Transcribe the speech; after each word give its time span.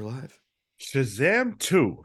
We're 0.00 0.06
live. 0.06 0.40
Shazam 0.80 1.58
2 1.58 2.02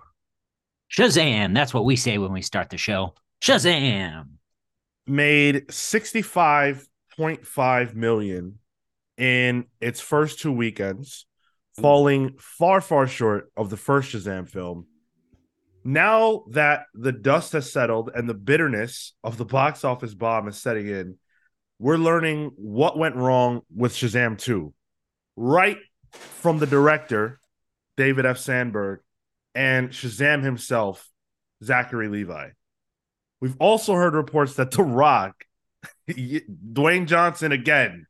Shazam. 0.91 1.53
That's 1.53 1.73
what 1.73 1.85
we 1.85 1.95
say 1.95 2.17
when 2.17 2.33
we 2.33 2.41
start 2.41 2.69
the 2.69 2.77
show. 2.77 3.13
Shazam. 3.41 4.31
made 5.07 5.67
65.5 5.67 7.95
million 7.95 8.59
in 9.17 9.67
its 9.79 10.01
first 10.01 10.41
two 10.41 10.51
weekends, 10.51 11.25
falling 11.79 12.35
far, 12.37 12.81
far 12.81 13.07
short 13.07 13.49
of 13.55 13.69
the 13.69 13.77
first 13.77 14.11
Shazam 14.11 14.49
film. 14.49 14.87
Now 15.85 16.43
that 16.49 16.87
the 16.93 17.13
dust 17.13 17.53
has 17.53 17.71
settled 17.71 18.11
and 18.13 18.27
the 18.27 18.33
bitterness 18.33 19.13
of 19.23 19.37
the 19.37 19.45
box 19.45 19.85
office 19.85 20.13
bomb 20.13 20.49
is 20.49 20.57
setting 20.57 20.89
in, 20.89 21.15
we're 21.79 21.95
learning 21.95 22.51
what 22.57 22.97
went 22.97 23.15
wrong 23.15 23.61
with 23.73 23.93
Shazam 23.93 24.37
2 24.37 24.73
right 25.37 25.77
from 26.11 26.59
the 26.59 26.67
director, 26.67 27.39
David 27.97 28.25
F. 28.25 28.37
Sandberg, 28.37 28.99
and 29.53 29.89
Shazam 29.89 30.43
himself, 30.43 31.09
Zachary 31.63 32.07
Levi. 32.07 32.49
We've 33.41 33.55
also 33.59 33.93
heard 33.93 34.13
reports 34.13 34.55
that 34.55 34.71
The 34.71 34.83
Rock, 34.83 35.45
Dwayne 36.09 37.05
Johnson 37.05 37.51
again, 37.51 38.07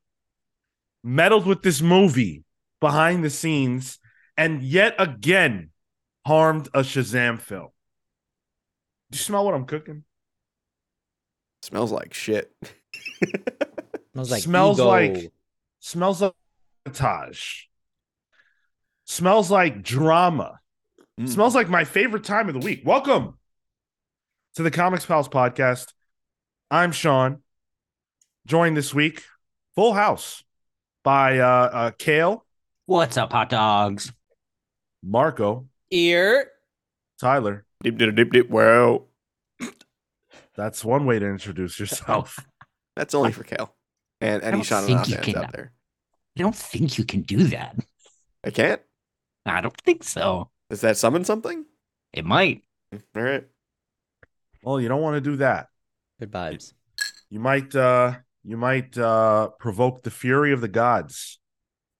meddled 1.03 1.45
with 1.45 1.61
this 1.61 1.81
movie 1.81 2.43
behind 2.79 3.23
the 3.23 3.29
scenes 3.29 3.99
and 4.37 4.63
yet 4.63 4.95
again 4.99 5.69
harmed 6.25 6.67
a 6.73 6.79
Shazam 6.79 7.39
film. 7.39 7.69
Do 9.11 9.17
you 9.17 9.21
smell 9.21 9.45
what 9.45 9.53
I'm 9.53 9.65
cooking? 9.65 10.03
Smells 11.61 11.91
like 11.91 12.13
shit. 12.13 12.51
Smells 14.13 14.31
like 14.31 14.43
smells 14.43 14.79
ego. 14.79 14.87
like 14.87 15.31
smells 15.79 16.21
like 16.21 16.33
sabotage. 16.87 17.63
Smells 19.05 19.51
like 19.51 19.83
drama. 19.83 20.59
Mm. 21.19 21.29
Smells 21.29 21.55
like 21.55 21.69
my 21.69 21.83
favorite 21.83 22.23
time 22.23 22.47
of 22.47 22.53
the 22.53 22.65
week. 22.65 22.81
Welcome 22.83 23.37
to 24.55 24.63
the 24.63 24.71
Comics 24.71 25.05
Pals 25.05 25.29
podcast. 25.29 25.93
I'm 26.71 26.91
Sean. 26.91 27.43
Joined 28.47 28.75
this 28.75 28.93
week, 28.93 29.23
full 29.75 29.93
house 29.93 30.43
by 31.03 31.39
uh, 31.39 31.45
uh 31.47 31.91
Kale, 31.97 32.45
What's 32.87 33.17
up, 33.17 33.31
hot 33.31 33.49
dogs? 33.49 34.11
Marco, 35.03 35.67
ear. 35.89 36.51
Tyler. 37.19 37.65
Dip, 37.83 37.97
dip, 37.97 38.15
dip, 38.15 38.31
dip. 38.31 38.49
Well, 38.49 39.07
That's 40.55 40.85
one 40.85 41.05
way 41.05 41.17
to 41.17 41.27
introduce 41.27 41.79
yourself. 41.79 42.39
That's 42.95 43.13
only 43.13 43.31
for 43.31 43.43
Kale 43.43 43.73
and 44.21 44.43
any 44.43 44.57
don't 44.57 44.63
Sean 44.63 44.85
think 44.85 44.99
and 44.99 45.27
you 45.27 45.37
out 45.37 45.51
there. 45.51 45.73
I 46.37 46.41
don't 46.41 46.55
think 46.55 46.97
you 46.97 47.05
can 47.05 47.21
do 47.21 47.45
that. 47.45 47.75
I 48.43 48.51
can't. 48.51 48.81
I 49.45 49.61
don't 49.61 49.77
think 49.81 50.03
so. 50.03 50.49
Does 50.69 50.81
that 50.81 50.97
summon 50.97 51.23
something? 51.23 51.65
It 52.13 52.25
might. 52.25 52.63
All 52.93 53.21
right. 53.21 53.43
well, 54.63 54.79
you 54.79 54.87
don't 54.87 55.01
want 55.01 55.15
to 55.15 55.21
do 55.21 55.37
that. 55.37 55.67
Good 56.19 56.31
vibes. 56.31 56.73
You 57.29 57.39
might 57.39 57.75
uh 57.75 58.13
you 58.43 58.57
might 58.57 58.97
uh 58.97 59.49
provoke 59.59 60.03
the 60.03 60.11
fury 60.11 60.53
of 60.53 60.61
the 60.61 60.67
gods. 60.67 61.39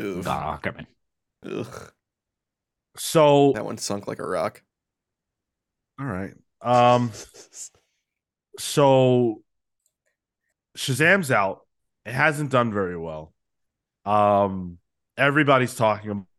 Oof. 0.02 0.26
God, 0.26 0.56
Ackerman. 0.56 0.88
Ugh. 1.46 1.92
So 2.98 3.52
That 3.54 3.66
one 3.66 3.78
sunk 3.78 4.08
like 4.08 4.20
a 4.20 4.26
rock. 4.28 4.64
all 6.00 6.06
right. 6.06 6.34
Um 6.62 7.12
so 8.58 9.42
Shazam's 10.78 11.32
out. 11.32 11.66
It 12.06 12.14
hasn't 12.14 12.52
done 12.52 12.72
very 12.72 12.98
well. 12.98 13.34
Um, 14.06 14.78
everybody's 15.18 15.74
talking 15.76 16.12
about 16.12 16.26
the 16.26 16.35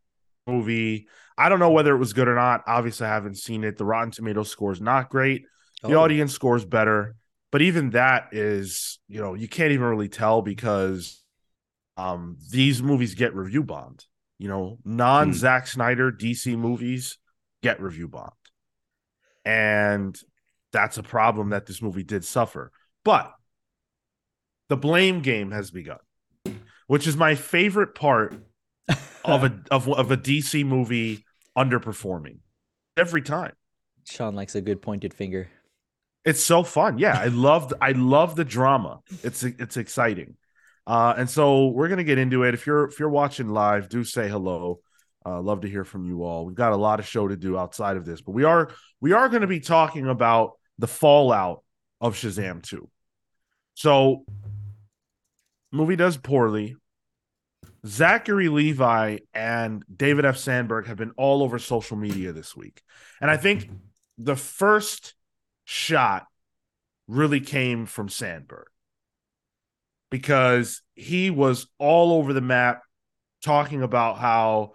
movie. 0.46 1.08
I 1.38 1.48
don't 1.48 1.58
know 1.58 1.70
whether 1.70 1.94
it 1.94 1.98
was 1.98 2.12
good 2.12 2.28
or 2.28 2.34
not. 2.34 2.62
Obviously, 2.66 3.06
I 3.06 3.10
haven't 3.10 3.36
seen 3.36 3.64
it. 3.64 3.76
The 3.76 3.84
Rotten 3.84 4.10
Tomatoes 4.10 4.50
score 4.50 4.72
is 4.72 4.80
not 4.80 5.10
great. 5.10 5.44
The 5.86 5.94
Oh, 5.94 5.98
audience 6.00 6.38
is 6.42 6.64
better, 6.64 7.16
but 7.52 7.62
even 7.62 7.90
that 7.90 8.28
is, 8.32 8.98
you 9.08 9.20
know, 9.20 9.34
you 9.34 9.48
can't 9.48 9.72
even 9.72 9.86
really 9.86 10.08
tell 10.08 10.42
because 10.42 11.22
um 11.96 12.36
these 12.50 12.82
movies 12.82 13.14
get 13.14 13.34
review 13.34 13.62
bombed. 13.62 14.04
You 14.38 14.48
know, 14.48 14.78
non 14.84 15.32
Zack 15.32 15.66
Snyder 15.66 16.10
DC 16.12 16.56
movies 16.56 17.18
get 17.62 17.80
review 17.80 18.08
bombed. 18.08 18.32
And 19.44 20.18
that's 20.72 20.98
a 20.98 21.02
problem 21.02 21.50
that 21.50 21.66
this 21.66 21.80
movie 21.80 22.02
did 22.02 22.24
suffer. 22.24 22.72
But 23.04 23.32
the 24.68 24.76
blame 24.76 25.20
game 25.20 25.52
has 25.52 25.70
begun, 25.70 25.98
which 26.86 27.06
is 27.06 27.16
my 27.16 27.34
favorite 27.34 27.94
part 27.94 28.34
of 29.24 29.44
a 29.44 29.60
of, 29.70 29.88
of 29.88 30.10
a 30.10 30.16
DC 30.16 30.64
movie 30.64 31.24
underperforming 31.56 32.38
every 32.96 33.22
time. 33.22 33.52
Sean 34.04 34.34
likes 34.34 34.54
a 34.54 34.60
good 34.60 34.80
pointed 34.80 35.12
finger. 35.12 35.48
It's 36.24 36.42
so 36.42 36.62
fun. 36.62 36.98
Yeah, 36.98 37.18
I 37.18 37.26
love 37.26 37.72
I 37.80 37.92
love 37.92 38.36
the 38.36 38.44
drama. 38.44 39.00
It's 39.22 39.42
it's 39.42 39.76
exciting. 39.76 40.36
Uh, 40.86 41.14
and 41.16 41.28
so 41.28 41.68
we're 41.68 41.88
gonna 41.88 42.04
get 42.04 42.18
into 42.18 42.44
it. 42.44 42.54
If 42.54 42.66
you're 42.66 42.86
if 42.86 42.98
you're 42.98 43.08
watching 43.08 43.48
live, 43.48 43.88
do 43.88 44.04
say 44.04 44.28
hello. 44.28 44.80
Uh, 45.24 45.40
love 45.40 45.62
to 45.62 45.68
hear 45.68 45.84
from 45.84 46.06
you 46.06 46.22
all. 46.22 46.46
We've 46.46 46.54
got 46.54 46.70
a 46.70 46.76
lot 46.76 47.00
of 47.00 47.06
show 47.06 47.26
to 47.26 47.36
do 47.36 47.58
outside 47.58 47.96
of 47.96 48.04
this, 48.04 48.20
but 48.20 48.32
we 48.32 48.44
are 48.44 48.70
we 49.00 49.12
are 49.12 49.28
going 49.28 49.40
to 49.40 49.48
be 49.48 49.60
talking 49.60 50.08
about 50.08 50.52
the 50.78 50.86
fallout 50.86 51.64
of 52.00 52.14
Shazam 52.14 52.62
2. 52.62 52.88
So 53.74 54.24
movie 55.72 55.96
does 55.96 56.16
poorly. 56.16 56.76
Zachary 57.86 58.48
Levi 58.48 59.18
and 59.32 59.84
David 59.94 60.24
F. 60.24 60.36
Sandberg 60.36 60.86
have 60.86 60.96
been 60.96 61.12
all 61.16 61.42
over 61.42 61.58
social 61.58 61.96
media 61.96 62.32
this 62.32 62.56
week. 62.56 62.82
And 63.20 63.30
I 63.30 63.36
think 63.36 63.70
the 64.18 64.36
first 64.36 65.14
shot 65.64 66.26
really 67.06 67.40
came 67.40 67.86
from 67.86 68.08
Sandberg 68.08 68.66
because 70.10 70.82
he 70.94 71.30
was 71.30 71.66
all 71.78 72.12
over 72.12 72.32
the 72.32 72.40
map 72.40 72.82
talking 73.42 73.82
about 73.82 74.18
how 74.18 74.72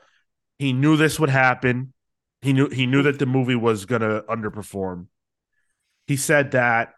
he 0.60 0.74
knew 0.74 0.96
this 0.96 1.20
would 1.20 1.30
happen. 1.30 1.94
He 2.42 2.54
knew 2.54 2.70
he 2.70 2.86
knew 2.86 3.04
that 3.04 3.20
the 3.20 3.26
movie 3.26 3.56
was 3.56 3.86
going 3.86 4.02
to 4.02 4.24
underperform. 4.30 5.08
He 6.08 6.18
said 6.18 6.52
that 6.52 6.94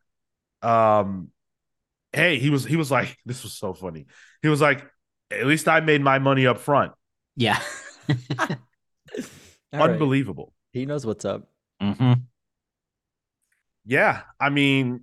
um 0.61 1.29
hey, 2.11 2.39
he 2.39 2.49
was 2.49 2.65
he 2.65 2.75
was 2.75 2.91
like 2.91 3.17
this 3.25 3.43
was 3.43 3.53
so 3.53 3.73
funny. 3.73 4.05
He 4.41 4.49
was 4.49 4.61
like 4.61 4.85
at 5.39 5.45
least 5.45 5.67
I 5.67 5.79
made 5.79 6.01
my 6.01 6.19
money 6.19 6.45
up 6.47 6.59
front. 6.59 6.91
Yeah. 7.35 7.59
All 8.09 8.57
right. 9.71 9.89
Unbelievable. 9.91 10.53
He 10.71 10.85
knows 10.85 11.05
what's 11.05 11.25
up. 11.25 11.49
hmm 11.81 12.13
Yeah, 13.85 14.21
I 14.39 14.49
mean, 14.49 15.01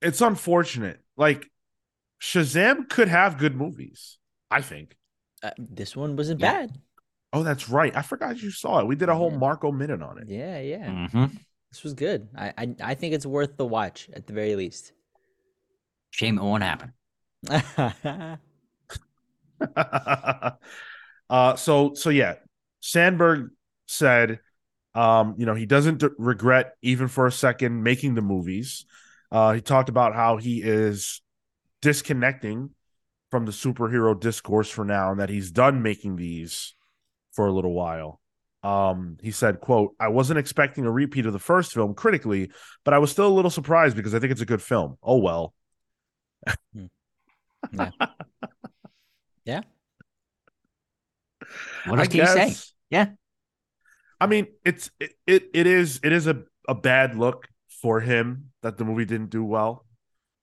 it's 0.00 0.20
unfortunate. 0.20 1.00
Like 1.16 1.50
Shazam 2.20 2.88
could 2.88 3.08
have 3.08 3.38
good 3.38 3.56
movies, 3.56 4.18
I 4.50 4.60
think. 4.62 4.96
Uh, 5.42 5.50
this 5.58 5.96
one 5.96 6.16
wasn't 6.16 6.40
Yeah. 6.40 6.52
bad. 6.52 6.78
Oh, 7.32 7.42
that's 7.42 7.68
right. 7.68 7.96
I 7.96 8.02
forgot 8.02 8.42
you 8.42 8.50
saw 8.50 8.80
it. 8.80 8.86
We 8.86 8.94
did 8.94 9.08
a 9.08 9.14
whole 9.14 9.30
Yeah. 9.32 9.38
Marco 9.38 9.72
minute 9.72 10.02
on 10.02 10.18
it. 10.18 10.28
Yeah, 10.28 10.60
yeah. 10.60 11.08
hmm 11.08 11.24
This 11.70 11.82
was 11.82 11.94
good. 11.94 12.28
I, 12.36 12.52
I 12.58 12.76
I 12.82 12.94
think 12.94 13.14
it's 13.14 13.24
worth 13.26 13.56
the 13.56 13.66
watch 13.66 14.08
at 14.12 14.26
the 14.26 14.34
very 14.34 14.54
least. 14.56 14.92
Shame 16.10 16.38
it 16.38 16.42
won't 16.42 16.62
happen. 16.62 16.92
uh 21.30 21.56
so 21.56 21.94
so 21.94 22.10
yeah, 22.10 22.34
Sandberg 22.80 23.50
said 23.86 24.40
um 24.94 25.34
you 25.38 25.46
know, 25.46 25.54
he 25.54 25.66
doesn't 25.66 25.98
d- 26.00 26.08
regret 26.18 26.74
even 26.82 27.08
for 27.08 27.26
a 27.26 27.32
second 27.32 27.82
making 27.82 28.14
the 28.14 28.22
movies. 28.22 28.84
Uh 29.30 29.52
he 29.52 29.60
talked 29.60 29.88
about 29.88 30.14
how 30.14 30.36
he 30.36 30.62
is 30.62 31.22
disconnecting 31.82 32.70
from 33.30 33.46
the 33.46 33.52
superhero 33.52 34.18
discourse 34.18 34.70
for 34.70 34.84
now 34.84 35.10
and 35.12 35.20
that 35.20 35.30
he's 35.30 35.50
done 35.50 35.82
making 35.82 36.16
these 36.16 36.74
for 37.32 37.46
a 37.46 37.52
little 37.52 37.72
while. 37.74 38.20
Um 38.62 39.18
he 39.22 39.30
said, 39.32 39.60
quote, 39.60 39.94
I 40.00 40.08
wasn't 40.08 40.38
expecting 40.40 40.86
a 40.86 40.92
repeat 40.92 41.26
of 41.26 41.32
the 41.34 41.38
first 41.38 41.72
film 41.74 41.94
critically, 41.94 42.50
but 42.84 42.94
I 42.94 42.98
was 42.98 43.10
still 43.12 43.28
a 43.28 43.34
little 43.36 43.50
surprised 43.50 43.96
because 43.96 44.14
I 44.14 44.20
think 44.20 44.32
it's 44.32 44.40
a 44.42 44.46
good 44.46 44.62
film. 44.62 44.98
Oh 45.02 45.18
well. 45.18 45.54
What 51.86 51.98
else 51.98 52.08
can 52.08 52.20
you 52.20 52.26
say? 52.26 52.54
Yeah. 52.90 53.06
I 54.20 54.26
mean, 54.26 54.46
it's 54.64 54.90
it 55.00 55.12
it, 55.26 55.50
it 55.52 55.66
is 55.66 56.00
it 56.02 56.12
is 56.12 56.26
a, 56.26 56.42
a 56.68 56.74
bad 56.74 57.16
look 57.16 57.48
for 57.80 58.00
him 58.00 58.52
that 58.62 58.78
the 58.78 58.84
movie 58.84 59.04
didn't 59.04 59.30
do 59.30 59.44
well. 59.44 59.84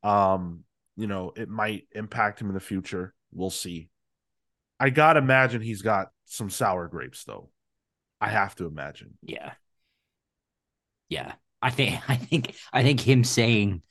Um, 0.03 0.63
you 0.97 1.07
know, 1.07 1.31
it 1.35 1.49
might 1.49 1.87
impact 1.93 2.41
him 2.41 2.47
in 2.47 2.53
the 2.53 2.59
future. 2.59 3.13
We'll 3.31 3.49
see. 3.49 3.89
I 4.79 4.89
gotta 4.89 5.19
imagine 5.19 5.61
he's 5.61 5.81
got 5.81 6.09
some 6.25 6.49
sour 6.49 6.87
grapes 6.87 7.23
though. 7.23 7.49
I 8.19 8.29
have 8.29 8.55
to 8.55 8.65
imagine. 8.65 9.17
Yeah. 9.21 9.53
Yeah. 11.07 11.33
I 11.61 11.69
think 11.69 11.99
I 12.09 12.15
think 12.15 12.55
I 12.73 12.83
think 12.83 12.99
him 12.99 13.23
saying 13.23 13.81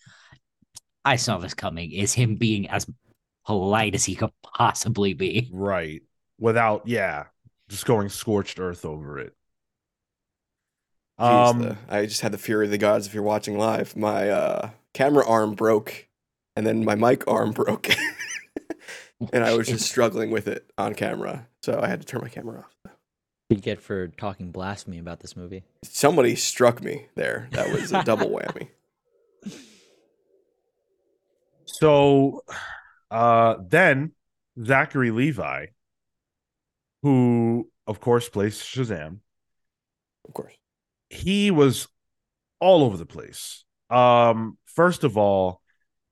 I 1.05 1.17
saw 1.17 1.39
this 1.39 1.55
coming 1.55 1.93
is 1.93 2.13
him 2.13 2.37
being 2.37 2.69
as 2.69 2.87
polite 3.49 3.95
as 3.95 4.05
he 4.05 4.15
could 4.15 4.31
possibly 4.43 5.15
be. 5.15 5.49
Right. 5.51 6.03
Without, 6.39 6.87
yeah, 6.87 7.25
just 7.71 7.87
going 7.87 8.11
scorched 8.11 8.61
earth 8.61 8.85
over 8.85 9.19
it. 9.19 9.33
Jeez, 11.19 11.49
Um, 11.51 11.59
the- 11.63 11.77
I 11.89 12.05
just 12.05 12.21
had 12.21 12.33
the 12.33 12.39
fury 12.39 12.67
of 12.67 12.71
the 12.71 12.77
gods. 12.77 13.07
If 13.07 13.15
you're 13.15 13.23
watching 13.23 13.57
live, 13.57 13.97
my 13.97 14.29
uh, 14.29 14.71
camera 14.93 15.27
arm 15.27 15.55
broke, 15.55 16.09
and 16.57 16.67
then 16.67 16.85
my 16.85 16.95
mic 16.95 17.27
arm 17.27 17.53
broke, 17.53 17.89
and 19.33 19.43
I 19.43 19.55
was 19.57 19.67
just 19.67 19.87
struggling 19.89 20.31
with 20.31 20.47
it 20.47 20.71
on 20.77 20.95
camera. 20.95 21.49
So 21.63 21.81
I 21.83 21.89
had 21.89 22.03
to 22.03 22.07
turn 22.07 22.21
my 22.21 22.29
camera 22.29 22.59
off. 22.59 22.93
you 23.49 23.57
get 23.57 23.81
for 23.81 24.09
talking 24.09 24.51
blasphemy 24.53 24.99
about 24.99 25.21
this 25.21 25.37
movie. 25.37 25.65
Somebody 25.85 26.37
struck 26.37 26.83
me 26.83 27.07
there. 27.15 27.49
That 27.53 27.73
was 27.73 27.93
a 27.93 28.05
double 28.05 28.29
whammy. 28.39 28.69
So 31.65 32.43
uh 33.11 33.57
then 33.67 34.13
Zachary 34.63 35.11
Levi, 35.11 35.67
who 37.03 37.71
of 37.87 38.01
course 38.01 38.29
plays 38.29 38.61
Shazam, 38.61 39.21
Of 40.27 40.35
course. 40.35 40.55
he 41.11 41.51
was 41.51 41.89
all 42.61 42.83
over 42.85 42.97
the 42.97 43.07
place. 43.07 43.65
Um, 43.89 44.59
first 44.67 45.05
of 45.05 45.17
all, 45.17 45.63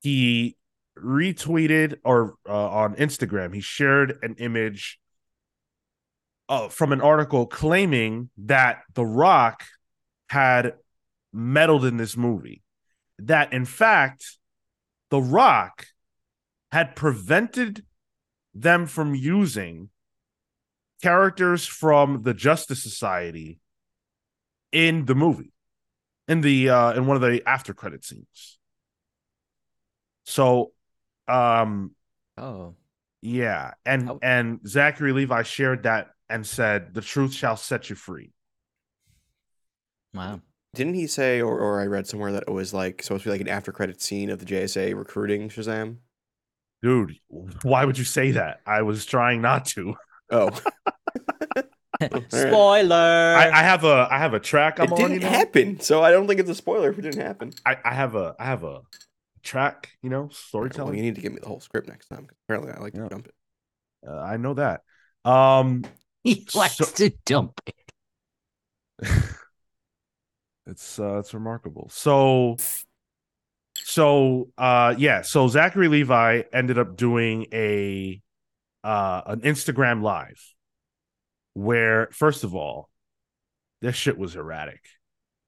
he 0.01 0.55
retweeted 0.97 1.97
or 2.03 2.35
uh, 2.47 2.69
on 2.69 2.95
Instagram, 2.95 3.53
he 3.53 3.61
shared 3.61 4.17
an 4.23 4.35
image 4.39 4.97
uh, 6.49 6.69
from 6.69 6.93
an 6.93 7.01
article 7.01 7.45
claiming 7.45 8.29
that 8.37 8.83
The 8.93 9.05
Rock 9.05 9.63
had 10.29 10.73
meddled 11.33 11.85
in 11.85 11.97
this 11.97 12.15
movie. 12.17 12.63
That 13.19 13.51
in 13.53 13.65
fact, 13.65 14.37
The 15.11 15.21
Rock 15.21 15.85
had 16.71 16.95
prevented 16.95 17.85
them 18.53 18.85
from 18.85 19.15
using 19.15 19.89
characters 21.01 21.65
from 21.65 22.23
the 22.23 22.33
Justice 22.33 22.81
Society 22.81 23.59
in 24.71 25.05
the 25.05 25.15
movie 25.15 25.53
in 26.27 26.41
the 26.41 26.69
uh 26.69 26.91
in 26.93 27.05
one 27.05 27.15
of 27.15 27.21
the 27.21 27.41
after 27.47 27.73
credit 27.73 28.03
scenes 28.03 28.59
so 30.25 30.73
um 31.27 31.91
Oh, 32.37 32.75
yeah 33.21 33.71
and 33.85 34.09
Oh. 34.09 34.19
and 34.21 34.59
zachary 34.67 35.13
levi 35.13 35.43
shared 35.43 35.83
that 35.83 36.09
and 36.29 36.45
said 36.45 36.93
the 36.93 37.01
truth 37.01 37.33
shall 37.33 37.55
set 37.55 37.89
you 37.89 37.95
free 37.95 38.33
wow. 40.13 40.41
Didn't 40.75 40.95
he 40.95 41.07
say, 41.07 41.41
or, 41.41 41.57
or 41.57 41.81
I 41.81 41.85
read 41.85 42.05
somewhere 42.07 42.31
that 42.33 42.43
it 42.47 42.51
was 42.51 42.73
like 42.73 43.01
supposed 43.01 43.23
to 43.23 43.29
be 43.29 43.31
like 43.31 43.41
an 43.41 43.47
after 43.47 43.71
credit 43.71 44.01
scene 44.01 44.29
of 44.29 44.39
the 44.39 44.45
JSA 44.45 44.95
recruiting 44.95 45.49
Shazam? 45.49 45.97
Dude 46.83 47.17
why 47.63 47.83
would 47.85 47.97
you 47.97 48.03
say 48.03 48.31
that 48.31 48.61
i 48.65 48.81
was 48.81 49.05
trying 49.05 49.41
not 49.41 49.65
to 49.65 49.95
Oh, 50.29 50.49
Spoiler. 52.29 52.95
I, 52.95 53.49
I 53.51 53.63
have 53.63 53.83
a 53.83 54.07
i 54.11 54.17
have 54.19 54.33
a 54.33 54.39
track 54.39 54.79
i'm 54.79 54.85
it 54.87 54.91
on 54.91 54.99
you 54.99 55.07
didn't 55.19 55.23
know? 55.31 55.37
happen. 55.37 55.79
So 55.79 56.03
I 56.03 56.11
don't 56.11 56.27
think 56.27 56.39
it's 56.39 56.49
a 56.49 56.55
spoiler 56.55 56.89
if 56.91 56.99
it 56.99 57.01
didn't 57.03 57.21
happen. 57.21 57.53
I, 57.65 57.77
I 57.83 57.93
have 57.93 58.13
a 58.15 58.35
i 58.37 58.45
have 58.45 58.63
a 58.63 58.81
track 59.41 59.89
you 60.03 60.09
know 60.09 60.23
Well, 60.23 60.29
storytelling 60.31 60.97
you 60.97 61.03
need 61.03 61.15
to 61.15 61.21
give 61.21 61.31
me 61.33 61.39
the 61.39 61.47
whole 61.47 61.59
script 61.61 61.87
next 61.87 62.07
time 62.09 62.27
apparently, 62.45 62.73
I 62.73 62.79
like 62.81 62.93
Yeah. 62.93 63.03
to 63.03 63.09
jump 63.09 63.27
it. 63.27 63.33
uh, 64.07 64.19
i 64.19 64.37
know 64.37 64.53
that 64.55 64.81
um 65.25 65.83
He 66.23 66.45
likes 66.53 66.75
So- 66.75 66.85
to 66.85 67.09
dump 67.25 67.59
it. 67.65 67.75
it's 70.65 70.99
uh 70.99 71.19
it's 71.19 71.33
remarkable 71.33 71.87
so 71.89 72.57
so 73.97 74.49
uh 74.57 74.93
yeah 74.97 75.21
so 75.21 75.47
zachary 75.47 75.87
levi 75.87 76.43
ended 76.53 76.77
up 76.77 76.95
doing 76.95 77.47
a 77.51 78.21
uh 78.83 79.21
an 79.25 79.41
instagram 79.41 80.01
live 80.01 80.41
where 81.53 82.07
first 82.11 82.43
of 82.43 82.55
all 82.55 82.89
this 83.81 83.95
shit 83.95 84.17
was 84.17 84.35
erratic 84.35 84.85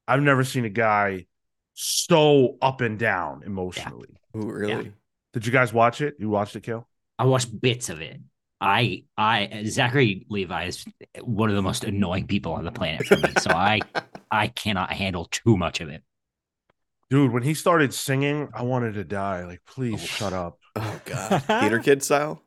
i've 0.07 0.21
never 0.21 0.43
seen 0.43 0.65
a 0.65 0.69
guy 0.69 1.25
so 1.73 2.57
up 2.61 2.81
and 2.81 2.97
down 2.97 3.43
emotionally 3.45 4.09
Ooh, 4.35 4.51
really? 4.51 4.91
did 5.33 5.45
you 5.45 5.51
guys 5.51 5.71
watch 5.71 6.01
it 6.01 6.15
you 6.19 6.29
watched 6.29 6.55
it 6.55 6.63
kill 6.63 6.87
I 7.19 7.25
watched 7.25 7.59
bits 7.59 7.89
of 7.89 8.01
it. 8.01 8.21
I, 8.61 9.03
I, 9.17 9.63
Zachary 9.65 10.25
Levi 10.29 10.65
is 10.65 10.85
one 11.21 11.49
of 11.49 11.55
the 11.57 11.61
most 11.61 11.83
annoying 11.83 12.27
people 12.27 12.53
on 12.53 12.63
the 12.63 12.71
planet 12.71 13.05
for 13.05 13.17
me. 13.17 13.29
So 13.41 13.51
I, 13.51 13.81
I 14.31 14.47
cannot 14.47 14.93
handle 14.93 15.27
too 15.29 15.57
much 15.57 15.81
of 15.81 15.89
it. 15.89 16.01
Dude 17.09 17.31
when 17.31 17.43
he 17.43 17.53
started 17.53 17.93
singing 17.93 18.49
i 18.53 18.61
wanted 18.61 18.93
to 18.93 19.03
die 19.03 19.45
like 19.45 19.61
please 19.65 20.01
Oh. 20.01 20.05
shut 20.05 20.33
up 20.33 20.59
Oh 20.75 21.01
god, 21.05 21.43
theater 21.47 21.79
kid 21.79 22.03
style. 22.03 22.41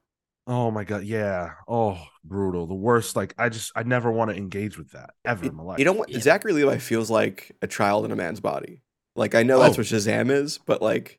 Oh 0.47 0.70
my 0.73 0.82
god, 0.85 1.05
yeah. 1.05 1.50
Oh, 1.69 2.03
brutal. 2.25 2.67
The 2.67 2.75
worst. 2.75 3.14
Like 3.14 3.32
I 3.38 3.49
just 3.49 3.70
I 3.76 3.82
never 3.85 4.11
want 4.11 4.31
to 4.31 4.37
engage 4.37 4.76
with 4.79 4.91
that 4.93 5.11
ever 5.25 5.44
in 5.47 5.55
my 5.55 5.62
life. 5.62 5.79
You 5.79 5.85
know 5.85 5.93
what? 5.93 6.09
Yeah. 6.09 6.19
Zachary 6.20 6.53
Levi 6.53 6.79
feels 6.79 7.11
like 7.11 7.53
a 7.62 7.67
child 7.69 8.05
in 8.05 8.11
a 8.11 8.17
man's 8.17 8.41
body. 8.41 8.81
Like 9.14 9.35
I 9.37 9.43
know 9.44 9.59
that's 9.61 9.76
Oh. 9.76 9.81
what 9.81 9.87
Shazam 9.87 10.31
is, 10.31 10.59
but 10.59 10.81
like, 10.82 11.19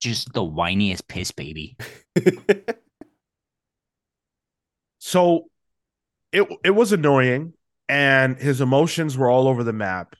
Just 0.00 0.32
the 0.32 0.40
whiniest 0.42 1.08
piss 1.08 1.30
baby. 1.32 1.76
So 4.98 5.46
it 6.32 6.46
it 6.64 6.70
was 6.70 6.92
annoying 6.92 7.52
and 7.88 8.36
his 8.38 8.60
emotions 8.60 9.16
were 9.16 9.28
all 9.30 9.48
over 9.48 9.62
the 9.64 9.72
map. 9.72 10.14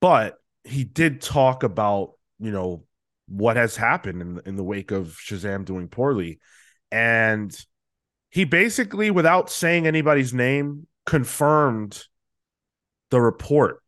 But 0.00 0.38
he 0.64 0.84
did 0.84 1.20
talk 1.20 1.62
about, 1.62 2.12
you 2.38 2.50
know, 2.50 2.84
what 3.28 3.56
has 3.56 3.76
happened 3.76 4.20
in 4.20 4.40
in 4.46 4.56
the 4.56 4.64
wake 4.64 4.90
of 4.90 5.16
Shazam 5.16 5.64
doing 5.64 5.88
poorly. 5.88 6.38
And 6.90 7.56
he 8.30 8.44
basically 8.44 9.10
without 9.10 9.50
saying 9.50 9.86
anybody's 9.86 10.34
name 10.34 10.86
confirmed 11.06 12.04
the 13.10 13.20
report 13.20 13.82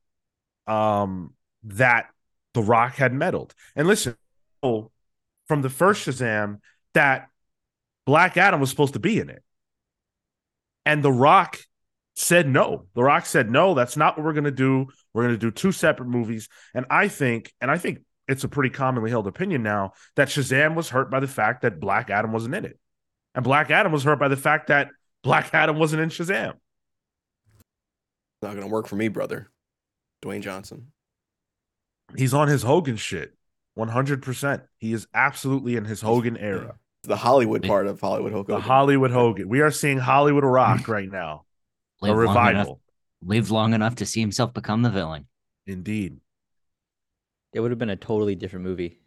um 0.66 1.34
that 1.64 2.06
the 2.54 2.62
rock 2.62 2.94
had 2.94 3.12
meddled. 3.12 3.54
And 3.76 3.86
listen 3.86 4.16
from 4.62 5.62
the 5.62 5.68
first 5.68 6.06
shazam 6.06 6.60
that 6.94 7.28
black 8.06 8.36
adam 8.36 8.60
was 8.60 8.70
supposed 8.70 8.94
to 8.94 8.98
be 8.98 9.18
in 9.18 9.28
it. 9.28 9.42
And 10.86 11.02
the 11.02 11.12
rock 11.12 11.58
said 12.14 12.48
no. 12.48 12.86
The 12.94 13.02
rock 13.02 13.26
said 13.26 13.50
no 13.50 13.74
that's 13.74 13.96
not 13.96 14.16
what 14.16 14.24
we're 14.24 14.32
going 14.32 14.44
to 14.44 14.50
do 14.50 14.88
we're 15.14 15.22
going 15.22 15.34
to 15.34 15.38
do 15.38 15.50
two 15.50 15.72
separate 15.72 16.08
movies 16.08 16.48
and 16.74 16.84
i 16.90 17.08
think 17.08 17.52
and 17.60 17.70
i 17.70 17.78
think 17.78 18.00
it's 18.26 18.44
a 18.44 18.48
pretty 18.48 18.70
commonly 18.70 19.10
held 19.10 19.26
opinion 19.26 19.62
now 19.62 19.92
that 20.16 20.28
shazam 20.28 20.74
was 20.74 20.88
hurt 20.88 21.10
by 21.10 21.20
the 21.20 21.26
fact 21.26 21.62
that 21.62 21.78
black 21.80 22.10
adam 22.10 22.32
wasn't 22.32 22.54
in 22.54 22.64
it. 22.64 22.78
And 23.34 23.44
black 23.44 23.70
adam 23.70 23.92
was 23.92 24.04
hurt 24.04 24.18
by 24.18 24.28
the 24.28 24.36
fact 24.36 24.68
that 24.68 24.88
black 25.22 25.52
adam 25.52 25.78
wasn't 25.78 26.02
in 26.02 26.08
shazam. 26.08 26.54
Not 28.42 28.54
gonna 28.54 28.68
work 28.68 28.86
for 28.86 28.96
me, 28.96 29.08
brother. 29.08 29.50
Dwayne 30.22 30.40
Johnson. 30.40 30.92
he's 32.16 32.32
on 32.32 32.48
his 32.48 32.62
hogan 32.62 32.96
shit. 32.96 33.34
100% 33.78 34.62
he 34.78 34.92
is 34.92 35.06
absolutely 35.12 35.76
in 35.76 35.84
his 35.84 36.00
hogan 36.00 36.36
era. 36.36 36.76
The 37.02 37.16
Hollywood 37.16 37.62
part 37.64 37.86
of 37.86 38.00
Hollywood 38.00 38.32
Hulk 38.32 38.46
the 38.46 38.54
Hogan. 38.54 38.66
hollywood 38.66 39.10
hogan. 39.10 39.48
We 39.48 39.60
are 39.60 39.70
seeing 39.70 39.98
hollywood 39.98 40.44
rock 40.44 40.88
right 40.88 41.10
now. 41.10 41.44
A 42.02 42.06
Live 42.06 42.14
enough, 42.16 42.28
revival 42.28 42.80
live 43.24 43.50
long 43.50 43.74
enough 43.74 43.94
to 43.96 44.06
see 44.06 44.20
himself 44.20 44.52
become 44.54 44.82
the 44.82 44.90
villain. 44.90 45.26
indeed 45.66 46.20
It 47.52 47.60
would 47.60 47.70
have 47.70 47.78
been 47.78 47.90
a 47.90 47.96
totally 47.96 48.34
different 48.34 48.64
movie. 48.64 49.00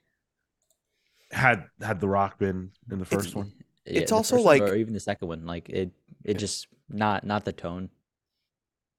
had 1.31 1.65
had 1.81 1.99
the 1.99 2.07
rock 2.07 2.39
been 2.39 2.71
in 2.91 2.99
the 2.99 3.05
first 3.05 3.35
one 3.35 3.51
Yeah, 3.85 4.01
It's 4.01 4.11
also 4.11 4.35
first 4.35 4.45
one, 4.45 4.59
like- 4.59 4.69
or 4.69 4.75
even 4.75 4.93
the 4.93 4.99
second 4.99 5.27
one. 5.29 5.45
Like 5.45 5.69
it, 5.69 5.91
it 6.23 6.37
just 6.37 6.67
not 6.89 7.23
not 7.25 7.45
the 7.45 7.53
tone. 7.53 7.89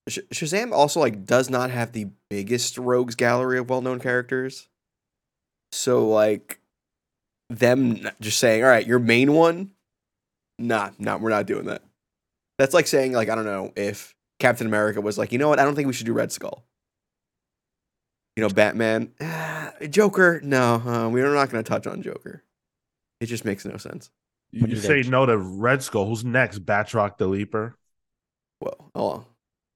Sh- 0.09 0.21
Shazam 0.33 0.73
also 0.73 0.99
like 1.01 1.27
does 1.27 1.51
not 1.51 1.71
have 1.71 1.93
the 1.93 2.07
biggest 2.31 2.79
rogues 2.79 3.15
gallery 3.15 3.59
of 3.59 3.69
well-known 3.69 4.01
characters. 4.01 4.69
So 5.73 6.09
like 6.09 6.61
them 7.51 8.09
just 8.21 8.39
saying, 8.39 8.63
"All 8.65 8.71
right, 8.71 8.87
your 8.87 8.99
main 8.99 9.35
one." 9.35 9.73
Nah, 10.59 10.91
nah, 10.99 11.19
we're 11.19 11.29
not 11.29 11.47
doing 11.47 11.67
that. 11.67 11.83
That's 12.57 12.73
like 12.73 12.87
saying 12.87 13.13
like 13.13 13.29
I 13.29 13.35
don't 13.35 13.45
know 13.45 13.73
if 13.77 14.15
Captain 14.39 14.67
America 14.67 15.01
was 15.01 15.19
like, 15.19 15.33
"You 15.33 15.39
know 15.39 15.49
what? 15.49 15.59
I 15.59 15.65
don't 15.65 15.75
think 15.75 15.87
we 15.87 15.93
should 15.93 16.07
do 16.07 16.13
Red 16.13 16.33
Skull." 16.33 16.65
You 18.37 18.43
know, 18.43 18.51
Batman, 18.51 19.13
ah, 19.21 19.73
Joker. 19.91 20.41
No, 20.45 20.75
uh, 20.77 21.09
we're 21.09 21.33
not 21.35 21.51
going 21.51 21.63
to 21.63 21.69
touch 21.69 21.89
on 21.89 22.03
Joker. 22.03 22.45
It 23.21 23.27
just 23.27 23.45
makes 23.45 23.65
no 23.65 23.77
sense. 23.79 24.11
you 24.53 24.61
What 24.63 24.79
say 24.79 25.03
they- 25.03 25.09
no 25.09 25.27
to 25.27 25.37
red 25.37 25.83
skull 25.83 26.07
who's 26.07 26.25
next 26.25 26.65
Batroc 26.65 27.19
the 27.19 27.27
leaper 27.27 27.77
Well, 28.61 28.91
oh, 28.95 29.25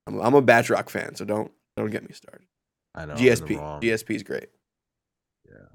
I'm, 0.07 0.21
I'm 0.21 0.35
a 0.35 0.43
Batroc 0.43 0.91
fan, 0.91 1.17
so 1.17 1.25
don't 1.25 1.51
don't 1.77 1.91
get 1.91 2.05
me 2.05 2.15
started. 2.15 2.47
i 2.95 3.05
know 3.05 3.15
I'm 3.15 3.19
in 3.19 3.25
the 3.25 3.31
GSP. 3.31 3.81
GSP 3.83 4.15
is 4.15 4.23
great. 4.23 4.49
Yeah. 5.49 5.67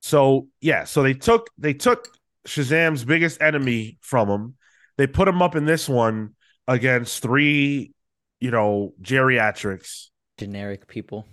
So 0.00 0.48
yeah, 0.60 0.84
so 0.84 1.02
they 1.02 1.14
took 1.14 1.50
they 1.58 1.74
took 1.74 2.08
Shazam's 2.46 3.04
biggest 3.04 3.40
enemy 3.40 3.98
from 4.00 4.28
him. 4.28 4.54
They 4.96 5.06
put 5.06 5.26
him 5.26 5.42
up 5.42 5.56
in 5.56 5.64
this 5.64 5.88
one 5.88 6.33
against 6.66 7.22
three, 7.22 7.92
you 8.40 8.50
know, 8.50 8.94
geriatrics. 9.02 10.08
Generic 10.38 10.88
people. 10.88 11.26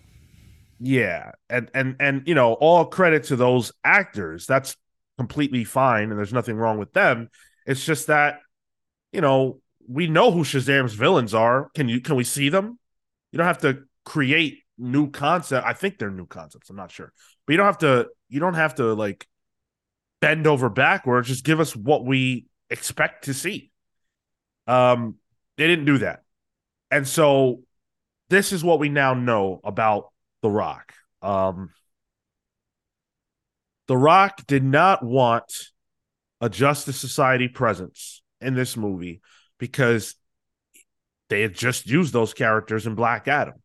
Yeah, 0.79 1.31
and 1.49 1.69
and 1.73 1.95
and 1.99 2.27
you 2.27 2.35
know, 2.35 2.53
all 2.53 2.85
credit 2.85 3.25
to 3.25 3.35
those 3.35 3.71
actors. 3.83 4.45
That's 4.47 4.75
completely 5.17 5.63
fine, 5.63 6.09
and 6.09 6.17
there's 6.17 6.33
nothing 6.33 6.55
wrong 6.55 6.77
with 6.79 6.93
them. 6.93 7.29
It's 7.65 7.85
just 7.85 8.07
that, 8.07 8.39
you 9.11 9.21
know, 9.21 9.59
we 9.87 10.07
know 10.07 10.31
who 10.31 10.43
Shazam's 10.43 10.93
villains 10.93 11.33
are. 11.33 11.69
Can 11.75 11.87
you 11.87 12.01
can 12.01 12.15
we 12.15 12.23
see 12.23 12.49
them? 12.49 12.79
you 13.31 13.37
don't 13.37 13.47
have 13.47 13.59
to 13.59 13.83
create 14.05 14.63
new 14.77 15.09
concept. 15.09 15.65
I 15.65 15.73
think 15.73 15.97
they're 15.97 16.11
new 16.11 16.25
concepts. 16.25 16.69
I'm 16.69 16.75
not 16.75 16.91
sure, 16.91 17.11
but 17.45 17.53
you 17.53 17.57
don't 17.57 17.65
have 17.65 17.77
to. 17.79 18.07
You 18.29 18.39
don't 18.39 18.53
have 18.53 18.75
to 18.75 18.93
like 18.93 19.27
bend 20.19 20.47
over 20.47 20.69
backwards. 20.69 21.27
Just 21.27 21.45
give 21.45 21.59
us 21.59 21.75
what 21.75 22.05
we 22.05 22.45
expect 22.69 23.25
to 23.25 23.33
see. 23.33 23.70
Um, 24.67 25.15
they 25.57 25.67
didn't 25.67 25.85
do 25.85 25.99
that, 25.99 26.23
and 26.89 27.07
so 27.07 27.61
this 28.29 28.53
is 28.53 28.63
what 28.63 28.79
we 28.79 28.89
now 28.89 29.13
know 29.13 29.59
about 29.63 30.11
The 30.41 30.49
Rock. 30.49 30.93
Um, 31.21 31.71
the 33.87 33.97
Rock 33.97 34.47
did 34.47 34.63
not 34.63 35.03
want 35.03 35.51
a 36.39 36.49
Justice 36.49 36.97
Society 36.97 37.47
presence 37.47 38.21
in 38.39 38.55
this 38.55 38.77
movie 38.77 39.21
because 39.59 40.15
they 41.29 41.41
had 41.41 41.53
just 41.53 41.87
used 41.87 42.13
those 42.13 42.33
characters 42.33 42.87
in 42.87 42.95
Black 42.95 43.27
Adam. 43.27 43.55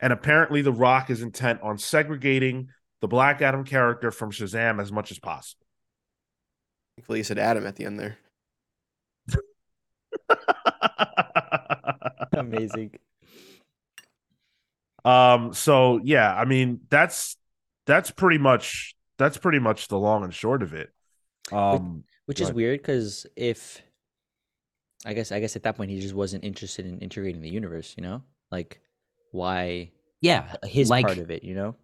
And 0.00 0.12
apparently, 0.12 0.62
The 0.62 0.72
Rock 0.72 1.10
is 1.10 1.22
intent 1.22 1.60
on 1.62 1.78
segregating 1.78 2.68
the 3.00 3.08
Black 3.08 3.42
Adam 3.42 3.64
character 3.64 4.10
from 4.10 4.30
Shazam 4.30 4.80
as 4.80 4.90
much 4.90 5.10
as 5.10 5.18
possible. 5.18 5.66
Thankfully, 6.96 7.18
you 7.18 7.24
said 7.24 7.38
Adam 7.38 7.66
at 7.66 7.76
the 7.76 7.84
end 7.84 7.98
there. 7.98 8.18
Amazing. 12.32 12.92
um, 15.04 15.52
so 15.52 16.00
yeah, 16.02 16.34
I 16.34 16.44
mean, 16.44 16.80
that's 16.90 17.36
that's 17.86 18.10
pretty 18.10 18.38
much 18.38 18.94
that's 19.18 19.36
pretty 19.36 19.58
much 19.58 19.88
the 19.88 19.98
long 19.98 20.24
and 20.24 20.34
short 20.34 20.62
of 20.62 20.74
it. 20.74 20.90
Um, 21.52 22.04
Which 22.26 22.38
Go 22.38 22.44
is 22.46 22.52
weird 22.52 22.80
because 22.80 23.26
if 23.36 23.82
I 25.04 25.12
guess 25.14 25.32
I 25.32 25.40
guess 25.40 25.56
at 25.56 25.64
that 25.64 25.76
point 25.76 25.90
he 25.90 26.00
just 26.00 26.14
wasn't 26.14 26.44
interested 26.44 26.86
in 26.86 26.98
integrating 27.00 27.42
the 27.42 27.50
universe, 27.50 27.94
you 27.96 28.02
know? 28.02 28.22
Like 28.50 28.80
why 29.32 29.90
Yeah. 30.20 30.56
his 30.64 30.88
Like- 30.88 31.06
part 31.06 31.18
of 31.18 31.30
it, 31.30 31.42
you 31.44 31.54
know? 31.54 31.76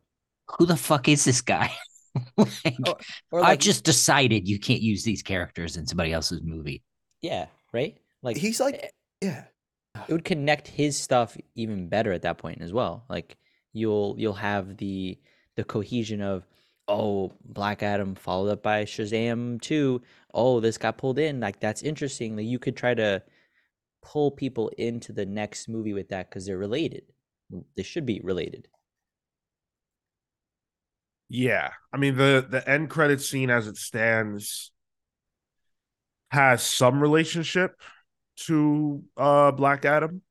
Who 0.59 0.66
the 0.66 0.76
fuck 0.76 1.09
is 1.09 1.25
this 1.25 1.42
guy? 1.42 1.73
like, 2.37 2.76
Or- 2.87 2.97
Or 3.30 3.44
I 3.44 3.56
just 3.56 3.85
decided 3.85 4.49
you 4.49 4.59
can't 4.59 4.80
use 4.80 5.04
these 5.04 5.23
characters 5.23 5.76
in 5.76 5.87
somebody 5.87 6.12
else's 6.12 6.40
movie. 6.42 6.82
yeah, 7.20 7.47
right? 7.73 7.97
Like 8.23 8.37
He's 8.37 8.61
like, 8.61 8.77
eh, 8.83 8.89
yeah, 9.23 9.45
it 10.09 10.12
would 10.12 10.25
connect 10.25 10.69
his 10.69 10.97
stuff 10.97 11.37
even 11.55 11.89
better 11.89 12.12
at 12.12 12.23
that 12.23 12.39
point 12.39 12.62
as 12.62 12.73
well. 12.73 13.05
Like 13.09 13.37
you'll 13.73 14.15
you'll 14.19 14.35
have 14.35 14.77
the 14.77 15.19
the 15.57 15.65
cohesion 15.65 16.21
of 16.21 16.47
oh 16.89 17.33
Black 17.45 17.83
Adam 17.83 18.15
followed 18.15 18.50
up 18.50 18.62
by 18.62 18.85
Shazam 18.85 19.61
2. 19.61 20.00
Oh, 20.35 20.61
this 20.61 20.79
got 20.79 20.99
pulled 20.99 21.19
in. 21.19 21.41
Like 21.41 21.61
that's 21.61 21.83
interesting. 21.83 22.37
Like 22.37 22.47
you 22.47 22.59
could 22.59 22.77
try 22.77 22.95
to 22.95 23.23
pull 24.03 24.31
people 24.31 24.69
into 24.79 25.12
the 25.12 25.27
next 25.27 25.69
movie 25.69 25.93
with 25.93 26.09
that 26.09 26.29
because 26.31 26.47
they're 26.47 26.59
related. 26.59 27.05
They 27.77 27.83
should 27.83 28.07
be 28.07 28.21
related. 28.23 28.69
Yeah, 31.29 31.71
I 31.93 31.97
mean 31.97 32.17
the 32.17 32.47
the 32.49 32.69
end 32.69 32.91
credit 32.91 33.21
scene 33.21 33.50
as 33.50 33.67
it 33.69 33.77
stands 33.77 34.73
has 36.31 36.62
some 36.62 37.00
relationship 37.00 37.73
to 38.47 39.02
uh 39.16 39.50
Black 39.52 39.85
Adam, 39.85 40.23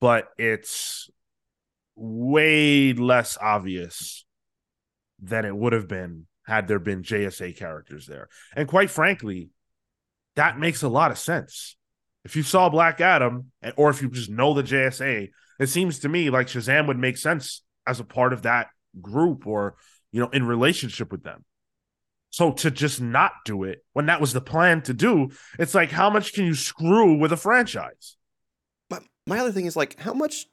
but 0.00 0.28
it's 0.38 1.10
way 1.94 2.92
less 2.92 3.38
obvious 3.40 4.24
than 5.20 5.44
it 5.44 5.56
would 5.56 5.72
have 5.72 5.88
been 5.88 6.26
had 6.46 6.68
there 6.68 6.78
been 6.78 7.02
JSA 7.02 7.56
characters 7.56 8.06
there. 8.06 8.28
And 8.54 8.68
quite 8.68 8.90
frankly, 8.90 9.50
that 10.36 10.58
makes 10.58 10.82
a 10.82 10.88
lot 10.88 11.10
of 11.10 11.18
sense. 11.18 11.76
If 12.24 12.36
you 12.36 12.42
saw 12.42 12.68
Black 12.68 13.00
Adam, 13.00 13.50
or 13.76 13.90
if 13.90 14.02
you 14.02 14.10
just 14.10 14.30
know 14.30 14.54
the 14.54 14.62
JSA, 14.62 15.30
it 15.58 15.66
seems 15.68 16.00
to 16.00 16.08
me 16.08 16.30
like 16.30 16.48
Shazam 16.48 16.86
would 16.86 16.98
make 16.98 17.16
sense 17.16 17.62
as 17.86 18.00
a 18.00 18.04
part 18.04 18.32
of 18.32 18.42
that 18.42 18.68
group 19.00 19.46
or 19.46 19.76
you 20.12 20.20
know 20.20 20.28
in 20.30 20.46
relationship 20.46 21.12
with 21.12 21.22
them 21.22 21.44
so 22.36 22.52
to 22.52 22.70
just 22.70 23.00
not 23.00 23.32
do 23.46 23.64
it 23.64 23.82
when 23.94 24.04
that 24.04 24.20
was 24.20 24.34
the 24.34 24.40
plan 24.42 24.82
to 24.82 24.92
do 24.92 25.30
it's 25.58 25.74
like 25.74 25.90
how 25.90 26.10
much 26.10 26.34
can 26.34 26.44
you 26.44 26.54
screw 26.54 27.14
with 27.14 27.32
a 27.32 27.36
franchise 27.36 28.16
my, 28.90 28.98
my 29.26 29.38
other 29.38 29.52
thing 29.52 29.64
is 29.66 29.74
like, 29.74 29.98
how 29.98 30.12
much, 30.12 30.46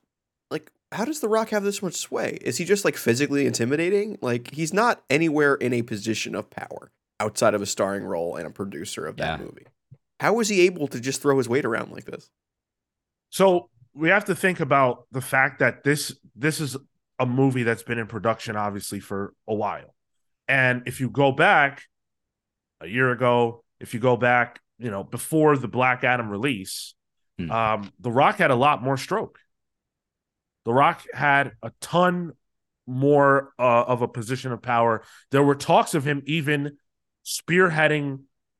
like, 0.49 0.71
how 0.91 1.03
does 1.05 1.19
The 1.19 1.27
Rock 1.29 1.49
have 1.49 1.63
this 1.63 1.83
much 1.83 1.95
sway? 1.95 2.37
Is 2.41 2.57
he 2.57 2.65
just 2.65 2.83
like 2.85 2.95
physically 2.97 3.45
intimidating? 3.45 4.17
Like, 4.21 4.51
he's 4.53 4.73
not 4.73 5.03
anywhere 5.09 5.55
in 5.55 5.73
a 5.73 5.81
position 5.83 6.33
of 6.35 6.49
power 6.49 6.91
outside 7.19 7.53
of 7.53 7.61
a 7.61 7.65
starring 7.65 8.03
role 8.03 8.35
and 8.37 8.47
a 8.47 8.49
producer 8.49 9.05
of 9.05 9.17
that 9.17 9.39
Yeah. 9.39 9.45
movie. 9.45 9.65
How 10.19 10.33
was 10.33 10.49
he 10.49 10.61
able 10.61 10.87
to 10.87 10.99
just 10.99 11.21
throw 11.21 11.37
his 11.37 11.49
weight 11.49 11.65
around 11.65 11.91
like 11.91 12.05
this? 12.05 12.29
so 13.29 13.69
we 13.93 14.09
have 14.09 14.25
to 14.25 14.35
think 14.35 14.59
about 14.59 15.05
the 15.11 15.21
fact 15.21 15.59
that 15.59 15.83
this 15.83 16.15
this 16.35 16.59
is 16.59 16.77
a 17.19 17.25
movie 17.25 17.63
that's 17.63 17.83
been 17.83 17.99
in 17.99 18.07
production 18.07 18.55
obviously 18.55 18.99
for 18.99 19.33
a 19.47 19.53
while 19.53 19.92
and 20.47 20.83
if 20.87 20.99
you 20.99 21.09
go 21.09 21.31
back 21.31 21.83
a 22.81 22.87
year 22.87 23.11
ago 23.11 23.63
if 23.79 23.93
you 23.93 23.99
go 23.99 24.15
back 24.17 24.59
you 24.79 24.89
know 24.91 25.03
before 25.03 25.57
the 25.57 25.67
black 25.67 26.03
adam 26.03 26.29
release 26.29 26.93
Hmm. 27.39 27.49
um 27.49 27.91
the 27.99 28.11
rock 28.11 28.37
had 28.37 28.51
a 28.51 28.55
lot 28.55 28.83
more 28.83 28.95
stroke 28.97 29.39
the 30.65 30.73
rock 30.73 31.03
had 31.13 31.53
a 31.63 31.71
ton 31.81 32.33
more 32.85 33.53
uh, 33.57 33.83
of 33.87 34.01
a 34.03 34.07
position 34.07 34.51
of 34.51 34.61
power 34.61 35.03
there 35.31 35.41
were 35.41 35.55
talks 35.55 35.95
of 35.95 36.05
him 36.05 36.21
even 36.25 36.77
spearheading 37.25 38.19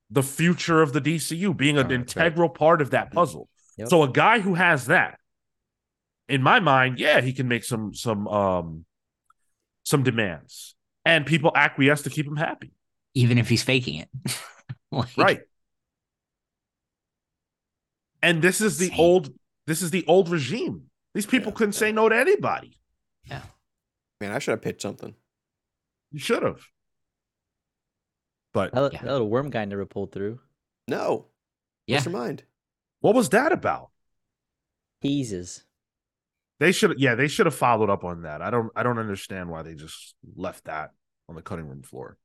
the 0.09 0.23
future 0.23 0.81
of 0.81 0.91
the 0.93 1.01
dcu 1.01 1.55
being 1.55 1.77
an 1.77 1.85
Oh, 1.85 1.89
that's 1.97 2.15
right. 2.15 2.25
integral 2.25 2.49
part 2.49 2.81
of 2.81 2.91
that 2.91 3.11
puzzle 3.11 3.47
Yep. 3.77 3.89
so 3.89 4.01
a 4.03 4.09
guy 4.11 4.39
who 4.39 4.53
has 4.55 4.87
that 4.87 5.19
in 6.29 6.41
my 6.41 6.59
mind 6.59 6.97
yeah 6.99 7.21
he 7.21 7.33
can 7.33 7.47
make 7.47 7.63
some 7.63 7.93
some 7.93 8.27
um 8.27 8.85
some 9.83 10.01
demands 10.03 10.75
and 11.05 11.25
people 11.25 11.51
acquiesce 11.55 12.01
to 12.03 12.09
keep 12.09 12.25
him 12.27 12.35
happy 12.37 12.71
even 13.15 13.37
if 13.37 13.47
he's 13.49 13.63
faking 13.63 13.95
it. 13.99 14.09
Like, 14.91 15.17
right 15.17 15.41
and 18.21 18.41
this 18.41 18.61
is 18.61 18.77
the 18.77 18.85
Insane. 18.85 18.99
old 18.99 19.33
this 19.65 19.81
is 19.81 19.89
the 19.91 20.05
old 20.07 20.29
regime 20.29 20.83
these 21.15 21.25
people 21.25 21.51
Yeah, 21.51 21.55
couldn't 21.57 21.73
yeah. 21.75 21.79
say 21.79 21.91
no 21.91 22.09
to 22.09 22.15
anybody 22.15 22.77
Yeah. 23.25 23.41
Man, 24.21 24.31
I 24.31 24.39
should 24.39 24.51
have 24.51 24.61
pitched 24.61 24.81
something. 24.83 25.15
you 26.11 26.19
should 26.19 26.43
have 26.43 26.61
but 28.53 28.71
That, 28.73 28.93
Yeah. 28.93 29.01
that 29.01 29.11
little 29.11 29.29
worm 29.29 29.49
guy 29.49 29.65
never 29.65 29.85
pulled 29.87 30.11
through. 30.11 30.39
No. 30.87 31.25
Yeah. 31.87 31.95
What's 31.97 32.05
your 32.05 32.13
mind? 32.13 32.43
what 32.99 33.15
was 33.15 33.29
that 33.29 33.51
about 33.51 33.89
Teases. 35.01 35.63
They 36.59 36.71
should 36.71 36.99
yeah 36.99 37.15
they 37.15 37.27
should 37.27 37.45
have 37.45 37.55
followed 37.55 37.89
up 37.89 38.03
on 38.03 38.23
that. 38.23 38.41
I 38.41 38.49
don't 38.49 38.71
i 38.75 38.83
don't 38.83 38.99
understand 38.99 39.49
why 39.49 39.63
they 39.63 39.75
just 39.75 40.15
left 40.35 40.65
that 40.65 40.91
on 41.29 41.35
the 41.35 41.41
cutting 41.41 41.67
room 41.67 41.83
floor. 41.83 42.17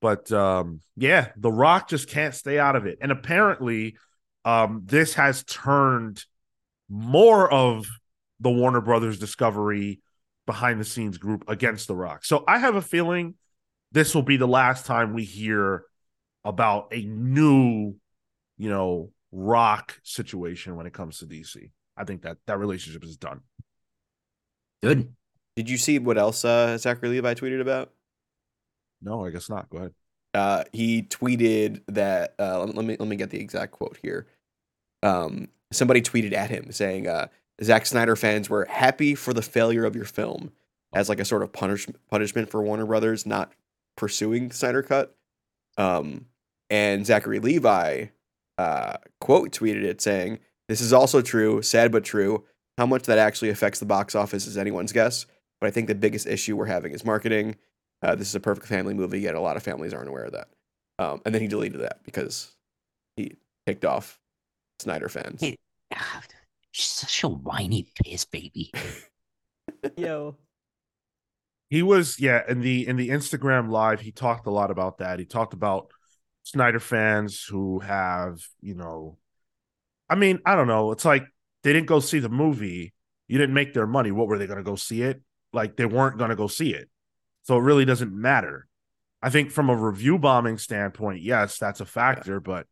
But 0.00 0.30
um 0.32 0.80
yeah 0.96 1.28
the 1.36 1.52
rock 1.52 1.88
just 1.88 2.08
can't 2.08 2.34
stay 2.34 2.58
out 2.58 2.76
of 2.76 2.86
it. 2.86 2.98
And 3.00 3.12
apparently 3.12 3.96
um 4.44 4.82
this 4.84 5.14
has 5.14 5.42
turned 5.44 6.24
more 6.88 7.50
of 7.50 7.86
the 8.40 8.50
warner 8.50 8.80
brothers 8.80 9.18
discovery 9.18 10.00
behind 10.46 10.78
the 10.78 10.84
scenes 10.84 11.16
group 11.16 11.44
against 11.48 11.88
the 11.88 11.96
rock. 11.96 12.24
So 12.24 12.44
i 12.46 12.58
have 12.58 12.76
a 12.76 12.82
feeling 12.82 13.34
this 13.92 14.14
will 14.14 14.22
be 14.22 14.36
the 14.36 14.48
last 14.48 14.86
time 14.86 15.14
we 15.14 15.24
hear 15.24 15.84
about 16.44 16.88
a 16.92 17.02
new 17.04 17.94
you 18.58 18.68
know 18.68 19.10
rock 19.32 19.98
situation 20.02 20.76
when 20.76 20.86
it 20.86 20.92
comes 20.92 21.18
to 21.18 21.26
dc 21.26 21.70
i 21.96 22.04
think 22.04 22.22
that 22.22 22.38
that 22.46 22.58
relationship 22.58 23.04
is 23.04 23.16
done 23.16 23.40
Good. 24.82 25.14
Did 25.56 25.70
you 25.70 25.78
see 25.78 25.98
what 25.98 26.18
else 26.18 26.44
uh, 26.44 26.76
Zachary 26.76 27.08
Levi 27.08 27.34
tweeted 27.34 27.60
about? 27.60 27.92
no 29.00 29.24
i 29.24 29.30
guess 29.30 29.48
not 29.48 29.68
go 29.70 29.78
ahead 29.78 29.94
uh, 30.34 30.64
he 30.72 31.02
tweeted 31.02 31.80
that 31.86 32.34
uh, 32.38 32.58
let, 32.58 32.74
let 32.74 32.84
me 32.84 32.96
let 32.98 33.08
me 33.08 33.16
get 33.16 33.30
the 33.30 33.40
exact 33.40 33.72
quote 33.72 33.96
here. 34.02 34.26
Um, 35.02 35.48
somebody 35.72 36.02
tweeted 36.02 36.32
at 36.32 36.50
him 36.50 36.72
saying, 36.72 37.06
uh, 37.06 37.28
"Zack 37.62 37.86
Snyder 37.86 38.16
fans 38.16 38.50
were 38.50 38.64
happy 38.64 39.14
for 39.14 39.32
the 39.32 39.42
failure 39.42 39.84
of 39.84 39.94
your 39.94 40.04
film 40.04 40.50
as 40.92 41.08
like 41.08 41.20
a 41.20 41.24
sort 41.24 41.42
of 41.42 41.52
punish, 41.52 41.86
punishment 42.10 42.50
for 42.50 42.62
Warner 42.62 42.84
Brothers 42.84 43.24
not 43.24 43.52
pursuing 43.96 44.48
the 44.48 44.54
Snyder 44.54 44.82
cut." 44.82 45.16
Um, 45.78 46.26
and 46.68 47.06
Zachary 47.06 47.38
Levi 47.38 48.06
uh, 48.58 48.96
quote 49.20 49.52
tweeted 49.52 49.84
it 49.84 50.00
saying, 50.00 50.40
"This 50.68 50.80
is 50.80 50.92
also 50.92 51.22
true, 51.22 51.62
sad 51.62 51.92
but 51.92 52.04
true. 52.04 52.44
How 52.78 52.86
much 52.86 53.04
that 53.04 53.18
actually 53.18 53.50
affects 53.50 53.78
the 53.80 53.86
box 53.86 54.14
office 54.14 54.46
is 54.46 54.56
anyone's 54.58 54.92
guess. 54.92 55.26
But 55.60 55.68
I 55.68 55.70
think 55.70 55.86
the 55.88 55.94
biggest 55.94 56.26
issue 56.26 56.56
we're 56.56 56.66
having 56.66 56.92
is 56.92 57.04
marketing." 57.04 57.56
Uh, 58.02 58.14
this 58.14 58.28
is 58.28 58.34
a 58.34 58.40
perfect 58.40 58.66
family 58.66 58.92
movie, 58.92 59.20
yet 59.20 59.34
a 59.34 59.40
lot 59.40 59.56
of 59.56 59.62
families 59.62 59.94
aren't 59.94 60.08
aware 60.08 60.24
of 60.24 60.32
that. 60.32 60.48
Um, 60.98 61.22
and 61.24 61.34
then 61.34 61.40
he 61.40 61.48
deleted 61.48 61.80
that 61.80 62.00
because 62.04 62.54
he 63.16 63.36
ticked 63.66 63.84
off 63.84 64.20
Snyder 64.78 65.08
fans. 65.08 65.40
Hey. 65.40 65.56
Ah, 65.94 66.20
She's 66.72 66.86
such 66.86 67.22
a 67.22 67.28
whiny 67.28 67.86
piss 68.04 68.24
baby. 68.24 68.72
Yo. 69.96 70.36
he 71.70 71.82
was 71.82 72.18
yeah 72.20 72.42
in 72.48 72.60
the 72.60 72.86
in 72.86 72.96
the 72.96 73.08
instagram 73.08 73.70
live 73.70 74.00
he 74.00 74.10
talked 74.12 74.46
a 74.46 74.50
lot 74.50 74.70
about 74.70 74.98
that 74.98 75.18
he 75.18 75.24
talked 75.24 75.54
about 75.54 75.90
snyder 76.42 76.80
fans 76.80 77.44
who 77.44 77.78
have 77.80 78.40
you 78.60 78.74
know 78.74 79.16
i 80.08 80.14
mean 80.14 80.38
i 80.46 80.54
don't 80.54 80.68
know 80.68 80.92
it's 80.92 81.04
like 81.04 81.24
they 81.62 81.72
didn't 81.72 81.86
go 81.86 82.00
see 82.00 82.18
the 82.18 82.28
movie 82.28 82.92
you 83.26 83.38
didn't 83.38 83.54
make 83.54 83.72
their 83.72 83.86
money. 83.86 84.10
What 84.12 84.28
were 84.28 84.38
they 84.38 84.46
going 84.46 84.58
to 84.58 84.62
go 84.62 84.76
see 84.76 85.02
it? 85.02 85.22
Like 85.52 85.76
they 85.76 85.86
weren't 85.86 86.18
going 86.18 86.30
to 86.30 86.36
go 86.36 86.46
see 86.46 86.74
it. 86.74 86.88
So 87.44 87.56
it 87.56 87.62
really 87.62 87.84
doesn't 87.84 88.12
matter. 88.12 88.66
I 89.22 89.30
think 89.30 89.50
from 89.50 89.70
a 89.70 89.76
review 89.76 90.18
bombing 90.18 90.58
standpoint, 90.58 91.22
yes, 91.22 91.58
that's 91.58 91.80
a 91.80 91.86
factor. 91.86 92.40
But 92.40 92.66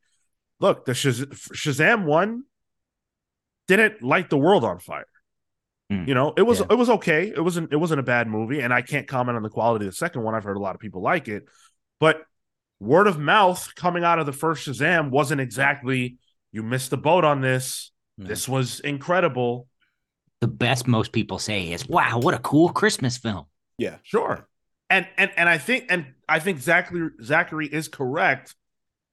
look, 0.60 0.84
the 0.84 0.92
Shaz- 0.92 1.26
Shazam 1.54 2.04
one 2.04 2.42
didn't 3.66 4.02
light 4.02 4.28
the 4.28 4.36
world 4.38 4.64
on 4.64 4.78
fire. 4.78 5.06
Mm. 5.90 6.06
You 6.08 6.14
know, 6.14 6.34
it 6.36 6.42
was 6.42 6.60
Yeah. 6.60 6.66
it 6.70 6.74
was 6.74 6.90
okay. 6.90 7.32
It 7.34 7.42
wasn't 7.42 7.72
it 7.72 7.76
wasn't 7.76 8.00
a 8.00 8.04
bad 8.04 8.28
movie, 8.28 8.60
and 8.60 8.72
I 8.74 8.82
can't 8.82 9.08
comment 9.08 9.36
on 9.36 9.42
the 9.42 9.48
quality 9.48 9.86
of 9.86 9.92
the 9.92 9.96
second 9.96 10.22
one. 10.22 10.34
I've 10.34 10.44
heard 10.44 10.56
a 10.56 10.60
lot 10.60 10.74
of 10.74 10.80
people 10.80 11.00
like 11.00 11.28
it, 11.28 11.44
but 11.98 12.22
word 12.78 13.06
of 13.06 13.18
mouth 13.18 13.74
coming 13.74 14.04
out 14.04 14.18
of 14.18 14.26
the 14.26 14.32
first 14.32 14.66
Shazam 14.66 15.10
wasn't 15.10 15.40
exactly 15.40 16.18
you 16.52 16.62
missed 16.62 16.90
the 16.90 16.97
boat 16.97 17.25
on 17.25 17.40
this. 17.40 17.90
No. 18.18 18.26
This 18.26 18.49
was 18.49 18.80
incredible. 18.80 19.66
The 20.40 20.49
best 20.49 20.87
most 20.87 21.12
people 21.12 21.38
say 21.38 21.73
is, 21.73 21.87
"Wow, 21.88 22.18
what 22.21 22.35
a 22.35 22.38
cool 22.38 22.68
Christmas 22.71 23.16
film." 23.16 23.47
Yeah. 23.78 23.97
Sure. 24.02 24.47
And 24.90 25.06
and 25.16 25.30
and 25.37 25.49
I 25.49 25.59
think 25.59 25.87
and 25.88 26.14
I 26.28 26.38
think 26.38 26.61
Zachary 26.61 27.11
Zachary 27.23 27.66
is 27.66 27.88
correct 27.88 28.54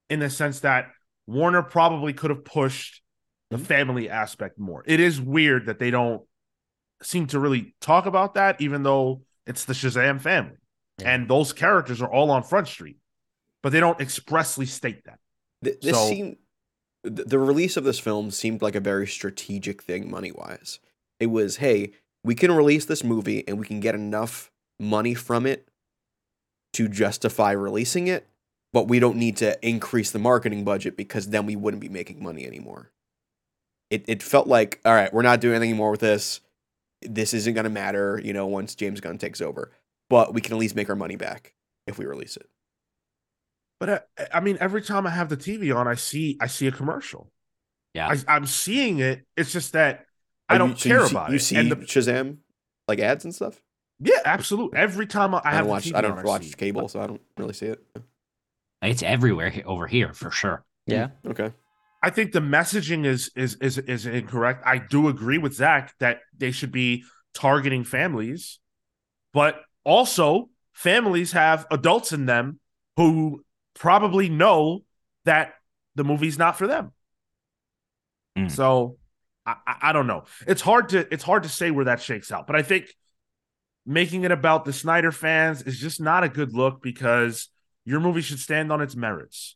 in 0.10 0.20
the 0.20 0.30
sense 0.30 0.62
that 0.62 0.92
Warner 1.28 1.62
probably 1.64 2.14
could 2.14 2.30
have 2.32 2.44
pushed 2.44 3.02
the 3.50 3.58
Mhm. 3.58 3.66
family 3.66 4.10
aspect 4.10 4.60
more. 4.60 4.84
It 4.86 5.00
is 5.00 5.22
weird 5.22 5.68
that 5.68 5.80
they 5.80 5.92
don't 5.92 6.24
seem 7.02 7.28
to 7.28 7.40
really 7.40 7.76
talk 7.80 8.06
about 8.06 8.34
that, 8.34 8.60
even 8.60 8.84
though 8.84 9.24
it's 9.48 9.66
the 9.66 9.74
Shazam 9.74 10.20
family. 10.20 10.58
Yeah. 11.00 11.14
And 11.14 11.30
those 11.30 11.54
characters 11.54 12.02
are 12.02 12.12
all 12.12 12.30
on 12.32 12.44
Front 12.44 12.68
Street, 12.68 12.98
but 13.64 13.72
they 13.72 13.80
don't 13.80 14.02
expressly 14.02 14.66
state 14.66 15.06
that. 15.06 15.20
Th- 15.64 15.80
This 15.80 15.96
So- 15.96 16.10
seemed 16.10 16.28
th- 16.36 16.40
the 17.04 17.40
release 17.40 17.78
of 17.78 17.84
this 17.84 18.00
film 18.00 18.32
seemed 18.32 18.62
like 18.62 18.76
a 18.76 18.82
very 18.82 19.08
strategic 19.08 19.82
thing 19.82 20.10
money 20.10 20.32
wise. 20.32 20.80
It 21.20 21.28
was, 21.28 21.58
hey, 21.58 21.94
we 22.24 22.36
can 22.36 22.52
release 22.52 22.86
this 22.86 23.04
movie 23.04 23.48
and 23.48 23.58
we 23.58 23.66
can 23.66 23.80
get 23.80 23.96
enough 23.96 24.52
money 24.80 25.14
from 25.14 25.46
it 25.46 25.68
to 26.74 26.88
justify 26.88 27.52
releasing 27.52 28.08
it, 28.08 28.28
but 28.74 28.88
we 28.88 29.00
don't 29.00 29.18
need 29.18 29.38
to 29.38 29.58
increase 29.66 30.12
the 30.12 30.20
marketing 30.20 30.64
budget 30.64 30.98
because 30.98 31.30
then 31.30 31.46
we 31.46 31.56
wouldn't 31.56 31.82
be 31.82 31.90
making 31.90 32.22
money 32.22 32.46
anymore. 32.46 32.92
It 33.90 34.06
it 34.08 34.22
felt 34.22 34.48
like, 34.48 34.80
all 34.86 34.94
right, 34.94 35.14
we're 35.14 35.24
not 35.24 35.42
doing 35.42 35.56
anything 35.56 35.78
more 35.78 35.92
with 35.92 36.02
this. 36.02 36.42
This 37.02 37.34
isn't 37.34 37.54
gonna 37.54 37.70
matter, 37.70 38.22
you 38.24 38.34
know, 38.34 38.46
once 38.46 38.76
James 38.76 39.02
Gunn 39.02 39.18
takes 39.18 39.42
over. 39.42 39.72
But 40.10 40.34
we 40.34 40.42
can 40.42 40.54
at 40.54 40.60
least 40.60 40.76
make 40.76 40.90
our 40.90 40.96
money 40.96 41.16
back 41.16 41.54
if 41.88 41.98
we 41.98 42.06
release 42.06 42.38
it. 42.38 42.50
But 43.80 43.90
uh, 43.90 44.00
I, 44.18 44.28
I 44.36 44.40
mean, 44.42 44.58
every 44.60 44.82
time 44.82 45.08
I 45.08 45.12
have 45.12 45.30
the 45.30 45.38
TV 45.38 45.76
on, 45.76 45.88
I 45.88 45.96
see 45.96 46.38
I 46.42 46.48
see 46.48 46.68
a 46.68 46.72
commercial. 46.72 47.32
Yeah. 47.94 48.08
I, 48.10 48.36
I'm 48.36 48.46
seeing 48.46 49.00
it. 49.00 49.26
It's 49.36 49.52
just 49.52 49.74
that 49.74 50.06
I 50.48 50.58
don't 50.58 50.72
you- 50.72 50.76
so 50.78 50.90
care 50.90 51.00
you 51.02 51.08
see, 51.08 51.12
about 51.12 51.30
you 51.30 51.32
it. 51.32 51.34
You 51.34 51.40
see 51.40 51.56
and 51.56 51.72
the, 51.72 51.76
Shazam 51.78 52.38
like 52.88 53.00
ads 53.00 53.24
and 53.24 53.34
stuff. 53.34 53.62
yeah, 54.00 54.20
absolutely. 54.26 54.78
Every 54.78 55.06
time 55.08 55.34
I, 55.36 55.42
I, 55.44 55.52
have 55.52 55.60
don't 55.62 55.70
watch. 55.70 55.94
I 55.94 56.02
don't 56.02 56.18
on, 56.20 56.24
watch 56.24 56.44
see 56.44 56.50
it. 56.50 56.58
cable, 56.58 56.88
so 56.88 57.02
I 57.02 57.08
don't 57.08 57.22
really 57.38 57.54
see 57.54 57.68
it. 57.68 57.84
It's 58.82 59.04
everywhere 59.04 59.54
over 59.66 59.88
here 59.88 60.14
for 60.14 60.32
sure. 60.32 60.64
Yeah. 60.86 61.10
Okay. 61.28 61.52
I 62.02 62.10
think 62.10 62.32
the 62.32 62.40
messaging 62.40 63.06
is 63.06 63.30
is 63.36 63.56
is 63.56 63.78
is 63.78 64.06
incorrect. 64.06 64.64
I 64.66 64.78
do 64.78 65.08
agree 65.10 65.38
with 65.38 65.54
Zach 65.54 65.94
that 66.00 66.20
they 66.38 66.52
should 66.52 66.72
be 66.72 67.04
targeting 67.34 67.84
families, 67.84 68.60
but 69.34 69.62
also 69.84 70.50
families 70.74 71.34
have 71.34 71.68
adults 71.72 72.14
in 72.14 72.26
them 72.26 72.60
who 72.96 73.44
probably 73.80 74.30
know 74.30 74.84
that 75.26 75.54
the 75.96 76.04
movie's 76.04 76.38
not 76.38 76.58
for 76.58 76.68
them. 76.68 76.92
Mm. 78.38 78.52
So 78.52 78.98
I, 79.46 79.56
I 79.66 79.94
don't 79.94 80.06
know. 80.06 80.26
It's 80.46 80.62
hard 80.62 80.90
to 80.90 81.12
it's 81.12 81.24
hard 81.24 81.44
to 81.44 81.50
say 81.50 81.72
where 81.72 81.86
that 81.86 82.02
shakes 82.02 82.32
out, 82.32 82.46
but 82.46 82.56
I 82.56 82.62
think 82.62 82.94
making 83.86 84.24
it 84.24 84.32
about 84.32 84.66
the 84.66 84.74
Snyder 84.74 85.12
fans 85.12 85.64
is 85.64 85.80
just 85.80 86.00
not 86.00 86.24
a 86.24 86.30
good 86.30 86.54
look 86.54 86.84
because 86.84 87.50
your 87.86 88.00
movie 88.00 88.22
should 88.22 88.40
stand 88.40 88.72
on 88.72 88.82
its 88.82 88.96
merits. 88.96 89.56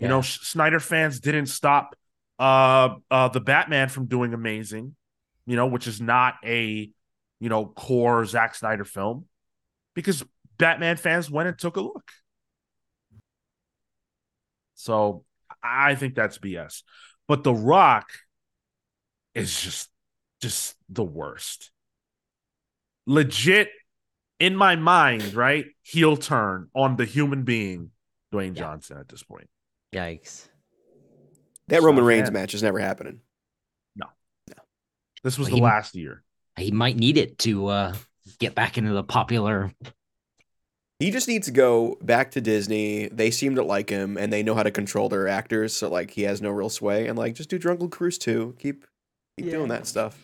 You 0.00 0.08
know, 0.08 0.22
Snyder 0.22 0.80
fans 0.80 1.20
didn't 1.20 1.46
stop 1.46 1.94
uh 2.38 2.96
uh 3.10 3.28
the 3.28 3.40
Batman 3.40 3.88
from 3.88 4.06
doing 4.06 4.34
amazing, 4.34 4.96
you 5.46 5.56
know, 5.56 5.66
which 5.66 5.86
is 5.86 6.00
not 6.00 6.34
a 6.44 6.90
you 7.40 7.48
know 7.48 7.66
core 7.66 8.24
Zack 8.24 8.54
Snyder 8.54 8.84
film 8.84 9.26
because 9.94 10.24
Batman 10.58 10.96
fans 10.96 11.30
went 11.30 11.48
and 11.48 11.58
took 11.58 11.76
a 11.76 11.80
look. 11.80 12.10
So 14.84 15.24
I 15.62 15.94
think 15.94 16.14
that's 16.14 16.36
BS. 16.36 16.82
But 17.26 17.42
The 17.42 17.54
Rock 17.54 18.10
is 19.34 19.58
just 19.58 19.88
just 20.42 20.76
the 20.90 21.02
worst. 21.02 21.70
Legit 23.06 23.70
in 24.38 24.54
my 24.56 24.76
mind, 24.76 25.32
right? 25.32 25.64
Heel 25.82 26.18
turn 26.18 26.68
on 26.74 26.96
the 26.96 27.06
human 27.06 27.44
being, 27.44 27.92
Dwayne 28.32 28.54
Yeah. 28.54 28.62
Johnson 28.62 28.98
at 28.98 29.08
this 29.08 29.22
point. 29.22 29.48
Yikes. 29.94 30.48
That 31.68 31.76
It's 31.76 31.84
Roman 31.84 32.04
Reigns 32.04 32.26
bad. 32.28 32.34
match 32.34 32.52
is 32.54 32.62
never 32.62 32.78
happening. 32.78 33.20
No. 33.96 34.06
No. 34.50 34.62
This 35.22 35.38
was 35.38 35.46
Well, 35.48 35.52
the 35.52 35.56
he- 35.56 35.62
last 35.62 35.94
year. 35.94 36.22
He 36.58 36.70
might 36.72 36.96
need 36.96 37.16
it 37.16 37.38
to 37.40 37.68
uh, 37.68 37.94
get 38.38 38.54
back 38.54 38.76
into 38.76 38.92
the 38.92 39.02
popular. 39.02 39.72
He 41.00 41.10
just 41.10 41.26
needs 41.26 41.46
to 41.46 41.52
go 41.52 41.98
back 42.02 42.30
to 42.32 42.40
Disney. 42.40 43.08
They 43.08 43.30
seem 43.30 43.56
to 43.56 43.64
like 43.64 43.90
him, 43.90 44.16
and 44.16 44.32
they 44.32 44.42
know 44.42 44.54
how 44.54 44.62
to 44.62 44.70
control 44.70 45.08
their 45.08 45.26
actors. 45.28 45.74
So 45.74 45.88
like, 45.88 46.10
he 46.10 46.22
has 46.22 46.40
no 46.40 46.50
real 46.50 46.70
sway. 46.70 47.08
And 47.08 47.18
like, 47.18 47.34
just 47.34 47.50
do 47.50 47.58
Drunken 47.58 47.90
Cruise 47.90 48.16
too. 48.18 48.54
Keep 48.58 48.84
keep 49.36 49.50
doing 49.50 49.68
that 49.68 49.86
stuff. 49.86 50.18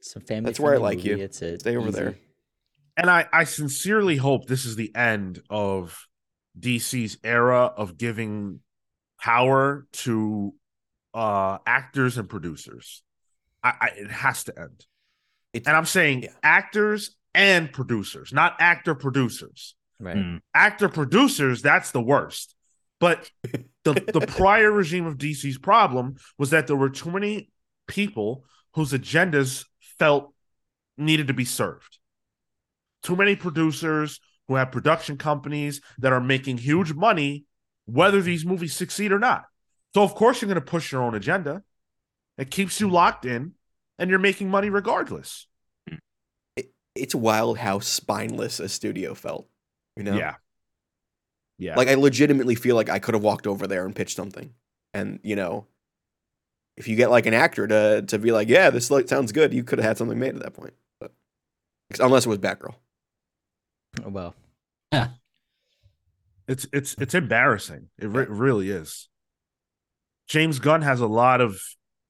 Some 0.00 0.22
family. 0.22 0.46
That's 0.46 0.58
where 0.60 0.72
I 0.72 0.78
friendly 0.78 0.96
like 0.96 1.04
you. 1.04 1.16
It's 1.18 1.40
a 1.42 1.58
Stay 1.58 1.76
over 1.76 1.88
easy. 1.88 1.98
there. 1.98 2.14
And 2.96 3.08
I, 3.08 3.26
I 3.32 3.44
sincerely 3.44 4.16
hope 4.16 4.46
this 4.46 4.64
is 4.64 4.76
the 4.76 4.94
end 4.96 5.42
of 5.48 6.06
DC's 6.58 7.18
era 7.22 7.66
of 7.76 7.96
giving 7.96 8.60
power 9.20 9.86
to 9.92 10.54
uh 11.14 11.58
actors 11.66 12.18
and 12.18 12.28
producers. 12.28 13.02
I, 13.62 13.74
I 13.80 13.86
it 13.96 14.10
has 14.10 14.44
to 14.44 14.58
end. 14.58 14.84
It's- 15.52 15.68
and 15.68 15.76
I'm 15.76 15.86
saying 15.86 16.24
yeah. 16.24 16.30
actors 16.42 17.16
and 17.34 17.72
producers, 17.72 18.32
not 18.32 18.56
actor 18.58 18.94
producers. 18.94 19.76
Right. 20.02 20.16
Mm. 20.16 20.40
actor 20.54 20.88
producers 20.88 21.60
that's 21.60 21.90
the 21.90 22.00
worst 22.00 22.54
but 23.00 23.30
the 23.84 23.92
the 23.92 24.24
prior 24.26 24.72
regime 24.72 25.04
of 25.04 25.18
DC's 25.18 25.58
problem 25.58 26.16
was 26.38 26.50
that 26.50 26.66
there 26.66 26.76
were 26.76 26.88
too 26.88 27.10
many 27.10 27.50
people 27.86 28.46
whose 28.74 28.92
agendas 28.92 29.66
felt 29.98 30.32
needed 30.96 31.26
to 31.26 31.34
be 31.34 31.44
served 31.44 31.98
too 33.02 33.14
many 33.14 33.36
producers 33.36 34.20
who 34.48 34.54
have 34.54 34.72
production 34.72 35.18
companies 35.18 35.82
that 35.98 36.12
are 36.12 36.20
making 36.20 36.56
huge 36.56 36.94
money 36.94 37.44
whether 37.84 38.22
these 38.22 38.46
movies 38.46 38.74
succeed 38.74 39.12
or 39.12 39.18
not 39.18 39.44
so 39.94 40.02
of 40.02 40.14
course 40.14 40.40
you're 40.40 40.48
going 40.48 40.54
to 40.54 40.62
push 40.62 40.92
your 40.92 41.02
own 41.02 41.14
agenda 41.14 41.62
it 42.38 42.50
keeps 42.50 42.80
you 42.80 42.88
locked 42.88 43.26
in 43.26 43.52
and 43.98 44.08
you're 44.08 44.18
making 44.18 44.48
money 44.48 44.70
regardless 44.70 45.46
It's 46.94 47.14
wild 47.14 47.58
how 47.58 47.78
spineless 47.78 48.60
a 48.60 48.68
studio 48.68 49.14
felt. 49.14 49.46
You 49.96 50.04
know. 50.04 50.16
yeah 50.16 50.34
yeah 51.58 51.76
Like 51.76 51.88
I 51.88 51.94
legitimately 51.94 52.54
feel 52.54 52.76
like 52.76 52.88
I 52.88 52.98
could 52.98 53.14
have 53.14 53.22
walked 53.22 53.46
over 53.46 53.66
there 53.66 53.84
and 53.84 53.94
pitched 53.94 54.16
something, 54.16 54.54
and 54.94 55.20
you 55.22 55.36
know, 55.36 55.66
if 56.76 56.88
you 56.88 56.96
get 56.96 57.10
like 57.10 57.26
an 57.26 57.34
actor 57.34 57.66
to 57.66 58.02
to 58.02 58.18
be 58.18 58.32
like, 58.32 58.48
yeah, 58.48 58.70
this 58.70 58.90
like, 58.90 59.08
sounds 59.08 59.32
good, 59.32 59.52
you 59.52 59.64
could 59.64 59.78
have 59.78 59.86
had 59.86 59.98
something 59.98 60.18
made 60.18 60.34
at 60.34 60.42
that 60.42 60.54
point. 60.54 60.74
But 61.00 61.12
unless 61.98 62.26
it 62.26 62.28
was 62.28 62.38
Batgirl. 62.38 62.74
Oh, 64.04 64.08
Well, 64.08 64.34
Yeah. 64.92 65.08
It's 66.48 66.66
it's 66.72 66.94
it's 66.98 67.14
embarrassing. 67.14 67.90
It 67.98 68.06
re- 68.08 68.26
really 68.28 68.70
is. 68.70 69.08
James 70.28 70.58
Gunn 70.58 70.82
has 70.82 71.00
a 71.00 71.06
lot 71.06 71.40
of 71.40 71.60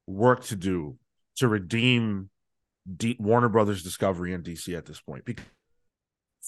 work 0.06 0.44
to 0.44 0.56
do 0.56 0.98
to 1.36 1.48
redeem 1.48 2.30
D- 2.96 3.16
Warner 3.18 3.48
Brothers 3.48 3.82
Discovery 3.82 4.32
and 4.32 4.44
DC 4.44 4.76
at 4.76 4.86
this 4.86 5.00
point. 5.00 5.24
Bec- 5.24 5.42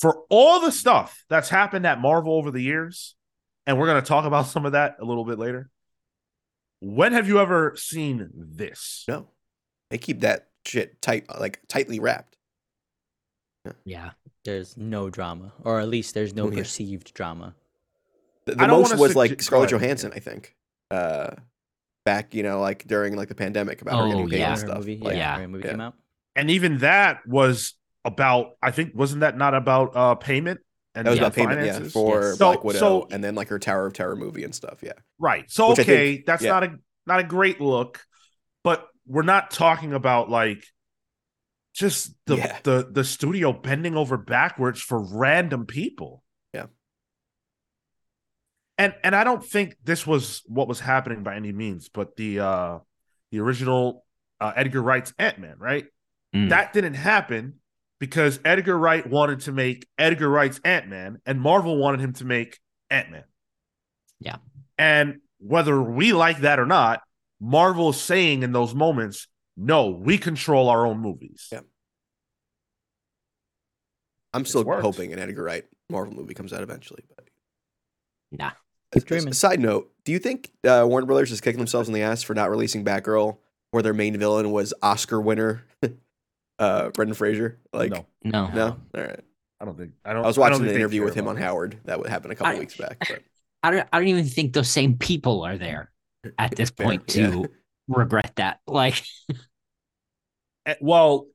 For 0.02 0.24
all 0.28 0.60
the 0.60 0.72
stuff 0.72 1.24
that's 1.30 1.48
happened 1.48 1.86
at 1.86 2.00
Marvel 2.00 2.34
over 2.34 2.50
the 2.50 2.60
years, 2.60 3.14
and 3.66 3.78
we're 3.78 3.86
going 3.86 4.02
to 4.02 4.06
talk 4.08 4.24
about 4.26 4.46
some 4.54 4.66
of 4.66 4.72
that 4.72 4.96
a 5.00 5.04
little 5.04 5.24
bit 5.24 5.38
later. 5.38 5.70
When 6.80 7.12
have 7.12 7.28
you 7.28 7.38
ever 7.38 7.74
seen 7.76 8.28
this? 8.34 9.04
No, 9.08 9.28
they 9.90 9.98
keep 9.98 10.20
that 10.20 10.48
shit 10.66 11.00
tight, 11.00 11.26
like 11.40 11.60
tightly 11.68 12.00
wrapped. 12.00 12.36
Yeah. 13.84 14.10
there's 14.44 14.76
no 14.76 15.08
drama, 15.08 15.52
or 15.62 15.78
at 15.78 15.88
least 15.88 16.14
there's 16.14 16.34
no 16.34 16.46
Oh, 16.48 16.50
yeah. 16.50 16.58
perceived 16.58 17.14
drama. 17.14 17.54
The, 18.46 18.56
the 18.56 18.66
most 18.66 18.98
was 18.98 19.12
sugge- 19.12 19.16
like 19.16 19.40
Scarlett 19.42 19.70
ahead. 19.70 19.80
Johansson, 19.82 20.12
I 20.14 20.18
think. 20.18 20.56
Uh, 20.90 21.30
back, 22.04 22.34
you 22.34 22.42
know, 22.42 22.60
like 22.60 22.84
during 22.88 23.14
like 23.14 23.28
the 23.28 23.36
pandemic 23.36 23.80
about 23.82 23.98
her 24.00 24.02
Oh, 24.06 24.10
getting 24.10 24.28
paid 24.28 24.38
yeah. 24.40 24.50
and 24.52 24.60
Her 24.60 24.66
stuff. 24.66 24.78
movie, 24.78 24.98
Like, 24.98 25.12
yeah, 25.14 25.36
yeah, 25.36 25.40
her 25.42 25.48
movie 25.48 25.64
yeah. 25.64 25.70
came 25.70 25.80
out. 25.80 25.94
And 26.34 26.50
even 26.50 26.78
that 26.78 27.24
was 27.24 27.74
about, 28.04 28.52
I 28.62 28.70
think, 28.70 28.92
wasn't 28.94 29.20
that 29.20 29.36
not 29.36 29.54
about 29.54 29.96
uh, 29.96 30.14
payment? 30.16 30.60
And 30.94 31.06
That 31.06 31.10
was 31.12 31.20
uh, 31.20 31.22
about 31.22 31.34
payment, 31.34 31.64
yeah, 31.64 31.78
for 31.88 32.20
Yes. 32.22 32.38
Black 32.38 32.58
So- 32.58 32.64
Widow, 32.64 32.78
so- 32.78 33.08
and 33.10 33.24
then 33.24 33.34
like 33.34 33.48
her 33.48 33.58
Tower 33.58 33.86
of 33.86 33.94
Terror 33.94 34.16
movie 34.16 34.44
and 34.44 34.54
stuff. 34.54 34.80
Yeah, 34.82 34.92
Right. 35.18 35.50
So 35.50 35.70
Which 35.70 35.80
okay, 35.80 36.14
think- 36.16 36.26
that's 36.26 36.42
yeah. 36.42 36.50
not 36.50 36.64
a 36.64 36.76
not 37.06 37.20
a 37.20 37.24
great 37.24 37.60
look, 37.60 38.04
but 38.62 38.86
we're 39.06 39.22
not 39.22 39.50
talking 39.50 39.92
about 39.94 40.28
like 40.30 40.64
just 41.74 42.14
the 42.26 42.36
Yeah. 42.36 42.58
the 42.62 42.86
the 42.90 43.04
studio 43.04 43.52
bending 43.52 43.96
over 43.96 44.18
backwards 44.18 44.80
for 44.82 45.00
random 45.02 45.64
people. 45.66 46.22
Yeah. 46.52 46.66
And 48.78 48.94
and 49.04 49.14
I 49.14 49.24
don't 49.24 49.44
think 49.44 49.76
this 49.84 50.06
was 50.06 50.42
what 50.46 50.68
was 50.68 50.80
happening 50.80 51.22
by 51.22 51.36
any 51.36 51.52
means, 51.52 51.88
but 51.88 52.16
the 52.16 52.40
uh 52.40 52.78
the 53.30 53.40
original 53.40 54.04
uh, 54.40 54.52
Edgar 54.56 54.82
Wright's 54.82 55.14
Ant-Man, 55.18 55.56
right? 55.58 55.86
Mm. 56.34 56.48
That 56.50 56.72
didn't 56.72 56.94
happen 56.94 57.60
because 58.02 58.40
Edgar 58.44 58.76
Wright 58.76 59.06
wanted 59.08 59.38
to 59.42 59.52
make 59.52 59.86
Edgar 59.96 60.28
Wright's 60.28 60.58
Ant-Man 60.64 61.20
and 61.24 61.40
Marvel 61.40 61.76
wanted 61.76 62.00
him 62.00 62.12
to 62.14 62.24
make 62.24 62.58
Ant-Man. 62.90 63.22
Yeah. 64.18 64.38
And 64.76 65.20
whether 65.38 65.80
we 65.80 66.12
like 66.12 66.38
that 66.38 66.58
or 66.58 66.66
not, 66.66 67.04
Marvel 67.40 67.90
is 67.90 68.00
saying 68.00 68.42
in 68.42 68.50
those 68.50 68.74
moments, 68.74 69.28
no, 69.56 69.90
we 69.90 70.18
control 70.18 70.68
our 70.68 70.84
own 70.84 70.98
movies. 70.98 71.46
Yeah. 71.52 71.60
I'm 74.34 74.44
still 74.46 74.64
hoping 74.64 75.12
an 75.12 75.20
Edgar 75.20 75.44
Wright 75.44 75.64
Marvel 75.88 76.12
movie 76.12 76.34
comes 76.34 76.52
out 76.52 76.64
eventually. 76.64 77.04
But 77.14 77.28
Nah. 78.32 78.50
Keep 78.94 79.02
A- 79.02 79.04
a- 79.04 79.08
dreaming. 79.08 79.32
Side 79.32 79.60
note: 79.60 79.92
Do 80.04 80.10
you 80.10 80.18
think 80.18 80.50
uh, 80.64 80.84
Warner 80.88 81.06
Brothers 81.06 81.30
is 81.30 81.40
kicking 81.40 81.58
themselves 81.58 81.86
in 81.86 81.94
the 81.94 82.02
ass 82.02 82.24
for 82.24 82.34
not 82.34 82.50
releasing 82.50 82.84
Batgirl, 82.84 83.36
where 83.70 83.82
their 83.84 83.94
main 83.94 84.18
villain 84.18 84.50
was 84.50 84.74
Oscar 84.82 85.20
winner, 85.20 85.64
uh, 86.58 86.90
Brendan 86.90 87.14
Fraser? 87.14 87.58
Like, 87.72 87.90
no, 87.90 88.06
No. 88.24 88.48
no, 88.48 88.66
all 88.94 89.00
right. 89.02 89.20
I 89.60 89.64
don't 89.64 89.78
think 89.78 89.92
I 90.04 90.12
don't 90.12 90.24
I 90.24 90.26
was 90.26 90.38
watching 90.38 90.58
think 90.58 90.70
an 90.70 90.76
interview 90.76 91.04
with 91.04 91.14
him 91.14 91.28
on. 91.28 91.36
Howard 91.36 91.78
that 91.84 91.98
would 92.00 92.08
happen 92.08 92.30
a 92.30 92.34
couple 92.34 92.56
I- 92.56 92.58
weeks 92.58 92.76
back. 92.76 92.98
But 93.08 93.22
I 93.62 93.70
don't 93.70 93.88
I 93.92 93.98
don't 94.00 94.08
even 94.08 94.24
think 94.26 94.52
those 94.54 94.68
same 94.68 94.96
people 94.98 95.42
are 95.42 95.56
there 95.56 95.92
at 96.38 96.56
this 96.56 96.70
Fair, 96.70 96.86
point 96.86 97.14
yeah. 97.14 97.30
to 97.30 97.48
regret 97.88 98.32
that. 98.36 98.60
Like 98.66 99.04
Eh, 100.66 100.74
Well, 100.80 101.26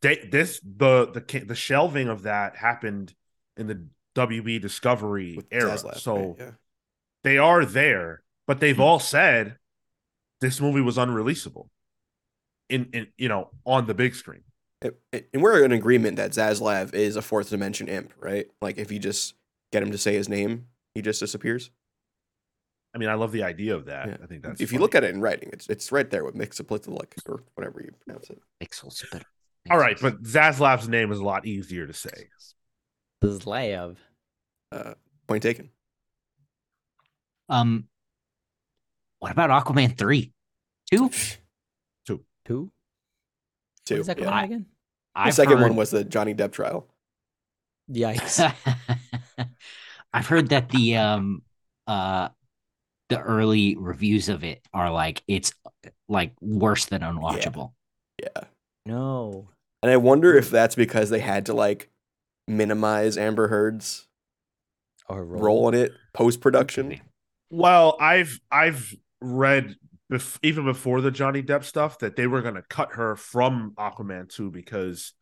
they, 0.00 0.16
this 0.30 0.60
the 0.60 1.06
the 1.12 1.40
the 1.44 1.54
shelving 1.54 2.08
of 2.08 2.22
that 2.22 2.56
happened 2.56 3.14
in 3.56 3.66
the 3.66 3.86
WB 4.14 4.60
Discovery 4.60 5.34
with 5.36 5.46
era. 5.50 5.72
Zaslav, 5.72 5.98
so 5.98 6.16
right? 6.16 6.34
yeah. 6.38 6.50
they 7.24 7.38
are 7.38 7.64
there, 7.64 8.22
but 8.46 8.60
they've 8.60 8.78
all 8.80 8.98
said 9.00 9.58
this 10.40 10.60
movie 10.60 10.80
was 10.80 10.96
unreleasable 10.96 11.68
in 12.68 12.88
in 12.92 13.06
you 13.16 13.28
know 13.28 13.50
on 13.64 13.86
the 13.86 13.94
big 13.94 14.14
screen. 14.14 14.42
And- 14.82 14.94
and 15.32 15.42
we're 15.42 15.64
in 15.64 15.72
agreement 15.72 16.16
that 16.16 16.32
Zaslav 16.32 16.92
is 16.94 17.16
a 17.16 17.22
fourth 17.22 17.48
dimension 17.48 17.88
imp, 17.88 18.12
right? 18.18 18.46
Like 18.60 18.76
if 18.76 18.92
you 18.92 18.98
just 18.98 19.34
get 19.72 19.82
him 19.82 19.90
to 19.92 19.98
say 19.98 20.14
his 20.14 20.28
name, 20.28 20.66
he 20.94 21.00
just 21.00 21.20
disappears. 21.20 21.70
I 22.94 22.98
mean, 22.98 23.08
I 23.08 23.14
love 23.14 23.32
the 23.32 23.42
idea 23.42 23.74
of 23.74 23.86
that. 23.86 24.08
Yeah. 24.08 24.16
I 24.22 24.26
think 24.26 24.42
that's 24.42 24.60
if 24.60 24.72
you 24.72 24.78
look 24.78 24.94
at 24.94 25.02
it 25.02 25.14
in 25.14 25.20
writing, 25.20 25.50
it's 25.52 25.68
it's 25.68 25.90
right 25.90 26.08
there 26.10 26.24
with 26.24 26.34
Mxyzptlk 26.34 27.28
or 27.28 27.42
whatever 27.54 27.80
you 27.82 27.92
pronounce 28.04 28.28
it. 28.30 28.40
pixels 28.62 29.02
all 29.70 29.78
right, 29.78 29.98
but 30.00 30.22
Zaslav's 30.22 30.88
name 30.90 31.10
is 31.10 31.18
a 31.18 31.24
lot 31.24 31.46
easier 31.46 31.86
to 31.86 31.94
say. 31.94 32.28
Zlayev. 33.24 33.96
Uh, 34.70 34.92
point 35.26 35.42
taken. 35.42 35.70
um 37.48 37.88
what 39.20 39.32
about 39.32 39.48
Aquaman 39.48 39.96
3? 39.96 40.30
2? 40.90 41.10
Two. 42.44 42.70
Two. 43.86 43.94
What 43.96 44.00
is 44.00 44.06
that 44.08 44.18
yeah. 44.18 44.24
called 44.24 44.36
I- 44.36 44.44
again? 44.44 44.66
The 45.14 45.20
I've 45.20 45.34
second 45.34 45.60
one 45.60 45.76
was 45.76 45.90
the 45.90 46.02
Johnny 46.02 46.34
Depp 46.34 46.50
trial. 46.52 46.88
Yikes. 47.90 48.52
I've 50.12 50.26
heard 50.26 50.48
that 50.48 50.70
the 50.70 50.96
um 50.96 51.42
uh 51.86 52.30
the 53.10 53.20
early 53.20 53.76
reviews 53.76 54.28
of 54.28 54.42
it 54.42 54.66
are 54.72 54.90
like 54.90 55.22
it's 55.28 55.52
like 56.08 56.32
worse 56.40 56.86
than 56.86 57.02
unwatchable. 57.02 57.72
Yeah. 58.20 58.44
no. 58.86 59.50
And 59.82 59.92
I 59.92 59.98
wonder 59.98 60.34
if 60.34 60.50
that's 60.50 60.74
because 60.74 61.10
they 61.10 61.20
had 61.20 61.46
to 61.46 61.54
like 61.54 61.90
minimize 62.48 63.18
Amber 63.18 63.48
Heard's 63.48 64.06
Or 65.08 65.24
role 65.24 65.68
in 65.68 65.74
it 65.74 65.92
post 66.12 66.40
production. 66.40 67.00
Well, 67.50 67.96
I've 68.00 68.40
I've 68.50 68.94
read 69.20 69.76
bef- 70.12 70.38
even 70.42 70.64
before 70.64 71.00
the 71.00 71.10
Johnny 71.10 71.42
Depp 71.42 71.64
stuff 71.64 71.98
that 72.00 72.16
they 72.16 72.26
were 72.26 72.42
going 72.42 72.54
to 72.54 72.62
cut 72.62 72.92
her 72.92 73.16
from 73.16 73.72
Aquaman 73.76 74.28
2 74.28 74.50
because 74.50 75.12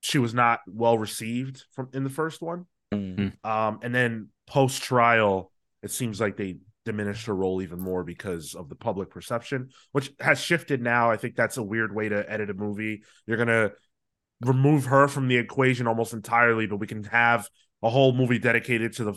she 0.00 0.18
was 0.18 0.34
not 0.34 0.60
well 0.66 0.98
received 0.98 1.64
from 1.72 1.88
in 1.92 2.04
the 2.04 2.10
first 2.10 2.40
one. 2.40 2.66
Mm. 2.92 3.44
Um, 3.44 3.80
and 3.82 3.94
then 3.94 4.28
post 4.46 4.82
trial, 4.82 5.52
it 5.82 5.90
seems 5.90 6.20
like 6.20 6.36
they 6.36 6.58
diminished 6.84 7.26
her 7.26 7.34
role 7.34 7.60
even 7.60 7.80
more 7.80 8.02
because 8.02 8.54
of 8.54 8.68
the 8.68 8.74
public 8.74 9.10
perception, 9.10 9.70
which 9.92 10.10
has 10.20 10.40
shifted 10.40 10.80
now. 10.80 11.10
I 11.10 11.16
think 11.16 11.36
that's 11.36 11.58
a 11.58 11.62
weird 11.62 11.94
way 11.94 12.08
to 12.08 12.30
edit 12.30 12.50
a 12.50 12.54
movie. 12.54 13.02
You're 13.26 13.36
gonna 13.36 13.72
remove 14.40 14.86
her 14.86 15.08
from 15.08 15.28
the 15.28 15.36
equation 15.36 15.86
almost 15.86 16.12
entirely, 16.12 16.66
but 16.66 16.78
we 16.78 16.86
can 16.86 17.04
have 17.04 17.46
a 17.82 17.90
whole 17.90 18.12
movie 18.12 18.38
dedicated 18.38 18.94
to 18.94 19.04
the 19.04 19.14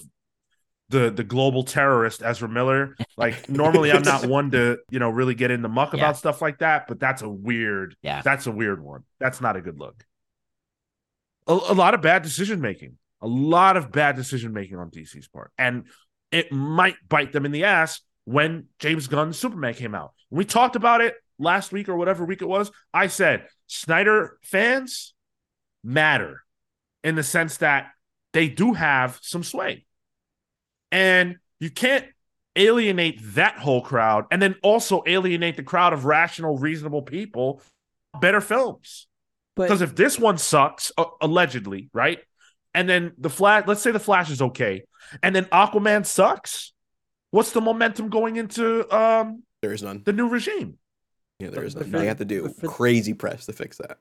the 0.91 1.09
the 1.09 1.23
global 1.23 1.63
terrorist 1.63 2.21
Ezra 2.23 2.47
Miller. 2.49 2.95
Like 3.17 3.49
normally 3.49 3.91
I'm 3.91 4.03
not 4.03 4.25
one 4.27 4.51
to, 4.51 4.77
you 4.89 4.99
know, 4.99 5.09
really 5.09 5.33
get 5.35 5.49
in 5.51 5.61
the 5.61 5.69
muck 5.69 5.93
Yeah. 5.93 5.99
about 6.01 6.17
stuff 6.17 6.41
like 6.41 6.59
that, 6.59 6.87
but 6.87 6.99
that's 6.99 7.21
a 7.21 7.29
weird 7.29 7.95
Yeah. 8.01 8.21
that's 8.21 8.45
a 8.47 8.51
weird 8.51 8.83
one. 8.83 9.03
That's 9.19 9.41
not 9.41 9.55
a 9.55 9.61
good 9.61 9.79
look. 9.79 10.05
A, 11.47 11.53
a 11.53 11.73
lot 11.73 11.93
of 11.93 12.01
bad 12.01 12.21
decision 12.21 12.61
making. 12.61 12.97
A 13.21 13.27
lot 13.27 13.77
of 13.77 13.91
bad 13.91 14.15
decision 14.15 14.53
making 14.53 14.77
on 14.77 14.89
DC's 14.89 15.27
part. 15.27 15.51
And 15.57 15.85
it 16.31 16.51
might 16.51 16.95
bite 17.07 17.31
them 17.31 17.45
in 17.45 17.51
the 17.51 17.63
ass 17.65 18.01
when 18.25 18.65
James 18.79 19.07
Gunn's 19.07 19.37
Superman 19.37 19.73
came 19.73 19.93
out. 19.95 20.13
When 20.29 20.37
we 20.39 20.45
talked 20.45 20.75
about 20.75 21.01
it 21.01 21.15
last 21.39 21.71
week 21.71 21.89
or 21.89 21.95
whatever 21.95 22.23
week 22.25 22.41
it 22.41 22.47
was, 22.47 22.71
I 22.93 23.07
said 23.07 23.47
Snyder 23.67 24.37
fans 24.43 25.13
matter 25.83 26.43
in 27.03 27.15
the 27.15 27.23
sense 27.23 27.57
that 27.57 27.87
they 28.33 28.47
do 28.47 28.73
have 28.73 29.19
some 29.21 29.43
sway. 29.43 29.85
And 30.91 31.37
you 31.59 31.69
can't 31.69 32.05
alienate 32.55 33.19
that 33.35 33.57
whole 33.57 33.81
crowd 33.81 34.25
and 34.29 34.41
then 34.41 34.55
also 34.61 35.03
alienate 35.07 35.55
the 35.55 35.63
crowd 35.63 35.93
of 35.93 36.05
rational, 36.05 36.57
reasonable 36.57 37.01
people. 37.01 37.61
Better 38.19 38.41
films. 38.41 39.07
Because 39.55 39.81
if 39.81 39.95
this 39.95 40.19
one 40.19 40.37
sucks, 40.37 40.91
uh, 40.97 41.05
allegedly, 41.21 41.89
right? 41.93 42.19
And 42.73 42.89
then 42.89 43.13
the 43.17 43.29
Flash, 43.29 43.65
let's 43.67 43.81
say 43.81 43.91
the 43.91 43.99
Flash 43.99 44.29
is 44.29 44.41
okay, 44.41 44.83
and 45.21 45.35
then 45.35 45.45
Aquaman 45.45 46.05
sucks. 46.05 46.73
What's 47.31 47.51
the 47.51 47.61
momentum 47.61 48.09
going 48.09 48.35
into 48.37 48.89
um 48.93 49.43
There 49.61 49.71
is 49.73 49.83
none. 49.83 50.01
the 50.05 50.13
new 50.13 50.27
regime? 50.29 50.77
Yeah, 51.39 51.49
there 51.49 51.63
is 51.63 51.73
but 51.75 51.87
none. 51.87 52.01
They 52.01 52.07
have 52.07 52.17
to 52.17 52.25
do 52.25 52.49
for- 52.49 52.67
crazy 52.67 53.13
press 53.13 53.45
to 53.45 53.53
fix 53.53 53.77
that. 53.77 53.97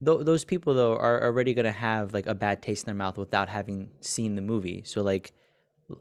Tho- 0.00 0.22
those 0.22 0.44
people 0.44 0.74
though 0.74 0.96
are 0.96 1.22
already 1.24 1.54
gonna 1.54 1.72
have 1.72 2.14
like 2.14 2.26
a 2.26 2.34
bad 2.34 2.62
taste 2.62 2.84
in 2.84 2.86
their 2.86 2.94
mouth 2.94 3.16
without 3.18 3.48
having 3.48 3.90
seen 4.00 4.34
the 4.36 4.42
movie. 4.42 4.82
So 4.84 5.02
like, 5.02 5.32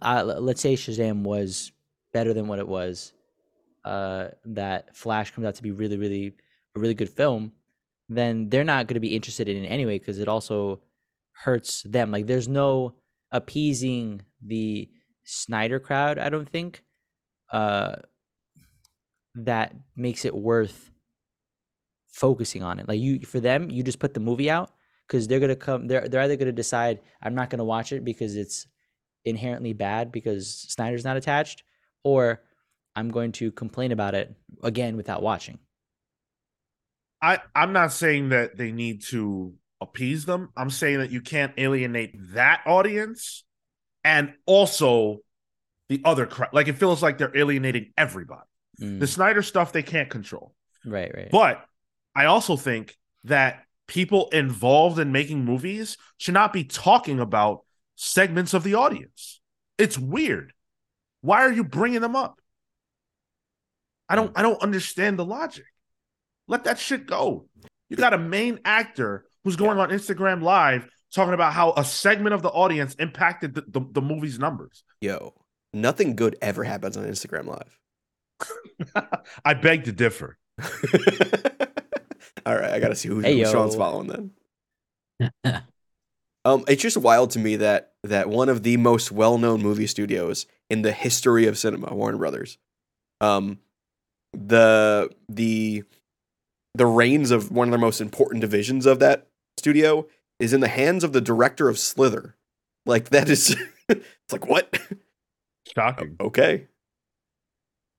let's 0.01 0.61
say 0.61 0.75
Shazam 0.75 1.23
was 1.23 1.71
better 2.13 2.33
than 2.33 2.47
what 2.47 2.59
it 2.59 2.67
was. 2.67 3.13
Uh, 3.85 4.29
that 4.45 4.95
Flash 4.95 5.31
comes 5.31 5.47
out 5.47 5.55
to 5.55 5.63
be 5.63 5.71
really, 5.71 5.97
really 5.97 6.33
a 6.75 6.79
really 6.79 6.93
good 6.93 7.09
film, 7.09 7.53
then 8.09 8.49
they're 8.49 8.63
not 8.63 8.87
gonna 8.87 8.99
be 8.99 9.15
interested 9.15 9.47
in 9.47 9.63
it 9.63 9.67
anyway 9.67 9.97
because 9.97 10.19
it 10.19 10.27
also 10.27 10.81
hurts 11.31 11.83
them. 11.83 12.11
Like, 12.11 12.27
there's 12.27 12.47
no 12.47 12.95
appeasing 13.31 14.21
the 14.41 14.89
Snyder 15.23 15.79
crowd. 15.79 16.17
I 16.19 16.29
don't 16.29 16.49
think. 16.49 16.83
Uh, 17.51 17.95
that 19.35 19.75
makes 19.95 20.25
it 20.25 20.35
worth 20.35 20.91
focusing 22.07 22.63
on 22.63 22.79
it. 22.79 22.87
Like 22.87 22.99
you 22.99 23.19
for 23.19 23.39
them, 23.39 23.69
you 23.69 23.83
just 23.83 23.99
put 23.99 24.13
the 24.13 24.19
movie 24.19 24.49
out 24.49 24.71
because 25.07 25.27
they're 25.27 25.39
gonna 25.39 25.55
come. 25.55 25.87
They're 25.87 26.07
they're 26.07 26.21
either 26.21 26.35
gonna 26.35 26.51
decide 26.51 26.99
I'm 27.21 27.35
not 27.35 27.49
gonna 27.49 27.63
watch 27.63 27.91
it 27.91 28.03
because 28.03 28.35
it's 28.35 28.67
inherently 29.27 29.73
bad 29.73 30.11
because 30.11 30.49
Snyder's 30.69 31.03
not 31.03 31.17
attached, 31.17 31.63
or 32.03 32.41
I'm 32.95 33.09
going 33.09 33.31
to 33.33 33.51
complain 33.51 33.91
about 33.91 34.15
it 34.15 34.33
again 34.63 34.97
without 34.97 35.21
watching. 35.21 35.59
I 37.21 37.39
I'm 37.55 37.73
not 37.73 37.91
saying 37.93 38.29
that 38.29 38.57
they 38.57 38.71
need 38.71 39.03
to 39.05 39.53
appease 39.81 40.25
them. 40.25 40.49
I'm 40.55 40.69
saying 40.69 40.99
that 40.99 41.11
you 41.11 41.21
can't 41.21 41.53
alienate 41.57 42.15
that 42.33 42.61
audience 42.65 43.43
and 44.03 44.33
also 44.45 45.19
the 45.89 46.01
other 46.05 46.25
crowd. 46.25 46.49
Like 46.53 46.67
it 46.67 46.73
feels 46.77 47.01
like 47.03 47.17
they're 47.17 47.35
alienating 47.35 47.93
everybody. 47.97 48.41
Mm, 48.81 48.99
The 48.99 49.07
Snyder 49.07 49.41
stuff 49.41 49.71
they 49.71 49.83
can't 49.83 50.09
control. 50.09 50.53
right, 50.85 51.11
right. 51.15 51.29
But 51.31 51.63
I 52.15 52.25
also 52.25 52.55
think 52.55 52.97
that 53.23 53.63
people 53.87 54.29
involved 54.29 54.99
in 54.99 55.11
making 55.11 55.45
movies 55.45 55.97
should 56.17 56.33
not 56.33 56.53
be 56.53 56.63
talking 56.63 57.19
about 57.19 57.63
segments 57.97 58.53
of 58.53 58.63
the 58.63 58.75
audience. 58.75 59.41
It's 59.77 59.97
weird. 59.97 60.53
Why 61.21 61.41
are 61.41 61.51
you 61.51 61.65
bringing 61.65 61.99
them 61.99 62.15
up? 62.15 62.39
I 64.07 64.15
don't 64.15 64.31
I 64.37 64.41
don't 64.41 64.61
understand 64.61 65.19
the 65.19 65.25
logic. 65.25 65.65
Let 66.47 66.63
that 66.63 66.79
shit 66.79 67.05
go. 67.05 67.49
You 67.89 67.97
got 67.97 68.13
a 68.13 68.17
main 68.17 68.59
actor 68.63 69.25
who's 69.43 69.57
going 69.57 69.77
on 69.77 69.89
Instagram 69.89 70.41
live 70.41 70.87
talking 71.13 71.33
about 71.33 71.53
how 71.53 71.73
a 71.75 71.83
segment 71.83 72.33
of 72.33 72.41
the 72.41 72.49
audience 72.49 72.95
impacted 72.95 73.55
the, 73.55 73.63
the, 73.67 73.81
the 73.91 74.01
movie's 74.01 74.39
numbers. 74.39 74.83
Yo, 75.01 75.33
nothing 75.73 76.15
good 76.15 76.37
ever 76.41 76.63
happens 76.63 76.97
on 76.97 77.05
Instagram 77.05 77.45
Live. 77.47 77.79
I 79.45 79.53
beg 79.55 79.85
to 79.85 79.91
differ. 79.91 80.37
All 82.45 82.55
right, 82.55 82.71
I 82.71 82.79
gotta 82.79 82.95
see 82.95 83.09
who, 83.09 83.19
Hey, 83.19 83.39
who 83.39 83.45
Sean's 83.45 83.75
following 83.75 84.31
then. 85.43 85.43
Um, 86.47 86.63
it's 86.69 86.81
just 86.81 86.95
wild 86.95 87.31
to 87.31 87.39
me 87.39 87.57
that 87.57 87.91
that 88.05 88.29
one 88.29 88.47
of 88.47 88.63
the 88.63 88.77
most 88.77 89.11
well-known 89.11 89.61
movie 89.61 89.85
studios 89.85 90.45
in 90.69 90.81
the 90.81 90.93
history 90.93 91.45
of 91.45 91.57
cinema, 91.57 91.93
Warner 91.93 92.17
Brothers, 92.17 92.57
um, 93.19 93.59
the 94.31 95.09
the 95.27 95.83
the 96.73 96.85
reins 96.85 97.31
of 97.31 97.51
one 97.51 97.67
of 97.67 97.73
the 97.73 97.77
most 97.77 97.99
important 97.99 98.39
divisions 98.39 98.85
of 98.85 98.99
that 98.99 99.27
studio 99.57 100.07
is 100.39 100.53
in 100.53 100.61
the 100.61 100.69
hands 100.69 101.03
of 101.03 101.11
the 101.11 101.19
director 101.19 101.67
of 101.67 101.77
Slither. 101.77 102.37
Like 102.85 103.09
that 103.09 103.27
is, 103.27 103.53
it's 103.89 104.31
like 104.31 104.47
what? 104.47 104.79
Shocking. 105.75 106.15
okay, 106.21 106.67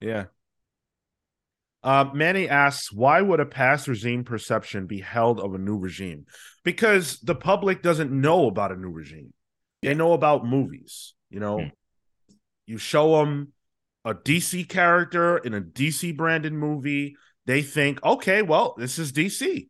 Yeah. 0.01 0.25
Uh, 1.83 2.07
Manny 2.13 2.49
asks, 2.49 2.93
why 2.93 3.21
would 3.21 3.41
a 3.41 3.47
past 3.47 3.87
regime 3.87 4.25
perception 4.25 4.87
be 4.87 5.01
held 5.01 5.39
of 5.41 5.55
a 5.55 5.59
new 5.59 5.77
regime? 5.77 6.27
Because 6.65 7.19
the 7.21 7.35
public 7.35 7.83
doesn't 7.83 8.11
know 8.11 8.47
about 8.47 8.73
a 8.73 8.77
new 8.77 8.91
regime. 8.91 9.33
They 9.83 9.95
know 9.95 10.13
about 10.13 10.45
movies. 10.45 11.15
You 11.31 11.41
know, 11.41 11.61
Hmm. 11.61 11.69
you 12.67 12.79
show 12.79 13.19
them 13.19 13.53
a 14.05 14.15
DC 14.15 14.65
character 14.65 15.39
in 15.39 15.55
a 15.55 15.61
DC 15.61 16.13
branded 16.13 16.53
movie. 16.53 17.17
They 17.47 17.63
think, 17.63 18.03
okay, 18.03 18.43
well, 18.43 18.75
this 18.77 18.99
is 18.99 19.13
DC. 19.13 19.69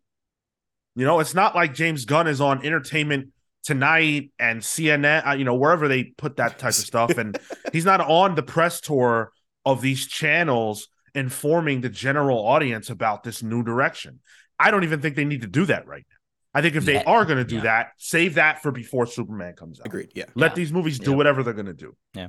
You 0.96 1.04
know, 1.04 1.20
it's 1.20 1.34
not 1.34 1.54
like 1.54 1.74
James 1.74 2.04
Gunn 2.04 2.26
is 2.26 2.40
on 2.40 2.64
Entertainment 2.64 3.28
Tonight 3.64 4.30
and 4.38 4.62
CNN, 4.62 5.26
uh, 5.28 5.32
you 5.32 5.44
know, 5.44 5.54
wherever 5.54 5.88
they 5.88 6.04
put 6.04 6.36
that 6.36 6.58
type 6.58 6.70
of 6.70 6.74
stuff. 6.74 7.18
And 7.18 7.38
he's 7.72 7.84
not 7.84 8.00
on 8.00 8.34
the 8.34 8.42
press 8.42 8.80
tour 8.80 9.30
of 9.66 9.82
these 9.82 10.06
channels 10.06 10.88
informing 11.18 11.80
the 11.80 11.88
general 11.88 12.38
audience 12.38 12.90
about 12.90 13.22
this 13.22 13.42
new 13.42 13.62
direction. 13.62 14.20
I 14.58 14.70
don't 14.70 14.84
even 14.84 15.00
think 15.00 15.16
they 15.16 15.24
need 15.24 15.42
to 15.42 15.46
do 15.46 15.66
that 15.66 15.86
right 15.86 16.04
now. 16.08 16.16
I 16.54 16.62
think 16.62 16.74
if 16.76 16.84
they 16.84 17.02
are 17.04 17.24
going 17.24 17.38
to 17.38 17.44
do 17.44 17.56
yeah. 17.56 17.62
that, 17.62 17.92
save 17.98 18.34
that 18.34 18.62
for 18.62 18.72
before 18.72 19.06
Superman 19.06 19.54
comes 19.54 19.78
out. 19.80 19.86
agreed. 19.86 20.10
Yeah, 20.14 20.24
Let 20.34 20.52
Yeah. 20.52 20.54
these 20.56 20.72
movies 20.72 20.98
do 20.98 21.10
Yeah. 21.10 21.16
whatever 21.16 21.42
they're 21.42 21.52
going 21.54 21.66
to 21.66 21.74
do. 21.74 21.96
Yeah. 22.14 22.28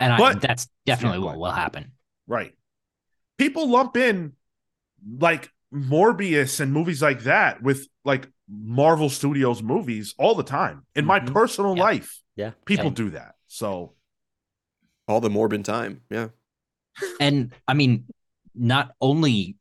And 0.00 0.12
I, 0.12 0.18
But- 0.18 0.40
that's 0.40 0.68
definitely 0.86 1.18
what 1.18 1.36
will 1.38 1.50
happen. 1.50 1.92
Right. 2.26 2.54
People 3.36 3.68
lump 3.68 3.96
in 3.96 4.32
like 5.18 5.50
Morbius 5.72 6.60
and 6.60 6.72
movies 6.72 7.02
like 7.02 7.20
that 7.24 7.62
with 7.62 7.86
like 8.04 8.28
Marvel 8.48 9.10
Studios 9.10 9.62
movies 9.62 10.14
all 10.18 10.34
the 10.34 10.42
time. 10.42 10.86
In 10.94 11.04
my 11.04 11.20
Mhm. 11.20 11.32
personal 11.32 11.76
Yeah. 11.76 11.82
life, 11.82 12.22
Yeah. 12.36 12.50
people 12.64 12.86
Yeah. 12.86 12.90
do 12.92 13.10
that. 13.10 13.34
So, 13.46 13.94
all 15.06 15.20
the 15.20 15.30
morbid 15.30 15.64
time. 15.64 16.02
Yeah, 16.10 16.28
And 17.20 17.52
I 17.66 17.74
mean, 17.74 18.04
not 18.54 18.92
only, 19.00 19.56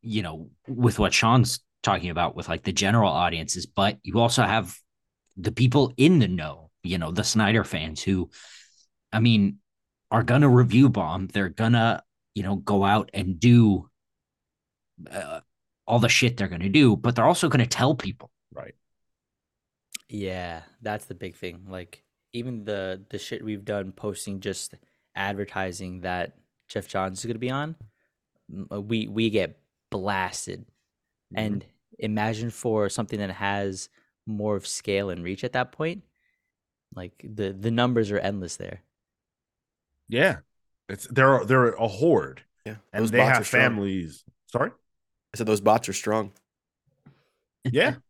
you 0.00 0.22
know, 0.22 0.50
with 0.66 0.98
what 0.98 1.14
Sean's 1.14 1.60
talking 1.82 2.10
about 2.10 2.36
with 2.36 2.48
like 2.48 2.62
the 2.62 2.72
general 2.72 3.10
audiences, 3.10 3.66
but 3.66 3.98
you 4.02 4.18
also 4.20 4.42
have 4.42 4.76
the 5.36 5.52
people 5.52 5.92
in 5.96 6.18
the 6.18 6.28
know, 6.28 6.70
you 6.82 6.98
know, 6.98 7.10
the 7.10 7.24
Snyder 7.24 7.64
fans 7.64 8.02
who, 8.02 8.30
I 9.12 9.20
mean, 9.20 9.58
are 10.10 10.22
gonna 10.22 10.48
review 10.48 10.88
bomb. 10.88 11.28
They're 11.28 11.48
gonna, 11.48 12.02
you 12.34 12.42
know, 12.42 12.56
go 12.56 12.84
out 12.84 13.10
and 13.14 13.40
do 13.40 13.88
uh, 15.10 15.40
all 15.86 15.98
the 15.98 16.08
shit 16.08 16.36
they're 16.36 16.48
gonna 16.48 16.68
do, 16.68 16.96
but 16.96 17.16
they're 17.16 17.24
also 17.26 17.48
gonna 17.48 17.66
tell 17.66 17.94
people. 17.94 18.30
right. 18.52 18.74
Yeah, 20.08 20.62
that's 20.82 21.06
the 21.06 21.14
big 21.14 21.36
thing. 21.36 21.66
Like 21.68 22.04
even 22.32 22.64
the 22.64 23.02
the 23.08 23.18
shit 23.18 23.44
we've 23.44 23.64
done 23.64 23.92
posting 23.92 24.40
just 24.40 24.74
advertising 25.14 26.00
that 26.00 26.36
Geoff 26.68 26.88
Johns 26.88 27.18
is 27.18 27.24
going 27.24 27.34
to 27.34 27.40
be 27.40 27.50
on, 27.50 27.76
uh, 28.72 28.80
we 28.80 29.08
we 29.08 29.30
get 29.30 29.58
blasted. 29.90 30.60
Mm-hmm. 30.60 31.38
And 31.38 31.66
imagine 31.98 32.50
for 32.50 32.88
something 32.88 33.18
that 33.18 33.30
has 33.30 33.88
more 34.26 34.56
of 34.56 34.66
scale 34.66 35.10
and 35.10 35.24
reach 35.24 35.44
at 35.44 35.52
that 35.52 35.72
point, 35.72 36.02
like 36.94 37.12
the 37.22 37.52
the 37.52 37.70
numbers 37.70 38.10
are 38.10 38.18
endless 38.18 38.56
there. 38.56 38.82
yeah, 40.08 40.38
it's 40.88 41.06
they're 41.08 41.44
they're 41.44 41.72
a 41.72 41.88
horde 41.88 42.42
yeah. 42.64 42.76
and 42.92 43.04
Those 43.04 43.10
they 43.10 43.18
bots 43.18 43.30
have 43.30 43.42
are 43.42 43.44
families. 43.44 44.24
Sorry? 44.46 44.70
I 45.34 45.36
said 45.36 45.46
those 45.46 45.60
bots 45.60 45.88
are 45.88 45.94
strong. 45.94 46.32
Yeah. 47.64 47.96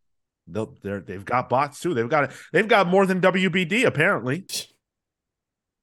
They'll, 0.49 0.77
they're, 0.83 1.01
they've 1.01 1.25
got 1.25 1.49
bots 1.49 1.79
too. 1.79 1.95
They've 1.95 2.09
got 2.09 2.33
they've 2.53 2.67
got 2.67 2.89
more 2.89 3.07
than 3.07 3.21
WBD 3.21 3.85
apparently. 3.85 4.45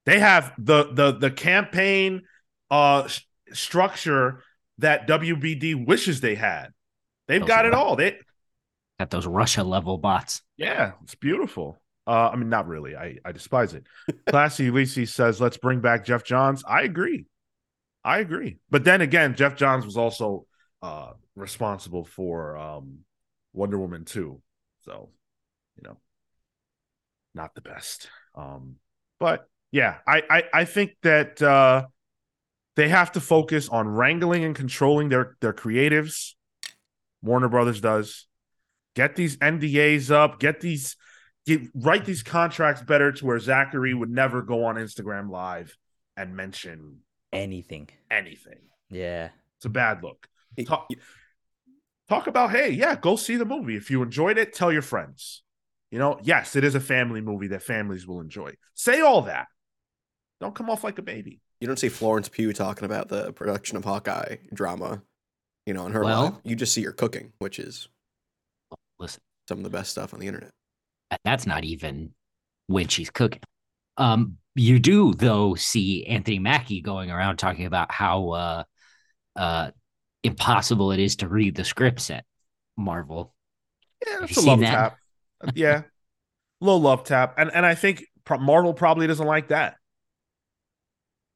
They 0.05 0.19
have 0.19 0.53
the 0.57 0.91
the 0.93 1.11
the 1.13 1.31
campaign 1.31 2.23
uh 2.71 3.03
s- 3.05 3.23
structure 3.53 4.43
that 4.79 5.07
WBD 5.07 5.75
wishes 5.75 6.21
they 6.21 6.35
had. 6.35 6.69
They've 7.27 7.41
Those 7.41 7.47
got 7.47 7.65
it 7.65 7.73
all. 7.73 7.95
They 7.95 8.17
Got 8.99 9.09
those 9.11 9.25
Russia 9.27 9.63
level 9.63 9.97
bots. 9.97 10.41
yeah, 10.57 10.93
it's 11.03 11.15
beautiful. 11.15 11.81
Uh, 12.05 12.29
I 12.29 12.35
mean, 12.35 12.49
not 12.49 12.67
really. 12.67 12.95
I 12.95 13.17
I 13.23 13.31
despise 13.31 13.73
it. 13.73 13.85
Classy 14.27 14.69
Lisi 14.71 15.07
says, 15.07 15.39
"Let's 15.39 15.57
bring 15.57 15.79
back 15.79 16.05
Geoff 16.05 16.23
Johns." 16.23 16.63
I 16.67 16.81
agree. 16.83 17.25
I 18.03 18.19
agree. 18.19 18.57
But 18.69 18.83
then 18.83 19.01
again, 19.01 19.35
Geoff 19.35 19.55
Johns 19.55 19.85
was 19.85 19.97
also 19.97 20.45
uh 20.81 21.13
responsible 21.35 22.05
for 22.05 22.57
um 22.57 22.99
Wonder 23.53 23.79
Woman 23.79 24.05
2. 24.05 24.41
So, 24.85 25.09
you 25.77 25.83
know, 25.87 25.97
not 27.33 27.53
the 27.55 27.61
best. 27.61 28.09
Um, 28.35 28.75
but 29.19 29.47
yeah, 29.71 29.97
I 30.07 30.23
I, 30.29 30.43
I 30.53 30.65
think 30.65 30.95
that 31.03 31.41
uh 31.41 31.85
they 32.75 32.89
have 32.89 33.11
to 33.13 33.21
focus 33.21 33.67
on 33.69 33.87
wrangling 33.87 34.43
and 34.43 34.55
controlling 34.55 35.09
their 35.09 35.35
their 35.41 35.53
creatives. 35.53 36.33
Warner 37.21 37.49
Brothers 37.49 37.81
does. 37.81 38.25
Get 38.95 39.15
these 39.15 39.37
NDAs 39.37 40.11
up, 40.11 40.39
get 40.39 40.61
these 40.61 40.95
get 41.45 41.61
write 41.73 42.05
these 42.05 42.23
contracts 42.23 42.81
better 42.81 43.11
to 43.11 43.25
where 43.25 43.39
Zachary 43.39 43.93
would 43.93 44.09
never 44.09 44.41
go 44.41 44.65
on 44.65 44.75
Instagram 44.75 45.29
live 45.29 45.77
and 46.17 46.35
mention 46.35 46.99
Anything. 47.31 47.89
anything. 48.09 48.59
Yeah. 48.89 49.29
It's 49.57 49.65
a 49.65 49.69
bad 49.69 50.01
look. 50.03 50.27
Talk, 50.65 50.89
talk 52.09 52.27
about, 52.27 52.51
hey, 52.51 52.71
yeah, 52.71 52.95
go 52.95 53.15
see 53.15 53.35
the 53.35 53.45
movie. 53.45 53.75
If 53.75 53.91
you 53.91 54.01
enjoyed 54.01 54.37
it, 54.37 54.53
tell 54.53 54.71
your 54.71 54.81
friends. 54.81 55.43
You 55.91 55.99
know, 55.99 56.19
yes, 56.23 56.55
it 56.55 56.63
is 56.63 56.75
a 56.75 56.79
family 56.79 57.21
movie 57.21 57.47
that 57.47 57.61
families 57.61 58.07
will 58.07 58.19
enjoy. 58.19 58.53
Say 58.73 59.01
all 59.01 59.21
that. 59.23 59.47
Don't 60.41 60.55
come 60.55 60.69
off 60.69 60.83
like 60.83 60.97
a 60.97 61.01
baby. 61.01 61.41
You 61.59 61.67
don't 61.67 61.77
see 61.79 61.89
Florence 61.89 62.29
Pugh 62.29 62.53
talking 62.53 62.85
about 62.85 63.09
the 63.09 63.33
production 63.33 63.75
of 63.77 63.83
Hawkeye 63.83 64.37
drama, 64.53 65.01
you 65.65 65.73
know, 65.73 65.83
on 65.83 65.91
her 65.91 66.03
Well- 66.03 66.23
live. 66.23 66.35
You 66.43 66.55
just 66.55 66.73
see 66.73 66.83
her 66.83 66.93
cooking, 66.93 67.33
which 67.39 67.59
is 67.59 67.89
Listen. 68.99 69.21
some 69.47 69.57
of 69.59 69.63
the 69.63 69.69
best 69.69 69.91
stuff 69.91 70.13
on 70.13 70.19
the 70.19 70.27
internet. 70.27 70.51
That's 71.25 71.45
not 71.45 71.63
even 71.63 72.13
when 72.67 72.87
she's 72.87 73.09
cooking. 73.09 73.41
Um, 73.97 74.37
you 74.55 74.79
do 74.79 75.13
though 75.13 75.55
see 75.55 76.05
Anthony 76.05 76.39
Mackie 76.39 76.81
going 76.81 77.11
around 77.11 77.37
talking 77.37 77.65
about 77.65 77.91
how 77.91 78.29
uh, 78.29 78.63
uh, 79.35 79.71
impossible 80.23 80.91
it 80.91 80.99
is 80.99 81.17
to 81.17 81.27
read 81.27 81.55
the 81.55 81.65
scripts 81.65 82.09
at 82.09 82.23
Marvel. 82.77 83.33
Yeah, 84.05 84.21
Have 84.21 84.29
it's 84.29 84.37
a 84.37 84.41
love 84.41 84.59
that? 84.61 84.71
tap. 85.43 85.55
Yeah, 85.55 85.81
low 86.61 86.77
love 86.77 87.03
tap, 87.03 87.33
and 87.37 87.51
and 87.53 87.65
I 87.65 87.75
think 87.75 88.05
Marvel 88.29 88.73
probably 88.73 89.07
doesn't 89.07 89.25
like 89.27 89.47
that. 89.49 89.77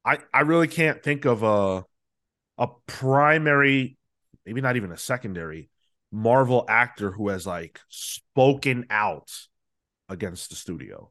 I 0.04 0.18
I 0.32 0.40
really 0.42 0.68
can't 0.68 1.02
think 1.02 1.24
of 1.24 1.42
a 1.42 1.84
a 2.58 2.68
primary, 2.86 3.96
maybe 4.46 4.60
not 4.60 4.76
even 4.76 4.92
a 4.92 4.96
secondary 4.96 5.70
Marvel 6.12 6.64
actor 6.68 7.10
who 7.10 7.28
has 7.30 7.46
like 7.46 7.80
spoken 7.88 8.86
out 8.90 9.30
against 10.08 10.50
the 10.50 10.56
studio. 10.56 11.10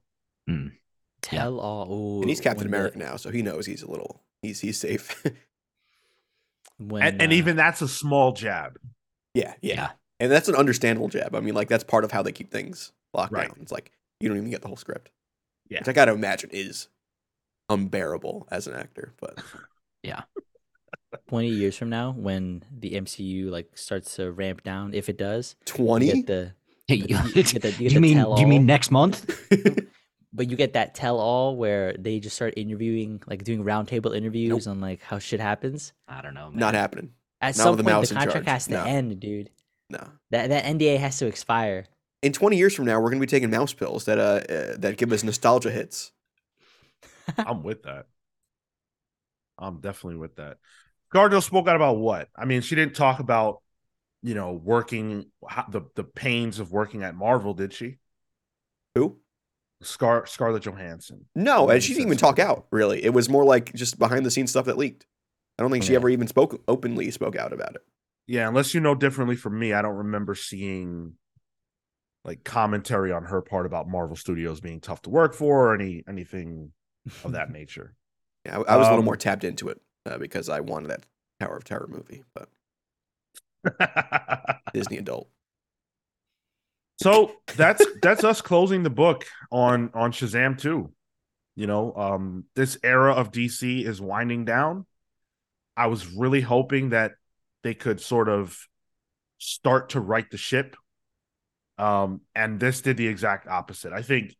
Tell 1.22 1.60
all. 1.60 1.92
Ooh, 1.92 2.22
and 2.22 2.30
he's 2.30 2.42
Captain 2.42 2.66
when 2.66 2.72
the- 2.72 2.78
America 2.78 2.98
now, 2.98 3.16
so 3.16 3.30
he 3.32 3.42
knows 3.42 3.66
he's 3.66 3.82
a 3.82 3.90
little 3.90 4.24
he's 4.42 4.60
he's 4.60 4.78
safe. 4.80 5.24
When, 6.80 7.04
and, 7.04 7.22
and 7.22 7.32
uh, 7.32 7.36
even 7.36 7.56
that's 7.56 7.82
a 7.82 7.88
small 7.88 8.32
jab. 8.34 8.78
yeah, 9.34 9.54
yeah, 9.62 9.74
Yeah. 9.76 9.90
And 10.20 10.32
that's 10.32 10.48
an 10.50 10.56
understandable 10.56 11.08
jab. 11.08 11.36
I 11.36 11.40
mean, 11.40 11.54
like 11.54 11.68
that's 11.68 11.84
part 11.84 12.04
of 12.04 12.12
how 12.12 12.24
they 12.24 12.32
keep 12.32 12.52
things 12.52 12.92
locked 13.14 13.32
Right. 13.32 13.48
down. 13.48 13.58
It's 13.62 13.72
like 13.72 13.92
you 14.20 14.28
don't 14.28 14.38
even 14.38 14.50
get 14.50 14.62
the 14.62 14.68
whole 14.68 14.76
script. 14.78 15.10
Yeah. 15.70 15.80
Which 15.80 15.88
I 15.88 15.94
gotta 15.94 16.14
imagine 16.14 16.50
is 16.52 16.88
unbearable 17.70 18.48
as 18.52 18.68
an 18.68 18.76
actor. 18.76 19.14
But 19.20 19.40
yeah, 20.04 20.22
20 21.30 21.48
years 21.50 21.76
from 21.78 21.90
now 21.90 22.12
when 22.12 22.64
the 22.72 22.92
MCU 22.92 23.50
like 23.50 23.78
starts 23.78 24.16
to 24.16 24.32
ramp 24.32 24.64
down 24.64 24.94
if 24.94 25.10
it 25.10 25.18
does 25.18 25.56
you 25.60 25.66
twenty? 25.74 26.12
get 26.12 26.28
the 26.28 26.54
Hey, 26.88 26.96
You- 27.08 27.18
you, 27.18 27.24
you 27.36 27.44
get 27.44 27.62
the- 27.62 27.72
you 27.72 27.78
get 27.78 27.82
you 27.82 27.90
the 27.92 28.00
mean 28.00 28.18
tell 28.18 28.40
you 28.40 28.48
mean 28.48 28.66
next 28.66 28.92
month? 28.92 29.30
but 30.34 30.50
you 30.50 30.58
get 30.58 30.74
that 30.74 30.96
tell 30.96 31.20
all 31.20 31.56
where 31.56 31.94
they 31.98 32.20
just 32.20 32.36
start 32.36 32.54
interviewing 32.58 33.22
like 33.28 33.44
doing 33.44 33.64
roundtable 33.64 34.16
interviews 34.16 34.68
on 34.68 34.82
like 34.82 35.02
how 35.02 35.20
shit 35.20 35.40
happens 35.40 35.94
I 36.08 36.22
don't 36.22 36.34
know. 36.34 36.50
Man. 36.50 36.60
Not 36.60 36.74
happening. 36.74 37.12
at 37.42 37.56
Not 37.58 37.64
some 37.64 37.76
with 37.78 37.86
the 37.86 37.92
point 37.92 38.08
the 38.10 38.16
contract 38.16 38.48
has 38.48 38.66
to 38.66 38.72
No. 38.72 38.84
end 38.84 39.20
dude 39.20 39.50
No. 39.90 40.10
that 40.32 40.50
that 40.50 40.66
NDA 40.66 40.98
has 41.00 41.18
to 41.20 41.28
expire 41.28 41.86
In 42.24 42.34
twenty 42.34 42.58
years 42.58 42.74
from 42.74 42.86
now, 42.86 43.00
we're 43.00 43.10
gonna 43.12 43.20
be 43.20 43.28
taking 43.28 43.50
mouse 43.52 43.74
pills 43.74 44.06
that 44.06 44.18
uh, 44.18 44.42
uh 44.52 44.76
that 44.80 44.98
give 44.98 45.12
us 45.12 45.24
nostalgia 45.24 45.70
hits. 45.72 46.12
I'm 47.38 47.64
with 47.64 47.84
that. 47.84 48.06
I'm 49.58 49.80
definitely 49.80 50.18
with 50.18 50.36
that. 50.38 50.58
ScarJo 51.14 51.44
spoke 51.44 51.68
out 51.68 51.76
about 51.76 51.98
what? 51.98 52.30
I 52.36 52.46
mean, 52.46 52.62
she 52.62 52.76
didn't 52.76 52.96
talk 52.96 53.20
about, 53.20 53.62
you 54.24 54.34
know, 54.34 54.54
working 54.54 55.28
how, 55.48 55.66
the 55.70 55.82
the 55.96 56.04
pains 56.04 56.60
of 56.60 56.72
working 56.72 57.04
at 57.04 57.16
Marvel, 57.16 57.54
did 57.54 57.74
she? 57.74 57.98
Who? 58.96 59.20
Scar 59.82 60.26
Scarlett 60.26 60.64
Johansson. 60.64 61.26
No, 61.36 61.70
and 61.70 61.84
she 61.84 61.94
didn't 61.94 62.08
even 62.08 62.18
talk 62.18 62.40
out. 62.40 62.68
Really, 62.72 63.04
it 63.04 63.14
was 63.14 63.30
more 63.30 63.46
like 63.46 63.74
just 63.74 64.00
behind 64.00 64.26
the 64.26 64.32
scenes 64.32 64.52
stuff 64.52 64.66
that 64.66 64.78
leaked. 64.78 65.06
I 65.58 65.62
don't 65.62 65.72
think 65.72 65.84
she 65.84 65.96
ever 65.96 66.10
even 66.10 66.28
spoke 66.28 66.62
openly 66.68 67.12
spoke 67.12 67.36
out 67.36 67.54
about 67.54 67.76
it. 67.76 67.82
Yeah, 68.26 68.48
unless 68.48 68.74
you 68.74 68.80
know 68.80 68.96
differently 68.96 69.36
from 69.36 69.60
me, 69.60 69.74
I 69.74 69.82
don't 69.82 69.98
remember 69.98 70.34
seeing 70.36 71.14
like 72.24 72.44
commentary 72.44 73.12
on 73.12 73.26
her 73.26 73.42
part 73.42 73.66
about 73.66 73.90
Marvel 73.90 74.16
Studios 74.16 74.62
being 74.62 74.80
tough 74.80 75.02
to 75.04 75.10
work 75.10 75.34
for 75.34 75.68
or 75.68 75.76
any 75.76 76.04
anything 76.08 76.72
of 77.24 77.34
that 77.34 77.52
nature. 77.52 77.96
Yeah, 78.46 78.60
I, 78.68 78.74
I 78.74 78.78
was 78.78 78.88
a 78.88 78.92
little 78.92 79.04
Um, 79.04 79.06
more 79.06 79.16
tapped 79.18 79.44
into 79.46 79.70
it 79.70 79.80
uh, 80.06 80.18
because 80.18 80.50
I 80.50 80.60
wanted 80.60 80.90
that 80.90 81.06
Tower 81.40 81.58
of 81.58 81.64
Terror 81.64 81.88
movie, 81.90 82.24
but 82.34 82.50
Disney 84.74 84.98
adult. 84.98 85.30
so 86.98 87.42
that's 87.56 87.86
that's 88.02 88.24
us 88.24 88.42
closing 88.42 88.84
the 88.84 88.90
book 88.90 89.26
on 89.52 89.90
on 89.94 90.12
Shazam 90.12 90.58
2. 90.58 90.92
You 91.56 91.68
know, 91.68 91.94
um 91.96 92.46
this 92.56 92.78
era 92.84 93.14
of 93.14 93.32
DC 93.32 93.84
is 93.84 94.02
winding 94.02 94.46
down. 94.46 94.86
I 95.78 95.88
was 95.88 96.08
really 96.08 96.42
hoping 96.42 96.90
that 96.90 97.14
they 97.64 97.74
could 97.74 98.02
sort 98.02 98.30
of 98.30 98.58
start 99.40 99.92
to 99.92 100.02
right 100.02 100.30
the 100.32 100.38
ship. 100.38 100.76
Um 101.78 102.22
and 102.36 102.60
this 102.60 102.82
did 102.82 102.98
the 102.98 103.08
exact 103.08 103.48
opposite. 103.48 103.94
I 103.94 104.02
think 104.02 104.36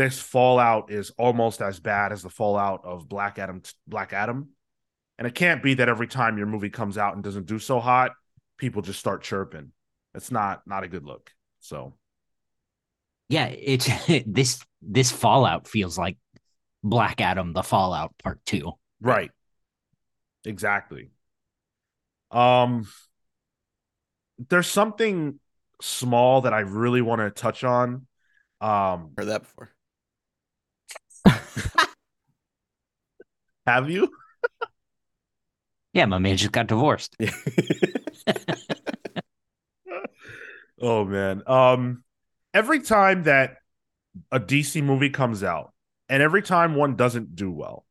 this 0.00 0.18
fallout 0.18 0.90
is 0.90 1.12
almost 1.18 1.60
as 1.60 1.78
bad 1.78 2.10
as 2.10 2.22
the 2.22 2.30
fallout 2.30 2.80
of 2.84 3.06
Black 3.06 3.38
Adam 3.38 3.60
Black 3.86 4.14
Adam. 4.14 4.48
And 5.18 5.26
it 5.26 5.34
can't 5.34 5.62
be 5.62 5.74
that 5.74 5.90
every 5.90 6.06
time 6.06 6.38
your 6.38 6.46
movie 6.46 6.70
comes 6.70 6.96
out 6.96 7.14
and 7.14 7.22
doesn't 7.22 7.44
do 7.44 7.58
so 7.58 7.80
hot, 7.80 8.12
people 8.56 8.80
just 8.80 8.98
start 8.98 9.22
chirping. 9.22 9.72
It's 10.14 10.30
not 10.30 10.62
not 10.66 10.84
a 10.84 10.88
good 10.88 11.04
look. 11.04 11.30
So 11.58 11.92
Yeah, 13.28 13.44
it's 13.48 13.90
this 14.26 14.64
this 14.80 15.10
Fallout 15.10 15.68
feels 15.68 15.98
like 15.98 16.16
Black 16.82 17.20
Adam, 17.20 17.52
the 17.52 17.62
Fallout 17.62 18.16
Part 18.22 18.40
Two. 18.46 18.72
Right. 19.02 19.30
Exactly. 20.46 21.10
Um 22.30 22.88
there's 24.48 24.66
something 24.66 25.38
small 25.82 26.40
that 26.40 26.54
I 26.54 26.60
really 26.60 27.02
want 27.02 27.20
to 27.20 27.30
touch 27.30 27.64
on. 27.64 28.06
Um 28.62 29.12
Heard 29.18 29.26
that 29.26 29.42
before. 29.42 29.74
Have 33.74 33.90
you? 33.90 34.10
Yeah, 35.92 36.06
my 36.06 36.18
man 36.18 36.36
just 36.36 36.52
got 36.52 36.68
divorced. 36.68 37.16
Oh 40.80 41.04
man. 41.04 41.42
Um 41.46 42.04
every 42.54 42.80
time 42.80 43.24
that 43.24 43.56
a 44.32 44.40
DC 44.40 44.82
movie 44.82 45.10
comes 45.10 45.42
out 45.42 45.72
and 46.08 46.22
every 46.22 46.42
time 46.42 46.74
one 46.74 46.96
doesn't 46.96 47.34
do 47.36 47.50
well. 47.50 47.84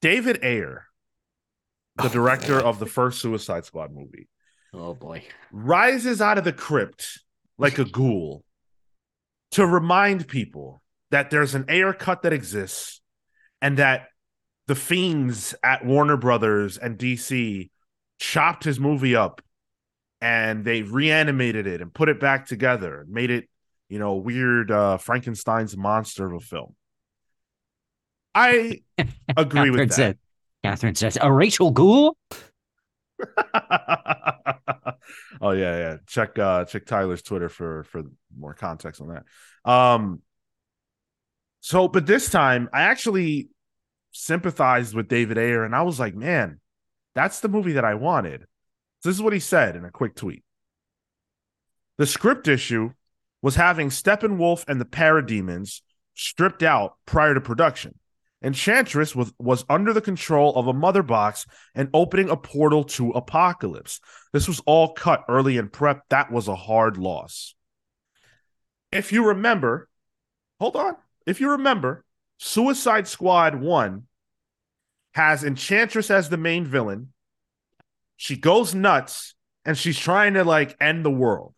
David 0.00 0.42
Ayer, 0.42 0.86
the 1.96 2.04
Oh, 2.04 2.08
director 2.08 2.56
man. 2.56 2.64
of 2.64 2.78
the 2.78 2.86
first 2.86 3.20
Suicide 3.20 3.64
Squad 3.66 3.92
movie, 3.92 4.28
Oh 4.72 4.94
boy. 4.94 5.24
rises 5.52 6.22
out 6.22 6.38
of 6.38 6.44
the 6.44 6.52
crypt 6.52 7.20
like 7.58 7.78
a 7.78 7.84
ghoul 7.84 8.44
to 9.52 9.66
remind 9.66 10.26
people 10.26 10.80
that 11.10 11.30
there's 11.30 11.54
an 11.54 11.66
Ayer 11.68 11.92
cut 11.92 12.22
that 12.22 12.32
exists 12.32 12.99
and 13.62 13.76
that 13.78 14.08
the 14.66 14.74
fiends 14.74 15.54
at 15.62 15.84
Warner 15.84 16.16
Brothers 16.16 16.78
and 16.78 16.98
DC 16.98 17.70
chopped 18.18 18.64
his 18.64 18.78
movie 18.78 19.16
up 19.16 19.42
and 20.20 20.64
they 20.64 20.82
reanimated 20.82 21.66
it 21.66 21.80
and 21.80 21.92
put 21.92 22.08
it 22.08 22.20
back 22.20 22.46
together 22.46 23.00
and 23.00 23.10
made 23.10 23.30
it, 23.30 23.48
you 23.88 23.98
know, 23.98 24.16
weird 24.16 24.70
uh, 24.70 24.98
Frankenstein's 24.98 25.76
monster 25.76 26.26
of 26.26 26.34
a 26.34 26.40
film. 26.40 26.74
I 28.34 28.82
agree 29.36 29.70
with 29.70 29.80
Catherine 29.80 29.88
that. 29.88 29.94
said, 29.94 30.18
Catherine 30.62 30.94
says, 30.94 31.18
a 31.20 31.32
Ra's 31.32 31.60
al 31.60 31.72
Ghul? 31.72 32.14
oh 35.40 35.50
yeah, 35.50 35.78
yeah. 35.78 35.96
Check 36.06 36.38
uh 36.38 36.64
check 36.64 36.86
Tyler's 36.86 37.22
Twitter 37.22 37.48
for 37.48 37.84
for 37.84 38.02
more 38.38 38.54
context 38.54 39.00
on 39.00 39.08
that. 39.08 39.24
Um 39.70 40.22
so 41.60 41.88
but 41.88 42.06
this 42.06 42.30
time 42.30 42.68
I 42.72 42.82
actually 42.82 43.48
sympathized 44.12 44.94
with 44.94 45.08
David 45.08 45.38
Ayer 45.38 45.64
and 45.64 45.74
I 45.74 45.82
was 45.82 46.00
like, 46.00 46.14
man, 46.14 46.60
that's 47.14 47.40
the 47.40 47.48
movie 47.48 47.72
that 47.72 47.84
I 47.84 47.94
wanted. 47.94 48.42
So 49.00 49.08
this 49.08 49.16
is 49.16 49.22
what 49.22 49.32
he 49.32 49.40
said 49.40 49.76
in 49.76 49.84
a 49.84 49.90
quick 49.90 50.14
tweet. 50.14 50.42
The 51.98 52.06
script 52.06 52.48
issue 52.48 52.92
was 53.42 53.56
having 53.56 53.88
Steppenwolf 53.88 54.64
and 54.68 54.80
the 54.80 54.84
Parademons 54.84 55.80
stripped 56.14 56.62
out 56.62 56.94
prior 57.06 57.34
to 57.34 57.40
production. 57.40 57.98
Enchantress 58.42 59.14
was, 59.14 59.32
was 59.38 59.64
under 59.68 59.92
the 59.92 60.00
control 60.00 60.54
of 60.54 60.66
a 60.66 60.72
mother 60.72 61.02
box 61.02 61.46
and 61.74 61.90
opening 61.92 62.30
a 62.30 62.36
portal 62.36 62.84
to 62.84 63.10
Apocalypse. 63.10 64.00
This 64.32 64.48
was 64.48 64.60
all 64.64 64.92
cut 64.94 65.24
early 65.28 65.58
in 65.58 65.68
prep. 65.68 66.08
That 66.08 66.32
was 66.32 66.48
a 66.48 66.56
hard 66.56 66.96
loss. 66.96 67.54
If 68.90 69.12
you 69.12 69.28
remember, 69.28 69.88
hold 70.58 70.76
on. 70.76 70.96
If 71.26 71.40
you 71.40 71.50
remember, 71.52 72.04
Suicide 72.38 73.06
Squad 73.06 73.54
1 73.54 74.04
has 75.14 75.44
Enchantress 75.44 76.10
as 76.10 76.28
the 76.28 76.36
main 76.36 76.64
villain. 76.64 77.12
She 78.16 78.36
goes 78.36 78.74
nuts 78.74 79.34
and 79.64 79.76
she's 79.76 79.98
trying 79.98 80.34
to 80.34 80.44
like 80.44 80.76
end 80.80 81.04
the 81.04 81.10
world. 81.10 81.54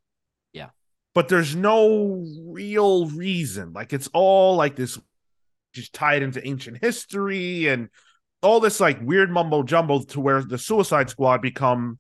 Yeah. 0.53 0.70
But 1.14 1.29
there's 1.29 1.55
no 1.55 2.25
real 2.46 3.07
reason. 3.07 3.72
Like 3.72 3.92
it's 3.92 4.09
all 4.12 4.57
like 4.57 4.77
this 4.77 4.98
just 5.72 5.92
tied 5.92 6.22
into 6.22 6.46
ancient 6.46 6.79
history 6.83 7.68
and 7.68 7.88
all 8.42 8.61
this 8.61 8.81
like 8.81 9.01
weird 9.01 9.31
mumbo 9.31 9.62
jumbo 9.62 10.03
to 10.03 10.20
where 10.20 10.42
the 10.42 10.59
Suicide 10.59 11.11
Squad 11.11 11.40
become 11.42 11.98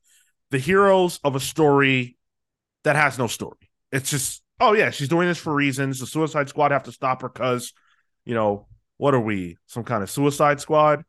the 0.50 0.58
heroes 0.58 1.18
of 1.24 1.36
a 1.36 1.40
story 1.40 2.16
that 2.84 2.96
has 2.96 3.18
no 3.18 3.26
story. 3.26 3.70
It's 3.90 4.10
just, 4.10 4.41
oh 4.60 4.72
yeah, 4.74 4.90
she's 4.90 5.08
doing 5.08 5.28
this 5.28 5.38
for 5.38 5.54
reasons. 5.54 6.00
The 6.00 6.06
Suicide 6.06 6.48
Squad 6.48 6.70
have 6.70 6.84
to 6.84 6.92
stop 6.92 7.22
her 7.22 7.28
because, 7.28 7.72
you 8.24 8.34
know, 8.34 8.66
what 8.96 9.14
are 9.14 9.20
we? 9.20 9.56
Some 9.66 9.84
kind 9.84 10.02
of 10.02 10.10
Suicide 10.10 10.60
Squad? 10.60 11.04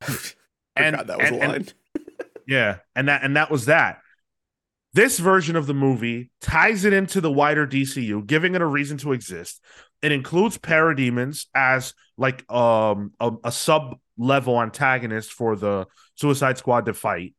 And- 0.76 0.96
Forgot 0.96 1.06
that 1.06 1.18
was 1.18 1.26
and- 1.28 1.36
a 1.36 1.40
and- 1.40 1.52
line. 1.52 1.68
Yeah, 2.46 2.76
and 2.94 3.08
that 3.08 3.22
and 3.24 3.36
that 3.36 3.50
was 3.50 3.66
that. 3.66 4.00
This 4.92 5.18
version 5.18 5.56
of 5.56 5.66
the 5.66 5.72
movie 5.72 6.30
ties 6.42 6.84
it 6.84 6.92
into 6.92 7.22
the 7.22 7.32
wider 7.32 7.66
DCU, 7.66 8.26
giving 8.26 8.54
it 8.54 8.60
a 8.60 8.66
reason 8.66 8.98
to 8.98 9.12
exist. 9.12 9.62
It 10.02 10.12
includes 10.12 10.58
parademons 10.58 11.46
as 11.54 11.94
like 12.18 12.44
um 12.52 13.12
a, 13.18 13.32
a 13.44 13.50
sub 13.50 13.98
level 14.18 14.60
antagonist 14.60 15.32
for 15.32 15.56
the 15.56 15.86
Suicide 16.16 16.58
Squad 16.58 16.84
to 16.84 16.92
fight, 16.92 17.34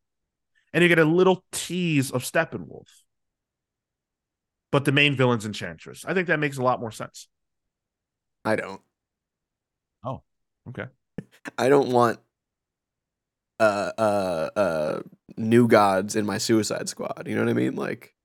and 0.73 0.81
you 0.81 0.87
get 0.87 0.97
a 0.97 1.05
little 1.05 1.45
tease 1.51 2.09
of 2.09 2.23
Steppenwolf. 2.23 2.87
But 4.75 4.83
the 4.83 4.91
main 4.91 5.15
villain's 5.15 5.45
Enchantress. 5.45 6.03
I 6.03 6.13
think 6.13 6.27
that 6.27 6.37
makes 6.37 6.57
a 6.57 6.61
lot 6.61 6.81
more 6.81 6.91
sense. 6.91 7.29
I 8.43 8.57
don't. 8.57 8.81
Oh, 10.03 10.21
okay. 10.67 10.87
I 11.57 11.69
don't 11.69 11.93
want 11.93 12.19
uh 13.57 13.91
uh 13.97 14.49
uh 14.57 14.99
new 15.37 15.69
gods 15.69 16.17
in 16.17 16.25
my 16.25 16.37
Suicide 16.39 16.89
Squad. 16.89 17.23
You 17.25 17.35
know 17.35 17.45
what 17.45 17.51
I 17.51 17.53
mean? 17.53 17.77
Like 17.77 18.15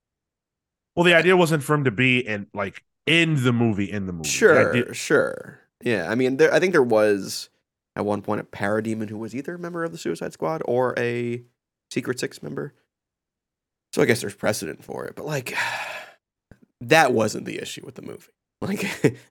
Well, 0.96 1.04
the 1.04 1.14
idea 1.14 1.36
wasn't 1.36 1.62
for 1.62 1.72
him 1.72 1.84
to 1.84 1.92
be 1.92 2.18
in 2.18 2.48
like 2.53 2.82
in 3.07 3.44
the 3.44 3.53
movie 3.53 3.88
in 3.88 4.07
the 4.07 4.12
movie. 4.12 4.24
The 4.24 4.28
sure, 4.28 4.70
idea- 4.70 4.92
sure. 4.92 5.61
Yeah, 5.84 6.11
I 6.11 6.16
mean 6.16 6.38
there 6.38 6.53
I 6.53 6.59
think 6.59 6.72
there 6.72 6.82
was 6.82 7.48
at 7.94 8.05
one 8.05 8.22
point 8.22 8.40
a 8.40 8.44
parademon 8.44 9.09
who 9.09 9.18
was 9.18 9.36
either 9.36 9.55
a 9.55 9.59
member 9.61 9.84
of 9.84 9.92
the 9.92 9.98
Suicide 9.98 10.32
Squad 10.32 10.62
or 10.64 10.98
a 10.98 11.44
Secret 11.92 12.18
Six 12.18 12.42
member. 12.42 12.74
So 13.92 14.03
I 14.03 14.05
guess 14.05 14.20
there's 14.20 14.34
precedent 14.34 14.82
for 14.84 15.05
it, 15.05 15.14
but 15.14 15.26
like 15.26 15.55
that 16.81 17.12
wasn't 17.12 17.45
the 17.45 17.59
issue 17.61 17.83
with 17.85 17.95
the 17.97 18.03
movie. 18.03 18.33
Like 18.62 18.81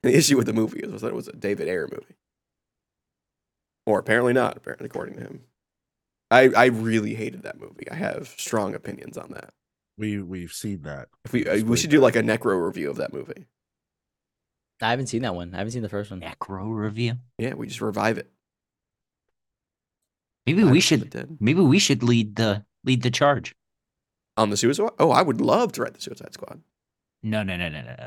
the 0.01 0.17
issue 0.17 0.37
with 0.37 0.47
the 0.47 0.53
movie 0.53 0.81
was 0.87 1.03
that 1.03 1.09
it 1.09 1.13
was 1.13 1.27
a 1.27 1.33
David 1.33 1.67
Ayer 1.67 1.87
movie. 1.91 2.15
Or 3.85 3.99
apparently 3.99 4.33
not, 4.33 4.57
apparently 4.57 4.87
according 4.87 5.17
to 5.17 5.21
him. 5.21 5.41
I 6.31 6.49
I 6.55 6.65
really 6.65 7.13
hated 7.13 7.43
that 7.43 7.59
movie. 7.59 7.89
I 7.91 7.95
have 7.95 8.27
strong 8.37 8.73
opinions 8.73 9.19
on 9.19 9.29
that. 9.33 9.53
we 9.99 10.19
we've 10.19 10.51
seen 10.51 10.81
that. 10.81 11.09
If 11.25 11.33
we 11.33 11.45
uh, 11.45 11.51
we 11.53 11.57
Displayed 11.59 11.79
should 11.79 11.89
do 11.91 11.99
like 11.99 12.15
a 12.15 12.23
necro 12.23 12.65
review 12.65 12.89
of 12.89 12.97
that 12.97 13.13
movie. 13.13 13.45
I 14.81 14.89
haven't 14.89 15.07
seen 15.07 15.21
that 15.21 15.35
one. 15.35 15.53
I 15.53 15.57
haven't 15.57 15.71
seen 15.73 15.83
the 15.83 15.89
first 15.89 16.09
one. 16.09 16.21
Necro 16.21 16.65
review. 16.75 17.13
Yeah, 17.37 17.53
we 17.53 17.67
just 17.67 17.81
revive 17.81 18.17
it. 18.17 18.31
Maybe 20.47 20.63
Night 20.63 20.71
we 20.71 20.79
should 20.79 21.09
Dead. 21.11 21.37
maybe 21.39 21.61
we 21.61 21.77
should 21.79 22.01
lead 22.01 22.35
the 22.35 22.65
lead 22.83 23.03
the 23.03 23.11
charge. 23.11 23.55
on 24.37 24.49
the 24.49 24.57
Suicide. 24.57 24.89
Oh, 24.97 25.11
I 25.11 25.21
would 25.21 25.39
love 25.39 25.71
to 25.73 25.83
write 25.83 25.93
the 25.93 26.01
Suicide 26.01 26.33
Squad. 26.33 26.61
No, 27.21 27.43
no, 27.43 27.57
no, 27.57 27.67
no, 27.69 27.81
no, 27.81 27.85
no, 27.91 27.97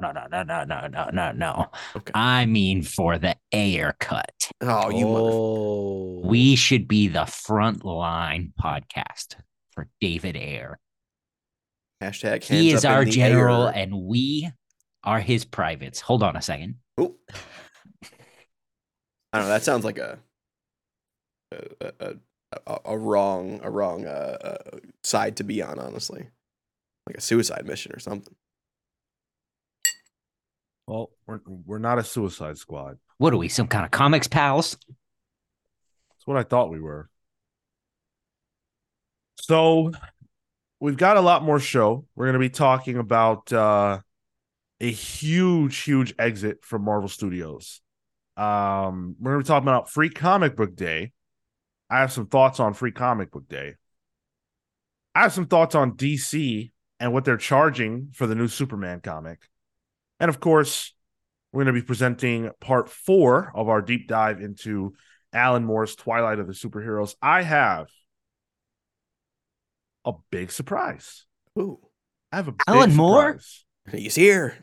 no, 0.00 0.12
no, 0.12 0.12
no, 0.12 0.42
no, 0.42 0.42
no, 0.42 0.64
no, 0.64 0.88
no, 0.88 1.10
no, 1.12 1.32
no. 1.32 1.66
Okay. 1.96 2.12
I 2.14 2.46
mean 2.46 2.82
for 2.82 3.18
the 3.18 3.36
Ayer 3.52 3.94
cut. 4.00 4.50
Oh, 4.62 4.90
you 4.90 5.06
mother. 5.06 5.30
oh, 5.32 6.20
We 6.24 6.56
should 6.56 6.88
be 6.88 7.08
the 7.08 7.26
front 7.26 7.84
line 7.84 8.52
podcast 8.60 9.36
for 9.72 9.88
David 10.00 10.36
Ayer. 10.36 10.78
Hashtag. 12.02 12.44
He 12.44 12.68
hands 12.68 12.78
is 12.80 12.84
up 12.84 12.90
in 12.90 12.96
our 12.96 13.04
the 13.04 13.10
general, 13.10 13.66
air. 13.68 13.72
and 13.76 13.94
we 14.02 14.50
are 15.02 15.20
his 15.20 15.44
privates. 15.44 16.00
Hold 16.00 16.22
on 16.22 16.36
a 16.36 16.42
second. 16.42 16.76
Oh. 16.98 17.14
I 19.32 19.38
don't 19.38 19.42
know. 19.46 19.48
That 19.48 19.64
sounds 19.64 19.84
like 19.84 19.98
a 19.98 20.18
a 21.52 21.92
a, 22.00 22.14
a, 22.66 22.78
a 22.86 22.98
wrong 22.98 23.60
a 23.62 23.70
wrong 23.70 24.06
uh, 24.06 24.36
uh, 24.42 24.78
side 25.02 25.36
to 25.36 25.44
be 25.44 25.60
on. 25.62 25.78
Honestly, 25.78 26.26
like 27.06 27.16
a 27.16 27.20
suicide 27.20 27.66
mission 27.66 27.92
or 27.94 27.98
something. 27.98 28.34
Well, 30.86 31.10
we're 31.26 31.40
we're 31.46 31.78
not 31.78 31.98
a 31.98 32.04
Suicide 32.04 32.58
Squad. 32.58 32.98
What 33.18 33.32
are 33.32 33.38
we, 33.38 33.48
some 33.48 33.68
kind 33.68 33.84
of 33.84 33.90
comics 33.90 34.28
pals? 34.28 34.76
That's 34.86 36.26
what 36.26 36.36
I 36.36 36.42
thought 36.42 36.70
we 36.70 36.80
were. 36.80 37.08
So 39.40 39.92
we've 40.80 40.96
got 40.96 41.16
a 41.16 41.22
lot 41.22 41.42
more 41.42 41.58
show. 41.58 42.06
We're 42.14 42.26
going 42.26 42.34
to 42.34 42.38
be 42.38 42.50
talking 42.50 42.98
about 42.98 43.52
uh, 43.52 44.00
a 44.80 44.90
huge, 44.90 45.78
huge 45.78 46.14
exit 46.18 46.58
from 46.62 46.84
Marvel 46.84 47.08
Studios. 47.08 47.80
Um, 48.36 49.16
we're 49.18 49.32
going 49.32 49.44
to 49.44 49.46
be 49.46 49.48
talking 49.48 49.68
about 49.68 49.90
Free 49.90 50.10
Comic 50.10 50.56
Book 50.56 50.76
Day. 50.76 51.12
I 51.88 52.00
have 52.00 52.12
some 52.12 52.26
thoughts 52.26 52.60
on 52.60 52.74
Free 52.74 52.92
Comic 52.92 53.30
Book 53.30 53.48
Day. 53.48 53.76
I 55.14 55.22
have 55.22 55.32
some 55.32 55.46
thoughts 55.46 55.74
on 55.74 55.92
DC 55.92 56.72
and 57.00 57.12
what 57.12 57.24
they're 57.24 57.36
charging 57.36 58.10
for 58.12 58.26
the 58.26 58.34
new 58.34 58.48
Superman 58.48 59.00
comic. 59.00 59.40
And 60.20 60.28
of 60.28 60.40
course, 60.40 60.94
we're 61.52 61.64
going 61.64 61.74
to 61.74 61.80
be 61.80 61.86
presenting 61.86 62.50
part 62.60 62.88
four 62.88 63.52
of 63.54 63.68
our 63.68 63.82
deep 63.82 64.08
dive 64.08 64.40
into 64.40 64.94
Alan 65.32 65.64
Moore's 65.64 65.96
Twilight 65.96 66.38
of 66.38 66.46
the 66.46 66.52
Superheroes. 66.52 67.14
I 67.20 67.42
have 67.42 67.88
a 70.04 70.12
big 70.30 70.50
surprise. 70.50 71.24
Ooh, 71.58 71.78
I 72.32 72.36
have 72.36 72.48
a 72.48 72.54
Alan 72.66 72.90
big 72.90 72.96
Moore? 72.96 73.38
surprise. 73.38 73.64
he's 74.02 74.14
here. 74.14 74.56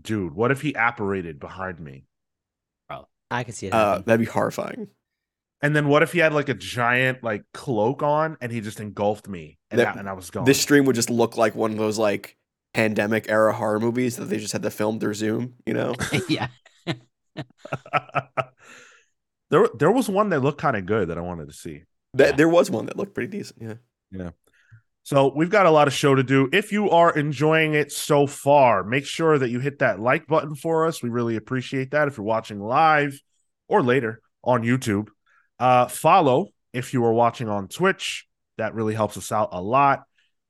Dude, 0.00 0.34
what 0.34 0.50
if 0.50 0.60
he 0.60 0.74
apparated 0.74 1.40
behind 1.40 1.80
me? 1.80 2.04
Oh, 2.90 3.06
I 3.30 3.44
can 3.44 3.54
see 3.54 3.68
it. 3.68 3.72
Uh, 3.72 4.02
that'd 4.04 4.20
be 4.24 4.30
horrifying. 4.30 4.88
And 5.62 5.74
then 5.74 5.88
what 5.88 6.02
if 6.02 6.12
he 6.12 6.18
had 6.18 6.34
like 6.34 6.50
a 6.50 6.54
giant 6.54 7.22
like 7.24 7.42
cloak 7.54 8.02
on 8.02 8.36
and 8.42 8.52
he 8.52 8.60
just 8.60 8.80
engulfed 8.80 9.28
me 9.28 9.58
and, 9.74 9.86
That- 9.86 9.96
I, 9.96 10.00
and 10.00 10.08
I 10.08 10.12
was 10.12 10.30
gone? 10.30 10.44
This 10.44 10.60
stream 10.60 10.84
would 10.86 10.96
just 10.96 11.10
look 11.10 11.36
like 11.36 11.54
one 11.54 11.72
of 11.72 11.78
those 11.78 11.98
like 11.98 12.36
pandemic 12.72 13.26
era 13.28 13.52
horror 13.52 13.78
movies 13.80 14.16
that 14.16 14.24
they 14.26 14.38
just 14.38 14.52
had 14.52 14.62
to 14.62 14.70
film 14.70 14.98
through 14.98 15.14
Zoom. 15.14 15.54
You 15.66 15.74
know? 15.74 15.94
yeah. 16.28 16.48
there, 19.50 19.68
there 19.78 19.90
was 19.90 20.08
one 20.08 20.30
that 20.30 20.40
looked 20.40 20.60
kind 20.60 20.76
of 20.76 20.86
good 20.86 21.08
that 21.08 21.18
I 21.18 21.20
wanted 21.20 21.48
to 21.48 21.54
see. 21.54 21.82
Th- 22.16 22.30
Yeah. 22.30 22.36
There 22.36 22.48
was 22.48 22.70
one 22.70 22.86
that 22.86 22.96
looked 22.96 23.14
pretty 23.14 23.30
decent. 23.36 23.60
Yeah. 23.62 23.74
Yeah. 24.10 24.30
So 25.02 25.32
we've 25.36 25.50
got 25.50 25.66
a 25.66 25.70
lot 25.70 25.86
of 25.86 25.92
show 25.92 26.14
to 26.14 26.22
do. 26.22 26.48
If 26.52 26.72
you 26.72 26.88
are 26.90 27.14
enjoying 27.14 27.74
it 27.74 27.92
so 27.92 28.26
far, 28.26 28.82
make 28.84 29.04
sure 29.04 29.38
that 29.38 29.50
you 29.50 29.60
hit 29.60 29.80
that 29.80 30.00
like 30.00 30.26
button 30.26 30.54
for 30.54 30.86
us. 30.86 31.02
We 31.02 31.10
really 31.10 31.36
appreciate 31.36 31.90
that. 31.90 32.08
If 32.08 32.16
you're 32.16 32.24
watching 32.24 32.58
live 32.58 33.20
or 33.68 33.82
later 33.82 34.22
on 34.42 34.62
YouTube, 34.62 35.08
uh, 35.58 35.88
follow 35.88 36.48
if 36.72 36.94
you 36.94 37.04
are 37.04 37.12
watching 37.12 37.48
on 37.50 37.68
Twitch. 37.68 38.26
That 38.58 38.74
really 38.74 38.94
helps 38.94 39.16
us 39.16 39.32
out 39.32 39.50
a 39.52 39.60
lot. 39.60 40.04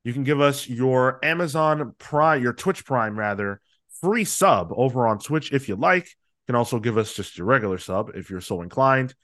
You 0.04 0.12
can 0.12 0.24
give 0.24 0.40
us 0.40 0.68
your 0.68 1.18
Amazon 1.24 1.94
Prime, 1.98 2.42
your 2.42 2.52
Twitch 2.52 2.84
Prime 2.84 3.18
rather, 3.18 3.60
free 4.00 4.24
sub 4.24 4.70
over 4.76 5.06
on 5.06 5.18
Twitch 5.18 5.52
if 5.52 5.68
you 5.68 5.76
like. 5.76 6.04
You 6.04 6.52
can 6.52 6.56
also 6.56 6.78
give 6.78 6.98
us 6.98 7.14
just 7.14 7.38
your 7.38 7.46
regular 7.46 7.78
sub 7.78 8.10
if 8.14 8.28
you're 8.28 8.42
so 8.42 8.60
inclined. 8.60 9.14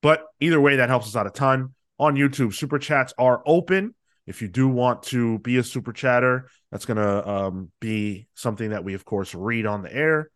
But 0.00 0.24
either 0.38 0.60
way, 0.60 0.76
that 0.76 0.88
helps 0.88 1.08
us 1.08 1.16
out 1.16 1.26
a 1.26 1.30
ton. 1.30 1.74
On 1.98 2.14
YouTube, 2.14 2.54
super 2.54 2.78
chats 2.78 3.12
are 3.18 3.42
open. 3.44 3.94
If 4.28 4.42
you 4.42 4.48
do 4.48 4.68
want 4.68 5.02
to 5.04 5.38
be 5.40 5.56
a 5.56 5.64
super 5.64 5.92
chatter, 5.92 6.48
that's 6.70 6.84
going 6.84 6.98
to 6.98 7.28
um, 7.28 7.72
be 7.80 8.28
something 8.34 8.70
that 8.70 8.84
we, 8.84 8.94
of 8.94 9.04
course, 9.04 9.34
read 9.34 9.66
on 9.66 9.82
the 9.82 9.92
air. 9.92 10.30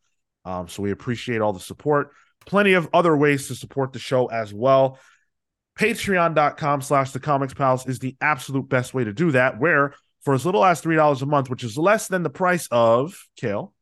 Um, 0.44 0.66
so 0.66 0.82
we 0.82 0.90
appreciate 0.90 1.40
all 1.40 1.53
the 1.53 1.61
support. 1.61 2.11
Plenty 2.44 2.72
of 2.72 2.88
other 2.92 3.16
ways 3.16 3.48
to 3.48 3.55
support 3.55 3.92
the 3.92 3.98
show 4.00 4.26
as 4.26 4.53
well. 4.53 4.98
Patreon.com 5.79 6.83
slash 6.83 7.12
the 7.12 7.20
comics 7.20 7.55
pals 7.55 7.87
is 7.87 7.99
the 7.99 8.16
absolute 8.20 8.68
best 8.68 8.93
way 8.95 9.05
to 9.05 9.12
do 9.12 9.31
that, 9.33 9.59
where 9.59 9.95
for 10.20 10.35
as 10.35 10.45
little 10.47 10.64
as 10.64 10.83
$3 10.83 11.23
a 11.23 11.27
month, 11.27 11.51
which 11.51 11.64
is 11.64 11.77
less 11.79 12.09
than 12.09 12.23
the 12.23 12.31
price 12.31 12.68
of 12.70 13.27
Kale, 13.37 13.73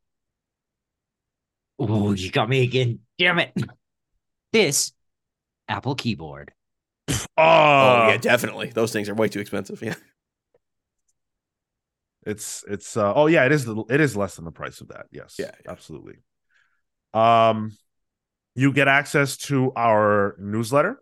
Oh, 1.83 2.13
you 2.13 2.31
got 2.31 2.49
me 2.49 2.63
again. 2.63 2.99
Damn 3.19 3.39
it. 3.39 3.55
This 4.53 4.93
Apple 5.67 5.95
keyboard. 5.95 6.53
oh, 7.09 7.17
oh 7.39 8.09
yeah, 8.09 8.17
definitely. 8.19 8.71
Those 8.75 8.93
things 8.93 9.09
are 9.09 9.15
way 9.15 9.29
too 9.29 9.41
expensive. 9.41 9.81
Yeah. 9.83 9.95
It's 12.27 12.65
it's 12.69 12.97
uh 12.99 13.15
oh 13.15 13.29
yeah, 13.29 13.47
it 13.47 13.53
is 13.53 13.65
the- 13.65 13.85
it 13.89 14.01
is 14.01 14.15
less 14.17 14.37
than 14.37 14.45
the 14.45 14.53
price 14.53 14.81
of 14.83 14.89
that. 14.89 15.07
Yes. 15.11 15.37
Yeah, 15.39 15.53
yeah. 15.65 15.71
absolutely. 15.71 16.17
Um 17.15 17.77
you 18.55 18.73
get 18.73 18.89
access 18.89 19.37
to 19.39 19.73
our 19.75 20.37
newsletter. 20.39 21.01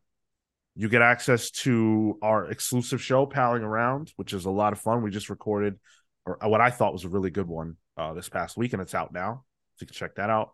You 0.80 0.88
get 0.88 1.02
access 1.02 1.50
to 1.50 2.16
our 2.22 2.48
exclusive 2.48 3.02
show, 3.02 3.26
Palling 3.26 3.64
Around, 3.64 4.12
which 4.14 4.32
is 4.32 4.44
a 4.44 4.50
lot 4.50 4.72
of 4.72 4.78
fun. 4.78 5.02
We 5.02 5.10
just 5.10 5.28
recorded 5.28 5.74
or 6.24 6.38
what 6.48 6.60
I 6.60 6.70
thought 6.70 6.92
was 6.92 7.04
a 7.04 7.08
really 7.08 7.30
good 7.30 7.48
one 7.48 7.76
uh 7.96 8.14
this 8.14 8.28
past 8.28 8.56
week, 8.56 8.74
and 8.74 8.80
it's 8.80 8.94
out 8.94 9.12
now. 9.12 9.42
So 9.74 9.82
you 9.82 9.86
can 9.88 9.94
check 9.94 10.14
that 10.14 10.30
out. 10.30 10.52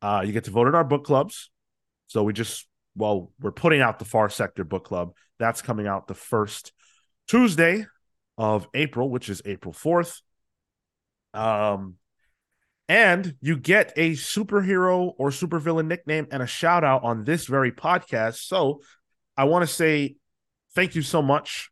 Uh 0.00 0.22
you 0.24 0.32
get 0.32 0.44
to 0.44 0.52
vote 0.52 0.68
in 0.68 0.76
our 0.76 0.84
book 0.84 1.04
clubs. 1.04 1.50
So 2.06 2.22
we 2.22 2.34
just 2.34 2.68
well, 2.94 3.32
we're 3.40 3.50
putting 3.50 3.80
out 3.80 3.98
the 3.98 4.04
Far 4.04 4.30
Sector 4.30 4.62
Book 4.62 4.84
Club. 4.84 5.12
That's 5.40 5.60
coming 5.60 5.88
out 5.88 6.06
the 6.06 6.14
first 6.14 6.72
Tuesday 7.26 7.84
of 8.38 8.68
April, 8.74 9.10
which 9.10 9.28
is 9.28 9.42
April 9.44 9.74
4th. 9.74 10.20
Um, 11.34 11.96
and 12.88 13.34
you 13.40 13.56
get 13.56 13.92
a 13.96 14.12
superhero 14.12 15.12
or 15.18 15.30
supervillain 15.30 15.88
nickname 15.88 16.28
and 16.30 16.44
a 16.44 16.46
shout 16.46 16.84
out 16.84 17.02
on 17.02 17.24
this 17.24 17.46
very 17.46 17.72
podcast. 17.72 18.36
So 18.46 18.82
I 19.36 19.44
want 19.44 19.62
to 19.62 19.72
say 19.72 20.16
thank 20.74 20.94
you 20.94 21.02
so 21.02 21.22
much 21.22 21.70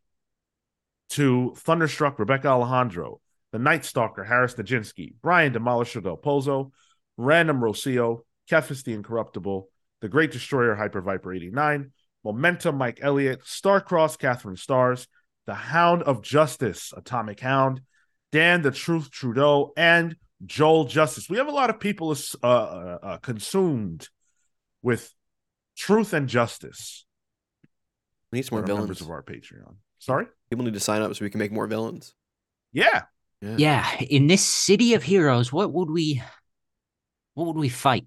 to 1.09 1.53
Thunderstruck 1.57 2.19
Rebecca 2.19 2.47
Alejandro, 2.47 3.21
the 3.51 3.59
Night 3.59 3.85
Stalker 3.85 4.23
Harris 4.23 4.55
Najinsky, 4.55 5.13
Brian 5.21 5.53
Demolisher 5.53 6.03
Del 6.03 6.17
Pozo, 6.17 6.71
Random 7.17 7.59
Rocio, 7.59 8.21
Kefis 8.49 8.83
the 8.83 8.93
Incorruptible, 8.93 9.69
The 10.01 10.09
Great 10.09 10.31
Destroyer 10.31 10.75
Hyper 10.75 11.01
Viper 11.01 11.33
89, 11.33 11.91
Momentum 12.23 12.77
Mike 12.77 12.99
Elliott, 13.01 13.43
Starcross 13.43 14.17
Catherine 14.17 14.57
Stars, 14.57 15.07
the 15.45 15.53
Hound 15.53 16.03
of 16.03 16.21
Justice, 16.21 16.91
Atomic 16.95 17.39
Hound, 17.39 17.81
Dan 18.31 18.61
the 18.61 18.71
Truth 18.71 19.11
Trudeau, 19.11 19.71
and 19.77 20.15
Joel 20.45 20.85
Justice. 20.85 21.29
We 21.29 21.37
have 21.37 21.47
a 21.47 21.51
lot 21.51 21.69
of 21.69 21.79
people 21.79 22.15
uh, 22.43 22.47
uh, 22.47 22.97
uh, 23.01 23.17
consumed 23.17 24.09
with 24.81 25.13
truth 25.77 26.13
and 26.13 26.27
justice. 26.27 27.04
We 28.35 28.39
need 28.39 28.47
some 28.47 28.57
more 28.57 28.65
that 28.65 28.73
are 28.73 28.75
members 28.75 28.99
villains. 28.99 29.01
of 29.01 29.11
our 29.11 29.23
Patreon. 29.23 29.75
Sorry? 29.97 30.25
People 30.49 30.65
need 30.65 30.73
to 30.73 30.79
sign 30.81 31.01
up 31.01 31.15
so 31.15 31.23
we 31.23 31.29
can 31.29 31.39
make 31.39 31.53
more 31.53 31.67
villains. 31.67 32.13
Yeah. 32.73 33.03
Yeah. 33.39 33.89
In 34.01 34.27
this 34.27 34.43
city 34.43 34.93
of 34.93 35.03
heroes, 35.03 35.53
what 35.53 35.71
would 35.71 35.89
we 35.89 36.21
what 37.33 37.47
would 37.47 37.55
we 37.55 37.69
fight? 37.69 38.05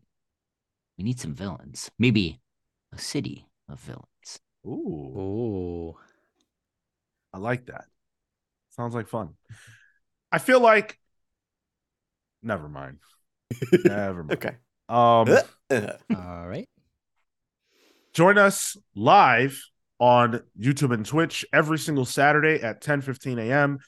We 0.98 1.04
need 1.04 1.18
some 1.18 1.32
villains. 1.34 1.90
Maybe 1.98 2.42
a 2.92 2.98
city 2.98 3.48
of 3.70 3.80
villains. 3.80 4.04
Ooh, 4.66 5.18
Ooh. 5.18 5.96
I 7.32 7.38
like 7.38 7.64
that. 7.66 7.86
Sounds 8.76 8.94
like 8.94 9.08
fun. 9.08 9.30
I 10.30 10.36
feel 10.40 10.60
like. 10.60 10.98
Never 12.42 12.68
mind. 12.68 12.98
Never 13.72 14.24
mind. 14.24 14.32
Okay. 14.32 14.56
Um, 14.90 15.38
All 16.14 16.46
right. 16.46 16.68
join 18.12 18.36
us 18.36 18.76
live 18.94 19.64
on 19.98 20.42
YouTube 20.58 20.92
and 20.92 21.04
Twitch 21.04 21.44
every 21.52 21.78
single 21.78 22.04
Saturday 22.04 22.62
at 22.62 22.80
10 22.80 23.00
15 23.00 23.38
a.m. 23.38 23.78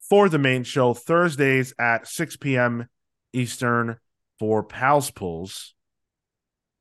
for 0.00 0.28
the 0.28 0.38
main 0.38 0.64
show, 0.64 0.94
Thursdays 0.94 1.72
at 1.78 2.06
6 2.08 2.36
p.m. 2.36 2.88
Eastern 3.32 3.96
for 4.38 4.62
Pals 4.64 5.10
Pulls. 5.10 5.74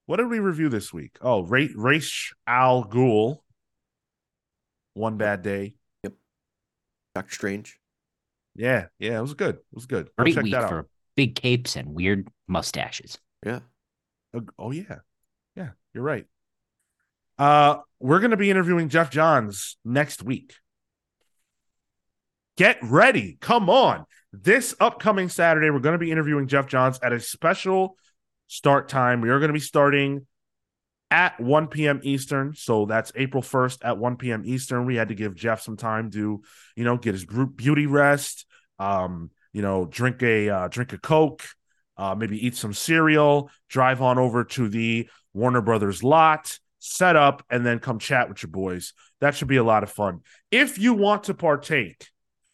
What 0.08 0.18
did 0.18 0.28
we 0.30 0.40
review 0.40 0.70
this 0.70 0.92
week? 0.92 1.18
Oh, 1.22 1.44
Ra- 1.44 1.68
Ra's 1.76 2.32
al 2.48 2.84
Ghul. 2.84 3.38
One 4.96 5.18
bad 5.18 5.44
day. 5.44 5.76
Yep. 6.04 6.14
Doctor 7.14 7.34
Strange. 7.34 7.80
Yeah, 8.56 8.88
yeah, 8.98 9.20
it 9.20 9.22
was 9.22 9.36
good. 9.36 9.56
It 9.56 9.64
was 9.72 9.86
good. 9.86 10.08
Go 10.18 10.24
Great 10.24 10.34
check 10.36 10.44
week 10.44 10.54
that 10.54 10.64
out. 10.64 10.70
for 10.70 10.88
big 11.16 11.36
capes 11.36 11.76
and 11.76 11.94
weird 11.94 12.28
mustaches. 12.48 13.20
Yeah. 13.46 13.60
Oh, 14.58 14.72
yeah. 14.72 15.00
Yeah, 15.56 15.70
you're 15.94 16.04
right. 16.04 16.26
Uh 17.40 17.78
we're 18.00 18.20
going 18.20 18.32
to 18.32 18.38
be 18.38 18.50
interviewing 18.50 18.88
Geoff 18.88 19.10
Johns 19.10 19.76
next 19.84 20.24
week. 20.24 20.54
Get 22.56 22.78
ready. 22.82 23.38
Come 23.42 23.70
on. 23.70 24.06
This 24.32 24.74
upcoming 24.80 25.28
Saturday 25.28 25.70
we're 25.70 25.80
going 25.80 26.00
to 26.00 26.00
be 26.00 26.12
interviewing 26.12 26.48
Geoff 26.48 26.68
Johns 26.68 27.00
at 27.02 27.12
a 27.12 27.20
special 27.20 27.98
start 28.48 28.88
time. 28.88 29.22
We 29.22 29.30
are 29.30 29.40
going 29.40 29.50
to 29.50 29.54
be 29.54 29.60
starting 29.60 30.28
at 31.12 31.40
1 31.40 31.68
p.m. 31.68 32.00
Eastern. 32.04 32.54
So 32.54 32.86
that's 32.86 33.12
April 33.16 33.42
1st 33.42 33.80
at 33.84 33.98
1 33.98 34.18
p.m. 34.18 34.44
Eastern. 34.46 34.86
We 34.86 34.96
had 34.96 35.10
to 35.10 35.16
give 35.16 35.36
Geoff 35.36 35.62
some 35.62 35.78
time 35.78 36.12
to, 36.12 36.42
you 36.76 36.84
know, 36.84 36.98
get 36.98 37.14
his 37.14 37.26
beauty 37.26 37.88
rest, 37.88 38.46
um, 38.78 39.32
you 39.54 39.62
know, 39.62 39.86
drink 39.86 40.22
a 40.22 40.50
uh, 40.50 40.68
drink 40.68 40.94
a 40.94 40.98
Coke, 40.98 41.44
uh, 41.98 42.16
maybe 42.16 42.46
eat 42.46 42.56
some 42.56 42.74
cereal, 42.74 43.50
drive 43.70 44.02
on 44.02 44.20
over 44.20 44.44
to 44.44 44.70
the 44.70 45.10
Warner 45.34 45.62
Brothers 45.62 46.04
lot, 46.04 46.60
set 46.80 47.15
up, 47.15 47.43
and 47.49 47.65
then 47.65 47.80
come 47.80 47.99
chat 47.99 48.30
with 48.30 48.41
your 48.41 48.49
boys. 48.49 48.93
That 49.21 49.36
should 49.36 49.47
be 49.47 49.57
a 49.57 49.63
lot 49.63 49.84
of 49.84 49.91
fun. 49.91 50.21
If 50.49 50.80
you 50.80 50.93
want 50.93 51.25
to 51.25 51.34
partake 51.34 52.07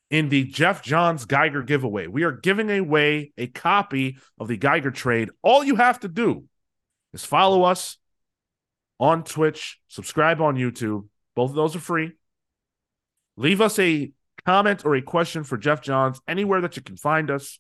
in 0.10 0.30
the 0.30 0.44
Geoff 0.44 0.82
Johns 0.82 1.26
Geiger 1.26 1.64
giveaway, 1.64 2.08
we 2.08 2.24
are 2.24 2.32
giving 2.32 2.70
away 2.70 3.32
a 3.38 3.48
copy 3.48 4.18
of 4.40 4.48
the 4.48 4.58
Geiger 4.58 4.92
trade. 4.92 5.30
All 5.42 5.64
you 5.64 5.76
have 5.76 6.00
to 6.02 6.08
do 6.08 6.46
is 7.14 7.24
follow 7.24 7.64
us 7.64 7.98
on 9.00 9.24
Twitch, 9.24 9.80
subscribe 9.88 10.42
on 10.42 10.56
YouTube. 10.56 11.08
Both 11.36 11.52
of 11.52 11.56
those 11.56 11.76
are 11.76 11.80
free. 11.80 12.14
Leave 13.38 13.62
us 13.62 13.78
a 13.80 14.12
comment 14.46 14.86
or 14.86 14.96
a 14.96 15.02
question 15.02 15.44
for 15.44 15.58
Geoff 15.58 15.82
Johns 15.82 16.20
anywhere 16.28 16.62
that 16.62 16.78
you 16.78 16.82
can 16.82 16.98
find 16.98 17.30
us. 17.30 17.60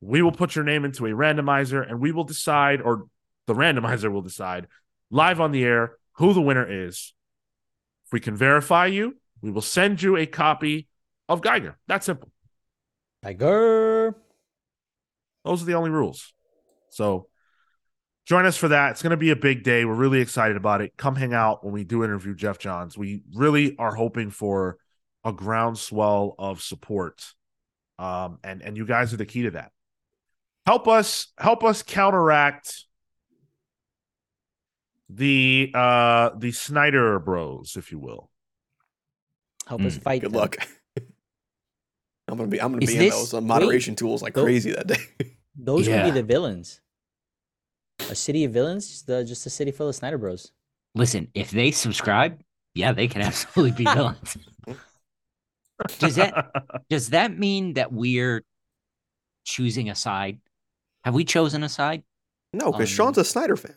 We 0.00 0.22
will 0.22 0.32
put 0.32 0.54
your 0.54 0.64
name 0.64 0.84
into 0.84 1.06
a 1.06 1.10
randomizer 1.10 1.88
and 1.88 2.00
we 2.00 2.12
will 2.12 2.24
decide, 2.24 2.80
or 2.82 3.06
the 3.46 3.54
randomizer 3.54 4.12
will 4.12 4.22
decide 4.22 4.68
live 5.10 5.40
on 5.40 5.52
the 5.52 5.64
air 5.64 5.96
who 6.14 6.34
the 6.34 6.40
winner 6.40 6.86
is. 6.86 7.14
If 8.06 8.12
we 8.12 8.20
can 8.20 8.36
verify 8.36 8.86
you, 8.86 9.16
we 9.40 9.50
will 9.50 9.62
send 9.62 10.02
you 10.02 10.16
a 10.16 10.26
copy 10.26 10.88
of 11.28 11.42
Geiger. 11.42 11.78
That's 11.86 12.06
simple. 12.06 12.30
Geiger. 13.22 14.16
Those 15.44 15.62
are 15.62 15.66
the 15.66 15.74
only 15.74 15.90
rules. 15.90 16.32
So 16.90 17.28
join 18.26 18.46
us 18.46 18.56
for 18.56 18.68
that. 18.68 18.92
It's 18.92 19.02
going 19.02 19.10
to 19.10 19.16
be 19.16 19.30
a 19.30 19.36
big 19.36 19.62
day. 19.62 19.84
We're 19.84 19.94
really 19.94 20.20
excited 20.20 20.56
about 20.56 20.80
it. 20.80 20.96
Come 20.96 21.16
hang 21.16 21.34
out 21.34 21.64
when 21.64 21.72
we 21.72 21.84
do 21.84 22.04
interview 22.04 22.34
Geoff 22.34 22.58
Johns. 22.58 22.96
We 22.98 23.22
really 23.34 23.76
are 23.78 23.94
hoping 23.94 24.30
for 24.30 24.78
a 25.24 25.32
groundswell 25.32 26.34
of 26.38 26.62
support. 26.62 27.34
Um, 27.98 28.38
and 28.44 28.62
and 28.62 28.76
you 28.76 28.86
guys 28.86 29.12
are 29.12 29.16
the 29.16 29.26
key 29.26 29.42
to 29.42 29.50
that. 29.52 29.72
Help 30.66 30.86
us 30.86 31.28
help 31.38 31.64
us 31.64 31.82
counteract 31.82 32.84
the 35.08 35.70
uh 35.74 36.30
the 36.36 36.52
Snyder 36.52 37.18
Bros, 37.18 37.76
if 37.76 37.90
you 37.92 37.98
will. 37.98 38.30
Help 39.66 39.82
us 39.82 39.98
Mm, 39.98 40.02
fight. 40.02 40.20
Good 40.22 40.32
them. 40.32 40.40
luck. 40.40 40.56
I'm 42.28 42.36
gonna 42.36 42.48
be 42.48 42.60
I'm 42.60 42.72
gonna 42.72 42.82
Is 42.84 42.90
be 42.94 42.98
in 43.04 43.10
those 43.10 43.32
uh, 43.34 43.40
moderation 43.40 43.94
tools 43.96 44.22
like 44.22 44.34
Tho- 44.34 44.42
crazy 44.44 44.72
that 44.72 44.86
day. 44.86 44.96
Those 45.60 45.88
would 45.88 45.94
Yeah. 45.96 46.04
be 46.04 46.10
the 46.10 46.22
villains. 46.22 46.80
A 48.10 48.14
city 48.14 48.44
of 48.44 48.52
villains, 48.52 48.86
just, 48.88 49.06
the, 49.06 49.24
just 49.24 49.44
a 49.44 49.50
city 49.50 49.70
full 49.72 49.88
of 49.88 49.94
Snyder 49.94 50.16
Bros. 50.18 50.52
Listen, 50.94 51.28
if 51.34 51.50
they 51.50 51.70
subscribe, 51.72 52.40
yeah, 52.74 52.92
they 52.92 53.08
can 53.08 53.22
absolutely 53.22 53.72
be 53.72 53.84
villains. 53.92 54.36
Does 55.98 56.16
that 56.16 56.52
does 56.90 57.10
that 57.10 57.36
mean 57.38 57.74
that 57.74 57.92
we're 57.92 58.44
choosing 59.44 59.88
a 59.90 59.94
side? 59.94 60.38
Have 61.04 61.14
we 61.14 61.24
chosen 61.24 61.62
a 61.62 61.68
side? 61.68 62.02
no, 62.52 62.70
because 62.72 62.90
Um, 62.90 62.94
Sean's 62.94 63.18
a 63.18 63.24
Snyder 63.24 63.56
fan. 63.56 63.74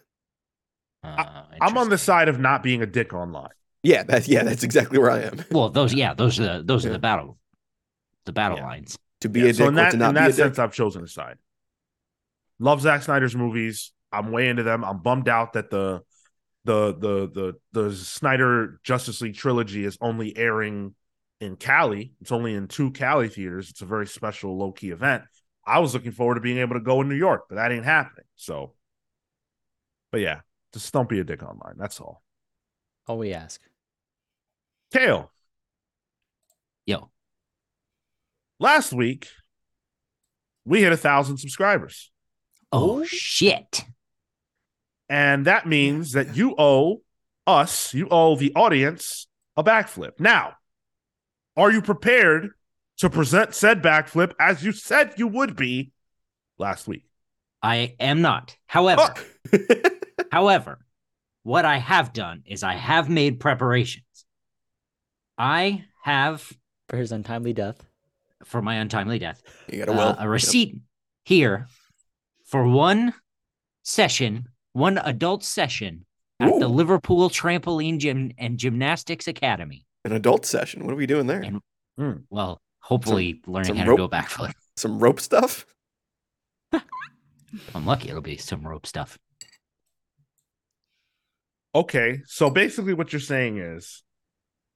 Uh, 1.03 1.43
I'm 1.59 1.77
on 1.77 1.89
the 1.89 1.97
side 1.97 2.27
of 2.29 2.39
not 2.39 2.63
being 2.63 2.81
a 2.81 2.85
dick 2.85 3.13
online. 3.13 3.49
Yeah, 3.83 4.03
that's 4.03 4.27
yeah, 4.27 4.43
that's 4.43 4.63
exactly 4.63 4.99
where 4.99 5.09
I 5.11 5.21
am. 5.21 5.43
Well, 5.51 5.69
those 5.69 5.93
yeah, 5.93 6.13
those 6.13 6.39
are 6.39 6.59
the 6.59 6.63
those 6.63 6.85
are 6.85 6.89
the 6.89 6.99
battle 6.99 7.37
the 8.25 8.31
battle 8.31 8.57
Yeah. 8.57 8.63
lines. 8.63 8.97
To 9.21 9.29
be 9.29 9.41
Yeah, 9.41 9.47
a 9.47 9.53
dick 9.53 9.57
so 9.57 9.67
in 9.67 9.75
or 9.75 9.85
that, 9.85 9.91
to 9.91 9.97
not 9.97 10.09
in 10.09 10.13
be 10.15 10.19
a 10.21 10.25
that 10.25 10.35
dick. 10.35 10.35
sense, 10.35 10.59
I've 10.59 10.73
chosen 10.73 11.03
a 11.03 11.07
side. 11.07 11.37
Love 12.59 12.81
Zack 12.81 13.01
Snyder's 13.03 13.35
movies. 13.35 13.91
I'm 14.11 14.31
way 14.31 14.49
into 14.49 14.63
them. 14.63 14.83
I'm 14.83 14.99
bummed 14.99 15.29
out 15.29 15.53
that 15.53 15.69
the 15.69 16.01
the 16.65 16.93
the 16.93 17.31
the 17.73 17.83
the 17.89 17.95
Snyder 17.95 18.79
Justice 18.83 19.21
League 19.21 19.35
trilogy 19.35 19.83
is 19.85 19.97
only 20.01 20.35
airing 20.37 20.95
in 21.39 21.55
Cali. 21.55 22.13
It's 22.21 22.31
only 22.31 22.53
in 22.53 22.67
two 22.67 22.91
Cali 22.91 23.29
theaters. 23.29 23.69
It's 23.69 23.81
a 23.81 23.85
very 23.85 24.07
special 24.07 24.57
low 24.57 24.71
key 24.71 24.91
event. 24.91 25.23
I 25.65 25.79
was 25.79 25.93
looking 25.93 26.11
forward 26.11 26.35
to 26.35 26.41
being 26.41 26.57
able 26.59 26.75
to 26.75 26.81
go 26.81 27.01
in 27.01 27.09
New 27.09 27.15
York, 27.15 27.45
but 27.49 27.55
that 27.55 27.71
ain't 27.71 27.85
happening. 27.85 28.25
So, 28.35 28.73
but 30.11 30.21
yeah, 30.21 30.41
just 30.73 30.91
don't 30.93 31.09
be 31.09 31.19
a 31.19 31.23
dick 31.23 31.43
online. 31.43 31.75
That's 31.77 31.99
all. 31.99 32.23
All 33.07 33.17
we 33.17 33.33
ask. 33.33 33.61
Kale, 34.93 35.31
Yo, 36.85 37.09
last 38.59 38.91
week 38.91 39.27
we 40.65 40.81
hit 40.81 40.91
a 40.91 40.97
thousand 40.97 41.37
subscribers. 41.37 42.11
oh 42.71 43.03
shit. 43.05 43.85
And 45.09 45.45
that 45.45 45.67
means 45.67 46.13
that 46.13 46.35
you 46.35 46.55
owe 46.57 47.01
us, 47.45 47.93
you 47.93 48.07
owe 48.09 48.35
the 48.35 48.53
audience 48.55 49.27
a 49.57 49.63
backflip. 49.63 50.19
Now, 50.19 50.53
are 51.57 51.71
you 51.71 51.81
prepared 51.81 52.49
to 52.97 53.09
present 53.09 53.53
said 53.53 53.81
backflip 53.81 54.33
as 54.39 54.63
you 54.63 54.71
said 54.71 55.13
you 55.17 55.27
would 55.27 55.55
be 55.55 55.91
last 56.57 56.87
week? 56.87 57.05
I 57.61 57.95
am 57.99 58.21
not. 58.21 58.55
However. 58.67 59.13
However, 60.31 60.79
what 61.43 61.65
I 61.65 61.77
have 61.77 62.13
done 62.13 62.43
is 62.45 62.63
I 62.63 62.73
have 62.75 63.09
made 63.09 63.39
preparations. 63.39 64.05
I 65.37 65.85
have, 66.03 66.51
For 66.89 66.97
his 66.97 67.11
untimely 67.11 67.53
death. 67.53 67.83
for 68.45 68.61
my 68.61 68.75
untimely 68.75 69.19
death, 69.19 69.41
you 69.71 69.85
got 69.85 69.89
a 69.89 69.99
uh, 69.99 70.15
a 70.19 70.29
receipt 70.29 70.77
here 71.25 71.67
for 72.45 72.65
one 72.67 73.13
session, 73.83 74.45
one 74.73 74.97
adult 74.97 75.43
session 75.43 76.05
at 76.39 76.59
the 76.59 76.67
Liverpool 76.67 77.29
Trampoline 77.29 77.97
Gym 77.99 78.31
and 78.37 78.57
Gymnastics 78.57 79.27
Academy. 79.27 79.85
An 80.05 80.11
adult 80.13 80.45
session. 80.45 80.83
What 80.85 80.93
are 80.93 80.97
we 80.97 81.05
doing 81.05 81.27
there? 81.27 81.41
And- 81.41 82.23
Well, 82.29 82.59
hopefully 82.79 83.41
learning 83.45 83.67
some 83.67 83.77
how 83.77 83.85
rope- 83.89 83.97
to 83.97 84.03
go 84.03 84.09
backflip. 84.09 84.53
Some 84.75 84.97
rope 84.99 85.19
stuff? 85.19 85.65
I'm 86.73 87.85
lucky 87.85 88.09
it'll 88.09 88.21
be 88.21 88.37
some 88.37 88.65
rope 88.65 88.87
stuff. 88.87 89.19
Okay, 91.73 92.21
so 92.25 92.49
basically 92.49 92.93
what 92.93 93.13
you're 93.13 93.19
saying 93.19 93.57
is 93.57 94.03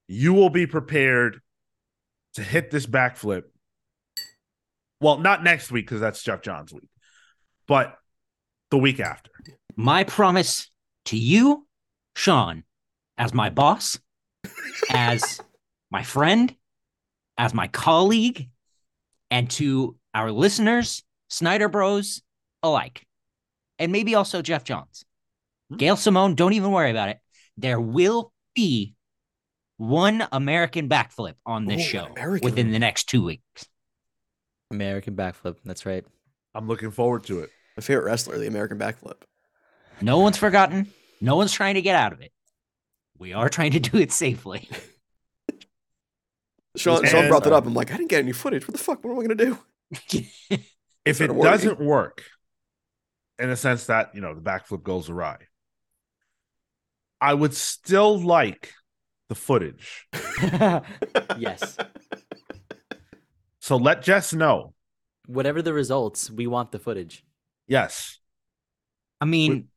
you 0.08 0.34
will 0.34 0.50
be 0.50 0.66
prepared 0.66 1.42
to 2.36 2.42
hit 2.42 2.72
this 2.72 2.86
backflip. 2.86 3.44
Well, 5.02 5.18
not 5.18 5.44
next 5.44 5.72
week 5.72 5.86
because 5.86 6.00
that's 6.00 6.24
Geoff 6.24 6.42
John's 6.42 6.74
week, 6.74 6.90
but 7.68 7.98
the 8.72 8.78
week 8.78 9.00
after. 9.00 9.32
My 9.76 10.06
promise 10.06 10.70
to 11.06 11.18
you, 11.18 11.68
Sean, 12.16 12.64
as 13.18 13.34
my 13.34 13.50
boss, 13.50 14.00
as 14.90 15.42
my 15.92 16.04
friend, 16.04 16.56
as 17.38 17.54
my 17.54 17.68
colleague, 17.68 18.50
and 19.30 19.50
to 19.52 19.98
our 20.14 20.32
listeners, 20.32 21.04
Snyder 21.30 21.68
Bros 21.68 22.22
alike, 22.64 23.06
and 23.80 23.92
maybe 23.92 24.16
also 24.16 24.42
Geoff 24.42 24.64
Johns. 24.64 25.04
Gail 25.76 25.98
Simone, 25.98 26.36
don't 26.36 26.54
even 26.54 26.72
worry 26.72 26.92
about 26.92 27.10
it. 27.10 27.20
There 27.58 27.80
will 27.80 28.32
be 28.54 28.96
one 29.78 30.28
American 30.32 30.88
backflip 30.90 31.36
on 31.46 31.66
this 31.66 31.82
Ooh, 31.82 31.90
show 31.90 32.06
American. 32.06 32.46
within 32.46 32.72
the 32.72 32.80
next 32.80 33.06
two 33.06 33.24
weeks. 33.24 33.66
American 34.72 35.16
backflip. 35.16 35.58
That's 35.66 35.86
right. 35.86 36.06
I'm 36.54 36.68
looking 36.68 36.92
forward 36.92 37.24
to 37.26 37.42
it. 37.42 37.50
My 37.78 37.82
favorite 37.82 38.06
wrestler, 38.06 38.38
the 38.38 38.48
American 38.48 38.80
backflip. 38.80 39.22
No 40.02 40.20
one's 40.20 40.38
forgotten. 40.38 40.92
No 41.22 41.36
one's 41.36 41.52
trying 41.52 41.76
to 41.76 41.82
get 41.82 41.96
out 41.96 42.14
of 42.14 42.22
it. 42.22 42.32
We 43.18 43.34
are 43.34 43.50
trying 43.50 43.72
to 43.72 43.80
do 43.80 43.98
it 43.98 44.12
safely. 44.12 44.70
Sean, 46.78 47.00
And, 47.00 47.08
Sean 47.08 47.28
brought 47.30 47.44
that 47.46 47.54
uh, 47.54 47.58
up. 47.58 47.66
I'm 47.66 47.74
like, 47.74 47.92
I 47.92 47.98
didn't 47.98 48.10
get 48.10 48.20
any 48.20 48.34
footage. 48.34 48.68
What 48.68 48.74
the 48.74 48.84
fuck? 48.84 49.04
What 49.04 49.12
am 49.14 49.20
I 49.20 49.22
gonna 49.22 49.36
do? 49.36 49.58
if 51.06 51.22
it 51.22 51.30
of 51.30 51.42
doesn't 51.42 51.80
work 51.80 52.24
in 53.40 53.50
the 53.50 53.56
sense 53.56 53.86
that 53.86 54.14
you 54.14 54.22
know 54.22 54.34
the 54.34 54.42
backflip 54.42 54.84
goes 54.84 55.10
awry 55.10 55.38
i 57.26 57.34
would 57.34 57.54
still 57.54 58.20
like 58.20 58.72
the 59.30 59.36
footage 59.36 60.08
yes. 61.38 61.78
so 63.60 63.78
let 63.78 64.02
jess 64.04 64.34
know 64.34 64.74
Whatever 65.28 65.64
the 65.64 65.74
results, 65.74 66.30
we 66.30 66.46
want 66.46 66.72
the 66.72 66.78
footage. 66.78 67.26
yes 67.68 68.20
I 69.20 69.26
mean, 69.26 69.70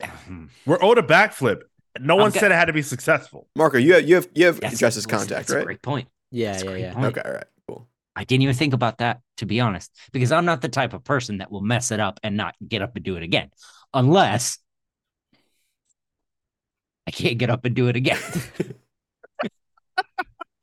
we're 0.66 0.82
owed 0.82 0.96
a 0.96 1.02
backflip 1.02 1.60
no 2.00 2.16
one 2.16 2.28
Okay. 2.28 2.38
said 2.40 2.50
it 2.50 2.54
had 2.54 2.66
to 2.66 2.72
be 2.72 2.80
successful 2.82 3.46
Marco, 3.54 3.76
you 3.76 3.92
have 3.94 4.08
you 4.08 4.14
have 4.14 4.28
you 4.34 4.46
have 4.46 4.58
that's, 4.60 4.78
Jess's 4.78 5.04
listen, 5.06 5.18
contact, 5.18 5.48
that's 5.48 5.52
a 5.52 5.56
right? 5.56 5.66
great 5.66 5.82
point. 5.82 6.08
Yeah, 6.30 6.52
That's 6.52 6.64
yeah, 6.64 6.76
yeah. 6.76 6.92
point. 6.94 7.06
Okay, 7.18 7.28
all 7.28 7.34
right, 7.34 7.44
cool. 7.68 7.88
I 8.16 8.24
didn't 8.24 8.42
even 8.44 8.54
think 8.54 8.72
about 8.72 8.98
that, 8.98 9.20
to 9.38 9.46
be 9.46 9.60
honest, 9.60 9.90
because 10.12 10.30
I'm 10.32 10.44
not 10.46 10.60
the 10.62 10.68
type 10.68 10.94
of 10.94 11.02
person 11.04 11.38
that 11.38 11.50
will 11.52 11.60
mess 11.60 11.90
it 11.90 12.00
up 12.00 12.20
and 12.22 12.36
not 12.36 12.54
get 12.66 12.80
up 12.82 12.94
and 12.96 13.04
do 13.04 13.16
it 13.16 13.22
again, 13.24 13.50
unless 13.92 14.58
I 17.10 17.12
can't 17.12 17.38
get 17.38 17.50
up 17.50 17.64
and 17.64 17.74
do 17.74 17.88
it 17.88 17.96
again. 17.96 18.20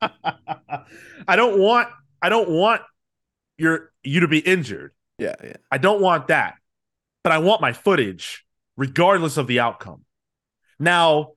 i 0.00 1.34
don't 1.36 1.58
want 1.58 1.88
i 2.22 2.28
don't 2.30 2.48
want 2.48 2.80
your 3.58 3.90
you 4.02 4.20
to 4.20 4.28
be 4.28 4.38
injured 4.38 4.92
Yeah, 5.18 5.34
yeah. 5.44 5.56
i 5.72 5.76
don't 5.76 6.00
want 6.00 6.28
that 6.28 6.54
but 7.24 7.32
i 7.32 7.38
want 7.38 7.60
my 7.60 7.72
footage 7.74 8.46
regardless 8.78 9.36
of 9.36 9.46
the 9.48 9.58
outcome. 9.60 10.04
Now, 10.78 11.32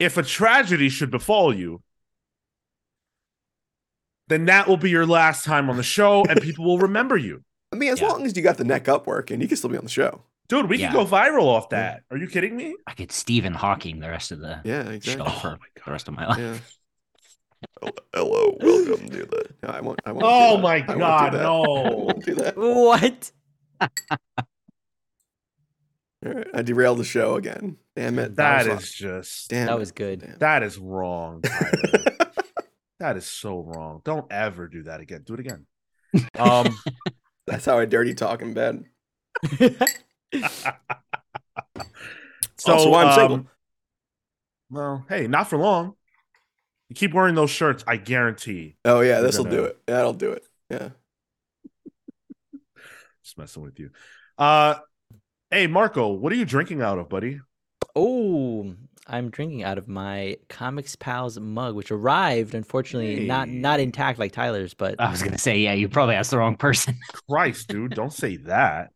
if 0.00 0.16
a 0.16 0.22
tragedy 0.22 0.88
should 0.88 1.10
befall 1.10 1.54
you, 1.54 1.82
then 4.28 4.46
that 4.46 4.66
will 4.66 4.78
be 4.78 4.88
your 4.90 5.04
last 5.06 5.44
time 5.44 5.68
on 5.70 5.76
the 5.76 5.82
show 5.82 6.24
and 6.26 6.40
people 6.40 6.64
will 6.64 6.78
remember 6.78 7.16
you. 7.18 7.44
I 7.72 7.76
mean, 7.76 7.92
as 7.92 8.00
Yeah. 8.00 8.08
long 8.08 8.24
as 8.24 8.34
you 8.34 8.42
got 8.42 8.56
the 8.56 8.64
neck 8.64 8.88
up 8.88 9.06
working, 9.06 9.42
you 9.42 9.46
can 9.46 9.58
still 9.58 9.68
be 9.70 9.76
on 9.76 9.84
the 9.84 9.90
show. 9.90 10.22
Dude, 10.48 10.68
we 10.68 10.78
Yeah. 10.78 10.92
can 10.92 10.96
go 10.96 11.06
viral 11.06 11.44
off 11.44 11.70
that. 11.70 12.02
Are 12.10 12.16
you 12.16 12.28
kidding 12.28 12.56
me? 12.56 12.76
I 12.86 12.92
could 12.92 13.10
Stephen 13.12 13.52
Hawking 13.54 13.98
the 14.00 14.08
rest 14.08 14.30
of 14.32 14.38
the 14.40 14.60
Yeah, 14.64 14.84
show 14.84 14.90
exactly. 14.90 15.30
for 15.40 15.48
Oh 15.48 15.56
the 15.84 15.90
rest 15.90 16.08
of 16.08 16.14
my 16.14 16.26
life. 16.28 16.38
Yeah. 16.38 17.90
Hello, 18.14 18.56
welcome 18.60 19.08
to 19.08 19.24
the. 19.26 19.48
No, 19.62 19.68
I 19.70 19.80
won't. 19.80 20.00
I 20.04 20.12
won't. 20.12 20.24
Oh 20.26 20.50
do 20.50 20.56
that. 20.56 20.62
my 20.62 20.74
I 20.76 20.78
won't 20.78 20.88
do 20.88 20.98
God, 20.98 21.32
that. 21.32 21.42
no. 21.42 21.62
I 21.64 21.90
won't 21.94 22.24
do 22.24 22.34
that. 22.36 22.56
What? 22.56 23.32
All 26.24 26.32
right, 26.32 26.46
I 26.54 26.62
derailed 26.62 26.98
the 26.98 27.04
show 27.04 27.34
again. 27.36 27.76
Damn 27.94 28.18
it. 28.18 28.36
That 28.36 28.66
was 28.68 28.84
is 28.84 28.92
just. 28.92 29.50
Damn 29.50 29.66
That 29.66 29.78
was 29.78 29.92
good. 29.92 30.20
Damn. 30.20 30.38
that 30.38 30.62
is 30.62 30.78
wrong. 30.78 31.42
That 32.98 33.18
is 33.18 33.26
so 33.26 33.60
wrong. 33.60 34.00
Don't 34.06 34.24
ever 34.32 34.68
do 34.68 34.84
that 34.84 35.00
again. 35.00 35.22
Do 35.26 35.34
it 35.34 35.40
again. 35.40 35.66
Um 36.38 36.78
That's 37.46 37.66
how 37.66 37.78
I 37.78 37.84
dirty 37.84 38.14
talk 38.14 38.40
in 38.40 38.54
bed. 38.54 38.84
so 42.56 42.72
also, 42.72 42.90
why 42.90 43.02
I'm 43.04 43.08
um, 43.08 43.14
single. 43.14 43.46
Well, 44.70 45.06
hey, 45.08 45.26
not 45.26 45.48
for 45.48 45.58
long. 45.58 45.94
You 46.88 46.94
keep 46.94 47.14
wearing 47.14 47.34
those 47.34 47.50
shirts, 47.50 47.84
I 47.86 47.96
guarantee. 47.96 48.76
Oh 48.84 49.00
yeah, 49.00 49.20
this 49.20 49.38
will 49.38 49.44
do 49.44 49.56
gonna- 49.56 49.68
it. 49.68 49.86
That'll 49.86 50.12
do 50.12 50.32
it. 50.32 50.44
Yeah. 50.70 50.90
Just 53.24 53.38
messing 53.38 53.62
with 53.62 53.78
you. 53.78 53.90
Uh 54.38 54.76
hey 55.50 55.66
Marco, 55.66 56.12
what 56.12 56.32
are 56.32 56.36
you 56.36 56.44
drinking 56.44 56.82
out 56.82 56.98
of, 56.98 57.08
buddy? 57.08 57.40
Oh, 57.94 58.74
I'm 59.06 59.30
drinking 59.30 59.62
out 59.64 59.78
of 59.78 59.88
my 59.88 60.36
Comics 60.48 60.96
Pals 60.96 61.38
mug, 61.38 61.74
which 61.74 61.90
arrived 61.90 62.54
unfortunately 62.54 63.26
not 63.26 63.48
not 63.48 63.80
intact 63.80 64.18
like 64.18 64.32
Tyler's, 64.32 64.74
but 64.74 65.00
I 65.00 65.10
was 65.10 65.22
gonna 65.22 65.38
say, 65.38 65.58
yeah, 65.58 65.72
you 65.72 65.88
probably 65.88 66.14
asked 66.14 66.30
the 66.30 66.38
wrong 66.38 66.56
person. 66.56 66.96
Christ, 67.28 67.68
dude, 67.68 67.94
don't 67.94 68.12
say 68.12 68.36
that. 68.38 68.90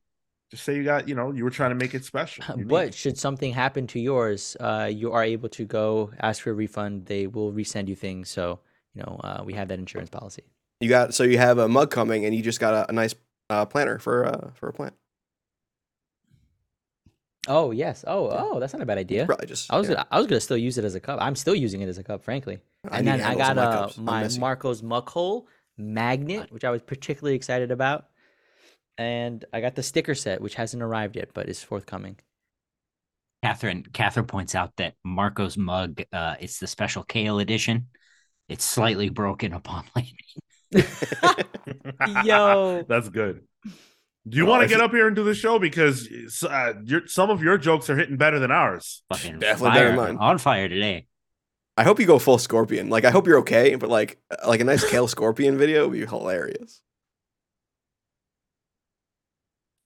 Just 0.51 0.65
say 0.65 0.75
you 0.75 0.83
got, 0.83 1.09
you 1.09 1.15
know, 1.15 1.31
you 1.31 1.45
were 1.45 1.51
trying 1.51 1.71
to 1.71 1.77
make 1.77 1.95
it 1.95 2.05
special. 2.05 2.45
unique. 2.51 2.69
but 2.69 2.93
should 2.93 3.17
something 3.17 3.53
happen 3.53 3.87
to 3.89 4.01
yours, 4.01 4.57
uh, 4.59 4.91
you 4.93 5.13
are 5.13 5.23
able 5.23 5.49
to 5.51 5.65
go 5.65 6.11
ask 6.21 6.43
for 6.43 6.51
a 6.51 6.55
refund. 6.55 7.07
They 7.07 7.29
will 7.29 7.53
resend 7.53 7.87
you 7.87 7.95
things. 7.95 8.29
So 8.29 8.59
you 8.95 9.03
know 9.03 9.21
uh, 9.23 9.43
we 9.45 9.55
have 9.55 9.69
that 9.69 9.79
insurance 9.79 10.11
policy. 10.11 10.43
You 10.81 10.89
got 10.89 11.15
so 11.15 11.23
you 11.23 11.39
have 11.39 11.59
a 11.59 11.69
mug 11.69 11.91
coming, 11.91 12.25
and 12.25 12.35
you 12.35 12.43
just 12.43 12.61
got 12.61 12.75
a, 12.75 12.91
a 12.91 12.93
nice 12.93 13.15
uh, 13.49 13.67
planter 13.67 13.99
for 13.99 14.27
uh, 14.27 14.51
for 14.55 14.69
a 14.69 14.73
plant. 14.73 14.95
Oh 17.49 17.71
yes. 17.71 18.05
Oh 18.07 18.29
oh, 18.31 18.61
that's 18.61 18.73
not 18.73 18.83
a 18.83 18.87
bad 18.87 18.99
idea. 18.99 19.27
Probably 19.27 19.47
just. 19.47 19.73
I 19.73 19.79
was 19.79 19.89
yeah. 19.89 19.97
gonna, 19.97 20.07
I 20.11 20.19
was 20.19 20.27
gonna 20.27 20.41
still 20.41 20.57
use 20.57 20.79
it 20.79 20.85
as 20.85 20.95
a 20.95 21.01
cup. 21.01 21.19
I'm 21.21 21.37
still 21.37 21.55
using 21.55 21.81
it 21.81 21.89
as 21.89 21.99
a 21.99 22.03
cup, 22.03 22.23
frankly. 22.23 22.59
I 22.91 22.99
and 22.99 23.07
need 23.07 23.13
then 23.13 23.21
I 23.23 23.35
got 23.35 23.57
my 23.57 23.63
uh, 23.63 23.91
my. 23.99 24.29
Marco's 24.39 24.83
Muck 24.83 25.09
Hole 25.11 25.47
magnet, 25.77 26.53
which 26.53 26.65
I 26.65 26.71
was 26.71 26.83
particularly 26.83 27.37
excited 27.37 27.71
about. 27.71 28.10
And 28.99 29.45
I 29.53 29.61
got 29.61 29.75
the 29.75 29.83
sticker 29.83 30.15
set, 30.15 30.41
which 30.41 30.55
hasn't 30.55 30.83
arrived 30.83 31.17
yet, 31.17 31.31
but 31.35 31.49
is 31.49 31.63
forthcoming. 31.63 32.19
Catherine 33.43 33.87
Catherine 33.95 34.27
points 34.27 34.55
out 34.55 34.77
that 34.77 34.95
Marco's 35.05 35.57
mug, 35.57 36.03
uh, 36.13 36.35
it's 36.41 36.59
the 36.59 36.67
special 36.67 37.03
kale 37.05 37.39
edition. 37.39 37.87
It's 38.49 38.65
slightly 38.65 39.09
broken 39.09 39.55
upon 39.55 39.85
landing. 39.97 40.15
Yo. 42.25 42.85
That's 42.89 43.09
good. 43.09 43.43
Do 44.29 44.37
you 44.37 44.45
Well, 44.45 44.59
want 44.59 44.63
to 44.65 44.69
get 44.69 44.79
you- 44.79 44.85
up 44.85 44.91
here 44.91 45.07
and 45.07 45.17
do 45.17 45.25
the 45.25 45.35
show 45.35 45.59
because 45.59 46.07
uh, 46.47 46.75
your, 46.85 47.07
some 47.07 47.31
of 47.31 47.43
your 47.43 47.57
jokes 47.57 47.89
are 47.89 47.97
hitting 47.97 48.17
better 48.19 48.39
than 48.39 48.51
ours? 48.51 49.03
Fucking 49.09 49.39
Definitely 49.39 49.79
better 49.79 49.89
than 49.89 49.97
mine. 49.97 50.17
on 50.19 50.37
fire 50.39 50.69
today. 50.69 51.07
I 51.77 51.85
hope 51.85 51.99
you 51.99 52.07
go 52.07 52.19
full 52.19 52.37
scorpion. 52.37 52.91
Like 52.91 53.07
I 53.07 53.11
hope 53.11 53.27
you're 53.27 53.39
okay, 53.39 53.75
but 53.77 53.89
like 53.89 54.19
like 54.47 54.61
a 54.61 54.65
nice 54.65 54.89
kale 54.89 55.09
scorpion 55.09 55.57
video 55.57 55.89
would 55.89 55.99
be 55.99 56.05
hilarious. 56.05 56.83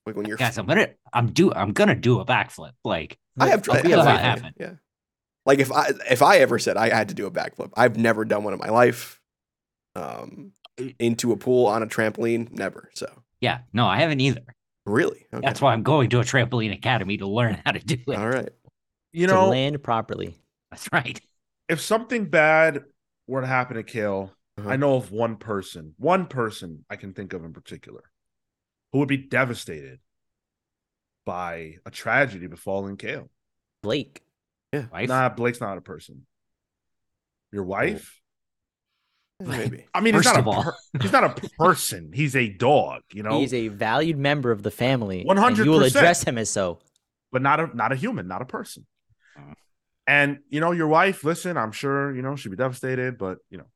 Like 0.05 0.15
when 0.15 0.25
you're 0.27 0.37
Guys, 0.37 0.57
I'm 0.57 0.65
gonna 0.65 0.89
I'm 1.13 1.31
do 1.31 1.51
I'm 1.53 1.73
gonna 1.73 1.95
do 1.95 2.19
a 2.19 2.25
backflip. 2.25 2.71
Like 2.83 3.17
I 3.39 3.47
have 3.49 3.59
I'll 3.59 3.63
tried. 3.63 3.83
be 3.83 3.93
I 3.93 4.03
have 4.17 4.39
happen. 4.39 4.53
Yeah. 4.59 4.73
Like 5.45 5.59
if 5.59 5.71
I 5.71 5.91
if 6.09 6.21
I 6.21 6.37
ever 6.37 6.59
said 6.59 6.77
I 6.77 6.89
had 6.89 7.09
to 7.09 7.15
do 7.15 7.25
a 7.25 7.31
backflip, 7.31 7.71
I've 7.75 7.97
never 7.97 8.25
done 8.25 8.43
one 8.43 8.53
in 8.53 8.59
my 8.59 8.69
life. 8.69 9.19
Um, 9.95 10.51
into 10.99 11.31
a 11.31 11.37
pool 11.37 11.67
on 11.67 11.81
a 11.83 11.87
trampoline, 11.87 12.51
never. 12.51 12.89
So 12.93 13.07
yeah, 13.39 13.59
no, 13.71 13.85
I 13.87 13.97
haven't 13.99 14.19
either. 14.19 14.41
really, 14.85 15.25
okay. 15.33 15.41
That's 15.45 15.61
why 15.61 15.71
I'm 15.71 15.83
going 15.83 16.09
to 16.09 16.19
a 16.19 16.23
trampoline 16.23 16.73
academy 16.73 17.15
to 17.17 17.27
learn 17.27 17.61
how 17.65 17.71
to 17.71 17.79
do 17.79 17.95
it. 18.09 18.15
All 18.17 18.27
right. 18.27 18.49
You 19.13 19.27
to 19.27 19.33
know, 19.33 19.47
land 19.49 19.81
properly. 19.81 20.35
That's 20.71 20.89
right. 20.91 21.19
if 21.69 21.79
something 21.79 22.25
bad 22.25 22.83
were 23.27 23.39
to 23.39 23.47
happen 23.47 23.77
to 23.77 23.83
Kale, 23.83 24.33
Uh-huh. 24.57 24.69
I 24.69 24.75
know 24.75 24.95
of 24.97 25.11
one 25.13 25.37
person, 25.37 25.93
one 25.97 26.25
person 26.27 26.83
I 26.89 26.97
can 26.97 27.13
think 27.13 27.31
of 27.31 27.45
in 27.45 27.53
particular, 27.53 28.03
who 28.95 28.99
would 28.99 29.09
be 29.09 29.17
devastated 29.17 29.99
by 31.25 31.75
a 31.85 31.91
tragedy 31.91 32.47
befalling 32.47 32.95
Kale. 32.95 33.29
Blake. 33.83 34.21
Wife? 34.71 35.09
Nah, 35.09 35.27
Blake's 35.27 35.59
not 35.59 35.77
a 35.77 35.81
person. 35.81 36.25
Your 37.51 37.63
wife? 37.63 38.21
Maybe. 39.41 39.83
I 39.93 39.99
mean, 39.99 40.13
First 40.13 40.29
he's 40.29 40.33
not 40.33 40.39
of 40.39 40.47
a 40.47 40.49
all- 40.49 40.63
per- 40.63 40.75
he's 41.01 41.11
not 41.11 41.23
a 41.25 41.49
person. 41.59 42.11
He's 42.13 42.37
a 42.37 42.47
dog, 42.47 43.01
you 43.11 43.21
know, 43.21 43.37
He's 43.41 43.53
a 43.53 43.67
valued 43.67 44.17
member 44.17 44.49
of 44.51 44.63
the 44.63 44.71
family. 44.71 45.25
and 45.27 45.57
You 45.57 45.71
will 45.71 45.79
100%. 45.81 45.87
address 45.87 46.23
him 46.23 46.37
as 46.37 46.49
so. 46.49 46.79
but 47.33 47.41
not 47.41 47.59
a 47.59 47.75
not 47.75 47.91
a 47.91 47.95
human, 47.97 48.29
not 48.29 48.41
a 48.41 48.45
person. 48.45 48.85
Uh. 49.37 49.55
And 50.07 50.39
you 50.47 50.61
know, 50.61 50.71
your 50.71 50.87
wife, 50.87 51.25
listen, 51.25 51.57
I'm 51.57 51.73
sure, 51.73 52.15
you 52.15 52.21
know, 52.21 52.37
she'd 52.37 52.47
be 52.47 52.55
devastated, 52.55 53.17
but 53.17 53.39
you 53.49 53.57
know, 53.57 53.67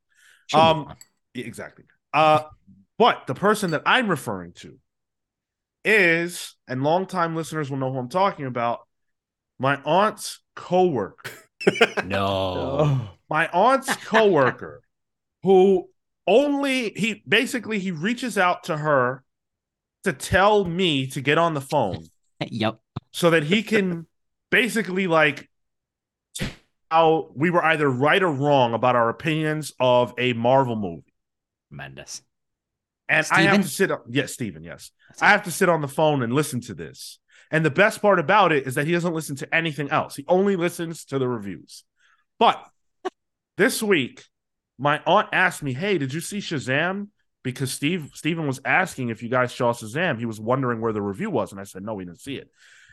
She'll 0.48 0.62
um, 0.62 0.96
exactly. 1.36 1.84
Uh, 2.14 2.44
but 2.98 3.28
the 3.28 3.36
person 3.36 3.72
that 3.72 3.82
I'm 3.86 4.08
referring 4.08 4.54
to 4.64 4.80
is, 5.84 6.56
and 6.68 6.84
longtime 6.84 7.36
listeners 7.36 7.70
will 7.70 7.78
know 7.78 7.92
who 7.92 8.00
I'm 8.00 8.10
talking 8.10 8.46
about, 8.46 8.80
my 9.58 9.82
aunt's 9.84 10.42
coworker. 10.56 11.32
no. 12.06 12.26
Oh. 12.28 13.10
My 13.30 13.48
aunt's 13.50 13.96
coworker, 13.98 14.82
who 15.44 15.90
only 16.26 16.92
he 16.92 17.24
basically 17.28 17.80
he 17.80 17.92
reaches 17.92 18.38
out 18.38 18.64
to 18.66 18.78
her 18.78 19.24
to 20.04 20.14
tell 20.14 20.64
me 20.66 21.08
to 21.08 21.22
get 21.22 21.38
on 21.38 21.54
the 21.54 21.62
phone 21.62 22.06
yep. 22.48 22.80
so 23.12 23.30
that 23.32 23.44
he 23.44 23.64
can 23.64 24.08
basically 24.50 25.08
like 25.08 25.50
how 26.90 27.30
we 27.36 27.50
were 27.50 27.64
either 27.64 27.90
right 27.90 28.24
or 28.24 28.32
wrong 28.32 28.74
about 28.74 28.96
our 28.96 29.10
opinions 29.10 29.74
of 29.80 30.14
a 30.18 30.34
Marvel 30.34 30.76
movie. 30.76 31.14
Tremendous. 31.70 32.24
And 33.10 33.26
I 33.32 33.42
have 33.42 33.64
to 33.64 33.68
sit 33.68 33.90
on 33.90 34.00
yes, 34.08 34.34
Steven, 34.34 34.64
yes. 34.64 34.92
I 35.20 35.30
have 35.30 35.44
to 35.44 35.52
sit 35.52 35.68
on 35.68 35.82
the 35.82 35.88
phone 35.88 36.22
and 36.22 36.32
listen 36.32 36.62
to 36.62 36.76
this. 36.76 37.18
And 37.50 37.66
the 37.66 37.72
best 37.72 38.02
part 38.04 38.20
about 38.20 38.52
it 38.52 38.68
is 38.68 38.76
that 38.76 38.86
he 38.86 38.94
doesn't 38.94 39.16
listen 39.16 39.36
to 39.38 39.56
anything 39.56 39.90
else. 39.90 40.16
He 40.16 40.26
only 40.28 40.56
listens 40.56 41.06
to 41.06 41.18
the 41.18 41.28
reviews. 41.28 41.84
But 42.38 42.64
this 43.58 43.82
week, 43.82 44.24
my 44.78 45.02
aunt 45.08 45.30
asked 45.34 45.64
me, 45.64 45.74
Hey, 45.74 45.98
did 45.98 46.14
you 46.14 46.22
see 46.22 46.38
Shazam? 46.38 47.08
Because 47.42 47.72
Steve 47.72 48.12
Steven 48.14 48.46
was 48.46 48.62
asking 48.64 49.10
if 49.10 49.24
you 49.24 49.30
guys 49.30 49.56
saw 49.56 49.74
Shazam. 49.74 50.20
He 50.20 50.26
was 50.26 50.40
wondering 50.40 50.80
where 50.80 50.94
the 50.94 51.02
review 51.02 51.32
was. 51.32 51.52
And 51.52 51.60
I 51.60 51.64
said, 51.64 51.82
No, 51.82 51.96
we 51.96 52.06
didn't 52.06 52.22
see 52.22 52.36
it. 52.36 52.50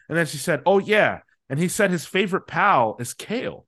And 0.08 0.16
then 0.16 0.24
she 0.24 0.38
said, 0.38 0.62
Oh, 0.64 0.78
yeah. 0.78 1.20
And 1.50 1.58
he 1.58 1.68
said 1.68 1.90
his 1.90 2.06
favorite 2.06 2.46
pal 2.46 2.96
is 2.98 3.12
Kale. 3.12 3.66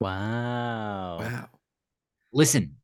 Wow. 0.00 1.18
Wow. 1.20 1.48
Listen, 2.32 2.76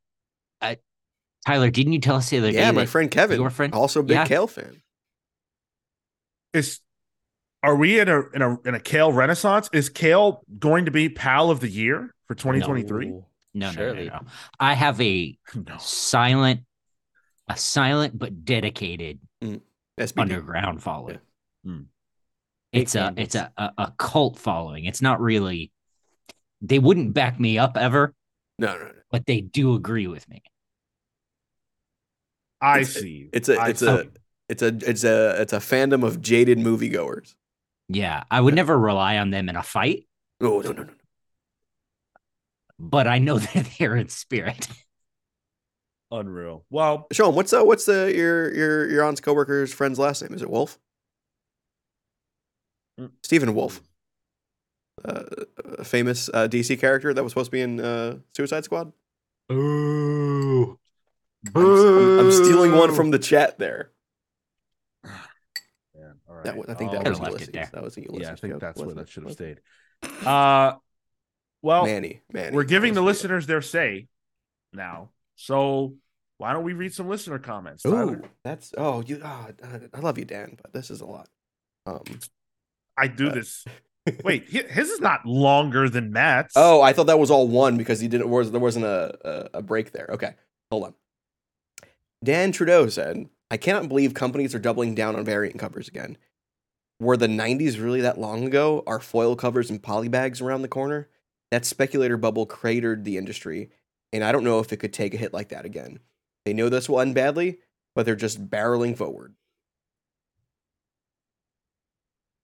Tyler, 1.46 1.70
didn't 1.70 1.92
you 1.92 2.00
tell 2.00 2.16
us 2.16 2.30
the 2.30 2.38
other 2.38 2.46
Yeah, 2.48 2.52
day 2.52 2.60
Yeah, 2.66 2.70
my 2.72 2.86
friend 2.86 3.10
Kevin, 3.10 3.38
your 3.40 3.50
friend- 3.50 3.74
also 3.74 4.00
a 4.00 4.02
big 4.02 4.14
Yeah. 4.16 4.26
kale 4.26 4.46
fan. 4.46 4.80
Is 6.52 6.80
are 7.62 7.76
we 7.76 7.98
in 7.98 8.08
a 8.08 8.20
in 8.30 8.42
a 8.42 8.60
in 8.62 8.74
a 8.74 8.80
Kale 8.80 9.12
renaissance? 9.12 9.68
Is 9.72 9.88
Kale 9.88 10.42
going 10.58 10.84
to 10.84 10.90
be 10.90 11.08
pal 11.08 11.50
of 11.50 11.60
the 11.60 11.68
year 11.68 12.14
for 12.26 12.34
2023? 12.34 13.06
No. 13.08 13.24
no, 13.54 13.70
no, 13.72 13.94
no, 13.94 14.04
no. 14.04 14.20
I 14.60 14.74
have 14.74 15.00
a 15.00 15.36
No. 15.54 15.76
silent, 15.78 16.60
a 17.48 17.56
silent 17.56 18.18
but 18.18 18.44
dedicated 18.44 19.18
SBD. 19.42 20.20
underground 20.20 20.82
following. 20.82 21.18
Hmm. 21.64 21.82
It's 22.72 22.94
a 22.94 23.14
it's 23.16 23.34
big 23.34 23.42
a, 23.42 23.52
a 23.56 23.72
a 23.78 23.92
cult 23.98 24.38
following. 24.38 24.84
It's 24.84 25.00
not 25.02 25.20
really. 25.20 25.72
They 26.60 26.78
wouldn't 26.78 27.12
back 27.14 27.38
me 27.40 27.58
up 27.58 27.76
ever, 27.76 28.14
No, 28.58 28.78
no, 28.78 28.84
no. 28.84 28.92
but 29.10 29.26
they 29.26 29.40
do 29.42 29.74
agree 29.74 30.06
with 30.06 30.26
me. 30.28 30.42
I 32.64 32.78
It's- 32.80 32.94
see. 32.94 33.28
It's 33.32 33.48
a 33.48 33.56
I 33.60 33.68
it's 33.68 33.82
a 33.82 34.02
see. 34.04 34.08
it's 34.48 34.62
a 34.62 34.66
it's 34.90 35.04
a 35.04 35.40
it's 35.42 35.52
a 35.52 35.58
fandom 35.58 36.04
of 36.04 36.20
jaded 36.20 36.58
moviegoers. 36.58 37.34
Yeah, 37.88 38.24
I 38.30 38.40
would 38.40 38.54
never 38.54 38.78
rely 38.78 39.18
on 39.18 39.30
them 39.30 39.48
in 39.48 39.56
a 39.56 39.62
fight, 39.62 40.06
Oh 40.40 40.60
no 40.60 40.72
no 40.72 40.82
no. 40.84 40.92
but 42.78 43.06
I 43.06 43.18
know 43.18 43.38
they're 43.44 43.64
there 43.78 43.96
in 43.96 44.08
spirit. 44.08 44.66
unreal. 46.10 46.64
Well, 46.70 47.06
Sean, 47.12 47.34
what's 47.34 47.52
uh 47.52 47.62
what's 47.62 47.84
the 47.86 48.12
your 48.14 48.54
your 48.54 48.90
your 48.90 49.04
aunt's 49.04 49.20
coworker's 49.20 49.72
friend's 49.74 49.98
last 49.98 50.22
name? 50.22 50.32
Is 50.34 50.42
it 50.42 50.50
Wolf? 50.50 50.78
Mm. 53.00 53.10
Stephen 53.24 53.54
Wolf, 53.54 53.80
uh, 55.04 55.24
a 55.78 55.84
famous 55.84 56.30
uh, 56.32 56.46
DC 56.48 56.78
character 56.78 57.12
that 57.12 57.22
was 57.24 57.32
supposed 57.32 57.48
to 57.48 57.50
be 57.52 57.60
in 57.60 57.80
uh, 57.80 58.18
Suicide 58.36 58.64
Squad. 58.64 58.92
Boo. 59.48 60.78
I'm, 61.54 61.62
I'm- 61.66 62.18
I'm 62.20 62.32
stealing 62.32 62.72
one 62.72 62.94
from 62.94 63.10
the 63.10 63.18
chat 63.18 63.58
there. 63.58 63.90
Man, 65.04 65.14
all 66.28 66.34
right. 66.36 66.44
That 66.44 66.56
was, 66.56 66.66
I 66.68 66.74
think 66.74 66.92
that 66.92 67.06
was 67.08 67.18
Could've 67.18 67.20
left 67.20 67.30
Ulysses. 67.32 67.48
it 67.48 67.52
there. 67.52 67.70
That 67.72 67.82
was 67.82 67.96
a 67.96 68.00
Ulysses. 68.02 68.22
yeah, 68.22 68.32
I 68.32 68.36
think 68.36 68.52
joke, 68.54 68.60
that's 68.60 68.78
where 68.78 68.86
wasn't 68.86 69.06
that 69.06 69.08
should 69.12 69.22
have 69.24 69.32
stayed. 69.32 69.60
Uh, 70.26 70.74
well, 71.62 71.84
it? 71.84 71.88
Manny, 71.88 72.20
Manny. 72.32 72.54
we're 72.54 72.64
giving 72.64 72.94
the 72.94 73.02
was 73.02 73.14
listeners 73.14 73.46
their 73.46 73.62
say 73.62 74.08
now. 74.72 75.10
So 75.36 75.94
why 76.38 76.52
don't 76.52 76.64
we 76.64 76.72
read 76.74 76.92
some 76.94 77.08
listener 77.08 77.38
comments? 77.38 77.82
Tyler? 77.82 78.16
Ooh, 78.16 78.22
that's 78.42 78.72
oh 78.76 79.02
you. 79.06 79.20
Oh, 79.24 79.48
I 79.94 80.00
love 80.00 80.18
you, 80.18 80.24
Dan, 80.24 80.58
but 80.62 80.72
this 80.72 80.90
is 80.90 81.00
a 81.00 81.06
lot. 81.06 81.28
Um. 81.86 82.02
I 82.96 83.08
do 83.08 83.28
Uh, 83.28 83.34
this. 83.34 83.64
Wait, 84.24 84.48
his 84.48 84.90
is 84.90 85.00
not 85.00 85.24
longer 85.24 85.88
than 85.88 86.12
Matt's. 86.12 86.52
Oh, 86.56 86.82
I 86.82 86.92
thought 86.92 87.06
that 87.06 87.18
was 87.18 87.30
all 87.30 87.48
one 87.48 87.76
because 87.78 87.98
he 88.00 88.08
didn't. 88.08 88.28
Was 88.28 88.50
there 88.50 88.60
wasn't 88.60 88.84
a, 88.84 89.18
a 89.54 89.58
a 89.58 89.62
break 89.62 89.92
there? 89.92 90.08
Okay, 90.12 90.34
hold 90.70 90.84
on. 90.84 90.94
Dan 92.24 92.52
Trudeau 92.52 92.88
said, 92.88 93.28
"I 93.50 93.56
cannot 93.56 93.88
believe 93.88 94.14
companies 94.14 94.54
are 94.54 94.58
doubling 94.58 94.94
down 94.94 95.14
on 95.14 95.24
variant 95.24 95.58
covers 95.60 95.88
again. 95.88 96.18
Were 96.98 97.16
the 97.16 97.28
'90s 97.28 97.78
really 97.78 98.00
that 98.00 98.18
long 98.18 98.44
ago? 98.46 98.82
Are 98.86 99.00
foil 99.00 99.36
covers 99.36 99.70
and 99.70 99.82
polybags 99.82 100.42
around 100.42 100.62
the 100.62 100.68
corner? 100.68 101.10
That 101.50 101.66
speculator 101.66 102.16
bubble 102.16 102.46
cratered 102.46 103.04
the 103.04 103.18
industry, 103.18 103.70
and 104.12 104.24
I 104.24 104.32
don't 104.32 104.44
know 104.44 104.60
if 104.60 104.72
it 104.72 104.78
could 104.78 104.92
take 104.92 105.14
a 105.14 105.18
hit 105.18 105.32
like 105.34 105.50
that 105.50 105.66
again. 105.66 106.00
They 106.44 106.54
know 106.54 106.68
this 106.68 106.88
will 106.88 107.00
end 107.00 107.14
badly, 107.14 107.60
but 107.94 108.06
they're 108.06 108.16
just 108.16 108.48
barreling 108.50 108.96
forward. 108.96 109.34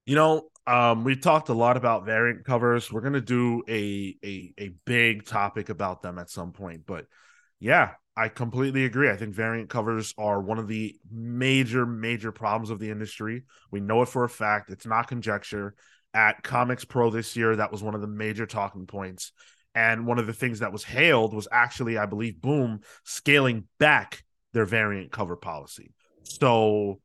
You 0.06 0.16
know, 0.16 0.50
um, 0.66 1.04
we 1.04 1.16
talked 1.16 1.48
a 1.48 1.54
lot 1.54 1.76
about 1.76 2.04
variant 2.04 2.44
covers. 2.44 2.92
We're 2.92 3.00
gonna 3.00 3.20
do 3.20 3.62
a 3.68 4.16
a 4.24 4.54
a 4.58 4.68
big 4.84 5.24
topic 5.26 5.68
about 5.68 6.02
them 6.02 6.18
at 6.18 6.30
some 6.30 6.52
point, 6.52 6.84
but 6.86 7.06
yeah, 7.60 7.94
I 8.16 8.28
completely 8.28 8.84
agree. 8.84 9.10
I 9.10 9.16
think 9.16 9.34
variant 9.34 9.70
covers 9.70 10.14
are 10.18 10.40
one 10.40 10.58
of 10.58 10.68
the 10.68 10.96
major 11.10 11.86
major 11.86 12.32
problems 12.32 12.70
of 12.70 12.78
the 12.78 12.90
industry. 12.90 13.44
We 13.70 13.80
know 13.80 14.02
it 14.02 14.08
for 14.08 14.24
a 14.24 14.28
fact. 14.28 14.70
It's 14.70 14.86
not 14.86 15.08
conjecture. 15.08 15.74
At 16.12 16.42
Comics 16.42 16.84
Pro 16.84 17.10
this 17.10 17.36
year, 17.36 17.54
that 17.54 17.70
was 17.70 17.84
one 17.84 17.94
of 17.94 18.00
the 18.00 18.08
major 18.08 18.44
talking 18.44 18.86
points. 18.86 19.32
And 19.76 20.06
one 20.06 20.18
of 20.18 20.26
the 20.26 20.32
things 20.32 20.58
that 20.58 20.72
was 20.72 20.82
hailed 20.82 21.32
was 21.32 21.46
actually, 21.52 21.96
I 21.96 22.06
believe, 22.06 22.40
Boom 22.40 22.80
scaling 23.04 23.68
back 23.78 24.24
their 24.52 24.64
variant 24.64 25.12
cover 25.12 25.36
policy. 25.36 25.92
So 26.24 27.00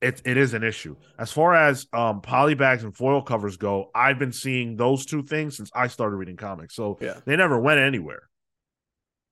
it 0.00 0.20
it 0.24 0.36
is 0.36 0.54
an 0.54 0.64
issue. 0.64 0.96
As 1.18 1.30
far 1.30 1.54
as 1.54 1.86
um 1.92 2.20
polybags 2.20 2.82
and 2.82 2.94
foil 2.94 3.22
covers 3.22 3.56
go, 3.56 3.90
I've 3.94 4.18
been 4.18 4.32
seeing 4.32 4.76
those 4.76 5.06
two 5.06 5.22
things 5.22 5.56
since 5.56 5.70
I 5.74 5.86
started 5.86 6.16
reading 6.16 6.36
comics. 6.36 6.74
So 6.74 6.98
Yeah. 7.00 7.20
they 7.24 7.36
never 7.36 7.58
went 7.58 7.78
anywhere. 7.78 8.28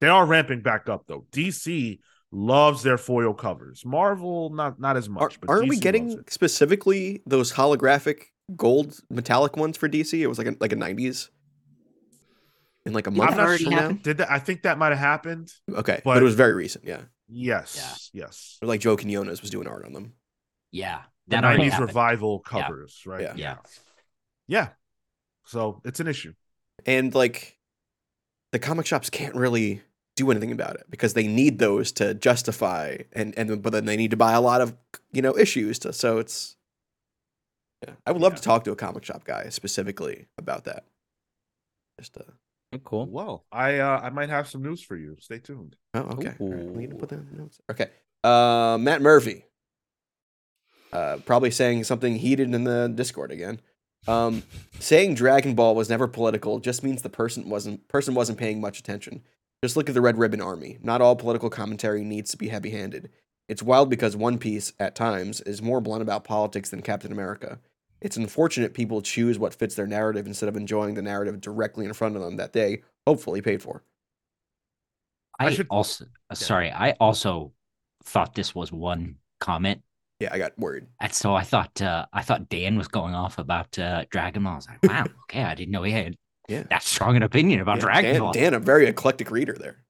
They 0.00 0.08
are 0.08 0.24
ramping 0.26 0.60
back 0.62 0.88
up 0.88 1.04
though. 1.06 1.26
DC 1.32 2.00
loves 2.32 2.82
their 2.82 2.96
foil 2.98 3.34
covers. 3.34 3.84
Marvel 3.84 4.50
not 4.50 4.80
not 4.80 4.96
as 4.96 5.08
Are, 5.08 5.10
much. 5.10 5.40
but 5.40 5.50
aren't 5.50 5.62
we 5.68 5.76
DC 5.76 5.78
loves 5.78 5.80
getting 5.80 6.24
specifically 6.28 7.22
those 7.26 7.52
holographic 7.52 8.24
gold 8.56 8.98
metallic 9.10 9.56
ones 9.56 9.76
for 9.76 9.88
DC? 9.88 10.18
It 10.20 10.26
was 10.26 10.38
like 10.38 10.46
a, 10.46 10.56
like 10.60 10.72
a 10.72 10.76
'90s 10.76 11.28
in 12.86 12.92
like 12.92 13.06
a 13.06 13.10
month 13.10 13.32
I'm 13.32 13.36
not 13.36 13.46
already 13.46 13.64
from 13.64 13.72
happened? 13.74 13.96
now. 13.98 14.02
Did 14.02 14.18
that? 14.18 14.30
I 14.30 14.38
think 14.38 14.62
that 14.62 14.78
might 14.78 14.90
have 14.90 14.98
happened. 14.98 15.52
Okay, 15.70 16.00
but, 16.04 16.14
But- 16.14 16.18
it 16.22 16.24
was 16.24 16.34
very 16.34 16.54
recent. 16.54 16.84
Yeah, 16.84 17.02
Yes, 17.28 18.10
yes. 18.12 18.58
Or 18.62 18.68
like 18.68 18.80
Joe 18.80 18.96
Quinones 18.96 19.40
was 19.40 19.50
doing 19.50 19.68
art 19.68 19.84
on 19.84 19.92
them. 19.92 20.14
Yeah. 20.72 21.02
The 21.28 21.36
That 21.36 21.44
already 21.44 21.64
90s 21.64 21.70
happened. 21.72 21.88
revival 21.88 22.42
Yeah. 22.52 22.62
covers, 22.62 23.02
right? 23.06 23.20
Yeah. 23.22 23.34
Yeah. 23.36 23.56
Yeah. 24.48 24.68
So 25.44 25.80
it's 25.84 26.00
an 26.00 26.06
issue. 26.08 26.32
and 26.86 27.14
like 27.14 27.56
the 28.52 28.58
comic 28.58 28.86
shops 28.86 29.10
can't 29.10 29.34
really 29.36 29.82
do 30.16 30.30
anything 30.30 30.52
about 30.52 30.74
it 30.76 30.84
because 30.90 31.14
they 31.14 31.26
need 31.26 31.58
those 31.58 31.92
to 31.92 32.14
justify 32.14 32.98
and 33.12 33.32
and 33.38 33.62
but 33.62 33.72
then 33.72 33.84
they 33.86 33.96
need 33.96 34.10
to 34.10 34.16
buy 34.16 34.32
a 34.32 34.40
lot 34.40 34.60
of 34.60 34.74
you 35.12 35.22
know 35.22 35.36
issues 35.38 35.78
to 35.78 35.92
so 35.92 36.18
it's 36.18 36.56
yeah. 37.86 37.94
I 38.06 38.12
would 38.12 38.20
love 38.20 38.32
Yeah. 38.32 38.36
to 38.38 38.42
talk 38.42 38.64
to 38.64 38.72
a 38.72 38.76
comic 38.76 39.04
shop 39.04 39.24
guy 39.24 39.48
specifically 39.48 40.26
about 40.36 40.64
that. 40.64 40.84
Just 41.98 42.16
uh 42.18 42.22
Oh, 42.72 42.78
Cool. 42.84 43.06
Well, 43.06 43.44
I 43.50 43.78
uh, 43.78 43.98
I 44.00 44.10
might 44.10 44.28
have 44.30 44.46
some 44.46 44.62
news 44.62 44.80
for 44.80 44.96
you. 44.96 45.16
Stay 45.18 45.38
tuned. 45.38 45.74
oh 45.94 46.00
okay. 46.00 46.34
All 46.38 46.52
right, 46.52 46.64
we 46.66 46.78
need 46.82 46.90
to 46.90 46.96
put 46.96 47.08
that 47.08 47.32
notes. 47.32 47.60
Okay. 47.70 47.88
Uh 48.22 48.76
matt 48.80 49.00
murphy. 49.02 49.44
Uh 50.92 51.18
probably 51.24 51.50
saying 51.50 51.84
something 51.84 52.16
heated 52.16 52.52
in 52.54 52.64
the 52.64 52.92
discord 52.94 53.32
again. 53.32 53.60
Um 54.08 54.42
saying 54.78 55.14
dragon 55.14 55.54
ball 55.54 55.74
was 55.74 55.88
never 55.88 56.06
political 56.08 56.58
just 56.58 56.82
means 56.82 57.02
the 57.02 57.08
person 57.08 57.48
wasn't 57.48 57.86
person 57.88 58.14
wasn't 58.14 58.38
paying 58.38 58.60
much 58.60 58.78
attention 58.78 59.22
Just 59.62 59.76
look 59.76 59.88
at 59.88 59.94
the 59.94 60.00
Red 60.00 60.16
Ribbon 60.18 60.40
Army. 60.40 60.78
Not 60.82 61.02
all 61.02 61.16
political 61.16 61.50
commentary 61.50 62.02
needs 62.02 62.30
to 62.30 62.38
be 62.38 62.48
heavy 62.48 62.70
handed. 62.70 63.10
It's 63.48 63.62
wild 63.62 63.90
because 63.90 64.16
One 64.16 64.38
Piece, 64.38 64.72
at 64.78 64.94
times, 64.94 65.40
is 65.42 65.60
more 65.60 65.80
blunt 65.80 66.02
about 66.02 66.24
politics 66.24 66.70
than 66.70 66.82
Captain 66.82 67.12
America. 67.12 67.58
It's 68.00 68.16
unfortunate 68.16 68.72
people 68.72 69.02
choose 69.02 69.38
what 69.38 69.52
fits 69.54 69.74
their 69.74 69.86
narrative 69.86 70.26
instead 70.26 70.48
of 70.48 70.56
enjoying 70.56 70.94
the 70.94 71.02
narrative 71.02 71.40
directly 71.40 71.84
in 71.84 71.92
front 71.92 72.16
of 72.16 72.22
them 72.22 72.36
that 72.36 72.54
they 72.54 72.82
hopefully 73.06 73.42
paid 73.42 73.60
for. 73.62 73.82
I 75.38 75.46
I, 75.46 75.50
should- 75.52 75.66
also 75.68 76.06
uh, 76.30 76.34
sorry, 76.34 76.70
I 76.70 76.92
also 76.92 77.52
thought 78.04 78.34
this 78.34 78.54
was 78.54 78.72
one 78.72 79.16
comment. 79.40 79.82
Yeah, 80.20 80.30
I 80.32 80.38
got 80.38 80.58
worried. 80.58 80.86
And 81.00 81.12
so 81.12 81.34
I 81.34 81.42
thought 81.42 81.80
uh 81.82 82.06
I 82.12 82.22
thought 82.22 82.48
Dan 82.48 82.76
was 82.76 82.88
going 82.88 83.14
off 83.14 83.38
about 83.38 83.78
uh 83.78 84.04
Dragon 84.10 84.44
Ball. 84.44 84.52
I 84.52 84.56
was 84.56 84.68
like, 84.68 84.82
wow, 84.84 85.04
okay, 85.24 85.42
I 85.44 85.54
didn't 85.54 85.72
know 85.72 85.82
he 85.82 85.92
had 85.92 86.16
Yeah. 86.50 86.64
that 86.70 86.82
strong 86.82 87.16
an 87.16 87.22
opinion 87.22 87.60
about 87.60 87.76
Yeah, 87.76 87.80
Dragon 87.80 88.12
Dan, 88.12 88.20
Ball. 88.20 88.32
Dan, 88.32 88.54
a 88.54 88.58
very 88.58 88.86
eclectic 88.86 89.30
reader 89.30 89.54
there. 89.54 89.84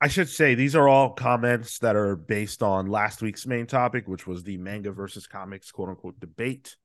I 0.00 0.08
should 0.08 0.28
say 0.28 0.54
these 0.54 0.74
are 0.74 0.88
all 0.88 1.10
comments 1.10 1.78
that 1.78 1.94
are 1.94 2.16
based 2.16 2.62
on 2.62 2.86
last 2.88 3.22
week's 3.22 3.46
main 3.46 3.66
topic, 3.66 4.08
which 4.08 4.26
was 4.26 4.42
the 4.42 4.56
manga 4.56 4.90
versus 4.90 5.26
comics 5.26 5.70
quote 5.70 5.90
unquote 5.90 6.18
debate. 6.18 6.76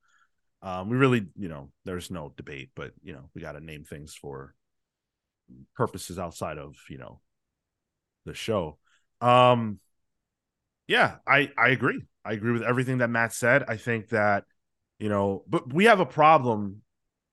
Um, 0.61 0.89
we 0.89 0.97
really, 0.97 1.27
you 1.37 1.49
know, 1.49 1.71
there's 1.85 2.11
no 2.11 2.33
debate, 2.37 2.71
but 2.75 2.93
you 3.03 3.13
know, 3.13 3.29
we 3.33 3.41
got 3.41 3.53
to 3.53 3.59
name 3.59 3.83
things 3.85 4.15
for 4.15 4.53
purposes 5.75 6.19
outside 6.19 6.57
of 6.57 6.75
you 6.89 6.97
know 6.97 7.21
the 8.25 8.33
show. 8.33 8.77
Um, 9.21 9.79
yeah, 10.87 11.15
I 11.27 11.51
I 11.57 11.69
agree. 11.69 12.01
I 12.23 12.33
agree 12.33 12.53
with 12.53 12.63
everything 12.63 12.99
that 12.99 13.09
Matt 13.09 13.33
said. 13.33 13.63
I 13.67 13.77
think 13.77 14.09
that 14.09 14.45
you 14.99 15.09
know, 15.09 15.43
but 15.47 15.71
we 15.73 15.85
have 15.85 15.99
a 15.99 16.05
problem 16.05 16.81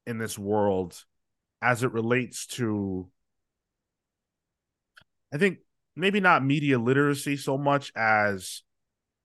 in 0.06 0.18
this 0.18 0.38
world 0.38 1.02
as 1.62 1.82
it 1.82 1.92
relates 1.92 2.46
to 2.46 3.08
I 5.32 5.38
think 5.38 5.58
maybe 5.96 6.20
not 6.20 6.44
media 6.44 6.78
literacy 6.78 7.36
so 7.36 7.58
much 7.58 7.92
as 7.96 8.62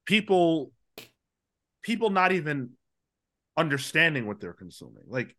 people 0.06 0.72
people 1.84 2.10
not 2.10 2.32
even 2.32 2.72
understanding 3.56 4.26
what 4.26 4.40
they're 4.40 4.54
consuming. 4.54 5.04
Like 5.08 5.36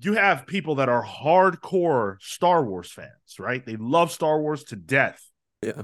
you 0.00 0.14
have 0.14 0.46
people 0.46 0.76
that 0.76 0.88
are 0.88 1.04
hardcore 1.04 2.16
Star 2.20 2.64
Wars 2.64 2.90
fans, 2.90 3.38
right? 3.38 3.64
They 3.64 3.76
love 3.76 4.10
Star 4.12 4.40
Wars 4.40 4.64
to 4.64 4.76
death. 4.76 5.22
Yeah. 5.62 5.82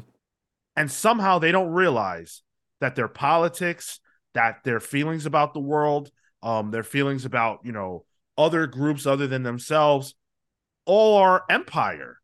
And 0.77 0.91
somehow 0.91 1.39
they 1.39 1.53
don't 1.53 1.71
realize 1.71 2.43
that 2.81 2.97
their 2.97 3.09
politics, 3.09 4.01
that 4.35 4.63
their 4.65 4.81
feelings 4.81 5.27
about 5.27 5.55
the 5.55 5.61
world, 5.61 6.11
um, 6.43 6.71
their 6.71 6.83
feelings 6.83 7.25
about, 7.25 7.61
you 7.65 7.73
know, 7.73 8.05
other 8.39 8.67
groups 8.67 9.07
other 9.07 9.27
than 9.27 9.43
themselves, 9.43 10.15
all 10.85 11.19
are 11.19 11.45
empire. 11.49 12.19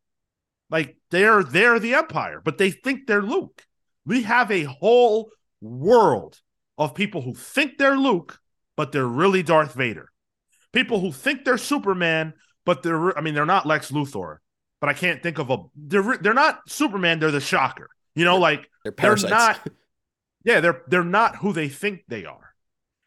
Like 0.71 0.97
they're 1.11 1.43
they're 1.43 1.79
the 1.79 1.95
empire, 1.95 2.41
but 2.43 2.59
they 2.59 2.71
think 2.71 3.07
they're 3.07 3.23
Luke. 3.23 3.65
We 4.07 4.23
have 4.23 4.51
a 4.51 4.65
whole 4.65 5.31
world 5.61 6.41
of 6.79 6.95
people 6.95 7.21
who 7.21 7.35
think 7.35 7.79
they're 7.79 7.97
Luke, 7.97 8.39
but 8.77 8.93
they're 8.93 9.07
really 9.07 9.43
Darth 9.43 9.75
Vader. 9.75 10.09
People 10.73 11.01
who 11.01 11.13
think 11.13 11.45
they're 11.45 11.59
Superman, 11.59 12.33
but 12.65 12.83
they're 12.83 13.17
I 13.17 13.21
mean 13.21 13.35
they're 13.35 13.45
not 13.45 13.67
Lex 13.67 13.91
Luthor. 13.91 14.39
But 14.81 14.89
I 14.89 14.95
can't 14.95 15.23
think 15.23 15.39
of 15.39 15.51
a 15.51 15.59
they're 15.77 16.17
they're 16.19 16.35
not 16.35 16.69
Superman, 16.69 17.21
they're 17.21 17.31
the 17.31 17.41
Shocker. 17.41 17.89
You 18.15 18.25
know, 18.25 18.39
like 18.39 18.69
They're 18.85 18.93
they're 18.93 19.31
not 19.31 19.69
yeah 20.45 20.61
they're 20.61 20.83
they're 20.89 21.05
not 21.05 21.37
who 21.37 21.53
they 21.53 21.69
think 21.69 22.05
they 22.09 22.25
are 22.25 22.52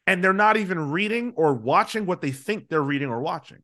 and 0.08 0.24
they're 0.24 0.34
not 0.34 0.58
even 0.58 0.91
reading 0.91 1.34
or 1.36 1.53
watching 1.53 2.06
what 2.06 2.22
they 2.22 2.32
think 2.32 2.68
they're 2.68 2.82
reading 2.82 3.10
or 3.10 3.22
watching. 3.22 3.64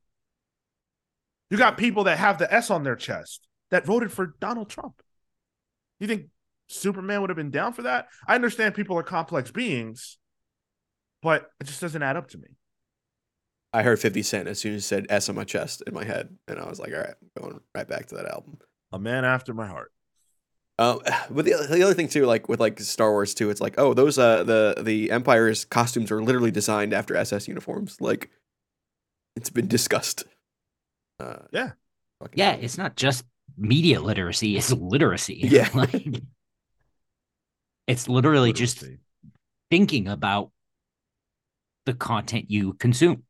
You 1.49 1.57
got 1.57 1.77
people 1.77 2.05
that 2.05 2.17
have 2.17 2.37
the 2.37 2.51
s 2.51 2.69
on 2.69 2.83
their 2.83 2.95
chest 2.95 3.47
that 3.71 3.85
voted 3.85 4.11
for 4.11 4.35
donald 4.39 4.69
trump. 4.69 5.01
You 5.99 6.07
think 6.07 6.27
superman 6.67 7.21
would 7.21 7.29
have 7.29 7.37
been 7.37 7.51
down 7.51 7.73
for 7.73 7.83
that? 7.83 8.07
I 8.27 8.35
understand 8.35 8.75
people 8.75 8.97
are 8.97 9.03
complex 9.03 9.51
beings 9.51 10.17
but 11.21 11.49
it 11.59 11.65
just 11.65 11.81
doesn't 11.81 12.01
add 12.01 12.17
up 12.17 12.29
to 12.29 12.37
me. 12.37 12.47
I 13.73 13.83
heard 13.83 13.99
50 13.99 14.21
Cent 14.23 14.47
as 14.47 14.59
soon 14.59 14.75
as 14.75 14.83
he 14.83 14.87
said 14.87 15.05
S 15.09 15.29
on 15.29 15.35
my 15.35 15.43
chest 15.43 15.81
in 15.87 15.93
my 15.93 16.03
head. 16.03 16.35
And 16.47 16.59
I 16.59 16.67
was 16.67 16.79
like, 16.79 16.91
all 16.91 16.99
right, 16.99 17.13
I'm 17.37 17.43
going 17.43 17.59
right 17.73 17.87
back 17.87 18.07
to 18.07 18.15
that 18.15 18.25
album. 18.25 18.57
a 18.91 18.99
man 18.99 19.23
after 19.23 19.53
my 19.53 19.67
heart 19.67 19.91
Um, 20.81 20.99
but 21.29 21.45
the, 21.45 21.67
the 21.69 21.83
other 21.83 21.93
thing 21.93 22.07
too, 22.07 22.25
like 22.25 22.49
with 22.49 22.59
like 22.59 22.79
Star 22.79 23.11
Wars 23.11 23.33
too, 23.33 23.49
it's 23.49 23.61
like, 23.61 23.75
oh, 23.77 23.93
those 23.93 24.17
uh 24.17 24.43
the 24.43 24.75
the 24.81 25.11
Empire's 25.11 25.65
costumes 25.65 26.11
are 26.11 26.21
literally 26.21 26.51
designed 26.51 26.93
after 26.93 27.15
SS 27.15 27.47
uniforms. 27.47 27.97
Like, 28.01 28.29
it's 29.35 29.49
been 29.49 29.67
discussed. 29.67 30.23
Uh, 31.19 31.37
Yeah. 31.51 31.71
Yeah, 32.33 32.53
it's 32.53 32.77
not 32.77 32.95
just 32.95 33.25
media 33.57 33.99
literacy; 33.99 34.57
it's 34.57 34.71
literacy. 34.71 35.41
Yeah. 35.43 35.69
like, 35.73 36.21
it's 37.87 38.07
literally 38.07 38.53
just 38.53 38.83
thinking 39.71 40.07
about 40.07 40.51
the 41.85 41.93
content 41.93 42.51
you 42.51 42.73
consume. 42.73 43.23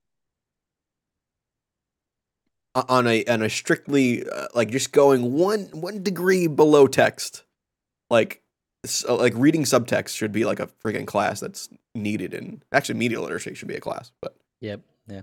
O- 2.76 2.86
on 2.88 3.05
a 3.07 3.24
on 3.26 3.41
a 3.41 3.49
strictly 3.49 4.28
uh, 4.30 4.47
like 4.55 4.69
just 4.69 4.91
going 4.93 5.34
one 5.34 5.63
one 5.74 6.01
degree 6.03 6.47
below 6.47 6.88
text, 6.88 7.43
like 8.09 8.41
so, 8.86 9.15
like 9.15 9.34
reading 9.36 9.63
subtext 9.63 10.15
should 10.15 10.32
be 10.32 10.45
like 10.45 10.59
a 10.59 10.67
freaking 10.67 11.05
class 11.05 11.39
that's 11.39 11.69
needed 11.93 12.34
in 12.34 12.63
actually 12.72 12.95
media 12.97 13.19
literacy 13.22 13.53
should 13.53 13.67
be 13.67 13.76
a 13.76 13.82
class, 13.82 14.11
but 14.22 14.36
Yep. 14.61 14.82
Yeah. 15.07 15.22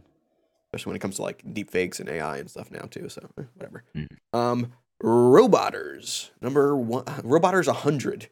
especially 0.72 0.90
when 0.90 0.96
it 0.96 1.00
comes 1.00 1.16
to 1.16 1.22
like 1.22 1.42
deep 1.54 1.70
fakes 1.70 2.00
and 2.00 2.08
AI 2.08 2.36
and 2.38 2.50
stuff 2.50 2.70
now 2.70 2.82
too. 2.90 3.08
So 3.08 3.26
eh, 3.38 3.42
whatever. 3.54 3.84
Mhm. 3.96 4.08
Um, 4.34 4.72
Roboters 5.00 6.30
number 6.40 6.76
one, 6.76 7.04
Roboters 7.22 7.68
hundred, 7.68 8.28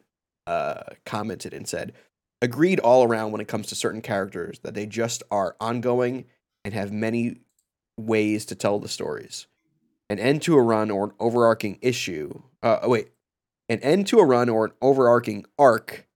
uh, 0.47 0.83
commented 1.05 1.55
and 1.55 1.67
said, 1.69 1.93
agreed 2.43 2.81
all 2.81 3.05
around 3.05 3.33
when 3.33 3.41
it 3.41 3.49
comes 3.49 3.67
to 3.69 3.75
certain 3.75 4.03
characters 4.03 4.59
that 4.65 4.75
they 4.75 4.85
just 4.87 5.23
are 5.31 5.57
ongoing 5.61 6.25
and 6.65 6.75
have 6.75 6.93
many 6.93 7.37
ways 7.97 8.45
to 8.47 8.55
tell 8.55 8.79
the 8.79 8.89
stories. 8.89 9.47
An 10.09 10.19
end 10.19 10.43
to 10.43 10.57
a 10.57 10.63
run 10.63 10.91
or 10.91 11.05
an 11.05 11.13
overarching 11.19 11.79
issue. 11.83 12.43
Uh, 12.63 12.79
oh, 12.83 12.91
wait, 12.91 13.09
an 13.69 13.81
end 13.81 14.07
to 14.09 14.19
a 14.19 14.25
run 14.25 14.49
or 14.49 14.67
an 14.67 14.73
overarching 14.81 15.45
arc. 15.59 16.07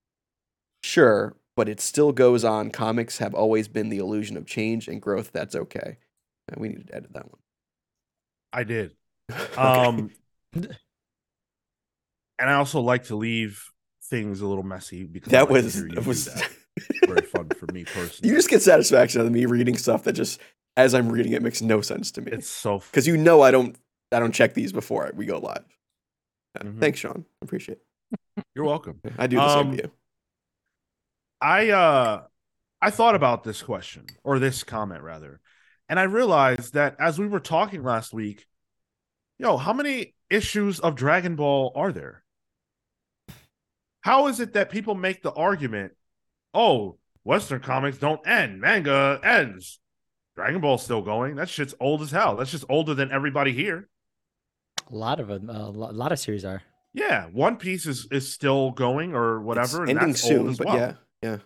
Sure, 0.82 1.36
but 1.56 1.68
it 1.68 1.80
still 1.80 2.12
goes 2.12 2.44
on. 2.44 2.70
Comics 2.70 3.18
have 3.18 3.34
always 3.34 3.68
been 3.68 3.88
the 3.88 3.98
illusion 3.98 4.36
of 4.36 4.46
change 4.46 4.88
and 4.88 5.02
growth. 5.02 5.32
That's 5.32 5.54
okay. 5.54 5.98
Uh, 6.50 6.56
we 6.58 6.68
need 6.68 6.86
to 6.86 6.94
edit 6.94 7.12
that 7.12 7.30
one. 7.30 7.40
I 8.52 8.64
did. 8.64 8.94
Okay. 9.30 9.56
Um, 9.56 10.10
and 10.54 10.76
I 12.50 12.54
also 12.54 12.80
like 12.80 13.04
to 13.04 13.16
leave 13.16 13.70
things 14.04 14.40
a 14.40 14.46
little 14.46 14.64
messy 14.64 15.04
because 15.04 15.30
that 15.30 15.42
like 15.42 15.48
to 15.48 15.54
was 15.54 15.84
that 15.84 16.06
was. 16.06 16.24
that. 16.26 16.50
very 17.06 17.26
fun 17.26 17.48
for 17.50 17.66
me 17.72 17.84
personally. 17.84 18.28
you 18.28 18.34
just 18.34 18.48
get 18.48 18.62
satisfaction 18.62 19.20
out 19.20 19.26
of 19.26 19.32
me 19.32 19.44
reading 19.44 19.76
stuff 19.76 20.04
that 20.04 20.12
just, 20.12 20.40
as 20.80 20.94
I'm 20.94 21.08
reading 21.10 21.32
it, 21.32 21.42
makes 21.42 21.62
no 21.62 21.80
sense 21.80 22.10
to 22.12 22.20
me. 22.22 22.32
it's 22.32 22.48
so 22.48 22.78
Because 22.78 23.06
you 23.06 23.16
know 23.16 23.42
I 23.42 23.50
don't, 23.50 23.76
I 24.12 24.18
don't 24.18 24.32
check 24.32 24.54
these 24.54 24.72
before 24.72 25.10
we 25.14 25.26
go 25.26 25.38
live. 25.38 25.64
Mhm. 26.58 26.80
Thanks, 26.80 26.98
Sean. 26.98 27.24
I 27.42 27.44
appreciate 27.44 27.78
you're 28.54 28.64
welcome. 28.64 29.00
I 29.18 29.26
do 29.26 29.36
the 29.36 29.48
same 29.54 29.66
Um, 29.68 29.76
to 29.76 29.82
you. 29.84 29.90
I 31.40 31.70
uh 31.70 32.22
I 32.82 32.90
thought 32.90 33.14
about 33.14 33.44
this 33.44 33.62
question 33.62 34.06
or 34.24 34.38
this 34.38 34.64
comment 34.64 35.02
rather, 35.02 35.40
and 35.88 36.00
I 36.00 36.04
realized 36.04 36.74
that 36.74 36.96
as 36.98 37.18
we 37.18 37.26
were 37.26 37.40
talking 37.40 37.82
last 37.82 38.12
week, 38.12 38.46
yo, 39.38 39.56
how 39.58 39.72
many 39.72 40.14
issues 40.30 40.80
of 40.80 40.94
Dragon 40.96 41.36
Ball 41.36 41.72
are 41.76 41.92
there? 41.92 42.24
How 44.02 44.28
is 44.28 44.40
it 44.40 44.54
that 44.54 44.70
people 44.70 44.94
make 44.94 45.22
the 45.22 45.32
argument, 45.32 45.92
oh, 46.54 46.96
Western 47.22 47.60
comics 47.60 47.98
don't 47.98 48.26
end, 48.26 48.60
manga 48.60 49.20
ends, 49.22 49.79
Dragon 50.40 50.60
Ball's 50.62 50.82
still 50.82 51.02
going? 51.02 51.36
That 51.36 51.48
shit's 51.50 51.74
old 51.80 52.00
as 52.00 52.10
hell. 52.10 52.36
That's 52.36 52.50
just 52.50 52.64
older 52.70 52.94
than 52.94 53.10
everybody 53.12 53.52
here. 53.52 53.88
A 54.90 54.94
lot 54.96 55.20
of 55.20 55.28
them. 55.28 55.50
A 55.50 55.52
a 55.52 55.70
lot 55.70 56.12
of 56.12 56.18
series 56.18 56.44
are. 56.46 56.62
Yeah, 56.94 57.26
One 57.26 57.56
Piece 57.56 57.84
is 57.86 58.08
is 58.10 58.32
still 58.32 58.70
going 58.70 59.14
or 59.14 59.40
whatever, 59.40 59.82
It's 59.84 59.90
and 59.90 59.98
ending 59.98 60.08
that's 60.12 60.22
soon, 60.22 60.38
old 60.40 60.50
as 60.50 60.58
but 60.58 60.66
well. 60.68 60.76
yeah, 60.76 60.92
yeah. 61.22 61.36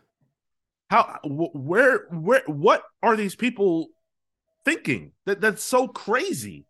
How 0.91 1.19
wh- 1.25 1.55
where 1.57 2.07
where 2.11 2.43
what 2.47 2.85
are 3.03 3.17
these 3.17 3.35
people 3.35 3.89
thinking? 4.65 5.11
That 5.27 5.41
that's 5.41 5.65
so 5.65 5.89
crazy. 5.89 6.67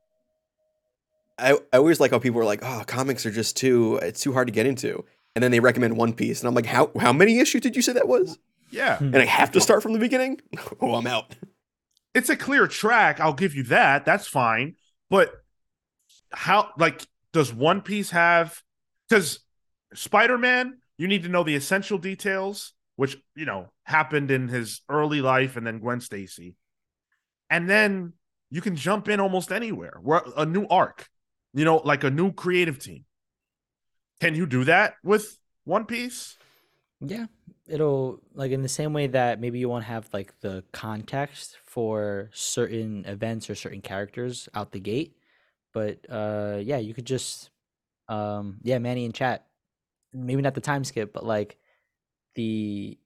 I, 1.38 1.58
I 1.72 1.76
always 1.76 2.00
like 2.00 2.10
how 2.12 2.18
people 2.20 2.40
are 2.40 2.44
like, 2.44 2.60
oh, 2.62 2.84
comics 2.86 3.26
are 3.26 3.30
just 3.30 3.56
too, 3.56 3.98
it's 4.02 4.20
too 4.22 4.32
hard 4.32 4.46
to 4.46 4.52
get 4.52 4.66
into. 4.66 5.04
And 5.34 5.42
then 5.42 5.50
they 5.50 5.58
recommend 5.60 5.96
One 5.96 6.12
Piece. 6.14 6.40
And 6.40 6.48
I'm 6.48 6.54
like, 6.54 6.66
how, 6.66 6.92
how 7.00 7.12
many 7.12 7.40
issues 7.40 7.60
did 7.60 7.74
you 7.74 7.82
say 7.82 7.92
that 7.92 8.06
was? 8.06 8.38
Yeah. 8.70 8.98
Hmm. 8.98 9.06
And 9.06 9.16
I 9.16 9.24
have 9.24 9.50
to 9.52 9.60
start 9.60 9.82
from 9.82 9.92
the 9.94 9.98
beginning? 9.98 10.40
Oh, 10.80 10.94
I'm 10.94 11.06
out. 11.08 11.34
It's 12.14 12.30
a 12.30 12.36
clear 12.36 12.66
track, 12.66 13.20
I'll 13.20 13.34
give 13.34 13.54
you 13.54 13.64
that. 13.64 14.04
That's 14.04 14.26
fine. 14.26 14.76
But 15.10 15.32
how 16.32 16.70
like 16.78 17.06
does 17.32 17.52
One 17.52 17.80
Piece 17.80 18.10
have 18.10 18.62
cuz 19.10 19.40
Spider-Man, 19.94 20.78
you 20.96 21.08
need 21.08 21.24
to 21.24 21.28
know 21.28 21.42
the 21.42 21.56
essential 21.56 21.98
details 21.98 22.72
which, 22.96 23.16
you 23.34 23.44
know, 23.44 23.70
happened 23.84 24.30
in 24.30 24.48
his 24.48 24.82
early 24.88 25.20
life 25.20 25.56
and 25.56 25.66
then 25.66 25.80
Gwen 25.80 26.00
Stacy. 26.00 26.54
And 27.50 27.68
then 27.68 28.12
you 28.50 28.60
can 28.60 28.76
jump 28.76 29.08
in 29.08 29.20
almost 29.20 29.50
anywhere. 29.50 29.98
Where 30.00 30.22
a 30.36 30.46
new 30.46 30.66
arc, 30.68 31.08
you 31.52 31.64
know, 31.64 31.78
like 31.78 32.04
a 32.04 32.10
new 32.10 32.32
creative 32.32 32.78
team. 32.78 33.04
Can 34.20 34.34
you 34.34 34.46
do 34.46 34.64
that 34.64 34.94
with 35.02 35.38
One 35.64 35.86
Piece? 35.86 36.36
Yeah, 37.00 37.26
it'll 37.66 38.20
like 38.34 38.52
in 38.52 38.62
the 38.62 38.68
same 38.68 38.92
way 38.92 39.08
that 39.08 39.40
maybe 39.40 39.58
you 39.58 39.68
won't 39.68 39.84
have 39.84 40.08
like 40.12 40.38
the 40.40 40.64
context 40.72 41.58
for 41.64 42.30
certain 42.32 43.04
events 43.06 43.50
or 43.50 43.54
certain 43.54 43.80
characters 43.80 44.48
out 44.54 44.72
the 44.72 44.80
gate, 44.80 45.16
but 45.72 45.98
uh 46.08 46.58
yeah, 46.62 46.78
you 46.78 46.94
could 46.94 47.06
just 47.06 47.50
um 48.08 48.58
yeah, 48.62 48.78
Manny 48.78 49.04
in 49.04 49.12
chat. 49.12 49.46
Maybe 50.12 50.42
not 50.42 50.54
the 50.54 50.60
time 50.60 50.84
skip, 50.84 51.12
but 51.12 51.24
like 51.24 51.56
the 52.34 52.98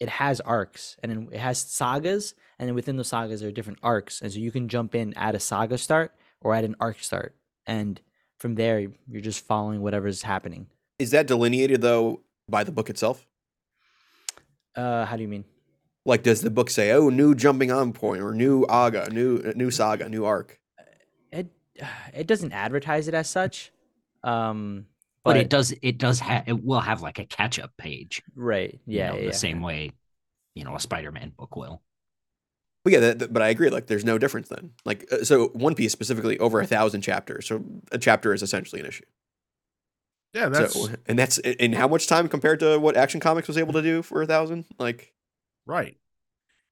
it 0.00 0.08
has 0.08 0.40
arcs 0.40 0.96
and 1.02 1.32
it 1.32 1.38
has 1.38 1.58
sagas 1.58 2.34
and 2.58 2.68
then 2.68 2.74
within 2.74 2.96
the 2.96 3.04
sagas 3.04 3.40
there 3.40 3.50
are 3.50 3.52
different 3.52 3.78
arcs 3.82 4.22
and 4.22 4.32
so 4.32 4.38
you 4.38 4.50
can 4.50 4.68
jump 4.68 4.94
in 4.94 5.12
at 5.14 5.34
a 5.34 5.40
saga 5.40 5.76
start 5.76 6.12
or 6.40 6.54
at 6.54 6.64
an 6.64 6.74
arc 6.80 7.02
start 7.02 7.34
and 7.66 8.00
from 8.40 8.54
there 8.54 8.80
you're 9.08 9.20
just 9.20 9.46
following 9.46 9.82
whatever's 9.82 10.22
happening. 10.22 10.66
Is 10.98 11.12
that 11.12 11.26
delineated, 11.26 11.82
though, 11.82 12.20
by 12.50 12.64
the 12.64 12.72
book 12.72 12.90
itself? 12.90 13.26
Uh 14.74 15.04
how 15.04 15.16
do 15.16 15.22
you 15.22 15.28
mean? 15.28 15.44
Like, 16.06 16.22
does 16.22 16.40
the 16.40 16.50
book 16.50 16.70
say, 16.70 16.92
oh, 16.92 17.10
new 17.10 17.34
jumping 17.34 17.70
on 17.70 17.92
point 17.92 18.22
or 18.22 18.32
new 18.34 18.64
aga, 18.68 19.10
new 19.10 19.52
new 19.54 19.70
saga, 19.70 20.08
new 20.08 20.24
arc? 20.24 20.58
it 21.32 21.48
it 22.14 22.26
doesn't 22.26 22.52
advertise 22.52 23.08
it 23.08 23.14
as 23.14 23.28
such 23.28 23.72
um 24.24 24.86
But, 25.24 25.36
it 25.36 25.48
does 25.50 25.74
it 25.82 25.98
does 25.98 26.20
have 26.20 26.44
it 26.46 26.64
will 26.64 26.80
have 26.80 27.02
like 27.02 27.18
a 27.18 27.24
catch 27.26 27.58
up 27.58 27.76
page. 27.76 28.22
right 28.34 28.78
you 28.86 28.98
yeah, 28.98 29.10
know, 29.10 29.18
yeah, 29.18 29.26
the 29.26 29.32
same 29.32 29.60
way, 29.62 29.92
you 30.54 30.64
know, 30.64 30.74
a 30.74 30.80
Spider 30.80 31.12
Man 31.12 31.30
book 31.36 31.56
will. 31.56 31.82
But 32.84 32.92
yeah, 32.94 33.00
that, 33.00 33.18
that- 33.18 33.32
but 33.32 33.42
I 33.42 33.48
agree. 33.48 33.68
Like, 33.68 33.86
there's 33.88 34.04
no 34.06 34.16
difference 34.16 34.48
then. 34.48 34.70
Like, 34.86 35.06
uh, 35.12 35.22
so 35.24 35.48
One 35.48 35.74
Piece 35.74 35.92
specifically 35.92 36.38
over 36.38 36.60
a 36.60 36.66
thousand 36.66 37.02
chapters. 37.02 37.46
So 37.46 37.62
a 37.92 37.98
chapter 37.98 38.32
is 38.32 38.42
essentially 38.42 38.80
an 38.80 38.86
issue. 38.86 39.04
Yeah, 40.32 40.48
that's 40.48 40.74
so, 40.74 40.88
and 41.06 41.18
that's 41.18 41.38
in 41.38 41.72
how 41.72 41.88
much 41.88 42.06
time 42.06 42.28
compared 42.28 42.60
to 42.60 42.78
what 42.78 42.96
Action 42.96 43.20
Comics 43.20 43.48
was 43.48 43.58
able 43.58 43.72
to 43.72 43.82
do 43.82 44.02
for 44.02 44.22
a 44.22 44.26
thousand? 44.26 44.64
Like, 44.78 45.12
Right. 45.66 45.96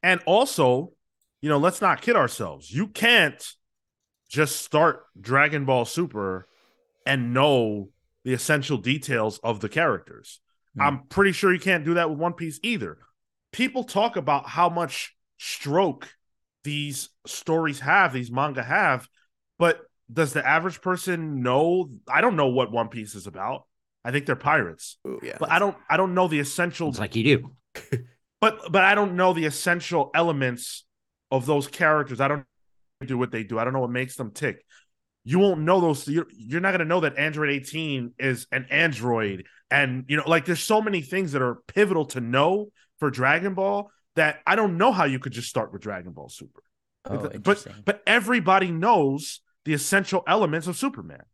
And 0.03 0.21
also, 0.27 0.93
you 1.41 1.49
know, 1.49 1.59
let's 1.59 1.81
not 1.81 2.03
kid 2.03 2.17
ourselves. 2.17 2.71
You 2.71 2.89
can't 2.89 3.47
just 4.29 4.57
start 4.57 5.05
Dragon 5.21 5.65
Ball 5.65 5.85
Super 5.85 6.49
and 7.07 7.33
know 7.33 7.91
the 8.25 8.33
essential 8.33 8.77
details 8.77 9.39
of 9.39 9.61
the 9.61 9.69
characters. 9.69 10.41
Hmm. 10.75 10.83
I'm 10.83 11.03
pretty 11.09 11.33
sure 11.33 11.53
you 11.53 11.61
can't 11.61 11.85
do 11.85 11.95
that 11.95 12.11
with 12.11 12.19
One 12.19 12.33
Piece 12.33 12.59
either. 12.63 12.99
People 13.53 13.85
talk 13.85 14.17
about 14.17 14.49
how 14.49 14.69
much 14.69 15.17
stroke 15.39 16.09
these 16.65 17.11
stories 17.27 17.81
have, 17.81 18.13
these 18.13 18.31
manga 18.31 18.63
have, 18.63 19.09
but 19.59 19.81
does 20.13 20.33
the 20.33 20.47
average 20.47 20.81
person 20.81 21.43
know? 21.43 21.91
I 22.09 22.21
don't 22.21 22.37
know 22.37 22.49
what 22.49 22.71
One 22.73 22.89
Piece 22.89 23.15
is 23.15 23.27
about. 23.27 23.65
I 24.05 24.11
think 24.11 24.27
they're 24.27 24.37
pirates, 24.37 24.97
ooh, 25.07 25.21
yeah. 25.23 25.37
but 25.39 25.51
I 25.51 25.59
don't. 25.59 25.77
I 25.91 25.97
don't 25.97 26.15
know 26.15 26.29
the 26.29 26.39
essential 26.39 26.89
It's 26.89 26.99
like 26.99 27.17
you 27.17 27.25
do. 27.25 27.99
but 28.41 28.73
but 28.73 28.85
I 28.85 28.95
don't 28.95 29.17
know 29.17 29.33
the 29.33 29.45
essential 29.45 30.11
elements 30.15 30.85
of 31.31 31.47
those 31.47 31.67
characters. 31.67 32.21
I 32.21 32.29
don't 32.29 32.45
do 33.05 33.19
what 33.19 33.31
they 33.31 33.43
do. 33.43 33.59
I 33.59 33.65
don't 33.65 33.73
know 33.73 33.81
what 33.81 33.91
makes 33.91 34.17
them 34.17 34.31
tick. 34.31 34.65
You 35.25 35.41
won't 35.41 35.61
know 35.61 35.81
those. 35.81 36.09
You're, 36.09 36.27
you're 36.31 36.61
not 36.61 36.71
going 36.71 36.81
to 36.81 36.87
know 36.87 37.01
that 37.01 37.19
Android 37.19 37.51
18 37.51 38.15
is 38.19 38.47
an 38.51 38.67
android, 38.71 39.45
and 39.71 40.05
you 40.09 40.17
know, 40.17 40.23
like 40.27 40.47
there's 40.47 40.63
so 40.63 40.81
many 40.81 41.03
things 41.03 41.33
that 41.33 41.43
are 41.43 41.57
pivotal 41.67 42.07
to 42.07 42.21
know 42.21 42.69
for 42.99 43.11
Dragon 43.11 43.55
Ball 43.55 43.91
that 44.17 44.41
I 44.47 44.57
don't 44.57 44.79
know 44.79 44.91
how 44.91 45.05
you 45.05 45.19
could 45.19 45.33
just 45.33 45.49
start 45.49 45.73
with 45.73 45.83
Dragon 45.83 46.13
Ball 46.13 46.29
Super. 46.29 46.63
oh, 47.05 47.19
but 47.19 47.35
interesting. 47.35 47.75
but 47.85 48.03
everybody 48.07 48.71
knows 48.71 49.41
the 49.69 49.75
essential 49.75 50.25
elements 50.27 50.67
of 50.67 50.79
Superman. 50.79 51.25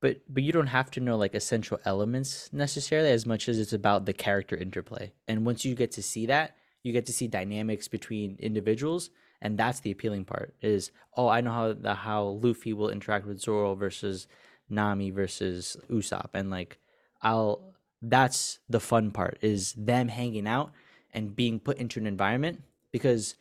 but 0.00 0.16
but 0.28 0.42
you 0.42 0.52
don't 0.52 0.74
have 0.78 0.90
to 0.90 1.00
know 1.00 1.16
like 1.16 1.34
essential 1.34 1.78
elements 1.84 2.50
necessarily 2.52 3.10
as 3.10 3.24
much 3.24 3.48
as 3.48 3.56
it's 3.58 3.72
about 3.72 4.04
the 4.04 4.12
character 4.12 4.56
interplay 4.56 5.12
and 5.28 5.46
once 5.46 5.64
you 5.64 5.74
get 5.76 5.92
to 5.92 6.02
see 6.02 6.26
that 6.26 6.56
you 6.82 6.92
get 6.92 7.06
to 7.06 7.12
see 7.12 7.28
dynamics 7.28 7.86
between 7.96 8.36
individuals 8.48 9.10
and 9.42 9.56
that's 9.56 9.80
the 9.80 9.92
appealing 9.92 10.24
part 10.24 10.54
is 10.60 10.90
oh 11.16 11.28
i 11.28 11.40
know 11.40 11.52
how 11.60 11.72
the 11.72 11.94
how 11.94 12.22
luffy 12.44 12.72
will 12.72 12.90
interact 12.96 13.26
with 13.26 13.40
zoro 13.40 13.74
versus 13.74 14.26
nami 14.68 15.10
versus 15.10 15.76
usopp 15.88 16.30
and 16.34 16.50
like 16.50 16.78
I'll 17.22 17.74
that's 18.02 18.58
the 18.68 18.80
fun 18.80 19.10
part 19.18 19.38
is 19.40 19.72
them 19.90 20.08
hanging 20.08 20.48
out 20.48 20.70
and 21.12 21.34
being 21.34 21.58
put 21.60 21.78
into 21.78 21.98
an 22.00 22.06
environment 22.06 22.62
because 22.92 23.34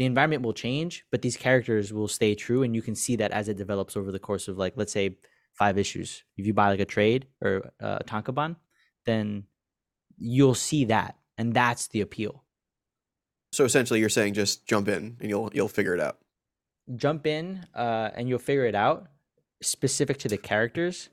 the 0.00 0.06
environment 0.06 0.42
will 0.42 0.54
change, 0.54 1.04
but 1.10 1.20
these 1.20 1.36
characters 1.36 1.92
will 1.92 2.08
stay 2.08 2.34
true 2.34 2.62
and 2.62 2.74
you 2.74 2.80
can 2.80 2.94
see 2.94 3.16
that 3.16 3.32
as 3.32 3.50
it 3.50 3.58
develops 3.58 3.98
over 3.98 4.10
the 4.10 4.18
course 4.18 4.48
of 4.48 4.56
like 4.56 4.72
let's 4.74 4.92
say 4.94 5.18
five 5.52 5.76
issues. 5.76 6.24
If 6.38 6.46
you 6.46 6.54
buy 6.54 6.70
like 6.70 6.80
a 6.80 6.86
trade 6.86 7.26
or 7.42 7.70
uh, 7.82 7.98
a 8.00 8.04
tankobon, 8.04 8.56
then 9.04 9.44
you'll 10.16 10.54
see 10.54 10.86
that 10.86 11.16
and 11.36 11.52
that's 11.52 11.88
the 11.88 12.00
appeal. 12.00 12.42
So 13.52 13.66
essentially, 13.66 14.00
you're 14.00 14.08
saying 14.08 14.32
just 14.32 14.66
jump 14.66 14.88
in 14.88 15.18
and 15.20 15.28
you'll 15.28 15.50
you'll 15.52 15.68
figure 15.68 15.92
it 15.92 16.00
out. 16.00 16.16
Jump 16.96 17.26
in 17.26 17.66
uh, 17.74 18.08
and 18.14 18.26
you'll 18.26 18.38
figure 18.38 18.64
it 18.64 18.74
out 18.74 19.08
specific 19.60 20.16
to 20.20 20.28
the 20.28 20.38
characters. 20.38 21.10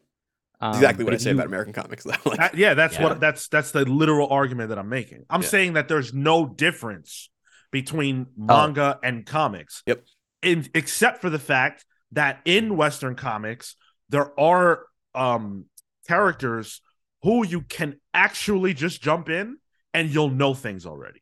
Um, 0.62 0.74
exactly 0.76 1.04
what 1.04 1.14
I 1.14 1.18
say 1.18 1.32
you- 1.32 1.36
about 1.36 1.48
American 1.48 1.74
comics. 1.74 2.06
Though. 2.06 2.14
Like, 2.26 2.38
That- 2.38 2.56
yeah, 2.56 2.74
that's 2.74 2.96
Yeah. 2.96 3.04
what 3.04 3.20
that's 3.20 3.50
that's 3.50 3.72
the 3.72 3.84
literal 3.84 4.30
argument 4.30 4.70
that 4.70 4.80
I'm 4.80 4.88
making. 4.88 5.26
I'm 5.30 5.42
Yeah. 5.42 5.48
saying 5.50 5.74
that 5.74 5.90
there's 5.90 6.14
no 6.14 6.46
difference 6.46 7.28
between 7.72 8.28
manga 8.38 9.00
and 9.04 9.26
comics. 9.26 9.84
Yep. 9.86 10.06
In, 10.42 10.68
except 10.74 11.22
for 11.22 11.30
the 11.30 11.40
fact 11.40 11.86
that 12.12 12.40
in 12.46 12.78
Western 12.78 13.16
comics 13.16 13.76
there 14.10 14.38
are 14.40 14.86
um 15.14 15.66
characters 16.08 16.82
who 17.24 17.46
you 17.46 17.62
can 17.62 18.00
actually 18.14 18.74
just 18.74 19.02
jump 19.02 19.30
in 19.30 19.58
and 19.94 20.10
you'll 20.10 20.30
know 20.30 20.54
things 20.54 20.86
already. 20.86 21.22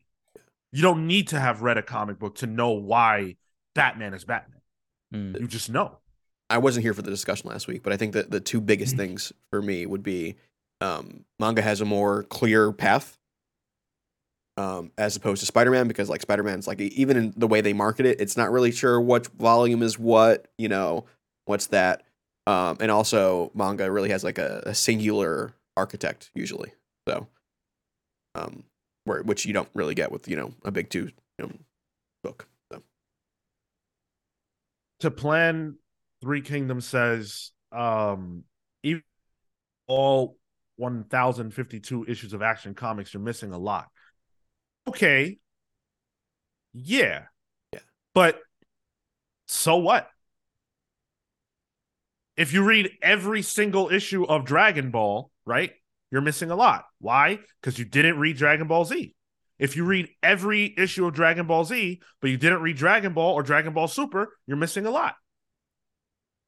You 0.71 0.81
don't 0.81 1.07
need 1.07 1.29
to 1.29 1.39
have 1.39 1.61
read 1.61 1.77
a 1.77 1.81
comic 1.81 2.19
book 2.19 2.35
to 2.37 2.47
know 2.47 2.71
why 2.71 3.37
Batman 3.73 4.13
is 4.13 4.25
Batman. 4.25 4.61
Mm. 5.13 5.39
You 5.39 5.47
just 5.47 5.69
know. 5.69 5.99
I 6.49 6.57
wasn't 6.59 6.83
here 6.83 6.93
for 6.93 7.01
the 7.01 7.09
discussion 7.09 7.49
last 7.49 7.67
week, 7.67 7.81
but 7.81 7.93
I 7.93 7.97
think 7.97 8.13
that 8.13 8.29
the 8.29 8.39
two 8.39 8.61
biggest 8.61 8.93
Mm-hmm. 8.93 8.99
things 9.05 9.33
for 9.49 9.61
me 9.61 9.85
would 9.85 10.03
be 10.03 10.35
um, 10.81 11.23
manga 11.39 11.61
has 11.61 11.81
a 11.81 11.85
more 11.85 12.23
clear 12.23 12.71
path 12.71 13.17
um, 14.57 14.91
as 14.97 15.15
opposed 15.15 15.41
to 15.41 15.45
Spider 15.45 15.71
Man 15.71 15.87
because 15.87 16.09
like 16.09 16.21
Spider 16.21 16.43
Man's 16.43 16.67
like 16.67 16.79
even 16.79 17.17
in 17.17 17.33
the 17.35 17.47
way 17.47 17.61
they 17.61 17.73
market 17.73 18.05
it, 18.05 18.21
it's 18.21 18.37
not 18.37 18.51
really 18.51 18.71
sure 18.71 18.99
what 19.01 19.27
volume 19.27 19.83
is 19.83 19.99
what, 19.99 20.47
you 20.57 20.69
know, 20.69 21.05
what's 21.45 21.67
that. 21.67 22.03
Um, 22.47 22.77
and 22.79 22.91
also 22.91 23.51
manga 23.55 23.91
really 23.91 24.09
has 24.09 24.23
like 24.23 24.37
a, 24.37 24.61
a 24.67 24.75
singular 24.75 25.55
architect 25.75 26.29
usually, 26.35 26.73
so 27.07 27.27
um, 28.35 28.63
where 29.05 29.23
which 29.23 29.45
you 29.45 29.53
don't 29.53 29.69
really 29.73 29.95
get 29.95 30.11
with 30.11 30.27
you 30.27 30.35
know 30.35 30.53
a 30.63 30.71
big 30.71 30.89
two 30.89 31.09
you 31.39 31.45
know, 31.45 31.51
book. 32.23 32.47
So. 32.71 32.83
to 34.99 35.11
plan 35.11 35.77
three 36.21 36.41
kingdoms 36.41 36.85
says 36.85 37.51
um 37.71 38.43
even 38.83 39.03
all 39.87 40.37
1052 40.77 42.05
issues 42.07 42.33
of 42.33 42.41
action 42.41 42.73
comics 42.73 43.13
you're 43.13 43.23
missing 43.23 43.53
a 43.53 43.57
lot 43.57 43.89
okay 44.87 45.37
yeah 46.73 47.23
Yeah. 47.73 47.79
but 48.13 48.39
so 49.47 49.77
what 49.77 50.09
if 52.37 52.53
you 52.53 52.63
read 52.63 52.91
every 53.01 53.41
single 53.41 53.89
issue 53.89 54.25
of 54.25 54.45
dragon 54.45 54.91
ball 54.91 55.31
right 55.45 55.71
you're 56.11 56.21
missing 56.21 56.51
a 56.51 56.55
lot 56.55 56.85
why 56.99 57.39
because 57.61 57.79
you 57.79 57.85
didn't 57.85 58.19
read 58.19 58.37
dragon 58.37 58.67
ball 58.67 58.85
z 58.85 59.15
if 59.57 59.75
you 59.75 59.85
read 59.85 60.09
every 60.21 60.73
issue 60.77 61.05
of 61.05 61.13
Dragon 61.13 61.47
Ball 61.47 61.63
Z, 61.63 62.01
but 62.19 62.29
you 62.29 62.37
didn't 62.37 62.61
read 62.61 62.75
Dragon 62.75 63.13
Ball 63.13 63.33
or 63.33 63.43
Dragon 63.43 63.73
Ball 63.73 63.87
Super, 63.87 64.37
you're 64.45 64.57
missing 64.57 64.85
a 64.85 64.91
lot. 64.91 65.15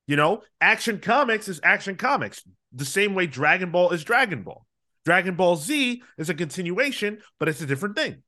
You 0.07 0.15
know, 0.15 0.41
Action 0.61 0.99
Comics 0.99 1.47
is 1.47 1.59
Action 1.63 1.95
Comics, 1.95 2.43
the 2.73 2.85
same 2.85 3.13
way 3.13 3.27
Dragon 3.27 3.71
Ball 3.71 3.91
is 3.91 4.03
Dragon 4.03 4.43
Ball. 4.43 4.65
Dragon 5.05 5.35
Ball 5.35 5.55
Z 5.55 6.01
is 6.17 6.29
a 6.29 6.33
continuation, 6.33 7.19
but 7.39 7.47
it's 7.47 7.61
a 7.61 7.65
different 7.65 7.95
thing. 7.95 8.23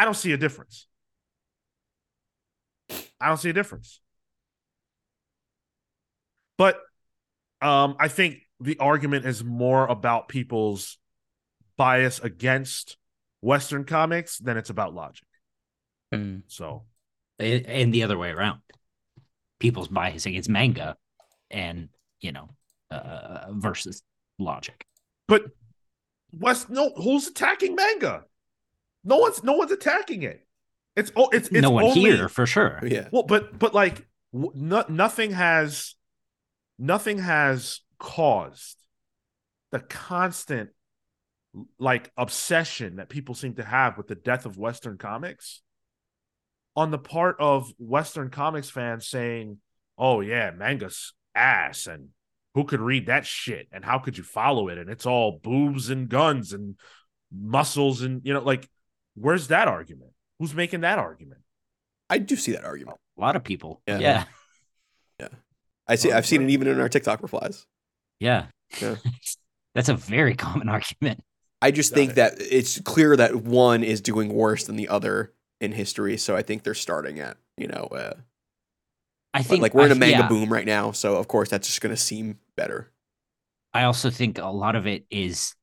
I 0.00 0.06
don't 0.06 0.14
see 0.14 0.32
a 0.32 0.38
difference. 0.38 0.86
I 3.20 3.28
don't 3.28 3.36
see 3.36 3.50
a 3.50 3.52
difference. 3.52 4.00
But 6.56 6.80
um, 7.60 7.96
I 8.00 8.08
think 8.08 8.38
the 8.60 8.78
argument 8.78 9.26
is 9.26 9.44
more 9.44 9.86
about 9.86 10.28
people's 10.28 10.96
bias 11.76 12.18
against 12.18 12.96
Western 13.42 13.84
comics 13.84 14.38
than 14.38 14.56
it's 14.56 14.70
about 14.70 14.94
logic. 14.94 15.26
Mm. 16.14 16.44
So 16.46 16.84
and 17.38 17.92
the 17.92 18.02
other 18.02 18.16
way 18.16 18.30
around. 18.30 18.60
People's 19.58 19.88
bias 19.88 20.24
against 20.24 20.48
manga 20.48 20.96
and, 21.50 21.90
you 22.22 22.32
know, 22.32 22.48
uh, 22.90 23.48
versus 23.50 24.02
logic. 24.38 24.82
But 25.28 25.44
West, 26.32 26.70
no, 26.70 26.90
who's 26.96 27.28
attacking 27.28 27.74
manga? 27.74 28.24
No 29.04 29.16
one's 29.16 29.42
no 29.42 29.54
one's 29.54 29.72
attacking 29.72 30.22
it. 30.22 30.46
It's 30.96 31.12
oh, 31.16 31.28
it's, 31.32 31.48
it's 31.48 31.62
no 31.62 31.70
one 31.70 31.84
only, 31.84 32.00
here 32.00 32.28
for 32.28 32.46
sure. 32.46 32.80
Yeah. 32.82 33.08
Well, 33.12 33.22
but 33.22 33.58
but 33.58 33.74
like 33.74 34.06
w- 34.32 34.52
no, 34.54 34.84
nothing 34.88 35.32
has 35.32 35.94
nothing 36.78 37.18
has 37.18 37.80
caused 37.98 38.76
the 39.70 39.80
constant 39.80 40.70
like 41.78 42.10
obsession 42.16 42.96
that 42.96 43.08
people 43.08 43.34
seem 43.34 43.54
to 43.54 43.64
have 43.64 43.96
with 43.96 44.08
the 44.08 44.14
death 44.14 44.46
of 44.46 44.56
Western 44.56 44.98
comics 44.98 45.62
on 46.76 46.90
the 46.90 46.98
part 46.98 47.36
of 47.40 47.72
Western 47.78 48.30
comics 48.30 48.70
fans 48.70 49.06
saying, 49.08 49.58
"Oh 49.98 50.20
yeah, 50.20 50.50
manga's 50.50 51.12
ass," 51.34 51.86
and 51.86 52.08
who 52.54 52.64
could 52.64 52.80
read 52.80 53.06
that 53.06 53.26
shit, 53.26 53.68
and 53.72 53.84
how 53.84 53.98
could 53.98 54.18
you 54.18 54.24
follow 54.24 54.68
it, 54.68 54.78
and 54.78 54.90
it's 54.90 55.06
all 55.06 55.40
boobs 55.42 55.90
and 55.90 56.08
guns 56.08 56.52
and 56.52 56.76
muscles, 57.32 58.02
and 58.02 58.22
you 58.24 58.32
know, 58.32 58.40
like, 58.40 58.68
where's 59.20 59.48
that 59.48 59.68
argument? 59.68 60.12
Who's 60.38 60.54
making 60.54 60.80
that 60.80 60.98
argument? 60.98 61.40
I 62.08 62.18
do 62.18 62.36
see 62.36 62.52
that 62.52 62.64
argument. 62.64 62.98
A 63.18 63.20
lot 63.20 63.36
of 63.36 63.44
people. 63.44 63.82
Yeah. 63.86 63.98
Yeah. 63.98 64.24
Yeah. 65.20 65.28
I 65.86 65.94
see. 65.96 66.10
Oh, 66.10 66.16
I've 66.16 66.26
seen 66.26 66.42
it 66.42 66.50
even 66.50 66.66
in 66.66 66.80
our 66.80 66.88
TikTok 66.88 67.22
replies. 67.22 67.66
Yeah. 68.18 68.46
Yeah. 68.80 68.96
That's 69.74 69.88
a 69.88 69.94
very 69.94 70.34
common 70.34 70.68
argument. 70.68 71.22
I 71.62 71.70
just 71.70 71.92
Got 71.92 71.96
think 71.96 72.10
it. 72.12 72.14
that 72.16 72.34
it's 72.40 72.80
clear 72.80 73.16
that 73.16 73.36
one 73.36 73.84
is 73.84 74.00
doing 74.00 74.32
worse 74.32 74.64
than 74.64 74.76
the 74.76 74.88
other 74.88 75.32
in 75.60 75.72
history. 75.72 76.16
So 76.16 76.34
I 76.34 76.42
think 76.42 76.62
they're 76.62 76.74
starting 76.74 77.20
at 77.20 77.36
you 77.56 77.68
know, 77.68 77.88
uh, 77.92 78.14
I 79.34 79.42
think 79.42 79.62
like 79.62 79.74
we're 79.74 79.86
in 79.86 79.92
a 79.92 79.96
manga 79.96 80.20
yeah. 80.20 80.28
boom 80.28 80.50
right 80.50 80.66
now. 80.66 80.92
So 80.92 81.16
of 81.16 81.28
course 81.28 81.50
that's 81.50 81.68
just 81.68 81.80
going 81.82 81.94
to 81.94 82.00
seem 82.00 82.38
better. 82.56 82.90
I 83.72 83.84
also 83.84 84.10
think 84.10 84.38
a 84.38 84.46
lot 84.46 84.74
of 84.74 84.86
it 84.86 85.04
is 85.10 85.54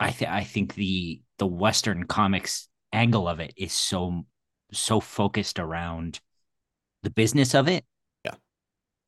I 0.00 0.10
th- 0.10 0.30
I 0.30 0.44
think 0.44 0.74
the 0.74 1.20
the 1.38 1.46
western 1.46 2.04
comics 2.04 2.68
angle 2.92 3.28
of 3.28 3.40
it 3.40 3.52
is 3.56 3.72
so 3.72 4.26
so 4.72 5.00
focused 5.00 5.58
around 5.58 6.20
the 7.02 7.10
business 7.10 7.54
of 7.54 7.68
it. 7.68 7.84
Yeah. 8.24 8.34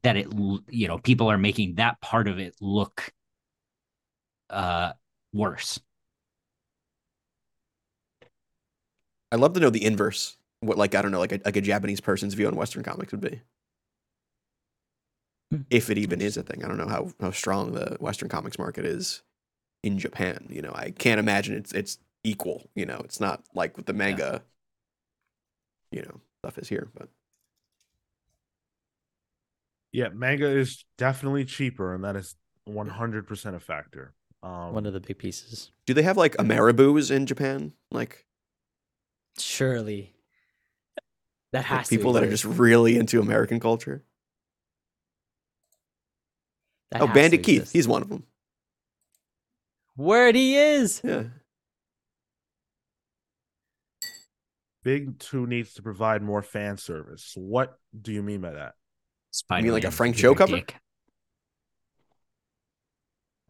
That 0.02 0.16
it 0.16 0.28
you 0.68 0.88
know, 0.88 0.98
people 0.98 1.30
are 1.30 1.38
making 1.38 1.76
that 1.76 2.00
part 2.00 2.28
of 2.28 2.38
it 2.38 2.54
look 2.60 3.12
uh 4.48 4.92
worse. 5.32 5.80
I'd 9.32 9.40
love 9.40 9.52
to 9.54 9.60
know 9.60 9.70
the 9.70 9.84
inverse. 9.84 10.36
What 10.60 10.76
like 10.76 10.94
I 10.94 11.02
don't 11.02 11.12
know, 11.12 11.20
like 11.20 11.32
a, 11.32 11.40
like 11.44 11.56
a 11.56 11.60
Japanese 11.60 12.00
person's 12.00 12.34
view 12.34 12.46
on 12.46 12.56
Western 12.56 12.82
comics 12.82 13.12
would 13.12 13.20
be. 13.20 13.40
Hmm. 15.50 15.62
If 15.70 15.88
it 15.90 15.98
even 15.98 16.20
is 16.20 16.36
a 16.36 16.42
thing, 16.42 16.64
I 16.64 16.68
don't 16.68 16.78
know 16.78 16.88
how 16.88 17.12
how 17.20 17.30
strong 17.30 17.72
the 17.72 17.96
Western 18.00 18.28
comics 18.28 18.58
market 18.58 18.84
is 18.84 19.22
in 19.82 19.98
Japan. 19.98 20.46
You 20.50 20.62
know, 20.62 20.72
I 20.74 20.90
can't 20.90 21.20
imagine 21.20 21.56
it's 21.56 21.72
it's 21.72 21.98
equal. 22.24 22.70
You 22.74 22.86
know, 22.86 23.00
it's 23.04 23.20
not 23.20 23.42
like 23.54 23.76
with 23.76 23.86
the 23.86 23.92
manga. 23.92 24.42
You 25.90 26.02
know, 26.02 26.20
stuff 26.42 26.58
is 26.58 26.68
here, 26.68 26.88
but 26.94 27.08
Yeah, 29.92 30.08
manga 30.10 30.46
is 30.46 30.84
definitely 30.98 31.44
cheaper, 31.44 31.94
and 31.94 32.04
that 32.04 32.16
is 32.16 32.36
one 32.64 32.88
hundred 32.88 33.26
percent 33.26 33.56
a 33.56 33.60
factor. 33.60 34.14
Um, 34.42 34.72
One 34.72 34.86
of 34.86 34.92
the 34.92 35.00
big 35.00 35.18
pieces. 35.18 35.70
do 35.86 35.92
they 35.92 36.02
have 36.02 36.16
like 36.16 36.36
Ameribus 36.36 37.10
in 37.10 37.26
Japan? 37.26 37.72
Like, 37.90 38.24
Surely. 39.38 40.14
That 41.52 41.58
like 41.58 41.66
has 41.66 41.88
to 41.88 41.96
people 41.96 42.12
that 42.14 42.22
are 42.22 42.30
just 42.30 42.44
really 42.44 42.96
into 42.96 43.20
American 43.20 43.60
culture. 43.60 44.04
That 46.92 47.02
oh, 47.02 47.06
Bandit 47.08 47.42
Keith, 47.42 47.62
exist. 47.62 47.72
he's 47.72 47.88
one 47.88 48.02
of 48.02 48.08
them. 48.08 48.24
Word 49.96 50.34
he 50.34 50.56
is. 50.56 51.00
Yeah. 51.04 51.24
Big 54.82 55.18
Two 55.18 55.46
needs 55.46 55.74
to 55.74 55.82
provide 55.82 56.22
more 56.22 56.42
fan 56.42 56.76
service. 56.78 57.34
What 57.36 57.78
do 58.00 58.12
you 58.12 58.22
mean 58.22 58.40
by 58.40 58.52
that? 58.52 58.74
Spider-Man 59.30 59.72
like 59.72 59.84
a 59.84 59.90
Frank 59.90 60.14
with 60.14 60.22
Cho 60.22 60.34
cover? 60.34 60.56
dick. 60.56 60.74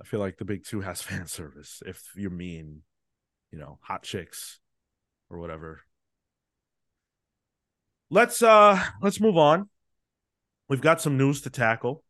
I 0.00 0.04
feel 0.04 0.20
like 0.20 0.38
the 0.38 0.44
Big 0.44 0.64
Two 0.64 0.80
has 0.80 1.02
fan 1.02 1.26
service. 1.26 1.82
If 1.86 2.02
you 2.16 2.30
mean, 2.30 2.82
you 3.52 3.58
know, 3.58 3.78
hot 3.82 4.02
chicks 4.02 4.58
or 5.28 5.38
whatever. 5.38 5.80
Let's 8.10 8.42
uh 8.42 8.82
let's 9.00 9.20
move 9.20 9.36
on. 9.36 9.68
We've 10.68 10.80
got 10.80 11.00
some 11.00 11.16
news 11.16 11.42
to 11.42 11.50
tackle. 11.50 12.02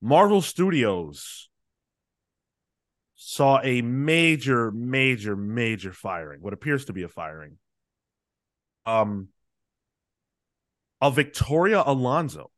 Marvel 0.00 0.40
Studios 0.40 1.48
saw 3.26 3.58
a 3.62 3.80
major, 3.80 4.70
major, 4.70 5.34
major 5.34 5.92
firing, 5.92 6.42
what 6.42 6.52
appears 6.52 6.84
to 6.84 6.92
be 6.92 7.04
a 7.04 7.08
firing, 7.08 7.56
um, 8.84 9.28
of 11.00 11.16
Victoria 11.16 11.82
Alonso. 11.86 12.50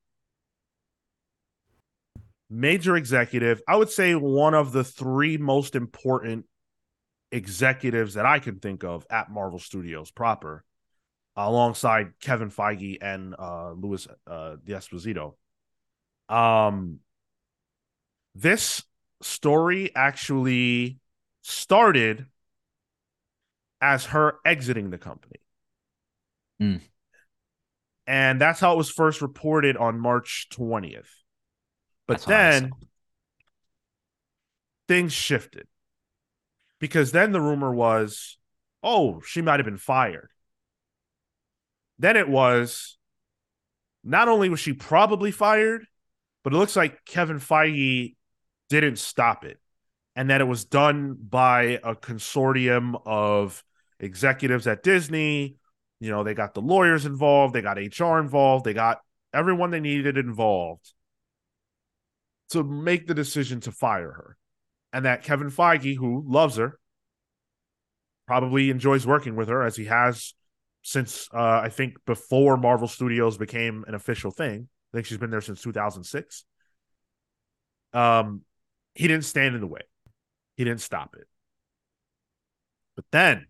Major 2.50 2.96
executive, 2.96 3.62
I 3.68 3.76
would 3.76 3.90
say 3.90 4.16
one 4.16 4.54
of 4.54 4.72
the 4.72 4.82
three 4.82 5.36
most 5.36 5.76
important 5.76 6.46
executives 7.30 8.14
that 8.14 8.26
I 8.26 8.40
can 8.40 8.58
think 8.58 8.82
of 8.82 9.06
at 9.08 9.30
Marvel 9.30 9.60
Studios 9.60 10.10
proper, 10.10 10.64
alongside 11.36 12.14
Kevin 12.20 12.50
Feige 12.50 12.98
and 13.00 13.36
uh, 13.38 13.70
Louis 13.70 14.06
uh. 14.26 14.56
Um, 16.28 16.98
this 18.34 18.82
story 19.22 19.94
actually 19.94 20.98
started 21.42 22.26
as 23.80 24.06
her 24.06 24.36
exiting 24.44 24.90
the 24.90 24.98
company. 24.98 25.40
Mm. 26.60 26.80
And 28.06 28.40
that's 28.40 28.60
how 28.60 28.74
it 28.74 28.76
was 28.76 28.90
first 28.90 29.20
reported 29.20 29.76
on 29.76 30.00
March 30.00 30.48
20th. 30.52 31.08
But 32.06 32.18
That's 32.18 32.26
then 32.26 32.70
things 34.86 35.12
shifted 35.12 35.66
because 36.78 37.12
then 37.12 37.32
the 37.32 37.40
rumor 37.40 37.72
was, 37.72 38.38
oh, 38.82 39.20
she 39.26 39.42
might 39.42 39.58
have 39.58 39.64
been 39.64 39.76
fired. 39.76 40.30
Then 41.98 42.16
it 42.16 42.28
was 42.28 42.96
not 44.04 44.28
only 44.28 44.48
was 44.48 44.60
she 44.60 44.72
probably 44.72 45.32
fired, 45.32 45.86
but 46.44 46.52
it 46.52 46.56
looks 46.56 46.76
like 46.76 47.04
Kevin 47.04 47.40
Feige 47.40 48.14
didn't 48.68 48.98
stop 48.98 49.44
it 49.44 49.58
and 50.16 50.30
that 50.30 50.40
it 50.40 50.44
was 50.44 50.64
done 50.64 51.14
by 51.14 51.78
a 51.84 51.94
consortium 51.94 53.00
of 53.04 53.62
executives 54.00 54.66
at 54.66 54.82
Disney. 54.82 55.56
You 56.00 56.10
know, 56.10 56.24
they 56.24 56.34
got 56.34 56.54
the 56.54 56.62
lawyers 56.62 57.06
involved, 57.06 57.54
they 57.54 57.62
got 57.62 57.78
HR 57.78 58.18
involved, 58.18 58.64
they 58.64 58.74
got 58.74 59.00
everyone 59.32 59.70
they 59.70 59.80
needed 59.80 60.16
involved 60.16 60.92
to 62.50 62.64
make 62.64 63.06
the 63.06 63.14
decision 63.14 63.60
to 63.60 63.72
fire 63.72 64.10
her. 64.10 64.36
And 64.92 65.04
that 65.04 65.22
Kevin 65.22 65.50
Feige, 65.50 65.96
who 65.96 66.24
loves 66.26 66.56
her, 66.56 66.78
probably 68.26 68.70
enjoys 68.70 69.06
working 69.06 69.36
with 69.36 69.48
her 69.48 69.62
as 69.62 69.76
he 69.76 69.84
has 69.84 70.34
since 70.82 71.28
uh, 71.34 71.60
I 71.62 71.68
think 71.68 71.96
before 72.06 72.56
Marvel 72.56 72.88
Studios 72.88 73.36
became 73.36 73.84
an 73.88 73.94
official 73.94 74.30
thing. 74.30 74.68
I 74.92 74.96
think 74.96 75.06
she's 75.06 75.18
been 75.18 75.30
there 75.30 75.40
since 75.40 75.60
2006. 75.60 76.44
Um, 77.92 78.42
he 78.96 79.08
didn't 79.08 79.24
stand 79.24 79.54
in 79.54 79.60
the 79.60 79.66
way. 79.66 79.82
He 80.56 80.64
didn't 80.64 80.80
stop 80.80 81.14
it. 81.18 81.26
But 82.96 83.04
then 83.12 83.46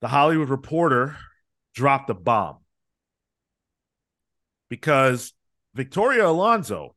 the 0.00 0.08
Hollywood 0.08 0.48
Reporter 0.48 1.16
dropped 1.74 2.10
a 2.10 2.14
bomb 2.14 2.58
because 4.68 5.32
Victoria 5.74 6.26
Alonso. 6.26 6.94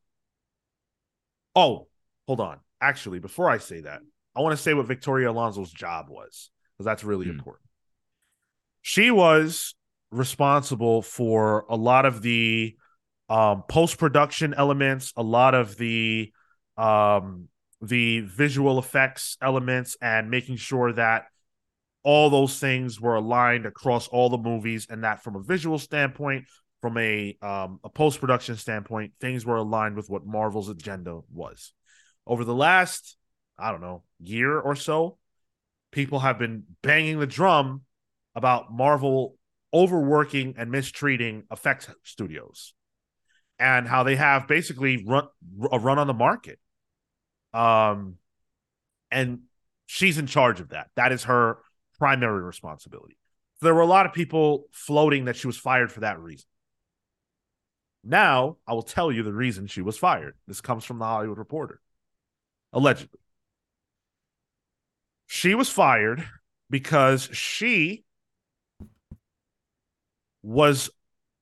Oh, 1.56 1.88
hold 2.28 2.40
on. 2.40 2.60
Actually, 2.82 3.20
before 3.20 3.50
I 3.50 3.58
say 3.58 3.82
that, 3.82 4.02
I 4.36 4.42
want 4.42 4.56
to 4.56 4.62
say 4.62 4.74
what 4.74 4.88
Victoria 4.88 5.30
Alonso's 5.30 5.72
job 5.72 6.08
was 6.10 6.50
because 6.78 6.86
that's 6.86 7.04
really 7.04 7.26
Hmm. 7.26 7.32
important. 7.32 7.66
She 8.82 9.12
was 9.12 9.76
responsible 10.12 11.02
for 11.02 11.66
a 11.70 11.76
lot 11.76 12.06
of 12.06 12.22
the 12.22 12.76
um, 13.28 13.64
post 13.68 13.98
production 13.98 14.54
elements, 14.54 15.14
a 15.16 15.24
lot 15.24 15.54
of 15.54 15.78
the 15.78 16.32
um, 16.80 17.50
the 17.82 18.22
visual 18.22 18.80
effects 18.80 19.38
elements, 19.42 19.98
and 20.02 20.30
making 20.30 20.56
sure 20.56 20.94
that 20.94 21.26
all 22.04 22.30
those 22.30 22.60
things 22.60 23.00
were 23.00 23.16
aligned 23.16 23.66
across 23.66 24.08
all 24.08 24.30
the 24.30 24.38
movies, 24.38 24.88
and 24.90 25.04
that 25.04 25.24
from 25.24 25.36
a 25.36 25.44
visual 25.44 25.78
standpoint, 25.78 26.46
from 26.82 26.98
a 26.98 27.38
um, 27.42 27.80
a 27.84 27.90
post 27.90 28.20
production 28.20 28.56
standpoint, 28.56 29.14
things 29.20 29.46
were 29.46 29.58
aligned 29.58 29.96
with 29.96 30.10
what 30.10 30.26
Marvel's 30.26 30.70
agenda 30.70 31.20
was. 31.32 31.74
Over 32.26 32.46
the 32.46 32.56
last, 32.56 33.18
I 33.58 33.72
don't 33.72 33.82
know, 33.82 34.04
year 34.20 34.58
or 34.58 34.76
so, 34.76 35.18
people 35.92 36.20
have 36.20 36.40
been 36.40 36.64
banging 36.82 37.20
the 37.20 37.28
drum 37.28 37.82
about 38.36 38.72
Marvel 38.72 39.36
overworking 39.74 40.56
and 40.58 40.72
mistreating 40.72 41.44
effects 41.52 41.90
studios 42.04 42.74
and 43.60 43.88
how 43.88 44.04
they 44.04 44.16
have 44.16 44.48
basically 44.48 45.04
run 45.06 45.28
a 45.72 45.78
run 45.78 46.00
on 46.00 46.08
the 46.08 46.14
market. 46.14 46.60
Um, 47.54 48.16
and 49.12 49.42
she's 49.86 50.18
in 50.18 50.28
charge 50.28 50.60
of 50.60 50.70
that. 50.70 50.90
That 50.96 51.12
is 51.12 51.24
her 51.24 51.58
primary 51.98 52.44
responsibility. 52.44 53.18
There 53.62 53.74
were 53.74 53.82
a 53.82 53.88
lot 53.88 54.06
of 54.06 54.14
people 54.14 54.66
floating 54.72 55.26
that 55.26 55.36
she 55.36 55.48
was 55.48 55.58
fired 55.58 55.92
for 55.92 56.02
that 56.02 56.20
reason. 56.20 56.46
Now, 58.04 58.58
I 58.66 58.74
will 58.74 58.84
tell 58.84 59.12
you 59.12 59.24
the 59.24 59.34
reason 59.34 59.68
she 59.68 59.82
was 59.82 59.98
fired. 59.98 60.36
This 60.48 60.62
comes 60.62 60.86
from 60.86 61.00
the 61.00 61.06
Hollywood 61.06 61.38
Reporter. 61.38 61.82
Allegedly. 62.72 63.20
She 65.28 65.54
was 65.54 65.70
fired 65.70 66.26
because 66.70 67.30
she 67.34 68.06
was 70.42 70.90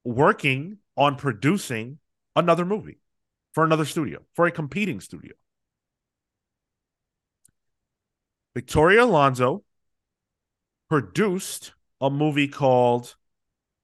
working 0.03 0.77
on 0.95 1.15
producing 1.15 1.99
another 2.35 2.65
movie 2.65 2.99
for 3.53 3.63
another 3.63 3.85
studio, 3.85 4.19
for 4.33 4.47
a 4.47 4.51
competing 4.51 4.99
studio. 4.99 5.33
Victoria 8.57 9.03
Alonso 9.03 9.63
produced 10.89 11.73
a 12.01 12.09
movie 12.09 12.47
called 12.47 13.15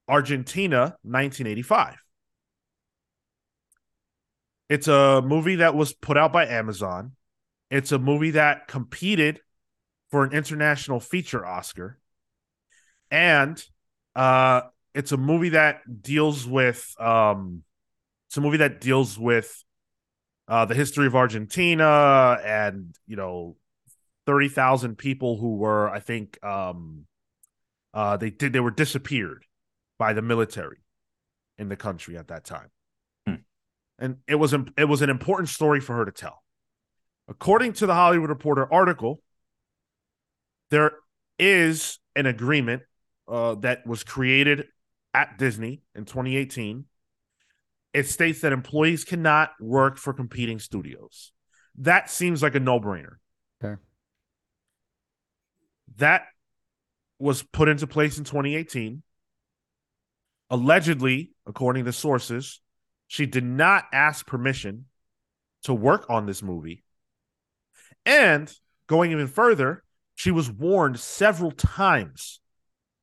Argentina 0.08 0.98
1985. 1.04 1.98
It's 4.70 4.88
a 4.88 5.22
movie 5.22 5.58
that 5.58 5.76
was 5.76 5.94
put 5.94 6.18
out 6.18 6.34
by 6.34 6.48
Amazon. 6.48 7.12
It's 7.70 7.92
a 7.92 8.00
movie 8.00 8.32
that 8.32 8.68
competed 8.68 9.42
for 10.10 10.24
an 10.24 10.34
international 10.34 11.00
feature 11.00 11.46
Oscar. 11.46 12.00
And 13.12 13.64
uh 14.16 14.62
it's 14.96 15.12
a 15.12 15.18
movie 15.18 15.50
that 15.50 16.02
deals 16.02 16.48
with 16.48 17.00
um 17.00 17.62
it's 18.28 18.38
a 18.38 18.42
movie 18.42 18.58
that 18.58 18.82
deals 18.82 19.20
with 19.20 19.64
uh 20.48 20.66
the 20.66 20.74
history 20.74 21.06
of 21.06 21.16
Argentina 21.16 22.40
and 22.44 22.96
you 23.06 23.16
know 23.16 23.56
30,000 24.26 24.98
people 24.98 25.38
who 25.38 25.56
were 25.56 25.90
I 25.90 26.00
think 26.00 26.44
um 26.44 27.06
uh 27.94 28.18
they 28.18 28.30
did 28.30 28.54
they 28.54 28.60
were 28.60 28.72
disappeared 28.72 29.46
by 29.98 30.14
the 30.14 30.22
military 30.22 30.84
in 31.58 31.70
the 31.70 31.76
country 31.76 32.18
at 32.18 32.28
that 32.28 32.44
time. 32.44 32.70
Hmm. 33.28 33.36
And 34.00 34.18
it 34.28 34.36
was, 34.36 34.54
it 34.78 34.86
was 34.86 35.02
an 35.02 35.10
important 35.10 35.50
story 35.50 35.80
for 35.80 35.96
her 35.96 36.06
to 36.06 36.12
tell. 36.12 36.44
According 37.28 37.74
to 37.74 37.86
the 37.86 37.94
Hollywood 37.94 38.30
Reporter 38.30 38.72
article, 38.72 39.22
there 40.72 40.92
is 41.40 42.00
an 42.16 42.26
agreement 42.26 42.84
uh, 43.28 43.56
that 43.56 43.88
was 43.88 44.04
created 44.04 44.66
at 45.14 45.38
Disney 45.38 45.84
in 45.96 46.06
2018. 46.06 46.86
It 47.94 48.08
states 48.08 48.42
that 48.42 48.52
employees 48.52 49.06
cannot 49.06 49.52
work 49.60 49.98
for 49.98 50.14
competing 50.14 50.60
studios. 50.60 51.32
That 51.78 52.10
seems 52.10 52.42
like 52.42 52.56
a 52.56 52.60
no 52.60 52.80
brainer. 52.80 53.16
Fair. 53.62 53.80
That 55.98 56.24
was 57.20 57.44
put 57.44 57.70
into 57.70 57.88
place 57.88 58.18
in 58.18 58.24
2018. 58.24 59.04
Allegedly, 60.50 61.32
according 61.48 61.86
to 61.86 61.94
sources, 61.94 62.62
she 63.08 63.26
did 63.26 63.44
not 63.44 63.86
ask 63.94 64.26
permission 64.26 64.86
to 65.64 65.74
work 65.74 66.06
on 66.10 66.26
this 66.26 66.44
movie. 66.44 66.84
And 68.06 68.52
going 68.88 69.12
even 69.12 69.28
further, 69.28 69.84
she 70.16 70.32
was 70.32 70.52
warned 70.52 71.00
several 71.00 71.52
times 71.52 72.40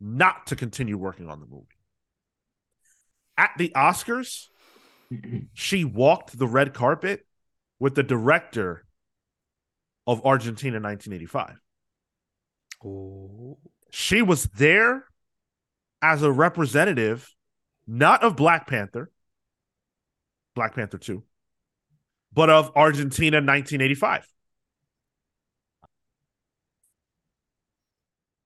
not 0.01 0.47
to 0.49 0.57
continue 0.57 0.97
working 0.97 1.29
on 1.29 1.41
the 1.41 1.47
movie. 1.47 1.67
At 3.37 3.53
the 3.57 3.73
Oscars, 3.75 4.49
she 5.55 5.85
walked 5.85 6.39
the 6.39 6.47
red 6.47 6.75
carpet 6.75 7.27
with 7.79 7.95
the 7.95 8.03
director 8.03 8.85
of 10.07 10.25
Argentina 10.25 10.81
1985. 10.81 11.59
Oh, 12.85 13.59
She 13.91 14.23
was 14.23 14.45
there 14.45 15.05
as 16.03 16.23
a 16.23 16.33
representative, 16.33 17.29
not 17.87 18.23
of 18.23 18.37
Black 18.37 18.67
Panther, 18.67 19.11
Black 20.55 20.75
Panther 20.75 20.99
2, 20.99 21.23
but 22.33 22.49
of 22.49 22.73
Argentina 22.77 23.37
1985. 23.37 24.27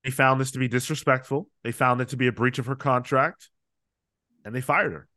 They 0.02 0.10
found 0.10 0.40
this 0.40 0.50
to 0.50 0.58
be 0.58 0.68
disrespectful. 0.68 1.48
They 1.62 1.72
found 1.72 2.00
it 2.00 2.08
to 2.08 2.16
be 2.16 2.26
a 2.26 2.32
breach 2.32 2.58
of 2.58 2.66
her 2.66 2.76
contract, 2.76 3.48
and 4.44 4.54
they 4.54 4.60
fired 4.60 4.92
her. 4.92 5.08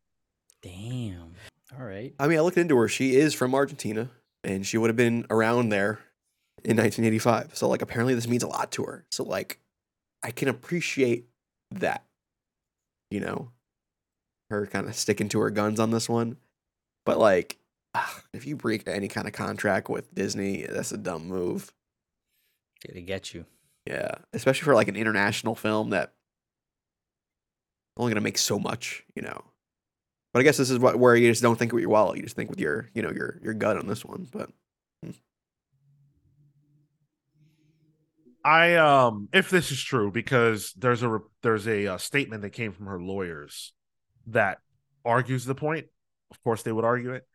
damn. 0.61 1.33
All 1.77 1.83
right. 1.85 2.13
I 2.17 2.27
mean, 2.27 2.37
I 2.37 2.41
looked 2.41 2.57
into 2.57 2.77
her. 2.77 2.87
She 2.87 3.15
is 3.17 3.33
from 3.33 3.53
Argentina, 3.53 4.09
and 4.45 4.65
she 4.65 4.77
would 4.77 4.89
have 4.89 4.95
been 4.95 5.25
around 5.29 5.69
there 5.69 5.99
in 6.63 6.77
1985. 6.77 7.55
So 7.55 7.67
like 7.67 7.81
apparently 7.81 8.15
this 8.15 8.27
means 8.27 8.43
a 8.43 8.47
lot 8.47 8.71
to 8.73 8.83
her. 8.83 9.05
So 9.11 9.23
like 9.23 9.59
I 10.23 10.31
can 10.31 10.47
appreciate 10.47 11.27
that. 11.71 12.03
You 13.09 13.21
know, 13.21 13.51
her 14.49 14.67
kind 14.67 14.87
of 14.87 14.95
sticking 14.95 15.29
to 15.29 15.39
her 15.39 15.49
guns 15.49 15.79
on 15.79 15.91
this 15.91 16.09
one. 16.09 16.37
But 17.05 17.19
like 17.19 17.57
if 18.33 18.45
you 18.45 18.55
break 18.55 18.87
any 18.87 19.07
kind 19.07 19.27
of 19.27 19.33
contract 19.33 19.89
with 19.89 20.13
Disney, 20.13 20.65
that's 20.69 20.91
a 20.91 20.97
dumb 20.97 21.27
move. 21.27 21.73
to 22.81 23.01
get 23.01 23.33
you. 23.33 23.45
Yeah, 23.85 24.15
especially 24.33 24.65
for 24.65 24.75
like 24.75 24.89
an 24.89 24.97
international 24.97 25.55
film 25.55 25.91
that 25.91 26.13
only 27.95 28.11
gonna 28.11 28.21
make 28.21 28.37
so 28.37 28.59
much, 28.59 29.05
you 29.15 29.21
know. 29.21 29.43
But 30.33 30.41
I 30.41 30.43
guess 30.43 30.57
this 30.57 30.69
is 30.69 30.77
what 30.79 30.99
where 30.99 31.15
you 31.15 31.31
just 31.31 31.41
don't 31.41 31.57
think 31.57 31.71
with 31.71 31.81
your 31.81 31.89
wallet, 31.89 32.17
you 32.17 32.23
just 32.23 32.35
think 32.35 32.49
with 32.49 32.59
your, 32.59 32.89
you 32.93 33.01
know, 33.01 33.11
your 33.11 33.39
your 33.41 33.53
gut 33.53 33.77
on 33.77 33.87
this 33.87 34.03
one. 34.03 34.27
But 34.31 34.49
I 38.47 38.75
um 38.75 39.27
if 39.33 39.49
this 39.49 39.71
is 39.71 39.83
true 39.83 40.09
because 40.09 40.71
there's 40.77 41.03
a 41.03 41.19
there's 41.43 41.67
a, 41.67 41.87
uh 41.87 41.97
statement 41.97 42.43
that 42.43 42.51
came 42.51 42.71
from 42.71 42.85
her 42.85 43.01
lawyers 43.01 43.73
that 44.27 44.59
argues 45.03 45.43
the 45.43 45.53
point. 45.53 45.87
Of 46.31 46.41
course 46.43 46.63
they 46.63 46.71
would 46.71 46.85
argue 46.85 47.11
it. 47.11 47.27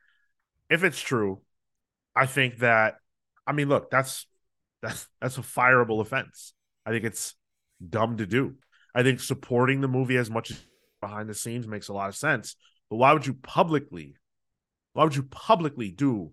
If 0.70 0.84
it's 0.84 1.00
true, 1.02 1.42
I 2.16 2.24
think 2.24 2.60
that 2.60 2.94
I 3.46 3.52
mean 3.52 3.68
look, 3.68 3.90
that's 3.90 4.26
that's 4.80 5.06
that's 5.20 5.36
a 5.36 5.42
fireable 5.42 6.00
offense. 6.00 6.54
I 6.86 6.92
think 6.92 7.04
it's 7.04 7.34
dumb 7.86 8.16
to 8.16 8.26
do. 8.26 8.54
I 8.94 9.02
think 9.02 9.20
supporting 9.20 9.82
the 9.82 9.88
movie 9.88 10.16
as 10.16 10.30
much 10.30 10.50
as 10.50 10.64
behind 11.02 11.28
the 11.28 11.34
scenes 11.34 11.68
makes 11.68 11.88
a 11.88 11.92
lot 11.92 12.08
of 12.08 12.16
sense. 12.16 12.56
But 12.88 12.96
why 12.96 13.12
would 13.12 13.26
you 13.26 13.34
publicly 13.34 14.16
why 14.94 15.04
would 15.04 15.16
you 15.16 15.24
publicly 15.24 15.90
do 15.90 16.32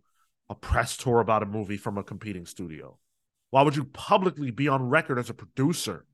a 0.50 0.56
press 0.56 0.96
tour 0.96 1.20
about 1.20 1.44
a 1.44 1.46
movie 1.46 1.78
from 1.78 1.98
a 1.98 2.04
competing 2.04 2.46
studio? 2.46 2.98
Why 3.52 3.64
would 3.64 3.76
you 3.76 3.86
publicly 3.86 4.52
be 4.52 4.68
on 4.68 4.90
record 4.90 5.18
as 5.18 5.30
a 5.30 5.34
producer 5.34 6.06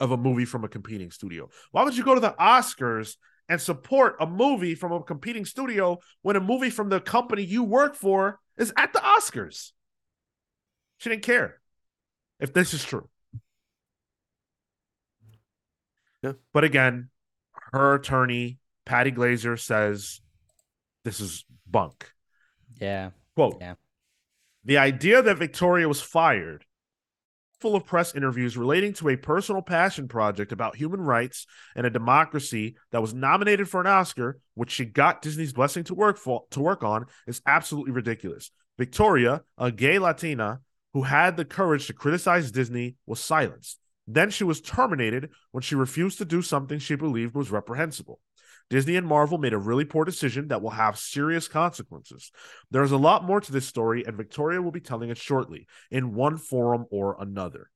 of 0.00 0.12
a 0.12 0.16
movie 0.16 0.44
from 0.44 0.64
a 0.64 0.68
competing 0.68 1.10
studio? 1.10 1.48
Why 1.72 1.82
would 1.82 1.96
you 1.96 2.04
go 2.04 2.14
to 2.14 2.20
the 2.20 2.34
Oscars 2.38 3.16
and 3.48 3.60
support 3.60 4.16
a 4.20 4.26
movie 4.26 4.74
from 4.74 4.92
a 4.92 5.02
competing 5.02 5.44
studio 5.44 5.98
when 6.22 6.36
a 6.36 6.40
movie 6.40 6.70
from 6.70 6.88
the 6.88 7.00
company 7.00 7.42
you 7.42 7.64
work 7.64 7.94
for 7.94 8.38
is 8.56 8.72
at 8.76 8.92
the 8.92 9.00
Oscars? 9.00 9.72
She 10.98 11.10
didn't 11.10 11.22
care 11.22 11.60
if 12.40 12.52
this 12.52 12.74
is 12.74 12.84
true. 12.84 13.08
Yeah. 16.22 16.32
But 16.52 16.64
again, 16.64 17.10
her 17.72 17.94
attorney, 17.94 18.58
Patty 18.84 19.10
Glaser, 19.10 19.56
says 19.56 20.20
this 21.04 21.20
is 21.20 21.44
bunk. 21.66 22.12
Yeah. 22.80 23.10
Quote 23.34 23.58
Yeah. 23.60 23.74
The 24.64 24.78
idea 24.78 25.22
that 25.22 25.38
Victoria 25.38 25.88
was 25.88 26.00
fired, 26.00 26.64
full 27.60 27.74
of 27.74 27.86
press 27.86 28.14
interviews 28.14 28.56
relating 28.56 28.92
to 28.94 29.08
a 29.08 29.16
personal 29.16 29.62
passion 29.62 30.08
project 30.08 30.52
about 30.52 30.76
human 30.76 31.00
rights 31.00 31.46
and 31.74 31.86
a 31.86 31.90
democracy 31.90 32.76
that 32.92 33.02
was 33.02 33.14
nominated 33.14 33.68
for 33.68 33.80
an 33.80 33.86
Oscar, 33.86 34.38
which 34.54 34.70
she 34.70 34.84
got 34.84 35.22
Disney's 35.22 35.52
blessing 35.52 35.84
to 35.84 35.94
work 35.94 36.18
for 36.18 36.44
to 36.50 36.60
work 36.60 36.84
on, 36.84 37.06
is 37.26 37.42
absolutely 37.46 37.92
ridiculous. 37.92 38.50
Victoria, 38.78 39.42
a 39.56 39.72
gay 39.72 39.98
Latina 39.98 40.60
who 40.92 41.02
had 41.02 41.36
the 41.36 41.44
courage 41.44 41.86
to 41.86 41.92
criticize 41.92 42.50
Disney, 42.50 42.96
was 43.06 43.20
silenced. 43.20 43.78
Then 44.06 44.30
she 44.30 44.44
was 44.44 44.60
terminated 44.60 45.30
when 45.52 45.62
she 45.62 45.74
refused 45.74 46.18
to 46.18 46.24
do 46.24 46.40
something 46.40 46.78
she 46.78 46.94
believed 46.94 47.34
was 47.34 47.50
reprehensible. 47.50 48.20
Disney 48.70 48.96
and 48.96 49.06
Marvel 49.06 49.38
made 49.38 49.54
a 49.54 49.58
really 49.58 49.84
poor 49.84 50.04
decision 50.04 50.48
that 50.48 50.60
will 50.60 50.70
have 50.70 50.98
serious 50.98 51.48
consequences. 51.48 52.30
There 52.70 52.82
is 52.82 52.92
a 52.92 52.98
lot 52.98 53.24
more 53.24 53.40
to 53.40 53.52
this 53.52 53.66
story, 53.66 54.04
and 54.04 54.16
Victoria 54.16 54.60
will 54.60 54.72
be 54.72 54.80
telling 54.80 55.08
it 55.08 55.16
shortly 55.16 55.66
in 55.90 56.14
one 56.14 56.36
forum 56.36 56.86
or 56.90 57.16
another. 57.18 57.70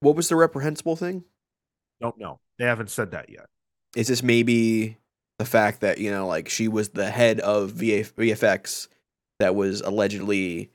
what 0.00 0.16
was 0.16 0.28
the 0.28 0.36
reprehensible 0.36 0.96
thing? 0.96 1.24
Don't 2.00 2.18
know. 2.18 2.40
They 2.58 2.64
haven't 2.64 2.90
said 2.90 3.12
that 3.12 3.28
yet. 3.28 3.46
Is 3.96 4.08
this 4.08 4.22
maybe 4.22 4.98
the 5.38 5.44
fact 5.44 5.80
that, 5.80 5.98
you 5.98 6.10
know, 6.10 6.26
like 6.26 6.48
she 6.48 6.68
was 6.68 6.90
the 6.90 7.10
head 7.10 7.40
of 7.40 7.72
VFX 7.72 8.88
that 9.38 9.54
was 9.54 9.80
allegedly 9.80 10.70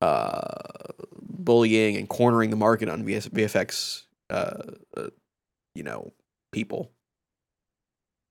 uh 0.00 0.58
bullying 1.22 1.96
and 1.96 2.08
cornering 2.08 2.50
the 2.50 2.56
market 2.56 2.88
on 2.88 3.04
VFX 3.04 4.02
uh, 4.30 4.62
uh 4.96 5.08
you 5.74 5.82
know, 5.82 6.12
people. 6.50 6.92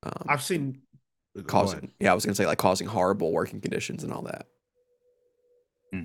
Um, 0.03 0.26
I've 0.28 0.44
seen 0.44 0.82
causing 1.48 1.90
yeah 1.98 2.11
i 2.11 2.14
was 2.14 2.26
gonna 2.26 2.36
say 2.36 2.45
like 2.45 2.57
causing 2.57 2.86
horrible 2.86 3.32
working 3.32 3.61
conditions 3.61 4.03
and 4.03 4.11
all 4.11 4.23
that 4.23 4.45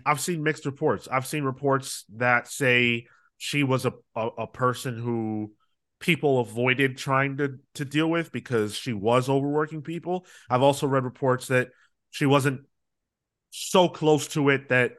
I've 0.05 0.21
seen 0.21 0.43
mixed 0.43 0.67
reports. 0.67 1.09
I've 1.11 1.27
seen 1.27 1.45
reports 1.45 2.05
that 2.17 2.49
say 2.49 3.07
she 3.39 3.63
was 3.63 3.87
a, 3.87 3.93
a, 4.15 4.27
a 4.39 4.47
person 4.47 4.99
who 4.99 5.53
people 6.01 6.41
avoided 6.41 6.97
trying 6.97 7.37
to 7.39 7.59
to 7.75 7.85
deal 7.85 8.11
with 8.11 8.33
because 8.33 8.75
she 8.75 8.93
was 8.93 9.29
overworking 9.29 9.83
people. 9.83 10.27
I've 10.51 10.63
also 10.63 10.87
read 10.87 11.05
reports 11.05 11.49
that 11.49 11.69
she 12.11 12.27
wasn't 12.27 12.63
so 13.51 13.89
close 13.89 14.29
to 14.29 14.49
it 14.51 14.69
that 14.71 14.93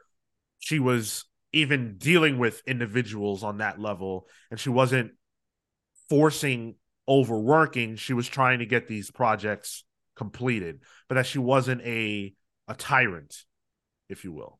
she 0.59 0.79
was 0.79 1.25
even 1.53 1.97
dealing 1.97 2.39
with 2.39 2.61
individuals 2.65 3.43
on 3.43 3.57
that 3.57 3.79
level 3.79 4.27
and 4.51 4.59
she 4.59 4.69
wasn't 4.69 5.11
forcing 6.09 6.75
overworking 7.07 7.95
she 7.95 8.13
was 8.13 8.27
trying 8.27 8.59
to 8.59 8.65
get 8.65 8.87
these 8.87 9.09
projects 9.11 9.83
completed 10.15 10.81
but 11.07 11.15
that 11.15 11.25
she 11.25 11.39
wasn't 11.39 11.81
a 11.81 12.33
a 12.67 12.73
tyrant 12.73 13.45
if 14.09 14.23
you 14.23 14.31
will. 14.31 14.59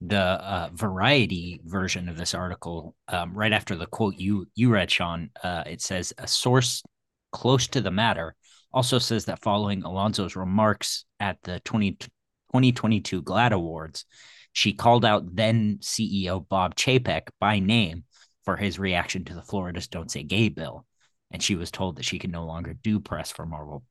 The 0.00 0.16
uh, 0.16 0.70
variety 0.72 1.60
version 1.64 2.08
of 2.08 2.16
this 2.16 2.34
article 2.34 2.94
um, 3.08 3.34
right 3.34 3.52
after 3.52 3.74
the 3.74 3.86
quote 3.86 4.14
you 4.16 4.46
you 4.54 4.70
read 4.70 4.90
sean 4.90 5.30
uh, 5.42 5.64
it 5.66 5.80
says 5.80 6.12
a 6.18 6.28
source 6.28 6.84
close 7.32 7.66
to 7.68 7.80
the 7.80 7.90
matter 7.90 8.36
also 8.72 8.98
says 8.98 9.24
that 9.24 9.42
following 9.42 9.82
alonso's 9.82 10.36
remarks 10.36 11.04
at 11.18 11.42
the 11.42 11.58
20, 11.60 11.92
2022 11.92 13.22
GLAAD 13.22 13.52
awards 13.52 14.04
she 14.52 14.72
called 14.72 15.04
out 15.04 15.34
then 15.34 15.78
ceo 15.80 16.46
bob 16.48 16.76
chapek 16.76 17.22
by 17.40 17.58
name 17.58 18.04
for 18.44 18.56
his 18.56 18.78
reaction 18.78 19.24
to 19.24 19.34
the 19.34 19.42
florida's 19.42 19.88
don't 19.88 20.10
say 20.12 20.22
gay 20.22 20.48
bill 20.48 20.86
and 21.30 21.42
she 21.42 21.56
was 21.56 21.70
told 21.70 21.96
that 21.96 22.04
she 22.04 22.18
could 22.18 22.32
no 22.32 22.44
longer 22.44 22.74
do 22.74 23.00
press 23.00 23.30
for 23.30 23.46
marvel 23.46 23.82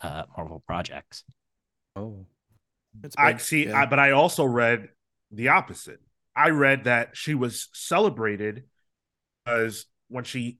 uh, 0.00 0.24
marvel 0.36 0.62
projects 0.66 1.24
Oh. 1.96 2.26
That's 3.00 3.16
I 3.18 3.36
see, 3.38 3.66
yeah. 3.66 3.82
I, 3.82 3.86
but 3.86 3.98
I 3.98 4.12
also 4.12 4.44
read 4.44 4.88
the 5.30 5.48
opposite. 5.48 6.00
I 6.36 6.50
read 6.50 6.84
that 6.84 7.16
she 7.16 7.34
was 7.34 7.68
celebrated 7.72 8.64
because 9.44 9.86
when 10.08 10.24
she 10.24 10.58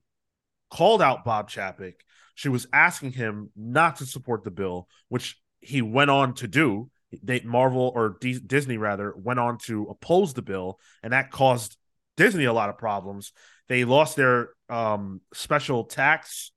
called 0.69 1.01
out 1.01 1.25
Bob 1.25 1.49
Chapek, 1.49 1.95
she 2.33 2.49
was 2.49 2.67
asking 2.73 3.13
him 3.13 3.51
not 3.55 3.97
to 3.97 4.05
support 4.05 4.43
the 4.43 4.51
bill, 4.51 4.87
which 5.07 5.37
he 5.59 5.81
went 5.81 6.11
on 6.11 6.33
to 6.35 6.47
do. 6.47 6.89
They 7.23 7.39
Marvel 7.41 7.91
or 7.95 8.17
D- 8.19 8.39
Disney 8.45 8.77
rather 8.77 9.13
went 9.15 9.39
on 9.39 9.57
to 9.59 9.87
oppose 9.89 10.33
the 10.33 10.41
bill, 10.41 10.79
and 11.01 11.13
that 11.13 11.31
caused 11.31 11.77
Disney 12.17 12.43
a 12.43 12.53
lot 12.53 12.69
of 12.69 12.77
problems. 12.77 13.31
They 13.67 13.85
lost 13.85 14.15
their 14.15 14.49
um, 14.69 15.21
special 15.33 15.85
tax 15.85 16.51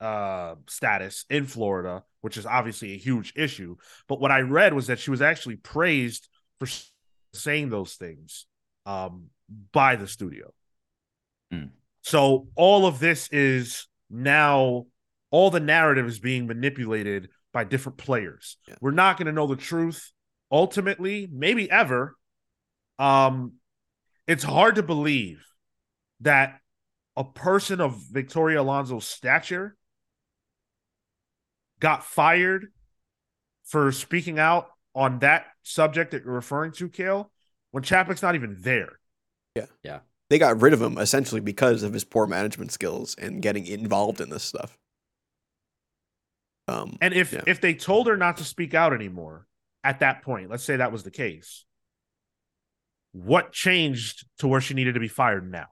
uh, 0.00 0.54
status 0.68 1.24
in 1.30 1.46
Florida, 1.46 2.04
which 2.20 2.36
is 2.36 2.46
obviously 2.46 2.94
a 2.94 2.98
huge 2.98 3.32
issue. 3.36 3.76
But 4.08 4.20
what 4.20 4.30
I 4.30 4.40
read 4.40 4.74
was 4.74 4.86
that 4.88 4.98
she 4.98 5.10
was 5.10 5.22
actually 5.22 5.56
praised 5.56 6.28
for 6.58 6.68
saying 7.32 7.70
those 7.70 7.94
things 7.94 8.46
um, 8.86 9.26
by 9.72 9.96
the 9.96 10.08
studio. 10.08 10.52
Hmm. 11.50 11.64
So 12.02 12.48
all 12.56 12.86
of 12.86 12.98
this 12.98 13.28
is 13.28 13.86
now 14.08 14.86
all 15.30 15.50
the 15.50 15.60
narrative 15.60 16.06
is 16.06 16.18
being 16.18 16.46
manipulated 16.46 17.28
by 17.52 17.64
different 17.64 17.98
players. 17.98 18.56
Yeah. 18.68 18.76
We're 18.80 18.90
not 18.90 19.16
going 19.16 19.26
to 19.26 19.32
know 19.32 19.46
the 19.46 19.56
truth 19.56 20.12
ultimately, 20.50 21.28
maybe 21.30 21.70
ever. 21.70 22.16
Um, 22.98 23.54
it's 24.26 24.44
hard 24.44 24.76
to 24.76 24.82
believe 24.82 25.44
that 26.20 26.60
a 27.16 27.24
person 27.24 27.80
of 27.80 27.96
Victoria 28.10 28.60
Alonso's 28.60 29.06
stature 29.06 29.76
got 31.80 32.04
fired 32.04 32.68
for 33.64 33.92
speaking 33.92 34.38
out 34.38 34.68
on 34.94 35.20
that 35.20 35.46
subject 35.62 36.10
that 36.10 36.24
you're 36.24 36.34
referring 36.34 36.72
to, 36.72 36.88
Kale, 36.88 37.30
when 37.70 37.82
Chapek's 37.82 38.22
not 38.22 38.34
even 38.34 38.56
there. 38.60 38.98
Yeah. 39.54 39.66
Yeah. 39.82 40.00
They 40.28 40.38
got 40.38 40.60
rid 40.60 40.72
of 40.72 40.80
him 40.80 40.98
essentially 40.98 41.40
because 41.40 41.82
of 41.82 41.92
his 41.92 42.04
poor 42.04 42.26
management 42.26 42.72
skills 42.72 43.16
and 43.16 43.42
getting 43.42 43.66
involved 43.66 44.20
in 44.20 44.30
this 44.30 44.44
stuff 44.44 44.78
um 46.70 46.96
And 47.00 47.12
if 47.14 47.32
Yeah. 47.32 47.42
if 47.46 47.60
they 47.60 47.74
told 47.74 48.06
her 48.06 48.16
not 48.16 48.36
to 48.38 48.44
speak 48.44 48.74
out 48.74 48.92
anymore 48.92 49.46
at 49.82 50.00
that 50.00 50.22
point, 50.22 50.50
let's 50.50 50.62
say 50.62 50.76
that 50.76 50.92
was 50.92 51.02
the 51.02 51.10
case, 51.10 51.64
what 53.12 53.52
changed 53.52 54.26
to 54.38 54.46
where 54.46 54.60
she 54.60 54.74
needed 54.74 54.94
to 54.94 55.00
be 55.00 55.08
fired 55.08 55.50
now? 55.50 55.68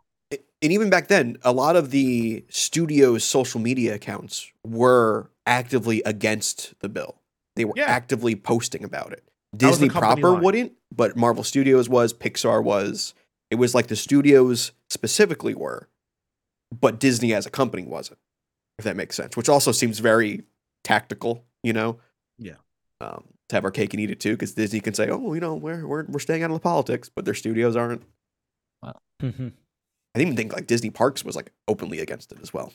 And 0.62 0.72
even 0.72 0.90
back 0.90 1.08
then, 1.08 1.36
a 1.42 1.52
lot 1.52 1.76
of 1.76 1.90
the 1.90 2.44
studio's 2.48 3.24
social 3.24 3.60
media 3.60 3.94
accounts 3.94 4.50
were 4.66 5.30
actively 5.46 6.02
against 6.04 6.74
the 6.80 6.88
bill. 6.88 7.20
They 7.56 7.64
were 7.64 7.74
Yeah. 7.76 7.84
actively 7.86 8.34
posting 8.36 8.84
about 8.84 9.12
it. 9.12 9.24
That 9.54 9.68
was 9.68 9.78
the 9.78 9.86
Disney 9.86 10.00
proper 10.00 10.30
line. 10.30 10.42
wouldn't, 10.42 10.72
but 10.94 11.16
Marvel 11.16 11.42
Studios 11.44 11.88
was, 11.88 12.12
Pixar 12.12 12.62
was. 12.62 13.14
It 13.50 13.54
was 13.56 13.74
like 13.74 13.86
the 13.86 13.96
studios 13.96 14.72
specifically 14.90 15.54
were, 15.54 15.88
but 16.70 17.00
Disney 17.00 17.32
as 17.32 17.46
a 17.46 17.50
company 17.50 17.84
wasn't. 17.84 18.18
If 18.78 18.84
that 18.84 18.94
makes 18.96 19.16
sense, 19.16 19.36
which 19.36 19.48
also 19.48 19.72
seems 19.72 19.98
very 19.98 20.42
tactical, 20.84 21.44
you 21.64 21.72
know. 21.72 21.98
Yeah. 22.38 22.56
Um, 23.00 23.24
to 23.48 23.56
have 23.56 23.64
our 23.64 23.70
cake 23.70 23.94
and 23.94 24.00
eat 24.00 24.10
it 24.10 24.20
too, 24.20 24.32
because 24.32 24.52
Disney 24.54 24.80
can 24.80 24.92
say, 24.94 25.08
"Oh, 25.08 25.32
you 25.32 25.40
know, 25.40 25.54
we're 25.54 25.86
we're 25.86 26.04
we're 26.04 26.18
staying 26.20 26.42
out 26.42 26.50
of 26.50 26.54
the 26.54 26.60
politics," 26.60 27.08
but 27.08 27.24
their 27.24 27.34
studios 27.34 27.74
aren't. 27.74 28.02
Mhm. 29.22 29.52
I 30.18 30.22
didn't 30.22 30.32
even 30.32 30.36
think 30.36 30.52
like 30.52 30.66
Disney 30.66 30.90
Parks 30.90 31.24
was 31.24 31.36
like 31.36 31.52
openly 31.68 32.00
against 32.00 32.32
it 32.32 32.40
as 32.42 32.52
well. 32.52 32.72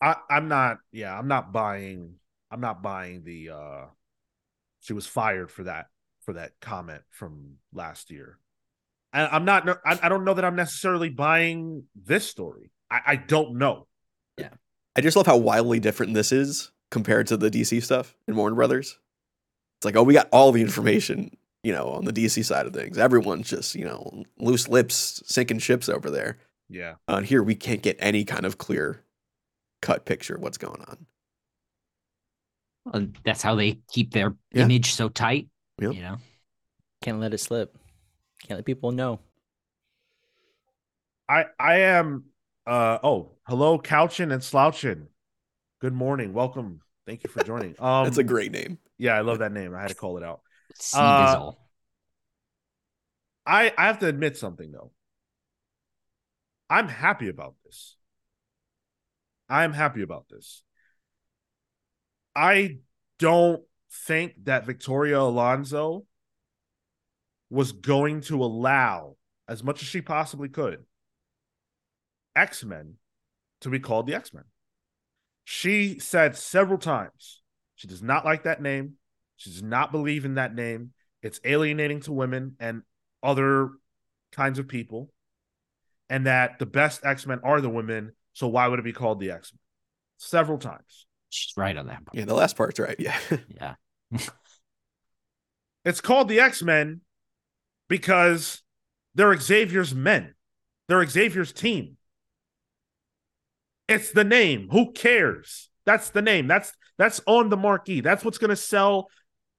I, 0.00 0.16
I'm 0.30 0.48
not. 0.48 0.78
Yeah, 0.92 1.16
I'm 1.16 1.28
not 1.28 1.52
buying. 1.52 2.14
I'm 2.50 2.62
not 2.62 2.82
buying 2.82 3.22
the. 3.22 3.50
uh 3.50 3.84
She 4.80 4.94
was 4.94 5.06
fired 5.06 5.50
for 5.50 5.64
that 5.64 5.88
for 6.22 6.32
that 6.32 6.52
comment 6.62 7.02
from 7.10 7.56
last 7.74 8.10
year, 8.10 8.38
and 9.12 9.28
I'm 9.30 9.44
not. 9.44 9.68
I, 9.84 9.98
I 10.02 10.08
don't 10.08 10.24
know 10.24 10.32
that 10.32 10.44
I'm 10.44 10.56
necessarily 10.56 11.10
buying 11.10 11.84
this 11.94 12.26
story. 12.26 12.70
I, 12.90 13.00
I 13.08 13.16
don't 13.16 13.58
know. 13.58 13.88
Yeah. 14.38 14.54
I 14.96 15.02
just 15.02 15.18
love 15.18 15.26
how 15.26 15.36
wildly 15.36 15.80
different 15.80 16.14
this 16.14 16.32
is 16.32 16.70
compared 16.90 17.26
to 17.26 17.36
the 17.36 17.50
DC 17.50 17.82
stuff 17.82 18.16
in 18.26 18.36
Warner 18.36 18.56
Brothers. 18.56 18.98
It's 19.80 19.84
like, 19.84 19.96
oh, 19.96 20.02
we 20.02 20.14
got 20.14 20.30
all 20.32 20.50
the 20.50 20.62
information, 20.62 21.36
you 21.62 21.72
know, 21.72 21.88
on 21.88 22.04
the 22.04 22.12
DC 22.12 22.42
side 22.42 22.66
of 22.66 22.72
things. 22.72 22.98
Everyone's 22.98 23.48
just, 23.48 23.74
you 23.74 23.84
know, 23.84 24.24
loose 24.38 24.68
lips 24.68 25.22
sinking 25.26 25.58
ships 25.58 25.88
over 25.88 26.10
there. 26.10 26.38
Yeah, 26.68 26.94
Uh, 27.08 27.20
here, 27.20 27.42
we 27.42 27.54
can't 27.56 27.82
get 27.82 27.96
any 27.98 28.24
kind 28.24 28.46
of 28.46 28.56
clear 28.58 29.02
cut 29.82 30.04
picture 30.04 30.36
of 30.36 30.40
what's 30.42 30.58
going 30.58 30.80
on. 30.82 31.06
Well, 32.84 33.08
that's 33.24 33.42
how 33.42 33.54
they 33.56 33.80
keep 33.92 34.12
their 34.12 34.34
Yeah. 34.52 34.64
image 34.64 34.92
so 34.92 35.08
tight. 35.08 35.48
Yep. 35.80 35.94
You 35.94 36.00
know, 36.00 36.16
Can't 37.02 37.18
let 37.20 37.32
it 37.34 37.38
slip. 37.38 37.76
Can't 38.46 38.58
let 38.58 38.64
people 38.66 38.92
know. 38.92 39.20
I 41.28 41.46
I 41.58 41.78
am. 41.80 42.24
uh 42.66 42.98
Oh, 43.02 43.32
hello, 43.46 43.78
couching 43.78 44.32
and 44.32 44.42
slouching. 44.42 45.08
Good 45.80 45.94
morning. 45.94 46.32
Welcome. 46.34 46.82
Thank 47.06 47.24
you 47.24 47.30
for 47.30 47.42
joining. 47.42 47.74
Um, 47.80 48.04
That's 48.04 48.18
a 48.18 48.24
great 48.24 48.52
name. 48.52 48.78
yeah, 48.98 49.14
I 49.16 49.22
love 49.22 49.38
that 49.38 49.52
name. 49.52 49.74
I 49.74 49.80
had 49.80 49.88
to 49.88 49.94
call 49.94 50.18
it 50.18 50.22
out. 50.24 50.42
Uh, 50.94 51.52
I 53.46 53.72
I 53.76 53.86
have 53.86 53.98
to 54.00 54.06
admit 54.06 54.36
something 54.36 54.70
though. 54.70 54.92
I'm 56.68 56.88
happy 56.88 57.28
about 57.28 57.54
this. 57.64 57.96
I'm 59.48 59.72
happy 59.72 60.02
about 60.02 60.26
this. 60.30 60.62
I 62.36 62.78
don't 63.18 63.62
think 63.90 64.44
that 64.44 64.66
Victoria 64.66 65.18
Alonso 65.20 66.06
was 67.50 67.72
going 67.72 68.20
to 68.22 68.44
allow 68.44 69.16
as 69.48 69.64
much 69.64 69.82
as 69.82 69.88
she 69.88 70.00
possibly 70.00 70.48
could 70.48 70.84
X-Men 72.36 72.94
to 73.62 73.68
be 73.68 73.80
called 73.80 74.06
the 74.06 74.14
X-Men. 74.14 74.44
She 75.44 75.98
said 75.98 76.36
several 76.36 76.78
times 76.78 77.42
she 77.74 77.88
does 77.88 78.02
not 78.02 78.24
like 78.24 78.44
that 78.44 78.62
name. 78.62 78.94
She 79.40 79.48
does 79.48 79.62
not 79.62 79.90
believe 79.90 80.26
in 80.26 80.34
that 80.34 80.54
name. 80.54 80.92
It's 81.22 81.40
alienating 81.44 82.00
to 82.00 82.12
women 82.12 82.56
and 82.60 82.82
other 83.22 83.70
kinds 84.32 84.58
of 84.58 84.68
people, 84.68 85.10
and 86.10 86.26
that 86.26 86.58
the 86.58 86.66
best 86.66 87.06
X 87.06 87.26
Men 87.26 87.40
are 87.42 87.62
the 87.62 87.70
women. 87.70 88.12
So 88.34 88.48
why 88.48 88.68
would 88.68 88.78
it 88.78 88.84
be 88.84 88.92
called 88.92 89.18
the 89.18 89.30
X 89.30 89.54
Men? 89.54 89.58
Several 90.18 90.58
times. 90.58 91.06
She's 91.30 91.56
right 91.56 91.74
on 91.74 91.86
that. 91.86 92.04
Part. 92.04 92.14
Yeah, 92.14 92.26
the 92.26 92.34
last 92.34 92.54
part's 92.54 92.78
right. 92.78 92.96
Yeah. 92.98 93.18
Yeah. 93.56 93.74
It's 95.82 96.02
called 96.02 96.28
the 96.28 96.40
X 96.40 96.62
Men 96.62 97.00
because 97.88 98.60
they're 99.14 99.34
Xavier's 99.34 99.94
men. 99.94 100.34
They're 100.88 101.06
Xavier's 101.06 101.54
team. 101.54 101.96
It's 103.88 104.12
the 104.12 104.22
name. 104.22 104.68
Who 104.70 104.92
cares? 104.92 105.70
That's 105.86 106.10
the 106.10 106.20
name. 106.20 106.46
That's 106.46 106.70
that's 106.98 107.22
on 107.26 107.48
the 107.48 107.56
marquee. 107.56 108.02
That's 108.02 108.22
what's 108.22 108.36
going 108.36 108.50
to 108.50 108.56
sell 108.56 109.08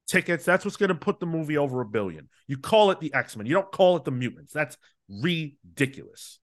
tickets. 0.08 0.46
That's 0.46 0.66
what's 0.66 0.78
going 0.78 0.90
to 0.90 0.96
put 0.96 1.20
the 1.20 1.26
movie 1.26 1.58
over 1.58 1.82
a 1.82 1.86
billion. 1.86 2.30
You 2.48 2.58
call 2.58 2.92
it 2.92 3.00
the 3.00 3.14
X 3.14 3.36
Men. 3.36 3.46
You 3.46 3.54
don't 3.54 3.72
call 3.72 3.98
it 3.98 4.04
the 4.06 4.12
mutants. 4.12 4.54
That's 4.54 4.78
ridiculous. 5.10 6.40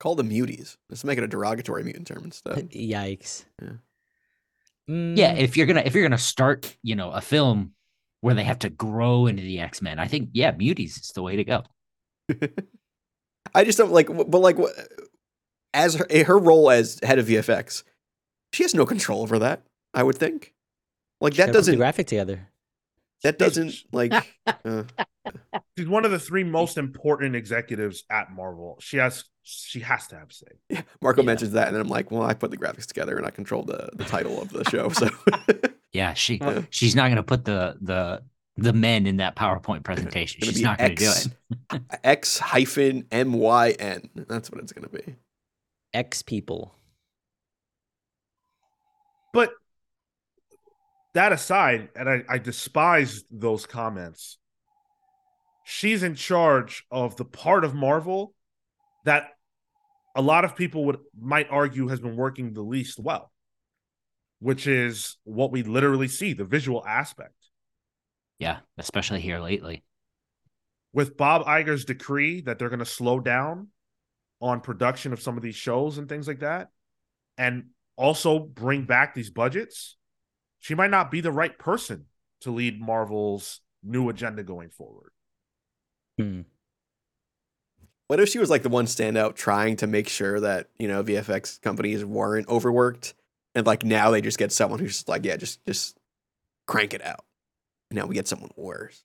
Call 0.00 0.14
the 0.14 0.22
muties. 0.24 0.76
Let's 0.90 1.04
make 1.04 1.18
it 1.18 1.24
a 1.24 1.28
derogatory 1.28 1.82
mutant 1.84 2.06
term 2.06 2.22
instead. 2.24 2.70
Yikes. 2.74 3.44
Yeah. 3.62 3.68
Mm, 4.90 5.16
Yeah, 5.16 5.32
if 5.34 5.56
you're 5.56 5.66
gonna 5.66 5.82
if 5.84 5.94
you're 5.94 6.02
gonna 6.04 6.18
start, 6.18 6.76
you 6.82 6.94
know, 6.96 7.10
a 7.10 7.20
film 7.20 7.72
where 8.20 8.34
they 8.34 8.44
have 8.44 8.58
to 8.60 8.70
grow 8.70 9.26
into 9.26 9.42
the 9.42 9.60
X 9.60 9.80
Men, 9.82 9.98
I 9.98 10.06
think 10.08 10.30
yeah, 10.32 10.52
Muties 10.52 11.00
is 11.00 11.12
the 11.14 11.22
way 11.22 11.36
to 11.36 11.44
go. 11.44 11.62
I 13.54 13.64
just 13.64 13.78
don't 13.78 13.92
like, 13.92 14.08
but 14.08 14.38
like, 14.38 14.58
what- 14.58 14.72
as 15.72 15.96
her, 15.96 16.06
her 16.24 16.38
role 16.38 16.70
as 16.70 16.98
head 17.02 17.18
of 17.18 17.26
VFX, 17.26 17.82
she 18.52 18.62
has 18.62 18.74
no 18.74 18.86
control 18.86 19.22
over 19.22 19.38
that. 19.40 19.62
I 19.92 20.02
would 20.02 20.16
think. 20.16 20.53
Like 21.24 21.34
that 21.34 21.38
gotta 21.46 21.46
put 21.46 21.52
the 21.52 21.58
doesn't. 21.60 21.76
graphic 21.76 22.06
together. 22.06 22.48
That 23.22 23.38
doesn't 23.38 23.74
like. 23.92 24.12
uh, 24.64 24.84
She's 25.78 25.88
one 25.88 26.04
of 26.04 26.10
the 26.10 26.18
three 26.18 26.44
most 26.44 26.76
important 26.78 27.34
executives 27.34 28.04
at 28.10 28.30
Marvel. 28.30 28.76
She 28.80 28.98
has 28.98 29.24
she 29.42 29.80
has 29.80 30.06
to 30.08 30.16
have 30.16 30.32
say. 30.32 30.46
yeah, 30.68 30.82
Marco 31.00 31.22
Yeah. 31.22 31.26
mentions 31.26 31.52
that, 31.52 31.68
and 31.68 31.76
I'm 31.76 31.88
like, 31.88 32.10
well, 32.10 32.22
I 32.22 32.34
put 32.34 32.50
the 32.50 32.56
graphics 32.58 32.86
together, 32.86 33.16
and 33.16 33.26
I 33.26 33.30
control 33.30 33.62
the 33.62 33.88
the 33.94 34.04
title 34.04 34.40
of 34.40 34.50
the 34.50 34.64
show. 34.70 34.90
So 34.90 35.08
Yeah, 35.92 36.12
she 36.14 36.36
Yeah. 36.36 36.62
she's 36.70 36.94
not 36.94 37.08
gonna 37.08 37.22
put 37.22 37.44
the 37.44 37.76
the 37.80 38.22
the 38.56 38.72
men 38.72 39.06
in 39.06 39.16
that 39.16 39.34
PowerPoint 39.34 39.82
presentation. 39.82 40.42
She's 40.42 40.60
not 40.62 40.78
gonna 40.78 40.94
do 40.94 41.10
it. 41.72 41.80
X 42.04 42.38
hyphen 42.38 43.06
M 43.10 43.32
Y 43.32 43.70
N. 43.70 44.10
That's 44.14 44.50
what 44.50 44.60
it's 44.62 44.72
gonna 44.72 44.88
be. 44.90 45.16
X 45.94 46.22
people. 46.22 46.74
But 49.32 49.50
that 51.14 51.32
aside, 51.32 51.88
and 51.96 52.08
I, 52.08 52.22
I 52.28 52.38
despise 52.38 53.24
those 53.30 53.66
comments. 53.66 54.38
She's 55.64 56.02
in 56.02 56.14
charge 56.14 56.84
of 56.90 57.16
the 57.16 57.24
part 57.24 57.64
of 57.64 57.74
Marvel 57.74 58.34
that 59.04 59.28
a 60.14 60.22
lot 60.22 60.44
of 60.44 60.54
people 60.56 60.84
would 60.86 60.98
might 61.18 61.48
argue 61.50 61.88
has 61.88 62.00
been 62.00 62.16
working 62.16 62.52
the 62.52 62.62
least 62.62 62.98
well, 63.00 63.32
which 64.40 64.66
is 64.66 65.16
what 65.24 65.50
we 65.52 65.62
literally 65.62 66.08
see, 66.08 66.34
the 66.34 66.44
visual 66.44 66.84
aspect. 66.86 67.34
Yeah, 68.38 68.58
especially 68.78 69.20
here 69.20 69.38
lately. 69.40 69.84
with 70.94 71.16
Bob 71.16 71.44
Iger's 71.44 71.84
decree 71.84 72.40
that 72.42 72.58
they're 72.58 72.70
going 72.70 72.78
to 72.78 72.84
slow 72.86 73.20
down 73.20 73.68
on 74.40 74.60
production 74.60 75.12
of 75.12 75.20
some 75.20 75.36
of 75.36 75.42
these 75.42 75.56
shows 75.56 75.98
and 75.98 76.08
things 76.08 76.28
like 76.28 76.40
that, 76.40 76.68
and 77.36 77.64
also 77.96 78.38
bring 78.38 78.84
back 78.84 79.14
these 79.14 79.30
budgets, 79.30 79.96
she 80.64 80.74
might 80.74 80.90
not 80.90 81.10
be 81.10 81.20
the 81.20 81.30
right 81.30 81.58
person 81.58 82.06
to 82.40 82.50
lead 82.50 82.80
Marvel's 82.80 83.60
new 83.82 84.08
agenda 84.08 84.42
going 84.42 84.70
forward. 84.70 85.10
Hmm. 86.18 86.40
What 88.06 88.18
if 88.18 88.30
she 88.30 88.38
was 88.38 88.48
like 88.48 88.62
the 88.62 88.70
one 88.70 88.86
standout 88.86 89.34
trying 89.34 89.76
to 89.76 89.86
make 89.86 90.08
sure 90.08 90.40
that, 90.40 90.68
you 90.78 90.88
know, 90.88 91.04
VFX 91.04 91.60
companies 91.60 92.02
weren't 92.02 92.48
overworked 92.48 93.12
and 93.54 93.66
like 93.66 93.84
now 93.84 94.10
they 94.10 94.22
just 94.22 94.38
get 94.38 94.52
someone 94.52 94.78
who's 94.78 94.92
just 94.92 95.08
like, 95.08 95.26
yeah, 95.26 95.36
just 95.36 95.62
just 95.66 95.98
crank 96.66 96.94
it 96.94 97.04
out. 97.04 97.26
And 97.90 97.98
now 97.98 98.06
we 98.06 98.14
get 98.14 98.26
someone 98.26 98.50
worse. 98.56 99.04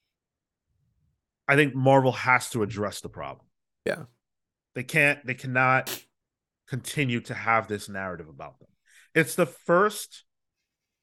I 1.46 1.56
think 1.56 1.74
Marvel 1.74 2.12
has 2.12 2.48
to 2.50 2.62
address 2.62 3.02
the 3.02 3.10
problem. 3.10 3.44
Yeah. 3.84 4.04
They 4.74 4.82
can't, 4.82 5.26
they 5.26 5.34
cannot 5.34 6.04
continue 6.68 7.20
to 7.20 7.34
have 7.34 7.68
this 7.68 7.90
narrative 7.90 8.30
about 8.30 8.60
them. 8.60 8.68
It's 9.14 9.34
the 9.34 9.44
first 9.44 10.24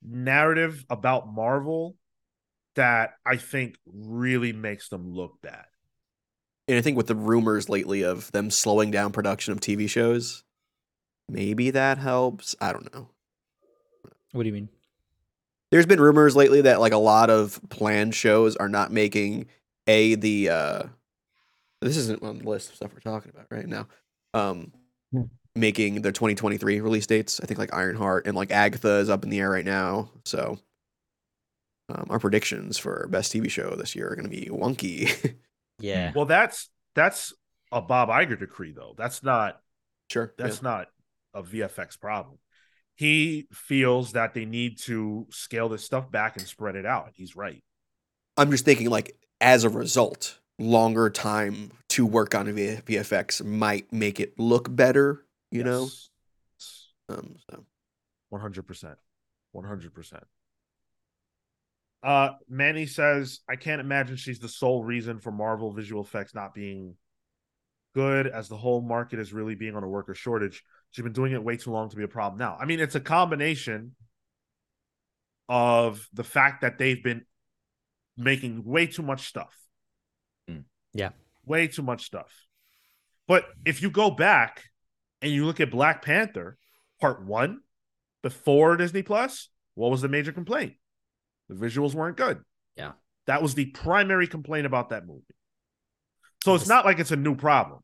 narrative 0.09 0.85
about 0.89 1.31
Marvel 1.31 1.95
that 2.75 3.13
I 3.25 3.38
think 3.38 3.77
really 3.85 4.53
makes 4.53 4.89
them 4.89 5.13
look 5.13 5.41
bad. 5.41 5.65
And 6.67 6.77
I 6.77 6.81
think 6.81 6.97
with 6.97 7.07
the 7.07 7.15
rumors 7.15 7.69
lately 7.69 8.03
of 8.03 8.31
them 8.31 8.51
slowing 8.51 8.91
down 8.91 9.11
production 9.11 9.53
of 9.53 9.61
TV 9.61 9.88
shows, 9.88 10.43
maybe 11.29 11.71
that 11.71 11.97
helps. 11.97 12.55
I 12.59 12.73
don't 12.73 12.93
know. 12.93 13.09
What 14.34 14.43
do 14.43 14.47
you 14.47 14.53
mean? 14.53 14.69
There's 15.71 15.85
been 15.85 15.99
rumors 15.99 16.35
lately 16.35 16.61
that 16.61 16.79
like 16.79 16.93
a 16.93 16.97
lot 16.97 17.29
of 17.29 17.59
planned 17.69 18.15
shows 18.15 18.55
are 18.55 18.69
not 18.69 18.91
making 18.91 19.47
a 19.85 20.15
the 20.15 20.49
uh 20.49 20.84
this 21.81 21.97
isn't 21.97 22.23
on 22.23 22.39
the 22.39 22.49
list 22.49 22.69
of 22.69 22.75
stuff 22.75 22.93
we're 22.93 22.99
talking 22.99 23.31
about 23.34 23.47
right 23.49 23.67
now. 23.67 23.88
Um 24.34 24.71
Hmm. 25.11 25.23
Making 25.57 26.01
their 26.01 26.11
2023 26.11 26.79
release 26.81 27.07
dates. 27.07 27.39
I 27.41 27.45
think 27.45 27.57
like 27.59 27.73
Ironheart 27.73 28.27
and 28.27 28.35
like 28.35 28.51
Agatha 28.51 28.97
is 28.99 29.09
up 29.09 29.23
in 29.23 29.29
the 29.29 29.39
air 29.39 29.49
right 29.49 29.65
now. 29.65 30.09
So 30.25 30.59
um, 31.89 32.07
our 32.09 32.19
predictions 32.19 32.77
for 32.77 33.07
best 33.09 33.34
TV 33.34 33.49
show 33.49 33.75
this 33.75 33.95
year 33.95 34.09
are 34.11 34.15
going 34.15 34.29
to 34.29 34.35
be 34.35 34.47
wonky. 34.51 35.35
Yeah. 35.79 36.11
Well, 36.15 36.25
that's 36.25 36.71
that's 36.95 37.34
a 37.71 37.81
Bob 37.81 38.09
Iger 38.09 38.39
decree, 38.39 38.71
though. 38.71 38.95
That's 38.97 39.21
not 39.21 39.61
sure. 40.09 40.34
that's 40.35 40.63
not 40.63 40.88
a 41.35 41.43
VFX 41.43 41.99
problem. 41.99 42.39
he 42.95 43.47
feels 43.53 44.13
that 44.13 44.34
they 44.34 44.45
need 44.45 44.79
to 44.79 45.27
scale 45.29 45.69
this 45.69 45.84
stuff 45.84 46.09
back 46.09 46.35
and 46.35 46.47
spread 46.47 46.75
it 46.75 46.88
out. 46.88 47.11
He's 47.13 47.35
right. 47.35 47.63
I'm 48.38 48.49
just 48.49 48.65
thinking 48.65 48.89
like 48.89 49.15
as 49.39 49.63
a 49.65 49.69
result, 49.69 50.39
longer 50.57 51.11
time 51.11 51.71
to 51.89 52.07
work 52.07 52.34
on 52.34 52.51
V- 52.53 52.79
VFX 52.84 53.43
might 53.45 53.93
make 53.93 54.19
it 54.19 54.39
look 54.39 54.75
better. 54.75 55.23
You 55.52 55.64
know, 55.64 55.84
Yes. 55.84 56.10
um, 57.10 57.36
so. 57.49 57.65
One 58.30 58.41
hundred 58.41 58.68
percent, 58.68 58.98
one 59.53 59.64
hundred 59.64 59.94
percent. 59.94 60.24
Uh, 62.03 62.32
Manny 62.49 62.86
says, 62.86 63.40
"I 63.49 63.56
can't 63.56 63.80
imagine 63.80 64.18
she's 64.18 64.40
the 64.40 64.49
sole 64.49 64.84
reason 64.84 65.19
for 65.19 65.32
Marvel 65.32 65.72
visual 65.72 66.03
effects 66.03 66.36
not 66.36 66.53
being 66.53 66.95
good, 67.95 68.28
as 68.28 68.49
the 68.49 68.57
whole 68.57 68.82
market 68.82 69.19
is 69.19 69.32
really 69.32 69.56
being 69.56 69.76
on 69.76 69.84
a 69.84 69.88
worker 69.88 70.14
shortage. 70.14 70.61
She's 70.91 71.03
been 71.03 71.14
doing 71.14 71.32
it 71.32 71.44
way 71.44 71.56
too 71.56 71.72
long 71.72 71.90
to 71.90 71.95
be 71.95 72.03
a 72.03 72.07
problem 72.07 72.38
now. 72.38 72.57
I 72.60 72.65
mean, 72.65 72.80
it's 72.82 72.95
a 72.95 72.99
combination 72.99 73.95
of 75.49 76.06
the 76.14 76.24
fact 76.26 76.61
that 76.61 76.78
they've 76.78 77.02
been 77.02 77.26
making 78.18 78.65
way 78.65 78.88
too 78.88 79.03
much 79.03 79.28
stuff. 79.28 79.56
Mm. 80.49 80.65
Yeah. 80.94 81.10
way 81.45 81.68
too 81.68 81.82
much 81.82 82.03
stuff. 82.03 82.32
But 83.28 83.45
if 83.65 83.82
you 83.82 83.90
go 83.90 84.11
back 84.11 84.64
and 85.22 85.31
you 85.31 85.45
look 85.45 85.60
at 85.60 85.72
Black 85.72 86.03
Panther 86.03 86.57
Part 86.99 87.23
One." 87.26 87.61
before 88.27 88.76
Disney 88.77 89.03
Plus, 89.03 89.49
what 89.76 89.91
was 89.91 90.02
the 90.02 90.10
major 90.10 90.31
complaint? 90.31 90.73
The 91.49 91.56
visuals 91.56 91.94
weren't 91.94 92.18
good. 92.18 92.41
Yeah. 92.76 92.91
That 93.26 93.41
was 93.41 93.56
the 93.56 93.68
primary 93.68 94.27
complaint 94.27 94.65
about 94.65 94.89
that 94.89 95.07
movie. 95.07 95.23
So 96.44 96.56
it's 96.56 96.68
not 96.68 96.84
like 96.84 96.99
it's 96.99 97.11
a 97.11 97.15
new 97.15 97.35
problem. 97.35 97.80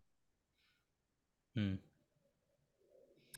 Hmm. 1.55 1.75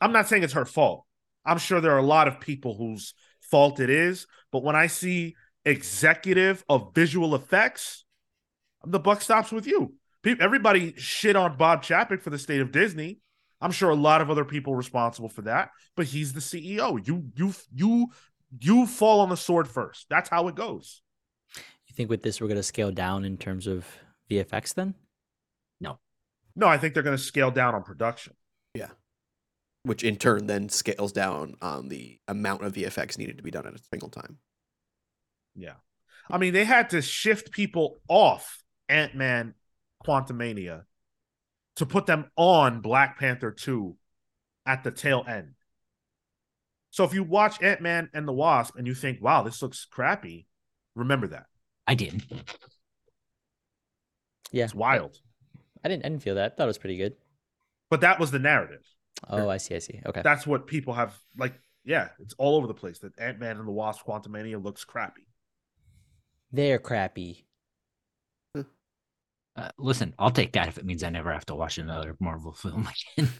I'm 0.01 0.11
not 0.11 0.27
saying 0.27 0.43
it's 0.43 0.53
her 0.53 0.65
fault. 0.65 1.05
I'm 1.45 1.57
sure 1.57 1.79
there 1.79 1.93
are 1.93 1.99
a 1.99 2.03
lot 2.03 2.27
of 2.27 2.39
people 2.39 2.75
whose 2.75 3.13
fault 3.39 3.79
it 3.79 3.89
is, 3.89 4.25
but 4.51 4.63
when 4.63 4.75
I 4.75 4.87
see 4.87 5.35
executive 5.63 6.63
of 6.67 6.93
visual 6.95 7.35
effects, 7.35 8.03
the 8.83 8.99
buck 8.99 9.21
stops 9.21 9.51
with 9.51 9.67
you. 9.67 9.93
Everybody 10.25 10.95
shit 10.97 11.35
on 11.35 11.55
Bob 11.55 11.83
Chapek 11.83 12.21
for 12.21 12.31
the 12.31 12.39
state 12.39 12.61
of 12.61 12.71
Disney. 12.71 13.19
I'm 13.61 13.71
sure 13.71 13.89
a 13.89 13.95
lot 13.95 14.21
of 14.21 14.29
other 14.29 14.45
people 14.45 14.75
responsible 14.75 15.29
for 15.29 15.43
that, 15.43 15.69
but 15.95 16.05
he's 16.07 16.33
the 16.33 16.39
CEO. 16.39 17.05
You 17.05 17.25
you 17.35 17.53
you 17.73 18.07
you 18.59 18.85
fall 18.87 19.21
on 19.21 19.29
the 19.29 19.37
sword 19.37 19.67
first. 19.67 20.07
That's 20.09 20.29
how 20.29 20.47
it 20.47 20.55
goes. 20.55 21.01
You 21.87 21.95
think 21.95 22.09
with 22.09 22.23
this 22.23 22.39
we're 22.41 22.47
gonna 22.47 22.63
scale 22.63 22.91
down 22.91 23.25
in 23.25 23.37
terms 23.37 23.67
of 23.67 23.85
VFX 24.29 24.73
then? 24.73 24.95
No, 25.79 25.99
No, 26.55 26.67
I 26.67 26.77
think 26.77 26.93
they're 26.93 27.03
going 27.03 27.17
to 27.17 27.21
scale 27.21 27.51
down 27.51 27.75
on 27.75 27.83
production. 27.83 28.33
Yeah. 28.73 28.89
Which 29.83 30.03
in 30.03 30.15
turn 30.17 30.47
then 30.47 30.69
scales 30.69 31.11
down 31.11 31.55
on 31.61 31.89
the 31.89 32.19
amount 32.27 32.63
of 32.63 32.73
VFX 32.73 33.17
needed 33.17 33.37
to 33.37 33.43
be 33.43 33.51
done 33.51 33.67
at 33.67 33.75
a 33.75 33.83
single 33.91 34.09
time. 34.09 34.37
Yeah. 35.55 35.75
I 36.29 36.37
mean, 36.39 36.53
they 36.53 36.65
had 36.65 36.89
to 36.89 37.01
shift 37.01 37.51
people 37.51 37.97
off 38.07 38.63
Ant 38.89 39.15
Man 39.15 39.53
Quantumania 40.05 40.83
to 41.75 41.85
put 41.85 42.05
them 42.05 42.29
on 42.35 42.81
Black 42.81 43.19
Panther 43.19 43.51
2 43.51 43.95
at 44.65 44.83
the 44.83 44.91
tail 44.91 45.23
end. 45.27 45.53
So 46.89 47.03
if 47.03 47.13
you 47.13 47.23
watch 47.23 47.61
Ant 47.61 47.81
Man 47.81 48.09
and 48.13 48.27
the 48.27 48.33
Wasp 48.33 48.75
and 48.77 48.87
you 48.87 48.95
think, 48.95 49.21
wow, 49.21 49.43
this 49.43 49.61
looks 49.61 49.85
crappy, 49.85 50.47
remember 50.95 51.27
that. 51.27 51.47
I 51.85 51.95
did. 51.95 52.23
Yeah. 54.51 54.63
It's 54.63 54.73
wild. 54.73 55.19
I 55.83 55.89
didn't 55.89 56.05
I 56.05 56.09
didn't 56.09 56.23
feel 56.23 56.35
that. 56.35 56.53
I 56.53 56.55
thought 56.55 56.63
it 56.63 56.67
was 56.67 56.77
pretty 56.77 56.97
good. 56.97 57.15
But 57.89 58.01
that 58.01 58.19
was 58.19 58.31
the 58.31 58.39
narrative. 58.39 58.83
Oh, 59.29 59.49
I 59.49 59.57
see, 59.57 59.75
I 59.75 59.79
see. 59.79 60.01
Okay. 60.05 60.21
That's 60.23 60.47
what 60.47 60.67
people 60.67 60.93
have 60.93 61.17
like, 61.37 61.53
yeah, 61.83 62.09
it's 62.19 62.33
all 62.37 62.55
over 62.55 62.67
the 62.67 62.73
place 62.73 62.99
that 62.99 63.19
Ant 63.19 63.39
Man 63.39 63.57
and 63.57 63.67
the 63.67 63.71
Wasp 63.71 64.05
Quantumania 64.05 64.63
looks 64.63 64.85
crappy. 64.85 65.27
They're 66.51 66.79
crappy. 66.79 67.45
Uh, 69.55 69.69
listen, 69.77 70.13
I'll 70.19 70.31
take 70.31 70.53
that 70.53 70.67
if 70.67 70.77
it 70.77 70.85
means 70.85 71.03
I 71.03 71.09
never 71.09 71.31
have 71.31 71.45
to 71.45 71.55
watch 71.55 71.77
another 71.77 72.15
Marvel 72.19 72.51
film 72.51 72.89
again. 73.17 73.31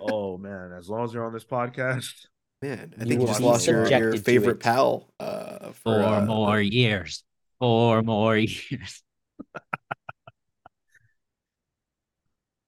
oh 0.00 0.38
man, 0.38 0.72
as 0.72 0.88
long 0.88 1.04
as 1.04 1.12
you're 1.12 1.26
on 1.26 1.32
this 1.32 1.44
podcast, 1.44 2.26
Man, 2.62 2.94
I 2.96 3.00
think 3.00 3.12
you 3.12 3.18
will 3.18 3.26
just 3.26 3.40
lost 3.40 3.66
your, 3.66 3.86
your 3.86 4.16
favorite 4.16 4.60
pal. 4.60 5.12
Uh, 5.20 5.72
for, 5.72 6.00
Four 6.00 6.02
uh, 6.02 6.24
more 6.24 6.60
years. 6.60 7.22
Four 7.58 8.02
more 8.02 8.36
years. 8.36 9.02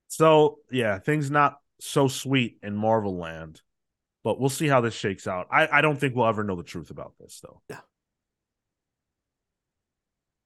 So 0.09 0.59
yeah, 0.71 0.99
things 0.99 1.31
not 1.31 1.59
so 1.81 2.09
sweet 2.09 2.59
in 2.63 2.77
Marvel 2.77 3.17
land, 3.17 3.63
but 4.25 4.39
we'll 4.39 4.49
see 4.51 4.67
how 4.67 4.81
this 4.81 4.95
shakes 4.95 5.27
out. 5.27 5.47
I, 5.51 5.69
I 5.69 5.81
don't 5.81 5.99
think 5.99 6.15
we'll 6.15 6.27
ever 6.27 6.45
know 6.45 6.57
the 6.57 6.65
truth 6.65 6.91
about 6.91 7.15
this 7.19 7.41
though. 7.43 7.63
Yeah. 7.71 7.81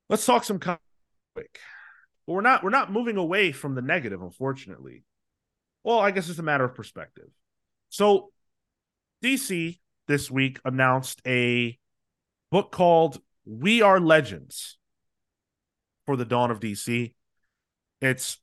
Let's 0.09 0.27
talk 0.27 0.45
some 0.45 0.59
comic. 0.59 0.79
But 2.27 2.35
we're 2.35 2.41
not 2.43 2.63
we're 2.63 2.71
not 2.71 2.93
moving 2.93 3.17
away 3.17 3.53
from 3.53 3.75
the 3.75 3.83
negative, 3.83 4.23
unfortunately. 4.23 5.05
Well, 5.85 5.99
I 5.99 6.11
guess 6.11 6.29
it's 6.29 6.39
a 6.39 6.45
matter 6.45 6.65
of 6.65 6.75
perspective. 6.75 7.29
So 7.89 8.31
DC 9.23 9.79
this 10.07 10.31
week 10.31 10.61
announced 10.65 11.21
a 11.27 11.79
book 12.51 12.71
called 12.71 13.21
We 13.45 13.83
Are 13.83 13.99
Legends 13.99 14.79
for 16.07 16.17
the 16.17 16.25
Dawn 16.25 16.51
of 16.51 16.61
DC. 16.61 17.15
It's 18.01 18.39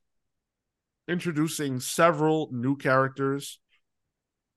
introducing 1.08 1.80
several 1.80 2.48
new 2.52 2.76
characters, 2.76 3.58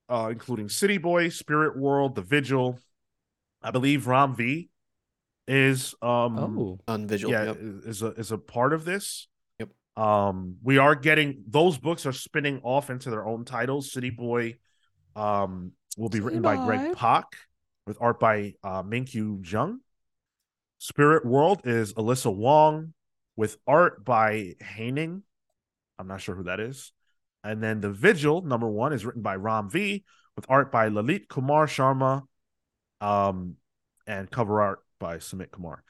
uh, 0.08 0.28
including 0.30 0.68
City 0.68 0.98
Boy, 0.98 1.28
Spirit 1.28 1.76
World, 1.76 2.14
The 2.14 2.22
Vigil. 2.22 2.78
I 3.62 3.70
believe 3.70 4.06
Ram 4.06 4.34
V 4.34 4.68
is 5.46 5.94
um 6.02 6.38
Oh. 6.38 6.80
on 6.88 7.06
visual. 7.06 7.32
yeah 7.32 7.44
yep. 7.44 7.58
is 7.60 8.02
a 8.02 8.08
is 8.12 8.32
a 8.32 8.38
part 8.38 8.72
of 8.72 8.84
this. 8.84 9.28
Yep. 9.58 9.70
Um, 9.96 10.56
we 10.62 10.78
are 10.78 10.94
getting 10.94 11.44
those 11.48 11.78
books 11.78 12.06
are 12.06 12.12
spinning 12.12 12.60
off 12.62 12.90
into 12.90 13.10
their 13.10 13.26
own 13.26 13.44
titles. 13.44 13.92
City 13.92 14.10
Boy, 14.10 14.56
um, 15.16 15.72
will 15.96 16.08
be 16.08 16.20
written 16.20 16.42
by 16.42 16.56
Greg 16.56 16.94
Pak 16.96 17.26
with 17.86 17.98
art 18.00 18.18
by 18.18 18.54
uh, 18.62 18.82
Minkyu 18.82 19.40
Jung. 19.50 19.80
Spirit 20.78 21.24
World 21.24 21.62
is 21.64 21.94
Alyssa 21.94 22.34
Wong 22.34 22.92
with 23.36 23.56
art 23.66 24.04
by 24.04 24.54
Haining. 24.60 25.22
I'm 25.98 26.08
not 26.08 26.20
sure 26.20 26.34
who 26.34 26.44
that 26.44 26.60
is. 26.60 26.92
And 27.42 27.62
then 27.62 27.80
The 27.80 27.90
Vigil, 27.90 28.42
number 28.42 28.68
one, 28.68 28.92
is 28.92 29.04
written 29.04 29.22
by 29.22 29.36
Ram 29.36 29.70
V 29.70 30.04
with 30.34 30.46
art 30.48 30.72
by 30.72 30.88
Lalit 30.88 31.28
Kumar 31.28 31.66
Sharma 31.66 32.22
um, 33.00 33.56
and 34.06 34.30
cover 34.30 34.62
art 34.62 34.80
by 34.98 35.16
Sumit 35.18 35.50
Kumar. 35.50 35.82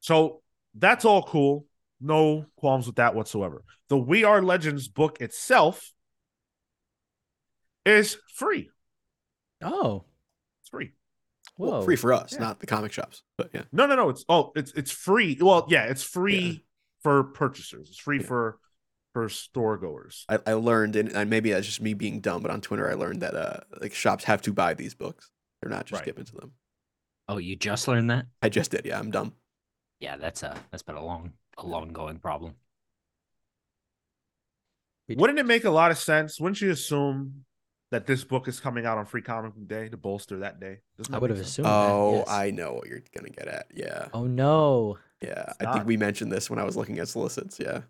So 0.00 0.42
that's 0.74 1.04
all 1.04 1.22
cool. 1.22 1.66
No 2.00 2.46
qualms 2.56 2.86
with 2.86 2.96
that 2.96 3.14
whatsoever. 3.14 3.62
The 3.88 3.98
We 3.98 4.24
Are 4.24 4.40
Legends 4.42 4.88
book 4.88 5.20
itself 5.20 5.92
is 7.84 8.16
free. 8.34 8.70
Oh. 9.62 10.04
It's 10.62 10.70
free. 10.70 10.92
Whoa. 11.56 11.70
Well, 11.70 11.82
free 11.82 11.96
for 11.96 12.12
us, 12.12 12.32
Yeah. 12.34 12.40
not 12.40 12.60
the 12.60 12.66
comic 12.66 12.92
shops. 12.92 13.22
But 13.36 13.50
yeah, 13.52 13.64
No, 13.72 13.86
no, 13.86 13.96
no. 13.96 14.08
It's 14.08 14.24
oh, 14.28 14.52
it's 14.54 14.72
it's 14.72 14.90
free. 14.90 15.36
Well, 15.40 15.66
yeah, 15.68 15.84
it's 15.84 16.02
free 16.02 16.38
Yeah. 16.38 16.58
for 17.02 17.24
purchasers. 17.24 17.88
It's 17.88 17.98
free 17.98 18.20
Yeah. 18.20 18.26
for 18.26 18.58
for 19.12 19.28
store 19.28 19.76
goers. 19.76 20.24
I, 20.28 20.38
I 20.46 20.52
learned, 20.52 20.94
and, 20.94 21.10
and 21.12 21.28
maybe 21.28 21.50
that's 21.50 21.66
just 21.66 21.80
me 21.80 21.94
being 21.94 22.20
dumb, 22.20 22.42
but 22.42 22.50
on 22.52 22.60
Twitter 22.60 22.88
I 22.88 22.94
learned 22.94 23.22
that 23.22 23.34
uh, 23.34 23.60
like 23.80 23.92
shops 23.92 24.24
have 24.24 24.40
to 24.42 24.52
buy 24.52 24.74
these 24.74 24.94
books. 24.94 25.30
They're 25.60 25.70
not 25.70 25.84
just 25.86 26.00
Right. 26.00 26.06
given 26.06 26.24
to 26.26 26.32
them. 26.36 26.52
Oh, 27.30 27.38
you 27.38 27.54
just 27.54 27.86
learned 27.86 28.10
that? 28.10 28.26
I 28.42 28.48
just 28.48 28.72
did. 28.72 28.84
Yeah, 28.84 28.98
I'm 28.98 29.12
dumb. 29.12 29.34
Yeah, 30.00 30.16
that's 30.16 30.42
a 30.42 30.56
that's 30.72 30.82
been 30.82 30.96
a 30.96 31.04
long 31.04 31.32
a 31.58 31.64
long 31.64 31.92
going 31.92 32.18
problem. 32.18 32.54
Wouldn't 35.08 35.38
it 35.38 35.46
make 35.46 35.64
a 35.64 35.70
lot 35.70 35.92
of 35.92 35.98
sense? 35.98 36.40
Wouldn't 36.40 36.60
you 36.60 36.70
assume 36.70 37.44
that 37.92 38.06
this 38.06 38.24
book 38.24 38.48
is 38.48 38.58
coming 38.58 38.84
out 38.84 38.98
on 38.98 39.06
Free 39.06 39.22
Comic 39.22 39.54
Book 39.54 39.68
Day 39.68 39.88
to 39.88 39.96
bolster 39.96 40.38
that 40.38 40.58
day? 40.58 40.80
Doesn't 40.98 41.14
I 41.14 41.18
would 41.18 41.30
have 41.30 41.38
sense? 41.38 41.50
assumed. 41.50 41.66
that, 41.66 41.72
Oh, 41.92 42.14
yes. 42.18 42.28
I 42.28 42.50
know 42.50 42.72
what 42.74 42.88
you're 42.88 43.02
gonna 43.16 43.30
get 43.30 43.46
at. 43.46 43.66
Yeah, 43.72 44.08
Oh 44.12 44.26
no. 44.26 44.98
yeah. 45.22 45.44
It's 45.48 45.56
I 45.60 45.64
not. 45.64 45.74
think 45.74 45.86
we 45.86 45.96
mentioned 45.96 46.32
this 46.32 46.50
when 46.50 46.58
I 46.58 46.64
was 46.64 46.76
looking 46.76 46.98
at 46.98 47.08
solicits. 47.08 47.60
Yeah. 47.60 47.82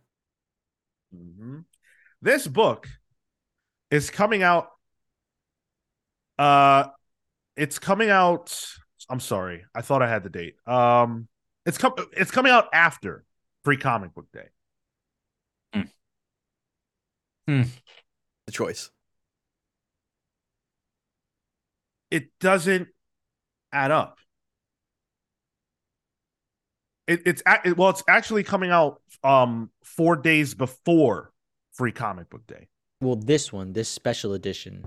Mhm. 1.15 1.65
This 2.21 2.47
book 2.47 2.89
is 3.91 4.11
coming 4.11 4.43
out. 4.43 4.69
Uh, 6.39 6.85
it's 7.57 7.79
coming 7.79 8.11
out. 8.11 8.57
I'm 9.11 9.21
sorry, 9.21 9.65
I 9.75 9.83
thought 9.83 10.03
I 10.03 10.09
had 10.09 10.23
the 10.23 10.31
date. 10.31 10.55
Um, 10.67 11.29
it's 11.67 11.77
com- 11.79 11.95
It's 12.13 12.31
coming 12.31 12.53
out 12.53 12.69
after 12.73 13.25
Free 13.65 13.77
Comic 13.77 14.15
Book 14.15 14.29
Day. 14.33 14.49
hmm 17.47 17.63
The 18.47 18.53
choice. 18.53 18.91
It 22.11 22.31
doesn't 22.41 22.89
add 23.73 23.91
up. 23.91 24.19
It, 27.07 27.23
it's 27.27 27.43
a- 27.47 27.61
it, 27.69 27.77
well, 27.77 27.91
it's 27.91 28.03
actually 28.09 28.45
coming 28.45 28.71
out 28.71 29.01
um 29.25 29.71
four 29.85 30.17
days 30.17 30.55
before 30.55 31.33
Free 31.73 31.93
Comic 31.93 32.31
Book 32.31 32.47
Day. 32.47 32.69
Well, 33.01 33.17
this 33.17 33.53
one, 33.53 33.73
this 33.73 33.89
special 33.89 34.33
edition. 34.35 34.85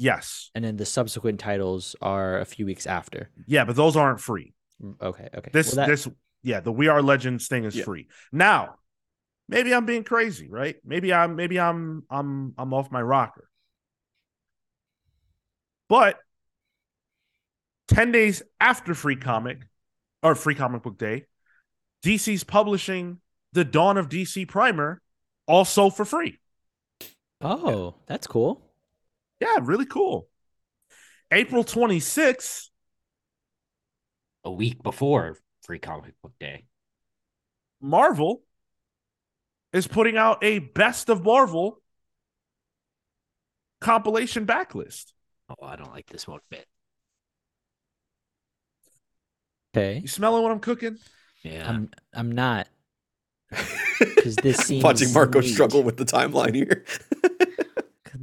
Yes. 0.00 0.50
and 0.54 0.64
then 0.64 0.76
the 0.76 0.86
subsequent 0.86 1.38
titles 1.40 1.94
are 2.00 2.40
a 2.40 2.44
few 2.44 2.64
weeks 2.66 2.86
after. 2.86 3.30
Yeah, 3.46 3.64
but 3.64 3.76
those 3.76 3.96
aren't 3.96 4.20
free. 4.20 4.54
Mm, 4.82 5.00
Okay, 5.00 5.28
okay. 5.34 5.50
This 5.52 5.68
Well, 5.74 5.86
that- 5.86 5.88
this 5.92 6.08
yeah, 6.42 6.60
the 6.60 6.72
We 6.72 6.88
Are 6.88 7.02
Legends 7.02 7.48
thing 7.48 7.64
is 7.64 7.76
Yeah. 7.76 7.84
free. 7.84 8.08
Now, 8.32 8.76
maybe 9.48 9.74
I'm 9.74 9.84
being 9.84 10.04
crazy, 10.04 10.48
right? 10.48 10.76
Maybe 10.84 11.12
I'm 11.12 11.36
maybe 11.36 11.60
I'm 11.60 12.04
I'm 12.10 12.54
I'm 12.56 12.72
off 12.72 12.90
my 12.90 13.02
rocker. 13.02 13.48
But 15.88 16.18
10 17.88 18.12
days 18.12 18.42
after 18.60 18.94
free 18.94 19.16
comic 19.16 19.66
or 20.22 20.34
free 20.34 20.54
comic 20.54 20.82
book 20.82 20.96
day, 20.98 21.26
DC's 22.04 22.44
publishing 22.44 23.20
the 23.52 23.64
Dawn 23.64 23.98
of 23.98 24.08
DC 24.08 24.46
primer 24.48 25.02
also 25.46 25.90
for 25.90 26.04
free. 26.04 26.38
oh, 27.40 27.96
that's 28.06 28.26
cool. 28.26 28.69
Yeah, 29.40 29.58
really 29.62 29.86
cool. 29.86 30.28
April 31.32 31.64
26th, 31.64 32.68
A 34.44 34.50
week 34.50 34.82
before 34.82 35.38
Free 35.62 35.78
Comic 35.78 36.14
Book 36.22 36.32
Day. 36.40 36.64
Marvel 37.80 38.42
is 39.72 39.86
putting 39.86 40.16
out 40.16 40.42
a 40.42 40.58
best 40.58 41.08
of 41.08 41.22
Marvel 41.24 41.80
compilation 43.80 44.44
backlist. 44.46 45.12
Oh, 45.48 45.64
I 45.66 45.76
don't 45.76 45.92
like 45.92 46.06
this 46.06 46.26
one 46.28 46.40
bit. 46.50 46.66
Okay, 49.74 50.00
You 50.00 50.08
smelling 50.08 50.42
what 50.42 50.50
I'm 50.52 50.58
cooking? 50.60 50.98
Yeah. 51.42 51.68
I'm 51.68 51.90
I'm 52.12 52.32
not. 52.32 52.66
'Cause 54.22 54.36
this 54.42 54.68
watching 54.82 55.08
seems 55.08 55.14
Marco 55.14 55.40
neat. 55.40 55.52
struggle 55.52 55.82
with 55.82 55.96
the 55.96 56.04
timeline 56.04 56.54
here. 56.54 56.84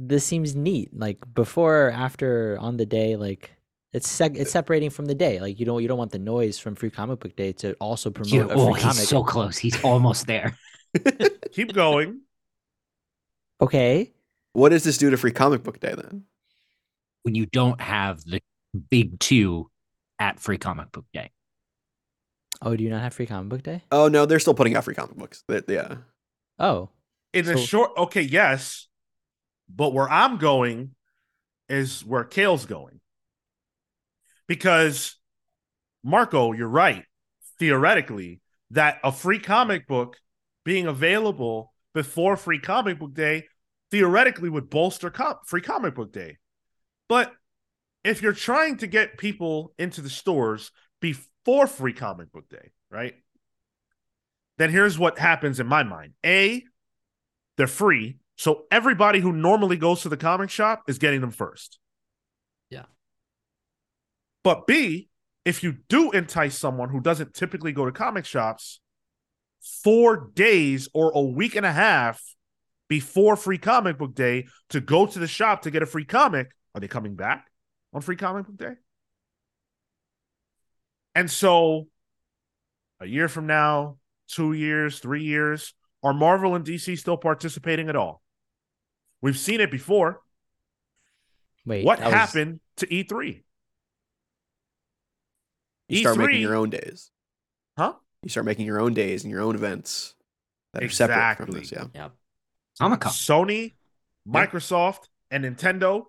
This 0.00 0.24
seems 0.24 0.54
neat. 0.54 0.96
Like 0.96 1.18
before, 1.34 1.86
or 1.88 1.90
after, 1.90 2.56
on 2.60 2.76
the 2.76 2.86
day, 2.86 3.16
like 3.16 3.50
it's 3.92 4.08
seg- 4.08 4.36
it's 4.36 4.50
uh, 4.50 4.52
separating 4.52 4.90
from 4.90 5.06
the 5.06 5.14
day. 5.14 5.40
Like 5.40 5.58
you 5.58 5.66
don't 5.66 5.82
you 5.82 5.88
don't 5.88 5.98
want 5.98 6.12
the 6.12 6.18
noise 6.20 6.58
from 6.58 6.74
Free 6.76 6.90
Comic 6.90 7.18
Book 7.20 7.34
Day 7.34 7.52
to 7.54 7.74
also 7.74 8.10
promote 8.10 8.32
Yeah, 8.32 8.42
a 8.42 8.48
oh, 8.58 8.66
free 8.66 8.74
he's 8.74 8.82
comic. 8.82 8.94
so 9.08 9.24
close. 9.24 9.58
He's 9.58 9.82
almost 9.82 10.26
there. 10.26 10.56
Keep 11.52 11.72
going. 11.72 12.20
okay, 13.60 14.12
what 14.52 14.70
does 14.70 14.84
this 14.84 14.98
do 14.98 15.10
to 15.10 15.16
Free 15.16 15.32
Comic 15.32 15.62
Book 15.62 15.80
Day 15.80 15.94
then? 15.96 16.24
When 17.22 17.34
you 17.34 17.46
don't 17.46 17.80
have 17.80 18.24
the 18.24 18.40
big 18.90 19.18
two 19.18 19.70
at 20.18 20.40
Free 20.40 20.58
Comic 20.58 20.92
Book 20.92 21.06
Day. 21.12 21.30
oh, 22.62 22.74
do 22.76 22.82
you 22.84 22.90
not 22.90 23.02
have 23.02 23.14
Free 23.14 23.26
Comic 23.26 23.48
Book 23.50 23.62
Day? 23.62 23.82
Oh 23.92 24.08
no, 24.08 24.26
they're 24.26 24.38
still 24.40 24.54
putting 24.54 24.76
out 24.76 24.84
free 24.84 24.94
comic 24.94 25.16
books. 25.16 25.42
They- 25.48 25.62
yeah. 25.68 25.96
Oh, 26.58 26.90
In 27.32 27.48
a 27.48 27.56
short, 27.56 27.92
okay, 27.96 28.22
yes, 28.22 28.87
but 29.68 29.92
where 29.92 30.08
I'm 30.08 30.38
going 30.38 30.94
is 31.68 32.04
where 32.04 32.24
Kale's 32.24 32.66
going. 32.66 33.00
Because, 34.46 35.16
Marco, 36.02 36.52
you're 36.52 36.68
right. 36.68 37.04
Theoretically, 37.58 38.40
that 38.70 38.98
a 39.04 39.12
free 39.12 39.38
comic 39.38 39.86
book 39.86 40.16
being 40.64 40.86
available 40.86 41.72
before 41.94 42.36
Free 42.36 42.58
Comic 42.58 42.98
Book 42.98 43.14
Day 43.14 43.44
theoretically 43.90 44.48
would 44.48 44.70
bolster 44.70 45.10
com- 45.10 45.38
Free 45.46 45.62
Comic 45.62 45.94
Book 45.94 46.12
Day. 46.12 46.36
But 47.08 47.32
if 48.04 48.22
you're 48.22 48.32
trying 48.32 48.76
to 48.78 48.86
get 48.86 49.18
people 49.18 49.72
into 49.78 50.00
the 50.00 50.10
stores 50.10 50.70
before 51.00 51.66
Free 51.66 51.92
Comic 51.92 52.30
Book 52.32 52.48
Day, 52.48 52.72
right? 52.90 53.14
Then 54.58 54.70
here's 54.70 54.98
what 54.98 55.18
happens 55.18 55.60
in 55.60 55.66
my 55.66 55.84
mind. 55.84 56.14
A, 56.24 56.62
they're 57.56 57.66
free. 57.66 58.18
So 58.38 58.66
everybody 58.70 59.18
who 59.18 59.32
normally 59.32 59.76
goes 59.76 60.02
to 60.02 60.08
the 60.08 60.16
comic 60.16 60.48
shop 60.48 60.84
is 60.86 60.98
getting 60.98 61.20
them 61.20 61.32
first. 61.32 61.80
Yeah. 62.70 62.84
But 64.44 64.68
B, 64.68 65.08
if 65.44 65.64
you 65.64 65.78
do 65.88 66.12
entice 66.12 66.56
someone 66.56 66.88
who 66.88 67.00
doesn't 67.00 67.34
typically 67.34 67.72
go 67.72 67.84
to 67.84 67.90
comic 67.90 68.24
shops 68.24 68.78
four 69.82 70.30
days 70.34 70.88
or 70.94 71.10
a 71.12 71.20
week 71.20 71.56
and 71.56 71.66
a 71.66 71.72
half 71.72 72.22
before 72.88 73.34
free 73.34 73.58
comic 73.58 73.98
book 73.98 74.14
day 74.14 74.46
to 74.70 74.80
go 74.80 75.04
to 75.04 75.18
the 75.18 75.26
shop 75.26 75.62
to 75.62 75.72
get 75.72 75.82
a 75.82 75.86
free 75.86 76.04
comic, 76.04 76.52
are 76.76 76.80
they 76.80 76.86
coming 76.86 77.16
back 77.16 77.50
on 77.92 78.00
free 78.02 78.14
comic 78.16 78.46
book 78.46 78.56
day? 78.56 78.74
And 81.16 81.28
so 81.28 81.88
a 83.00 83.06
year 83.06 83.26
from 83.28 83.48
now, 83.48 83.96
two 84.28 84.52
years, 84.52 85.00
three 85.00 85.24
years, 85.24 85.74
are 86.04 86.14
Marvel 86.14 86.54
and 86.54 86.64
DC 86.64 86.96
still 86.96 87.16
participating 87.16 87.88
at 87.88 87.96
all? 87.96 88.22
We've 89.20 89.38
seen 89.38 89.60
it 89.60 89.70
before. 89.70 90.20
wait. 91.66 91.84
what 91.84 91.98
that 91.98 92.06
was- 92.06 92.14
happened 92.14 92.60
to 92.76 92.92
E 92.92 93.04
E3? 93.04 93.42
You 95.88 96.00
start 96.00 96.18
making 96.18 96.36
E3 96.36 96.40
your 96.40 96.54
own 96.54 96.70
days. 96.70 97.10
Huh? 97.76 97.94
You 98.22 98.28
start 98.28 98.46
making 98.46 98.66
your 98.66 98.80
own 98.80 98.94
days 98.94 99.24
and 99.24 99.30
your 99.30 99.40
own 99.40 99.54
events 99.54 100.14
that 100.74 100.82
are 100.82 100.88
separate 100.88 101.36
from 101.36 101.52
this. 101.52 101.72
Exactly. 101.72 101.90
Yeah. 101.94 102.08
Comic 102.78 103.00
Con. 103.00 103.12
Sony, 103.12 103.74
Microsoft, 104.28 105.08
and 105.30 105.44
Nintendo 105.44 106.04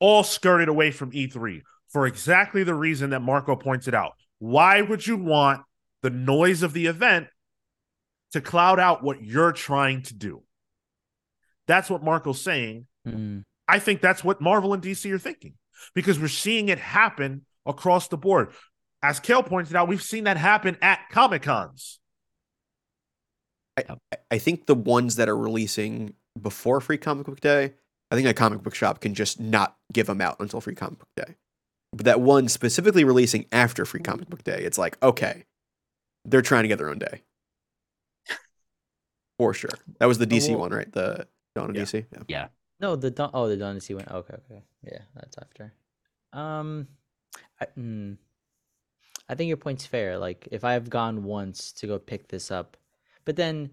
all 0.00 0.22
skirted 0.24 0.68
away 0.68 0.90
from 0.90 1.12
E3 1.12 1.62
for 1.88 2.06
exactly 2.06 2.64
the 2.64 2.74
reason 2.74 3.10
that 3.10 3.20
Marco 3.20 3.56
pointed 3.56 3.94
out. 3.94 4.12
Why 4.38 4.80
would 4.80 5.06
you 5.06 5.16
want 5.16 5.62
the 6.02 6.10
noise 6.10 6.62
of 6.62 6.72
the 6.72 6.86
event 6.86 7.28
to 8.32 8.40
cloud 8.40 8.78
out 8.80 9.02
what 9.02 9.22
you're 9.22 9.52
trying 9.52 10.02
to 10.04 10.14
do? 10.14 10.42
That's 11.70 11.88
what 11.88 12.02
Marco's 12.02 12.40
saying. 12.42 12.88
Mm, 13.06 13.44
I 13.68 13.78
think 13.78 14.00
that's 14.00 14.24
what 14.24 14.40
Marvel 14.40 14.74
and 14.74 14.82
DC 14.82 15.08
are 15.12 15.20
thinking 15.20 15.54
because 15.94 16.18
we're 16.18 16.26
seeing 16.26 16.68
it 16.68 16.80
happen 16.80 17.46
across 17.64 18.08
the 18.08 18.16
board. 18.16 18.50
As 19.04 19.20
Kale 19.20 19.44
pointed 19.44 19.76
out, 19.76 19.86
we've 19.86 20.02
seen 20.02 20.24
that 20.24 20.36
happen 20.36 20.76
at 20.82 20.98
Comic 21.12 21.42
Cons. 21.42 22.00
I- 23.76 23.84
I 24.32 24.38
think 24.38 24.66
the 24.66 24.74
ones 24.74 25.14
that 25.14 25.28
are 25.28 25.36
releasing 25.36 26.14
before 26.40 26.80
Free 26.80 26.98
Comic 26.98 27.26
Book 27.26 27.38
Day, 27.40 27.74
I 28.10 28.16
think 28.16 28.26
a 28.26 28.34
comic 28.34 28.62
book 28.62 28.74
shop 28.74 29.00
can 29.00 29.14
just 29.14 29.38
not 29.38 29.76
give 29.92 30.06
them 30.08 30.20
out 30.20 30.40
until 30.40 30.60
Free 30.60 30.74
Comic 30.74 30.98
Book 30.98 31.08
Day. 31.16 31.36
But 31.92 32.04
that 32.06 32.20
one 32.20 32.48
specifically 32.48 33.04
releasing 33.04 33.46
after 33.52 33.84
Free 33.86 34.00
Comic 34.00 34.28
Book 34.28 34.42
Day, 34.42 34.60
it's 34.64 34.76
like, 34.78 35.00
okay, 35.02 35.44
they're 36.24 36.42
trying 36.42 36.64
to 36.64 36.68
get 36.68 36.78
their 36.78 36.90
own 36.90 36.98
day. 36.98 37.22
For 39.38 39.54
sure. 39.54 39.70
That 40.00 40.06
was 40.06 40.18
the 40.18 40.26
DC 40.26 40.50
one, 40.58 40.72
right? 40.72 40.90
The 40.92 41.26
Dawn 41.54 41.70
of 41.70 41.76
Yeah. 41.76 41.82
DC. 41.82 42.06
Yeah. 42.28 42.48
no, 42.80 42.96
the 42.96 43.10
Dawn. 43.10 43.30
Oh, 43.34 43.48
the 43.48 43.56
Dawn 43.56 43.74
to 43.74 43.80
see 43.80 43.94
one. 43.94 44.06
Okay, 44.10 44.34
okay, 44.34 44.62
yeah, 44.82 45.00
that's 45.14 45.36
after. 45.38 45.72
Um, 46.32 46.88
I, 47.60 47.66
mm, 47.78 48.16
I 49.28 49.34
think 49.34 49.48
your 49.48 49.56
point's 49.56 49.86
fair. 49.86 50.18
Like, 50.18 50.48
if 50.50 50.64
I've 50.64 50.90
gone 50.90 51.24
once 51.24 51.72
to 51.74 51.86
go 51.86 51.98
pick 51.98 52.28
this 52.28 52.50
up, 52.50 52.76
but 53.24 53.36
then, 53.36 53.70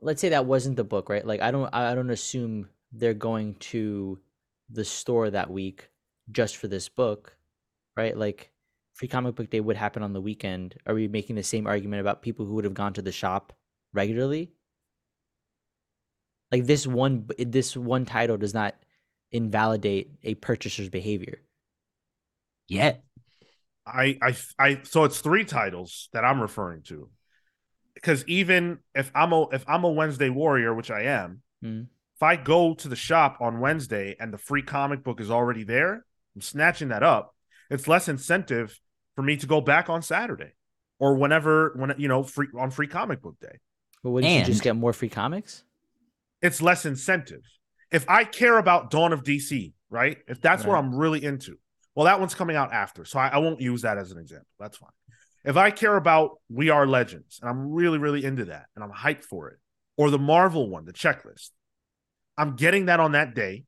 let's 0.00 0.20
say 0.20 0.30
that 0.30 0.46
wasn't 0.46 0.76
the 0.76 0.84
book, 0.84 1.08
right? 1.08 1.26
Like, 1.26 1.40
I 1.42 1.50
don't, 1.50 1.68
I 1.74 1.92
I 1.92 1.94
don't 1.94 2.10
assume 2.10 2.68
they're 2.92 3.14
going 3.14 3.54
to 3.56 4.18
the 4.70 4.84
store 4.84 5.30
that 5.30 5.50
week 5.50 5.88
just 6.32 6.56
for 6.56 6.68
this 6.68 6.88
book, 6.88 7.36
right? 7.96 8.16
Like, 8.16 8.50
Free 8.94 9.08
Comic 9.08 9.34
Book 9.34 9.50
Day 9.50 9.60
would 9.60 9.76
happen 9.76 10.02
on 10.02 10.12
the 10.12 10.20
weekend. 10.20 10.76
Are 10.86 10.94
we 10.94 11.08
making 11.08 11.36
the 11.36 11.42
same 11.42 11.66
argument 11.66 12.00
about 12.00 12.22
people 12.22 12.46
who 12.46 12.54
would 12.54 12.64
have 12.64 12.74
gone 12.74 12.92
to 12.94 13.02
the 13.02 13.12
shop 13.12 13.52
regularly? 13.92 14.52
Like 16.54 16.66
this 16.66 16.86
one, 16.86 17.26
this 17.36 17.76
one 17.76 18.04
title 18.04 18.36
does 18.36 18.54
not 18.54 18.76
invalidate 19.32 20.12
a 20.22 20.36
purchaser's 20.36 20.88
behavior. 20.88 21.40
Yet. 22.68 23.02
I, 23.84 24.16
I, 24.22 24.36
I. 24.56 24.80
So 24.84 25.02
it's 25.02 25.18
three 25.20 25.44
titles 25.44 26.10
that 26.12 26.24
I'm 26.24 26.40
referring 26.40 26.82
to, 26.82 27.08
because 27.94 28.24
even 28.28 28.78
if 28.94 29.10
I'm 29.16 29.32
a 29.32 29.48
if 29.48 29.64
I'm 29.66 29.82
a 29.82 29.90
Wednesday 29.90 30.30
warrior, 30.30 30.72
which 30.72 30.92
I 30.92 31.02
am, 31.02 31.42
Mm. 31.64 31.88
if 32.14 32.22
I 32.22 32.36
go 32.36 32.74
to 32.74 32.88
the 32.88 32.94
shop 32.94 33.38
on 33.40 33.58
Wednesday 33.58 34.14
and 34.20 34.32
the 34.32 34.38
free 34.38 34.62
comic 34.62 35.02
book 35.02 35.20
is 35.20 35.32
already 35.32 35.64
there, 35.64 36.06
I'm 36.36 36.40
snatching 36.40 36.90
that 36.90 37.02
up. 37.02 37.34
It's 37.68 37.88
less 37.88 38.06
incentive 38.06 38.78
for 39.16 39.22
me 39.22 39.38
to 39.38 39.46
go 39.48 39.60
back 39.60 39.90
on 39.90 40.02
Saturday 40.02 40.52
or 41.00 41.16
whenever 41.16 41.72
when 41.74 41.94
you 41.98 42.06
know 42.06 42.22
free 42.22 42.46
on 42.56 42.70
free 42.70 42.86
comic 42.86 43.22
book 43.22 43.40
day. 43.40 43.58
But 44.04 44.10
wouldn't 44.10 44.32
you 44.32 44.44
just 44.44 44.62
get 44.62 44.76
more 44.76 44.92
free 44.92 45.08
comics? 45.08 45.64
It's 46.44 46.60
less 46.60 46.84
incentive. 46.84 47.40
If 47.90 48.04
I 48.06 48.24
care 48.24 48.58
about 48.58 48.90
Dawn 48.90 49.14
of 49.14 49.24
DC, 49.24 49.72
right? 49.88 50.18
If 50.28 50.42
that's 50.42 50.66
what 50.66 50.76
I'm 50.76 50.94
really 50.94 51.24
into, 51.24 51.56
well, 51.94 52.04
that 52.04 52.20
one's 52.20 52.34
coming 52.34 52.54
out 52.54 52.70
after, 52.70 53.06
so 53.06 53.18
I, 53.18 53.28
I 53.28 53.38
won't 53.38 53.62
use 53.62 53.80
that 53.82 53.96
as 53.96 54.12
an 54.12 54.18
example. 54.18 54.46
That's 54.60 54.76
fine. 54.76 54.90
If 55.42 55.56
I 55.56 55.70
care 55.70 55.96
about 55.96 56.32
We 56.50 56.68
Are 56.68 56.86
Legends 56.86 57.38
and 57.40 57.48
I'm 57.48 57.72
really, 57.72 57.96
really 57.96 58.26
into 58.26 58.44
that 58.46 58.66
and 58.74 58.84
I'm 58.84 58.92
hyped 58.92 59.24
for 59.24 59.48
it, 59.48 59.58
or 59.96 60.10
the 60.10 60.18
Marvel 60.18 60.68
one, 60.68 60.84
the 60.84 60.92
checklist, 60.92 61.48
I'm 62.36 62.56
getting 62.56 62.86
that 62.86 63.00
on 63.00 63.12
that 63.12 63.34
day. 63.34 63.64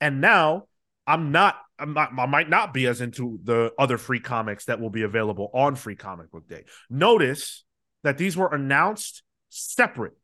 And 0.00 0.22
now 0.22 0.68
I'm 1.06 1.30
not, 1.30 1.58
I'm 1.78 1.92
not, 1.92 2.12
I 2.18 2.24
might 2.24 2.48
not 2.48 2.72
be 2.72 2.86
as 2.86 3.02
into 3.02 3.38
the 3.44 3.72
other 3.78 3.98
free 3.98 4.20
comics 4.20 4.64
that 4.64 4.80
will 4.80 4.90
be 4.90 5.02
available 5.02 5.50
on 5.52 5.74
Free 5.74 5.96
Comic 5.96 6.30
Book 6.30 6.48
Day. 6.48 6.64
Notice 6.88 7.64
that 8.02 8.16
these 8.16 8.34
were 8.34 8.48
announced 8.48 9.22
separate 9.50 10.14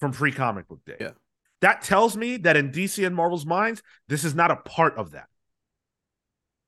from 0.00 0.12
Free 0.12 0.32
Comic 0.32 0.68
Book 0.68 0.84
Day. 0.84 0.96
Yeah. 1.00 1.10
that 1.60 1.82
tells 1.82 2.16
me 2.16 2.36
that 2.38 2.56
in 2.56 2.70
DC 2.70 3.04
and 3.06 3.14
Marvel's 3.14 3.46
minds, 3.46 3.82
this 4.08 4.24
is 4.24 4.34
not 4.34 4.50
a 4.50 4.56
part 4.56 4.96
of 4.96 5.12
that. 5.12 5.28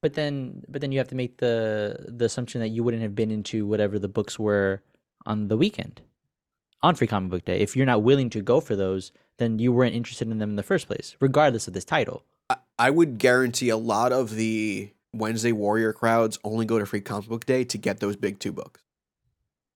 But 0.00 0.14
then, 0.14 0.62
but 0.68 0.80
then 0.80 0.92
you 0.92 0.98
have 0.98 1.08
to 1.08 1.16
make 1.16 1.38
the 1.38 2.06
the 2.06 2.26
assumption 2.26 2.60
that 2.60 2.68
you 2.68 2.84
wouldn't 2.84 3.02
have 3.02 3.16
been 3.16 3.30
into 3.32 3.66
whatever 3.66 3.98
the 3.98 4.08
books 4.08 4.38
were 4.38 4.80
on 5.26 5.48
the 5.48 5.56
weekend, 5.56 6.02
on 6.82 6.94
Free 6.94 7.08
Comic 7.08 7.30
Book 7.30 7.44
Day. 7.44 7.58
If 7.58 7.76
you're 7.76 7.86
not 7.86 8.04
willing 8.04 8.30
to 8.30 8.40
go 8.40 8.60
for 8.60 8.76
those, 8.76 9.10
then 9.38 9.58
you 9.58 9.72
weren't 9.72 9.96
interested 9.96 10.30
in 10.30 10.38
them 10.38 10.50
in 10.50 10.56
the 10.56 10.62
first 10.62 10.86
place, 10.86 11.16
regardless 11.20 11.66
of 11.66 11.74
this 11.74 11.84
title. 11.84 12.24
I, 12.48 12.56
I 12.78 12.90
would 12.90 13.18
guarantee 13.18 13.70
a 13.70 13.76
lot 13.76 14.12
of 14.12 14.36
the 14.36 14.92
Wednesday 15.12 15.52
Warrior 15.52 15.92
crowds 15.92 16.38
only 16.44 16.64
go 16.64 16.78
to 16.78 16.86
Free 16.86 17.00
Comic 17.00 17.28
Book 17.28 17.44
Day 17.44 17.64
to 17.64 17.76
get 17.78 17.98
those 17.98 18.14
big 18.14 18.38
two 18.38 18.52
books. 18.52 18.80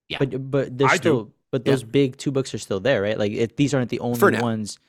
Yeah. 0.07 0.19
But 0.19 0.49
but 0.51 0.77
there's 0.77 0.91
I 0.93 0.97
do. 0.97 1.33
Still 1.53 1.59
but 1.59 1.67
Yeah. 1.67 1.73
those 1.73 1.83
big 1.83 2.17
two 2.17 2.31
books 2.31 2.53
are 2.53 2.57
still 2.59 2.79
there, 2.79 3.01
right? 3.01 3.17
Like 3.17 3.31
it, 3.31 3.57
these 3.57 3.73
aren't 3.73 3.89
the 3.89 3.99
only 3.99 4.19
For 4.19 4.31
ones. 4.31 4.79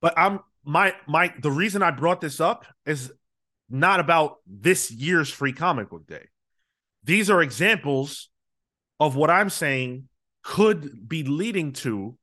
But 0.00 0.14
I'm 0.16 0.40
my 0.64 0.94
my 1.06 1.32
the 1.40 1.50
reason 1.50 1.82
I 1.82 1.90
brought 1.90 2.20
this 2.20 2.40
up 2.40 2.66
is 2.86 3.12
not 3.70 4.00
about 4.00 4.36
this 4.46 4.90
year's 4.90 5.30
free 5.30 5.52
comic 5.52 5.90
book 5.90 6.06
day. 6.06 6.26
These 7.04 7.30
are 7.30 7.42
examples 7.42 8.28
of 9.00 9.16
what 9.16 9.30
I'm 9.30 9.50
saying 9.50 10.08
could 10.42 11.08
be 11.08 11.22
leading 11.24 11.72
to 11.72 12.16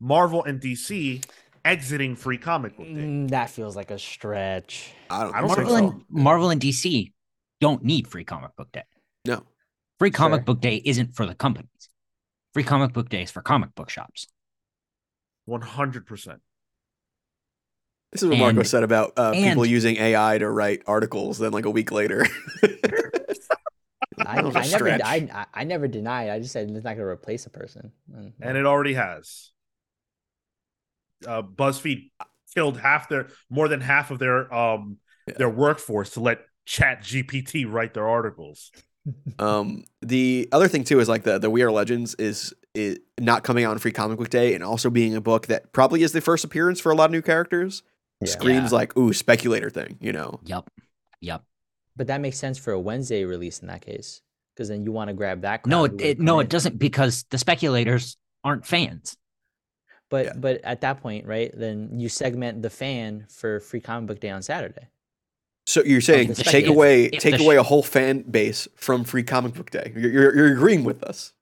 Marvel 0.00 0.44
and 0.44 0.60
DC 0.60 1.24
exiting 1.64 2.16
free 2.16 2.38
comic 2.38 2.76
book 2.76 2.86
day. 2.86 2.92
Mm, 2.92 3.30
that 3.30 3.50
feels 3.50 3.74
like 3.76 3.90
a 3.90 3.98
stretch. 3.98 4.92
I 5.10 5.24
don't, 5.24 5.34
I 5.34 5.40
don't 5.40 5.48
think 5.48 5.56
think 5.56 5.68
Marvel 5.70 5.88
so. 5.90 5.94
and 5.94 6.04
Marvel 6.10 6.50
and 6.50 6.60
DC 6.60 7.12
don't 7.60 7.82
need 7.84 8.06
free 8.08 8.24
comic 8.24 8.54
book 8.56 8.70
day. 8.72 8.82
No. 9.24 9.42
Free 9.98 10.10
comic 10.10 10.40
Sure. 10.40 10.44
book 10.44 10.60
day 10.60 10.82
isn't 10.84 11.14
for 11.16 11.24
the 11.26 11.34
companies. 11.34 11.68
Free 12.54 12.62
comic 12.64 12.92
book 12.92 13.08
days 13.08 13.30
for 13.30 13.42
comic 13.42 13.74
book 13.74 13.90
shops. 13.90 14.26
100%. 15.48 16.38
This 18.12 18.22
is 18.22 18.28
what 18.28 18.38
Marco 18.38 18.60
And- 18.60 18.66
said 18.68 18.84
about 18.84 19.12
uh, 19.16 19.32
people 19.32 19.66
using 19.66 19.96
AI 19.96 20.38
to 20.38 20.48
write 20.48 20.82
articles. 20.86 21.38
Then, 21.38 21.50
like 21.52 21.64
a 21.64 21.70
week 21.70 21.90
later, 21.90 22.24
I, 22.62 22.68
I 24.26 24.34
That 24.36 24.44
was 24.44 24.54
a 24.54 24.70
never. 24.70 24.88
I, 24.88 25.28
I 25.34 25.46
I 25.52 25.64
never 25.64 25.88
denied. 25.88 26.30
I 26.30 26.38
just 26.38 26.52
said 26.52 26.70
it's 26.70 26.84
not 26.84 26.90
going 26.94 26.98
to 26.98 27.04
replace 27.06 27.46
a 27.46 27.50
person. 27.50 27.90
And, 28.14 28.32
And 28.40 28.56
it 28.56 28.66
already 28.66 28.94
has. 28.94 29.50
Uh, 31.26 31.42
BuzzFeed 31.42 32.10
killed 32.54 32.78
half 32.78 33.08
their 33.08 33.28
more 33.50 33.66
than 33.66 33.80
half 33.80 34.12
of 34.12 34.20
their 34.20 34.52
um 34.54 34.98
Yeah. 35.26 35.34
their 35.38 35.50
workforce 35.50 36.10
to 36.10 36.20
let 36.20 36.38
Chat 36.66 37.02
GPT 37.02 37.64
write 37.68 37.94
their 37.94 38.08
articles. 38.08 38.70
Um, 39.38 39.84
the 40.00 40.48
other 40.52 40.68
thing 40.68 40.84
too 40.84 41.00
is 41.00 41.08
like 41.08 41.24
the 41.24 41.38
the 41.38 41.50
We 41.50 41.62
Are 41.62 41.70
Legends 41.72 42.14
is 42.14 42.54
it 42.74 43.02
not 43.20 43.44
coming 43.44 43.64
out 43.64 43.70
on 43.72 43.78
Free 43.78 43.92
Comic 43.92 44.18
Book 44.18 44.30
Day, 44.30 44.54
and 44.54 44.64
also 44.64 44.90
being 44.90 45.14
a 45.14 45.20
book 45.20 45.46
that 45.46 45.72
probably 45.72 46.02
is 46.02 46.12
the 46.12 46.20
first 46.20 46.44
appearance 46.44 46.80
for 46.80 46.90
a 46.90 46.94
lot 46.94 47.06
of 47.06 47.10
new 47.12 47.22
characters. 47.22 47.82
Yeah. 48.20 48.28
Screams 48.30 48.72
Yeah. 48.72 48.78
like 48.78 48.96
ooh 48.96 49.12
speculator 49.12 49.70
thing, 49.70 49.98
you 50.00 50.12
know. 50.12 50.40
Yep. 50.44 50.68
Yep. 51.20 51.42
but 51.96 52.06
that 52.08 52.20
makes 52.20 52.38
sense 52.38 52.58
for 52.58 52.72
a 52.72 52.80
Wednesday 52.80 53.24
release 53.24 53.60
in 53.60 53.68
that 53.68 53.80
case, 53.82 54.20
because 54.54 54.68
then 54.68 54.82
you 54.84 54.92
want 54.92 55.08
to 55.08 55.14
grab 55.14 55.42
that. 55.42 55.64
No, 55.66 55.84
it, 55.84 56.00
it 56.00 56.20
no, 56.20 56.34
come 56.34 56.40
it 56.42 56.48
doesn't 56.50 56.78
because 56.78 57.24
the 57.30 57.38
speculators 57.38 58.16
aren't 58.42 58.66
fans. 58.66 59.16
But 60.10 60.26
Yeah. 60.26 60.32
but 60.36 60.60
at 60.64 60.80
that 60.82 61.00
point, 61.00 61.26
right? 61.26 61.50
Then 61.56 61.98
you 61.98 62.08
segment 62.08 62.62
the 62.62 62.70
fan 62.70 63.26
for 63.30 63.60
Free 63.60 63.80
Comic 63.80 64.08
Book 64.08 64.20
Day 64.20 64.30
on 64.30 64.42
Saturday. 64.42 64.88
So 65.66 65.82
you're 65.82 66.00
saying 66.02 66.34
take 66.34 66.66
away 66.66 67.04
if 67.06 67.22
take 67.22 67.40
away 67.40 67.56
sh- 67.56 67.58
a 67.58 67.62
whole 67.62 67.82
fan 67.82 68.22
base 68.22 68.68
from 68.76 69.04
Free 69.04 69.22
Comic 69.22 69.54
Book 69.54 69.70
Day. 69.70 69.92
You're 69.96 70.10
you're, 70.10 70.36
you're 70.36 70.52
agreeing 70.52 70.84
with 70.84 71.02
us. 71.02 71.32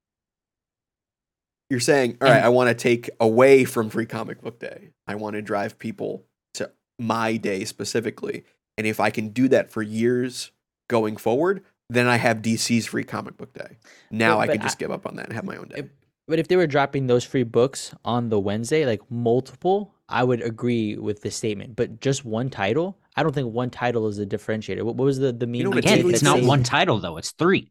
You're 1.70 1.80
saying, 1.80 2.18
all 2.20 2.28
right, 2.28 2.36
And- 2.36 2.44
I 2.46 2.48
want 2.50 2.68
to 2.68 2.74
take 2.74 3.08
away 3.18 3.64
from 3.64 3.88
Free 3.90 4.06
Comic 4.06 4.40
Book 4.42 4.58
Day. 4.58 4.90
I 5.06 5.14
want 5.14 5.34
to 5.34 5.42
drive 5.42 5.78
people 5.78 6.24
to 6.54 6.70
my 6.98 7.36
day 7.36 7.64
specifically, 7.64 8.44
and 8.78 8.86
if 8.86 9.00
I 9.00 9.10
can 9.10 9.30
do 9.30 9.48
that 9.48 9.70
for 9.70 9.82
years 9.82 10.50
going 10.88 11.16
forward, 11.16 11.64
then 11.88 12.06
I 12.06 12.16
have 12.16 12.38
DC's 12.42 12.86
Free 12.86 13.04
Comic 13.04 13.36
Book 13.38 13.52
Day. 13.54 13.78
Now 14.10 14.36
But- 14.36 14.40
I 14.40 14.46
but 14.48 14.52
can 14.54 14.62
just 14.62 14.76
I- 14.76 14.80
give 14.80 14.90
up 14.90 15.06
on 15.06 15.16
that 15.16 15.26
and 15.26 15.34
have 15.34 15.44
my 15.44 15.56
own 15.56 15.68
day. 15.68 15.88
But 16.28 16.38
if 16.38 16.46
they 16.46 16.56
were 16.56 16.68
dropping 16.68 17.08
those 17.08 17.24
free 17.24 17.42
books 17.42 17.92
on 18.04 18.28
the 18.28 18.38
Wednesday, 18.38 18.86
like 18.86 19.00
multiple, 19.10 19.92
I 20.12 20.22
would 20.22 20.42
agree 20.42 20.96
with 20.96 21.22
the 21.22 21.30
statement. 21.30 21.74
But 21.74 22.00
just 22.00 22.24
one 22.24 22.50
title, 22.50 22.98
I 23.16 23.22
don't 23.22 23.34
think 23.34 23.52
one 23.52 23.70
title 23.70 24.06
is 24.08 24.18
a 24.18 24.26
differentiator. 24.26 24.82
What, 24.82 24.96
what 24.96 25.06
was 25.06 25.18
the 25.18 25.32
the 25.32 25.46
mean? 25.46 25.64
know 25.64 25.70
Again, 25.70 25.82
typically 25.82 26.12
it's 26.14 26.22
not 26.22 26.42
one 26.42 26.62
title 26.62 26.98
though; 26.98 27.16
it's 27.16 27.32
three. 27.32 27.68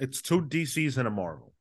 It's 0.00 0.20
two 0.20 0.42
DCs 0.42 0.98
and 0.98 1.06
a 1.06 1.10
Marvel. 1.10 1.52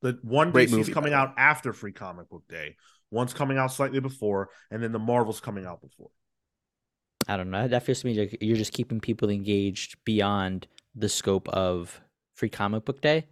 The 0.00 0.18
one 0.22 0.52
Great 0.52 0.68
DC's 0.68 0.76
movie, 0.76 0.92
coming 0.92 1.12
out 1.12 1.34
after 1.36 1.72
Free 1.72 1.92
Comic 1.92 2.28
Book 2.30 2.44
Day, 2.48 2.76
one's 3.10 3.34
coming 3.34 3.58
out 3.58 3.72
slightly 3.72 4.00
before, 4.00 4.50
and 4.70 4.82
then 4.82 4.92
the 4.92 4.98
Marvel's 5.00 5.40
coming 5.40 5.66
out 5.66 5.80
before. 5.80 6.10
I 7.28 7.36
don't 7.36 7.50
know. 7.50 7.68
That 7.68 7.82
feels 7.84 8.00
to 8.00 8.06
me 8.06 8.14
like 8.14 8.38
you're 8.40 8.56
just 8.56 8.72
keeping 8.72 9.00
people 9.00 9.28
engaged 9.28 9.96
beyond 10.04 10.68
the 10.94 11.08
scope 11.08 11.48
of 11.48 12.00
Free 12.34 12.48
Comic 12.48 12.84
Book 12.84 13.00
Day. 13.00 13.26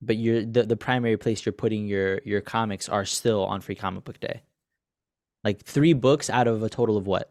But 0.00 0.16
you're 0.16 0.44
the, 0.44 0.62
the 0.64 0.76
primary 0.76 1.16
place 1.16 1.44
you're 1.44 1.52
putting 1.52 1.86
your 1.86 2.20
your 2.24 2.40
comics 2.40 2.88
are 2.88 3.04
still 3.04 3.44
on 3.44 3.60
Free 3.60 3.74
Comic 3.74 4.04
Book 4.04 4.20
Day. 4.20 4.42
Like 5.44 5.62
three 5.64 5.92
books 5.92 6.30
out 6.30 6.46
of 6.46 6.62
a 6.62 6.68
total 6.68 6.96
of 6.96 7.06
what? 7.06 7.30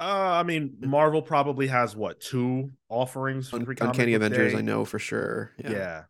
Uh, 0.00 0.04
I 0.40 0.42
mean, 0.42 0.76
Marvel 0.80 1.22
probably 1.22 1.68
has 1.68 1.94
what 1.96 2.20
two 2.20 2.72
offerings? 2.88 3.48
for 3.50 3.56
Un- 3.56 3.64
Free 3.64 3.76
Comic 3.76 3.94
Uncanny 3.94 4.12
Book 4.12 4.16
Avengers, 4.16 4.52
Day? 4.52 4.58
I 4.58 4.62
know 4.62 4.84
for 4.84 4.98
sure. 4.98 5.52
Yeah. 5.58 5.70
Yeah. 5.70 6.04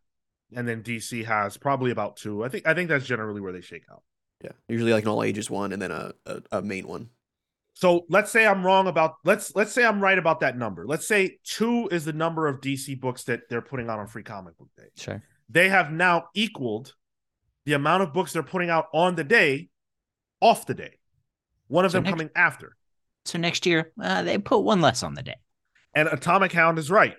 and 0.54 0.66
then 0.68 0.82
DC 0.82 1.24
has 1.24 1.56
probably 1.56 1.90
about 1.90 2.16
two. 2.16 2.44
I 2.44 2.48
think 2.48 2.66
I 2.66 2.74
think 2.74 2.88
that's 2.88 3.06
generally 3.06 3.40
where 3.40 3.52
they 3.52 3.60
shake 3.60 3.84
out. 3.90 4.02
yeah. 4.42 4.52
Usually 4.68 4.92
like 4.92 5.04
an 5.04 5.08
all 5.10 5.22
ages 5.22 5.50
one 5.50 5.72
and 5.72 5.80
then 5.82 5.90
a, 5.90 6.12
a, 6.26 6.42
a 6.52 6.62
main 6.62 6.86
one. 6.86 7.10
So 7.74 8.06
let's 8.08 8.30
say 8.30 8.46
I'm 8.46 8.64
wrong 8.64 8.86
about 8.86 9.16
let's 9.24 9.54
let's 9.56 9.72
say 9.72 9.84
I'm 9.84 10.00
right 10.00 10.18
about 10.18 10.40
that 10.40 10.56
number. 10.56 10.86
Let's 10.86 11.06
say 11.06 11.38
two 11.44 11.88
is 11.90 12.04
the 12.04 12.12
number 12.12 12.46
of 12.46 12.60
DC 12.60 12.98
books 13.00 13.24
that 13.24 13.42
they're 13.50 13.60
putting 13.62 13.90
out 13.90 13.98
on 13.98 14.06
Free 14.06 14.22
Comic 14.22 14.56
Book 14.56 14.68
Day. 14.76 14.84
Sure. 14.96 15.22
They 15.50 15.68
have 15.68 15.90
now 15.90 16.24
equaled 16.34 16.94
the 17.66 17.72
amount 17.72 18.02
of 18.04 18.12
books 18.12 18.32
they're 18.32 18.42
putting 18.42 18.70
out 18.70 18.86
on 18.94 19.16
the 19.16 19.24
day, 19.24 19.68
off 20.40 20.66
the 20.66 20.74
day. 20.74 20.98
One 21.66 21.84
of 21.84 21.90
So 21.90 21.98
them 21.98 22.04
next- 22.04 22.12
coming 22.12 22.30
after. 22.36 22.76
So 23.24 23.38
next 23.38 23.64
year, 23.66 23.90
uh, 24.00 24.22
they 24.22 24.38
put 24.38 24.60
one 24.60 24.80
less 24.80 25.02
on 25.02 25.14
the 25.14 25.22
day. 25.22 25.36
And 25.94 26.08
Atomic 26.08 26.52
Hound 26.52 26.78
is 26.78 26.90
right. 26.90 27.14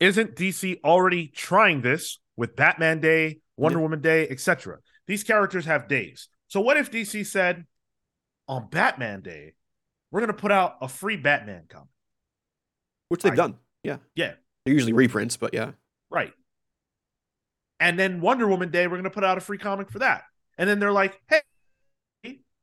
Isn't 0.00 0.34
DC 0.34 0.80
already 0.82 1.28
trying 1.28 1.82
this 1.82 2.18
with 2.36 2.56
Batman 2.56 3.00
Day, 3.00 3.40
Wonder 3.56 3.78
Yeah. 3.78 3.82
Woman 3.82 4.00
Day, 4.00 4.28
etc.? 4.28 4.78
These 5.06 5.24
characters 5.24 5.66
have 5.66 5.88
days. 5.88 6.28
So 6.48 6.60
what 6.60 6.76
if 6.78 6.90
DC 6.90 7.22
said 7.24 7.66
on 8.48 8.68
Batman 8.70 9.20
Day, 9.20 9.54
we're 10.12 10.20
going 10.20 10.28
to 10.28 10.40
put 10.40 10.52
out 10.52 10.76
a 10.80 10.86
free 10.88 11.16
Batman 11.16 11.64
comic? 11.68 11.88
Which 13.08 13.22
they've 13.22 13.32
I- 13.32 13.36
done. 13.36 13.56
Yeah. 13.82 13.96
Yeah. 14.14 14.34
They're 14.64 14.74
usually 14.74 14.92
reprints, 14.92 15.36
but 15.36 15.52
yeah. 15.52 15.72
Right. 16.08 16.32
And 17.80 17.98
then 17.98 18.20
Wonder 18.20 18.46
Woman 18.46 18.70
Day, 18.70 18.86
we're 18.86 18.92
going 18.92 19.02
to 19.04 19.10
put 19.10 19.24
out 19.24 19.36
a 19.38 19.40
free 19.40 19.58
comic 19.58 19.90
for 19.90 19.98
that. 19.98 20.22
And 20.56 20.70
then 20.70 20.78
they're 20.78 20.92
like, 20.92 21.20
hey, 21.28 21.40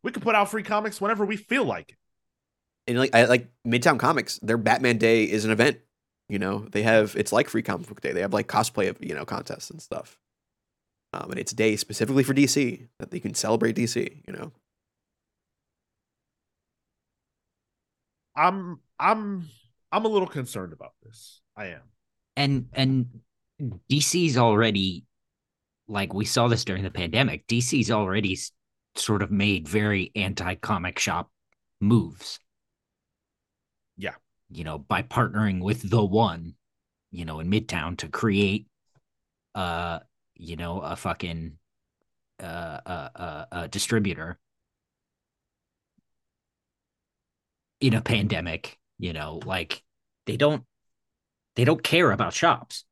we 0.01 0.11
can 0.11 0.21
put 0.21 0.33
out 0.35 0.49
free 0.49 0.63
comics 0.63 1.01
whenever 1.01 1.25
we 1.25 1.35
feel 1.35 1.65
like 1.65 1.89
it. 1.89 1.97
and 2.87 2.97
like 2.99 3.13
I 3.13 3.25
like 3.25 3.49
Midtown 3.67 3.99
Comics, 3.99 4.39
their 4.41 4.57
Batman 4.57 4.97
Day 4.97 5.23
is 5.25 5.43
an 5.43 5.51
event. 5.51 5.79
You 6.29 6.39
know, 6.39 6.59
they 6.71 6.83
have 6.83 7.15
it's 7.17 7.33
like 7.33 7.49
free 7.49 7.63
comic 7.63 7.87
book 7.87 7.99
day. 7.99 8.13
They 8.13 8.21
have 8.21 8.33
like 8.33 8.47
cosplay 8.47 8.87
of 8.87 8.97
you 9.01 9.13
know 9.13 9.25
contests 9.25 9.69
and 9.69 9.81
stuff. 9.81 10.17
Um, 11.11 11.31
and 11.31 11.39
it's 11.39 11.51
a 11.51 11.55
day 11.55 11.75
specifically 11.75 12.23
for 12.23 12.33
DC 12.33 12.87
that 12.99 13.11
they 13.11 13.19
can 13.19 13.33
celebrate 13.33 13.75
DC. 13.75 14.21
You 14.25 14.33
know, 14.33 14.51
I'm 18.39 18.79
I'm 18.97 19.47
I'm 19.91 20.05
a 20.05 20.07
little 20.07 20.27
concerned 20.27 20.71
about 20.71 20.93
this. 21.03 21.41
I 21.57 21.67
am. 21.67 21.81
and 22.37 22.67
and 22.73 23.07
DC's 23.91 24.37
already 24.37 25.05
like 25.87 26.13
we 26.13 26.23
saw 26.23 26.47
this 26.47 26.63
during 26.63 26.83
the 26.83 26.91
pandemic. 26.91 27.45
DC's 27.47 27.91
already 27.91 28.37
sort 28.95 29.21
of 29.21 29.31
made 29.31 29.67
very 29.67 30.11
anti-comic 30.15 30.99
shop 30.99 31.29
moves. 31.81 32.39
Yeah. 33.97 34.15
You 34.49 34.63
know, 34.63 34.77
by 34.77 35.01
partnering 35.03 35.61
with 35.61 35.89
the 35.89 36.03
one, 36.03 36.55
you 37.11 37.25
know, 37.25 37.39
in 37.39 37.51
Midtown 37.51 37.97
to 37.97 38.07
create 38.07 38.67
uh, 39.53 39.99
you 40.35 40.55
know, 40.55 40.79
a 40.79 40.95
fucking 40.95 41.57
uh 42.41 42.79
uh 42.85 43.09
uh, 43.15 43.45
uh 43.51 43.67
distributor 43.67 44.39
in 47.81 47.93
a 47.93 48.01
pandemic, 48.01 48.77
you 48.97 49.13
know, 49.13 49.39
like 49.45 49.83
they 50.25 50.37
don't 50.37 50.63
they 51.55 51.65
don't 51.65 51.83
care 51.83 52.11
about 52.11 52.33
shops. 52.33 52.85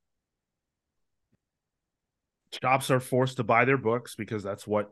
Shops 2.61 2.89
are 2.89 2.99
forced 2.99 3.37
to 3.37 3.43
buy 3.43 3.65
their 3.65 3.77
books 3.77 4.15
because 4.15 4.43
that's 4.43 4.65
what 4.65 4.89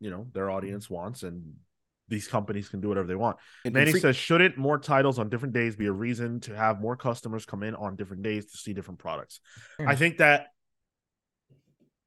you 0.00 0.10
know 0.10 0.26
their 0.32 0.50
audience 0.50 0.88
wants, 0.88 1.22
and 1.22 1.54
these 2.08 2.28
companies 2.28 2.68
can 2.68 2.80
do 2.80 2.88
whatever 2.88 3.06
they 3.06 3.14
want. 3.14 3.36
and, 3.64 3.74
and 3.74 3.74
Manny 3.74 3.92
free- 3.92 4.00
says, 4.00 4.16
shouldn't 4.16 4.58
more 4.58 4.78
titles 4.78 5.18
on 5.18 5.28
different 5.28 5.54
days 5.54 5.74
be 5.74 5.86
a 5.86 5.92
reason 5.92 6.40
to 6.40 6.54
have 6.54 6.80
more 6.80 6.96
customers 6.96 7.46
come 7.46 7.62
in 7.62 7.74
on 7.74 7.96
different 7.96 8.22
days 8.22 8.50
to 8.52 8.58
see 8.58 8.72
different 8.72 9.00
products? 9.00 9.40
Sure. 9.76 9.88
I 9.88 9.96
think 9.96 10.18
that 10.18 10.48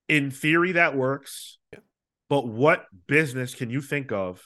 in 0.08 0.32
theory 0.32 0.74
that 0.74 0.96
works. 0.96 1.58
Yeah. 1.74 1.80
But 2.30 2.48
what 2.48 2.86
business 3.08 3.56
can 3.56 3.70
you 3.70 3.82
think 3.82 4.12
of 4.12 4.44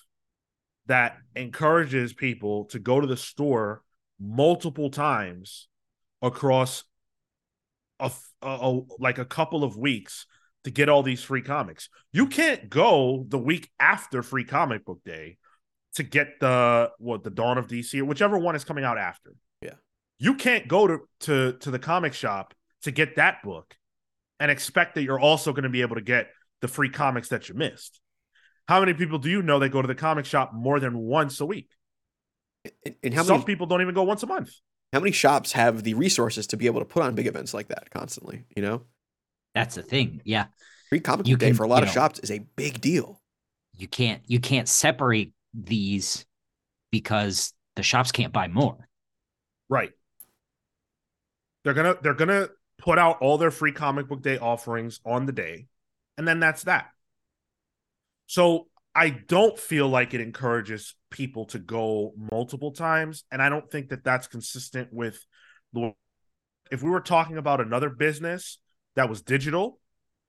that 0.91 1.18
encourages 1.38 2.11
people 2.11 2.65
to 2.65 2.77
go 2.77 2.99
to 2.99 3.07
the 3.07 3.15
store 3.15 3.81
multiple 4.19 4.89
times 4.89 5.69
across 6.22 6.84
a, 8.01 8.11
a, 8.41 8.47
a 8.47 8.81
like 8.99 9.18
a 9.18 9.23
couple 9.23 9.63
of 9.63 9.77
weeks 9.77 10.26
to 10.65 10.69
get 10.69 10.89
all 10.89 11.01
these 11.01 11.23
free 11.23 11.41
comics? 11.41 11.88
You 12.11 12.27
can't 12.27 12.69
go 12.69 13.26
the 13.26 13.39
week 13.39 13.72
after 13.80 14.22
Free 14.22 14.43
Comic 14.43 14.84
Book 14.84 14.99
Day 15.05 15.38
to 15.95 16.03
get 16.03 16.41
the 16.41 16.91
what 16.99 17.23
the 17.23 17.30
Dawn 17.30 17.57
of 17.57 17.68
DC 17.68 17.97
or 17.97 18.05
whichever 18.05 18.38
one 18.38 18.57
is 18.57 18.65
coming 18.65 18.84
out 18.84 18.97
after. 18.97 19.31
Yeah. 19.61 19.76
You 20.19 20.35
can't 20.35 20.68
go 20.68 20.88
to 20.88 20.99
to 21.22 21.53
to 21.53 21.72
the 21.72 21.80
comic 21.80 22.13
shop 22.13 22.53
to 22.81 22.91
get 22.91 23.15
that 23.15 23.43
book 23.43 23.77
and 24.41 24.51
expect 24.51 24.95
that 24.95 25.03
you're 25.03 25.19
also 25.19 25.53
going 25.53 25.63
to 25.63 25.69
be 25.69 25.84
able 25.84 25.95
to 25.95 26.01
get 26.01 26.27
the 26.59 26.68
free 26.68 26.89
comics 26.89 27.30
that 27.30 27.47
you 27.47 27.55
missed. 27.55 28.01
How 28.72 28.80
many 28.80 28.93
people 28.93 29.18
do 29.19 29.30
you 29.30 29.41
know 29.41 29.60
that 29.60 29.68
go 29.68 29.81
to 29.81 29.88
the 29.89 29.95
comic 29.95 30.23
shop 30.26 30.53
more 30.53 30.80
than 30.80 30.98
once 30.98 31.41
a 31.41 31.45
week? 31.45 31.68
And, 32.85 32.95
and 33.03 33.14
how 33.14 33.23
Some 33.23 33.34
many 33.39 33.45
people 33.45 33.68
don't 33.68 33.81
even 33.81 33.93
go 33.93 34.03
once 34.03 34.23
a 34.23 34.27
month. 34.27 34.49
how 34.93 35.02
many 35.02 35.11
shops 35.11 35.52
have 35.52 35.84
the 35.84 35.93
resources 35.93 36.48
to 36.48 36.56
be 36.57 36.68
able 36.68 36.80
to 36.80 36.85
put 36.85 37.03
on 37.03 37.14
big 37.14 37.27
events 37.27 37.53
like 37.53 37.68
that 37.68 37.89
constantly? 37.91 38.45
You 38.56 38.61
know, 38.61 38.84
That's 39.53 39.76
the 39.76 39.84
thing. 39.84 40.22
Yeah. 40.23 40.45
free 40.88 41.02
comic 41.02 41.27
You 41.27 41.35
day 41.35 41.48
can- 41.48 41.57
for 41.57 41.64
a 41.64 41.68
lot 41.68 41.84
of 41.84 41.89
know- 41.89 41.93
shops 41.95 42.19
is 42.19 42.31
a 42.31 42.39
big 42.56 42.80
deal. 42.80 43.22
You 43.76 43.89
can't 43.89 44.22
you 44.26 44.39
can't 44.39 44.69
separate 44.69 45.34
these 45.53 46.26
because 46.93 47.53
the 47.76 47.84
shops 47.84 48.14
can't 48.14 48.31
buy 48.31 48.48
more. 48.48 48.88
Right. 49.68 49.91
They're 51.65 51.73
gonna 51.73 51.95
they're 52.02 52.14
gonna 52.14 52.48
put 52.77 52.98
out 52.98 53.18
all 53.22 53.38
their 53.38 53.52
free 53.52 53.73
comic 53.73 54.07
book 54.07 54.22
day 54.22 54.38
offerings 54.38 55.02
on 55.06 55.26
the 55.26 55.34
day, 55.34 55.68
and 56.18 56.26
then 56.26 56.39
that's 56.39 56.64
that. 56.64 56.91
So 58.32 58.68
I 58.95 59.10
don't 59.10 59.60
feel 59.60 59.90
like 59.90 60.14
it 60.14 60.22
encourages 60.22 60.95
people 61.10 61.48
to 61.48 61.60
go 61.60 62.14
multiple 62.32 62.72
times, 62.72 63.26
and 63.30 63.41
I 63.41 63.49
don't 63.49 63.70
think 63.70 63.90
that 63.90 64.06
that's 64.06 64.28
consistent 64.28 64.88
with 64.94 65.20
the. 65.74 65.91
If 66.72 66.82
we 66.82 66.90
were 66.90 67.02
talking 67.02 67.36
about 67.36 67.60
another 67.60 67.90
business 67.90 68.58
that 68.95 69.10
was 69.10 69.22
digital, 69.22 69.82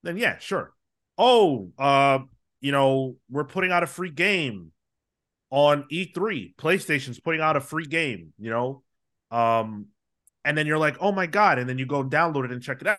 then 0.03 0.17
yeah, 0.17 0.39
sure. 0.39 0.73
Oh, 1.17 1.71
uh, 1.79 2.19
you 2.61 2.73
know, 2.73 3.19
we're 3.31 3.45
putting 3.45 3.71
out 3.71 3.85
a 3.85 3.87
free 3.87 4.11
game 4.11 4.73
on 5.51 5.85
E3. 5.89 6.57
PlayStation's 6.57 7.21
putting 7.21 7.41
out 7.41 7.55
a 7.55 7.61
free 7.61 7.87
game, 7.87 8.33
you 8.37 8.51
know. 8.51 8.83
Um, 9.31 9.87
and 10.45 10.59
then 10.59 10.67
you're 10.67 10.77
like, 10.77 10.97
oh 11.01 11.13
my 11.13 11.27
god, 11.27 11.61
and 11.61 11.69
then 11.69 11.79
you 11.79 11.87
go 11.87 12.03
download 12.03 12.47
it 12.47 12.51
and 12.51 12.61
check 12.61 12.81
it 12.81 12.89
out. 12.89 12.99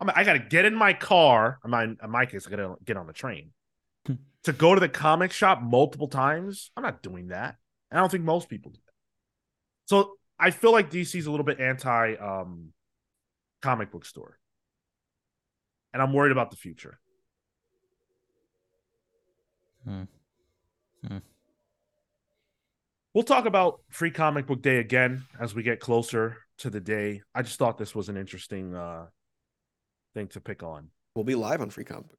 I 0.00 0.06
mean, 0.06 0.14
I 0.16 0.24
gotta 0.24 0.40
get 0.40 0.64
in 0.64 0.74
my 0.74 0.92
car. 0.92 1.60
I 1.64 1.84
in 1.84 1.98
my 2.08 2.26
case, 2.26 2.48
I 2.48 2.50
gotta 2.50 2.74
get 2.84 2.96
on 2.96 3.06
the 3.06 3.12
train 3.12 3.52
to 4.44 4.52
go 4.52 4.74
to 4.74 4.80
the 4.80 4.88
comic 4.88 5.32
shop 5.32 5.60
multiple 5.62 6.08
times. 6.08 6.70
I'm 6.76 6.82
not 6.82 7.02
doing 7.02 7.28
that. 7.28 7.56
And 7.90 7.98
I 7.98 8.02
don't 8.02 8.10
think 8.10 8.24
most 8.24 8.48
people 8.48 8.70
do 8.70 8.78
that. 8.84 8.92
So 9.86 10.12
I 10.38 10.50
feel 10.50 10.72
like 10.72 10.90
DC's 10.90 11.26
a 11.26 11.30
little 11.30 11.44
bit 11.44 11.60
anti 11.60 12.14
um 12.14 12.72
comic 13.62 13.90
book 13.90 14.04
store. 14.04 14.38
And 15.92 16.02
I'm 16.02 16.12
worried 16.12 16.32
about 16.32 16.50
the 16.50 16.56
future. 16.56 16.98
Hmm. 19.84 20.02
Hmm. 21.06 21.18
We'll 23.12 23.24
talk 23.24 23.46
about 23.46 23.80
Free 23.90 24.10
Comic 24.10 24.46
Book 24.46 24.60
Day 24.60 24.78
again 24.78 25.24
as 25.38 25.54
we 25.54 25.62
get 25.62 25.78
closer 25.78 26.38
to 26.58 26.70
the 26.70 26.80
day. 26.80 27.22
I 27.34 27.42
just 27.42 27.58
thought 27.58 27.78
this 27.78 27.94
was 27.94 28.08
an 28.08 28.16
interesting 28.16 28.74
uh 28.74 29.06
thing 30.14 30.28
to 30.28 30.40
pick 30.40 30.62
on. 30.62 30.88
We'll 31.14 31.24
be 31.24 31.34
live 31.34 31.60
on 31.60 31.70
free 31.70 31.84
comic 31.84 32.08
book. 32.08 32.18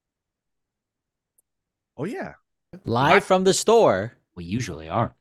Oh 1.98 2.06
yeah. 2.06 2.34
Live 2.86 3.24
from 3.24 3.44
the 3.44 3.54
store. 3.54 4.14
We 4.36 4.44
usually 4.44 4.90
are. 4.90 5.16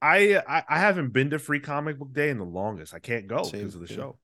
I, 0.00 0.36
I 0.46 0.62
I 0.68 0.78
haven't 0.78 1.12
been 1.12 1.30
to 1.30 1.38
Free 1.38 1.60
Comic 1.60 1.98
Book 1.98 2.12
Day 2.12 2.28
in 2.28 2.38
the 2.38 2.44
longest. 2.44 2.94
I 2.94 2.98
can't 2.98 3.26
go 3.26 3.42
Same, 3.42 3.60
because 3.60 3.74
of 3.74 3.80
the 3.80 3.92
yeah. 3.92 3.96
show. 3.96 4.18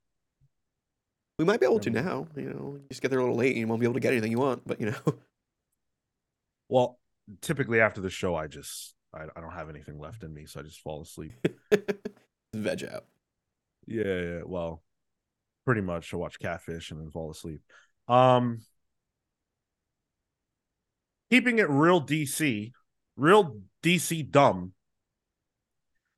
We 1.38 1.44
might 1.44 1.58
be 1.58 1.66
able 1.66 1.80
to 1.80 1.90
now. 1.90 2.28
You 2.36 2.50
know, 2.50 2.78
you 2.80 2.84
just 2.88 3.02
get 3.02 3.10
there 3.10 3.18
a 3.18 3.22
little 3.22 3.36
late 3.36 3.52
and 3.52 3.58
you 3.58 3.66
won't 3.66 3.80
be 3.80 3.86
able 3.86 3.94
to 3.94 4.00
get 4.00 4.12
anything 4.12 4.30
you 4.30 4.38
want. 4.38 4.62
But 4.66 4.80
you 4.80 4.90
know, 4.90 5.14
Well, 6.68 6.98
typically 7.40 7.80
after 7.80 8.00
the 8.00 8.10
show, 8.10 8.34
I 8.34 8.46
just 8.46 8.94
I, 9.12 9.24
I 9.36 9.40
don't 9.40 9.52
have 9.52 9.68
anything 9.68 9.98
left 9.98 10.22
in 10.22 10.32
me, 10.32 10.46
so 10.46 10.60
I 10.60 10.62
just 10.62 10.80
fall 10.80 11.02
asleep. 11.02 11.32
veg 12.54 12.84
out. 12.84 13.04
Yeah, 13.86 14.04
yeah. 14.04 14.40
Well, 14.44 14.82
pretty 15.64 15.82
much. 15.82 16.12
I 16.12 16.16
watch 16.16 16.38
Catfish 16.38 16.90
and 16.90 17.00
then 17.00 17.10
fall 17.10 17.30
asleep. 17.30 17.60
Um, 18.08 18.60
keeping 21.30 21.58
it 21.58 21.68
real 21.68 22.00
DC, 22.00 22.72
real 23.16 23.58
DC 23.82 24.30
dumb. 24.30 24.72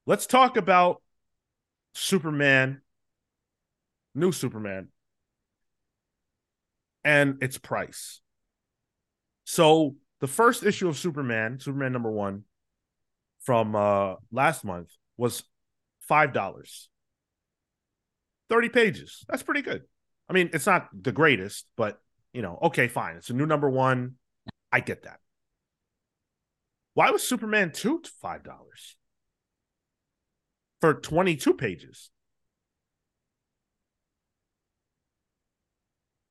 Let's 0.06 0.26
talk 0.26 0.56
about 0.56 1.02
Superman, 1.94 2.82
new 4.14 4.32
Superman, 4.32 4.88
and 7.04 7.42
its 7.42 7.58
price. 7.58 8.20
So 9.44 9.96
the 10.20 10.26
first 10.26 10.64
issue 10.64 10.88
of 10.88 10.96
Superman, 10.96 11.58
Superman 11.60 11.92
number 11.92 12.10
one, 12.10 12.44
from 13.40 13.76
uh 13.76 14.14
last 14.32 14.64
month 14.64 14.90
was 15.16 15.44
five 16.00 16.32
dollars. 16.32 16.88
30 18.48 18.68
pages. 18.68 19.24
That's 19.28 19.42
pretty 19.42 19.62
good. 19.62 19.82
I 20.28 20.32
mean, 20.32 20.50
it's 20.52 20.66
not 20.66 20.88
the 20.92 21.12
greatest, 21.12 21.66
but 21.76 21.98
you 22.32 22.42
know, 22.42 22.58
okay, 22.64 22.88
fine. 22.88 23.16
It's 23.16 23.30
a 23.30 23.34
new 23.34 23.46
number 23.46 23.68
one. 23.70 24.14
I 24.72 24.80
get 24.80 25.04
that. 25.04 25.20
Why 26.94 27.10
was 27.10 27.22
Superman 27.22 27.72
2 27.72 28.02
$5 28.22 28.42
for 30.80 30.94
22 30.94 31.54
pages? 31.54 32.10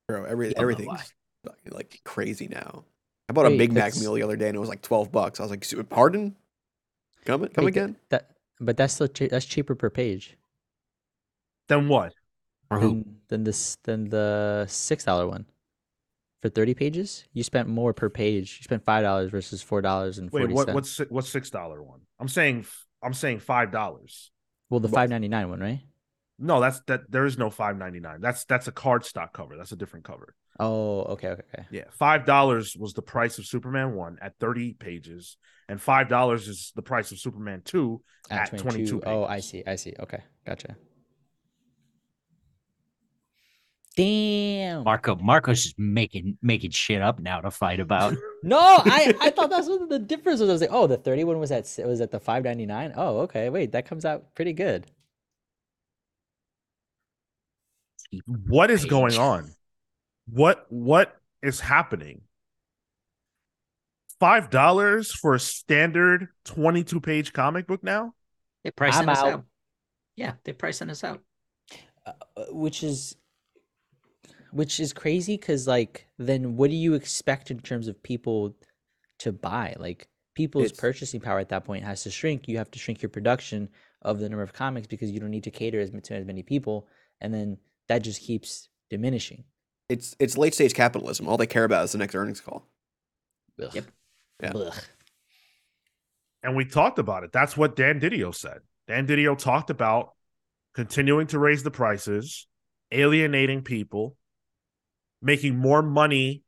Bro, 0.08 0.24
every 0.24 0.56
everything's 0.56 1.12
like 1.70 2.00
crazy 2.04 2.46
now. 2.46 2.84
I 3.28 3.32
bought 3.32 3.46
a 3.46 3.50
Wait, 3.50 3.58
Big 3.58 3.72
Mac 3.72 3.96
meal 3.96 4.14
the 4.14 4.22
other 4.22 4.36
day 4.36 4.48
and 4.48 4.56
it 4.56 4.60
was 4.60 4.68
like 4.68 4.82
twelve 4.82 5.10
bucks. 5.10 5.40
I 5.40 5.42
was 5.42 5.50
like, 5.50 5.88
"Pardon? 5.88 6.36
Come 7.24 7.48
come 7.48 7.64
Wait, 7.64 7.74
th- 7.74 7.84
again?" 7.84 7.96
That, 8.10 8.30
but 8.60 8.76
that's 8.76 8.94
still 8.94 9.08
che- 9.08 9.28
that's 9.28 9.46
cheaper 9.46 9.74
per 9.74 9.90
page 9.90 10.36
Then 11.68 11.88
what? 11.88 12.14
For 12.68 12.78
who? 12.78 12.88
than, 12.88 13.20
than 13.28 13.44
this 13.44 13.76
than 13.82 14.08
the 14.10 14.66
six 14.68 15.04
dollar 15.04 15.26
one. 15.26 15.46
For 16.42 16.48
thirty 16.50 16.74
pages, 16.74 17.24
you 17.32 17.42
spent 17.42 17.68
more 17.68 17.92
per 17.92 18.10
page. 18.10 18.58
You 18.60 18.64
spent 18.64 18.84
five 18.84 19.02
dollars 19.02 19.30
versus 19.30 19.62
four 19.62 19.80
dollars 19.80 20.18
and 20.18 20.30
Wait, 20.30 20.50
what 20.50 20.72
what's 20.72 20.98
what's 21.08 21.28
six 21.28 21.50
dollar 21.50 21.82
one? 21.82 22.00
I'm 22.20 22.28
saying 22.28 22.66
I'm 23.02 23.14
saying 23.14 23.40
five 23.40 23.72
dollars. 23.72 24.30
well, 24.70 24.80
the 24.80 24.88
what- 24.88 24.94
five 24.94 25.10
ninety 25.10 25.28
nine 25.28 25.48
one, 25.48 25.60
right? 25.60 25.80
No, 26.38 26.60
that's 26.60 26.80
that 26.86 27.10
there 27.10 27.24
is 27.24 27.38
no 27.38 27.48
five 27.48 27.78
ninety 27.78 28.00
nine. 28.00 28.20
That's 28.20 28.44
that's 28.44 28.68
a 28.68 28.72
card 28.72 29.04
stock 29.06 29.32
cover. 29.32 29.56
That's 29.56 29.72
a 29.72 29.76
different 29.76 30.04
cover. 30.04 30.34
Oh, 30.60 31.00
okay, 31.04 31.28
okay, 31.28 31.42
okay. 31.54 31.66
Yeah, 31.70 31.84
five 31.92 32.26
dollars 32.26 32.76
was 32.78 32.92
the 32.92 33.02
price 33.02 33.38
of 33.38 33.46
Superman 33.46 33.94
one 33.94 34.18
at 34.20 34.34
thirty 34.38 34.74
pages, 34.74 35.38
and 35.68 35.80
five 35.80 36.08
dollars 36.10 36.46
is 36.48 36.72
the 36.76 36.82
price 36.82 37.10
of 37.10 37.18
Superman 37.18 37.62
two 37.64 38.02
at 38.30 38.56
22 38.58 39.02
Oh, 39.06 39.24
I 39.24 39.40
see. 39.40 39.62
I 39.66 39.76
see. 39.76 39.94
Okay, 39.98 40.20
gotcha. 40.46 40.76
Damn. 43.96 44.84
Marco 44.84 45.16
Marco's 45.16 45.62
just 45.64 45.78
making 45.78 46.36
making 46.42 46.70
shit 46.70 47.00
up 47.02 47.18
now 47.18 47.40
to 47.40 47.50
fight 47.50 47.80
about. 47.80 48.14
No, 48.42 48.58
I, 48.60 49.12
I 49.20 49.30
thought 49.30 49.50
that's 49.50 49.66
what 49.66 49.88
the 49.88 49.98
difference 49.98 50.38
was. 50.38 50.48
I 50.48 50.52
was 50.52 50.60
like, 50.60 50.70
oh, 50.72 50.86
the 50.86 50.98
thirty 50.98 51.24
one 51.24 51.40
was 51.40 51.50
at 51.50 51.60
s- 51.64 51.78
was 51.78 52.00
at 52.00 52.12
the 52.12 52.20
five 52.20 52.44
ninety 52.44 52.64
nine. 52.66 52.92
Oh, 52.94 53.20
okay. 53.22 53.48
Wait, 53.50 53.72
that 53.72 53.86
comes 53.86 54.04
out 54.04 54.34
pretty 54.36 54.52
good. 54.52 54.86
what 58.46 58.70
is 58.70 58.84
going 58.84 59.16
on 59.18 59.50
what 60.32 60.64
what 60.68 61.16
is 61.42 61.58
happening 61.60 62.20
five 64.20 64.48
dollars 64.48 65.12
for 65.12 65.34
a 65.34 65.40
standard 65.40 66.28
22 66.44 67.00
page 67.00 67.32
comic 67.32 67.66
book 67.66 67.82
now 67.82 68.14
They're 68.62 68.72
pricing 68.72 69.02
I'm 69.02 69.08
us 69.08 69.18
out. 69.18 69.28
out. 69.32 69.44
Yeah, 70.16 70.32
they're 70.44 70.54
pricing 70.54 70.88
us 70.90 71.02
out. 71.04 71.20
uh, 72.06 72.12
which 72.50 72.82
is 72.82 73.16
which 74.56 74.80
is 74.80 74.92
crazy 74.92 75.36
because 75.36 75.66
like 75.66 76.06
then 76.18 76.56
what 76.56 76.70
do 76.70 76.76
you 76.76 76.94
expect 76.94 77.50
in 77.50 77.60
terms 77.60 77.88
of 77.88 78.02
people 78.02 78.56
to 79.18 79.30
buy 79.32 79.74
like 79.78 80.08
people's 80.34 80.66
It's- 80.66 80.80
purchasing 80.80 81.20
power 81.20 81.38
at 81.38 81.50
that 81.50 81.64
point 81.64 81.84
has 81.84 82.02
to 82.04 82.10
shrink 82.10 82.48
you 82.48 82.56
have 82.58 82.70
to 82.70 82.78
shrink 82.78 83.02
your 83.02 83.10
production 83.10 83.68
of 84.02 84.18
the 84.18 84.28
number 84.28 84.42
of 84.42 84.52
comics 84.52 84.86
because 84.86 85.10
you 85.10 85.20
don't 85.20 85.30
need 85.30 85.44
to 85.44 85.50
cater 85.50 85.80
as, 85.80 85.90
to 85.90 86.14
as 86.14 86.24
many 86.24 86.42
people 86.42 86.88
and 87.20 87.32
then 87.34 87.58
that 87.88 88.00
just 88.00 88.20
keeps 88.22 88.68
diminishing 88.90 89.44
It's 89.88 90.16
it's 90.18 90.36
late 90.36 90.54
stage 90.54 90.74
capitalism. 90.74 91.28
All 91.28 91.36
they 91.36 91.46
care 91.46 91.64
about 91.64 91.84
is 91.84 91.92
the 91.92 91.98
next 91.98 92.14
earnings 92.14 92.40
call. 92.40 92.66
Ugh. 93.62 93.74
Yep. 93.74 93.84
Yeah. 94.42 94.52
Ugh. 94.54 94.74
and 96.42 96.56
we 96.56 96.64
talked 96.64 96.98
about 96.98 97.24
it 97.24 97.32
that's 97.32 97.56
what 97.56 97.76
dan 97.76 98.00
didio 98.00 98.34
said 98.34 98.60
dan 98.88 99.06
didio 99.06 99.36
talked 99.36 99.70
about 99.70 100.10
continuing 100.74 101.26
to 101.28 101.38
raise 101.38 101.62
the 101.62 101.70
prices 101.70 102.46
alienating 102.92 103.62
people 103.62 104.16
making 105.22 105.56
more 105.56 105.82
money 105.82 106.42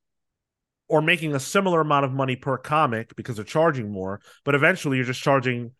or 0.88 1.02
making 1.02 1.34
a 1.34 1.40
similar 1.40 1.80
amount 1.80 2.04
of 2.04 2.12
money 2.12 2.36
per 2.36 2.56
comic 2.56 3.14
because 3.16 3.36
they're 3.36 3.44
charging 3.44 3.90
more, 3.90 4.20
but 4.44 4.54
eventually 4.54 4.96
you're 4.96 5.06
just 5.06 5.22
charging, 5.22 5.72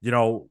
you 0.00 0.10
know, 0.10 0.48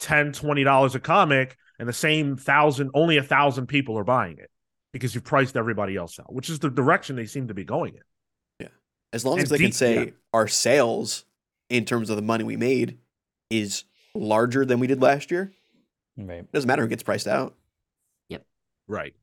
10 0.00 0.32
$20 0.32 0.94
a 0.94 1.00
comic 1.00 1.56
and 1.78 1.88
the 1.88 1.92
same 1.92 2.36
thousand 2.36 2.90
only 2.94 3.16
a 3.18 3.22
thousand 3.22 3.66
people 3.66 3.96
are 3.98 4.04
buying 4.04 4.38
it 4.38 4.50
because 4.92 5.14
you've 5.14 5.24
priced 5.24 5.56
everybody 5.56 5.96
else 5.96 6.18
out, 6.20 6.32
which 6.32 6.50
is 6.50 6.58
the 6.58 6.70
direction 6.70 7.16
they 7.16 7.26
seem 7.26 7.48
to 7.48 7.54
be 7.54 7.64
going 7.64 7.94
in. 7.94 8.02
Yeah. 8.60 8.68
As 9.12 9.24
long 9.24 9.34
And 9.34 9.44
as 9.44 9.48
they 9.50 9.58
can 9.58 9.72
say 9.72 9.94
yeah. 10.04 10.10
our 10.32 10.48
sales 10.48 11.24
in 11.68 11.84
terms 11.84 12.10
of 12.10 12.16
the 12.16 12.22
money 12.22 12.44
we 12.44 12.56
made 12.56 12.98
is 13.48 13.84
larger 14.14 14.64
than 14.64 14.78
we 14.80 14.86
did 14.86 15.00
last 15.00 15.30
year, 15.30 15.52
Right. 16.16 16.50
doesn't 16.52 16.68
matter 16.68 16.82
who 16.82 16.88
gets 16.88 17.02
priced 17.02 17.26
out. 17.26 17.54
Yep. 18.28 18.44
Right. 18.86 19.14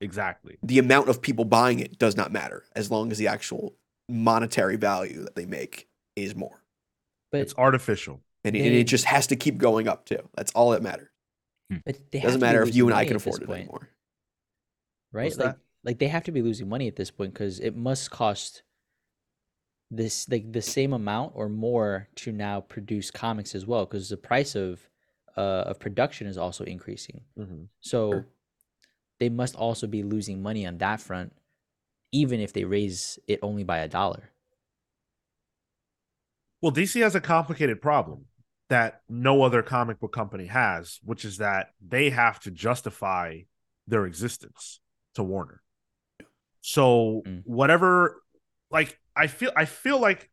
Exactly. 0.00 0.58
The 0.62 0.78
amount 0.78 1.08
of 1.08 1.22
people 1.22 1.44
buying 1.44 1.78
it 1.80 1.98
does 1.98 2.16
not 2.16 2.32
matter 2.32 2.64
as 2.76 2.90
long 2.90 3.10
as 3.12 3.18
the 3.18 3.28
actual 3.28 3.76
monetary 4.08 4.76
value 4.76 5.22
that 5.22 5.34
they 5.34 5.46
make 5.46 5.88
is 6.16 6.34
more. 6.34 6.62
But 7.32 7.40
It's 7.42 7.54
artificial. 7.56 8.20
And, 8.44 8.54
it- 8.54 8.66
and 8.66 8.74
it 8.74 8.84
just 8.84 9.06
has 9.06 9.26
to 9.28 9.36
keep 9.36 9.56
going 9.58 9.88
up 9.88 10.04
too. 10.04 10.28
That's 10.36 10.52
all 10.52 10.70
that 10.70 10.82
matters. 10.82 11.08
but 11.86 11.98
they 12.10 12.20
Doesn't 12.20 12.40
matter 12.40 12.62
if 12.62 12.74
you 12.74 12.86
and 12.86 12.94
I 12.94 13.04
can 13.06 13.16
afford 13.16 13.42
it 13.42 13.46
point, 13.46 13.60
anymore. 13.60 13.88
right? 15.12 15.24
What's 15.24 15.38
like 15.38 15.46
that? 15.46 15.58
like 15.84 15.98
they 15.98 16.08
have 16.08 16.24
to 16.24 16.32
be 16.32 16.42
losing 16.42 16.68
money 16.68 16.86
at 16.88 16.96
this 16.96 17.10
point 17.10 17.32
because 17.32 17.58
it 17.60 17.74
must 17.76 18.10
cost 18.10 18.62
this 19.90 20.28
like 20.28 20.52
the 20.52 20.62
same 20.62 20.92
amount 20.92 21.32
or 21.34 21.48
more 21.48 22.08
to 22.16 22.32
now 22.32 22.60
produce 22.60 23.10
comics 23.10 23.54
as 23.54 23.66
well 23.66 23.84
because 23.86 24.08
the 24.08 24.16
price 24.16 24.54
of 24.54 24.88
uh 25.36 25.64
of 25.66 25.78
production 25.78 26.26
is 26.26 26.36
also 26.38 26.64
increasing. 26.64 27.22
Mhm. 27.38 27.68
So 27.80 28.10
Sure. 28.12 28.26
They 29.24 29.30
must 29.30 29.56
also 29.56 29.86
be 29.86 30.02
losing 30.02 30.42
money 30.42 30.66
on 30.66 30.76
that 30.76 31.00
front, 31.00 31.32
even 32.12 32.40
if 32.40 32.52
they 32.52 32.64
raise 32.64 33.18
it 33.26 33.38
only 33.40 33.64
by 33.64 33.78
a 33.78 33.88
dollar. 33.88 34.28
Well, 36.60 36.72
DC 36.72 37.00
has 37.00 37.14
a 37.14 37.22
complicated 37.22 37.80
problem 37.80 38.26
that 38.68 39.00
no 39.08 39.42
other 39.42 39.62
comic 39.62 39.98
book 39.98 40.12
company 40.12 40.44
has, 40.44 41.00
which 41.02 41.24
is 41.24 41.38
that 41.38 41.68
they 41.80 42.10
have 42.10 42.38
to 42.40 42.50
justify 42.50 43.38
their 43.86 44.04
existence 44.04 44.80
to 45.14 45.22
Warner. 45.22 45.62
So 46.60 47.22
Mm. 47.24 47.44
whatever 47.46 48.20
like 48.70 49.00
I 49.16 49.28
feel 49.28 49.52
I 49.56 49.64
feel 49.64 49.98
like 49.98 50.30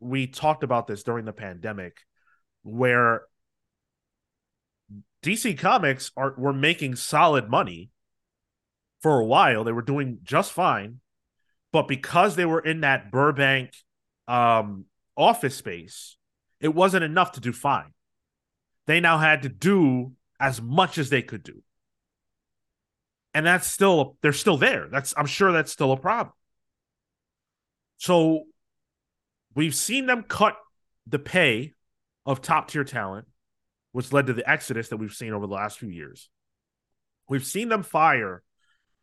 we 0.00 0.26
talked 0.26 0.64
about 0.64 0.88
this 0.88 1.04
during 1.04 1.26
the 1.26 1.32
pandemic 1.32 2.00
where 2.64 3.22
DC 5.22 5.56
Comics 5.56 6.10
are 6.16 6.34
were 6.36 6.52
making 6.52 6.96
solid 6.96 7.48
money 7.48 7.90
for 9.00 9.20
a 9.20 9.24
while. 9.24 9.64
They 9.64 9.72
were 9.72 9.82
doing 9.82 10.18
just 10.22 10.52
fine, 10.52 11.00
but 11.72 11.88
because 11.88 12.36
they 12.36 12.44
were 12.44 12.60
in 12.60 12.80
that 12.80 13.10
Burbank 13.10 13.72
um 14.28 14.84
office 15.16 15.56
space, 15.56 16.16
it 16.60 16.74
wasn't 16.74 17.04
enough 17.04 17.32
to 17.32 17.40
do 17.40 17.52
fine. 17.52 17.92
They 18.86 19.00
now 19.00 19.18
had 19.18 19.42
to 19.42 19.48
do 19.48 20.12
as 20.38 20.60
much 20.60 20.98
as 20.98 21.10
they 21.10 21.22
could 21.22 21.42
do. 21.42 21.62
And 23.34 23.46
that's 23.46 23.66
still 23.66 24.16
they're 24.22 24.32
still 24.32 24.56
there. 24.56 24.88
That's 24.90 25.14
I'm 25.16 25.26
sure 25.26 25.52
that's 25.52 25.70
still 25.70 25.92
a 25.92 25.96
problem. 25.96 26.34
So 27.98 28.44
we've 29.54 29.74
seen 29.74 30.06
them 30.06 30.22
cut 30.22 30.56
the 31.06 31.18
pay 31.18 31.74
of 32.24 32.40
top 32.40 32.68
tier 32.68 32.84
talent, 32.84 33.26
which 33.92 34.12
led 34.12 34.26
to 34.26 34.32
the 34.32 34.48
exodus 34.48 34.88
that 34.88 34.96
we've 34.96 35.12
seen 35.12 35.32
over 35.32 35.46
the 35.46 35.52
last 35.52 35.78
few 35.78 35.88
years. 35.88 36.28
We've 37.28 37.44
seen 37.44 37.68
them 37.68 37.82
fire 37.82 38.42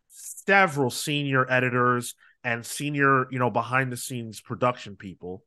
several 0.10 0.90
senior 0.90 1.50
editors 1.52 2.16
and 2.44 2.66
senior, 2.66 3.28
you 3.32 3.40
know, 3.40 3.50
behind 3.50 3.92
the 3.92 3.98
scenes 3.98 4.40
production 4.42 4.96
people 4.96 5.44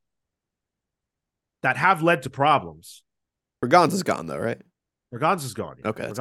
that 1.62 1.76
have 1.76 2.02
led 2.02 2.22
to 2.22 2.30
problems. 2.30 3.02
Berganza's 3.64 4.02
gone 4.02 4.26
though, 4.26 4.38
right? 4.38 4.60
Berganza's 5.14 5.54
gone. 5.54 5.76
yeah. 5.82 5.88
Okay, 5.88 6.10
that's 6.12 6.18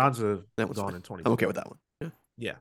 That 0.57 0.67
was 0.67 0.77
gone 0.77 0.95
in 0.95 1.01
20. 1.01 1.23
I'm 1.25 1.33
okay 1.33 1.45
with 1.45 1.55
that 1.55 1.67
one. 1.67 1.79
Yeah. 2.01 2.55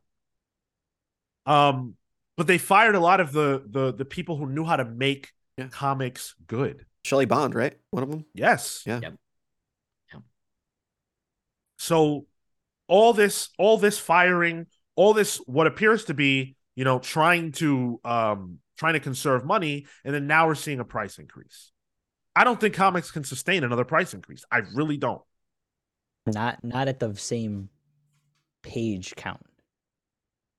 Yeah. 1.46 1.68
Um, 1.68 1.94
but 2.36 2.46
they 2.46 2.58
fired 2.58 2.94
a 2.94 3.00
lot 3.00 3.20
of 3.20 3.32
the 3.32 3.64
the 3.66 3.92
the 3.92 4.04
people 4.04 4.36
who 4.36 4.46
knew 4.46 4.64
how 4.64 4.76
to 4.76 4.84
make 4.84 5.32
Yeah. 5.56 5.68
comics 5.68 6.34
good. 6.46 6.84
Shelly 7.04 7.24
Bond, 7.24 7.54
right? 7.54 7.76
One 7.90 8.02
of 8.02 8.10
them. 8.10 8.26
Yes. 8.34 8.82
Yeah. 8.86 9.00
Yep. 9.02 9.14
Yep. 10.12 10.22
So 11.78 12.26
all 12.86 13.12
this 13.12 13.50
all 13.58 13.78
this 13.78 13.98
firing, 13.98 14.66
all 14.98 15.14
this 15.14 15.36
what 15.46 15.68
appears 15.68 16.06
to 16.06 16.14
be, 16.14 16.56
you 16.74 16.82
know, 16.84 16.98
trying 16.98 17.52
to 17.52 18.00
um 18.04 18.58
trying 18.76 18.94
to 18.94 19.00
conserve 19.00 19.44
money 19.44 19.86
and 20.04 20.12
then 20.12 20.26
now 20.26 20.48
we're 20.48 20.56
seeing 20.56 20.80
a 20.80 20.84
price 20.84 21.18
increase. 21.20 21.70
I 22.34 22.42
don't 22.42 22.60
think 22.60 22.74
comics 22.74 23.10
can 23.12 23.22
sustain 23.22 23.62
another 23.62 23.84
price 23.84 24.12
increase. 24.12 24.44
I 24.50 24.58
really 24.74 24.96
don't. 24.96 25.22
Not 26.26 26.62
not 26.64 26.88
at 26.88 26.98
the 26.98 27.14
same 27.14 27.68
page 28.62 29.14
count. 29.14 29.46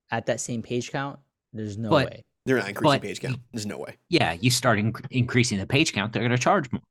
At 0.09 0.27
that 0.27 0.39
same 0.39 0.61
page 0.63 0.89
count, 0.91 1.19
there's 1.51 1.77
no 1.77 1.89
But- 1.89 2.05
way. 2.05 2.23
They're 2.45 2.57
not 2.57 2.69
increasing 2.69 2.95
But 2.95 3.01
page 3.01 3.19
count. 3.19 3.37
There's 3.51 3.65
no 3.65 3.77
way. 3.77 3.97
Yeah, 4.07 4.31
you 4.31 4.49
start 4.49 4.79
inc- 4.79 5.05
increasing 5.11 5.59
the 5.59 5.67
page 5.67 5.91
count, 5.93 6.13
they're 6.13 6.21
going 6.23 6.31
to 6.31 6.37
charge 6.37 6.71
more. 6.71 6.81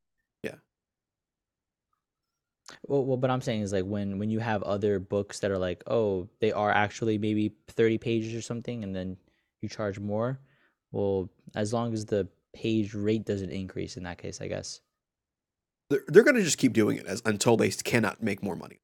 Well, 2.86 3.05
well, 3.05 3.16
but 3.16 3.31
I'm 3.31 3.40
saying 3.40 3.62
is 3.62 3.73
like 3.73 3.85
when 3.85 4.19
when 4.19 4.31
you 4.31 4.40
have 4.40 4.62
other 4.62 4.99
books 4.99 5.40
that 5.40 5.51
are 5.51 5.59
like, 5.59 5.82
oh, 5.86 6.28
they 6.40 6.53
are 6.53 6.70
actually 6.70 7.19
maybe 7.19 7.55
30 7.69 7.99
pages 7.99 8.35
or 8.35 8.43
something, 8.43 8.85
and 8.85 8.95
then 8.95 9.16
you 9.62 9.69
charge 9.69 9.99
more. 9.99 10.39
Well, 10.93 11.31
as 11.55 11.73
long 11.73 11.93
as 11.93 12.05
the 12.07 12.28
page 12.55 12.95
rate 12.95 13.24
doesn't 13.24 13.51
increase 13.51 13.97
in 13.97 14.03
that 14.05 14.19
case, 14.19 14.40
I 14.40 14.49
guess. 14.49 14.81
They're, 15.90 16.03
they're 16.09 16.23
going 16.23 16.36
to 16.36 16.43
just 16.43 16.59
keep 16.59 16.73
doing 16.74 16.99
it 16.99 17.07
as, 17.07 17.23
until 17.24 17.57
they 17.57 17.70
cannot 17.70 18.23
make 18.23 18.43
more 18.43 18.57
money. 18.57 18.81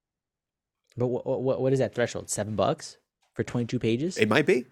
But 0.96 1.08
what 1.08 1.26
what 1.26 1.60
what 1.60 1.72
is 1.72 1.78
that 1.80 1.94
threshold? 1.94 2.30
Seven 2.30 2.56
bucks 2.56 2.98
for 3.34 3.42
22 3.42 3.78
pages? 3.78 4.16
It 4.16 4.28
might 4.28 4.46
be. 4.46 4.66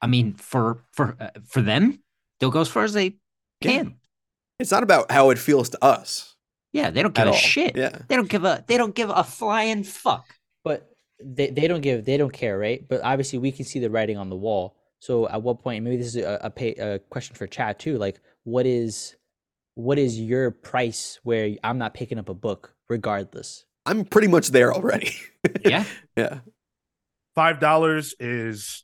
I 0.00 0.06
mean, 0.06 0.34
for 0.34 0.78
for 0.92 1.16
uh, 1.20 1.30
for 1.46 1.60
them, 1.62 2.00
they'll 2.38 2.50
go 2.50 2.60
as 2.60 2.68
far 2.68 2.84
as 2.84 2.92
they 2.92 3.16
Yeah. 3.60 3.72
can. 3.72 3.96
It's 4.58 4.70
not 4.70 4.82
about 4.84 5.10
how 5.10 5.30
it 5.30 5.38
feels 5.38 5.68
to 5.70 5.84
us 5.84 6.33
Yeah, 6.74 6.90
they 6.90 7.00
don't 7.02 7.16
at 7.16 7.22
give 7.24 7.28
a 7.28 7.30
all. 7.30 7.36
shit. 7.36 7.76
Yeah. 7.76 7.96
They 8.08 8.16
don't 8.16 8.28
give 8.28 8.44
a 8.44 8.62
they 8.66 8.76
don't 8.76 8.94
give 8.94 9.08
a 9.08 9.24
flying 9.24 9.84
fuck. 9.84 10.26
But 10.64 10.90
they, 11.24 11.48
they 11.48 11.68
don't 11.68 11.80
give 11.80 12.04
they 12.04 12.16
don't 12.18 12.32
care, 12.32 12.58
right? 12.58 12.86
But 12.86 13.00
obviously 13.02 13.38
we 13.38 13.52
can 13.52 13.64
see 13.64 13.78
the 13.78 13.88
writing 13.88 14.18
on 14.18 14.28
the 14.28 14.36
wall. 14.36 14.76
So 14.98 15.28
at 15.28 15.40
what 15.42 15.62
point? 15.62 15.84
Maybe 15.84 15.96
this 15.96 16.08
is 16.08 16.16
a 16.16 16.38
a, 16.42 16.50
pay, 16.50 16.74
a 16.74 16.98
question 16.98 17.36
for 17.36 17.46
chat 17.46 17.78
too. 17.78 17.96
Like, 17.96 18.20
what 18.42 18.66
is 18.66 19.14
what 19.74 19.98
is 19.98 20.20
your 20.20 20.50
price 20.50 21.18
where 21.22 21.54
I'm 21.62 21.78
not 21.78 21.94
picking 21.94 22.18
up 22.18 22.28
a 22.28 22.34
book 22.34 22.74
regardless? 22.88 23.64
I'm 23.86 24.04
pretty 24.04 24.28
much 24.28 24.48
there 24.48 24.74
already. 24.74 25.12
Yeah. 25.64 25.84
yeah. 26.16 26.38
Five 27.34 27.60
dollars 27.60 28.14
is 28.18 28.82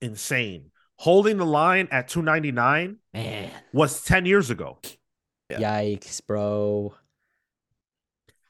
insane. 0.00 0.70
Holding 0.98 1.38
the 1.38 1.46
line 1.46 1.88
at 1.90 2.06
two 2.08 2.22
ninety 2.22 2.52
nine 2.52 2.98
Man. 3.14 3.50
was 3.72 4.04
ten 4.04 4.26
years 4.26 4.50
ago, 4.50 4.78
Yeah. 5.50 5.60
Yikes, 5.60 6.20
bro. 6.26 6.94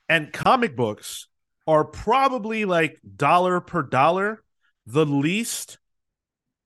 And 0.09 0.33
comic 0.33 0.77
books 0.77 1.29
are 1.67 1.85
probably 1.85 2.65
like 2.65 3.01
dollar 3.17 3.61
per 3.61 3.83
dollar 3.83 4.43
the 4.87 5.05
least 5.05 5.79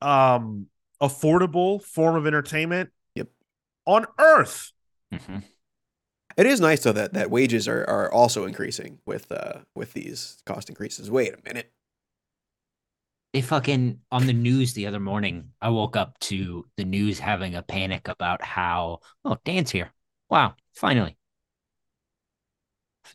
um 0.03 0.67
affordable 1.01 1.83
form 1.83 2.17
of 2.17 2.27
entertainment. 2.27 2.91
Yep. 3.15 3.29
On 3.87 4.07
earth. 4.19 4.73
Mhm. 5.13 5.43
It 6.37 6.47
is 6.47 6.61
nice 6.61 6.83
though 6.83 6.93
that, 6.93 7.15
that 7.15 7.31
wages 7.31 7.67
are, 7.69 7.85
are 7.85 8.13
also 8.13 8.45
increasing 8.45 8.99
with 9.07 9.31
uh 9.33 9.61
with 9.75 9.93
these 9.95 10.43
cost 10.47 10.69
increases. 10.69 11.11
Wait 11.11 11.35
a 11.35 11.39
minute. 11.45 11.73
They 13.33 13.43
fucking 13.43 14.01
on 14.11 14.27
the 14.27 14.33
news 14.33 14.73
the 14.73 14.87
other 14.87 15.01
morning. 15.01 15.51
I 15.61 15.71
woke 15.71 15.97
up 15.97 16.19
to 16.21 16.67
the 16.77 16.85
news 16.85 17.19
having 17.19 17.55
a 17.55 17.63
panic 17.63 18.09
about 18.09 18.43
how 18.43 19.01
oh 19.25 19.39
Dan's 19.45 19.71
here. 19.71 19.93
Wow, 20.29 20.55
finally. 20.75 21.17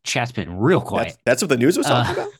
Chat's 0.04 0.32
been 0.32 0.58
real 0.58 0.82
quiet. 0.82 1.08
That's, 1.10 1.18
that's 1.26 1.42
what 1.44 1.50
the 1.50 1.58
news 1.58 1.78
was 1.78 1.88
talking 1.88 2.18
Uh, 2.18 2.22
about. 2.24 2.34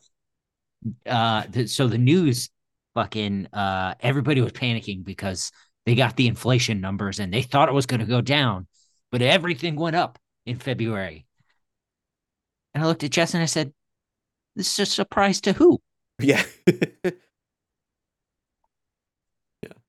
uh 1.46 1.52
th- 1.52 1.70
so 1.70 1.88
the 1.88 1.98
news 1.98 2.50
fucking 2.94 3.48
uh 3.54 3.96
everybody 4.02 4.40
was 4.42 4.52
panicking 4.54 5.04
because 5.04 5.52
they 5.86 5.96
got 5.96 6.16
the 6.16 6.28
inflation 6.28 6.80
numbers 6.80 7.20
and 7.20 7.34
they 7.34 7.42
thought 7.42 7.70
it 7.70 7.74
was 7.74 7.86
going 7.88 8.00
to 8.00 8.06
go 8.06 8.22
down 8.22 8.68
but 9.12 9.22
everything 9.22 9.76
went 9.76 9.96
up 9.96 10.20
in 10.46 10.58
february 10.60 11.26
and 12.76 12.84
i 12.84 12.88
looked 12.88 13.04
at 13.04 13.10
jess 13.10 13.34
and 13.34 13.42
i 13.42 13.48
said 13.48 13.74
this 14.56 14.72
is 14.74 14.80
a 14.88 14.92
surprise 14.92 15.42
to 15.42 15.54
who 15.54 15.80
Yeah. 16.20 16.44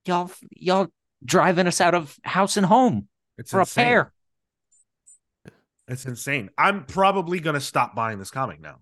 y'all 0.07 0.31
y'all 0.57 0.89
driving 1.25 1.67
us 1.67 1.81
out 1.81 1.95
of 1.95 2.17
house 2.25 2.57
and 2.57 2.67
home 2.67 3.09
It's 3.39 3.51
for 3.51 3.59
a 3.59 3.63
insane. 3.63 3.85
pair 3.85 4.13
It's 5.89 6.05
insane. 6.05 6.51
I'm 6.59 6.85
probably 6.85 7.41
gonna 7.41 7.61
stop 7.61 7.95
buying 7.95 8.19
this 8.19 8.31
comic 8.31 8.61
now. 8.61 8.81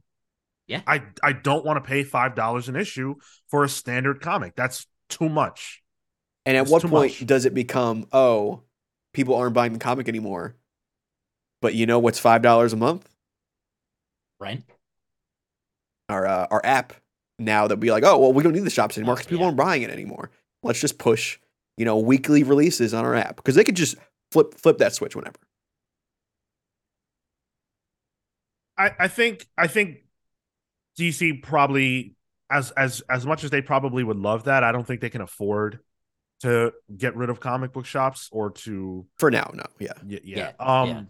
Yeah. 0.66 0.82
I 0.86 1.02
I 1.22 1.32
don't 1.32 1.64
want 1.64 1.82
to 1.82 1.86
pay 1.88 2.04
five 2.04 2.34
dollars 2.34 2.68
an 2.68 2.76
issue 2.76 3.16
for 3.48 3.64
a 3.64 3.68
standard 3.68 4.20
comic. 4.20 4.54
That's 4.56 4.86
too 5.08 5.28
much. 5.28 5.82
And 6.46 6.56
at 6.56 6.62
It's 6.62 6.70
what 6.70 6.82
point 6.82 7.20
much. 7.20 7.26
does 7.26 7.44
it 7.46 7.54
become, 7.54 8.06
oh, 8.12 8.62
people 9.12 9.34
aren't 9.34 9.54
buying 9.54 9.72
the 9.72 9.78
comic 9.78 10.08
anymore? 10.08 10.56
But 11.60 11.74
you 11.74 11.86
know 11.86 11.98
what's 11.98 12.18
five 12.18 12.42
dollars 12.42 12.72
a 12.72 12.76
month? 12.76 13.08
Rent. 14.38 14.64
Our 16.08 16.26
uh, 16.26 16.46
our 16.50 16.60
app. 16.64 16.92
Now 17.38 17.66
that 17.66 17.80
we 17.80 17.90
like, 17.90 18.04
oh 18.04 18.16
well, 18.18 18.32
we 18.32 18.44
don't 18.44 18.52
need 18.52 18.62
the 18.62 18.70
shops 18.70 18.96
anymore 18.96 19.14
Oh, 19.14 19.16
because 19.16 19.26
people 19.26 19.40
yeah. 19.40 19.46
aren't 19.46 19.56
buying 19.56 19.82
it 19.82 19.90
anymore. 19.90 20.30
Let's 20.62 20.80
just 20.80 20.98
push, 20.98 21.38
you 21.76 21.84
know, 21.84 21.98
weekly 21.98 22.44
releases 22.44 22.94
on 22.94 23.04
our 23.04 23.14
app 23.16 23.36
because 23.36 23.56
they 23.56 23.64
could 23.64 23.74
just 23.74 23.96
flip 24.30 24.54
flip 24.54 24.78
that 24.78 24.94
switch 24.94 25.16
whenever. 25.16 25.38
I, 28.76 28.90
I 28.98 29.08
think 29.08 29.46
I 29.56 29.66
think 29.66 29.98
DC 30.98 31.42
probably 31.42 32.16
as 32.50 32.70
as 32.72 33.02
as 33.08 33.26
much 33.26 33.44
as 33.44 33.50
they 33.50 33.62
probably 33.62 34.04
would 34.04 34.18
love 34.18 34.44
that, 34.44 34.64
I 34.64 34.72
don't 34.72 34.86
think 34.86 35.00
they 35.00 35.10
can 35.10 35.20
afford 35.20 35.80
to 36.40 36.72
get 36.96 37.16
rid 37.16 37.30
of 37.30 37.40
comic 37.40 37.72
book 37.72 37.86
shops 37.86 38.28
or 38.32 38.50
to 38.50 39.06
For 39.18 39.30
now, 39.30 39.50
no, 39.54 39.64
yeah. 39.78 39.92
yeah, 40.06 40.18
yeah. 40.22 40.52
Yeah, 40.58 40.80
Um 40.80 40.88
yeah. 40.88 41.02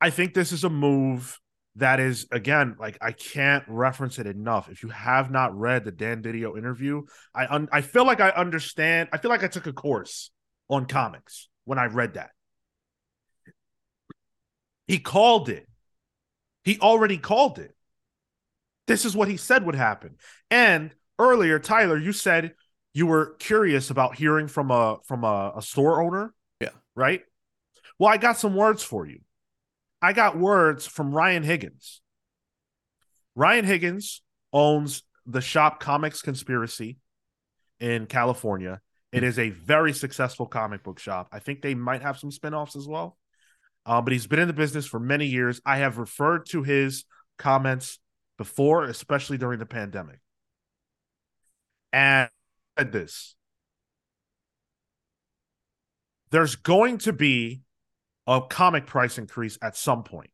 I 0.00 0.10
think 0.10 0.34
this 0.34 0.52
is 0.52 0.64
a 0.64 0.70
move 0.70 1.38
that 1.76 1.98
is 1.98 2.26
again 2.30 2.76
like 2.78 2.96
I 3.00 3.12
can't 3.12 3.64
reference 3.66 4.18
it 4.18 4.26
enough. 4.26 4.68
If 4.68 4.82
you 4.82 4.90
have 4.90 5.30
not 5.30 5.58
read 5.58 5.84
the 5.84 5.92
Dan 5.92 6.22
Didio 6.22 6.56
interview, 6.56 7.02
I 7.34 7.46
un- 7.46 7.68
I 7.72 7.80
feel 7.80 8.06
like 8.06 8.20
I 8.20 8.30
understand. 8.30 9.08
I 9.12 9.18
feel 9.18 9.30
like 9.30 9.42
I 9.42 9.48
took 9.48 9.66
a 9.66 9.72
course 9.72 10.30
on 10.68 10.86
comics 10.86 11.48
when 11.64 11.78
I 11.78 11.86
read 11.86 12.14
that. 12.14 12.30
He 14.86 14.98
called 14.98 15.48
it. 15.48 15.66
He 16.64 16.78
already 16.78 17.18
called 17.18 17.58
it. 17.58 17.74
This 18.86 19.04
is 19.04 19.16
what 19.16 19.28
he 19.28 19.36
said 19.36 19.64
would 19.64 19.74
happen. 19.74 20.16
And 20.50 20.94
earlier, 21.18 21.58
Tyler, 21.58 21.96
you 21.96 22.12
said 22.12 22.54
you 22.92 23.06
were 23.06 23.34
curious 23.38 23.90
about 23.90 24.16
hearing 24.16 24.48
from 24.48 24.70
a 24.70 24.98
from 25.06 25.24
a, 25.24 25.54
a 25.56 25.62
store 25.62 26.02
owner. 26.02 26.34
Yeah. 26.60 26.70
Right. 26.94 27.22
Well, 27.98 28.12
I 28.12 28.16
got 28.16 28.38
some 28.38 28.54
words 28.54 28.82
for 28.82 29.06
you. 29.06 29.20
I 30.02 30.12
got 30.12 30.38
words 30.38 30.86
from 30.86 31.14
Ryan 31.14 31.42
Higgins. 31.42 32.00
Ryan 33.34 33.64
Higgins 33.64 34.22
owns 34.52 35.02
the 35.26 35.40
shop 35.40 35.80
Comics 35.80 36.22
Conspiracy 36.22 36.98
in 37.80 38.06
California. 38.06 38.80
It 39.12 39.22
is 39.22 39.38
a 39.38 39.50
very 39.50 39.92
successful 39.92 40.46
comic 40.46 40.82
book 40.82 40.98
shop. 40.98 41.28
I 41.32 41.38
think 41.38 41.62
they 41.62 41.74
might 41.74 42.02
have 42.02 42.18
some 42.18 42.32
spin-offs 42.32 42.74
as 42.74 42.86
well. 42.86 43.16
Uh, 43.86 44.00
but 44.00 44.12
he's 44.12 44.26
been 44.26 44.38
in 44.38 44.48
the 44.48 44.54
business 44.54 44.86
for 44.86 44.98
many 44.98 45.26
years. 45.26 45.60
I 45.64 45.78
have 45.78 45.98
referred 45.98 46.46
to 46.46 46.62
his 46.62 47.04
comments 47.38 47.98
before, 48.38 48.84
especially 48.84 49.38
during 49.38 49.58
the 49.58 49.66
pandemic. 49.66 50.20
And 51.92 52.28
said 52.78 52.92
this. 52.92 53.36
There's 56.30 56.56
going 56.56 56.98
to 56.98 57.12
be 57.12 57.62
a 58.26 58.40
comic 58.40 58.86
price 58.86 59.18
increase 59.18 59.58
at 59.62 59.76
some 59.76 60.02
point. 60.02 60.30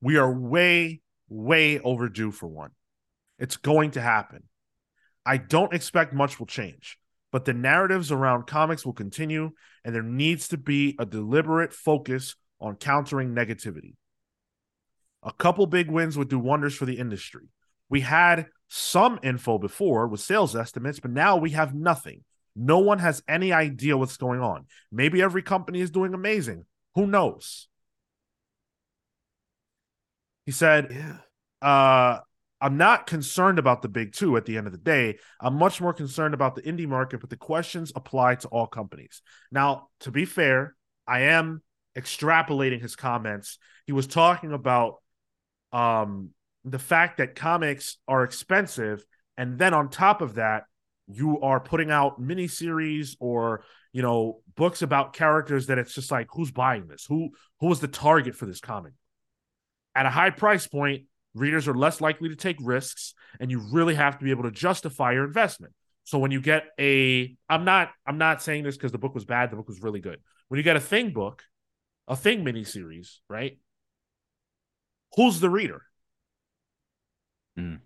We 0.00 0.16
are 0.16 0.32
way, 0.32 1.00
way 1.28 1.78
overdue 1.78 2.32
for 2.32 2.48
one. 2.48 2.70
It's 3.38 3.56
going 3.56 3.92
to 3.92 4.00
happen. 4.00 4.44
I 5.24 5.36
don't 5.36 5.72
expect 5.72 6.12
much 6.12 6.40
will 6.40 6.46
change, 6.46 6.98
but 7.30 7.44
the 7.44 7.52
narratives 7.52 8.10
around 8.10 8.48
comics 8.48 8.84
will 8.84 8.92
continue, 8.92 9.52
and 9.84 9.94
there 9.94 10.02
needs 10.02 10.48
to 10.48 10.56
be 10.56 10.96
a 10.98 11.06
deliberate 11.06 11.72
focus 11.72 12.34
on 12.62 12.76
countering 12.76 13.34
negativity. 13.34 13.94
A 15.22 15.32
couple 15.32 15.66
big 15.66 15.90
wins 15.90 16.16
would 16.16 16.28
do 16.28 16.38
wonders 16.38 16.74
for 16.74 16.86
the 16.86 16.98
industry. 16.98 17.48
We 17.88 18.00
had 18.00 18.46
some 18.68 19.18
info 19.22 19.58
before 19.58 20.08
with 20.08 20.20
sales 20.20 20.56
estimates, 20.56 20.98
but 21.00 21.10
now 21.10 21.36
we 21.36 21.50
have 21.50 21.74
nothing. 21.74 22.24
No 22.56 22.78
one 22.78 22.98
has 22.98 23.22
any 23.28 23.52
idea 23.52 23.96
what's 23.96 24.16
going 24.16 24.40
on. 24.40 24.66
Maybe 24.90 25.22
every 25.22 25.42
company 25.42 25.80
is 25.80 25.90
doing 25.90 26.14
amazing. 26.14 26.64
Who 26.94 27.06
knows? 27.06 27.68
He 30.46 30.52
said, 30.52 30.88
Yeah. 30.90 31.18
uh, 31.68 32.20
I'm 32.60 32.76
not 32.76 33.06
concerned 33.08 33.58
about 33.58 33.82
the 33.82 33.88
big 33.88 34.12
two 34.12 34.36
at 34.36 34.46
the 34.46 34.56
end 34.56 34.66
of 34.68 34.72
the 34.72 34.78
day. 34.78 35.18
I'm 35.40 35.54
much 35.54 35.80
more 35.80 35.92
concerned 35.92 36.32
about 36.32 36.54
the 36.54 36.62
indie 36.62 36.86
market, 36.86 37.20
but 37.20 37.28
the 37.28 37.36
questions 37.36 37.92
apply 37.96 38.36
to 38.36 38.48
all 38.48 38.68
companies. 38.68 39.20
Now, 39.50 39.88
to 40.00 40.12
be 40.12 40.24
fair, 40.24 40.76
I 41.06 41.22
am 41.22 41.62
extrapolating 41.96 42.80
his 42.80 42.96
comments. 42.96 43.58
He 43.86 43.92
was 43.92 44.06
talking 44.06 44.52
about 44.52 44.96
um, 45.72 46.30
the 46.64 46.78
fact 46.78 47.18
that 47.18 47.34
comics 47.34 47.98
are 48.06 48.24
expensive, 48.24 49.04
and 49.36 49.58
then 49.58 49.74
on 49.74 49.88
top 49.88 50.20
of 50.20 50.34
that, 50.34 50.64
you 51.08 51.40
are 51.40 51.60
putting 51.60 51.90
out 51.90 52.20
miniseries 52.20 53.16
or 53.20 53.64
you 53.92 54.02
know 54.02 54.40
books 54.54 54.82
about 54.82 55.12
characters 55.12 55.66
that 55.66 55.78
it's 55.78 55.94
just 55.94 56.10
like 56.10 56.28
who's 56.32 56.50
buying 56.50 56.86
this? 56.86 57.04
Who 57.08 57.30
who 57.60 57.70
is 57.72 57.80
the 57.80 57.88
target 57.88 58.34
for 58.34 58.46
this 58.46 58.60
comic? 58.60 58.92
At 59.94 60.06
a 60.06 60.10
high 60.10 60.30
price 60.30 60.66
point, 60.66 61.04
readers 61.34 61.68
are 61.68 61.74
less 61.74 62.00
likely 62.00 62.28
to 62.28 62.36
take 62.36 62.56
risks 62.60 63.14
and 63.40 63.50
you 63.50 63.58
really 63.58 63.94
have 63.94 64.18
to 64.18 64.24
be 64.24 64.30
able 64.30 64.44
to 64.44 64.50
justify 64.50 65.12
your 65.12 65.24
investment 65.24 65.72
so 66.04 66.18
when 66.18 66.30
you 66.30 66.40
get 66.40 66.64
a 66.78 67.34
i'm 67.48 67.64
not 67.64 67.90
i'm 68.06 68.18
not 68.18 68.42
saying 68.42 68.62
this 68.62 68.76
because 68.76 68.92
the 68.92 68.98
book 68.98 69.14
was 69.14 69.24
bad 69.24 69.50
the 69.50 69.56
book 69.56 69.68
was 69.68 69.82
really 69.82 70.00
good 70.00 70.18
when 70.48 70.58
you 70.58 70.64
get 70.64 70.76
a 70.76 70.80
thing 70.80 71.10
book 71.10 71.42
a 72.08 72.16
thing 72.16 72.44
miniseries 72.44 73.18
right 73.28 73.58
who's 75.14 75.40
the 75.40 75.50
reader 75.50 75.82
mm. 77.58 77.78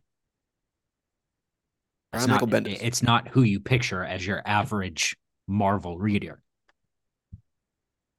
It's 2.13 2.27
not, 2.27 2.41
Bendis. 2.43 2.79
it's 2.81 3.03
not 3.03 3.29
who 3.29 3.43
you 3.43 3.61
picture 3.61 4.03
as 4.03 4.27
your 4.27 4.43
average 4.47 5.17
Marvel 5.47 5.99
reader. 5.99 6.41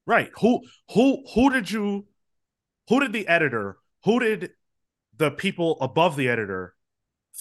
right 0.06 0.30
who 0.40 0.62
who 0.94 1.24
who 1.34 1.50
did 1.50 1.72
you 1.72 2.06
who 2.90 3.00
did 3.00 3.12
the 3.12 3.28
editor 3.28 3.78
who 4.06 4.20
did 4.20 4.52
the 5.18 5.32
people 5.32 5.78
above 5.82 6.16
the 6.16 6.30
editor 6.30 6.76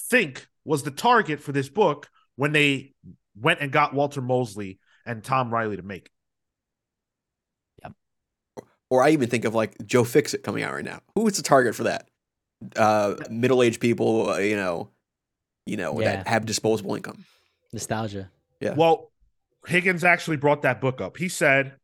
think 0.09 0.47
was 0.65 0.83
the 0.83 0.91
target 0.91 1.41
for 1.41 1.51
this 1.51 1.69
book 1.69 2.09
when 2.35 2.51
they 2.51 2.93
went 3.39 3.59
and 3.61 3.71
got 3.71 3.93
walter 3.93 4.21
mosley 4.21 4.79
and 5.05 5.23
tom 5.23 5.53
Reilly 5.53 5.77
to 5.77 5.83
make 5.83 6.07
it? 6.07 6.11
Or 8.89 9.03
I 9.03 9.09
even 9.09 9.29
think 9.29 9.45
of 9.45 9.53
like 9.53 9.75
Joe 9.85 10.03
Fixit 10.03 10.43
coming 10.43 10.63
out 10.63 10.73
right 10.73 10.85
now. 10.85 11.01
Who 11.15 11.27
is 11.27 11.35
the 11.37 11.43
target 11.43 11.75
for 11.75 11.83
that? 11.83 12.07
Uh, 12.75 13.15
middle-aged 13.29 13.79
people, 13.79 14.29
uh, 14.29 14.37
you 14.37 14.55
know, 14.55 14.89
you 15.65 15.77
know 15.77 15.99
Yeah. 15.99 16.17
that 16.17 16.27
have 16.27 16.45
disposable 16.45 16.95
income. 16.95 17.25
Nostalgia. 17.73 18.31
Yeah. 18.61 18.73
Well, 18.75 19.11
Higgins 19.67 20.03
actually 20.03 20.37
brought 20.37 20.61
that 20.61 20.79
book 20.79 21.01
up. 21.01 21.17
He 21.17 21.27
said, 21.27 21.75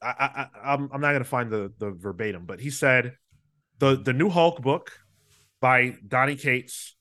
I, 0.00 0.06
I, 0.06 0.24
I 0.62 0.72
I'm 0.74 0.88
I'm 0.92 1.00
not 1.00 1.12
gonna 1.12 1.24
find 1.24 1.50
the 1.50 1.72
the 1.78 1.90
verbatim, 1.90 2.44
but 2.46 2.60
he 2.60 2.70
said 2.70 3.16
the 3.78 3.96
the 3.96 4.12
new 4.12 4.30
Hulk 4.30 4.62
book 4.62 4.92
by 5.60 5.96
Donny 6.06 6.36
Cates 6.36 6.96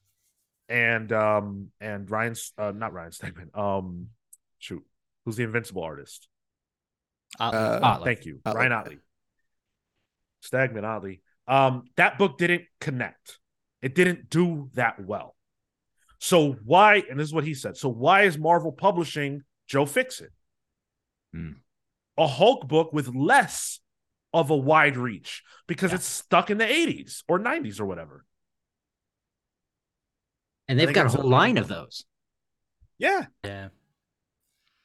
and 0.69 1.11
um 1.11 1.71
and 1.79 2.09
Ryan's 2.09 2.53
uh 2.57 2.71
not 2.75 2.93
Ryan 2.93 3.11
Stegman 3.11 3.57
um 3.57 4.07
shoot 4.59 4.83
who's 5.25 5.35
the 5.35 5.43
Invincible 5.43 5.83
artist? 5.83 6.27
Uh, 7.39 7.43
Uh, 7.43 7.79
Ottley. 7.83 8.05
Thank 8.15 8.25
you, 8.25 8.39
Ottley. 8.45 8.59
Ryan 8.59 8.71
Ottley. 8.71 8.97
Stegman 10.43 10.83
Ottley. 10.83 11.21
Um, 11.47 11.83
that 11.97 12.17
book 12.17 12.37
didn't 12.37 12.63
connect. 12.79 13.39
It 13.81 13.95
didn't 13.95 14.29
do 14.29 14.69
that 14.73 15.03
well. 15.03 15.35
So 16.19 16.53
why? 16.53 17.03
And 17.09 17.19
this 17.19 17.27
is 17.27 17.33
what 17.33 17.43
he 17.45 17.53
said. 17.53 17.77
So 17.77 17.89
why 17.89 18.23
is 18.23 18.37
Marvel 18.37 18.71
publishing 18.71 19.43
Joe 19.67 19.85
Fixit? 19.85 20.31
Hmm. 21.33 21.53
A 22.17 22.27
Hulk 22.27 22.67
book 22.67 22.93
with 22.93 23.07
less 23.15 23.79
of 24.33 24.49
a 24.49 24.55
wide 24.55 24.97
reach 24.97 25.43
because 25.67 25.91
Yeah. 25.91 25.95
it's 25.95 26.05
stuck 26.05 26.49
in 26.49 26.57
the 26.57 26.65
80s 26.65 27.23
or 27.27 27.39
90s 27.39 27.79
or 27.79 27.85
whatever. 27.85 28.25
And 30.67 30.79
they've 30.79 30.87
think 30.87 30.95
got 30.95 31.07
a 31.07 31.09
whole 31.09 31.29
line 31.29 31.57
of 31.57 31.67
those. 31.67 32.05
Yeah. 32.97 33.25
yeah. 33.43 33.69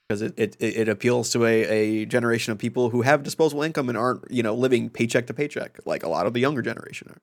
Because 0.08 0.22
it, 0.22 0.34
it 0.36 0.56
it 0.60 0.76
it 0.76 0.88
appeals 0.88 1.30
to 1.30 1.44
a, 1.44 2.02
a 2.02 2.06
generation 2.06 2.52
of 2.52 2.58
people 2.58 2.90
who 2.90 3.02
have 3.02 3.22
disposable 3.22 3.62
income 3.62 3.88
and 3.88 3.98
aren't 3.98 4.30
you 4.30 4.42
know 4.42 4.54
living 4.54 4.88
paycheck 4.90 5.26
to 5.26 5.34
paycheck 5.34 5.78
like 5.86 6.02
a 6.02 6.08
lot 6.08 6.26
of 6.26 6.32
the 6.34 6.40
younger 6.40 6.62
generation 6.62 7.08
are. 7.10 7.18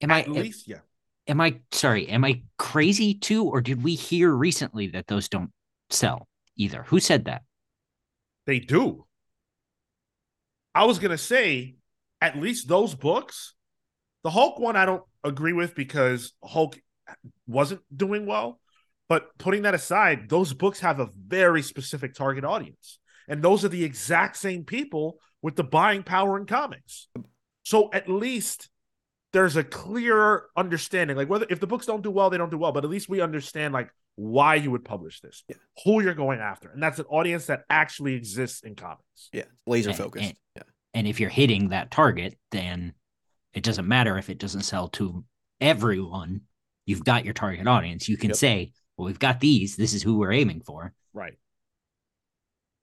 Am 0.00 0.10
I 0.10 0.20
At 0.20 0.28
least, 0.30 0.68
yeah. 0.68 0.80
am 1.26 1.40
I 1.40 1.60
sorry, 1.72 2.08
am 2.08 2.24
I 2.24 2.42
crazy 2.58 3.14
too, 3.14 3.44
or 3.44 3.60
did 3.60 3.82
we 3.82 3.94
hear 3.94 4.30
recently 4.30 4.88
that 4.88 5.06
those 5.06 5.28
don't 5.28 5.50
sell 5.90 6.28
either? 6.56 6.82
Who 6.84 7.00
said 7.00 7.24
that? 7.26 7.42
They 8.46 8.58
do. 8.58 9.06
I 10.74 10.84
was 10.84 10.98
gonna 10.98 11.18
say, 11.18 11.76
at 12.20 12.38
least 12.38 12.68
those 12.68 12.94
books, 12.94 13.54
the 14.24 14.30
Hulk 14.30 14.58
one 14.58 14.76
I 14.76 14.86
don't 14.86 15.04
agree 15.24 15.52
with 15.52 15.74
because 15.74 16.34
Hulk 16.44 16.78
wasn't 17.46 17.82
doing 17.96 18.26
well. 18.26 18.60
But 19.08 19.36
putting 19.38 19.62
that 19.62 19.74
aside, 19.74 20.28
those 20.28 20.52
books 20.54 20.80
have 20.80 21.00
a 21.00 21.10
very 21.26 21.62
specific 21.62 22.14
target 22.14 22.44
audience. 22.44 22.98
And 23.28 23.42
those 23.42 23.64
are 23.64 23.68
the 23.68 23.84
exact 23.84 24.36
same 24.36 24.64
people 24.64 25.18
with 25.42 25.56
the 25.56 25.64
buying 25.64 26.02
power 26.02 26.38
in 26.38 26.46
comics. 26.46 27.08
So 27.64 27.90
at 27.92 28.08
least 28.08 28.68
there's 29.32 29.56
a 29.56 29.64
clear 29.64 30.44
understanding. 30.56 31.16
Like 31.16 31.28
whether 31.28 31.46
if 31.50 31.60
the 31.60 31.66
books 31.66 31.86
don't 31.86 32.02
do 32.02 32.10
well, 32.10 32.30
they 32.30 32.38
don't 32.38 32.50
do 32.50 32.58
well, 32.58 32.72
but 32.72 32.84
at 32.84 32.90
least 32.90 33.08
we 33.08 33.20
understand 33.20 33.74
like 33.74 33.90
why 34.16 34.54
you 34.54 34.70
would 34.70 34.84
publish 34.84 35.20
this, 35.20 35.42
Yeah. 35.48 35.56
who 35.84 36.00
you're 36.02 36.14
going 36.14 36.38
after, 36.38 36.70
and 36.70 36.80
that's 36.82 37.00
an 37.00 37.06
audience 37.06 37.46
that 37.46 37.64
actually 37.68 38.14
exists 38.14 38.62
in 38.62 38.76
comics. 38.76 39.28
Yeah, 39.32 39.44
laser 39.66 39.90
And- 39.90 39.98
focused. 39.98 40.24
and- 40.24 40.38
yeah, 40.56 40.62
And 40.94 41.08
if 41.08 41.18
you're 41.18 41.30
hitting 41.30 41.70
that 41.70 41.90
target, 41.90 42.38
then 42.52 42.94
it 43.52 43.64
doesn't 43.64 43.88
matter 43.88 44.16
if 44.16 44.30
it 44.30 44.38
doesn't 44.38 44.62
sell 44.62 44.88
to 44.90 45.24
everyone. 45.60 46.42
You've 46.86 47.02
got 47.04 47.24
your 47.24 47.34
target 47.34 47.66
audience. 47.66 48.08
You 48.08 48.16
can 48.16 48.30
Yep. 48.30 48.36
say, 48.36 48.72
well, 48.96 49.06
we've 49.06 49.18
got 49.18 49.40
these. 49.40 49.76
This 49.76 49.94
is 49.94 50.02
who 50.02 50.18
we're 50.18 50.32
aiming 50.32 50.60
for. 50.60 50.92
Right. 51.12 51.34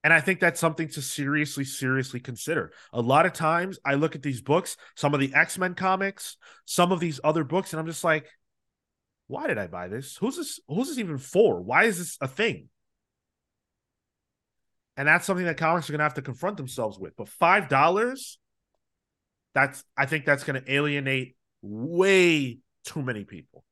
And 0.03 0.11
I 0.11 0.19
think 0.19 0.39
that's 0.39 0.59
something 0.59 0.89
to 0.89 1.01
seriously, 1.01 1.63
seriously 1.63 2.19
consider. 2.19 2.73
A 2.91 3.01
lot 3.01 3.25
of 3.25 3.33
times 3.33 3.77
I 3.85 3.93
look 3.93 4.15
at 4.15 4.23
these 4.23 4.41
books, 4.41 4.75
some 4.95 5.13
of 5.13 5.19
the 5.19 5.33
X 5.33 5.57
Men 5.57 5.75
comics, 5.75 6.37
some 6.65 6.91
of 6.91 6.99
these 6.99 7.19
other 7.23 7.43
books, 7.43 7.71
and 7.71 7.79
I'm 7.79 7.85
just 7.85 8.03
like, 8.03 8.27
why 9.27 9.47
did 9.47 9.57
I 9.57 9.67
buy 9.67 9.87
this? 9.87 10.17
Who's 10.17 10.37
this? 10.37 10.59
Who's 10.67 10.89
this 10.89 10.97
even 10.97 11.17
for? 11.17 11.61
Why 11.61 11.83
is 11.83 11.99
this 11.99 12.17
a 12.19 12.27
thing? 12.27 12.69
And 14.97 15.07
that's 15.07 15.25
something 15.25 15.45
that 15.45 15.57
comics 15.57 15.89
are 15.89 15.93
going 15.93 15.99
to 15.99 16.03
have 16.03 16.15
to 16.15 16.21
confront 16.21 16.57
themselves 16.57 16.99
with. 16.99 17.15
But 17.15 17.29
five 17.29 17.69
dollars, 17.69 18.39
that's 19.53 19.83
I 19.95 20.05
think 20.07 20.25
that's 20.25 20.43
going 20.43 20.61
to 20.61 20.73
alienate 20.73 21.35
way 21.61 22.57
too 22.85 23.03
many 23.03 23.23
people. 23.23 23.63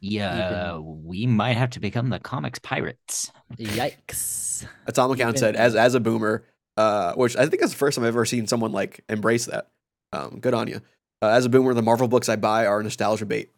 Yeah, 0.00 0.78
we 0.78 1.26
might 1.26 1.56
have 1.56 1.70
to 1.70 1.80
become 1.80 2.08
the 2.10 2.18
comics 2.18 2.58
pirates. 2.58 3.30
Yikes! 3.58 4.66
Atomic 4.86 5.18
Count 5.18 5.30
Even- 5.36 5.38
said, 5.38 5.56
as 5.56 5.74
as 5.74 5.94
a 5.94 6.00
boomer, 6.00 6.44
uh, 6.76 7.12
which 7.14 7.36
I 7.36 7.46
think 7.46 7.62
is 7.62 7.70
the 7.70 7.76
first 7.76 7.96
time 7.96 8.04
I've 8.04 8.08
ever 8.14 8.24
seen 8.24 8.46
someone 8.46 8.72
like 8.72 9.02
embrace 9.08 9.46
that. 9.46 9.68
Um, 10.12 10.38
good 10.40 10.54
on 10.54 10.68
you. 10.68 10.80
Uh, 11.22 11.28
as 11.28 11.44
a 11.44 11.48
boomer, 11.48 11.74
the 11.74 11.82
Marvel 11.82 12.08
books 12.08 12.28
I 12.28 12.36
buy 12.36 12.66
are 12.66 12.82
nostalgia 12.82 13.26
bait. 13.26 13.50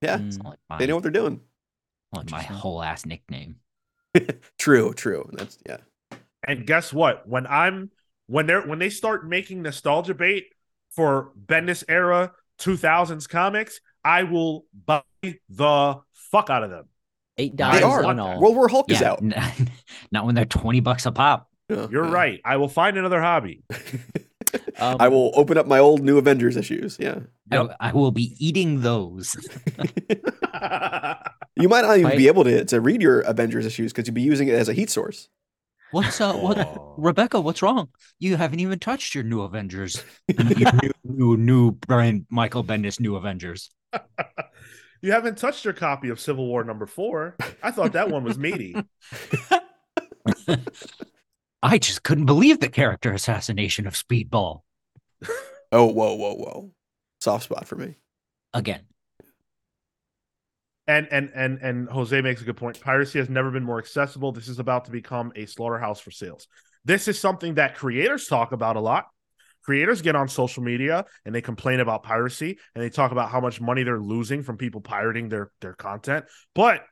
Yeah, 0.00 0.18
Mm. 0.18 0.44
like 0.44 0.58
my, 0.68 0.78
they 0.78 0.86
know 0.86 0.94
what 0.94 1.02
they're 1.02 1.10
doing. 1.12 1.40
like 2.12 2.30
my 2.30 2.42
whole 2.42 2.82
ass 2.82 3.04
nickname. 3.04 3.56
True, 4.58 4.92
true. 4.94 5.28
That's 5.32 5.58
yeah. 5.68 5.78
And 6.46 6.66
guess 6.66 6.92
what? 6.92 7.28
When 7.28 7.46
I'm 7.46 7.90
when 8.26 8.46
they're 8.46 8.62
when 8.62 8.78
they 8.78 8.90
start 8.90 9.28
making 9.28 9.62
nostalgia 9.62 10.14
bait 10.14 10.46
for 10.90 11.32
Bendis 11.46 11.84
era 11.88 12.32
2000s 12.58 13.28
comics, 13.28 13.80
I 14.04 14.22
will 14.24 14.64
buy 14.86 15.02
the 15.22 16.00
fuck 16.12 16.50
out 16.50 16.62
of 16.64 16.70
them. 16.70 16.84
Eight 17.38 17.52
They 17.56 17.56
dollars 17.64 17.82
are. 17.82 18.04
on 18.04 18.18
all. 18.20 18.40
World 18.40 18.56
War 18.56 18.68
Hulk 18.68 18.90
is 18.90 19.02
out. 19.02 19.22
n- 19.22 19.34
not 20.12 20.26
when 20.26 20.34
they're 20.34 20.44
20 20.44 20.80
bucks 20.80 21.06
a 21.06 21.12
pop. 21.12 21.48
Yeah, 21.68 21.86
You're 21.90 22.06
yeah. 22.06 22.12
right. 22.12 22.40
I 22.44 22.56
will 22.56 22.68
find 22.68 22.96
another 22.96 23.20
hobby. 23.20 23.62
Um, 24.80 24.96
I 24.98 25.06
will 25.06 25.30
open 25.36 25.56
up 25.58 25.68
my 25.68 25.78
old 25.78 26.02
New 26.02 26.18
Avengers 26.18 26.56
issues. 26.56 26.96
Yeah. 26.98 27.20
Yep. 27.52 27.76
I, 27.78 27.90
I 27.90 27.92
will 27.92 28.10
be 28.10 28.34
eating 28.44 28.80
those. 28.80 29.36
You 31.56 31.68
might 31.68 31.82
not 31.82 31.98
even 31.98 32.06
Right. 32.10 32.16
be 32.18 32.26
able 32.28 32.44
to, 32.44 32.64
to 32.64 32.80
read 32.80 33.02
your 33.02 33.20
Avengers 33.20 33.66
issues 33.66 33.92
because 33.92 34.06
you'd 34.08 34.14
be 34.14 34.22
using 34.22 34.48
it 34.48 34.54
as 34.54 34.68
a 34.68 34.72
heat 34.72 34.88
source. 34.90 35.28
What's 35.92 36.20
uh 36.20 36.32
what 36.34 36.58
Oh. 36.58 36.94
Rebecca, 36.96 37.40
what's 37.40 37.62
wrong? 37.62 37.88
You 38.18 38.36
haven't 38.36 38.60
even 38.60 38.78
touched 38.78 39.14
your 39.14 39.24
new 39.24 39.42
Avengers. 39.42 40.02
your 40.28 40.72
new, 40.82 40.90
new 41.04 41.36
new 41.36 41.72
Brian 41.72 42.26
Michael 42.30 42.64
Bendis 42.64 42.98
new 43.00 43.16
Avengers. 43.16 43.70
you 45.02 45.12
haven't 45.12 45.38
touched 45.38 45.64
your 45.64 45.74
copy 45.74 46.08
of 46.08 46.20
Civil 46.20 46.46
War 46.46 46.64
number 46.64 46.86
four. 46.86 47.36
I 47.62 47.70
thought 47.70 47.92
that 47.92 48.10
one 48.10 48.24
was 48.24 48.38
meaty. 48.38 48.76
I 51.62 51.78
just 51.78 52.02
couldn't 52.02 52.26
believe 52.26 52.60
the 52.60 52.68
character 52.68 53.12
assassination 53.12 53.86
of 53.86 53.94
Speedball. 53.94 54.62
Oh, 55.72 55.86
whoa, 55.86 56.16
whoa, 56.16 56.34
whoa. 56.34 56.72
Soft 57.20 57.44
spot 57.44 57.68
for 57.68 57.76
me. 57.76 57.94
Again. 58.52 58.80
And 60.88 61.06
and 61.12 61.30
and 61.32 61.58
and 61.62 61.88
Jose 61.88 62.20
makes 62.22 62.42
a 62.42 62.44
good 62.44 62.56
point. 62.56 62.80
Piracy 62.80 63.20
has 63.20 63.30
never 63.30 63.52
been 63.52 63.62
more 63.62 63.78
accessible. 63.78 64.32
This 64.32 64.48
is 64.48 64.58
about 64.58 64.86
to 64.86 64.90
become 64.90 65.32
a 65.36 65.46
slaughterhouse 65.46 66.00
for 66.00 66.10
sales. 66.10 66.48
This 66.84 67.06
is 67.06 67.20
something 67.20 67.54
that 67.54 67.76
creators 67.76 68.26
talk 68.26 68.50
about 68.50 68.74
a 68.74 68.80
lot. 68.80 69.06
Creators 69.62 70.02
get 70.02 70.16
on 70.16 70.28
social 70.28 70.62
media 70.62 71.04
and 71.24 71.34
they 71.34 71.42
complain 71.42 71.80
about 71.80 72.02
piracy 72.02 72.58
and 72.74 72.82
they 72.82 72.88
talk 72.90 73.12
about 73.12 73.30
how 73.30 73.40
much 73.40 73.60
money 73.60 73.82
they're 73.82 74.00
losing 74.00 74.42
from 74.42 74.56
people 74.56 74.80
pirating 74.80 75.28
their 75.28 75.50
their 75.60 75.74
content. 75.74 76.24
But 76.54 76.82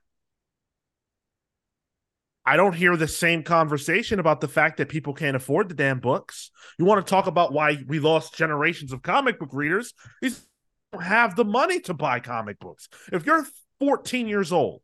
I 2.45 2.57
don't 2.57 2.75
hear 2.75 2.97
the 2.97 3.09
same 3.09 3.43
conversation 3.43 4.21
about 4.21 4.41
the 4.41 4.49
fact 4.49 4.79
that 4.79 4.89
people 4.89 5.13
can't 5.13 5.37
afford 5.37 5.69
the 5.69 5.75
damn 5.75 6.01
books. 6.01 6.51
You 6.79 6.87
want 6.87 7.05
to 7.05 7.11
talk 7.11 7.27
about 7.27 7.53
why 7.53 7.77
we 7.87 7.99
lost 7.99 8.35
generations 8.35 8.93
of 8.93 9.03
comic 9.03 9.39
book 9.39 9.51
readers? 9.53 9.93
These 10.23 10.47
don't 10.93 11.03
have 11.03 11.37
the 11.37 11.45
money 11.45 11.81
to 11.81 11.95
buy 11.95 12.21
comic 12.21 12.59
books. 12.59 12.89
If 13.13 13.27
you're 13.27 13.47
14 13.81 14.29
years 14.29 14.51
old, 14.51 14.83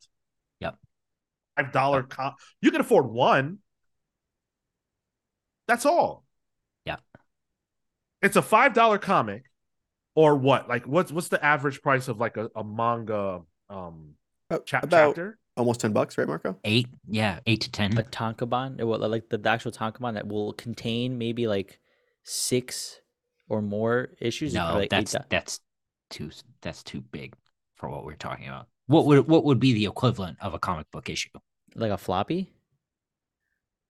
Yep. 0.61 0.77
five 1.57 1.73
dollar 1.73 2.03
com- 2.03 2.35
you 2.61 2.71
can 2.71 2.83
afford 2.83 3.07
one. 3.07 3.59
That's 5.67 5.87
all. 5.87 6.24
Yeah. 8.25 8.27
It's 8.27 8.37
a 8.37 8.43
five 8.43 8.73
dollar 8.75 8.99
comic, 8.99 9.45
or 10.15 10.35
what? 10.37 10.69
Like 10.69 10.87
what's 10.87 11.13
what's 11.13 11.29
the 11.29 11.45
average 11.45 11.83
price 11.83 12.09
of 12.09 12.19
like 12.21 12.37
a, 12.37 12.51
a 12.57 12.65
manga 12.65 13.43
um 13.71 14.15
Uh, 14.51 14.59
cha- 14.59 14.81
about 14.83 15.09
chapter? 15.17 15.39
almost 15.57 15.81
10 15.81 15.93
bucks, 15.93 16.19
right, 16.19 16.27
Marco? 16.27 16.57
Eight, 16.65 16.89
yeah, 17.09 17.39
eight 17.47 17.61
to 17.63 17.71
ten. 17.71 17.97
a 17.99 18.03
tankobon, 18.03 18.81
it 18.81 18.85
will- 18.85 18.99
like 19.09 19.29
the, 19.29 19.39
the 19.39 19.49
actual 19.49 19.73
tankobon 19.73 20.15
that 20.15 20.27
will 20.27 20.53
contain 20.55 21.17
maybe 21.19 21.47
like 21.47 21.79
six 22.25 23.01
or 23.49 23.63
more 23.63 24.11
issues. 24.21 24.53
no, 24.55 24.75
like, 24.75 24.85
eight 24.85 24.91
that's 24.91 25.13
do- 25.13 25.19
that's 25.29 25.61
too 26.11 26.31
that's 26.61 26.83
too 26.83 27.01
big 27.01 27.35
for 27.75 27.89
what 27.89 28.05
we're 28.05 28.15
talking 28.17 28.49
about. 28.49 28.69
What 28.87 29.07
would 29.07 29.27
what 29.29 29.45
would 29.45 29.61
be 29.61 29.73
the 29.75 29.87
equivalent 29.87 30.39
of 30.41 30.55
a 30.55 30.59
comic 30.59 30.91
book 30.91 31.09
issue? 31.11 31.31
like 31.77 31.91
a 31.91 31.99
floppy. 31.99 32.51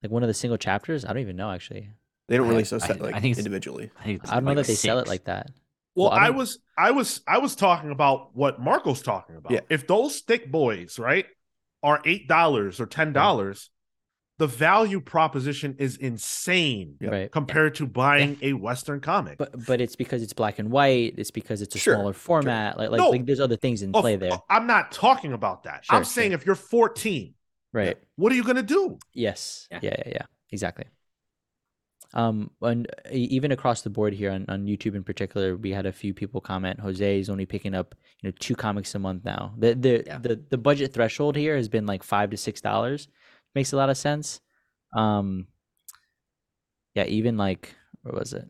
Like 0.02 0.11
one 0.12 0.23
of 0.23 0.27
the 0.28 0.35
single 0.35 0.56
chapters. 0.59 1.05
I 1.05 1.09
don't 1.09 1.19
even 1.23 1.36
know 1.36 1.51
actually. 1.51 1.90
They 2.28 2.36
don't 2.36 2.46
I- 2.46 2.51
release 2.51 2.70
those 2.70 2.82
I- 2.84 2.86
set, 2.88 3.01
like 3.01 3.14
I 3.14 3.20
think 3.20 3.36
individually. 3.38 3.90
I, 4.01 4.05
think 4.05 4.28
I 4.28 4.34
don't 4.34 4.44
know 4.44 4.51
like 4.52 4.56
that 4.59 4.66
they 4.66 4.74
sell 4.74 4.98
it 4.98 5.09
like 5.09 5.24
that. 5.24 5.51
Well, 5.94 6.10
Well, 6.10 6.18
I 6.18 6.26
I, 6.26 6.30
was 6.30 6.59
I 6.76 6.90
was 6.90 7.20
I 7.26 7.38
was 7.38 7.55
talking 7.55 7.90
about 7.90 8.34
what 8.36 8.60
Marco's 8.60 9.02
talking 9.02 9.36
about. 9.36 9.52
Yeah. 9.52 9.60
If 9.68 9.86
those 9.86 10.20
thick 10.20 10.51
boys, 10.51 10.98
right, 10.98 11.26
are 11.82 12.01
eight 12.05 12.26
dollars 12.28 12.80
or 12.80 12.86
ten 12.86 13.12
dollars, 13.12 13.70
the 14.38 14.48
value 14.48 15.01
proposition 15.01 15.76
is 15.78 15.96
insane 15.96 16.96
Right. 17.01 17.30
compared 17.30 17.76
to 17.76 17.86
buying 17.86 18.36
a 18.42 18.55
Western 18.55 18.98
comic. 19.01 19.38
But 19.38 19.64
but 19.66 19.80
it's 19.80 19.94
because 19.94 20.22
it's 20.22 20.32
black 20.32 20.59
and 20.59 20.70
white. 20.72 21.14
It's 21.18 21.30
because 21.30 21.62
it's 21.62 21.76
a 21.76 21.78
Sure, 21.78 21.94
smaller 21.94 22.12
format. 22.12 22.76
Like 22.76 22.90
like, 22.90 22.98
No. 22.98 23.10
like 23.10 23.26
there's 23.26 23.38
other 23.38 23.56
things 23.56 23.82
in 23.82 23.94
Of- 23.94 24.01
play 24.02 24.16
there. 24.16 24.32
I'm 24.51 24.66
not 24.66 24.90
talking 24.90 25.32
about 25.32 25.62
that. 25.64 25.84
Sure, 25.84 25.94
I'm 25.96 26.05
saying 26.05 26.32
if 26.32 26.44
you're 26.44 26.56
14, 26.56 27.34
Right. 27.72 27.96
what 28.16 28.32
are 28.32 28.34
you 28.34 28.42
gonna 28.42 28.62
do? 28.64 28.98
Yes. 29.12 29.68
Yeah. 29.70 29.78
Yeah. 29.82 29.94
yeah. 30.06 30.12
Yeah. 30.16 30.22
Exactly. 30.51 30.86
Um, 32.14 32.50
and 32.62 32.86
even 33.10 33.50
across 33.50 33.82
the 33.82 33.90
board 33.90 34.14
here 34.14 34.30
on, 34.30 34.44
on 34.48 34.66
YouTube 34.66 34.94
in 34.94 35.02
particular, 35.02 35.56
we 35.56 35.70
had 35.72 35.84
a 35.84 35.92
few 35.92 36.14
people 36.14 36.40
comment. 36.40 36.78
Jose 36.78 37.18
is 37.18 37.28
only 37.28 37.44
picking 37.44 37.74
up 37.74 37.94
you 38.22 38.28
know 38.28 38.34
two 38.38 38.54
comics 38.54 38.94
a 38.94 38.98
month 39.00 39.24
now. 39.24 39.52
The 39.58 39.74
the 39.74 40.04
Yeah. 40.06 40.18
the, 40.18 40.36
the 40.48 40.58
budget 40.58 40.92
threshold 40.92 41.34
here 41.36 41.56
has 41.56 41.68
been 41.68 41.86
like 41.86 42.02
five 42.04 42.30
to 42.30 42.36
six 42.36 42.60
dollars. 42.60 43.08
Makes 43.54 43.72
a 43.72 43.76
lot 43.76 43.90
of 43.90 43.96
sense. 43.96 44.40
Um, 44.96 45.48
yeah, 46.94 47.04
even 47.06 47.36
like 47.36 47.74
what 48.02 48.14
was 48.14 48.32
it? 48.32 48.48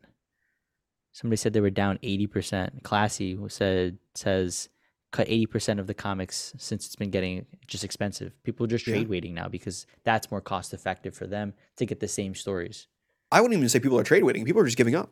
Somebody 1.13 1.37
said 1.39 1.53
they 1.55 1.61
were 1.61 1.71
down 1.71 1.99
eighty 2.03 2.27
percent. 2.27 2.83
Classy 2.83 3.39
said 3.49 3.99
says 4.15 4.69
cut 5.13 5.29
eighty 5.29 5.47
percent 5.47 5.81
of 5.81 5.87
the 5.87 5.95
comics 5.95 6.53
since 6.59 6.85
it's 6.85 6.97
been 6.97 7.11
getting 7.11 7.47
just 7.67 7.85
expensive. 7.85 8.33
People 8.43 8.65
are 8.65 8.69
just 8.69 8.87
Yeah. 8.87 8.95
trade 8.97 9.09
waiting 9.09 9.33
now 9.33 9.49
because 9.49 9.87
that's 10.05 10.31
more 10.31 10.43
cost 10.43 10.75
effective 10.75 11.15
for 11.17 11.27
them 11.27 11.55
to 11.77 11.87
get 11.87 12.01
the 12.01 12.09
same 12.09 12.35
stories. 12.35 12.89
I 13.35 13.41
wouldn't 13.41 13.57
even 13.59 13.69
say 13.69 13.81
people 13.81 13.99
are 13.99 14.05
trade 14.05 14.25
waiting. 14.25 14.45
People 14.45 14.63
are 14.63 14.65
just 14.65 14.77
giving 14.79 14.95
up. 14.95 15.11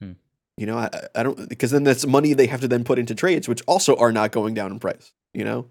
Hmm. 0.00 0.12
You 0.56 0.66
know, 0.66 0.78
I, 0.78 0.90
I- 1.14 1.22
don't 1.22 1.48
because 1.48 1.70
then 1.70 1.84
that's 1.84 2.06
money 2.06 2.32
they 2.34 2.46
have 2.46 2.60
to 2.62 2.68
then 2.68 2.84
put 2.84 2.98
into 2.98 3.14
trades, 3.14 3.48
which 3.48 3.62
also 3.66 3.96
are 3.96 4.12
not 4.12 4.32
going 4.32 4.54
down 4.54 4.72
in 4.72 4.78
price. 4.78 5.12
You 5.32 5.44
know, 5.44 5.66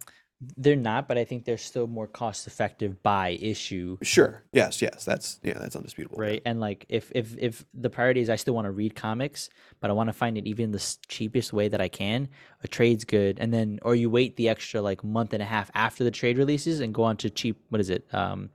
They're 0.57 0.76
not, 0.76 1.07
but 1.07 1.18
I 1.18 1.26
think 1.26 1.44
they're 1.45 1.57
still 1.57 1.88
more 1.88 2.07
cost 2.07 2.45
effective 2.45 3.02
by 3.02 3.30
issue. 3.41 3.98
sure, 4.03 4.44
yes, 4.53 4.82
yes, 4.82 5.03
that's 5.03 5.40
yeah, 5.44 5.57
that's 5.57 5.76
undisputable. 5.76 6.18
Right. 6.18 6.41
And 6.45 6.60
like 6.60 6.86
if 6.90 7.12
if 7.16 7.36
if 7.38 7.66
the 7.74 7.90
priority 7.90 8.22
is 8.22 8.30
I 8.30 8.36
still 8.38 8.53
want 8.53 8.66
to 8.66 8.72
read 8.72 8.95
comics, 8.95 9.49
but 9.82 9.90
I 9.90 9.94
want 9.94 10.07
to 10.10 10.14
find 10.14 10.38
it 10.38 10.45
even 10.45 10.72
the 10.72 10.84
cheapest 11.07 11.52
way 11.53 11.68
that 11.68 11.82
I 11.82 11.88
can, 11.90 12.28
a 12.64 12.68
trade's 12.68 13.06
good. 13.06 13.40
And 13.40 13.52
then 13.53 13.80
or 13.82 13.95
you 13.95 14.10
wait 14.10 14.36
the 14.36 14.49
extra 14.49 14.82
like 14.82 15.03
month 15.03 15.34
and 15.34 15.41
a 15.41 15.45
half 15.56 15.70
after 15.74 16.03
the 16.03 16.12
trade 16.12 16.38
releases 16.38 16.80
and 16.80 16.94
go 16.94 17.03
on 17.03 17.18
to 17.18 17.30
cheap 17.30 17.57
what 17.70 17.82
is 17.82 17.90
it? 17.90 18.06
Um 18.14 18.49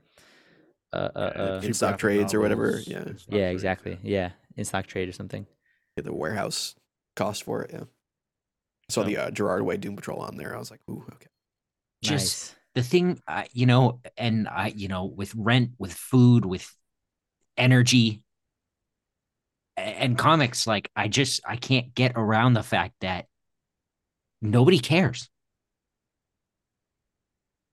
uh, 0.93 1.09
uh, 1.15 1.19
uh, 1.19 1.61
in 1.63 1.73
stock 1.75 1.91
graphic 1.91 2.01
trades 2.01 2.35
or 2.35 2.41
whatever, 2.41 2.81
yeah. 2.87 3.03
in 3.03 3.19
stock 3.19 3.35
yeah, 3.35 3.39
trades, 3.47 3.55
exactly. 3.55 3.99
Yeah. 4.03 4.31
In 4.57 4.65
stock 4.65 4.87
trade 4.87 5.09
or 5.09 5.13
something. 5.13 5.47
Get 5.97 6.05
the 6.05 6.13
warehouse 6.13 6.75
cost 7.17 7.45
for 7.45 7.63
it. 7.63 7.71
Yeah, 7.73 7.85
saw 8.89 9.03
So- 9.03 9.05
the 9.05 9.17
uh, 9.17 9.31
Gerard 9.31 9.63
Way 9.63 9.77
Doom 9.77 9.97
Patrol 9.97 10.21
on 10.21 10.37
there. 10.37 10.55
I 10.55 10.59
was 10.59 10.71
like, 10.71 10.81
ooh, 10.89 11.05
okay. 11.15 11.29
Just 12.03 12.53
nice. 12.53 12.57
the 12.75 12.83
thing, 12.83 13.21
uh, 13.29 13.45
you 13.53 13.67
know, 13.67 14.01
and 14.17 14.49
I, 14.49 14.69
you 14.69 14.89
know, 14.89 15.05
with 15.05 15.35
rent, 15.35 15.73
with 15.79 15.93
food, 15.93 16.45
with 16.45 16.67
energy, 17.57 18.23
and 19.77 20.17
comics, 20.17 20.67
like 20.67 20.91
I 20.97 21.09
just 21.09 21.41
I 21.47 21.57
can't 21.57 21.95
get 21.95 22.13
around 22.17 22.55
the 22.55 22.63
fact 22.63 22.95
that 23.01 23.27
nobody 24.41 24.79
cares. 24.79 25.29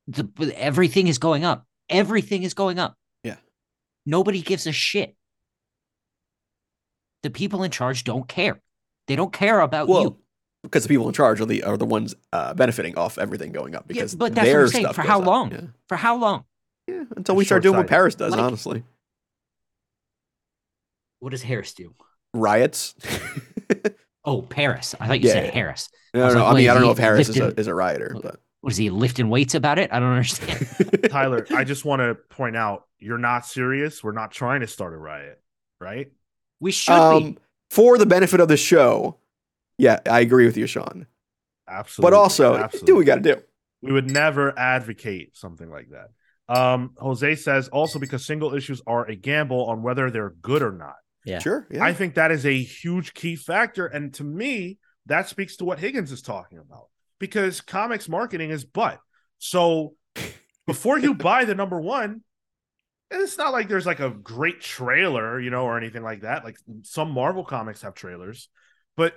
the, 0.07 0.53
everything 0.55 1.07
is 1.07 1.17
going 1.17 1.43
up. 1.43 1.65
Everything 1.89 2.43
is 2.43 2.53
going 2.53 2.79
up. 2.79 2.95
Yeah. 4.07 4.11
Nobody 4.11 4.41
gives 4.41 4.65
a 4.67 4.71
shit. 4.71 5.15
The 7.23 7.29
people 7.29 7.63
in 7.63 7.71
charge 7.71 8.03
don't 8.03 8.27
care. 8.27 8.61
They 9.07 9.15
don't 9.15 9.33
care 9.33 9.59
about 9.59 9.87
Well, 9.87 10.01
you. 10.03 10.17
because 10.63 10.83
the 10.83 10.89
people 10.89 11.07
in 11.07 11.13
charge 11.13 11.41
are 11.41 11.45
the 11.45 11.63
are 11.63 11.77
the 11.77 11.85
ones 11.85 12.15
uh, 12.31 12.53
benefiting 12.53 12.97
off 12.97 13.17
everything 13.17 13.51
going 13.51 13.75
up. 13.75 13.85
Yeah, 13.87 13.93
Because 13.93 14.15
but 14.15 14.35
that's 14.35 14.47
what 14.47 14.59
I'm 14.59 14.67
saying. 14.69 14.85
stuff 14.85 14.95
For 14.95 15.01
how 15.01 15.19
up. 15.21 15.25
long? 15.27 15.51
Yeah. 15.51 15.61
For 15.89 15.95
how 15.97 16.15
long? 16.17 16.43
Yeah, 16.87 17.03
until 17.15 17.35
we 17.35 17.43
start 17.45 17.63
doing 17.63 17.75
what 17.75 17.81
short-sighted. 17.83 17.89
Paris 17.89 18.15
does. 18.15 18.31
Like- 18.31 18.39
honestly, 18.41 18.83
What 21.19 21.31
does 21.31 21.41
Harris 21.43 21.73
do? 21.73 21.93
riots. 22.33 22.95
Oh, 24.23 24.41
Paris. 24.41 24.93
I 24.99 25.07
thought 25.07 25.21
you 25.21 25.27
Yeah, 25.27 25.33
said 25.35 25.45
yeah. 25.45 25.51
Harris. 25.51 25.89
no, 26.13 26.25
was 26.25 26.35
no, 26.35 26.41
like, 26.41 26.47
I 26.47 26.49
mean, 26.51 26.55
wait, 26.65 26.69
I 26.69 26.73
don't 26.73 26.83
know 26.83 26.91
if 26.91 26.97
Harris 26.97 27.29
is 27.29 27.37
a, 27.39 27.59
is 27.59 27.67
a 27.67 27.73
rioter, 27.73 28.15
but 28.21 28.39
What 28.61 28.73
is 28.73 28.77
he 28.77 28.89
lifting 28.89 29.29
weights 29.29 29.55
about 29.55 29.79
it? 29.79 29.91
I 29.93 29.99
don't 29.99 30.09
understand. 30.09 30.67
Tyler, 31.09 31.45
I 31.51 31.63
just 31.63 31.85
want 31.85 32.01
to 32.01 32.15
point 32.15 32.55
out 32.55 32.87
you're 32.99 33.17
not 33.17 33.45
serious. 33.45 34.03
We're 34.03 34.13
not 34.13 34.31
trying 34.31 34.61
to 34.61 34.67
start 34.67 34.93
a 34.93 34.97
riot, 34.97 35.41
right? 35.79 36.11
We 36.59 36.71
should 36.71 36.93
be. 36.93 37.25
um, 37.25 37.37
for 37.69 37.97
the 37.97 38.05
benefit 38.05 38.39
of 38.39 38.47
the 38.47 38.57
show, 38.57 39.19
yeah, 39.77 39.99
I 40.09 40.21
agree 40.21 40.45
with 40.45 40.57
you, 40.57 40.65
Sean. 40.65 41.05
Absolutely. 41.67 42.11
But 42.11 42.17
also, 42.17 42.55
absolutely. 42.55 42.85
do 42.87 42.93
what 42.95 42.99
we 42.99 43.05
got 43.05 43.15
to 43.23 43.35
do. 43.35 43.41
we 43.81 43.91
would 43.91 44.09
never 44.09 44.57
advocate 44.57 45.37
something 45.37 45.69
like 45.69 45.89
that. 45.89 46.09
Um, 46.49 46.91
Jose 46.97 47.35
says 47.35 47.67
also 47.67 47.99
because 47.99 48.25
single 48.25 48.55
issues 48.55 48.81
are 48.87 49.05
a 49.05 49.15
gamble 49.15 49.65
on 49.65 49.83
whether 49.83 50.09
they're 50.09 50.33
good 50.41 50.61
or 50.61 50.71
not. 50.71 50.95
Yeah. 51.25 51.39
Sure. 51.39 51.67
Yeah. 51.69 51.83
I 51.83 51.93
think 51.93 52.15
that 52.15 52.31
is 52.31 52.45
a 52.45 52.57
huge 52.57 53.13
key 53.13 53.35
factor. 53.35 53.85
And 53.85 54.13
to 54.15 54.23
me, 54.23 54.79
that 55.07 55.27
speaks 55.27 55.57
to 55.57 55.65
what 55.65 55.77
Higgins 55.77 56.11
is 56.11 56.21
talking 56.21 56.57
about 56.57 56.87
because 57.19 57.61
comics 57.61 58.07
marketing 58.07 58.49
is 58.49 58.65
but. 58.65 58.99
So 59.39 59.95
before 60.65 60.99
you 60.99 61.13
buy 61.13 61.45
the 61.45 61.55
number 61.55 61.79
one, 61.79 62.23
it's 63.09 63.37
not 63.37 63.53
like 63.53 63.69
there's 63.69 63.85
like 63.85 63.99
a 64.01 64.09
great 64.09 64.61
trailer, 64.61 65.39
you 65.39 65.49
know, 65.49 65.63
or 65.63 65.77
anything 65.77 66.03
like 66.03 66.21
that. 66.21 66.43
Like 66.43 66.57
some 66.83 67.11
Marvel 67.11 67.43
comics 67.43 67.81
have 67.81 67.93
trailers, 67.93 68.49
but 68.95 69.13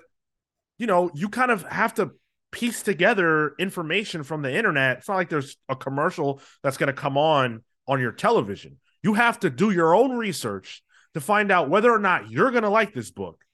you 0.78 0.86
know, 0.86 1.10
you 1.14 1.28
kind 1.28 1.51
of 1.51 1.62
have 1.64 1.94
to 1.94 2.12
piece 2.52 2.82
together 2.82 3.55
information 3.59 4.22
from 4.22 4.43
the 4.43 4.55
internet. 4.55 4.98
It's 4.98 5.09
not 5.09 5.16
like 5.16 5.28
there's 5.28 5.56
a 5.68 5.77
commercial 5.77 6.40
that's 6.62 6.77
going 6.77 6.89
to 6.89 6.93
come 6.93 7.18
on 7.18 7.62
on 7.86 8.01
your 8.01 8.12
television. 8.12 8.78
You 9.02 9.14
have 9.14 9.40
to 9.40 9.51
do 9.51 9.70
your 9.70 9.94
own 9.94 10.16
research 10.16 10.82
to 11.14 11.20
find 11.20 11.51
out 11.51 11.68
whether 11.68 11.90
or 11.90 11.98
not 11.98 12.31
you're 12.31 12.51
going 12.51 12.62
to 12.62 12.70
like 12.70 12.94
this 12.94 13.10
book 13.10 13.44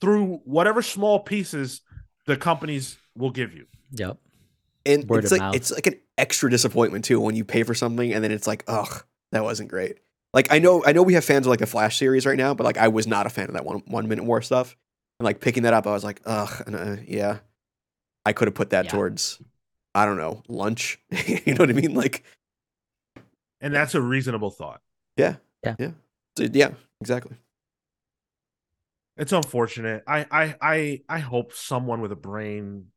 through 0.00 0.40
whatever 0.44 0.82
small 0.82 1.20
pieces 1.20 1.82
the 2.26 2.36
companies 2.36 2.96
will 3.16 3.30
give 3.30 3.54
you. 3.54 3.66
Yep. 3.92 4.18
and 4.84 5.08
Word 5.08 5.24
it's 5.24 5.32
like 5.32 5.40
mouth. 5.40 5.54
it's 5.56 5.70
like 5.72 5.86
an 5.86 5.98
extra 6.18 6.50
disappointment 6.50 7.04
too 7.04 7.20
when 7.20 7.34
you 7.36 7.44
pay 7.44 7.62
for 7.62 7.74
something 7.74 8.12
and 8.12 8.22
then 8.22 8.30
it's 8.32 8.46
like, 8.46 8.64
ugh, 8.68 9.04
that 9.32 9.42
wasn't 9.44 9.68
great. 9.68 9.98
Like 10.34 10.48
I 10.52 10.58
know 10.58 10.84
I 10.84 10.92
know 10.92 11.02
we 11.02 11.14
have 11.14 11.24
fans 11.24 11.46
of 11.46 11.50
like 11.50 11.60
the 11.60 11.66
Flash 11.66 11.98
series 11.98 12.26
right 12.26 12.36
now, 12.36 12.52
but 12.54 12.64
like 12.64 12.78
I 12.78 12.88
was 12.88 13.06
not 13.06 13.26
a 13.26 13.30
fan 13.30 13.48
of 13.48 13.54
that 13.54 13.64
one 13.64 13.82
one 13.86 14.08
minute 14.08 14.24
war 14.24 14.42
stuff. 14.42 14.76
And 15.18 15.24
like 15.24 15.40
picking 15.40 15.62
that 15.62 15.72
up, 15.72 15.86
I 15.86 15.92
was 15.92 16.04
like, 16.04 16.20
ugh, 16.26 16.62
and, 16.66 16.76
uh, 16.76 16.96
yeah. 17.06 17.38
I 18.26 18.32
could 18.32 18.48
have 18.48 18.54
put 18.54 18.70
that 18.70 18.86
Yeah. 18.86 18.90
towards, 18.90 19.40
I 19.94 20.04
don't 20.04 20.18
know, 20.18 20.42
lunch. 20.48 20.98
you 21.26 21.54
know 21.54 21.60
what 21.62 21.70
I 21.70 21.74
mean? 21.74 21.94
Like, 21.94 22.22
And 23.62 23.72
that's 23.72 23.94
a 23.94 24.00
reasonable 24.00 24.50
thought. 24.50 24.82
Yeah. 25.16 25.36
Yeah. 25.64 25.76
Yeah. 25.78 25.90
So, 26.36 26.48
yeah, 26.52 26.70
exactly. 27.00 27.36
It's 29.16 29.32
unfortunate. 29.32 30.04
I 30.06 30.26
I 30.30 30.54
I 30.60 31.02
I 31.08 31.18
hope 31.20 31.54
someone 31.54 32.02
with 32.02 32.12
a 32.12 32.16
brain 32.16 32.88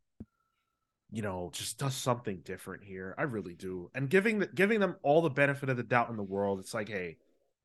you 1.11 1.21
know 1.21 1.49
just 1.53 1.77
does 1.79 1.95
something 1.95 2.41
different 2.43 2.83
here. 2.83 3.15
I 3.17 3.23
really 3.23 3.55
do. 3.55 3.89
And 3.95 4.09
giving 4.09 4.39
the, 4.39 4.47
giving 4.47 4.79
them 4.79 4.95
all 5.03 5.21
the 5.21 5.29
benefit 5.29 5.69
of 5.69 5.77
the 5.77 5.83
doubt 5.83 6.09
in 6.09 6.17
the 6.17 6.23
world. 6.23 6.59
It's 6.59 6.73
like, 6.73 6.89
"Hey, 6.89 7.17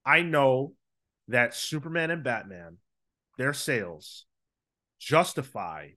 I 0.05 0.23
know 0.23 0.75
that 1.29 1.55
Superman 1.55 2.11
and 2.11 2.25
Batman 2.25 2.79
their 3.37 3.53
sales 3.53 4.27
justify 4.99 5.89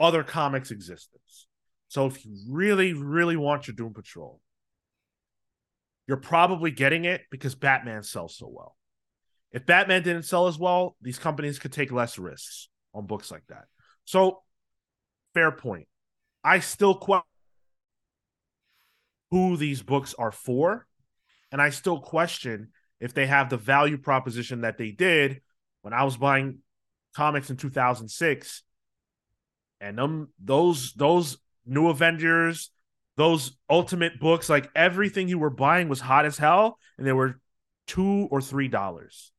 other 0.00 0.24
comics 0.24 0.70
existence. 0.70 1.46
So 1.88 2.06
if 2.06 2.24
you 2.24 2.36
really 2.48 2.92
really 2.92 3.36
want 3.36 3.66
your 3.66 3.76
Doom 3.76 3.94
Patrol, 3.94 4.40
you're 6.06 6.16
probably 6.16 6.70
getting 6.70 7.04
it 7.04 7.22
because 7.30 7.54
Batman 7.54 8.02
sells 8.02 8.36
so 8.36 8.48
well. 8.48 8.76
If 9.52 9.66
Batman 9.66 10.02
didn't 10.02 10.24
sell 10.24 10.48
as 10.48 10.58
well, 10.58 10.96
these 11.00 11.18
companies 11.18 11.58
could 11.58 11.72
take 11.72 11.92
less 11.92 12.18
risks 12.18 12.68
on 12.92 13.06
books 13.06 13.30
like 13.30 13.44
that. 13.48 13.66
So, 14.04 14.42
fair 15.32 15.52
point. 15.52 15.86
I 16.44 16.60
still 16.60 16.94
question 16.94 17.24
who 19.30 19.56
these 19.56 19.82
books 19.82 20.14
are 20.18 20.30
for, 20.32 20.86
and 21.50 21.60
I 21.60 21.70
still 21.70 22.00
question 22.00 22.68
if 23.00 23.14
they 23.14 23.26
have 23.26 23.50
the 23.50 23.56
value 23.56 23.98
proposition 23.98 24.60
that 24.60 24.78
they 24.78 24.90
did 24.90 25.40
when 25.82 25.92
I 25.92 26.04
was 26.04 26.16
buying 26.16 26.58
comics 27.16 27.50
in 27.50 27.56
2006. 27.56 28.62
And 29.80 29.98
them 29.98 30.28
those 30.42 30.92
those 30.94 31.38
new 31.66 31.88
Avengers, 31.88 32.70
those 33.16 33.56
ultimate 33.68 34.18
books, 34.20 34.48
like 34.48 34.70
everything 34.74 35.28
you 35.28 35.38
were 35.38 35.50
buying 35.50 35.88
was 35.88 36.00
hot 36.00 36.24
as 36.26 36.38
hell, 36.38 36.78
and 36.98 37.06
they 37.06 37.12
were 37.12 37.40
two 37.86 38.28
or 38.30 38.40
three 38.40 38.68
dollars. 38.68 39.32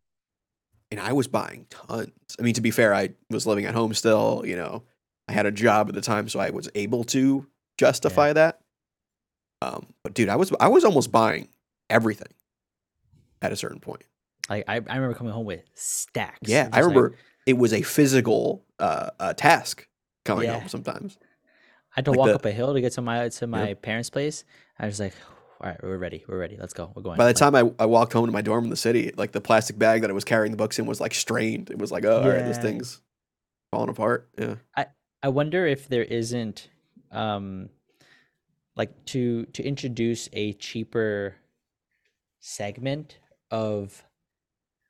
and 0.91 0.99
I 0.99 1.14
was 1.14 1.27
buying 1.27 1.65
tons. 1.69 2.11
I 2.40 2.44
mean, 2.44 2.53
to 2.56 2.61
be 2.61 2.72
fair, 2.72 2.94
I 2.94 3.10
was 3.30 3.48
living 3.48 3.65
at 3.65 3.73
home 3.73 3.94
still. 3.94 4.44
You 4.45 4.56
know, 4.56 4.84
I 5.27 5.34
had 5.34 5.45
a 5.45 5.52
job 5.52 5.89
at 5.89 5.95
the 5.95 6.02
time, 6.02 6.30
so 6.30 6.39
I 6.39 6.49
was 6.52 6.69
able 6.76 7.03
to 7.06 7.47
justify 7.77 8.34
that. 8.34 8.60
Um, 9.61 9.88
but 10.03 10.14
dude, 10.14 10.30
I 10.30 10.35
was 10.35 10.52
I 10.60 10.68
was 10.68 10.84
almost 10.84 11.11
buying 11.11 11.47
everything 11.89 12.27
at 13.41 13.52
a 13.52 13.56
certain 13.56 13.80
point. 13.80 14.03
Like 14.49 14.65
I, 14.68 14.76
I 14.76 14.77
remember 14.95 15.14
coming 15.14 15.34
home 15.34 15.45
with 15.45 15.61
stacks. 15.73 16.38
Yeah, 16.49 16.69
I 16.72 16.77
like- 16.81 16.89
remember 16.89 17.15
it 17.45 17.57
was 17.57 17.73
a 17.73 17.81
physical 17.81 18.64
uh, 18.80 19.10
uh 19.19 19.34
task 19.34 19.88
coming 20.26 20.45
Yeah. 20.45 20.60
home 20.60 20.68
sometimes. 20.69 21.18
I 21.22 21.99
had 21.99 22.06
to 22.06 22.11
like 22.11 22.18
walk 22.19 22.27
the- 22.30 22.35
up 22.35 22.45
a 22.45 22.52
hill 22.52 22.73
to 22.73 22.81
get 22.81 22.93
to 22.93 23.02
my 23.02 23.30
to 23.30 23.47
my 23.47 23.73
parents' 23.76 24.10
place. 24.10 24.43
I 24.77 24.85
was 24.85 24.99
like, 24.99 25.14
all 25.61 25.69
right, 25.69 25.81
we're 25.81 25.97
ready. 25.97 26.23
We're 26.27 26.38
ready. 26.38 26.57
Let's 26.60 26.73
go. 26.73 26.91
We're 26.93 27.02
going. 27.02 27.18
By 27.18 27.23
the 27.23 27.30
Like, 27.30 27.38
time 27.38 27.56
I, 27.56 27.72
I 27.84 27.85
walked 27.85 28.14
home 28.14 28.26
to 28.26 28.31
my 28.31 28.41
dorm 28.41 28.65
in 28.65 28.69
the 28.69 28.76
city, 28.76 29.11
like 29.15 29.31
the 29.31 29.41
plastic 29.41 29.80
bag 29.80 30.02
that 30.02 30.10
I 30.10 30.14
was 30.14 30.26
carrying 30.26 30.52
the 30.52 30.57
books 30.57 30.77
in 30.77 30.85
was 30.85 30.99
like 30.99 31.14
strained. 31.15 31.69
It 31.72 31.80
was 31.80 31.91
like, 31.91 32.03
oh, 32.06 32.22
all 32.22 32.27
right, 32.30 32.43
this 32.43 32.57
thing's 32.57 33.02
falling 33.72 33.89
apart. 33.89 34.30
Yeah. 34.38 34.56
I 34.76 34.88
wonder 35.27 35.65
if 35.65 35.88
there 35.88 36.03
isn't 36.03 36.69
um 37.11 37.69
like 38.76 39.06
to 39.06 39.45
to 39.47 39.64
introduce 39.64 40.30
a 40.34 40.53
cheaper 40.53 41.35
segment 42.39 43.19
of 43.52 44.03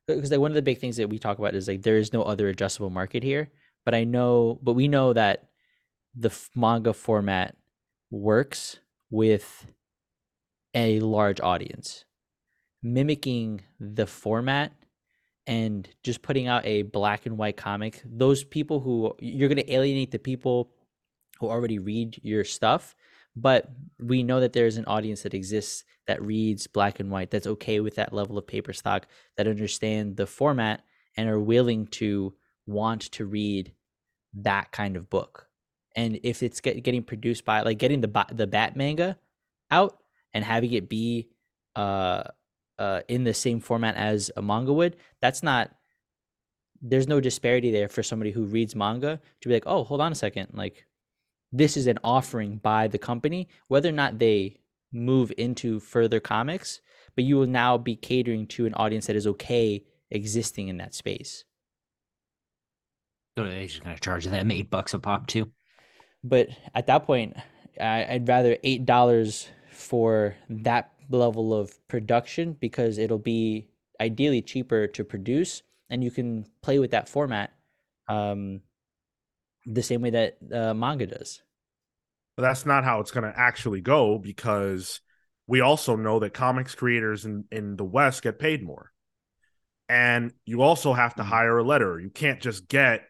because 0.08 0.32
like 0.32 0.40
one 0.40 0.52
of 0.52 0.56
the 0.56 0.62
big 0.62 0.80
things 0.80 0.98
that 0.98 1.10
we 1.10 1.20
talk 1.20 1.40
about 1.40 1.56
is 1.56 1.68
like 1.68 1.82
there 1.82 1.98
is 1.98 2.14
no 2.14 2.24
other 2.24 2.50
adjustable 2.50 2.90
market 2.90 3.24
here 3.24 3.50
but 3.84 3.94
i 3.94 4.04
know 4.04 4.60
but 4.62 4.74
we 4.74 4.88
know 4.88 5.14
that 5.14 5.50
the 6.16 6.32
manga 6.56 6.94
format 6.94 7.56
works 8.12 8.80
with 9.10 9.68
a 10.74 11.00
large 11.00 11.40
audience. 11.42 12.06
Mimicking 12.84 13.62
the 13.80 14.06
format 14.06 14.74
and 15.48 15.88
just 16.04 16.22
putting 16.22 16.48
out 16.48 16.66
a 16.66 16.84
black 16.84 17.26
and 17.26 17.38
white 17.38 17.58
comic 17.58 18.02
those 18.06 18.44
people 18.44 18.80
who 18.80 19.14
you're 19.20 19.50
going 19.50 19.58
to 19.58 19.74
alienate 19.74 20.12
the 20.12 20.20
people 20.20 20.72
who 21.40 21.48
already 21.48 21.80
read 21.80 22.20
your 22.24 22.44
stuff 22.44 22.96
but 23.36 23.70
we 24.00 24.24
know 24.24 24.40
that 24.40 24.54
there's 24.54 24.78
an 24.78 24.86
audience 24.86 25.24
that 25.24 25.34
exists 25.34 25.84
that 26.08 26.22
reads 26.22 26.68
black 26.68 27.00
and 27.00 27.12
white 27.12 27.32
that's 27.32 27.48
okay 27.48 27.80
with 27.80 27.96
that 27.96 28.14
level 28.14 28.38
of 28.38 28.48
paper 28.48 28.74
stock 28.74 29.08
that 29.38 29.48
understand 29.48 30.16
the 30.16 30.28
format 30.28 30.84
and 31.18 31.30
are 31.30 31.40
willing 31.40 31.88
to 31.88 32.34
want 32.66 33.02
to 33.12 33.26
read 33.26 33.74
that 34.34 34.72
kind 34.72 34.96
of 34.96 35.10
book. 35.10 35.48
And 35.96 36.20
if 36.24 36.44
it's 36.44 36.60
get, 36.62 36.84
getting 36.84 37.04
produced 37.04 37.46
by 37.46 37.62
like 37.62 37.78
getting 37.78 38.02
the 38.02 38.26
the 38.32 38.48
bat 38.48 38.76
manga 38.76 39.18
out 39.72 39.98
and 40.34 40.44
having 40.44 40.74
it 40.74 40.90
be 40.90 41.30
uh 41.76 42.24
uh 42.80 43.02
in 43.08 43.24
the 43.24 43.34
same 43.34 43.60
format 43.60 43.96
as 43.96 44.32
a 44.38 44.42
manga 44.42 44.74
would 44.74 44.96
that's 45.22 45.42
not 45.44 45.72
there's 46.82 47.08
no 47.08 47.20
disparity 47.20 47.72
there 47.72 47.88
for 47.88 48.04
somebody 48.04 48.32
who 48.32 48.44
reads 48.46 48.76
manga 48.76 49.20
to 49.42 49.48
be 49.50 49.54
like 49.54 49.64
oh 49.66 49.84
hold 49.84 50.02
on 50.02 50.12
a 50.12 50.16
second 50.16 50.48
like 50.54 50.86
this 51.52 51.78
is 51.78 51.88
an 51.88 51.98
offering 52.04 52.58
by 52.58 52.88
the 52.88 52.98
company 52.98 53.48
whether 53.68 53.90
or 53.90 53.94
not 53.94 54.20
they 54.20 54.60
move 54.92 55.32
into 55.38 55.80
further 55.80 56.20
comics 56.20 56.82
but 57.16 57.24
you 57.24 57.38
will 57.38 57.48
now 57.48 57.78
be 57.78 57.96
catering 57.96 58.46
to 58.46 58.66
an 58.66 58.74
audience 58.74 59.08
that 59.08 59.16
is 59.16 59.28
okay 59.28 59.84
existing 60.12 60.68
in 60.68 60.78
that 60.78 60.94
space 60.94 61.46
So 63.38 63.44
they're 63.46 63.66
just 63.68 63.84
gonna 63.84 63.98
charge 63.98 64.26
them 64.26 64.52
eight 64.52 64.70
bucks 64.70 64.94
a 64.94 65.00
pop 65.00 65.28
too. 65.28 65.52
but 66.24 66.50
at 66.74 66.88
that 66.88 67.06
point 67.06 67.36
i'd 67.82 68.28
rather 68.28 68.58
eight 68.64 68.86
dollars 68.86 69.48
for 69.72 70.36
that 70.50 70.92
level 71.10 71.54
of 71.54 71.86
production 71.88 72.54
because 72.60 72.98
it'll 72.98 73.18
be 73.20 73.68
ideally 74.02 74.42
cheaper 74.42 74.88
to 74.88 75.04
produce 75.04 75.64
and 75.90 76.04
you 76.04 76.12
can 76.12 76.46
play 76.62 76.80
with 76.80 76.92
that 76.92 77.08
format 77.10 77.54
um, 78.08 78.62
the 79.66 79.84
same 79.84 80.02
way 80.02 80.10
that 80.12 80.38
uh, 80.54 80.74
manga 80.74 81.06
does 81.08 81.42
But 82.36 82.44
that's 82.44 82.66
not 82.66 82.84
how 82.84 83.00
it's 83.00 83.12
going 83.12 83.32
to 83.32 83.38
actually 83.40 83.82
go 83.82 84.18
because 84.18 85.00
we 85.48 85.62
also 85.62 85.96
know 85.96 86.20
that 86.20 86.34
comics 86.34 86.76
creators 86.76 87.26
in, 87.26 87.46
in 87.52 87.78
the 87.78 87.86
West 87.86 88.24
get 88.24 88.40
paid 88.40 88.64
more. 88.64 88.92
And 89.90 90.34
you 90.46 90.62
also 90.62 90.94
have 90.94 91.16
to 91.16 91.24
Mhm. 91.24 91.26
hire 91.26 91.58
a 91.60 91.64
letter. 91.64 92.00
You 92.00 92.10
can't 92.10 92.42
just 92.42 92.68
get 92.68 93.04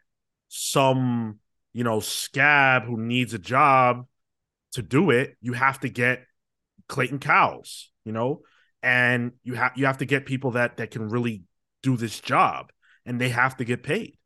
some, 0.48 1.40
you 1.72 1.84
know, 1.84 2.00
scab 2.00 2.84
who 2.84 2.98
needs 2.98 3.34
a 3.34 3.38
job 3.38 4.06
to 4.72 4.82
do 4.82 5.10
it. 5.10 5.36
You 5.40 5.54
have 5.54 5.80
to 5.80 5.90
get 5.90 6.24
Clayton 6.88 7.18
Cowles, 7.18 7.90
you 8.04 8.12
know, 8.12 8.42
and 8.82 9.32
you 9.42 9.54
have 9.54 9.72
you 9.76 9.86
have 9.86 9.98
to 9.98 10.04
get 10.04 10.26
people 10.26 10.52
that 10.52 10.76
that 10.76 10.90
can 10.90 11.08
really 11.08 11.42
do 11.82 11.96
this 11.96 12.20
job 12.20 12.70
and 13.04 13.20
they 13.20 13.28
have 13.30 13.56
to 13.56 13.64
get 13.64 13.82
paid. 13.82 14.18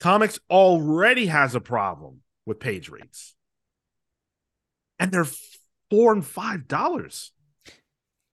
Comics 0.00 0.38
already 0.48 1.26
has 1.26 1.54
a 1.54 1.60
problem 1.60 2.20
with 2.46 2.60
page 2.60 2.88
rates. 2.88 3.34
And 4.98 5.10
they're 5.10 5.26
four 5.90 6.12
and 6.12 6.24
five 6.24 6.68
dollars. 6.68 7.32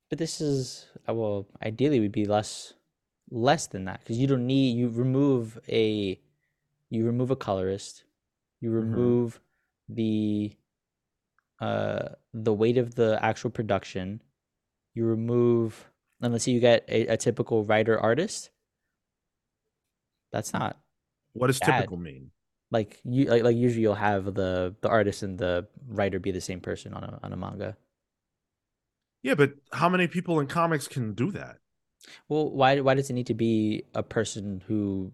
But 0.10 0.20
this 0.20 0.42
is 0.42 0.88
uh, 1.08 1.14
well, 1.14 1.48
ideally 1.64 2.00
would 2.00 2.12
be 2.12 2.26
less 2.26 2.74
less 3.32 3.68
than 3.68 3.86
that 3.86 4.00
because 4.00 4.18
you 4.18 4.28
don't 4.28 4.46
need 4.46 4.78
you 4.78 4.90
remove 4.90 5.60
a 5.68 6.20
you 6.90 7.06
remove 7.06 7.32
a 7.32 7.36
colorist, 7.36 8.04
you 8.62 8.70
remove 8.70 9.40
the 9.90 10.56
uh 11.60 12.10
the 12.34 12.54
weight 12.54 12.78
of 12.78 12.96
the 12.96 13.18
actual 13.24 13.50
production, 13.50 14.22
you 14.94 15.06
remove 15.06 15.90
and 16.22 16.32
let's 16.34 16.46
say 16.46 16.52
you 16.52 16.60
get 16.60 16.86
a, 16.88 17.08
a 17.08 17.18
typical 17.18 17.64
writer 17.64 18.00
artist. 18.00 18.50
That's 20.32 20.54
not 20.54 20.78
What 21.34 21.48
does 21.48 21.60
Bad. 21.60 21.78
typical 21.78 21.98
mean? 21.98 22.32
like 22.72 23.00
you 23.04 23.26
like, 23.26 23.44
like 23.44 23.56
usually 23.56 23.84
you'll 23.84 23.94
have 23.96 24.26
the 24.34 24.76
the 24.82 24.90
artist 24.90 25.24
and 25.24 25.38
the 25.38 25.68
writer 25.88 26.20
be 26.20 26.32
the 26.32 26.42
same 26.42 26.60
person 26.60 26.94
on 26.94 27.04
a 27.04 27.20
on 27.24 27.32
a 27.32 27.38
manga. 27.38 27.78
Yeah, 29.24 29.36
but 29.36 29.54
how 29.72 29.88
many 29.90 30.08
people 30.08 30.40
in 30.40 30.48
comics 30.48 30.88
can 30.88 31.14
do 31.14 31.32
that? 31.32 31.60
Well, 32.28 32.50
why 32.52 32.80
why 32.82 32.96
does 32.96 33.10
it 33.10 33.14
need 33.14 33.28
to 33.28 33.34
be 33.34 33.84
a 33.94 34.04
person 34.04 34.62
who 34.68 35.12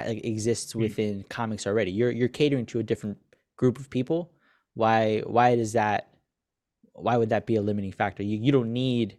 exists 0.00 0.72
Mm. 0.74 0.80
within 0.80 1.24
comics 1.28 1.66
already? 1.66 1.90
You're 1.90 2.10
you're 2.12 2.28
catering 2.28 2.66
to 2.66 2.78
a 2.78 2.82
different 2.82 3.18
group 3.56 3.78
of 3.78 3.90
people. 3.90 4.32
Why 4.74 5.20
why 5.26 5.56
does 5.56 5.72
that? 5.72 6.08
Why 6.92 7.16
would 7.16 7.30
that 7.30 7.46
be 7.46 7.56
a 7.56 7.62
limiting 7.62 7.92
factor? 7.92 8.22
You 8.22 8.38
you 8.38 8.52
don't 8.52 8.72
need 8.72 9.18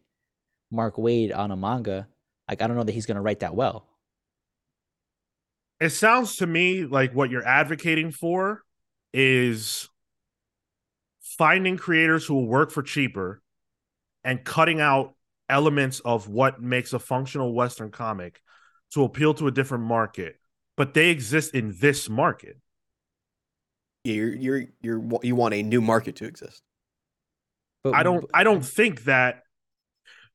Mark 0.71 0.95
Waid 0.95 1.35
on 1.35 1.51
a 1.51 1.57
manga. 1.57 2.07
Like 2.47 2.61
I 2.61 2.67
don't 2.67 2.77
know 2.77 2.83
that 2.83 2.91
he's 2.91 3.05
gonna 3.05 3.21
write 3.21 3.41
that 3.41 3.55
well. 3.55 3.87
It 5.79 5.89
sounds 5.89 6.37
to 6.37 6.47
me 6.47 6.85
like 6.85 7.13
what 7.13 7.31
you're 7.31 7.47
advocating 7.47 8.11
for 8.11 8.63
is 9.13 9.89
finding 11.21 11.75
creators 11.75 12.25
who 12.25 12.35
will 12.35 12.47
work 12.47 12.71
for 12.71 12.83
cheaper 12.83 13.41
and 14.23 14.43
cutting 14.43 14.79
out 14.79 15.15
elements 15.49 15.99
of 16.01 16.27
what 16.27 16.61
makes 16.61 16.93
a 16.93 16.99
functional 16.99 17.53
Western 17.53 17.89
comic 17.89 18.41
to 18.93 19.03
appeal 19.03 19.33
to 19.33 19.47
a 19.47 19.51
different 19.51 19.83
market, 19.83 20.35
but 20.77 20.93
they 20.93 21.09
exist 21.09 21.55
in 21.55 21.75
this 21.79 22.09
market. 22.09 22.57
Yeah, 24.03 24.13
you're 24.13 24.33
you're 24.33 24.63
you're 24.81 25.19
you 25.23 25.35
want 25.35 25.53
a 25.53 25.63
new 25.63 25.81
market 25.81 26.17
to 26.17 26.25
exist. 26.25 26.61
But 27.83 27.95
I 27.95 28.03
don't 28.03 28.25
I 28.33 28.43
don't 28.43 28.63
think 28.63 29.05
that 29.05 29.43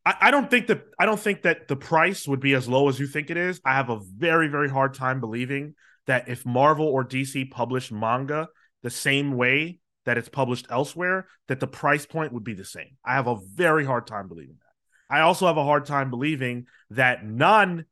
I, 0.04 0.14
I 0.22 0.30
don't 0.30 0.48
think 0.48 0.68
that 0.68 0.84
I 0.98 1.04
don't 1.04 1.20
think 1.20 1.42
that 1.42 1.68
the 1.68 1.76
price 1.76 2.26
would 2.26 2.40
be 2.40 2.54
as 2.54 2.68
low 2.68 2.88
as 2.88 2.98
you 2.98 3.06
think 3.06 3.30
it 3.30 3.36
is. 3.36 3.60
I 3.64 3.74
have 3.74 3.90
a 3.90 4.00
very, 4.16 4.48
very 4.48 4.70
hard 4.70 4.94
time 4.94 5.20
believing 5.20 5.74
that 6.06 6.28
if 6.28 6.46
Marvel 6.46 6.86
or 6.86 7.04
DC 7.04 7.50
published 7.50 7.92
manga 7.92 8.48
the 8.82 8.90
same 8.90 9.32
way 9.36 9.80
that 10.04 10.16
it's 10.16 10.28
published 10.28 10.66
elsewhere, 10.70 11.26
that 11.48 11.58
the 11.58 11.66
price 11.66 12.06
point 12.06 12.32
would 12.32 12.44
be 12.44 12.54
the 12.54 12.64
same. 12.64 12.96
I 13.04 13.14
have 13.14 13.26
a 13.26 13.40
very 13.54 13.84
hard 13.84 14.06
time 14.06 14.28
believing 14.28 14.56
that. 14.60 15.14
I 15.14 15.20
also 15.20 15.48
have 15.48 15.56
a 15.56 15.64
hard 15.64 15.84
time 15.84 16.10
believing 16.10 16.66
that 16.90 17.26
non 17.26 17.84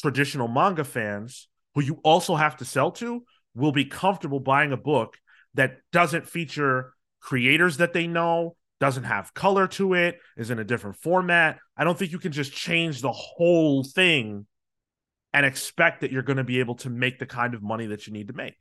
traditional 0.00 0.48
manga 0.48 0.84
fans 0.84 1.48
who 1.74 1.82
you 1.82 2.00
also 2.02 2.34
have 2.36 2.56
to 2.56 2.64
sell 2.64 2.90
to 2.92 3.24
will 3.54 3.72
be 3.72 3.84
comfortable 3.84 4.40
buying 4.40 4.72
a 4.72 4.76
book 4.76 5.16
that 5.54 5.78
doesn't 5.92 6.28
feature 6.28 6.94
creators 7.20 7.76
that 7.78 7.92
they 7.92 8.06
know, 8.06 8.56
doesn't 8.80 9.04
have 9.04 9.32
color 9.34 9.66
to 9.68 9.94
it, 9.94 10.18
is 10.36 10.50
in 10.50 10.58
a 10.58 10.64
different 10.64 10.96
format. 10.96 11.58
I 11.76 11.84
don't 11.84 11.98
think 11.98 12.12
you 12.12 12.18
can 12.18 12.32
just 12.32 12.52
change 12.52 13.00
the 13.00 13.12
whole 13.12 13.84
thing 13.84 14.46
and 15.32 15.46
expect 15.46 16.00
that 16.00 16.12
you're 16.12 16.22
going 16.22 16.36
to 16.36 16.44
be 16.44 16.60
able 16.60 16.74
to 16.76 16.90
make 16.90 17.18
the 17.18 17.26
kind 17.26 17.54
of 17.54 17.62
money 17.62 17.86
that 17.86 18.06
you 18.06 18.12
need 18.12 18.28
to 18.28 18.34
make. 18.34 18.54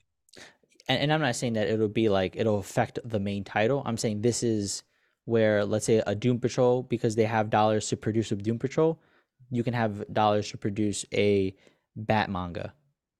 and, 0.88 1.02
and 1.02 1.14
I'm 1.14 1.22
not 1.22 1.36
saying 1.36 1.54
that 1.54 1.68
it'll 1.68 1.88
be 1.88 2.10
like 2.10 2.36
it'll 2.36 2.60
affect 2.60 3.00
the 3.04 3.20
main 3.20 3.44
title. 3.44 3.84
I'm 3.86 3.98
saying 3.98 4.22
this 4.22 4.44
is 4.44 4.84
where 5.26 5.66
let's 5.66 5.86
say 5.86 6.02
a 6.06 6.16
Doom 6.16 6.40
Patrol 6.40 6.84
because 6.84 7.16
they 7.16 7.26
have 7.26 7.50
dollars 7.50 7.88
to 7.90 7.98
produce 7.98 8.32
a 8.32 8.36
Doom 8.36 8.60
Patrol, 8.60 9.00
you 9.50 9.64
can 9.64 9.74
have 9.74 10.04
dollars 10.12 10.50
to 10.52 10.58
produce 10.58 11.06
a 11.14 11.56
Bat 11.96 12.32
manga, 12.32 12.74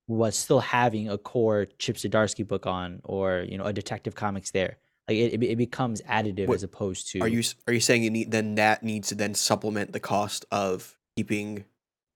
while 0.08 0.32
still 0.32 0.60
having 0.60 1.10
a 1.10 1.18
core 1.18 1.68
Chip 1.80 1.96
Zdarsky 1.96 2.48
book 2.48 2.66
on 2.66 3.02
or 3.04 3.46
you 3.48 3.58
know 3.58 3.66
a 3.66 3.74
Detective 3.74 4.16
Comics 4.16 4.52
there. 4.52 4.78
Like 5.08 5.18
it, 5.18 5.44
it, 5.44 5.58
becomes 5.58 6.02
additive 6.04 6.48
What- 6.48 6.56
as 6.56 6.64
opposed 6.64 7.12
to 7.12 7.20
Are 7.20 7.28
you 7.28 7.44
are 7.68 7.74
you 7.74 7.82
saying 7.82 8.04
you 8.04 8.10
need 8.10 8.32
then 8.32 8.56
that 8.56 8.84
needs 8.84 9.10
to 9.10 9.16
then 9.16 9.34
supplement 9.34 9.92
the 9.92 10.00
cost 10.00 10.46
of 10.50 10.98
keeping 11.18 11.66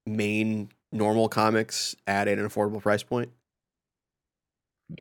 main 0.05 0.69
normal 0.91 1.27
comics 1.27 1.95
at 2.05 2.27
an 2.27 2.39
affordable 2.39 2.81
price 2.81 3.03
point? 3.03 3.30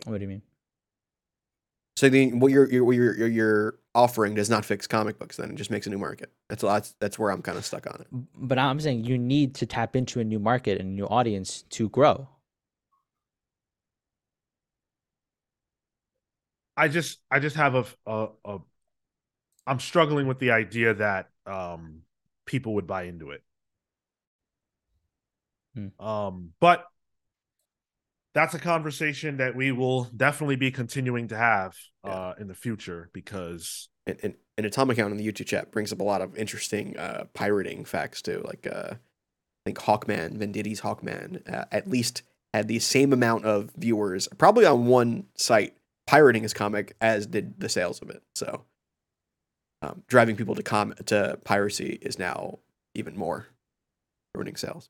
what 0.04 0.18
do 0.18 0.22
you 0.22 0.28
mean? 0.28 0.42
So 1.96 2.10
then 2.10 2.40
what 2.40 2.50
you're, 2.52 2.70
you're 2.70 2.84
what 2.84 2.96
you're, 2.96 3.16
you're 3.16 3.28
you're 3.28 3.78
offering 3.94 4.34
does 4.34 4.50
not 4.50 4.64
fix 4.64 4.86
comic 4.86 5.18
books. 5.18 5.36
Then 5.36 5.50
it 5.50 5.56
just 5.56 5.70
makes 5.70 5.86
a 5.86 5.90
new 5.90 5.98
market. 5.98 6.30
That's 6.48 6.62
that's 6.62 6.94
that's 7.00 7.18
where 7.18 7.30
I'm 7.30 7.40
kind 7.40 7.56
of 7.56 7.64
stuck 7.64 7.86
on 7.86 8.00
it. 8.00 8.06
But 8.36 8.58
I'm 8.58 8.80
saying 8.80 9.04
you 9.04 9.16
need 9.16 9.54
to 9.56 9.66
tap 9.66 9.96
into 9.96 10.20
a 10.20 10.24
new 10.24 10.38
market 10.38 10.78
and 10.78 10.90
a 10.90 10.92
new 10.92 11.06
audience 11.06 11.62
to 11.70 11.88
grow. 11.88 12.28
I 16.76 16.88
just 16.88 17.20
I 17.30 17.40
just 17.40 17.56
have 17.56 17.74
a 17.74 17.84
a, 18.06 18.28
a 18.44 18.58
I'm 19.66 19.80
struggling 19.80 20.26
with 20.26 20.38
the 20.38 20.50
idea 20.52 20.94
that 20.94 21.30
um 21.46 22.02
people 22.44 22.74
would 22.74 22.86
buy 22.86 23.04
into 23.04 23.30
it. 23.30 23.42
Hmm. 25.74 26.00
Um 26.04 26.50
but 26.60 26.84
that's 28.34 28.54
a 28.54 28.58
conversation 28.58 29.38
that 29.38 29.56
we 29.56 29.72
will 29.72 30.04
definitely 30.16 30.56
be 30.56 30.70
continuing 30.70 31.28
to 31.28 31.36
have 31.36 31.74
uh 32.04 32.34
in 32.38 32.48
the 32.48 32.54
future 32.54 33.10
because 33.12 33.88
And, 34.06 34.18
and, 34.22 34.34
and 34.56 34.66
Atomic 34.66 34.96
Count 34.96 35.10
in 35.10 35.18
the 35.18 35.26
YouTube 35.26 35.46
chat 35.46 35.72
brings 35.72 35.92
up 35.92 36.00
a 36.00 36.04
lot 36.04 36.22
of 36.22 36.36
interesting 36.36 36.96
uh, 36.96 37.24
pirating 37.34 37.84
facts 37.84 38.22
too. 38.22 38.40
Like 38.44 38.66
uh, 38.66 38.94
I 38.94 39.62
think 39.64 39.78
Hawkman, 39.78 40.38
Venditti's 40.38 40.80
Hawkman, 40.80 41.42
uh, 41.52 41.64
at 41.72 41.88
least 41.88 42.22
had 42.54 42.68
the 42.68 42.78
same 42.78 43.12
amount 43.12 43.44
of 43.44 43.72
viewers, 43.76 44.28
probably 44.38 44.64
on 44.64 44.86
one 44.86 45.26
site, 45.34 45.74
pirating 46.06 46.42
his 46.42 46.54
comic 46.54 46.94
as 47.00 47.26
did 47.26 47.58
the 47.58 47.68
sales 47.68 48.00
of 48.00 48.10
it. 48.10 48.22
So 48.34 48.64
um, 49.82 50.02
driving 50.06 50.36
people 50.36 50.54
to 50.54 50.62
com 50.62 50.94
to 51.06 51.38
piracy 51.44 51.98
is 52.00 52.18
now 52.18 52.60
even 52.94 53.16
more 53.16 53.46
ruining 54.34 54.56
sales. 54.56 54.88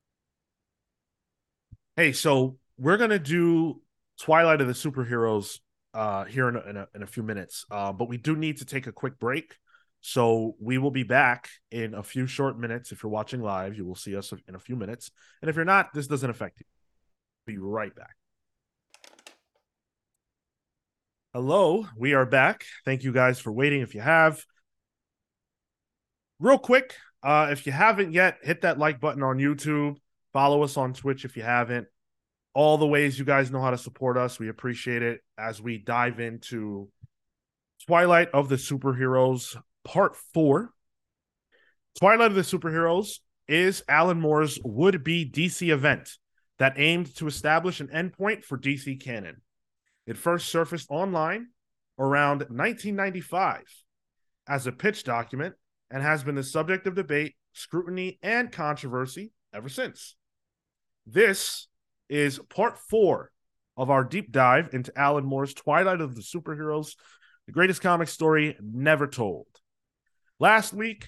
Hey, 1.97 2.13
so 2.13 2.59
we're 2.79 2.99
gonna 2.99 3.19
do 3.19 3.81
Twilight 4.21 4.61
of 4.61 4.67
the 4.67 4.75
Superheroes 4.75 5.61
uh, 5.95 6.25
here 6.25 6.49
in 6.49 6.57
a, 6.57 6.61
in, 6.61 6.77
a, 6.77 6.89
in 6.95 7.03
a 7.03 7.07
few 7.07 7.23
minutes, 7.23 7.65
uh, 7.71 7.93
but 7.93 8.09
we 8.09 8.19
do 8.19 8.37
need 8.37 8.59
to 8.59 8.67
take 8.67 8.87
a 8.87 8.93
quick 8.93 9.19
break. 9.19 9.57
So 10.03 10.55
we 10.61 10.79
will 10.79 10.91
be 10.91 11.03
back 11.03 11.49
in 11.71 11.95
a 11.95 12.03
few 12.03 12.27
short 12.27 12.59
minutes. 12.59 12.93
If 12.93 13.03
you're 13.03 13.11
watching 13.11 13.41
live, 13.41 13.77
you 13.77 13.85
will 13.85 13.95
see 13.95 14.15
us 14.15 14.33
in 14.47 14.55
a 14.55 14.59
few 14.59 14.77
minutes, 14.77 15.11
and 15.41 15.49
if 15.49 15.57
you're 15.57 15.65
not, 15.65 15.95
this 15.95 16.07
doesn't 16.07 16.29
affect 16.29 16.61
you. 16.61 16.67
Be 17.47 17.59
right 17.59 17.95
back. 17.95 18.15
Hello, 21.37 21.87
we 21.95 22.15
are 22.15 22.25
back. 22.25 22.65
Thank 22.87 23.05
you 23.05 23.13
guys 23.13 23.39
for 23.39 23.53
waiting. 23.53 23.83
If 23.83 23.95
you 23.95 24.01
have, 24.01 24.43
real 26.41 26.57
quick, 26.57 26.95
uh, 27.23 27.49
if 27.51 27.67
you 27.67 27.73
haven't 27.73 28.15
yet, 28.15 28.39
hit 28.43 28.63
that 28.63 28.79
like 28.79 29.01
button 29.01 29.23
on 29.23 29.37
YouTube. 29.37 29.99
Follow 30.33 30.63
us 30.63 30.79
on 30.79 30.95
Twitch 30.95 31.27
if 31.27 31.37
you 31.37 31.43
haven't. 31.43 31.89
All 32.55 32.79
the 32.79 32.87
ways 32.87 33.19
you 33.19 33.27
guys 33.27 33.51
know 33.51 33.61
how 33.61 33.71
to 33.71 33.77
support 33.77 34.17
us, 34.17 34.39
we 34.39 34.49
appreciate 34.49 35.03
it 35.03 35.21
as 35.37 35.61
we 35.61 35.77
dive 35.77 36.21
into 36.21 36.89
Twilight 37.87 38.31
of 38.33 38.49
the 38.49 38.57
Superheroes 38.57 39.61
Part 39.85 40.17
4. 40.33 40.71
Twilight 41.99 42.31
of 42.31 42.35
the 42.35 42.41
Superheroes 42.41 43.19
is 43.47 43.85
Alan 43.91 44.23
Moore's 44.23 44.59
would 44.65 45.05
be 45.05 45.31
DC 45.31 45.71
event 45.71 46.13
that 46.59 46.79
aimed 46.79 47.15
to 47.17 47.27
establish 47.27 47.81
an 47.81 47.89
endpoint 47.89 48.43
for 48.43 48.57
DC 48.57 48.99
canon. 49.05 49.43
It 50.07 50.17
first 50.17 50.49
surfaced 50.49 50.87
online 50.91 51.49
around 51.99 52.41
1995 52.41 53.63
as 54.49 54.67
a 54.67 54.73
pitch 54.73 55.05
document 55.05 55.55
and 55.91 56.03
has 56.03 56.23
been 56.23 56.35
the 56.35 56.43
subject 56.43 56.87
of 56.87 56.95
debate, 56.95 57.35
scrutiny, 57.53 58.19
and 58.23 58.53
controversy 58.53 59.33
ever 59.53 59.69
since. 59.69 60.15
This 61.07 61.69
is 62.09 62.39
part 62.49 62.79
four 62.79 63.31
of 63.77 63.91
our 63.91 64.05
deep 64.05 64.33
dive 64.33 64.71
into 64.73 64.93
Alan 64.97 65.25
Moore's 65.25 65.55
Twilight 65.55 66.01
of 66.01 66.15
the 66.15 66.23
Superheroes 66.23 66.95
The 67.47 67.53
greatest 67.53 67.81
comic 67.81 68.09
story 68.09 68.57
never 68.61 69.07
told. 69.07 69.47
Last 70.41 70.73
week, 70.73 71.07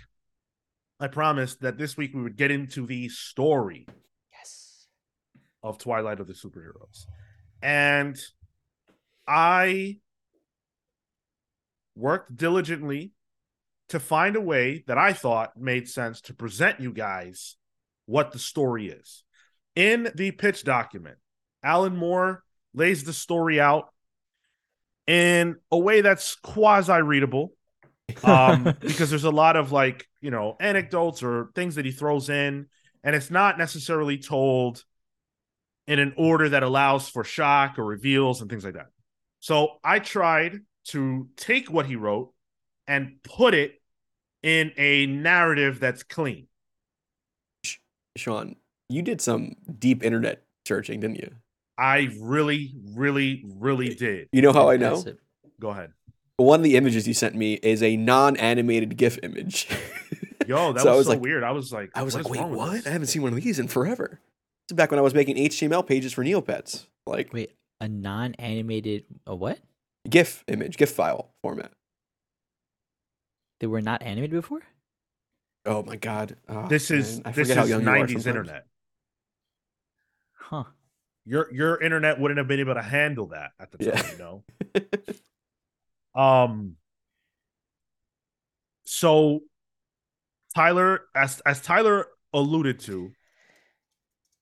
I 1.01 1.09
promised 1.09 1.61
that 1.63 1.79
this 1.79 1.97
week 1.97 2.13
we 2.15 2.23
would 2.23 2.37
get 2.37 2.51
into 2.51 2.87
the 2.87 3.09
story 3.09 3.87
Yes. 4.33 4.87
of 5.63 5.79
Twilight 5.79 6.21
of 6.21 6.27
the 6.27 6.33
Superheroes. 6.35 7.07
And 7.61 8.17
I 9.29 9.99
worked 11.95 12.35
diligently 12.35 13.13
to 13.91 14.01
find 14.01 14.37
a 14.37 14.41
way 14.41 14.85
that 14.87 14.97
I 14.97 15.13
thought 15.13 15.57
made 15.57 15.89
sense 15.89 16.23
to 16.23 16.35
present 16.35 16.81
you 16.81 16.93
guys 16.93 17.57
what 18.07 18.33
the 18.33 18.39
story 18.39 18.89
is. 18.89 19.25
In 19.77 20.11
the 20.15 20.31
pitch 20.31 20.65
document, 20.65 21.19
Alan 21.63 21.97
Moore 21.97 22.43
lays 22.75 23.05
the 23.05 23.13
story 23.13 23.61
out 23.61 23.93
in 25.07 25.57
a 25.71 25.79
way 25.79 26.01
that's 26.01 26.37
quasi 26.37 27.01
readable 27.01 27.53
um, 28.25 28.65
because 28.81 29.11
there's 29.11 29.25
a 29.25 29.31
lot 29.31 29.57
of 29.57 29.73
like, 29.73 30.09
you 30.21 30.31
know, 30.31 30.57
anecdotes 30.61 31.23
or 31.23 31.51
things 31.55 31.75
that 31.77 31.85
he 31.85 31.93
throws 31.93 32.29
in, 32.29 32.67
and 33.05 33.15
it's 33.15 33.31
not 33.31 33.59
necessarily 33.59 34.19
told 34.19 34.85
in 35.87 35.99
an 35.99 36.13
order 36.17 36.51
that 36.51 36.63
allows 36.63 37.09
for 37.09 37.25
shock 37.25 37.79
or 37.79 37.85
reveals 37.85 38.41
and 38.41 38.51
things 38.51 38.65
like 38.65 38.75
that. 38.75 38.89
So 39.41 39.79
I 39.85 39.99
tried 39.99 40.61
to 40.87 41.29
take 41.37 41.71
what 41.71 41.87
he 41.87 41.97
wrote 41.97 42.33
and 42.87 43.17
put 43.23 43.55
it 43.55 43.81
in 44.43 44.73
a 44.77 45.07
narrative 45.07 45.81
that's 45.81 46.03
clean. 46.03 46.47
Sean, 48.17 48.57
you 48.89 49.03
did 49.03 49.21
some 49.21 49.55
deep 49.79 50.03
internet 50.03 50.43
searching, 50.67 51.01
didn't 51.01 51.17
you? 51.17 51.31
I 51.77 52.09
really, 52.21 52.75
really, 52.95 53.45
really 53.47 53.95
did. 53.95 54.29
You 54.33 54.43
know 54.43 54.53
how 54.53 54.69
I 54.69 54.77
know? 54.77 54.97
Impressive. 54.97 55.19
Go 55.61 55.71
ahead. 55.71 55.93
One 56.37 56.61
of 56.61 56.65
the 56.65 56.77
images 56.77 57.07
you 57.07 57.15
sent 57.15 57.35
me 57.35 57.55
is 57.55 57.83
a 57.83 57.97
non-animated 57.97 58.97
GIF 58.97 59.19
image. 59.23 59.69
Yo, 60.47 60.73
that 60.73 60.83
So 60.83 60.89
I 60.89 60.93
was, 60.93 60.99
was 60.99 61.07
so 61.07 61.13
like- 61.13 61.21
weird. 61.21 61.45
I 61.45 61.51
was 61.53 61.73
like, 61.73 61.91
I 61.95 62.03
was 62.03 62.15
what 62.15 62.25
like, 62.25 62.33
wait, 62.33 62.49
what? 62.49 62.73
this? 62.73 62.87
I 62.87 62.91
haven't 62.91 63.09
seen 63.09 63.23
one 63.23 63.33
of 63.33 63.41
these 63.43 63.59
in 63.59 63.69
forever. 63.69 64.21
This 64.69 64.75
is 64.75 64.77
back 64.77 64.91
when 64.91 64.99
I 64.99 65.03
was 65.03 65.15
making 65.15 65.37
HTML 65.37 65.87
pages 65.87 66.13
for 66.13 66.25
Neopets, 66.25 66.87
like 67.07 67.33
Wait, 67.33 67.53
a 67.81 67.89
non-animated 67.89 69.05
a 69.27 69.35
what? 69.35 69.61
GIF 70.09 70.45
image, 70.49 70.77
GIF 70.77 70.91
file 70.91 71.35
format. 71.43 71.73
They 73.61 73.67
were 73.67 73.83
not 73.83 74.03
animated 74.03 74.31
before? 74.33 74.63
Oh 75.67 75.83
my 75.83 75.97
god, 75.97 76.37
Oh, 76.49 76.67
This 76.69 76.91
is 76.91 77.21
I 77.25 77.33
this 77.33 77.49
forget 77.49 77.57
how 77.57 77.65
is 77.65 77.71
young 77.71 77.83
you 77.83 77.89
are 77.97 77.97
90s 77.99 78.27
internet. 78.27 78.67
Huh. 80.35 80.65
Your 81.27 81.53
your 81.53 81.81
internet 81.83 82.19
wouldn't 82.19 82.39
have 82.39 82.49
been 82.49 82.61
able 82.61 82.75
to 82.75 82.83
handle 82.83 83.27
that 83.29 83.53
at 83.61 83.71
the 83.71 83.79
time, 83.79 83.95
Yeah. 83.95 84.11
you 84.13 84.19
know. 84.19 84.45
Um 86.15 86.77
so 88.85 89.43
Tyler 90.55 91.03
as 91.15 91.41
as 91.41 91.61
Tyler 91.61 92.07
alluded 92.33 92.81
to 92.81 93.13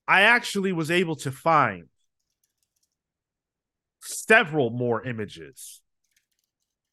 I 0.07 0.21
actually 0.21 0.71
was 0.71 0.89
able 0.89 1.15
to 1.17 1.31
find 1.31 1.87
several 4.07 4.69
more 4.69 5.03
images 5.05 5.81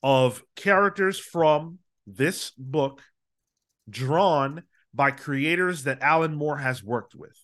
of 0.03 0.43
characters 0.57 1.19
from 1.19 1.79
this 2.07 2.53
book 2.59 3.03
drawn 3.89 4.63
by 4.93 5.11
creators 5.11 5.85
that 5.85 6.03
Alan 6.03 6.35
Moore 6.35 6.59
has 6.59 6.83
worked 6.83 7.15
with. 7.15 7.39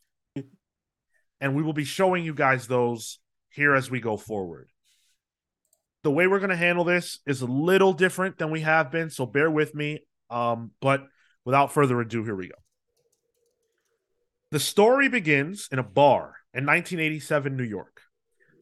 and 1.40 1.54
we 1.54 1.62
will 1.62 1.72
be 1.72 1.84
showing 1.84 2.24
you 2.24 2.34
guys 2.34 2.66
those 2.66 3.18
here 3.48 3.74
as 3.74 3.90
we 3.90 4.00
go 4.00 4.16
forward. 4.16 4.68
The 6.02 6.10
way 6.10 6.26
we're 6.26 6.38
going 6.38 6.50
to 6.50 6.56
handle 6.56 6.84
this 6.84 7.18
is 7.26 7.42
a 7.42 7.46
little 7.46 7.92
different 7.92 8.38
than 8.38 8.50
we 8.50 8.60
have 8.60 8.90
been, 8.90 9.10
so 9.10 9.26
bear 9.26 9.50
with 9.50 9.74
me. 9.74 10.00
Um, 10.30 10.70
but 10.80 11.06
without 11.44 11.72
further 11.72 12.00
ado, 12.00 12.24
here 12.24 12.36
we 12.36 12.48
go. 12.48 12.54
The 14.50 14.60
story 14.60 15.08
begins 15.08 15.68
in 15.70 15.78
a 15.78 15.84
bar 15.84 16.36
in 16.54 16.66
1987 16.66 17.56
New 17.56 17.64
York. 17.64 18.02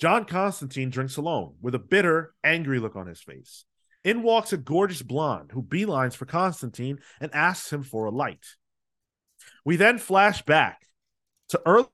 John 0.01 0.25
Constantine 0.25 0.91
drinks 0.91 1.17
alone 1.17 1.55
with 1.61 1.75
a 1.75 1.81
bitter, 1.81 2.35
angry 2.45 2.79
look 2.79 2.95
on 2.95 3.07
his 3.07 3.21
face. 3.21 3.65
In 4.05 4.23
walks 4.23 4.53
a 4.53 4.57
gorgeous 4.57 5.03
blonde 5.03 5.51
who 5.53 5.63
beelines 5.63 6.15
for 6.15 6.25
Constantine 6.25 7.01
and 7.21 7.35
asks 7.35 7.73
him 7.73 7.83
for 7.83 8.07
a 8.07 8.11
light. 8.11 8.47
We 9.65 9.77
then 9.77 9.99
flash 9.99 10.43
back 10.43 10.83
to 11.49 11.61
early 11.67 11.89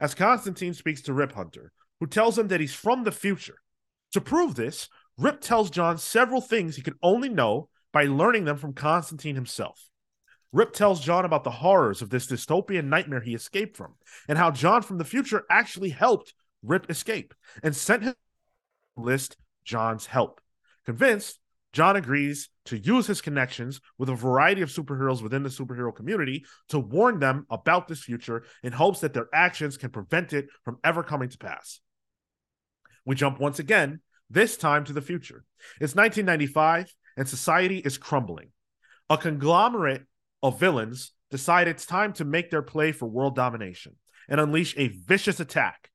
as 0.00 0.14
Constantine 0.14 0.74
speaks 0.74 1.02
to 1.02 1.12
Rip 1.12 1.32
Hunter, 1.32 1.72
who 2.00 2.06
tells 2.06 2.38
him 2.38 2.48
that 2.48 2.60
he's 2.60 2.74
from 2.74 3.04
the 3.04 3.12
future. 3.12 3.58
To 4.12 4.20
prove 4.20 4.56
this, 4.56 4.88
Rip 5.16 5.40
tells 5.40 5.70
John 5.70 5.98
several 5.98 6.40
things 6.40 6.74
he 6.74 6.82
could 6.82 6.98
only 7.02 7.28
know 7.28 7.68
by 7.92 8.04
learning 8.04 8.46
them 8.46 8.56
from 8.56 8.72
Constantine 8.72 9.34
himself. 9.36 9.88
Rip 10.52 10.72
tells 10.72 11.00
John 11.00 11.24
about 11.24 11.44
the 11.44 11.50
horrors 11.50 12.02
of 12.02 12.10
this 12.10 12.26
dystopian 12.26 12.86
nightmare 12.86 13.20
he 13.20 13.34
escaped 13.34 13.76
from, 13.76 13.94
and 14.28 14.36
how 14.36 14.50
John 14.50 14.82
from 14.82 14.98
the 14.98 15.04
future 15.04 15.44
actually 15.48 15.90
helped 15.90 16.34
Rip 16.62 16.90
escape 16.90 17.34
and 17.62 17.74
sent 17.74 18.02
him 18.02 18.14
to 18.96 19.02
list 19.02 19.36
John's 19.64 20.06
help. 20.06 20.40
Convinced, 20.84 21.38
John 21.72 21.94
agrees 21.94 22.48
to 22.64 22.78
use 22.78 23.06
his 23.06 23.20
connections 23.20 23.80
with 23.96 24.08
a 24.08 24.14
variety 24.14 24.62
of 24.62 24.70
superheroes 24.70 25.22
within 25.22 25.44
the 25.44 25.48
superhero 25.48 25.94
community 25.94 26.44
to 26.68 26.78
warn 26.78 27.20
them 27.20 27.46
about 27.48 27.86
this 27.86 28.02
future 28.02 28.42
in 28.62 28.72
hopes 28.72 29.00
that 29.00 29.14
their 29.14 29.28
actions 29.32 29.76
can 29.76 29.90
prevent 29.90 30.32
it 30.32 30.48
from 30.64 30.78
ever 30.82 31.02
coming 31.02 31.28
to 31.28 31.38
pass. 31.38 31.80
We 33.04 33.14
jump 33.14 33.38
once 33.38 33.58
again, 33.58 34.00
this 34.28 34.56
time 34.56 34.84
to 34.84 34.92
the 34.92 35.00
future. 35.00 35.44
It's 35.80 35.94
1995, 35.94 36.92
and 37.16 37.28
society 37.28 37.78
is 37.78 37.98
crumbling. 37.98 38.50
A 39.08 39.16
conglomerate 39.16 40.04
of 40.42 40.58
villains 40.58 41.12
decide 41.30 41.68
it's 41.68 41.86
time 41.86 42.12
to 42.14 42.24
make 42.24 42.50
their 42.50 42.62
play 42.62 42.92
for 42.92 43.06
world 43.06 43.36
domination 43.36 43.96
and 44.28 44.40
unleash 44.40 44.74
a 44.76 44.88
vicious 44.88 45.40
attack. 45.40 45.89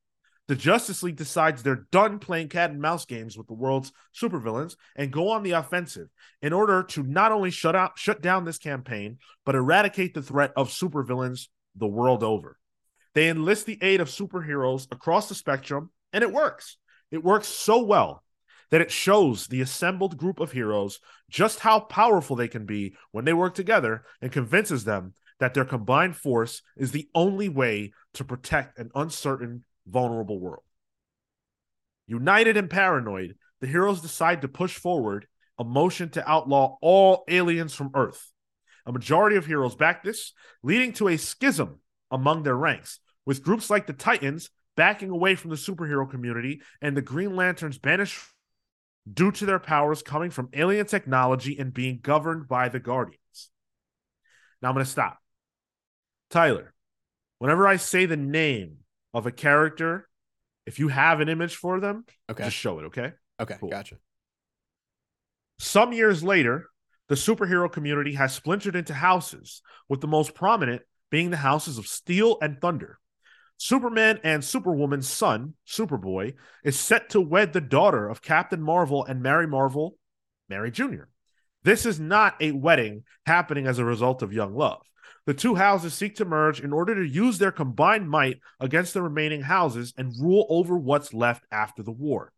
The 0.48 0.54
Justice 0.56 1.02
League 1.02 1.16
decides 1.16 1.62
they're 1.62 1.86
done 1.90 2.20
playing 2.20 2.48
cat 2.48 2.70
and 2.70 2.80
mouse 2.80 3.04
games 3.04 3.36
with 3.36 3.48
the 3.48 3.54
world's 3.54 3.92
supervillains 4.14 4.76
and 4.94 5.12
go 5.12 5.30
on 5.30 5.42
the 5.42 5.52
offensive 5.52 6.08
in 6.40 6.52
order 6.52 6.84
to 6.84 7.02
not 7.02 7.32
only 7.32 7.50
shut 7.50 7.74
out 7.74 7.98
shut 7.98 8.22
down 8.22 8.44
this 8.44 8.58
campaign, 8.58 9.18
but 9.44 9.56
eradicate 9.56 10.14
the 10.14 10.22
threat 10.22 10.52
of 10.56 10.68
supervillains 10.68 11.48
the 11.74 11.88
world 11.88 12.22
over. 12.22 12.58
They 13.14 13.28
enlist 13.28 13.66
the 13.66 13.78
aid 13.82 14.00
of 14.00 14.08
superheroes 14.08 14.86
across 14.92 15.28
the 15.28 15.34
spectrum, 15.34 15.90
and 16.12 16.22
it 16.22 16.32
works. 16.32 16.76
It 17.10 17.24
works 17.24 17.48
so 17.48 17.82
well 17.82 18.22
that 18.70 18.80
it 18.80 18.90
shows 18.90 19.46
the 19.46 19.60
assembled 19.60 20.16
group 20.16 20.38
of 20.40 20.52
heroes 20.52 21.00
just 21.28 21.60
how 21.60 21.80
powerful 21.80 22.36
they 22.36 22.48
can 22.48 22.66
be 22.66 22.94
when 23.12 23.24
they 23.24 23.32
work 23.32 23.54
together 23.54 24.04
and 24.20 24.30
convinces 24.30 24.84
them 24.84 25.14
that 25.38 25.54
their 25.54 25.64
combined 25.64 26.16
force 26.16 26.62
is 26.76 26.92
the 26.92 27.08
only 27.14 27.48
way 27.48 27.92
to 28.14 28.24
protect 28.24 28.78
an 28.78 28.90
uncertain, 28.94 29.64
vulnerable 29.86 30.38
world. 30.38 30.62
United 32.06 32.56
and 32.56 32.70
paranoid, 32.70 33.36
the 33.60 33.66
heroes 33.66 34.00
decide 34.00 34.42
to 34.42 34.48
push 34.48 34.76
forward 34.76 35.26
a 35.58 35.64
motion 35.64 36.08
to 36.10 36.28
outlaw 36.28 36.76
all 36.80 37.24
aliens 37.28 37.74
from 37.74 37.90
Earth. 37.94 38.32
A 38.84 38.92
majority 38.92 39.36
of 39.36 39.46
heroes 39.46 39.74
back 39.74 40.04
this, 40.04 40.32
leading 40.62 40.92
to 40.94 41.08
a 41.08 41.16
schism 41.16 41.80
among 42.10 42.42
their 42.42 42.56
ranks, 42.56 43.00
with 43.24 43.42
groups 43.42 43.70
like 43.70 43.86
the 43.86 43.92
Titans 43.92 44.50
backing 44.76 45.10
away 45.10 45.34
from 45.34 45.50
the 45.50 45.56
superhero 45.56 46.08
community 46.08 46.60
and 46.80 46.96
the 46.96 47.02
Green 47.02 47.34
Lanterns 47.34 47.78
banished 47.78 48.20
due 49.12 49.32
to 49.32 49.46
their 49.46 49.58
powers 49.58 50.02
coming 50.02 50.30
from 50.30 50.50
alien 50.52 50.86
technology 50.86 51.58
and 51.58 51.72
being 51.72 51.98
governed 52.00 52.46
by 52.46 52.68
the 52.68 52.80
Guardians. 52.80 53.50
Now 54.60 54.68
I'm 54.68 54.74
going 54.74 54.84
to 54.84 54.90
stop. 54.90 55.18
Tyler, 56.30 56.74
whenever 57.38 57.66
I 57.66 57.76
say 57.76 58.06
the 58.06 58.16
name 58.16 58.78
of 59.16 59.26
a 59.26 59.32
character, 59.32 60.08
if 60.66 60.78
you 60.78 60.88
have 60.88 61.20
an 61.20 61.28
image 61.28 61.56
for 61.56 61.80
them, 61.80 62.04
Okay, 62.30 62.44
just 62.44 62.56
show 62.56 62.78
it, 62.78 62.84
okay? 62.86 63.12
okay, 63.40 63.56
cool. 63.58 63.70
gotcha. 63.70 63.96
Some 65.58 65.92
years 65.92 66.22
later, 66.22 66.66
the 67.08 67.14
superhero 67.14 67.70
community 67.70 68.14
has 68.14 68.34
splintered 68.34 68.76
into 68.76 68.92
houses, 68.92 69.62
with 69.88 70.00
the 70.00 70.06
most 70.08 70.34
prominent 70.34 70.82
being 71.10 71.30
the 71.30 71.36
houses 71.36 71.78
of 71.78 71.86
Steel 71.86 72.36
and 72.42 72.60
Thunder. 72.60 72.98
Superman 73.58 74.20
and 74.22 74.44
Superwoman's 74.44 75.08
son, 75.08 75.54
Superboy, 75.66 76.34
is 76.62 76.78
set 76.78 77.08
to 77.10 77.20
wed 77.20 77.52
the 77.52 77.60
daughter 77.60 78.08
of 78.08 78.20
Captain 78.20 78.60
Marvel 78.60 79.04
and 79.04 79.22
Mary 79.22 79.46
Marvel, 79.46 79.96
Mary 80.48 80.70
Jr. 80.70 81.04
This 81.62 81.86
is 81.86 81.98
not 81.98 82.34
a 82.40 82.52
wedding 82.52 83.04
happening 83.24 83.66
as 83.66 83.78
a 83.78 83.84
result 83.84 84.20
of 84.22 84.32
young 84.32 84.54
love. 84.54 84.82
The 85.26 85.34
two 85.34 85.56
houses 85.56 85.92
seek 85.92 86.16
to 86.16 86.24
merge 86.24 86.60
in 86.60 86.72
order 86.72 86.94
to 86.94 87.06
use 87.06 87.38
their 87.38 87.50
combined 87.50 88.08
might 88.08 88.40
against 88.60 88.94
the 88.94 89.02
remaining 89.02 89.42
houses 89.42 89.92
and 89.96 90.14
rule 90.20 90.46
over 90.48 90.78
what's 90.78 91.12
left 91.12 91.44
after 91.50 91.82
the 91.82 91.92
war. 91.92 92.32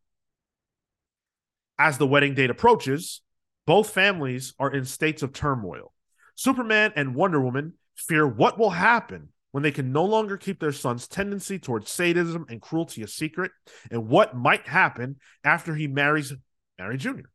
As 1.78 1.98
the 1.98 2.06
wedding 2.06 2.34
date 2.34 2.50
approaches, 2.50 3.20
both 3.66 3.90
families 3.90 4.54
are 4.58 4.72
in 4.72 4.86
states 4.86 5.22
of 5.22 5.34
turmoil. 5.34 5.92
Superman 6.34 6.92
and 6.96 7.14
Wonder 7.14 7.40
Woman 7.40 7.74
fear 7.94 8.26
what 8.26 8.58
will 8.58 8.70
happen 8.70 9.28
when 9.50 9.62
they 9.62 9.70
can 9.70 9.92
no 9.92 10.04
longer 10.04 10.36
keep 10.36 10.58
their 10.58 10.72
son's 10.72 11.06
tendency 11.06 11.58
towards 11.58 11.90
sadism 11.90 12.46
and 12.48 12.62
cruelty 12.62 13.02
a 13.02 13.08
secret, 13.08 13.50
and 13.90 14.08
what 14.08 14.36
might 14.36 14.66
happen 14.66 15.16
after 15.44 15.74
he 15.74 15.86
marries 15.86 16.32
Mary 16.78 16.96
Jr. 16.96 17.28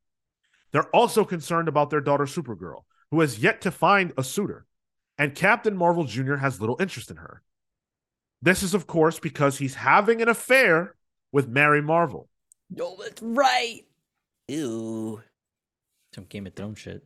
They're 0.71 0.95
also 0.95 1.25
concerned 1.25 1.67
about 1.67 1.89
their 1.89 2.01
daughter 2.01 2.25
Supergirl, 2.25 2.83
who 3.11 3.19
has 3.19 3.39
yet 3.39 3.61
to 3.61 3.71
find 3.71 4.13
a 4.17 4.23
suitor, 4.23 4.65
and 5.17 5.35
Captain 5.35 5.75
Marvel 5.75 6.03
Jr. 6.05 6.35
has 6.35 6.59
little 6.59 6.77
interest 6.79 7.11
in 7.11 7.17
her. 7.17 7.41
This 8.41 8.63
is, 8.63 8.73
of 8.73 8.87
course, 8.87 9.19
because 9.19 9.57
he's 9.57 9.75
having 9.75 10.21
an 10.21 10.27
affair 10.29 10.95
with 11.31 11.47
Mary 11.47 11.81
Marvel. 11.81 12.27
No, 12.69 12.97
that's 13.01 13.21
right. 13.21 13.81
Ew. 14.47 15.21
Some 16.13 16.25
Game 16.25 16.47
of 16.47 16.53
Thrones 16.53 16.79
shit. 16.79 17.03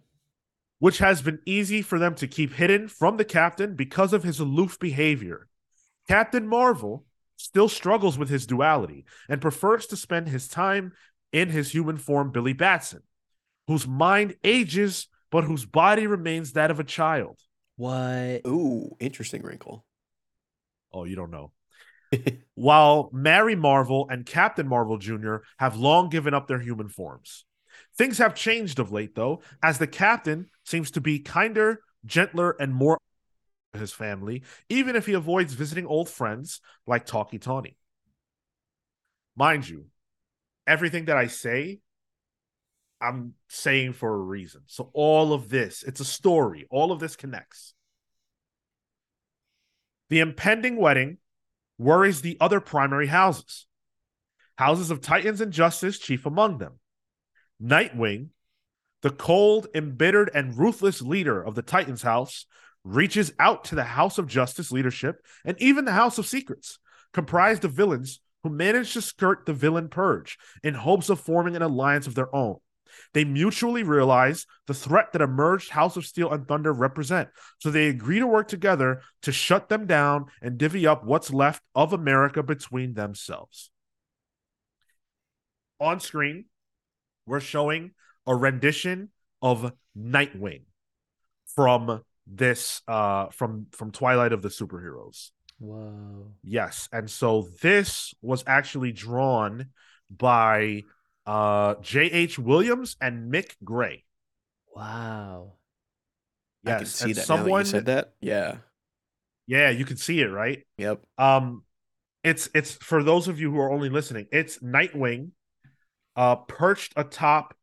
which 0.80 0.98
has 1.00 1.22
been 1.22 1.40
easy 1.46 1.82
for 1.82 2.00
them 2.00 2.16
to 2.16 2.28
keep 2.28 2.54
hidden 2.54 2.88
from 2.88 3.18
the 3.18 3.26
captain 3.26 3.76
because 3.76 4.14
of 4.14 4.24
his 4.24 4.40
aloof 4.40 4.80
behavior. 4.80 5.48
Captain 6.08 6.48
Marvel 6.48 7.06
still 7.36 7.70
struggles 7.70 8.18
with 8.18 8.30
his 8.30 8.48
duality 8.48 9.06
and 9.30 9.42
prefers 9.42 9.86
to 9.88 9.96
spend 9.96 10.28
his 10.28 10.48
time 10.48 10.94
in 11.32 11.50
his 11.50 11.72
human 11.72 11.98
form, 11.98 12.32
Billy 12.32 12.54
Batson, 12.54 13.04
whose 13.68 13.88
mind 13.88 14.36
ages 14.44 15.08
but 15.30 15.44
whose 15.44 15.66
body 15.66 16.08
remains 16.08 16.54
that 16.54 16.72
of 16.72 16.80
a 16.80 16.84
child. 16.86 17.40
What? 17.78 18.41
Ooh, 18.45 18.95
interesting 18.99 19.44
wrinkle. 19.44 19.86
Oh, 20.91 21.06
you 21.06 21.16
don't 21.16 21.32
know. 21.32 21.52
While 22.56 23.10
Mary 23.14 23.56
Marvel 23.56 24.08
and 24.10 24.26
Captain 24.26 24.68
Marvel 24.68 24.98
Jr. 24.98 25.38
have 25.60 25.78
long 25.78 26.10
given 26.10 26.34
up 26.34 26.48
their 26.48 26.60
human 26.60 26.90
forms. 26.90 27.45
Things 27.98 28.18
have 28.18 28.34
changed 28.34 28.80
of 28.80 28.91
late, 28.91 29.16
though, 29.16 29.41
as 29.62 29.78
the 29.78 29.88
captain 29.88 30.48
seems 30.66 30.91
to 30.91 31.02
be 31.02 31.20
kinder, 31.20 31.82
gentler, 32.06 32.56
and 32.60 32.74
more 32.74 32.99
to 33.74 33.80
his 33.80 33.94
family, 33.94 34.44
even 34.70 34.95
if 34.95 35.06
he 35.06 35.14
avoids 35.14 35.54
visiting 35.54 35.86
old 35.86 36.10
friends 36.10 36.62
like 36.88 37.06
Tawky 37.06 37.38
Tawny. 37.38 37.78
Mind 39.36 39.70
you, 39.70 39.86
everything 40.66 41.06
that 41.06 41.18
I 41.18 41.28
say, 41.28 41.82
I'm 42.99 43.34
saying 43.48 43.94
for 43.94 44.14
a 44.14 44.18
reason. 44.18 44.61
So 44.65 44.90
all 44.94 45.34
of 45.34 45.49
this, 45.49 45.84
it's 45.84 45.99
a 45.99 46.06
story. 46.06 46.65
All 46.69 46.91
of 46.91 46.99
this 46.99 47.15
connects. 47.15 47.74
The 50.10 50.19
impending 50.19 50.78
wedding 50.78 51.18
worries 51.78 52.22
the 52.22 52.38
other 52.40 52.60
primary 52.60 53.07
houses. 53.07 53.65
Houses 54.57 54.90
of 54.90 55.02
Titans 55.02 55.41
and 55.41 55.53
Justice, 55.53 55.99
chief 55.99 56.26
among 56.26 56.57
them. 56.57 56.80
Nightwing, 57.61 58.30
the 59.02 59.11
cold, 59.11 59.68
embittered, 59.76 60.32
and 60.34 60.57
ruthless 60.57 61.02
leader 61.02 61.41
of 61.41 61.53
the 61.53 61.61
Titans 61.61 62.02
House, 62.02 62.45
reaches 62.84 63.34
out 63.38 63.65
to 63.65 63.76
the 63.76 63.84
House 63.84 64.18
of 64.18 64.28
Justice 64.28 64.72
leadership 64.72 65.24
and 65.45 65.61
even 65.61 65.86
the 65.86 65.91
House 65.91 66.18
of 66.18 66.26
Secrets, 66.26 66.80
comprised 67.14 67.65
of 67.65 67.74
villains 67.74 68.22
who 68.44 68.49
manage 68.49 68.94
to 68.94 69.02
skirt 69.02 69.45
the 69.45 69.53
villain 69.53 69.90
purge 69.90 70.38
in 70.64 70.74
hopes 70.74 71.10
of 71.10 71.19
forming 71.19 71.56
an 71.56 71.61
alliance 71.61 72.07
of 72.07 72.15
their 72.15 72.34
own. 72.34 72.57
They 73.14 73.24
mutually 73.24 73.84
realize 73.84 74.46
the 74.68 74.74
threat 74.74 75.12
that 75.14 75.22
emerged 75.22 75.72
House 75.72 75.98
of 75.98 76.06
Steel 76.06 76.32
and 76.32 76.48
Thunder 76.48 76.74
represent, 76.74 77.30
so 77.60 77.72
they 77.72 77.88
agree 77.88 78.20
to 78.20 78.28
work 78.28 78.48
together 78.48 79.02
to 79.24 79.32
shut 79.32 79.70
them 79.70 79.86
down 79.86 80.26
and 80.42 80.58
divvy 80.58 80.88
up 80.88 81.04
what's 81.06 81.32
left 81.32 81.64
of 81.76 81.94
America 81.94 82.44
between 82.44 82.94
themselves. 82.94 83.72
On 85.80 86.00
screen, 86.00 86.46
we're 87.26 87.40
showing 87.40 87.92
a 88.26 88.36
rendition 88.36 89.10
of 89.42 89.72
Nightwing 89.98 90.64
from 91.56 92.02
this 92.26 92.82
uh 92.88 93.28
from 93.30 93.68
from 93.72 93.92
Twilight 93.92 94.34
of 94.34 94.42
the 94.42 94.50
Superheroes. 94.50 95.32
Whoa. 95.60 96.34
Yes, 96.44 96.88
and 96.92 97.10
so 97.10 97.48
this 97.62 98.14
was 98.22 98.44
actually 98.46 98.92
drawn 98.92 99.68
by 100.10 100.84
uh 101.28 101.76
J.H. 101.82 102.40
Williams 102.40 102.98
and 103.02 103.32
Mick 103.32 103.56
Gray. 103.64 104.06
Wow. 104.74 105.58
Yeah, 106.64 106.72
I 106.74 106.76
can 106.76 106.90
Yes, 106.90 106.91
see 106.91 107.14
and 107.14 107.14
that 107.14 107.30
now 107.30 107.44
that 107.44 107.54
someone 107.54 107.56
you 107.56 107.64
said 107.64 107.86
that. 107.86 108.14
Yeah. 108.22 108.58
Yeah, 109.45 109.70
you 109.70 109.86
can 109.86 109.98
see 109.98 110.20
it, 110.22 110.28
right? 110.28 110.64
Yep. 110.78 111.02
Um 111.18 111.64
it's 112.24 112.49
it's 112.56 112.74
for 112.76 113.04
those 113.04 113.28
of 113.28 113.40
you 113.40 113.52
who 113.52 113.60
are 113.60 113.72
only 113.72 113.90
listening, 113.90 114.28
it's 114.32 114.60
Nightwing 114.60 115.32
uh 116.16 116.38
perched 116.38 116.94
atop 116.98 117.56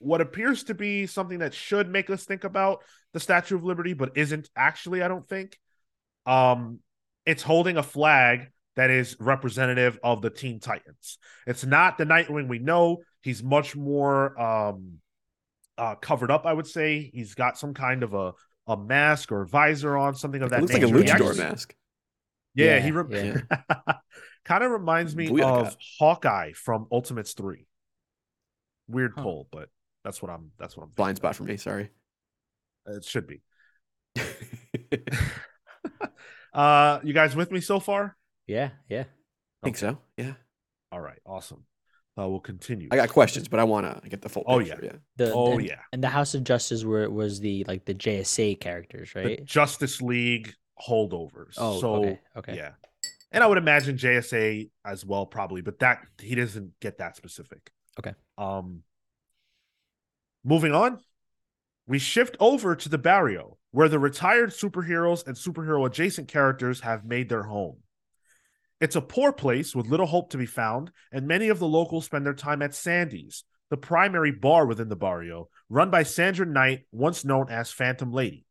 what 0.00 0.20
appears 0.20 0.64
to 0.64 0.74
be 0.74 1.06
something 1.06 1.40
that 1.40 1.54
should 1.54 1.88
make 1.90 2.10
us 2.10 2.24
think 2.24 2.44
about 2.44 2.82
the 3.14 3.20
Statue 3.20 3.56
of 3.56 3.64
Liberty, 3.64 3.94
but 3.94 4.12
isn't 4.16 4.50
actually, 4.56 5.02
I 5.02 5.08
don't 5.08 5.28
think. 5.28 5.58
Um, 6.26 6.80
it's 7.26 7.42
holding 7.42 7.76
a 7.78 7.82
flag 7.82 8.50
that 8.78 8.90
is 8.90 9.16
representative 9.20 9.98
of 10.02 10.22
the 10.22 10.30
Teen 10.30 10.60
Titans. 10.60 11.18
It's 11.46 11.64
not 11.66 11.98
the 11.98 12.04
Nightwing 12.04 12.48
we 12.48 12.58
know. 12.60 12.98
He's 13.22 13.42
much 13.42 13.74
more 13.76 14.40
um 14.40 15.00
uh 15.76 15.96
covered 15.96 16.30
up, 16.30 16.46
I 16.46 16.52
would 16.52 16.66
say. 16.66 17.10
He's 17.12 17.34
got 17.34 17.58
some 17.58 17.74
kind 17.74 18.02
of 18.02 18.14
a 18.14 18.32
a 18.66 18.76
mask 18.76 19.32
or 19.32 19.44
visor 19.44 19.96
on, 19.96 20.14
something 20.14 20.42
of 20.42 20.46
It 20.46 20.50
that 20.52 20.60
looks 20.62 20.72
like 20.74 20.82
a 20.82 20.86
luchador 20.86 21.10
actually- 21.30 21.38
mask. 21.38 21.74
Yeah, 22.54 22.76
Yeah, 22.76 22.80
he 22.80 22.90
re- 22.92 23.04
yeah. 23.10 23.94
kind 24.44 24.64
of 24.64 24.70
reminds 24.70 25.14
me 25.16 25.28
Booyaka. 25.28 25.66
of 25.66 25.76
Hawkeye 25.98 26.52
from 26.54 26.86
Ultimates 26.90 27.32
3. 27.34 27.66
Weird 28.88 29.12
Huh. 29.16 29.22
pull, 29.22 29.48
but 29.52 29.68
that's 30.04 30.20
what 30.22 30.30
I'm 30.30 30.50
that's 30.58 30.76
what 30.76 30.84
I'm 30.84 30.90
Blind 30.90 31.16
spot 31.18 31.36
for 31.36 31.44
me. 31.44 31.56
Sorry. 31.56 31.90
It 32.86 33.04
should 33.04 33.26
be. 33.26 33.40
Uh 36.52 37.00
you 37.04 37.12
guys 37.12 37.36
with 37.36 37.50
me 37.52 37.60
so 37.60 37.78
far? 37.78 38.16
Yeah, 38.48 38.70
yeah. 38.88 39.04
I 39.62 39.66
think 39.66 39.76
so. 39.76 39.98
Yeah. 40.16 40.32
All 40.90 41.00
right, 41.00 41.18
awesome. 41.26 41.64
Uh 42.20 42.28
we'll 42.28 42.40
continue. 42.40 42.88
I 42.90 42.96
got 42.96 43.10
questions, 43.10 43.46
but 43.46 43.60
I 43.60 43.64
want 43.64 44.02
to 44.02 44.08
get 44.08 44.22
the 44.22 44.28
full 44.28 44.42
Oh, 44.46 44.58
picture. 44.58 44.80
Yeah. 44.82 44.92
The, 45.16 45.32
Oh 45.32 45.52
and, 45.52 45.64
yeah. 45.64 45.80
And 45.92 46.02
the 46.02 46.08
House 46.08 46.34
of 46.34 46.42
Justice 46.42 46.82
were 46.82 47.08
was 47.08 47.38
the 47.38 47.64
like 47.68 47.84
the 47.84 47.94
JSA 47.94 48.58
characters, 48.60 49.12
The 49.14 49.20
right? 49.22 49.44
Justice 49.44 50.00
League 50.02 50.52
holdovers. 50.80 51.54
oh, 51.58 51.80
so 51.80 51.94
okay. 51.96 52.20
Okay. 52.36 52.56
yeah. 52.56 52.70
And 53.30 53.44
I 53.44 53.46
would 53.46 53.58
imagine 53.58 53.96
JSA 53.98 54.70
as 54.84 55.04
well, 55.04 55.26
probably, 55.26 55.60
but 55.60 55.78
that 55.80 55.98
he 56.20 56.34
doesn't 56.34 56.72
get 56.80 56.98
that 56.98 57.16
specific. 57.16 57.70
Okay. 58.00 58.14
Um 58.36 58.82
moving 60.44 60.72
on, 60.72 60.98
we 61.86 61.98
shift 61.98 62.36
over 62.40 62.74
to 62.74 62.88
the 62.88 62.98
barrio, 62.98 63.58
where 63.70 63.88
the 63.88 63.98
retired 63.98 64.50
superheroes 64.50 65.26
and 65.26 65.36
superhero 65.36 65.86
adjacent 65.86 66.28
characters 66.28 66.80
have 66.80 67.04
made 67.04 67.28
their 67.28 67.42
home. 67.44 67.76
It's 68.80 68.96
a 68.96 69.00
poor 69.00 69.32
place 69.32 69.74
with 69.74 69.88
little 69.88 70.06
hope 70.06 70.30
to 70.30 70.38
be 70.38 70.46
found, 70.46 70.92
and 71.10 71.26
many 71.26 71.48
of 71.48 71.58
the 71.58 71.66
locals 71.66 72.04
spend 72.04 72.24
their 72.24 72.34
time 72.34 72.62
at 72.62 72.74
Sandy's, 72.74 73.44
the 73.70 73.76
primary 73.76 74.30
bar 74.30 74.66
within 74.66 74.88
the 74.88 74.96
barrio, 74.96 75.48
run 75.68 75.90
by 75.90 76.04
Sandra 76.04 76.46
Knight, 76.46 76.86
once 76.92 77.24
known 77.24 77.50
as 77.50 77.72
Phantom 77.72 78.12
Lady. 78.12 78.46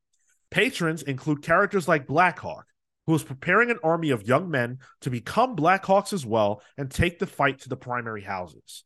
Patrons 0.52 1.02
include 1.02 1.44
characters 1.44 1.88
like 1.88 2.08
Blackhawk, 2.08 2.66
who 3.06 3.16
is 3.16 3.24
preparing 3.24 3.72
an 3.72 3.80
army 3.84 4.10
of 4.10 4.28
young 4.28 4.50
men 4.52 4.80
to 5.02 5.10
become 5.10 5.56
Blackhawks 5.56 6.12
as 6.12 6.26
well 6.26 6.62
and 6.78 6.92
take 6.92 7.20
the 7.20 7.28
fight 7.28 7.62
to 7.62 7.70
the 7.70 7.78
primary 7.78 8.22
houses. 8.22 8.84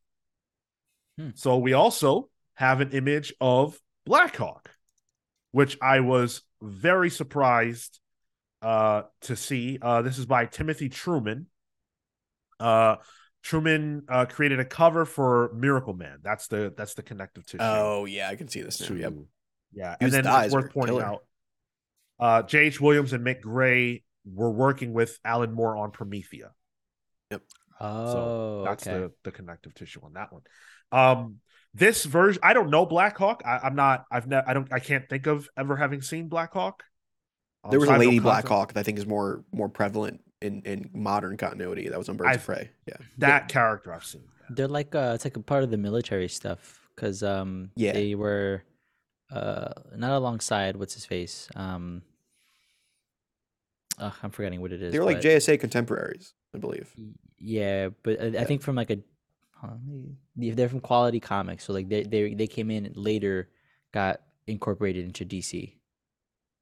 Hmm. 1.17 1.29
So 1.33 1.57
we 1.57 1.73
also 1.73 2.29
have 2.53 2.81
an 2.81 2.91
image 2.91 3.33
of 3.41 3.79
Blackhawk, 4.05 4.69
which 5.51 5.77
I 5.81 6.01
was 6.01 6.43
very 6.61 7.09
surprised 7.09 7.99
uh, 8.61 9.03
to 9.21 9.35
see. 9.35 9.79
Uh, 9.81 10.01
this 10.01 10.17
is 10.17 10.25
by 10.25 10.45
Timothy 10.45 10.89
Truman. 10.89 11.47
Uh, 12.59 12.97
Truman 13.43 14.03
uh, 14.07 14.25
created 14.25 14.59
a 14.59 14.65
cover 14.65 15.05
for 15.05 15.51
Miracle 15.55 15.93
Man. 15.93 16.19
That's 16.21 16.47
the 16.47 16.73
that's 16.77 16.93
the 16.93 17.03
connective 17.03 17.45
tissue. 17.45 17.63
Oh 17.63 18.05
yeah, 18.05 18.29
I 18.29 18.35
can 18.35 18.47
see 18.47 18.61
this 18.61 18.77
too. 18.77 18.97
Yep. 18.97 19.13
Yeah, 19.73 19.95
He 19.99 20.05
and 20.05 20.13
then 20.13 20.25
it's 20.27 20.53
worth 20.53 20.71
pointing 20.71 20.97
killer. 20.97 21.05
out, 21.05 21.23
uh, 22.19 22.43
J.H. 22.43 22.79
Williams 22.81 23.13
and 23.13 23.25
Mick 23.25 23.41
Gray 23.41 24.03
were 24.25 24.51
working 24.51 24.93
with 24.93 25.17
Alan 25.25 25.53
Moore 25.53 25.77
on 25.77 25.91
Promethea. 25.91 26.51
Yep. 27.31 27.41
Oh, 27.79 28.63
That's 28.65 28.85
okay. 28.85 28.99
the 28.99 29.11
the 29.23 29.31
connective 29.31 29.73
tissue 29.73 30.01
on 30.03 30.13
that 30.13 30.31
one. 30.31 30.41
Um, 30.91 31.37
this 31.73 32.03
version, 32.03 32.41
I 32.43 32.53
don't 32.53 32.69
know 32.69 32.85
Blackhawk. 32.85 33.41
I, 33.45 33.59
I'm 33.63 33.75
not. 33.75 34.05
I've 34.11 34.27
never. 34.27 34.47
I 34.47 34.53
don't. 34.53 34.71
I 34.71 34.79
can't 34.79 35.09
think 35.09 35.25
of 35.25 35.49
ever 35.57 35.75
having 35.77 36.01
seen 36.01 36.27
Blackhawk. 36.27 36.73
Um, 36.73 36.90
There 37.69 37.79
was 37.79 37.87
so 37.89 37.93
I 37.93 37.95
a 37.95 37.99
have 37.99 38.05
no 38.05 38.09
Lady 38.09 38.19
concept- 38.19 38.47
Blackhawk 38.47 38.73
that 38.73 38.79
I 38.79 38.83
think 38.83 38.97
is 38.97 39.05
more 39.05 39.43
more 39.51 39.69
prevalent 39.69 40.21
in 40.41 40.61
in 40.63 40.89
modern 40.93 41.37
continuity. 41.37 41.87
That 41.89 41.97
was 41.99 42.09
on 42.09 42.17
Birds 42.17 42.29
I've- 42.29 42.37
of 42.39 42.45
Prey. 42.45 42.69
Yeah. 42.87 42.97
That 43.19 43.47
character 43.49 43.93
I've 43.93 44.03
seen. 44.05 44.23
They're 44.49 44.67
like 44.67 44.93
uh, 44.95 45.11
it's 45.15 45.23
like 45.25 45.37
a 45.37 45.41
part 45.41 45.63
of 45.63 45.71
the 45.71 45.77
military 45.77 46.27
stuff 46.27 46.79
because 46.95 47.21
um 47.23 47.71
Yeah. 47.75 47.93
they 47.93 48.15
were 48.15 48.63
uh 49.31 49.69
not 49.95 50.11
alongside 50.11 50.75
what's 50.75 50.93
his 50.93 51.05
face 51.05 51.47
um 51.55 52.01
ugh, 53.99 54.13
I'm 54.23 54.31
forgetting 54.31 54.61
what 54.61 54.71
it 54.71 54.81
is. 54.81 54.91
They 54.91 54.99
were 54.99 55.05
like 55.05 55.17
but- 55.17 55.25
JSA 55.25 55.59
contemporaries, 55.59 56.33
I 56.53 56.57
believe. 56.57 56.91
Yeah, 57.37 57.89
but 58.03 58.21
I, 58.21 58.25
I 58.39 58.43
think 58.43 58.61
from 58.61 58.75
like 58.75 58.89
a, 58.91 58.97
huh, 59.55 59.69
maybe- 59.85 60.15
yeah, 60.35 60.53
they're 60.55 60.69
from 60.69 60.79
Quality 60.81 61.19
Comics, 61.19 61.63
so 61.65 61.73
like 61.73 61.89
they 61.89 62.03
they 62.03 62.33
they 62.33 62.47
came 62.47 62.69
in 62.71 62.91
later, 62.95 63.49
got 63.91 64.21
incorporated 64.47 65.05
into 65.05 65.25
DC. 65.25 65.73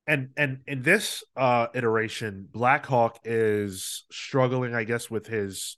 And 0.09 0.29
and 0.35 0.59
in 0.67 0.81
this 0.81 1.23
uh 1.37 1.67
iteration 1.75 2.47
blackhawk 2.51 3.19
is 3.23 4.05
struggling 4.11 4.73
i 4.73 4.83
guess 4.83 5.09
with 5.09 5.27
his 5.27 5.77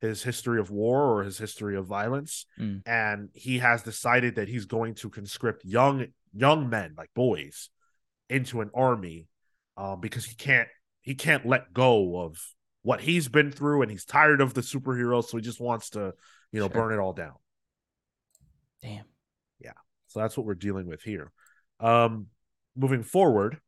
his 0.00 0.22
history 0.22 0.58
of 0.58 0.68
war 0.70 1.00
or 1.12 1.22
his 1.22 1.38
history 1.38 1.76
of 1.76 1.86
violence, 1.86 2.46
Mm. 2.58 2.82
and 2.86 3.28
he 3.34 3.58
has 3.58 3.82
decided 3.84 4.34
that 4.34 4.48
he's 4.48 4.64
going 4.66 4.94
to 4.96 5.08
conscript 5.10 5.64
young 5.64 6.06
young 6.32 6.68
men 6.68 6.94
like 6.98 7.10
boys 7.14 7.70
into 8.28 8.60
an 8.62 8.70
army 8.74 9.28
um, 9.76 10.00
because 10.00 10.24
he 10.24 10.34
can't 10.34 10.68
he 11.02 11.14
can't 11.14 11.46
let 11.46 11.72
go 11.72 12.20
of 12.20 12.36
what 12.82 13.00
he's 13.00 13.28
been 13.28 13.52
through 13.52 13.82
and 13.82 13.90
he's 13.92 14.04
tired 14.04 14.40
of 14.40 14.54
the 14.54 14.60
superheroes 14.60 15.26
so 15.28 15.36
he 15.36 15.42
just 15.42 15.60
wants 15.60 15.90
to 15.90 16.12
you 16.50 16.58
know 16.60 16.66
Sure. 16.68 16.74
burn 16.88 16.92
it 16.92 16.98
all 17.00 17.12
down 17.12 17.36
Damn. 18.82 19.04
Yeah. 19.60 19.78
So 20.08 20.18
that's 20.20 20.36
what 20.36 20.46
we're 20.46 20.54
dealing 20.54 20.86
with 20.86 21.02
here 21.02 21.30
um 21.78 22.26
moving 22.76 23.02
forward 23.04 23.60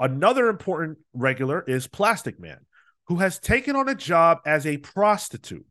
another 0.00 0.48
important 0.48 0.98
regular 1.14 1.62
is 1.68 1.86
plastic 1.86 2.40
man 2.40 2.58
who 3.06 3.16
has 3.16 3.38
taken 3.38 3.76
on 3.76 3.88
a 3.88 3.94
job 3.94 4.38
as 4.46 4.66
a 4.66 4.78
prostitute 4.78 5.66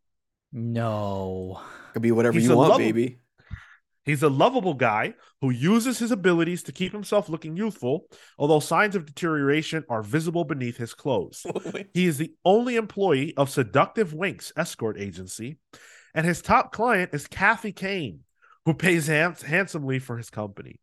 No. 0.53 1.59
Could 1.93 2.01
be 2.01 2.11
whatever 2.11 2.33
He's 2.37 2.47
you 2.47 2.53
a 2.53 2.57
want, 2.57 2.69
lovable- 2.69 2.85
baby. 2.87 3.19
He's 4.05 4.23
a 4.23 4.29
lovable 4.29 4.73
guy 4.73 5.13
who 5.41 5.51
uses 5.51 5.99
his 5.99 6.09
abilities 6.11 6.63
to 6.63 6.71
keep 6.71 6.91
himself 6.91 7.29
looking 7.29 7.55
youthful, 7.55 8.07
although 8.39 8.59
signs 8.59 8.95
of 8.95 9.05
deterioration 9.05 9.83
are 9.87 10.01
visible 10.01 10.45
beneath 10.45 10.77
his 10.77 10.93
clothes. 10.95 11.45
He 11.93 12.07
is 12.07 12.17
the 12.17 12.33
only 12.43 12.75
employee 12.75 13.35
of 13.37 13.49
Seductive 13.51 14.13
Winks 14.13 14.51
escort 14.57 14.99
agency, 14.99 15.57
and 16.15 16.25
his 16.25 16.41
top 16.41 16.71
client 16.71 17.11
is 17.13 17.27
Kathy 17.27 17.71
Kane, 17.71 18.21
who 18.65 18.73
pays 18.73 19.05
hands- 19.07 19.43
handsomely 19.43 19.99
for 19.99 20.17
his 20.17 20.31
company. 20.31 20.79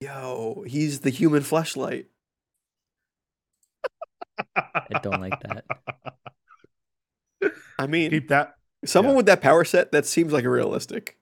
Yo, 0.00 0.64
he's 0.66 1.00
the 1.00 1.10
human 1.10 1.42
fleshlight. 1.42 2.06
I 4.56 4.98
don't 5.02 5.20
like 5.20 5.40
that. 5.40 5.64
I 7.78 7.86
mean, 7.86 8.10
Keep 8.10 8.28
that 8.28 8.54
someone 8.84 9.14
yeah. 9.14 9.16
with 9.18 9.26
that 9.26 9.40
power 9.40 9.64
set, 9.64 9.92
that 9.92 10.06
seems 10.06 10.32
like 10.32 10.44
a 10.44 10.50
realistic, 10.50 11.16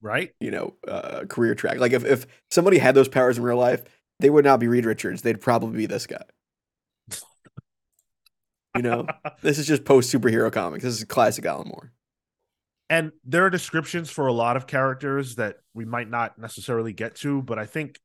right. 0.00 0.32
you 0.40 0.50
know, 0.50 0.74
uh, 0.86 1.24
career 1.28 1.54
track. 1.54 1.78
Like 1.78 1.92
if, 1.92 2.04
if 2.04 2.26
somebody 2.50 2.78
had 2.78 2.94
those 2.94 3.08
powers 3.08 3.38
in 3.38 3.44
real 3.44 3.56
life, 3.56 3.84
they 4.20 4.30
would 4.30 4.44
not 4.44 4.60
be 4.60 4.68
Reed 4.68 4.84
Richards. 4.86 5.22
They'd 5.22 5.40
probably 5.40 5.76
be 5.76 5.86
this 5.86 6.06
guy. 6.06 6.24
You 8.74 8.82
know, 8.82 9.06
this 9.42 9.58
is 9.58 9.66
just 9.66 9.84
post 9.84 10.12
superhero 10.12 10.52
comics. 10.52 10.84
This 10.84 10.98
is 10.98 11.04
classic 11.04 11.44
Alan 11.46 11.68
Moore. 11.68 11.92
And 12.88 13.10
there 13.24 13.44
are 13.44 13.50
descriptions 13.50 14.10
for 14.10 14.28
a 14.28 14.32
lot 14.32 14.56
of 14.56 14.66
characters 14.66 15.36
that 15.36 15.56
we 15.74 15.84
might 15.84 16.08
not 16.08 16.38
necessarily 16.38 16.92
get 16.92 17.16
to, 17.16 17.42
but 17.42 17.58
I 17.58 17.66
think 17.66 17.98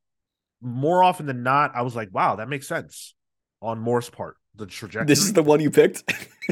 more 0.59 1.03
often 1.03 1.27
than 1.27 1.43
not, 1.43 1.75
I 1.75 1.83
was 1.83 1.95
like, 1.95 2.09
wow, 2.11 2.37
that 2.37 2.49
makes 2.49 2.67
sense 2.67 3.13
on 3.61 3.79
Moore's 3.79 4.09
part. 4.09 4.37
The 4.55 4.65
trajectory. 4.65 5.07
This 5.07 5.19
is 5.19 5.33
the 5.33 5.43
one 5.43 5.59
you 5.61 5.71
picked. 5.71 6.03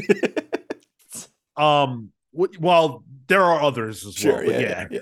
Um. 1.56 2.12
w- 2.32 2.58
Well, 2.60 3.04
there 3.26 3.42
are 3.42 3.60
others 3.60 4.06
as 4.06 4.14
sure, 4.14 4.36
well. 4.36 4.44
yeah, 4.44 4.58
yeah, 4.60 4.68
yeah, 4.68 4.86
yeah, 4.90 5.00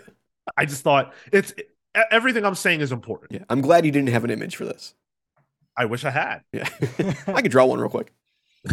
I 0.56 0.64
just 0.64 0.82
thought 0.82 1.14
it's 1.32 1.54
everything 2.10 2.44
I'm 2.44 2.54
saying 2.56 2.80
is 2.80 2.90
important. 2.90 3.32
yeah. 3.32 3.44
I'm 3.48 3.60
glad 3.60 3.84
you 3.86 3.92
didn't 3.92 4.08
have 4.08 4.24
an 4.24 4.30
image 4.30 4.56
for 4.56 4.64
this. 4.64 4.94
I 5.76 5.84
wish 5.84 6.04
I 6.04 6.10
had. 6.10 6.40
Yeah, 6.52 6.68
I 7.28 7.42
could 7.42 7.52
draw 7.52 7.66
one 7.66 7.78
real 7.78 7.90
quick. 7.90 8.12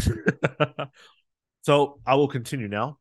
so 1.62 2.00
I 2.06 2.16
will 2.16 2.28
continue 2.28 2.68
now. 2.68 2.98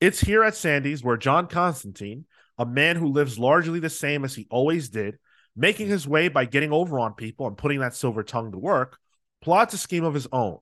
It's 0.00 0.20
here 0.20 0.42
at 0.42 0.56
Sandy's 0.56 1.04
where 1.04 1.16
John 1.16 1.46
Constantine, 1.46 2.24
a 2.58 2.66
man 2.66 2.96
who 2.96 3.08
lives 3.08 3.38
largely 3.38 3.80
the 3.80 3.90
same 3.90 4.24
as 4.24 4.34
he 4.34 4.46
always 4.50 4.88
did, 4.88 5.18
making 5.54 5.88
his 5.88 6.08
way 6.08 6.28
by 6.28 6.44
getting 6.44 6.72
over 6.72 6.98
on 6.98 7.14
people 7.14 7.46
and 7.46 7.56
putting 7.56 7.80
that 7.80 7.94
silver 7.94 8.22
tongue 8.22 8.52
to 8.52 8.58
work, 8.58 8.98
plots 9.42 9.74
a 9.74 9.78
scheme 9.78 10.04
of 10.04 10.14
his 10.14 10.28
own. 10.32 10.58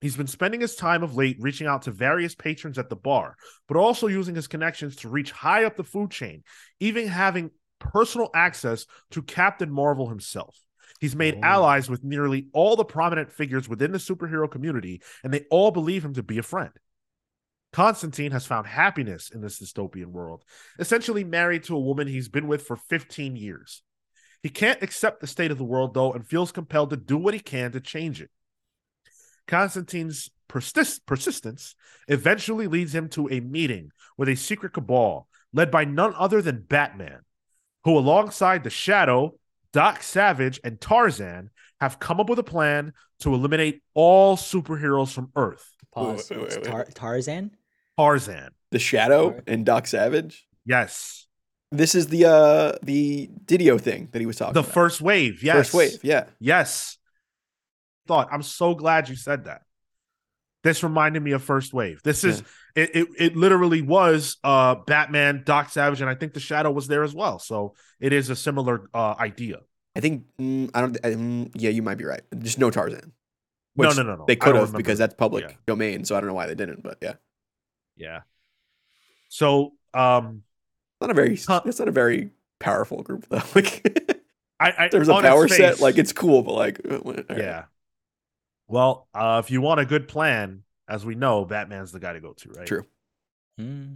He's 0.00 0.16
been 0.16 0.26
spending 0.26 0.62
his 0.62 0.76
time 0.76 1.02
of 1.02 1.14
late 1.14 1.36
reaching 1.40 1.66
out 1.66 1.82
to 1.82 1.90
various 1.90 2.34
patrons 2.34 2.78
at 2.78 2.88
the 2.88 2.96
bar, 2.96 3.36
but 3.68 3.76
also 3.76 4.06
using 4.06 4.34
his 4.34 4.46
connections 4.46 4.96
to 4.96 5.10
reach 5.10 5.30
high 5.30 5.64
up 5.64 5.76
the 5.76 5.84
food 5.84 6.10
chain, 6.10 6.42
even 6.78 7.06
having 7.06 7.50
personal 7.78 8.30
access 8.34 8.86
to 9.10 9.20
Captain 9.22 9.70
Marvel 9.70 10.08
himself. 10.08 10.56
He's 11.00 11.16
made 11.16 11.36
Oh. 11.36 11.40
allies 11.42 11.90
with 11.90 12.02
nearly 12.02 12.48
all 12.52 12.76
the 12.76 12.84
prominent 12.84 13.30
figures 13.30 13.68
within 13.68 13.92
the 13.92 13.98
superhero 13.98 14.50
community, 14.50 15.02
and 15.22 15.34
they 15.34 15.44
all 15.50 15.70
believe 15.70 16.04
him 16.04 16.14
to 16.14 16.22
be 16.22 16.38
a 16.38 16.42
friend. 16.42 16.72
Constantine 17.72 18.32
has 18.32 18.46
found 18.46 18.66
happiness 18.66 19.30
in 19.30 19.40
this 19.40 19.60
dystopian 19.60 20.06
world, 20.06 20.44
essentially 20.78 21.24
married 21.24 21.64
to 21.64 21.76
a 21.76 21.80
woman 21.80 22.08
he's 22.08 22.28
been 22.28 22.48
with 22.48 22.62
for 22.62 22.76
15 22.76 23.36
years. 23.36 23.82
He 24.42 24.48
can't 24.48 24.82
accept 24.82 25.20
the 25.20 25.26
state 25.26 25.50
of 25.50 25.58
the 25.58 25.64
world, 25.64 25.94
though, 25.94 26.12
and 26.12 26.26
feels 26.26 26.52
compelled 26.52 26.90
to 26.90 26.96
do 26.96 27.16
what 27.16 27.34
he 27.34 27.40
can 27.40 27.72
to 27.72 27.80
change 27.80 28.20
it. 28.22 28.30
Constantine's 29.46 30.30
persist- 30.48 31.04
persistence 31.06 31.74
eventually 32.08 32.66
leads 32.66 32.94
him 32.94 33.08
to 33.10 33.28
a 33.30 33.40
meeting 33.40 33.90
with 34.16 34.28
a 34.28 34.36
secret 34.36 34.72
cabal 34.72 35.28
led 35.52 35.70
by 35.70 35.84
none 35.84 36.14
other 36.16 36.40
than 36.40 36.62
Batman, 36.62 37.20
who, 37.84 37.98
alongside 37.98 38.62
the 38.64 38.70
Shadow, 38.70 39.34
Doc 39.72 40.02
Savage, 40.02 40.60
and 40.64 40.80
Tarzan, 40.80 41.50
have 41.80 41.98
come 41.98 42.20
up 42.20 42.28
with 42.28 42.38
a 42.38 42.42
plan 42.44 42.92
to 43.20 43.34
eliminate 43.34 43.82
all 43.94 44.36
superheroes 44.36 45.12
from 45.12 45.30
Earth. 45.34 45.68
Pause. 45.92 46.30
wait, 46.30 46.38
wait, 46.38 46.46
It's 46.46 46.56
wait. 46.56 46.64
Tar- 46.64 46.84
Tarzan? 46.94 47.50
Tarzan. 47.98 48.50
The 48.70 48.78
Shadow 48.78 49.24
Alright. 49.26 49.42
and 49.48 49.66
Doc 49.66 49.86
Savage. 49.86 50.46
Yes. 50.64 51.26
This 51.72 51.94
is 51.94 52.08
the 52.08 52.24
uh 52.26 52.72
the 52.82 53.30
DiDio 53.44 53.80
thing 53.80 54.08
that 54.12 54.18
he 54.20 54.26
was 54.26 54.36
talking 54.36 54.54
The 54.54 54.60
about. 54.60 54.72
first 54.72 55.00
wave. 55.00 55.42
Yes. 55.42 55.56
First 55.70 55.74
wave, 55.74 56.04
yeah. 56.04 56.24
Yes. 56.40 56.98
Thought. 58.06 58.28
I'm 58.32 58.42
so 58.42 58.74
glad 58.74 59.08
you 59.08 59.16
said 59.16 59.44
that. 59.44 59.62
This 60.62 60.82
reminded 60.82 61.22
me 61.22 61.30
of 61.32 61.42
First 61.42 61.72
Wave. 61.72 62.02
This 62.02 62.22
is 62.22 62.42
it, 62.76 62.94
it 62.94 63.08
it 63.18 63.36
literally 63.36 63.80
was 63.82 64.36
uh 64.44 64.74
Batman, 64.86 65.42
Doc 65.46 65.70
Savage, 65.70 66.00
and 66.02 66.10
I 66.10 66.14
think 66.14 66.34
the 66.34 66.40
Shadow 66.40 66.70
was 66.70 66.86
there 66.86 67.02
as 67.02 67.14
well. 67.14 67.38
So 67.38 67.74
it 67.98 68.12
is 68.12 68.28
a 68.28 68.36
similar 68.36 68.90
uh 68.92 69.14
idea. 69.18 69.60
I 69.96 70.00
think 70.00 70.24
mm, 70.38 70.70
I 70.74 70.80
don't. 70.82 70.98
Um, 71.04 71.50
yeah, 71.54 71.70
you 71.70 71.82
might 71.82 71.96
be 71.96 72.04
right. 72.04 72.20
Just 72.40 72.58
no 72.58 72.70
Tarzan. 72.70 73.12
No, 73.76 73.88
Which 73.88 73.96
no, 73.96 74.02
no, 74.02 74.16
no. 74.16 74.24
They 74.26 74.36
could 74.36 74.54
have 74.56 74.74
because 74.74 74.98
that's 74.98 75.14
public 75.14 75.44
Yeah. 75.48 75.54
domain. 75.66 76.04
So 76.04 76.14
I 76.14 76.20
don't 76.20 76.28
know 76.28 76.34
why 76.34 76.46
they 76.46 76.54
didn't. 76.54 76.82
But 76.82 76.98
yeah, 77.00 77.14
Yeah. 77.96 78.20
So 79.28 79.72
um 79.94 80.42
not 81.00 81.10
a 81.10 81.14
very. 81.14 81.36
Huh. 81.36 81.62
It's 81.64 81.78
not 81.78 81.88
a 81.88 81.92
very 81.92 82.30
powerful 82.58 83.02
group 83.02 83.26
though. 83.28 83.42
Like 83.54 83.86
I, 84.58 84.84
I 84.84 84.88
there's 84.88 85.08
a 85.08 85.14
on 85.14 85.24
its 85.24 85.30
power 85.30 85.48
set. 85.48 85.80
Like 85.80 85.96
it's 85.96 86.12
cool, 86.12 86.42
but 86.42 86.54
like 86.54 86.80
uh, 86.88 86.96
all 86.96 87.12
right. 87.12 87.24
yeah. 87.30 87.64
Well, 88.68 89.08
uh 89.14 89.40
if 89.44 89.50
you 89.50 89.60
want 89.60 89.80
a 89.80 89.86
good 89.86 90.06
plan, 90.06 90.62
as 90.86 91.04
we 91.04 91.14
know, 91.14 91.44
Batman's 91.44 91.92
the 91.92 92.00
guy 92.00 92.12
to 92.12 92.20
go 92.20 92.34
to, 92.34 92.50
right? 92.50 92.66
True. 92.66 92.84
Hmm. 93.58 93.94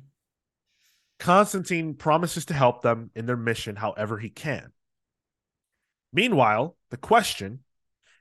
Constantine 1.18 1.94
promises 1.94 2.46
to 2.46 2.54
help 2.54 2.82
them 2.82 3.10
in 3.14 3.26
their 3.26 3.36
mission 3.36 3.76
however 3.76 4.18
he 4.18 4.30
can. 4.30 4.72
Meanwhile, 6.12 6.76
the 6.90 6.96
question 6.96 7.60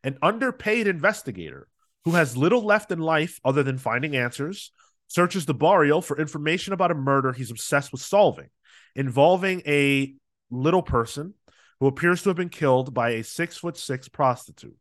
an 0.04 0.18
underpaid 0.22 0.88
investigator 0.88 1.68
who 2.04 2.12
has 2.12 2.36
little 2.36 2.62
left 2.62 2.92
in 2.92 3.00
life 3.00 3.40
other 3.46 3.64
than 3.64 3.78
finding 3.78 4.16
answers 4.16 4.72
searches 5.08 5.46
the 5.46 5.54
barrio 5.54 6.02
for 6.02 6.20
information 6.20 6.74
about 6.74 6.92
a 6.92 6.96
murder 6.96 7.32
he's 7.32 7.52
obsessed 7.52 7.92
with 7.92 8.02
solving, 8.02 8.50
involving 8.96 9.62
a 9.66 10.14
little 10.50 10.82
person 10.82 11.34
who 11.80 11.88
appears 11.88 12.24
to 12.24 12.30
have 12.30 12.38
been 12.38 12.50
killed 12.50 12.94
by 12.94 13.12
a 13.12 13.24
six 13.24 13.58
foot 13.58 13.78
six 13.78 14.08
prostitute. 14.08 14.76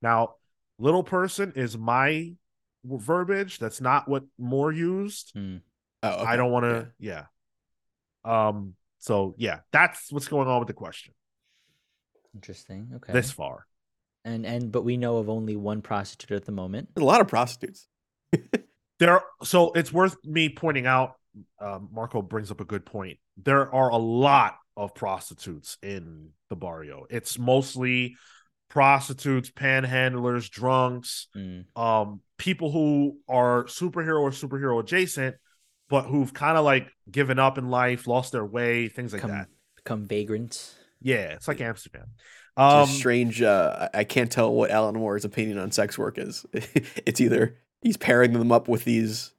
Now, 0.00 0.34
little 0.78 1.02
person 1.02 1.52
is 1.56 1.76
my 1.76 2.32
verbiage. 2.84 3.58
That's 3.58 3.80
not 3.80 4.08
what 4.08 4.24
Moore 4.38 4.72
used. 4.72 5.32
Hmm. 5.34 5.56
Oh, 6.02 6.10
okay. 6.10 6.24
I 6.24 6.36
don't 6.36 6.52
want 6.52 6.64
to. 6.64 6.88
Yeah. 6.98 7.24
Um. 8.24 8.74
So 8.98 9.34
yeah, 9.38 9.60
that's 9.72 10.10
what's 10.12 10.28
going 10.28 10.48
on 10.48 10.58
with 10.58 10.68
the 10.68 10.74
question 10.74 11.14
Interesting. 12.34 12.90
Okay. 12.96 13.12
this 13.12 13.30
far. 13.30 13.66
and 14.24 14.44
and 14.44 14.72
but 14.72 14.82
we 14.82 14.96
know 14.96 15.18
of 15.18 15.28
only 15.28 15.56
one 15.56 15.80
prostitute 15.82 16.36
at 16.36 16.44
the 16.44 16.52
moment. 16.52 16.88
There's 16.94 17.02
a 17.02 17.06
lot 17.06 17.20
of 17.20 17.28
prostitutes. 17.28 17.86
There. 18.98 19.20
So 19.42 19.72
it's 19.72 19.92
worth 19.92 20.16
me 20.24 20.48
pointing 20.48 20.86
out. 20.86 21.16
Um, 21.60 21.88
Marco 21.92 22.22
brings 22.22 22.50
up 22.50 22.60
a 22.60 22.64
good 22.64 22.84
point. 22.86 23.18
There 23.36 23.72
are 23.74 23.90
a 23.90 23.96
lot 23.96 24.56
of 24.76 24.94
prostitutes 24.94 25.78
in 25.82 26.30
the 26.50 26.56
barrio. 26.56 27.06
It's 27.10 27.38
mostly 27.38 28.16
prostitutes, 28.68 29.50
panhandlers, 29.50 30.50
drunks, 30.50 31.28
Hmm. 31.34 31.60
um, 31.80 32.20
people 32.38 32.70
who 32.72 33.18
are 33.28 33.64
superhero 33.64 34.20
or 34.20 34.30
superhero 34.30 34.80
adjacent, 34.80 35.36
but 35.88 36.02
who've 36.06 36.32
kind 36.34 36.58
of 36.58 36.64
like 36.64 36.88
given 37.10 37.38
up 37.38 37.58
in 37.58 37.68
life, 37.70 38.06
lost 38.06 38.32
their 38.32 38.44
way, 38.44 38.88
things 38.88 39.12
like 39.12 39.22
Come 39.22 39.30
that. 39.30 39.48
become 39.76 40.06
vagrants. 40.06 40.74
Yeah, 41.00 41.32
it's 41.34 41.46
like 41.48 41.60
Amsterdam. 41.60 42.08
It's 42.18 42.56
Um, 42.56 42.88
strange. 42.88 43.40
Uh, 43.42 43.88
I 43.94 44.04
can't 44.04 44.32
tell 44.32 44.52
what 44.52 44.70
Alan 44.70 44.94
Moore's 44.96 45.24
opinion 45.24 45.58
on 45.58 45.70
sex 45.70 45.96
work 45.98 46.18
is. 46.18 46.44
it's 46.52 47.20
either 47.20 47.58
he's 47.82 47.96
pairing 47.96 48.32
them 48.32 48.50
up 48.50 48.66
with 48.66 48.84
these, 48.84 49.32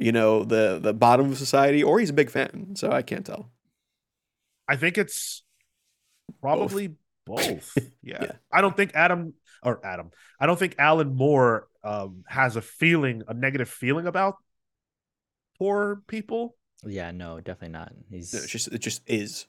you 0.00 0.12
know, 0.12 0.44
the 0.44 0.78
the 0.80 0.92
bottom 0.94 1.32
of 1.32 1.38
society, 1.38 1.82
or 1.82 1.98
he's 1.98 2.10
a 2.10 2.14
big 2.14 2.30
fan. 2.30 2.74
So 2.76 2.90
I 2.90 3.02
can't 3.02 3.24
tell. 3.26 3.50
I 4.68 4.76
think 4.76 4.98
it's 4.98 5.42
probably 6.40 6.94
both. 7.26 7.76
Yeah. 8.02 8.18
Yeah. 8.22 8.32
I 8.50 8.60
don't 8.62 8.74
think 8.76 8.92
Adam 8.94 9.34
or 9.62 9.84
Adam. 9.84 10.10
I 10.40 10.46
don't 10.46 10.58
think 10.58 10.76
Alan 10.78 11.14
Moore 11.14 11.68
um, 11.84 12.24
has 12.26 12.56
a 12.56 12.62
feeling, 12.62 13.22
a 13.28 13.34
negative 13.34 13.68
feeling 13.68 14.06
about 14.06 14.36
poor 15.58 16.02
people. 16.06 16.56
Yeah, 16.86 17.10
no, 17.10 17.38
definitely 17.40 17.70
not. 17.70 17.92
He's 18.10 18.32
No, 18.32 18.40
it's 18.40 18.50
just 18.52 18.68
it 18.68 18.78
just 18.78 19.02
is. 19.06 19.46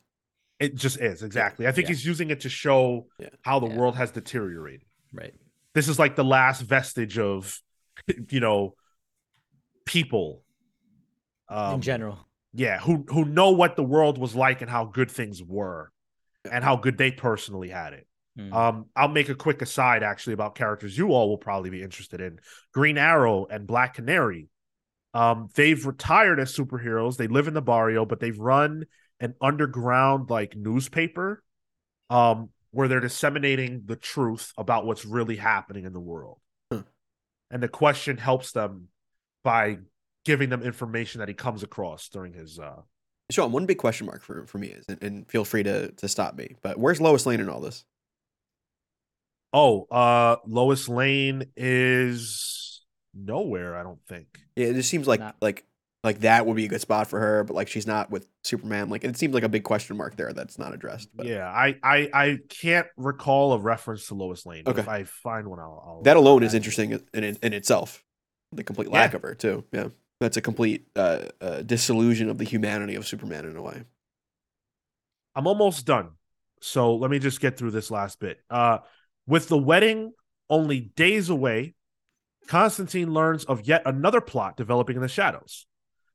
It 0.60 0.76
just 0.76 1.00
is 1.00 1.24
exactly. 1.24 1.68
I 1.68 1.72
think 1.72 1.88
Yeah. 1.88 1.94
he's 1.96 2.06
using 2.06 2.32
it 2.32 2.42
to 2.42 2.50
show 2.50 3.08
Yeah. 3.18 3.30
how 3.44 3.60
the 3.60 3.68
Yeah. 3.68 3.78
world 3.78 3.96
has 3.96 4.12
deteriorated. 4.12 4.84
right. 5.14 5.34
This 5.74 5.88
is 5.88 5.98
like 6.00 6.16
the 6.16 6.24
last 6.26 6.62
vestige 6.62 7.18
of, 7.20 7.62
you 8.30 8.40
know, 8.40 8.76
people. 9.86 10.44
Um, 11.48 11.76
in 11.76 11.82
general. 11.82 12.20
yeah, 12.54 12.80
who 12.80 13.06
who 13.10 13.26
know 13.26 13.52
what 13.52 13.76
the 13.76 13.84
world 13.84 14.18
was 14.18 14.36
like 14.36 14.62
and 14.62 14.70
how 14.70 14.86
good 14.86 15.10
things 15.10 15.42
were, 15.44 15.92
and 16.50 16.64
how 16.64 16.76
good 16.76 16.98
they 16.98 17.12
personally 17.12 17.70
had 17.70 17.94
it. 17.94 18.08
Mm. 18.38 18.54
Um, 18.54 18.86
I'll 18.96 19.08
make 19.08 19.30
a 19.30 19.36
quick 19.36 19.62
aside 19.62 20.04
actually 20.04 20.34
about 20.34 20.56
characters 20.56 20.98
you 20.98 21.10
all 21.10 21.28
will 21.28 21.38
probably 21.38 21.70
be 21.70 21.82
interested 21.82 22.22
in. 22.22 22.40
Green 22.74 22.98
Arrow 22.98 23.48
and 23.50 23.68
Black 23.68 23.96
Canary. 23.96 24.48
Um, 25.14 25.50
they've 25.56 25.84
retired 25.86 26.40
as 26.40 26.56
superheroes. 26.56 27.18
They 27.18 27.28
live 27.28 27.48
in 27.48 27.56
the 27.56 27.62
barrio, 27.62 28.06
but 28.06 28.20
they've 28.20 28.38
run 28.38 28.86
an 29.20 29.34
underground 29.42 30.30
like 30.30 30.56
newspaper 30.56 31.44
um 32.10 32.50
where 32.72 32.88
they're 32.88 33.00
disseminating 33.00 33.82
the 33.86 33.96
truth 33.96 34.54
about 34.58 34.86
what's 34.86 35.04
really 35.04 35.36
happening 35.36 35.86
in 35.86 35.94
the 35.94 36.00
world. 36.00 36.40
Huh. 36.72 36.84
And 37.50 37.62
the 37.64 37.68
question 37.68 38.18
helps 38.18 38.52
them 38.52 38.90
by 39.44 39.78
giving 40.26 40.50
them 40.50 40.62
information 40.64 41.20
that 41.20 41.28
he 41.28 41.34
comes 41.34 41.64
across 41.64 42.10
during 42.10 42.34
his 42.34 42.60
uh 42.60 42.82
Sean, 43.32 43.52
one 43.52 43.68
big 43.68 43.78
question 43.78 44.08
mark 44.08 44.24
for, 44.24 44.48
for 44.48 44.58
me 44.58 44.68
is, 44.70 44.86
and, 44.90 45.04
and 45.04 45.30
feel 45.30 45.46
free 45.46 45.64
to 45.64 45.92
to 45.92 46.08
stop 46.08 46.36
me, 46.36 46.56
but 46.62 46.78
where's 46.78 47.00
Lois 47.00 47.26
Lane 47.26 47.40
in 47.40 47.50
all 47.50 47.62
this? 47.62 47.86
Oh, 49.54 49.84
uh 49.90 50.38
Lois 50.46 50.88
Lane 50.88 51.46
is 51.58 52.82
nowhere, 53.14 53.76
I 53.78 53.84
don't 53.84 54.00
think. 54.08 54.28
Yeah, 54.56 54.68
it 54.68 54.74
just 54.76 54.90
seems 54.90 55.08
like 55.08 55.20
Not- 55.20 55.36
like 55.42 55.66
like 56.02 56.20
that 56.22 56.46
would 56.46 56.56
be 56.56 56.64
a 56.64 56.70
good 56.70 56.80
spot 56.80 57.08
for 57.08 57.20
her, 57.20 57.44
but 57.44 57.56
like 57.56 57.68
she's 57.68 57.86
not 57.86 58.10
with 58.10 58.26
Superman. 58.46 58.90
Like 58.90 59.04
it 59.04 59.18
seems 59.18 59.34
like 59.34 59.44
a 59.44 59.50
big 59.50 59.64
question 59.64 59.98
mark 59.98 60.16
there 60.16 60.32
that's 60.32 60.58
not 60.58 60.74
addressed. 60.74 61.10
But 61.14 61.26
Yeah, 61.26 61.46
I, 61.50 61.76
I 61.84 62.10
I 62.14 62.38
can't 62.48 62.88
recall 62.96 63.52
a 63.54 63.60
reference 63.60 64.08
to 64.08 64.16
Lois 64.16 64.46
Lane. 64.46 64.64
Okay. 64.66 64.80
If 64.82 64.88
I 64.88 65.04
find 65.04 65.48
one, 65.48 65.60
I'll, 65.60 65.84
I'll 65.86 66.02
that 66.04 66.16
alone 66.16 66.44
is 66.44 66.54
add 66.54 66.56
it. 66.56 66.58
interesting 66.58 66.92
in 67.14 67.24
in, 67.24 67.38
in 67.44 67.54
itself. 67.54 68.04
The 68.52 68.64
complete 68.64 68.90
lack 68.90 69.12
Yeah. 69.12 69.16
of 69.18 69.22
her 69.24 69.36
too. 69.36 69.66
Yeah, 69.72 69.90
that's 70.20 70.38
a 70.38 70.42
complete 70.42 70.88
uh, 70.96 71.26
uh, 71.40 71.62
disillusion 71.62 72.30
of 72.30 72.38
the 72.38 72.44
humanity 72.46 72.96
of 72.96 73.08
Superman 73.08 73.46
in 73.46 73.56
a 73.56 73.62
way. 73.62 73.84
I'm 75.36 75.48
almost 75.48 75.86
done. 75.86 76.12
So 76.62 76.96
let 76.96 77.10
me 77.12 77.20
just 77.20 77.40
get 77.40 77.58
through 77.58 77.72
this 77.72 77.90
last 77.92 78.20
bit. 78.20 78.40
Uh, 78.50 78.80
with 79.28 79.48
the 79.48 79.58
wedding 79.58 80.12
only 80.50 80.80
days 80.82 81.30
away, 81.30 81.76
Constantine 82.48 83.14
learns 83.14 83.46
of 83.46 83.68
yet 83.68 83.84
another 83.86 84.20
plot 84.22 84.58
developing 84.58 84.96
in 84.96 85.02
the 85.02 85.08
shadows. 85.08 85.68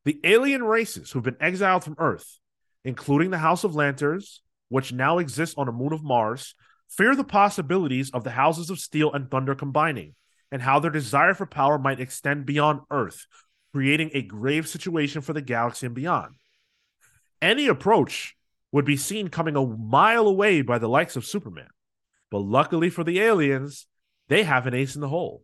The 0.03 0.19
alien 0.23 0.63
races 0.63 1.11
who've 1.11 1.23
been 1.23 1.37
exiled 1.39 1.83
from 1.83 1.95
Earth, 1.97 2.39
including 2.83 3.31
the 3.31 3.37
House 3.39 3.63
of 3.63 3.73
Lanterns, 3.73 4.41
which 4.69 4.91
now 4.93 5.17
exists 5.17 5.55
on 5.57 5.67
a 5.67 5.71
moon 5.71 5.93
of 5.93 6.03
Mars, 6.03 6.53
fear 6.89 7.15
the 7.15 7.23
possibilities 7.23 8.11
of 8.11 8.23
the 8.23 8.31
Houses 8.31 8.69
of 8.69 8.79
Steel 8.79 9.13
and 9.13 9.31
Thunder 9.31 9.55
combining, 9.55 10.13
and 10.51 10.61
how 10.61 10.79
their 10.79 10.91
desire 10.91 11.33
for 11.33 11.45
power 11.45 11.77
might 11.77 11.99
extend 11.99 12.45
beyond 12.45 12.81
Earth, 12.91 13.25
creating 13.73 14.11
a 14.13 14.21
grave 14.21 14.67
situation 14.67 15.21
for 15.21 15.33
the 15.33 15.41
galaxy 15.41 15.85
and 15.85 15.95
beyond. 15.95 16.35
Any 17.41 17.67
approach 17.67 18.35
would 18.71 18.85
be 18.85 18.97
seen 18.97 19.29
coming 19.29 19.55
a 19.55 19.65
mile 19.65 20.27
away 20.27 20.61
by 20.61 20.77
the 20.77 20.89
likes 20.89 21.15
of 21.15 21.25
Superman. 21.25 21.69
But 22.31 22.39
luckily 22.39 22.89
for 22.89 23.03
the 23.03 23.19
aliens, 23.19 23.87
they 24.27 24.43
have 24.43 24.67
an 24.67 24.73
ace 24.73 24.95
in 24.95 25.01
the 25.01 25.09
hole. 25.09 25.43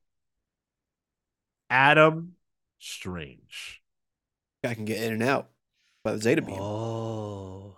Adam 1.70 2.36
Strange. 2.80 3.82
Guy 4.64 4.74
can 4.74 4.86
get 4.86 5.04
in 5.04 5.14
and 5.14 5.24
out 5.24 5.50
by 6.04 6.14
the 6.14 6.20
Zeta 6.20 6.42
beam. 6.42 6.58
Oh. 6.60 7.78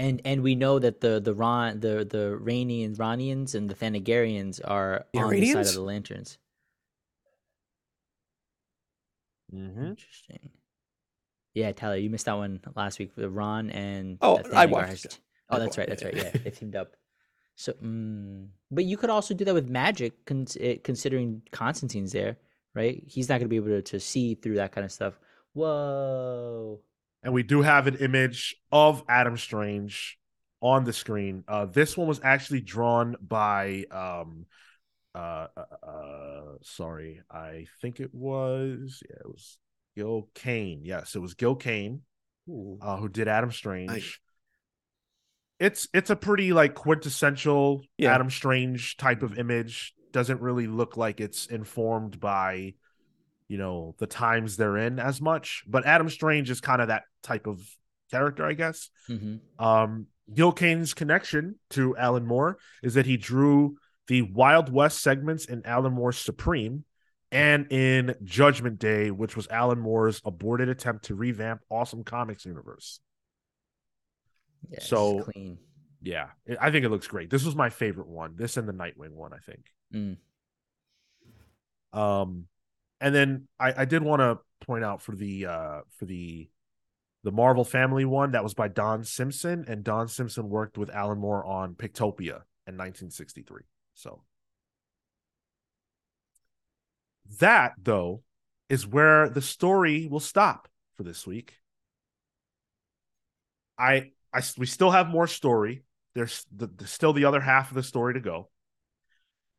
And 0.00 0.22
and 0.24 0.42
we 0.42 0.54
know 0.54 0.78
that 0.78 1.00
the 1.02 1.20
the 1.20 1.34
Rann 1.34 1.80
the 1.80 2.06
the 2.08 2.38
Rannians 2.40 3.54
and 3.54 3.68
the 3.68 3.74
Thanagarians 3.74 4.60
are 4.64 5.04
The 5.12 5.20
on 5.20 5.30
the 5.30 5.52
side 5.52 5.66
of 5.66 5.74
the 5.74 5.82
lanterns. 5.82 6.38
Mm-hmm. 9.54 9.84
Interesting. 9.86 10.50
Yeah, 11.54 11.72
Tyler, 11.72 11.96
you 11.96 12.08
missed 12.08 12.26
that 12.26 12.36
one 12.36 12.60
last 12.76 12.98
week. 12.98 13.14
The 13.14 13.28
Rann 13.28 13.70
and 13.70 14.18
Oh, 14.22 14.40
I 14.54 14.66
watched 14.66 15.02
has- 15.04 15.18
Oh, 15.50 15.56
I 15.56 15.58
that's 15.58 15.76
right. 15.76 15.88
That's 15.88 16.04
right. 16.04 16.14
yeah. 16.16 16.30
They 16.30 16.50
teamed 16.50 16.76
up. 16.76 16.94
So, 17.56 17.72
mm, 17.74 18.46
but 18.70 18.84
you 18.84 18.96
could 18.96 19.10
also 19.10 19.34
do 19.34 19.44
that 19.44 19.52
with 19.52 19.68
magic, 19.68 20.24
cons- 20.24 20.56
eh, 20.60 20.76
considering 20.82 21.42
Constantine's 21.50 22.12
there, 22.12 22.36
right? 22.74 23.02
He's 23.06 23.28
not 23.28 23.34
going 23.34 23.46
to 23.46 23.48
be 23.48 23.56
able 23.56 23.68
to, 23.68 23.82
to 23.82 24.00
see 24.00 24.34
through 24.36 24.54
that 24.54 24.72
kind 24.72 24.84
of 24.84 24.92
stuff. 24.92 25.18
Whoa. 25.52 26.80
And 27.22 27.32
we 27.34 27.42
do 27.42 27.62
have 27.62 27.86
an 27.86 27.96
image 27.96 28.56
of 28.72 29.02
Adam 29.08 29.36
Strange 29.36 30.18
on 30.62 30.84
the 30.84 30.92
screen. 30.92 31.44
Uh, 31.46 31.66
this 31.66 31.96
one 31.96 32.08
was 32.08 32.20
actually 32.22 32.60
drawn 32.60 33.16
by 33.20 33.84
um 33.90 34.46
uh, 35.14 35.48
uh, 35.56 35.86
uh 35.86 36.42
sorry, 36.62 37.20
I 37.30 37.66
think 37.82 38.00
it 38.00 38.14
was 38.14 39.02
yeah, 39.08 39.16
it 39.20 39.26
was 39.26 39.58
Gil 39.96 40.28
Kane. 40.34 40.82
Yes, 40.84 41.14
it 41.14 41.18
was 41.18 41.34
Gil 41.34 41.56
Kane 41.56 42.02
uh, 42.80 42.96
who 42.96 43.08
did 43.08 43.28
Adam 43.28 43.52
Strange. 43.52 43.90
Nice. 43.90 44.18
It's 45.58 45.88
it's 45.92 46.10
a 46.10 46.16
pretty 46.16 46.52
like 46.52 46.74
quintessential 46.74 47.82
Yeah. 47.98 48.14
Adam 48.14 48.30
Strange 48.30 48.96
type 48.96 49.22
of 49.22 49.38
image. 49.38 49.94
Doesn't 50.12 50.40
really 50.40 50.66
look 50.66 50.96
like 50.96 51.20
it's 51.20 51.46
informed 51.46 52.18
by, 52.18 52.74
you 53.50 53.58
know, 53.58 53.96
the 53.98 54.06
times 54.06 54.56
they're 54.56 54.76
in 54.76 55.00
as 55.00 55.20
much. 55.20 55.64
But 55.66 55.84
Adam 55.84 56.08
Strange 56.08 56.50
is 56.50 56.60
kind 56.60 56.80
of 56.80 56.86
that 56.86 57.02
type 57.24 57.48
of 57.48 57.60
character, 58.12 58.46
I 58.46 58.52
guess. 58.52 58.90
hmm 59.08 59.38
Um, 59.58 60.06
Gil 60.32 60.52
Kane's 60.52 60.94
connection 60.94 61.56
to 61.70 61.96
Alan 61.96 62.24
Moore 62.24 62.58
is 62.84 62.94
that 62.94 63.06
he 63.06 63.16
drew 63.16 63.76
the 64.06 64.22
Wild 64.22 64.72
West 64.72 65.02
segments 65.02 65.46
in 65.46 65.66
Alan 65.66 65.92
Moore's 65.94 66.16
Supreme 66.18 66.84
and 67.32 67.66
in 67.72 68.14
Judgment 68.22 68.78
Day, 68.78 69.10
which 69.10 69.34
was 69.34 69.48
Alan 69.48 69.80
Moore's 69.80 70.22
aborted 70.24 70.68
attempt 70.68 71.06
to 71.06 71.16
revamp 71.16 71.62
Awesome 71.68 72.04
Comics 72.04 72.46
universe. 72.46 73.00
Yeah, 74.70 74.78
So- 74.80 75.24
clean. 75.24 75.58
Yeah, 76.02 76.28
I 76.60 76.70
think 76.70 76.84
it 76.86 76.90
looks 76.90 77.08
great. 77.08 77.28
This 77.30 77.44
was 77.44 77.56
my 77.56 77.68
favorite 77.68 78.06
one. 78.08 78.34
This 78.36 78.56
and 78.56 78.68
the 78.68 78.72
Nightwing 78.72 79.10
one, 79.14 79.32
I 79.34 79.38
think. 79.38 79.64
Mm. 79.92 80.16
Um, 81.92 82.46
and 83.00 83.14
then 83.14 83.48
I, 83.58 83.82
I 83.82 83.84
did 83.84 84.02
want 84.02 84.20
to 84.20 84.38
point 84.66 84.84
out 84.84 85.00
for 85.00 85.14
the 85.14 85.46
uh 85.46 85.80
for 85.98 86.04
the 86.04 86.48
the 87.22 87.32
Marvel 87.32 87.64
Family 87.64 88.04
one 88.04 88.32
that 88.32 88.42
was 88.42 88.54
by 88.54 88.68
Don 88.68 89.04
Simpson, 89.04 89.64
and 89.68 89.84
Don 89.84 90.08
Simpson 90.08 90.48
worked 90.48 90.78
with 90.78 90.90
Alan 90.90 91.18
Moore 91.18 91.44
on 91.44 91.74
Pictopia 91.74 92.42
in 92.66 92.76
1963. 92.76 93.62
So 93.94 94.22
that 97.38 97.74
though 97.80 98.22
is 98.68 98.86
where 98.86 99.28
the 99.28 99.42
story 99.42 100.06
will 100.06 100.20
stop 100.20 100.68
for 100.96 101.02
this 101.02 101.26
week. 101.26 101.54
I 103.78 104.12
I 104.32 104.42
we 104.56 104.66
still 104.66 104.90
have 104.90 105.08
more 105.08 105.26
story. 105.26 105.84
There's, 106.14 106.44
the, 106.54 106.66
there's 106.66 106.90
still 106.90 107.12
the 107.12 107.26
other 107.26 107.40
half 107.40 107.70
of 107.70 107.76
the 107.76 107.82
story 107.84 108.14
to 108.14 108.20
go. 108.20 108.50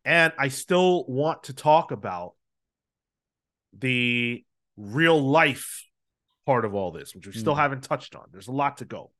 And 0.03 0.34
I 0.38 0.50
still 0.50 1.06
want 1.06 1.44
to 1.44 1.53
talk 1.53 1.92
about 1.92 2.34
the 3.77 4.43
real 4.77 5.22
life 5.22 5.85
part 6.45 6.66
of 6.66 6.74
all 6.74 6.91
this, 6.91 7.14
which 7.16 7.27
we 7.27 7.33
still 7.33 7.53
Mm. 7.56 7.59
haven't 7.59 7.83
touched 7.83 8.16
on. 8.16 8.25
There's 8.32 8.48
a 8.48 8.51
lot 8.51 8.77
to 8.77 8.85
go. 8.85 9.11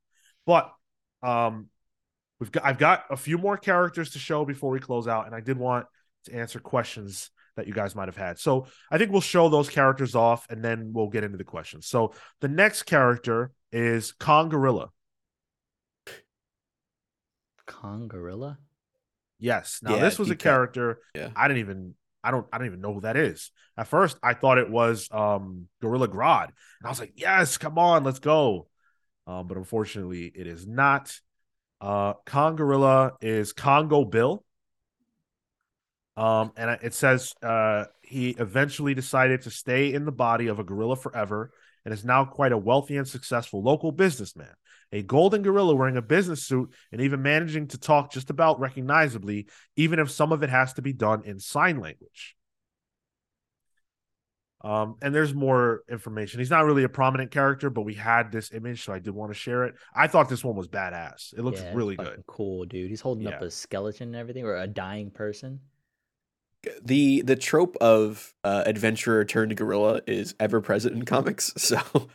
But 0.46 0.72
um 1.22 1.68
we've 2.40 2.50
got 2.50 2.64
I've 2.64 2.78
got 2.78 3.04
a 3.10 3.16
few 3.16 3.38
more 3.38 3.56
characters 3.56 4.10
to 4.10 4.18
show 4.18 4.44
before 4.44 4.70
we 4.70 4.80
close 4.80 5.06
out, 5.06 5.26
and 5.26 5.34
I 5.34 5.40
did 5.40 5.56
want 5.56 5.86
to 6.24 6.34
answer 6.34 6.58
questions 6.58 7.30
that 7.56 7.66
you 7.66 7.74
guys 7.74 7.94
might 7.94 8.08
have 8.08 8.16
had. 8.16 8.38
So 8.38 8.66
I 8.90 8.98
think 8.98 9.12
we'll 9.12 9.20
show 9.20 9.48
those 9.50 9.68
characters 9.68 10.14
off 10.14 10.46
and 10.50 10.64
then 10.64 10.92
we'll 10.94 11.08
get 11.10 11.22
into 11.22 11.36
the 11.36 11.44
questions. 11.44 11.86
So 11.86 12.14
the 12.40 12.48
next 12.48 12.84
character 12.84 13.52
is 13.70 14.12
Congorilla. 14.18 14.88
Kong 17.66 18.08
Gorilla? 18.08 18.58
Yes. 19.38 19.80
Now 19.82 19.96
Yeah, 19.96 20.00
this 20.02 20.18
was 20.18 20.30
a 20.30 20.36
character 20.36 21.00
Yeah. 21.14 21.30
I 21.36 21.48
didn't 21.48 21.60
even 21.60 21.94
I 22.22 22.30
don't 22.30 22.46
I 22.52 22.58
don't 22.58 22.66
even 22.66 22.80
know 22.80 22.94
who 22.94 23.00
that 23.02 23.16
is. 23.16 23.50
At 23.76 23.88
first 23.88 24.16
I 24.22 24.34
thought 24.34 24.58
it 24.58 24.70
was 24.70 25.08
um 25.10 25.68
Gorilla 25.80 26.08
Grodd. 26.08 26.46
And 26.46 26.86
I 26.86 26.88
was 26.88 27.00
like, 27.00 27.14
"Yes, 27.16 27.58
come 27.58 27.78
on, 27.78 28.04
let's 28.04 28.18
go." 28.20 28.68
Um 29.26 29.46
but 29.46 29.56
unfortunately 29.56 30.30
it 30.34 30.46
is 30.46 30.66
not. 30.66 31.18
Uh 31.80 32.14
Congorilla 32.26 33.12
is 33.20 33.52
Congo 33.52 34.04
Bill. 34.04 34.44
Um 36.16 36.52
and 36.56 36.78
it 36.82 36.94
says 36.94 37.32
uh 37.42 37.84
he 38.02 38.30
eventually 38.30 38.94
decided 38.94 39.42
to 39.42 39.50
stay 39.50 39.92
in 39.92 40.04
the 40.04 40.12
body 40.12 40.48
of 40.48 40.58
a 40.58 40.64
gorilla 40.64 40.96
forever 40.96 41.50
and 41.84 41.92
is 41.92 42.04
now 42.04 42.24
quite 42.24 42.52
a 42.52 42.58
wealthy 42.58 42.96
and 42.96 43.08
successful 43.08 43.62
local 43.62 43.90
businessman. 43.92 44.54
A 44.92 45.02
golden 45.02 45.42
gorilla 45.42 45.74
wearing 45.74 45.96
a 45.96 46.02
business 46.02 46.44
suit 46.46 46.70
and 46.92 47.00
even 47.00 47.22
managing 47.22 47.68
to 47.68 47.78
talk 47.78 48.12
just 48.12 48.30
about 48.30 48.60
recognizably, 48.60 49.48
even 49.76 49.98
if 49.98 50.10
some 50.10 50.32
of 50.32 50.42
it 50.42 50.50
has 50.50 50.74
to 50.74 50.82
be 50.82 50.92
done 50.92 51.22
in 51.24 51.38
sign 51.38 51.78
language. 51.80 52.36
Um, 54.64 54.94
and 55.02 55.12
there's 55.12 55.34
more 55.34 55.82
information. 55.90 56.38
He's 56.38 56.50
not 56.50 56.64
really 56.64 56.84
a 56.84 56.88
prominent 56.88 57.32
character, 57.32 57.68
but 57.68 57.82
we 57.82 57.94
had 57.94 58.30
this 58.30 58.52
image, 58.52 58.84
so 58.84 58.92
I 58.92 59.00
did 59.00 59.12
want 59.12 59.32
to 59.32 59.34
share 59.34 59.64
it. 59.64 59.74
I 59.92 60.06
thought 60.06 60.28
this 60.28 60.44
one 60.44 60.54
was 60.54 60.68
badass. 60.68 61.34
It 61.36 61.42
looks 61.42 61.60
Yeah, 61.60 61.74
really 61.74 61.96
good. 61.96 62.22
Cool, 62.26 62.64
dude. 62.66 62.88
He's 62.88 63.00
holding 63.00 63.26
up 63.26 63.42
a 63.42 63.50
skeleton 63.50 64.08
and 64.08 64.16
everything, 64.16 64.44
or 64.44 64.54
a 64.56 64.68
dying 64.68 65.10
person. 65.10 65.60
the 66.84 67.22
the 67.22 67.34
trope 67.36 67.76
of 67.80 68.32
uh, 68.44 68.62
adventurer 68.66 69.24
turned 69.24 69.56
gorilla 69.56 70.00
is 70.06 70.34
ever 70.38 70.60
present 70.60 70.94
in 70.94 71.04
comics. 71.04 71.52
So 71.58 72.08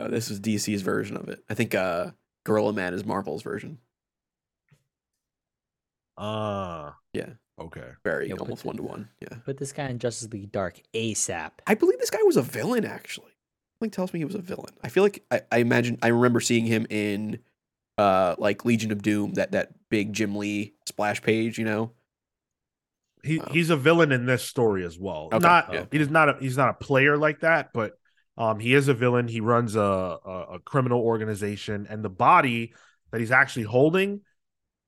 uh, 0.00 0.08
this 0.08 0.30
is 0.30 0.40
DC's 0.40 0.82
version 0.82 1.16
of 1.16 1.28
it. 1.28 1.42
I 1.50 1.54
think 1.54 1.74
uh, 1.74 2.10
Gorilla 2.44 2.72
Man 2.72 2.94
is 2.94 3.04
Marvel's 3.04 3.42
version. 3.42 3.78
Uh 6.16 6.90
Yeah. 7.12 7.30
okay. 7.58 7.88
Very 8.04 8.28
Yo, 8.28 8.36
put 8.36 8.42
almost 8.42 8.64
one 8.64 8.76
to 8.76 8.82
one. 8.82 9.08
Yeah. 9.20 9.38
Put 9.44 9.58
this 9.58 9.72
guy 9.72 9.88
in 9.88 9.98
Justice 9.98 10.30
League 10.32 10.52
Dark 10.52 10.80
ASAP. 10.94 11.52
I 11.66 11.74
believe 11.74 11.98
this 11.98 12.10
guy 12.10 12.22
was 12.24 12.36
a 12.36 12.42
villain 12.42 12.84
actually. 12.84 13.32
Something 13.78 13.90
tells 13.90 14.12
me 14.12 14.20
he 14.20 14.24
was 14.24 14.34
a 14.34 14.40
villain. 14.40 14.74
I 14.84 14.88
feel 14.88 15.02
like 15.02 15.24
I, 15.30 15.40
I 15.50 15.58
imagine 15.58 15.98
I 16.02 16.08
remember 16.08 16.40
seeing 16.40 16.66
him 16.66 16.86
in 16.90 17.38
uh 17.98 18.34
like 18.38 18.64
Legion 18.64 18.92
of 18.92 19.02
Doom, 19.02 19.34
that 19.34 19.52
that 19.52 19.72
big 19.88 20.12
Jim 20.12 20.36
Lee 20.36 20.74
splash 20.86 21.22
page, 21.22 21.58
you 21.58 21.64
know. 21.64 21.92
He 23.24 23.40
Oh. 23.40 23.48
he's 23.50 23.70
a 23.70 23.76
villain 23.76 24.12
in 24.12 24.26
this 24.26 24.42
story 24.44 24.84
as 24.84 24.98
well. 24.98 25.28
Okay, 25.32 25.38
Not 25.38 25.72
yeah. 25.72 25.84
he 25.90 25.98
is 25.98 26.10
not 26.10 26.28
a 26.28 26.36
he's 26.40 26.56
not 26.58 26.68
a 26.70 26.74
player 26.74 27.16
like 27.16 27.40
that, 27.40 27.72
but 27.72 27.98
um 28.36 28.58
he 28.58 28.74
is 28.74 28.88
a 28.88 28.94
villain. 28.94 29.28
He 29.28 29.40
runs 29.40 29.76
a, 29.76 29.80
a 29.80 30.46
a 30.54 30.58
criminal 30.60 31.00
organization, 31.00 31.86
and 31.88 32.04
the 32.04 32.10
body 32.10 32.74
that 33.10 33.20
he's 33.20 33.30
actually 33.30 33.64
holding 33.64 34.22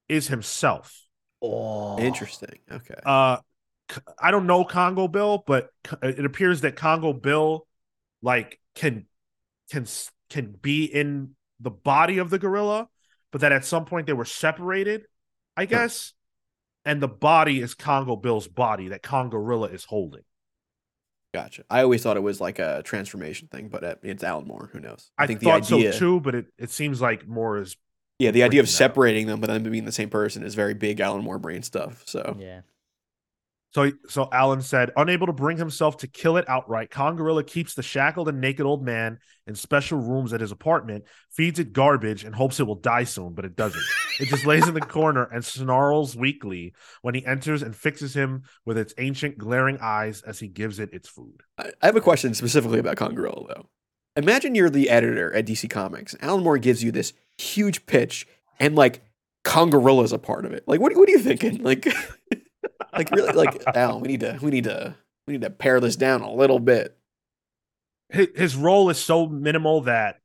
is 0.08 0.28
himself. 0.28 1.02
Oh, 1.42 1.98
Interesting. 1.98 2.58
Okay. 2.70 2.94
Uh, 3.04 3.38
C- 3.90 4.00
I 4.18 4.30
don't 4.30 4.46
know 4.46 4.64
Congo 4.64 5.08
Bill, 5.08 5.44
but 5.46 5.68
it 6.02 6.24
appears 6.24 6.62
that 6.62 6.76
Congo 6.76 7.12
Bill, 7.12 7.66
like, 8.22 8.60
can 8.74 9.06
can 9.70 9.86
can 10.30 10.52
be 10.52 10.84
in 10.84 11.36
the 11.60 11.70
body 11.70 12.18
of 12.18 12.30
the 12.30 12.38
gorilla, 12.38 12.88
but 13.30 13.42
that 13.42 13.52
at 13.52 13.64
some 13.64 13.84
point 13.84 14.06
they 14.06 14.12
were 14.12 14.24
separated, 14.24 15.02
I 15.56 15.66
guess. 15.66 16.12
And 16.86 17.00
the 17.00 17.08
body 17.08 17.60
is 17.60 17.74
Congo 17.74 18.16
Bill's 18.16 18.48
body 18.48 18.88
that 18.88 19.02
Congorilla 19.02 19.72
is 19.72 19.84
holding. 19.84 20.22
Gotcha. 21.34 21.64
I 21.68 21.82
always 21.82 22.00
thought 22.00 22.16
it 22.16 22.22
was 22.22 22.40
like 22.40 22.60
a 22.60 22.80
transformation 22.84 23.48
thing, 23.48 23.66
but 23.66 23.82
uh, 23.82 23.94
it's 24.04 24.22
Alan 24.22 24.46
Moore. 24.46 24.70
Who 24.72 24.78
knows? 24.78 25.10
I, 25.18 25.26
think 25.26 25.42
thought 25.42 25.66
the 25.66 25.74
idea, 25.74 25.92
so 25.92 25.98
too, 25.98 26.20
but 26.20 26.36
it, 26.36 26.46
it 26.58 26.70
seems 26.70 27.00
like 27.00 27.26
more 27.26 27.58
is 27.58 27.76
yeah, 28.20 28.30
the 28.30 28.44
idea 28.44 28.60
of 28.60 28.66
breaking 28.66 28.78
that 28.78 28.84
up. 28.84 28.90
separating 28.92 29.26
them 29.26 29.40
but 29.40 29.48
then 29.48 29.64
being 29.64 29.84
the 29.84 29.90
same 29.90 30.10
person 30.10 30.44
is 30.44 30.54
very 30.54 30.74
big 30.74 31.00
Alan 31.00 31.24
Moore 31.24 31.40
brain 31.40 31.64
stuff. 31.64 32.04
So 32.06 32.36
Yeah. 32.38 32.60
So, 33.74 33.90
so 34.08 34.28
Alan 34.30 34.62
said, 34.62 34.92
unable 34.96 35.26
to 35.26 35.32
bring 35.32 35.56
himself 35.56 35.96
to 35.98 36.06
kill 36.06 36.36
it 36.36 36.48
outright, 36.48 36.90
Congorilla 36.90 37.44
keeps 37.44 37.74
the 37.74 37.82
shackled 37.82 38.28
and 38.28 38.40
naked 38.40 38.64
old 38.64 38.84
man 38.84 39.18
in 39.48 39.56
special 39.56 39.98
rooms 39.98 40.32
at 40.32 40.40
his 40.40 40.52
apartment, 40.52 41.04
feeds 41.30 41.58
it 41.58 41.72
garbage, 41.72 42.22
and 42.22 42.36
hopes 42.36 42.60
it 42.60 42.68
will 42.68 42.76
die 42.76 43.02
soon, 43.02 43.34
but 43.34 43.44
it 43.44 43.56
doesn't. 43.56 43.82
it 44.20 44.28
just 44.28 44.46
lays 44.46 44.68
in 44.68 44.74
the 44.74 44.80
corner 44.80 45.24
and 45.24 45.44
snarls 45.44 46.14
weakly 46.14 46.72
when 47.02 47.16
he 47.16 47.26
enters 47.26 47.62
and 47.62 47.74
fixes 47.74 48.14
him 48.14 48.44
with 48.64 48.78
its 48.78 48.94
ancient 48.98 49.38
glaring 49.38 49.78
eyes 49.80 50.22
as 50.22 50.38
he 50.38 50.46
gives 50.46 50.78
it 50.78 50.92
its 50.92 51.08
food. 51.08 51.40
I 51.58 51.72
have 51.82 51.96
a 51.96 52.00
question 52.00 52.32
specifically 52.34 52.78
about 52.78 52.96
Congorilla 52.96 53.48
though. 53.48 53.68
Imagine 54.16 54.54
you're 54.54 54.70
the 54.70 54.90
editor 54.90 55.34
at 55.34 55.46
DC 55.46 55.68
Comics. 55.68 56.14
Alan 56.20 56.44
Moore 56.44 56.58
gives 56.58 56.84
you 56.84 56.92
this 56.92 57.12
huge 57.38 57.86
pitch, 57.86 58.28
and 58.60 58.76
like 58.76 59.02
Congorilla's 59.44 60.12
a 60.12 60.18
part 60.18 60.44
of 60.44 60.52
it. 60.52 60.62
Like, 60.68 60.78
what 60.80 60.96
what 60.96 61.08
are 61.08 61.12
you 61.12 61.18
thinking? 61.18 61.60
Like, 61.62 61.92
like 62.92 63.10
really? 63.10 63.32
Like, 63.32 63.62
Al, 63.76 64.00
we 64.00 64.08
need 64.08 64.20
to 64.20 64.38
we 64.42 64.50
need 64.50 64.64
to 64.64 64.94
we 65.26 65.32
need 65.34 65.42
to 65.42 65.50
pare 65.50 65.80
this 65.80 65.96
down 65.96 66.22
a 66.22 66.32
little 66.32 66.58
bit. 66.58 66.96
His, 68.10 68.28
his 68.34 68.56
role 68.56 68.90
is 68.90 68.98
so 68.98 69.26
minimal 69.26 69.82
that 69.82 70.20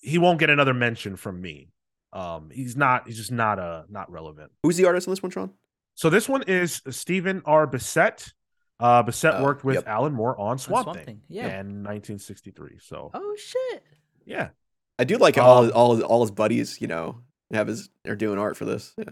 he 0.00 0.18
won't 0.18 0.38
get 0.38 0.50
another 0.50 0.74
mention 0.74 1.16
from 1.16 1.40
me. 1.40 1.70
Um, 2.12 2.50
he's 2.52 2.76
not. 2.76 3.06
He's 3.06 3.16
just 3.16 3.32
not 3.32 3.58
uh 3.58 3.84
not 3.88 4.10
relevant. 4.10 4.52
Who's 4.62 4.76
the 4.76 4.84
artist 4.86 5.08
on 5.08 5.12
this 5.12 5.22
one, 5.22 5.30
Sean? 5.30 5.50
So 5.94 6.10
this 6.10 6.28
one 6.28 6.42
is 6.42 6.82
Stephen 6.90 7.42
R. 7.44 7.66
Bissette. 7.66 8.32
Uh, 8.80 9.02
Bissette 9.04 9.38
Oh, 9.38 9.44
worked 9.44 9.64
with 9.64 9.76
yep. 9.76 9.86
Alan 9.86 10.12
Moore 10.12 10.38
on 10.38 10.58
Swamp, 10.58 10.84
Swamp 10.86 10.98
Thing, 10.98 11.06
Thing, 11.06 11.20
yeah. 11.28 11.60
in 11.60 11.84
1963. 11.84 12.78
So 12.82 13.10
Oh 13.14 13.36
shit. 13.38 13.84
yeah, 14.26 14.48
I 14.98 15.04
do 15.04 15.16
like 15.16 15.36
how 15.36 15.42
all 15.44 15.64
Um, 15.64 15.72
all 15.74 16.02
all 16.02 16.20
his 16.22 16.32
buddies, 16.32 16.80
you 16.80 16.88
know, 16.88 17.20
have 17.52 17.68
his 17.68 17.88
are 18.06 18.16
doing 18.16 18.38
art 18.38 18.56
for 18.56 18.64
this. 18.64 18.92
Yeah. 18.98 19.04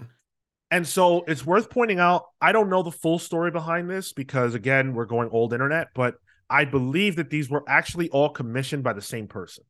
And 0.73 0.86
so 0.86 1.23
it's 1.28 1.47
worth 1.47 1.70
pointing 1.70 2.01
out. 2.01 2.25
I 2.41 2.51
don't 2.52 2.68
know 2.70 2.83
the 2.83 2.91
full 2.91 3.18
story 3.18 3.51
behind 3.51 3.89
this 3.89 4.12
because 4.12 4.55
again, 4.55 4.94
we're 4.94 5.05
going 5.07 5.28
old 5.31 5.52
internet, 5.52 5.89
but 5.94 6.17
I 6.51 6.65
believe 6.65 7.17
that 7.17 7.31
these 7.31 7.49
were 7.49 7.62
actually 7.68 8.09
all 8.10 8.31
commissioned 8.31 8.83
by 8.83 8.92
the 8.94 9.02
same 9.02 9.28
person. 9.28 9.65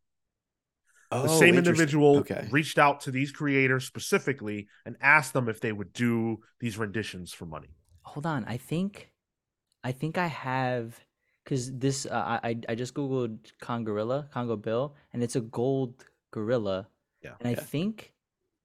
Oh, 1.11 1.23
The 1.23 1.29
same 1.29 1.57
individual 1.59 2.17
Okay. 2.19 2.49
reached 2.51 2.79
out 2.79 3.01
to 3.03 3.11
these 3.11 3.33
creators 3.33 3.85
specifically 3.85 4.69
and 4.87 4.97
asked 5.01 5.33
them 5.35 5.49
if 5.49 5.61
they 5.61 5.73
would 5.73 5.93
do 5.93 6.39
these 6.61 6.79
renditions 6.79 7.33
for 7.33 7.47
money. 7.47 7.69
Hold 8.03 8.27
on. 8.27 8.45
I 8.47 8.57
think, 8.57 9.13
I 9.85 9.93
think 9.93 10.19
I 10.19 10.27
have, 10.29 10.99
because 11.45 11.77
this 11.77 12.07
uh, 12.07 12.39
I 12.43 12.51
I 12.51 12.57
I 12.71 12.75
just 12.75 12.95
googled 12.95 13.39
Congorilla, 13.61 14.31
Congo 14.31 14.57
Bill, 14.57 14.95
and 15.13 15.23
it's 15.23 15.37
a 15.37 15.41
gold 15.41 16.05
gorilla. 16.31 16.89
Yeah. 17.23 17.35
And 17.41 17.49
I 17.49 17.55
think 17.55 18.13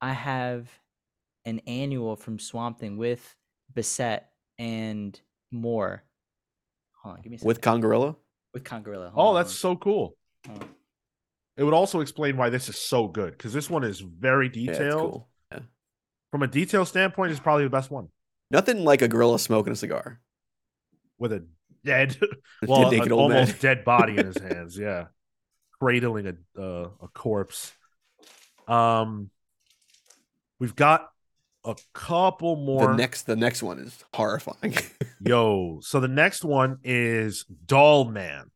I 0.02 0.14
have 0.14 0.70
an 1.48 1.60
annual 1.66 2.16
from 2.16 2.38
Swamp 2.40 2.80
Thing 2.80 2.98
with 2.98 3.36
Bissette 3.74 4.22
and 4.60 5.20
more. 5.50 6.04
Hold 7.02 7.16
on, 7.16 7.22
give 7.22 7.32
me 7.32 7.38
a 7.38 7.40
second. 7.40 7.48
With 7.48 7.62
Congorilla? 7.62 8.16
with 8.54 8.64
Congorilla. 8.64 9.12
Oh, 9.16 9.34
that's 9.36 9.54
so 9.54 9.76
cool. 9.76 10.16
Hold. 10.48 10.66
It 11.58 11.64
would 11.64 11.74
also 11.74 12.02
explain 12.02 12.38
why 12.38 12.50
this 12.50 12.70
is 12.70 12.78
so 12.78 13.08
good 13.08 13.32
because 13.32 13.54
this 13.54 13.70
one 13.70 13.84
is 13.84 14.00
very 14.00 14.48
Yeah, 14.54 14.72
detailed. 14.74 15.00
cool. 15.12 15.30
Yeah. 15.52 15.60
From 16.32 16.44
a 16.44 16.48
detail 16.48 16.86
standpoint, 16.86 17.32
it's 17.32 17.40
probably 17.40 17.64
the 17.64 17.70
best 17.70 17.90
one. 17.92 18.10
Nothing 18.52 18.84
like 18.84 19.02
a 19.02 19.08
gorilla 19.08 19.40
smoking 19.40 19.74
a 19.74 19.76
cigar. 19.76 20.20
With 21.20 21.34
a 21.34 21.46
dead, 21.84 22.18
A 22.22 22.28
well, 22.68 22.90
naked 22.92 23.08
an 23.08 23.12
old 23.14 23.30
man. 23.32 23.40
almost 23.40 23.60
dead 23.62 23.84
body 23.86 24.18
in 24.18 24.26
his 24.28 24.38
hands. 24.42 24.78
Yeah, 24.78 25.06
cradling 25.80 26.28
a 26.28 26.62
uh, 26.62 26.90
a 27.02 27.08
corpse. 27.08 27.74
Um, 28.68 29.30
we've 30.60 30.76
got 30.76 31.10
a 31.68 31.76
couple 31.94 32.56
more. 32.56 32.88
The 32.88 32.96
next 32.96 33.24
the 33.24 33.36
next 33.36 33.62
one 33.62 33.80
is 33.80 34.04
horrifying. 34.14 34.76
Yo, 35.26 35.80
so 35.82 36.00
the 36.00 36.08
next 36.08 36.44
one 36.44 36.78
is 36.84 37.46
Doll 37.66 38.06
Man. 38.06 38.50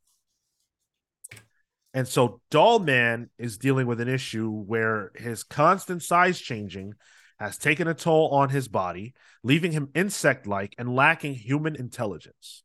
And 1.93 2.07
so 2.07 2.40
Doll 2.49 2.80
Man 2.80 3.30
is 3.38 3.57
dealing 3.57 3.85
with 3.85 3.99
an 3.99 4.07
issue 4.07 4.49
where 4.49 5.11
his 5.15 5.43
constant 5.43 6.01
size 6.01 6.40
changing 6.40 6.93
has 7.38 7.57
taken 7.57 7.88
a 7.88 7.93
toll 7.93 8.30
on 8.30 8.49
his 8.49 8.69
body, 8.69 9.14
leaving 9.43 9.73
him 9.73 9.90
insect 9.93 10.48
like 10.48 10.73
and 10.77 10.95
lacking 10.95 11.33
human 11.33 11.75
intelligence. 11.75 12.64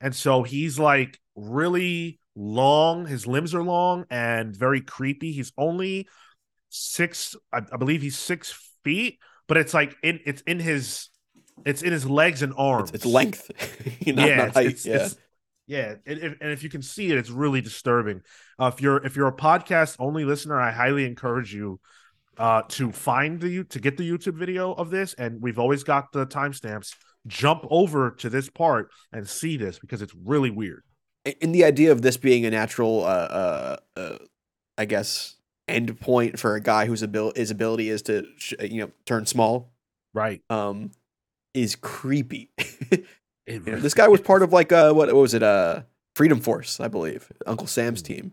And 0.00 0.14
so 0.14 0.42
he's 0.42 0.78
like 0.78 1.20
really 1.36 2.18
long, 2.34 3.06
his 3.06 3.26
limbs 3.26 3.54
are 3.54 3.62
long 3.62 4.06
and 4.10 4.56
very 4.56 4.80
creepy. 4.80 5.30
He's 5.30 5.52
only 5.56 6.08
six, 6.68 7.36
I, 7.52 7.62
I 7.72 7.76
believe 7.76 8.02
he's 8.02 8.18
six 8.18 8.67
feet, 8.88 9.18
but 9.46 9.56
it's 9.56 9.74
like 9.74 9.96
in 10.02 10.20
it's 10.24 10.42
in 10.42 10.58
his 10.60 11.08
it's 11.66 11.82
in 11.82 11.92
his 11.92 12.08
legs 12.08 12.42
and 12.42 12.52
arms. 12.56 12.90
it's, 12.90 13.04
it's 13.04 13.06
length. 13.06 13.50
not, 14.06 14.26
yeah, 14.28 14.36
not 14.46 14.64
it's, 14.64 14.86
yeah. 14.86 14.94
it's- 14.94 15.16
yeah, 15.66 15.96
and 16.06 16.18
if, 16.18 16.32
and 16.40 16.50
if 16.50 16.62
you 16.62 16.70
can 16.70 16.80
see 16.80 17.10
it, 17.12 17.18
it's 17.18 17.28
really 17.28 17.60
disturbing. 17.60 18.22
Uh, 18.58 18.70
if 18.74 18.80
you're 18.80 19.04
if 19.04 19.16
you're 19.16 19.28
a 19.28 19.36
podcast 19.36 19.96
only 19.98 20.24
listener, 20.24 20.58
I 20.58 20.70
highly 20.70 21.04
encourage 21.04 21.52
you 21.52 21.78
uh, 22.38 22.62
to 22.68 22.90
find 22.90 23.38
the 23.38 23.64
to 23.64 23.78
get 23.78 23.98
the 23.98 24.10
YouTube 24.10 24.38
video 24.38 24.72
of 24.72 24.88
this, 24.88 25.12
and 25.14 25.42
we've 25.42 25.58
always 25.58 25.84
got 25.84 26.10
the 26.12 26.26
timestamps. 26.26 26.94
Jump 27.26 27.66
over 27.68 28.12
to 28.12 28.30
this 28.30 28.48
part 28.48 28.88
and 29.12 29.28
see 29.28 29.58
this 29.58 29.78
because 29.78 30.00
it's 30.00 30.14
really 30.14 30.50
weird. 30.50 30.82
in 31.42 31.52
the 31.52 31.64
idea 31.64 31.92
of 31.92 32.00
this 32.00 32.16
being 32.16 32.46
a 32.46 32.50
natural 32.50 33.04
uh, 33.04 33.28
uh, 33.42 33.76
uh 33.96 34.18
i 34.78 34.84
guess 34.84 35.37
end 35.70 36.00
point 36.00 36.38
for 36.38 36.54
a 36.54 36.60
guy 36.60 36.86
whose 36.86 37.02
abil- 37.02 37.32
his 37.36 37.50
ability 37.50 37.88
is 37.88 38.02
to 38.02 38.26
sh- 38.36 38.54
you 38.60 38.80
know 38.82 38.90
turn 39.06 39.26
small 39.26 39.72
Right? 40.14 40.42
um 40.50 40.90
is 41.54 41.76
creepy 41.76 42.50
It 42.58 43.04
You 43.46 43.60
know, 43.72 43.80
this 43.80 43.94
guy 43.94 44.08
was 44.08 44.20
part 44.20 44.42
of 44.42 44.52
like 44.52 44.72
uh 44.72 44.92
what, 44.92 45.08
what 45.08 45.20
was 45.20 45.34
it 45.34 45.42
uh 45.42 45.82
freedom 46.14 46.40
force 46.40 46.80
i 46.80 46.88
believe 46.88 47.30
uncle 47.46 47.66
sam's 47.66 48.00
Hmm. 48.00 48.06
team 48.06 48.32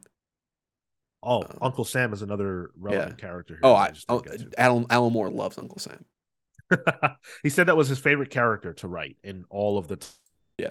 Oh, 1.28 1.42
uh, 1.42 1.54
Uncle 1.60 1.86
Sam 1.86 2.14
is 2.14 2.22
another 2.22 2.70
relevant 2.80 3.18
character. 3.18 3.56
Here 3.56 3.62
oh 3.64 3.74
that 3.74 3.80
i 3.80 3.92
just 3.92 4.06
oh, 4.10 4.22
didn't 4.22 4.54
alan, 4.60 4.86
alan 4.92 5.12
moore 5.12 5.30
loves 5.32 5.58
uncle 5.58 5.80
sam 5.80 6.06
he 7.44 7.50
said 7.50 7.68
that 7.68 7.76
was 7.78 7.88
his 7.88 7.98
favorite 8.00 8.30
character 8.30 8.74
to 8.74 8.88
write 8.88 9.18
in 9.24 9.46
all 9.50 9.78
of 9.80 9.88
the. 9.88 9.98
T- 9.98 10.08
Yeah. 10.60 10.70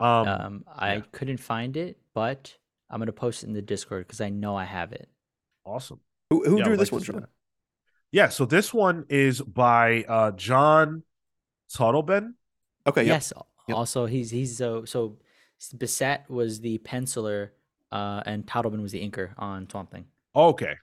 Um. 0.00 0.28
Um, 0.28 0.64
I 0.68 0.94
yeah. 0.96 1.02
couldn't 1.12 1.38
find 1.38 1.76
it, 1.76 1.98
but 2.14 2.56
I'm 2.90 2.98
gonna 3.00 3.12
post 3.12 3.42
it 3.42 3.46
in 3.46 3.52
the 3.52 3.62
Discord 3.62 4.06
because 4.06 4.20
I 4.20 4.28
know 4.30 4.56
I 4.56 4.64
have 4.64 4.92
it. 4.92 5.08
awesome. 5.64 6.00
who, 6.30 6.44
who 6.44 6.58
Yeah, 6.58 6.64
drew 6.64 6.76
this 6.76 6.88
like 6.88 6.92
one 6.92 7.00
to 7.02 7.06
see 7.06 7.12
Sean? 7.12 7.20
that. 7.22 7.30
Yeah, 8.12 8.28
so 8.28 8.44
this 8.44 8.74
one 8.74 9.06
is 9.08 9.40
by 9.40 10.04
uh 10.08 10.32
John 10.32 11.04
Totleben. 11.72 12.34
okay 12.86 13.04
yeah 13.04 13.14
Yes. 13.14 13.32
Yep. 13.68 13.76
Also, 13.76 14.06
he's 14.06 14.30
he's 14.30 14.56
so 14.56 14.84
so. 14.84 15.18
Bissette 15.76 16.28
was 16.30 16.60
the 16.60 16.78
penciler, 16.78 17.50
uh, 17.92 18.22
and 18.24 18.46
Totleben 18.46 18.80
was 18.80 18.92
the 18.92 19.00
inker 19.08 19.32
on 19.36 19.68
Swamp 19.68 19.92
Thing. 19.92 20.06
Okay. 20.34 20.74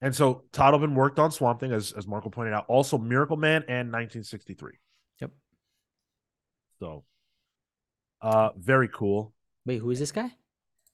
And 0.00 0.14
so 0.14 0.44
Totleben 0.52 0.94
worked 0.94 1.18
on 1.18 1.32
Swamp 1.32 1.58
Thing, 1.58 1.72
as, 1.72 1.90
as 1.92 2.06
Marco 2.06 2.30
pointed 2.30 2.54
out, 2.54 2.64
also 2.68 2.96
Miracle 2.96 3.36
Man 3.36 3.62
and 3.62 3.90
1963. 3.92 4.74
Yep. 5.20 5.32
So, 6.78 7.02
uh, 8.22 8.50
very 8.56 8.88
cool. 8.88 9.34
Wait, 9.66 9.78
who 9.78 9.90
is 9.90 9.98
this 9.98 10.12
guy? 10.12 10.30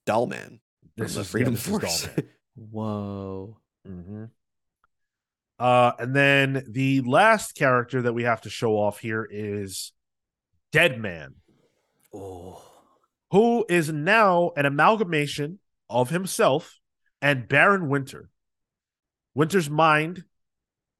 Doll 0.06 0.26
Man. 0.26 0.60
This 0.96 1.16
is 1.16 1.28
Freedom 1.30 1.54
yeah, 1.54 1.58
this 1.58 1.66
Force. 1.68 2.06
Dollman. 2.06 2.28
Whoa. 2.70 3.56
hmm 3.86 4.24
Uh, 5.58 5.92
and 5.98 6.14
then 6.14 6.64
the 6.68 7.00
last 7.02 7.54
character 7.54 8.02
that 8.02 8.12
we 8.12 8.24
have 8.24 8.42
to 8.42 8.50
show 8.50 8.72
off 8.74 8.98
here 9.00 9.26
is 9.30 9.92
Dead 10.72 11.00
Man, 11.00 11.34
Oh. 12.12 12.62
who 13.30 13.64
is 13.68 13.90
now 13.92 14.52
an 14.56 14.66
amalgamation 14.66 15.58
of 15.90 16.10
himself 16.10 16.78
and 17.22 17.48
Baron 17.48 17.88
Winter. 17.88 18.28
Winter's 19.34 19.70
mind 19.70 20.24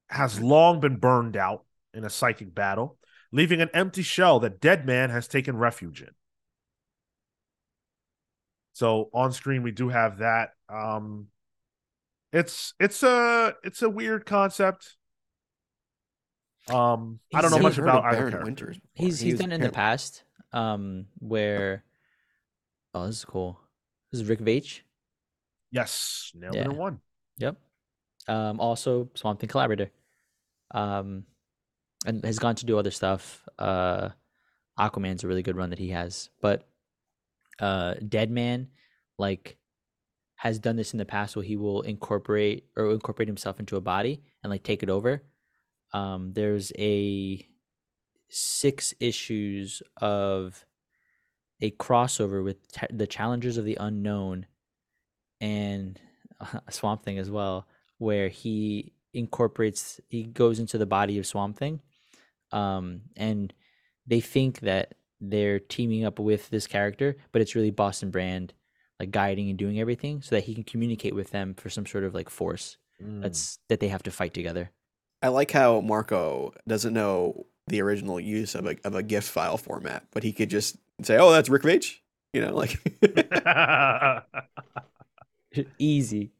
has 0.09 0.41
long 0.41 0.81
been 0.81 0.97
burned 0.97 1.37
out 1.37 1.65
in 1.93 2.05
a 2.05 2.11
psychic 2.11 2.55
battle, 2.55 2.99
leaving 3.33 3.61
an 3.61 3.71
empty 3.75 4.03
shell 4.03 4.41
that 4.41 4.61
Dead 4.61 4.85
Man 4.87 5.11
has 5.11 5.29
taken 5.29 5.57
refuge 5.57 6.03
in. 6.03 6.11
So 8.75 9.09
on 9.15 9.33
screen 9.33 9.63
we 9.63 9.71
do 9.73 9.89
have 9.89 10.19
that. 10.19 10.51
Um 10.69 11.29
it's 12.33 12.75
it's 12.79 13.03
a 13.03 13.55
it's 13.65 13.81
a 13.83 13.89
weird 13.89 14.27
concept. 14.27 14.97
Um 16.69 17.21
I 17.33 17.41
don't 17.43 17.51
know 17.51 17.59
much 17.59 17.79
about 17.79 17.99
of 18.01 18.05
either 18.07 18.17
Baron 18.17 18.31
character. 18.33 18.45
Winters. 18.45 18.77
before. 18.79 18.91
He's 19.07 19.21
He 19.21 19.27
he's 19.27 19.35
was 19.35 19.41
done 19.41 19.53
it 19.53 19.57
in 19.57 19.61
the 19.61 19.71
past, 19.71 20.25
um, 20.53 21.07
where 21.19 21.85
oh, 22.95 23.07
this 23.07 23.17
is 23.19 23.25
cool. 23.25 23.61
This 24.11 24.21
is 24.23 24.29
Rick 24.29 24.41
Veitch. 24.41 24.81
Yes, 25.71 26.31
nailed 26.35 26.55
it 26.55 26.59
Yeah. 26.59 26.65
in 26.67 26.77
one. 26.77 27.01
Yep. 27.39 27.57
Um, 28.29 28.61
also 28.61 29.11
Swamp 29.15 29.41
Thing 29.41 29.49
collaborator. 29.49 29.91
Um, 30.71 31.25
and 32.07 32.25
has 32.25 32.39
gone 32.39 32.55
to 32.57 32.67
do 32.67 32.79
other 32.79 32.91
stuff. 32.91 33.47
Uh, 33.59 34.11
Aquaman's 34.79 35.23
a 35.25 35.29
really 35.29 35.43
good 35.43 35.57
run 35.57 35.71
that 35.71 35.79
he 35.79 35.91
has, 35.91 36.31
but 36.41 36.67
uh, 37.61 37.95
Deadman, 38.09 38.69
like, 39.19 39.57
has 40.37 40.59
done 40.59 40.77
this 40.77 40.93
in 40.93 40.99
the 40.99 41.05
past 41.05 41.37
where 41.37 41.45
he 41.45 41.57
will 41.57 41.83
incorporate 41.83 42.67
or 42.77 42.91
incorporate 42.91 43.29
himself 43.29 43.61
into 43.61 43.77
a 43.77 43.81
body 43.81 44.23
and 44.43 44.51
like 44.51 44.63
take 44.63 44.83
it 44.83 44.91
over. 44.91 45.23
Um, 45.93 46.33
there's 46.35 46.71
a 46.77 47.47
six 48.29 48.93
issues 49.01 49.83
of 50.03 50.67
a 51.61 51.71
crossover 51.71 52.45
with 52.45 52.71
ta 52.73 52.87
the 52.91 53.07
Challengers 53.07 53.57
of 53.57 53.65
the 53.65 53.79
Unknown 53.81 54.47
and 55.41 55.99
a 56.41 56.61
Swamp 56.73 57.05
Thing 57.05 57.19
as 57.19 57.31
well, 57.31 57.67
where 57.99 58.29
he 58.29 58.93
incorporates, 59.15 60.01
he 60.09 60.25
goes 60.25 60.59
into 60.59 60.79
the 60.79 60.85
body 60.85 61.19
of 61.19 61.27
Swamp 61.27 61.57
Thing, 61.57 61.81
um, 62.53 63.03
and 63.17 63.55
they 64.07 64.21
think 64.21 64.61
that 64.61 64.95
they're 65.31 65.59
teaming 65.61 66.05
up 66.05 66.19
with 66.19 66.51
this 66.51 66.67
character, 66.67 67.17
but 67.33 67.43
it's 67.43 67.55
really 67.55 67.71
Boston 67.71 68.11
Brand, 68.11 68.53
like 69.01 69.11
guiding 69.11 69.49
and 69.51 69.59
doing 69.59 69.81
everything, 69.81 70.23
so 70.23 70.35
that 70.37 70.45
he 70.45 70.55
can 70.55 70.65
communicate 70.65 71.15
with 71.15 71.31
them 71.31 71.55
for 71.55 71.69
some 71.71 71.87
sort 71.87 72.05
of 72.05 72.15
like 72.15 72.31
force 72.31 72.77
Mm. 73.03 73.23
that's 73.23 73.59
that 73.69 73.81
they 73.81 73.89
have 73.89 74.05
to 74.05 74.13
fight 74.13 74.33
together. 74.35 74.71
I 75.21 75.29
like 75.29 75.51
how 75.51 75.81
Marco 75.81 76.55
doesn't 76.69 76.95
know 76.95 77.47
the 77.67 77.83
original 77.83 78.21
use 78.21 78.55
of 78.55 78.67
a 78.67 78.77
of 78.85 78.95
a 78.95 79.03
GIF 79.03 79.25
file 79.25 79.57
format, 79.57 80.05
but 80.13 80.23
he 80.23 80.33
could 80.33 80.49
just 80.49 80.77
say, 81.03 81.19
"Oh, 81.19 81.33
that's 81.33 81.49
Rick 81.49 81.63
Veitch," 81.63 81.97
you 82.33 82.41
know, 82.41 82.55
like 82.55 82.79
Easy. 85.79 86.31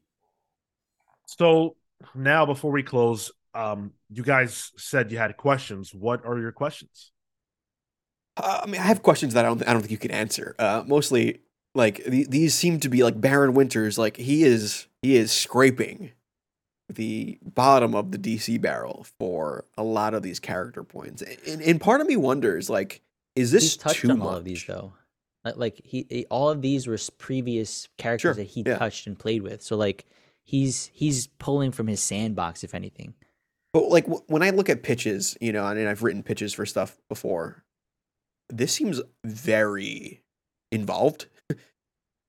so 1.25 1.75
now 2.13 2.45
before 2.45 2.71
we 2.71 2.83
close, 2.83 3.31
um, 3.53 3.91
you 4.09 4.23
guys 4.23 4.71
said 4.77 5.11
you 5.11 5.17
had 5.17 5.35
questions. 5.37 5.93
What 5.93 6.25
are 6.25 6.37
your 6.39 6.51
questions? 6.51 7.11
Uh, 8.37 8.61
I 8.63 8.65
mean, 8.67 8.81
I 8.81 8.85
have 8.85 9.01
questions 9.03 9.33
that 9.33 9.45
I 9.45 9.47
don't 9.47 9.67
I 9.67 9.71
don't 9.73 9.81
think 9.81 9.91
you 9.91 9.97
can 9.97 10.11
answer. 10.11 10.55
Uh, 10.59 10.83
mostly, 10.85 11.39
like 11.73 12.03
th- 12.03 12.27
these 12.29 12.53
seem 12.53 12.79
to 12.81 12.89
be 12.89 13.03
like 13.03 13.19
Baron 13.19 13.53
Winters. 13.53 13.97
Like 13.97 14.17
he 14.17 14.43
is 14.43 14.87
he 15.01 15.15
is 15.15 15.31
scraping 15.31 16.11
the 16.89 17.39
bottom 17.41 17.95
of 17.95 18.11
the 18.11 18.17
DC 18.17 18.61
barrel 18.61 19.05
for 19.17 19.65
a 19.77 19.83
lot 19.83 20.13
of 20.13 20.21
these 20.21 20.39
character 20.39 20.83
points, 20.83 21.21
and, 21.47 21.61
and 21.61 21.81
part 21.81 21.99
of 22.01 22.07
me 22.07 22.15
wonders, 22.15 22.69
like, 22.69 23.01
is 23.35 23.51
this 23.51 23.63
He's 23.63 23.77
touched 23.77 24.01
too 24.01 24.11
on 24.11 24.19
much? 24.19 24.27
all 24.27 24.35
of 24.35 24.43
these 24.43 24.63
though. 24.65 24.93
Like, 25.43 25.57
like 25.57 25.81
he, 25.83 26.05
he- 26.09 26.25
all 26.29 26.49
of 26.49 26.61
these 26.61 26.85
were 26.87 26.97
previous 27.17 27.87
characters 27.97 28.21
Sure, 28.21 28.33
that 28.35 28.43
he 28.51 28.63
yeah. 28.65 28.77
touched 28.77 29.07
and 29.07 29.17
played 29.17 29.41
with. 29.41 29.61
So 29.63 29.75
like 29.77 30.05
he's 30.43 30.91
he's 30.93 31.27
pulling 31.39 31.71
from 31.71 31.87
his 31.87 32.01
sandbox, 32.01 32.63
if 32.63 32.75
anything. 32.75 33.13
But 33.73 33.89
like 33.89 34.05
w- 34.05 34.23
when 34.27 34.43
I 34.43 34.51
look 34.51 34.69
at 34.69 34.83
pitches, 34.83 35.35
you 35.41 35.51
know, 35.51 35.65
and 35.65 35.87
I've 35.89 36.03
written 36.03 36.21
pitches 36.23 36.53
for 36.53 36.65
stuff 36.67 36.97
before, 37.09 37.63
this 38.49 38.73
seems 38.73 39.01
very 39.23 40.23
involved. 40.71 41.27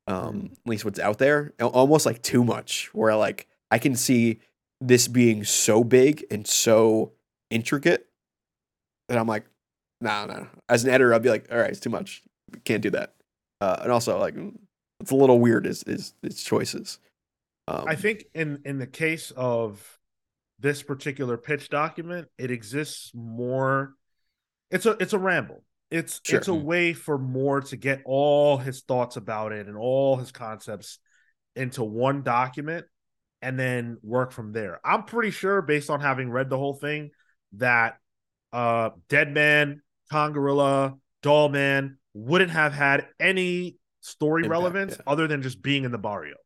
um, 0.06 0.50
at 0.52 0.70
least 0.70 0.84
what's 0.84 0.98
out 0.98 1.18
there, 1.18 1.52
almost 1.60 2.06
like 2.06 2.22
too 2.22 2.44
much. 2.44 2.90
Where 2.92 3.14
like 3.16 3.46
I 3.70 3.78
can 3.78 3.94
see 3.94 4.40
this 4.80 5.08
being 5.08 5.44
so 5.44 5.82
big 5.82 6.24
and 6.30 6.46
so 6.46 7.12
intricate 7.50 8.06
that 9.08 9.18
I'm 9.18 9.26
like, 9.26 9.46
no, 10.00 10.26
no. 10.26 10.46
As 10.68 10.84
an 10.84 10.90
editor, 10.90 11.12
I'll 11.14 11.20
be 11.20 11.30
like, 11.30 11.46
all 11.50 11.58
right, 11.58 11.70
it's 11.70 11.80
too 11.80 11.90
much. 11.90 12.22
Can't 12.64 12.82
do 12.82 12.90
that. 12.90 13.14
Uh, 13.60 13.78
and 13.82 13.92
also 13.92 14.18
like 14.18 14.34
mm, 14.34 14.54
it's 15.00 15.10
a 15.10 15.16
little 15.16 15.38
weird. 15.38 15.66
Is 15.66 15.82
is 15.84 16.14
its 16.22 16.42
choices. 16.42 16.98
Um, 17.68 17.84
I 17.86 17.94
think 17.94 18.26
in 18.34 18.60
in 18.64 18.78
the 18.78 18.86
case 18.86 19.32
of 19.32 19.98
this 20.58 20.82
particular 20.82 21.36
pitch 21.36 21.68
document, 21.68 22.28
it 22.38 22.50
exists 22.50 23.12
more. 23.14 23.94
It's 24.70 24.86
a 24.86 24.96
it's 25.00 25.12
a 25.12 25.18
ramble. 25.18 25.62
It's 25.90 26.20
Sure. 26.24 26.38
it's 26.38 26.48
a 26.48 26.54
way 26.54 26.92
for 26.92 27.18
Moore 27.18 27.60
to 27.62 27.76
get 27.76 28.02
all 28.04 28.56
his 28.58 28.82
thoughts 28.82 29.16
about 29.16 29.52
it 29.52 29.66
and 29.68 29.76
all 29.76 30.16
his 30.16 30.32
concepts 30.32 30.98
into 31.54 31.84
one 31.84 32.22
document 32.22 32.86
and 33.40 33.58
then 33.58 33.98
work 34.02 34.32
from 34.32 34.52
there. 34.52 34.80
I'm 34.84 35.04
pretty 35.04 35.30
sure, 35.30 35.62
based 35.62 35.90
on 35.90 36.00
having 36.00 36.30
read 36.30 36.50
the 36.50 36.58
whole 36.58 36.74
thing, 36.74 37.10
that 37.52 37.98
uh 38.52 38.90
Dead 39.08 39.32
Man, 39.32 39.82
Congorilla, 40.12 40.98
Doll 41.22 41.48
Man 41.48 41.98
wouldn't 42.14 42.50
have 42.50 42.72
had 42.72 43.06
any 43.20 43.76
story 44.00 44.42
Impact, 44.42 44.50
relevance 44.50 44.96
yeah. 44.96 45.02
other 45.06 45.26
than 45.28 45.42
just 45.42 45.62
being 45.62 45.84
in 45.84 45.92
the 45.92 45.98
barrio 45.98 46.36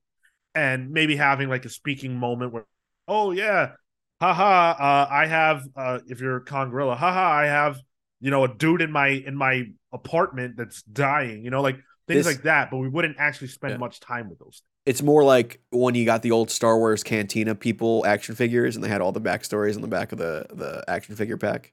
and 0.55 0.91
maybe 0.91 1.17
having 1.17 1.49
like 1.49 1.65
a 1.65 1.69
speaking 1.69 2.17
moment 2.17 2.53
where, 2.53 2.67
oh 3.07 3.31
yeah, 3.31 3.73
haha, 4.21 4.73
uh, 4.79 5.09
I 5.11 5.27
have 5.27 5.65
uh, 5.77 6.01
if 6.07 6.21
you're 6.21 6.41
Congorilla, 6.41 6.97
haha, 6.97 7.31
I 7.31 7.47
have 7.47 7.81
you 8.21 8.31
know 8.31 8.45
a 8.45 8.49
dude 8.55 8.83
in 8.83 8.91
my 8.93 9.09
in 9.09 9.35
my 9.37 9.65
apartment 9.93 10.57
that's 10.57 10.83
dying, 10.83 11.45
you 11.45 11.51
know, 11.51 11.63
like 11.63 11.77
things 12.07 12.25
This- 12.25 12.27
like 12.37 12.43
that. 12.45 12.71
But 12.71 12.79
we 12.79 12.89
wouldn't 12.89 13.17
actually 13.19 13.49
spend 13.49 13.73
Yeah. 13.73 13.79
much 13.79 14.01
time 14.01 14.29
with 14.31 14.39
those. 14.39 14.63
it's 14.87 15.03
more 15.03 15.23
like 15.25 15.61
when 15.71 15.95
you 15.95 16.05
got 16.07 16.23
the 16.23 16.31
old 16.31 16.51
Star 16.51 16.79
Wars 16.79 17.03
Cantina 17.03 17.55
people 17.55 18.05
action 18.07 18.35
figures, 18.35 18.75
and 18.77 18.85
they 18.85 18.89
had 18.89 19.01
all 19.03 19.13
the 19.13 19.21
backstories 19.21 19.75
on 19.77 19.83
the 19.83 19.89
back 19.89 20.13
of 20.13 20.19
the 20.19 20.47
the 20.53 20.85
action 20.89 21.15
figure 21.17 21.37
pack. 21.37 21.73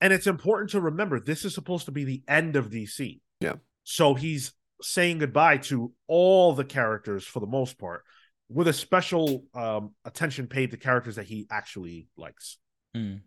And 0.00 0.12
it's 0.12 0.26
important 0.26 0.70
to 0.70 0.80
remember 0.80 1.20
this 1.20 1.44
is 1.44 1.54
supposed 1.54 1.86
to 1.86 1.92
be 1.92 2.04
the 2.04 2.22
end 2.28 2.54
of 2.56 2.70
DC. 2.70 3.20
Yeah. 3.40 3.54
So 3.84 4.14
he's 4.14 4.52
saying 4.82 5.18
goodbye 5.18 5.56
to 5.58 5.92
all 6.06 6.52
the 6.54 6.64
characters 6.64 7.24
for 7.24 7.40
the 7.40 7.46
most 7.46 7.78
part, 7.78 8.02
with 8.50 8.68
a 8.68 8.72
special 8.74 9.44
um, 9.54 9.94
attention 10.04 10.48
paid 10.48 10.70
to 10.72 10.76
characters 10.76 11.16
that 11.16 11.24
he 11.26 11.46
actually 11.50 12.08
likes. 12.16 12.58
Mm. 12.94 13.20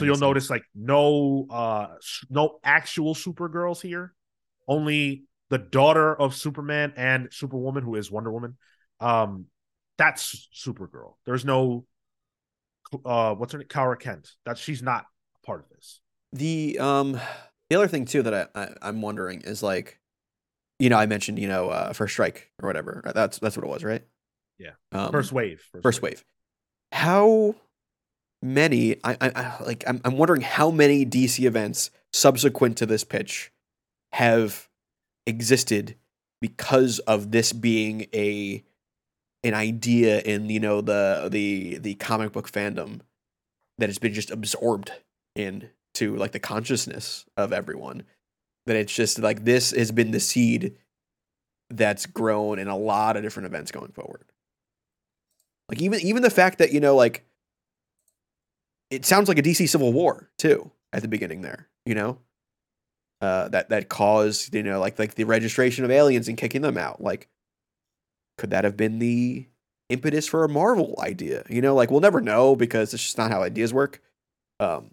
So 0.00 0.04
you'll 0.06 0.16
notice 0.18 0.50
like 0.50 0.64
no 0.74 1.46
uh 1.50 1.86
no 2.28 2.58
actual 2.64 3.14
Supergirls 3.14 3.80
here. 3.80 4.14
Only 4.66 5.24
the 5.50 5.58
daughter 5.58 6.14
of 6.14 6.34
Superman 6.34 6.94
and 6.96 7.28
Superwoman 7.32 7.84
who 7.84 7.94
is 7.96 8.10
Wonder 8.10 8.32
Woman. 8.32 8.56
Um 8.98 9.46
that's 9.98 10.48
Supergirl. 10.54 11.14
There's 11.26 11.44
no 11.44 11.84
uh 13.04 13.34
what's 13.34 13.52
her 13.52 13.58
name? 13.58 13.68
Kara 13.68 13.96
Kent. 13.96 14.30
That 14.46 14.58
she's 14.58 14.82
not 14.82 15.04
part 15.44 15.60
of 15.60 15.68
this. 15.68 16.00
The 16.32 16.78
um 16.78 17.20
the 17.68 17.76
other 17.76 17.88
thing 17.88 18.04
too 18.04 18.22
that 18.22 18.50
I, 18.54 18.60
I 18.60 18.68
I'm 18.82 19.02
wondering 19.02 19.42
is 19.42 19.62
like, 19.62 20.00
you 20.78 20.88
know, 20.88 20.96
I 20.96 21.06
mentioned 21.06 21.38
you 21.38 21.48
know 21.48 21.70
uh, 21.70 21.92
first 21.92 22.14
strike 22.14 22.50
or 22.62 22.66
whatever. 22.66 23.02
That's 23.14 23.38
that's 23.38 23.56
what 23.56 23.64
it 23.64 23.70
was, 23.70 23.84
right? 23.84 24.02
Yeah. 24.58 24.72
Um, 24.92 25.12
First 25.12 25.32
wave. 25.32 25.62
first 25.82 26.02
wave. 26.02 26.24
How 26.92 27.54
many? 28.42 28.96
I, 29.04 29.16
I, 29.20 29.30
I 29.34 29.62
like. 29.64 29.84
I'm 29.86 30.00
I'm 30.04 30.16
wondering 30.16 30.42
how 30.42 30.70
many 30.70 31.04
DC 31.06 31.44
events 31.44 31.90
subsequent 32.12 32.76
to 32.78 32.86
this 32.86 33.04
pitch 33.04 33.52
have 34.12 34.68
existed 35.26 35.96
because 36.40 36.98
of 37.00 37.30
this 37.30 37.52
being 37.52 38.06
a 38.14 38.64
an 39.44 39.54
idea 39.54 40.20
in 40.20 40.48
you 40.48 40.60
know 40.60 40.80
the 40.80 41.28
the 41.30 41.78
the 41.78 41.94
comic 41.94 42.32
book 42.32 42.50
fandom 42.50 43.00
that 43.78 43.88
has 43.88 43.98
been 43.98 44.12
just 44.12 44.30
absorbed 44.30 44.92
into 45.34 46.16
like 46.16 46.32
the 46.32 46.38
consciousness 46.38 47.24
of 47.36 47.52
everyone 47.52 48.04
that 48.66 48.76
it's 48.76 48.94
just 48.94 49.18
like 49.18 49.44
this 49.44 49.70
has 49.70 49.90
been 49.90 50.10
the 50.10 50.20
seed 50.20 50.76
that's 51.70 52.06
grown 52.06 52.58
in 52.58 52.68
a 52.68 52.76
lot 52.76 53.16
of 53.16 53.22
different 53.22 53.46
events 53.46 53.70
going 53.70 53.92
forward. 53.92 54.24
Like 55.68 55.80
even 55.80 56.00
even 56.00 56.22
the 56.22 56.30
fact 56.30 56.58
that 56.58 56.72
you 56.72 56.80
know 56.80 56.96
like 56.96 57.24
it 58.90 59.04
sounds 59.06 59.28
like 59.28 59.38
a 59.38 59.42
DC 59.42 59.66
Civil 59.66 59.92
War 59.92 60.30
too 60.38 60.70
at 60.92 61.02
the 61.02 61.08
beginning 61.08 61.42
there, 61.42 61.68
you 61.86 61.94
know, 61.94 62.18
uh, 63.20 63.48
that 63.48 63.68
that 63.68 63.88
caused 63.88 64.54
you 64.54 64.62
know 64.62 64.80
like 64.80 64.98
like 64.98 65.14
the 65.14 65.24
registration 65.24 65.84
of 65.84 65.90
aliens 65.90 66.28
and 66.28 66.38
kicking 66.38 66.62
them 66.62 66.78
out. 66.78 67.00
Like, 67.02 67.28
could 68.38 68.50
that 68.50 68.64
have 68.64 68.76
been 68.76 68.98
the 68.98 69.46
impetus 69.88 70.26
for 70.26 70.44
a 70.44 70.48
Marvel 70.48 70.94
idea? 71.00 71.44
You 71.48 71.60
know, 71.60 71.74
like 71.74 71.90
we'll 71.90 72.00
never 72.00 72.20
know 72.20 72.56
because 72.56 72.94
it's 72.94 73.02
just 73.02 73.18
not 73.18 73.30
how 73.30 73.42
ideas 73.42 73.72
work. 73.74 74.00
Um, 74.60 74.92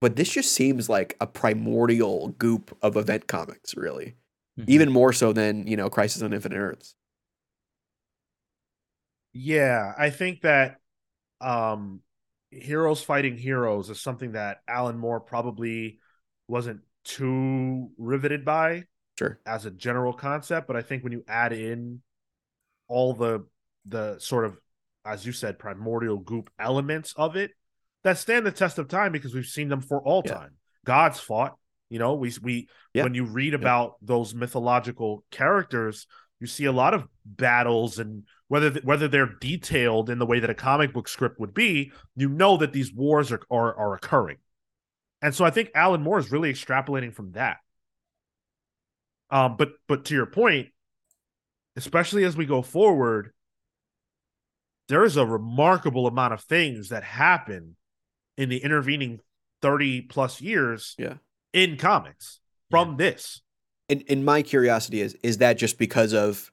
but 0.00 0.16
this 0.16 0.30
just 0.32 0.52
seems 0.52 0.88
like 0.88 1.16
a 1.20 1.26
primordial 1.26 2.30
goop 2.30 2.76
of 2.82 2.96
event 2.96 3.28
comics, 3.28 3.76
really, 3.76 4.16
Mhm. 4.58 4.64
even 4.68 4.92
more 4.92 5.12
so 5.12 5.32
than 5.32 5.66
you 5.66 5.76
know 5.76 5.90
Crisis 5.90 6.22
on 6.22 6.32
Infinite 6.34 6.58
Earths. 6.58 6.96
Yeah, 9.32 9.94
I 9.96 10.10
think 10.10 10.42
that 10.42 10.80
um 11.40 12.02
heroes 12.52 13.02
fighting 13.02 13.36
heroes 13.36 13.88
is 13.90 14.00
something 14.00 14.32
that 14.32 14.58
Alan 14.68 14.98
Moore 14.98 15.20
probably 15.20 15.98
wasn't 16.48 16.80
too 17.04 17.90
riveted 17.98 18.44
by 18.44 18.84
Sure. 19.18 19.40
as 19.46 19.64
a 19.66 19.70
general 19.70 20.12
concept, 20.12 20.66
but 20.66 20.76
I 20.76 20.82
think 20.82 21.02
when 21.02 21.12
you 21.12 21.24
add 21.26 21.52
in 21.52 22.02
all 22.88 23.14
the 23.14 23.46
the 23.86 24.18
sort 24.18 24.44
of 24.44 24.58
as 25.04 25.24
you 25.26 25.32
said 25.32 25.58
primordial 25.58 26.18
goop 26.18 26.50
elements 26.58 27.12
of 27.16 27.34
it 27.36 27.50
that 28.04 28.18
stand 28.18 28.44
the 28.46 28.52
test 28.52 28.78
of 28.78 28.86
time 28.88 29.12
because 29.12 29.34
we've 29.34 29.46
seen 29.46 29.68
them 29.68 29.80
for 29.80 30.00
all 30.02 30.22
Yeah. 30.24 30.34
time. 30.34 30.56
God's 30.84 31.18
fought, 31.20 31.56
you 31.88 31.98
know, 31.98 32.14
we 32.14 32.32
we 32.42 32.68
Yeah. 32.94 33.04
when 33.04 33.14
you 33.14 33.24
read 33.24 33.54
about 33.54 33.96
those 34.02 34.34
mythological 34.34 35.24
characters, 35.30 36.06
you 36.40 36.46
see 36.46 36.64
a 36.66 36.72
lot 36.72 36.94
of 36.94 37.06
battles 37.24 37.98
and 37.98 38.24
whether 38.52 38.70
th- 38.70 38.84
whether 38.84 39.08
they're 39.08 39.34
detailed 39.40 40.10
in 40.10 40.18
the 40.18 40.26
way 40.26 40.38
that 40.38 40.50
a 40.50 40.54
comic 40.54 40.92
book 40.92 41.08
script 41.08 41.40
would 41.40 41.54
be, 41.54 41.90
you 42.14 42.28
know 42.28 42.58
that 42.58 42.74
these 42.74 42.92
wars 42.92 43.32
are 43.32 43.40
are, 43.50 43.74
are 43.74 43.94
occurring. 43.94 44.36
And 45.22 45.34
so 45.34 45.42
I 45.46 45.48
think 45.50 45.70
Alan 45.74 46.02
Moore 46.02 46.18
is 46.18 46.30
really 46.30 46.52
extrapolating 46.52 47.14
from 47.14 47.32
that. 47.32 47.56
Um, 49.30 49.56
but 49.56 49.70
but 49.88 50.04
to 50.04 50.14
your 50.14 50.26
point, 50.26 50.68
especially 51.76 52.24
as 52.24 52.36
we 52.36 52.44
go 52.44 52.60
forward, 52.60 53.32
there 54.88 55.02
is 55.02 55.16
a 55.16 55.24
remarkable 55.24 56.06
amount 56.06 56.34
of 56.34 56.42
things 56.42 56.90
that 56.90 57.04
happen 57.04 57.76
in 58.36 58.50
the 58.50 58.58
intervening 58.58 59.20
30 59.62 60.02
plus 60.02 60.42
years 60.42 60.94
Yeah. 60.98 61.14
in 61.54 61.78
comics 61.78 62.40
from 62.70 62.98
this. 62.98 63.40
and 63.88 64.04
and 64.10 64.26
my 64.26 64.42
curiosity 64.42 65.00
is 65.00 65.14
is 65.22 65.38
that 65.38 65.56
just 65.56 65.78
because 65.78 66.12
of 66.12 66.52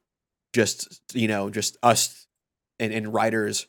just 0.53 1.01
you 1.13 1.27
know 1.27 1.49
just 1.49 1.77
us 1.83 2.27
and, 2.79 2.93
and 2.93 3.13
writers 3.13 3.67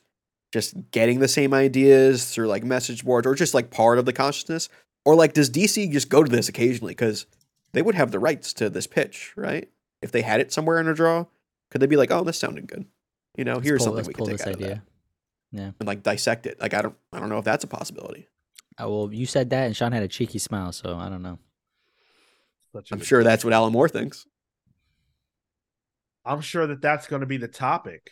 just 0.51 0.75
getting 0.91 1.19
the 1.19 1.27
same 1.27 1.53
ideas 1.53 2.29
through 2.33 2.47
like 2.47 2.63
message 2.63 3.05
boards 3.05 3.25
or 3.25 3.35
just 3.35 3.53
like 3.53 3.69
part 3.71 3.97
of 3.97 4.05
the 4.05 4.13
consciousness? 4.13 4.67
Or 5.05 5.15
like 5.15 5.33
does 5.33 5.49
dc 5.49 5.91
just 5.91 6.09
go 6.09 6.23
to 6.23 6.29
this 6.29 6.49
occasionally? 6.49 6.91
Because 6.91 7.25
they 7.73 7.81
would 7.81 7.95
have 7.95 8.11
the 8.11 8.19
rights 8.19 8.53
to 8.53 8.69
this 8.69 8.87
pitch 8.87 9.33
right? 9.35 9.69
If 10.01 10.11
they 10.11 10.21
had 10.21 10.39
it 10.39 10.51
somewhere 10.51 10.79
in 10.79 10.87
a 10.87 10.93
draw 10.93 11.25
could 11.69 11.81
they 11.81 11.87
be 11.87 11.97
like 11.97 12.11
oh 12.11 12.23
this 12.23 12.37
sounded 12.37 12.67
good. 12.67 12.85
You 13.37 13.45
know 13.45 13.55
Let's 13.55 13.67
here's 13.67 13.85
pull- 13.85 13.95
something 13.95 14.07
we 14.07 14.13
pull 14.13 14.25
can 14.27 14.37
take 14.37 14.45
this 14.45 14.47
out 14.47 14.53
of 14.55 14.61
idea. 14.61 14.83
that 15.53 15.73
and 15.79 15.87
like 15.87 16.03
dissect 16.03 16.45
it. 16.45 16.59
Like 16.59 16.73
i 16.73 16.81
don't 16.81 16.95
i 17.13 17.19
don't 17.19 17.29
know 17.29 17.37
if 17.39 17.45
that's 17.45 17.63
a 17.63 17.67
possibility. 17.67 18.27
Uh, 18.81 18.87
well, 18.89 19.09
you 19.11 19.25
said 19.25 19.49
that, 19.49 19.65
and 19.65 19.75
Sean 19.75 19.91
had 19.91 20.01
a 20.01 20.07
cheeky 20.07 20.39
smile, 20.39 20.71
so 20.71 20.95
I 20.95 21.09
don't 21.09 21.21
know. 21.21 21.37
Such 22.73 22.89
a 22.91 22.95
i'm 22.95 23.01
sure 23.01 23.21
that's 23.21 23.43
what 23.43 23.53
alan 23.53 23.73
moore 23.73 23.89
thinks 23.89 24.25
I'm 26.25 26.41
sure 26.41 26.67
that 26.67 26.81
that's 26.81 27.07
going 27.07 27.21
to 27.21 27.25
be 27.25 27.37
the 27.37 27.47
topic 27.47 28.11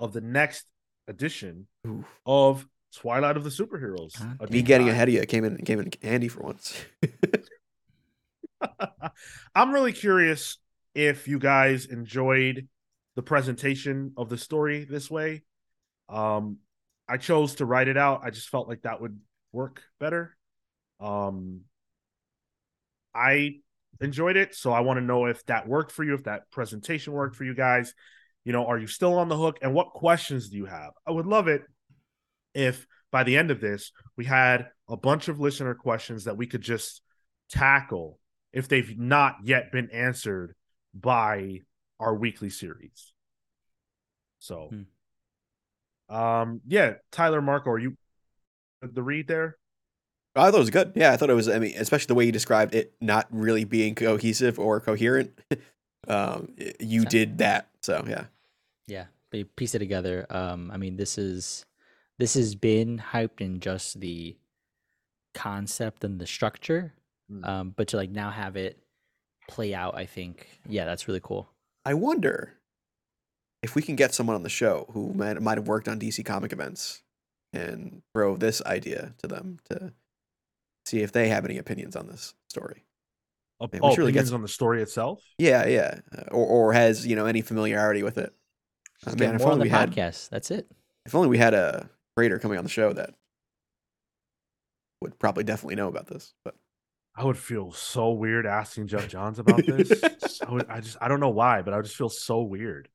of 0.00 0.12
the 0.12 0.20
next 0.20 0.64
edition 1.08 1.66
Ooh. 1.86 2.04
of 2.24 2.66
Twilight 2.94 3.36
of 3.36 3.44
the 3.44 3.50
Superheroes. 3.50 4.50
Me 4.50 4.62
getting 4.62 4.88
ahead 4.88 5.08
of 5.08 5.14
you 5.14 5.24
came 5.26 5.44
in 5.44 5.58
came 5.58 5.80
in 5.80 5.90
handy 6.02 6.28
for 6.28 6.40
once 6.40 6.82
I'm 9.54 9.72
really 9.72 9.92
curious 9.92 10.58
if 10.94 11.28
you 11.28 11.38
guys 11.38 11.86
enjoyed 11.86 12.68
the 13.14 13.22
presentation 13.22 14.12
of 14.16 14.28
the 14.28 14.38
story 14.38 14.84
this 14.84 15.10
way. 15.10 15.42
Um, 16.08 16.58
I 17.08 17.18
chose 17.18 17.56
to 17.56 17.66
write 17.66 17.88
it 17.88 17.96
out. 17.96 18.22
I 18.24 18.30
just 18.30 18.48
felt 18.48 18.68
like 18.68 18.82
that 18.82 19.00
would 19.00 19.20
work 19.52 19.82
better. 20.00 20.36
Um, 21.00 21.62
I 23.14 23.60
enjoyed 24.00 24.36
it, 24.36 24.54
so 24.54 24.72
I 24.72 24.80
want 24.80 24.98
to 24.98 25.04
know 25.04 25.26
if 25.26 25.44
that 25.46 25.68
worked 25.68 25.92
for 25.92 26.04
you, 26.04 26.14
if 26.14 26.24
that 26.24 26.50
presentation 26.50 27.12
worked 27.12 27.36
for 27.36 27.44
you 27.44 27.54
guys. 27.54 27.94
You 28.44 28.52
know, 28.52 28.66
are 28.66 28.78
you 28.78 28.86
still 28.86 29.14
on 29.18 29.28
the 29.28 29.36
hook? 29.36 29.58
And 29.62 29.74
what 29.74 29.90
questions 29.90 30.48
do 30.48 30.56
you 30.56 30.66
have? 30.66 30.92
I 31.06 31.10
would 31.10 31.26
love 31.26 31.48
it 31.48 31.62
if 32.54 32.86
by 33.10 33.24
the 33.24 33.36
end 33.36 33.50
of 33.50 33.60
this 33.60 33.92
we 34.16 34.24
had 34.24 34.68
a 34.88 34.96
bunch 34.96 35.28
of 35.28 35.40
listener 35.40 35.74
questions 35.74 36.24
that 36.24 36.36
we 36.36 36.46
could 36.46 36.60
just 36.60 37.02
tackle 37.50 38.18
if 38.52 38.68
they've 38.68 38.98
not 38.98 39.36
yet 39.42 39.72
been 39.72 39.90
answered 39.90 40.54
by 40.94 41.60
our 41.98 42.14
weekly 42.14 42.50
series. 42.50 43.12
So, 44.38 44.70
um, 46.08 46.60
yeah, 46.66 46.94
Tyler 47.10 47.42
Marco, 47.42 47.70
are 47.70 47.78
you 47.78 47.96
the 48.80 49.02
read 49.02 49.26
there? 49.26 49.56
I 50.36 50.50
thought 50.50 50.56
it 50.58 50.60
was 50.60 50.70
good. 50.70 50.92
Yeah, 50.94 51.12
I 51.12 51.16
thought 51.16 51.30
it 51.30 51.34
was. 51.34 51.48
I 51.48 51.58
mean, 51.58 51.74
especially 51.76 52.06
the 52.08 52.14
way 52.14 52.24
you 52.26 52.32
described 52.32 52.74
it 52.74 52.92
not 53.00 53.26
really 53.30 53.64
being 53.64 53.94
cohesive 53.94 54.58
or 54.58 54.80
coherent. 54.80 55.38
um, 56.08 56.54
you 56.80 57.02
So- 57.02 57.08
did 57.08 57.38
that. 57.38 57.68
So 57.82 58.04
yeah, 58.08 58.24
Yeah, 58.86 59.06
they 59.30 59.44
piece 59.44 59.74
it 59.74 59.78
together. 59.80 60.26
Um, 60.30 60.70
I 60.70 60.76
mean, 60.76 60.96
this 60.96 61.18
is 61.18 61.64
this 62.18 62.34
has 62.34 62.54
been 62.54 62.98
hyped 63.12 63.40
in 63.40 63.60
just 63.60 64.00
the 64.00 64.36
concept 65.34 66.04
and 66.04 66.18
the 66.20 66.26
structure, 66.26 66.92
Mm. 67.30 67.44
um, 67.46 67.74
but 67.76 67.88
to 67.88 67.96
like 67.96 68.10
now 68.10 68.30
have 68.30 68.56
it 68.56 68.78
play 69.48 69.74
out, 69.74 69.96
I 69.96 70.06
think, 70.06 70.46
yeah, 70.68 70.84
that's 70.84 71.08
really 71.08 71.20
cool. 71.22 71.48
I 71.84 71.94
wonder 71.94 72.54
if 73.62 73.74
we 73.74 73.82
can 73.82 73.96
get 73.96 74.14
someone 74.14 74.34
on 74.36 74.42
the 74.44 74.48
show 74.48 74.86
who 74.92 75.12
might 75.12 75.40
might 75.42 75.58
have 75.58 75.66
worked 75.68 75.88
on 75.88 75.98
DC 76.00 76.24
comic 76.24 76.52
events 76.52 77.02
and 77.52 78.02
throw 78.14 78.36
this 78.36 78.62
idea 78.62 79.14
to 79.18 79.26
them 79.28 79.58
to 79.70 79.92
see 80.86 81.00
if 81.02 81.12
they 81.12 81.28
have 81.28 81.44
any 81.44 81.58
opinions 81.58 81.96
on 81.96 82.06
this 82.06 82.34
story. 82.48 82.84
Oh, 83.60 83.68
Yeah, 83.72 83.80
oh, 83.82 83.94
really 83.96 84.12
get 84.12 84.20
opinions 84.20 84.28
some- 84.28 84.34
on 84.36 84.42
the 84.42 84.48
story 84.48 84.82
itself. 84.82 85.20
Yeah, 85.38 85.66
yeah, 85.66 86.00
uh, 86.16 86.22
or 86.30 86.46
or 86.46 86.72
has 86.72 87.06
you 87.06 87.16
know 87.16 87.26
any 87.26 87.40
familiarity 87.42 88.02
with 88.02 88.18
it. 88.18 88.32
Uh, 89.02 89.10
Just 89.10 89.18
man, 89.18 89.28
get 89.30 89.34
if 89.36 89.40
more 89.42 89.48
on 89.48 89.52
only 89.54 89.68
the 89.68 89.74
we 89.74 89.78
had 89.78 89.90
podcast. 89.92 90.28
That's 90.30 90.50
it. 90.50 90.70
if 91.04 91.14
only 91.14 91.28
we 91.28 91.38
had 91.38 91.54
a 91.54 91.88
creator 92.16 92.38
coming 92.38 92.56
on 92.58 92.64
the 92.64 92.70
show 92.70 92.92
that 92.94 93.14
would 95.02 95.18
probably 95.18 95.44
definitely 95.44 95.74
know 95.76 95.88
about 95.88 96.06
this. 96.06 96.32
But 96.44 96.54
I 97.14 97.24
would 97.24 97.38
feel 97.38 97.72
so 97.72 98.12
weird 98.12 98.46
asking 98.46 98.88
Geoff 98.88 99.08
Johns 99.08 99.38
about 99.38 99.64
this. 99.66 100.40
I, 100.46 100.50
would, 100.52 100.66
I 100.68 100.80
just 100.80 100.96
I 101.00 101.08
don't 101.08 101.20
know 101.20 101.30
why, 101.30 101.62
but 101.62 101.72
I 101.74 101.76
would 101.76 101.84
just 101.86 101.96
feel 101.96 102.08
so 102.08 102.42
weird. 102.42 102.88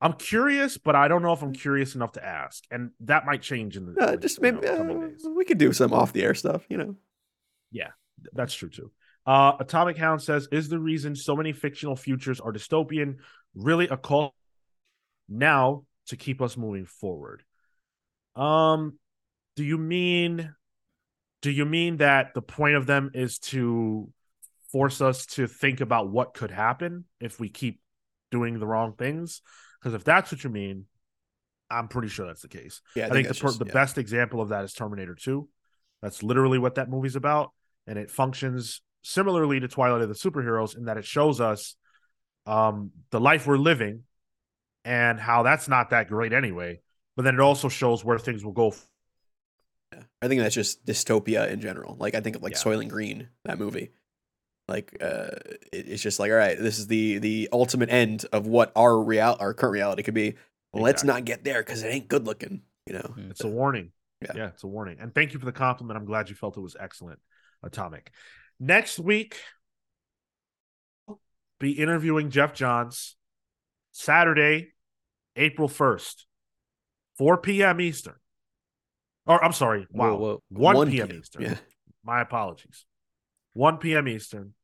I'm 0.00 0.14
curious, 0.14 0.78
but 0.78 0.96
I 0.96 1.08
don't 1.08 1.22
know 1.22 1.32
if 1.32 1.42
I'm 1.42 1.52
curious 1.52 1.94
enough 1.94 2.12
to 2.12 2.24
ask, 2.24 2.64
and 2.70 2.90
that 3.00 3.26
might 3.26 3.42
change 3.42 3.76
in 3.76 3.86
the 3.86 4.02
uh, 4.02 4.06
like, 4.12 4.20
just 4.20 4.40
maybe 4.40 4.60
know, 4.60 4.72
uh, 4.72 5.06
days. 5.08 5.26
we 5.28 5.44
could 5.44 5.58
do 5.58 5.72
some 5.72 5.92
off 5.92 6.12
the 6.12 6.22
air 6.22 6.34
stuff, 6.34 6.64
you 6.70 6.78
know. 6.78 6.96
Yeah, 7.70 7.90
that's 8.32 8.54
true 8.54 8.70
too. 8.70 8.90
Uh, 9.26 9.52
Atomic 9.60 9.98
Hound 9.98 10.22
says, 10.22 10.48
"Is 10.50 10.68
the 10.68 10.78
reason 10.78 11.14
so 11.14 11.36
many 11.36 11.52
fictional 11.52 11.96
futures 11.96 12.40
are 12.40 12.52
dystopian 12.52 13.16
really 13.54 13.88
a 13.88 13.96
call 13.98 14.34
now 15.28 15.84
to 16.06 16.16
keep 16.16 16.40
us 16.40 16.56
moving 16.56 16.86
forward?" 16.86 17.44
Um, 18.36 18.98
do 19.56 19.64
you 19.64 19.76
mean, 19.76 20.54
do 21.42 21.50
you 21.50 21.66
mean 21.66 21.98
that 21.98 22.32
the 22.32 22.42
point 22.42 22.76
of 22.76 22.86
them 22.86 23.10
is 23.12 23.38
to 23.38 24.10
force 24.72 25.02
us 25.02 25.26
to 25.26 25.46
think 25.46 25.82
about 25.82 26.08
what 26.08 26.32
could 26.32 26.50
happen 26.50 27.04
if 27.20 27.38
we 27.38 27.50
keep 27.50 27.80
doing 28.30 28.58
the 28.58 28.66
wrong 28.66 28.94
things? 28.94 29.42
Because 29.80 29.94
if 29.94 30.04
that's 30.04 30.30
what 30.30 30.44
you 30.44 30.50
mean, 30.50 30.86
I'm 31.70 31.88
pretty 31.88 32.08
sure 32.08 32.26
that's 32.26 32.42
the 32.42 32.48
case. 32.48 32.82
Yeah, 32.94 33.06
I, 33.06 33.10
think, 33.10 33.28
the, 33.28 33.34
just- 33.34 33.58
the 33.58 33.64
yeah. 33.66 33.72
best 33.72 33.98
example 33.98 34.40
of 34.40 34.50
that 34.50 34.64
is 34.64 34.72
Terminator 34.72 35.14
2. 35.14 35.48
That's 36.02 36.22
literally 36.22 36.58
what 36.58 36.76
that 36.76 36.88
movie's 36.88 37.16
about. 37.16 37.52
And 37.86 37.98
it 37.98 38.10
functions 38.10 38.82
similarly 39.02 39.60
to 39.60 39.68
Twilight 39.68 40.02
of 40.02 40.08
the 40.08 40.14
Superheroes 40.14 40.76
in 40.76 40.84
that 40.84 40.96
it 40.96 41.04
shows 41.04 41.40
us 41.40 41.76
um, 42.46 42.90
the 43.10 43.20
life 43.20 43.46
we're 43.46 43.56
living 43.56 44.02
and 44.84 45.18
how 45.20 45.42
that's 45.42 45.68
not 45.68 45.90
that 45.90 46.08
great 46.08 46.32
anyway. 46.32 46.80
But 47.16 47.24
then 47.24 47.34
it 47.34 47.40
also 47.40 47.68
shows 47.68 48.04
where 48.04 48.18
things 48.18 48.44
will 48.44 48.52
go. 48.52 48.74
Yeah. 49.92 50.02
I 50.22 50.28
think 50.28 50.40
that's 50.40 50.54
just 50.54 50.84
dystopia 50.86 51.48
in 51.50 51.60
general. 51.60 51.96
Like 51.98 52.14
I 52.14 52.20
think 52.20 52.36
of 52.36 52.42
like 52.42 52.52
Yeah. 52.52 52.58
Soylent 52.58 52.88
Green, 52.88 53.28
that 53.44 53.58
movie. 53.58 53.90
Like 54.70 54.96
uh, 55.02 55.30
it- 55.72 55.88
it's 55.88 56.02
just 56.02 56.18
like 56.20 56.30
all 56.30 56.36
right, 56.38 56.58
this 56.58 56.78
is 56.78 56.86
the 56.86 57.18
the 57.18 57.48
ultimate 57.52 57.90
end 57.90 58.24
of 58.32 58.46
what 58.46 58.72
our 58.76 58.98
real 59.02 59.36
our 59.40 59.52
current 59.52 59.72
reality 59.72 60.02
could 60.02 60.14
be. 60.14 60.36
Let's 60.72 61.02
not 61.04 61.24
get 61.24 61.42
there 61.44 61.60
because 61.62 61.82
it 61.82 61.88
ain't 61.88 62.06
good 62.08 62.24
looking. 62.24 62.62
You 62.86 62.94
know. 62.94 63.14
Mm. 63.18 63.30
It's 63.32 63.42
a 63.44 63.48
warning. 63.48 63.90
Yeah. 64.22 64.32
yeah, 64.36 64.46
it's 64.48 64.62
a 64.62 64.66
warning. 64.68 64.98
And 65.00 65.14
thank 65.14 65.32
you 65.32 65.38
for 65.40 65.46
the 65.46 65.52
compliment. 65.52 65.98
I'm 65.98 66.04
glad 66.04 66.28
you 66.28 66.36
felt 66.36 66.56
it 66.56 66.60
was 66.60 66.76
excellent, 66.78 67.18
Atomic. 67.62 68.12
Next 68.60 68.98
week, 68.98 69.36
be 71.58 71.72
interviewing 71.72 72.30
Geoff 72.30 72.52
Johns 72.52 73.16
Saturday, 73.92 74.68
April 75.36 75.68
1st, 75.68 76.24
4 77.18 77.38
p.m. 77.38 77.80
Eastern. 77.80 78.14
Or 79.26 79.42
I'm 79.42 79.52
sorry, 79.52 79.86
wow, 79.90 80.16
Whoa, 80.16 80.18
whoa. 80.18 80.42
1, 80.50 80.76
1 80.76 80.90
p.m. 80.90 81.08
p.m., 81.08 81.20
Eastern. 81.20 81.42
yeah. 81.42 81.56
My 82.04 82.20
apologies. 82.20 82.84
1 83.54 83.78
p.m. 83.78 84.06
Eastern. 84.08 84.54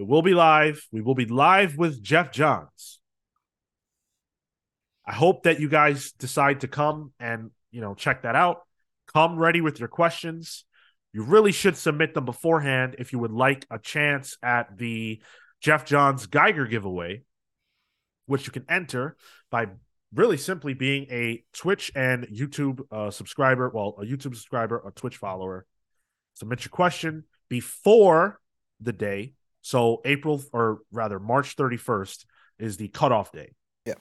It 0.00 0.06
will 0.06 0.22
be 0.22 0.32
live. 0.32 0.88
We 0.90 1.02
will 1.02 1.14
be 1.14 1.26
live 1.26 1.76
with 1.76 2.02
Geoff 2.02 2.32
Johns. 2.32 3.00
I 5.04 5.12
hope 5.12 5.42
that 5.42 5.60
you 5.60 5.68
guys 5.68 6.12
decide 6.12 6.60
to 6.60 6.68
come 6.68 7.12
and, 7.20 7.50
you 7.70 7.82
know, 7.82 7.94
check 7.94 8.22
that 8.22 8.34
out. 8.34 8.62
Come 9.12 9.36
ready 9.36 9.60
with 9.60 9.78
your 9.78 9.88
questions. 9.88 10.64
You 11.12 11.22
really 11.22 11.52
should 11.52 11.76
submit 11.76 12.14
them 12.14 12.24
beforehand 12.24 12.96
if 12.98 13.12
you 13.12 13.18
would 13.18 13.30
like 13.30 13.66
a 13.70 13.78
chance 13.78 14.38
at 14.42 14.78
the 14.78 15.20
Geoff 15.60 15.84
Johns 15.84 16.24
Geiger 16.24 16.64
giveaway, 16.64 17.24
which 18.24 18.46
you 18.46 18.54
can 18.54 18.64
enter 18.70 19.18
by 19.50 19.66
really 20.14 20.38
simply 20.38 20.72
being 20.72 21.08
a 21.10 21.44
Twitch 21.52 21.92
and 21.94 22.26
YouTube 22.28 22.80
uh, 22.90 23.10
subscriber. 23.10 23.68
Well, 23.68 23.96
a 23.98 24.06
YouTube 24.06 24.34
subscriber, 24.34 24.82
a 24.86 24.92
Twitch 24.92 25.18
follower. 25.18 25.66
Submit 26.32 26.64
your 26.64 26.70
question 26.70 27.24
before 27.50 28.40
the 28.80 28.94
day. 28.94 29.34
So 29.62 30.00
April 30.04 30.42
or 30.52 30.78
rather 30.92 31.18
March 31.18 31.56
31st 31.56 32.24
is 32.58 32.76
the 32.76 32.88
cutoff 32.88 33.32
day. 33.32 33.54
Yeah. 33.86 33.94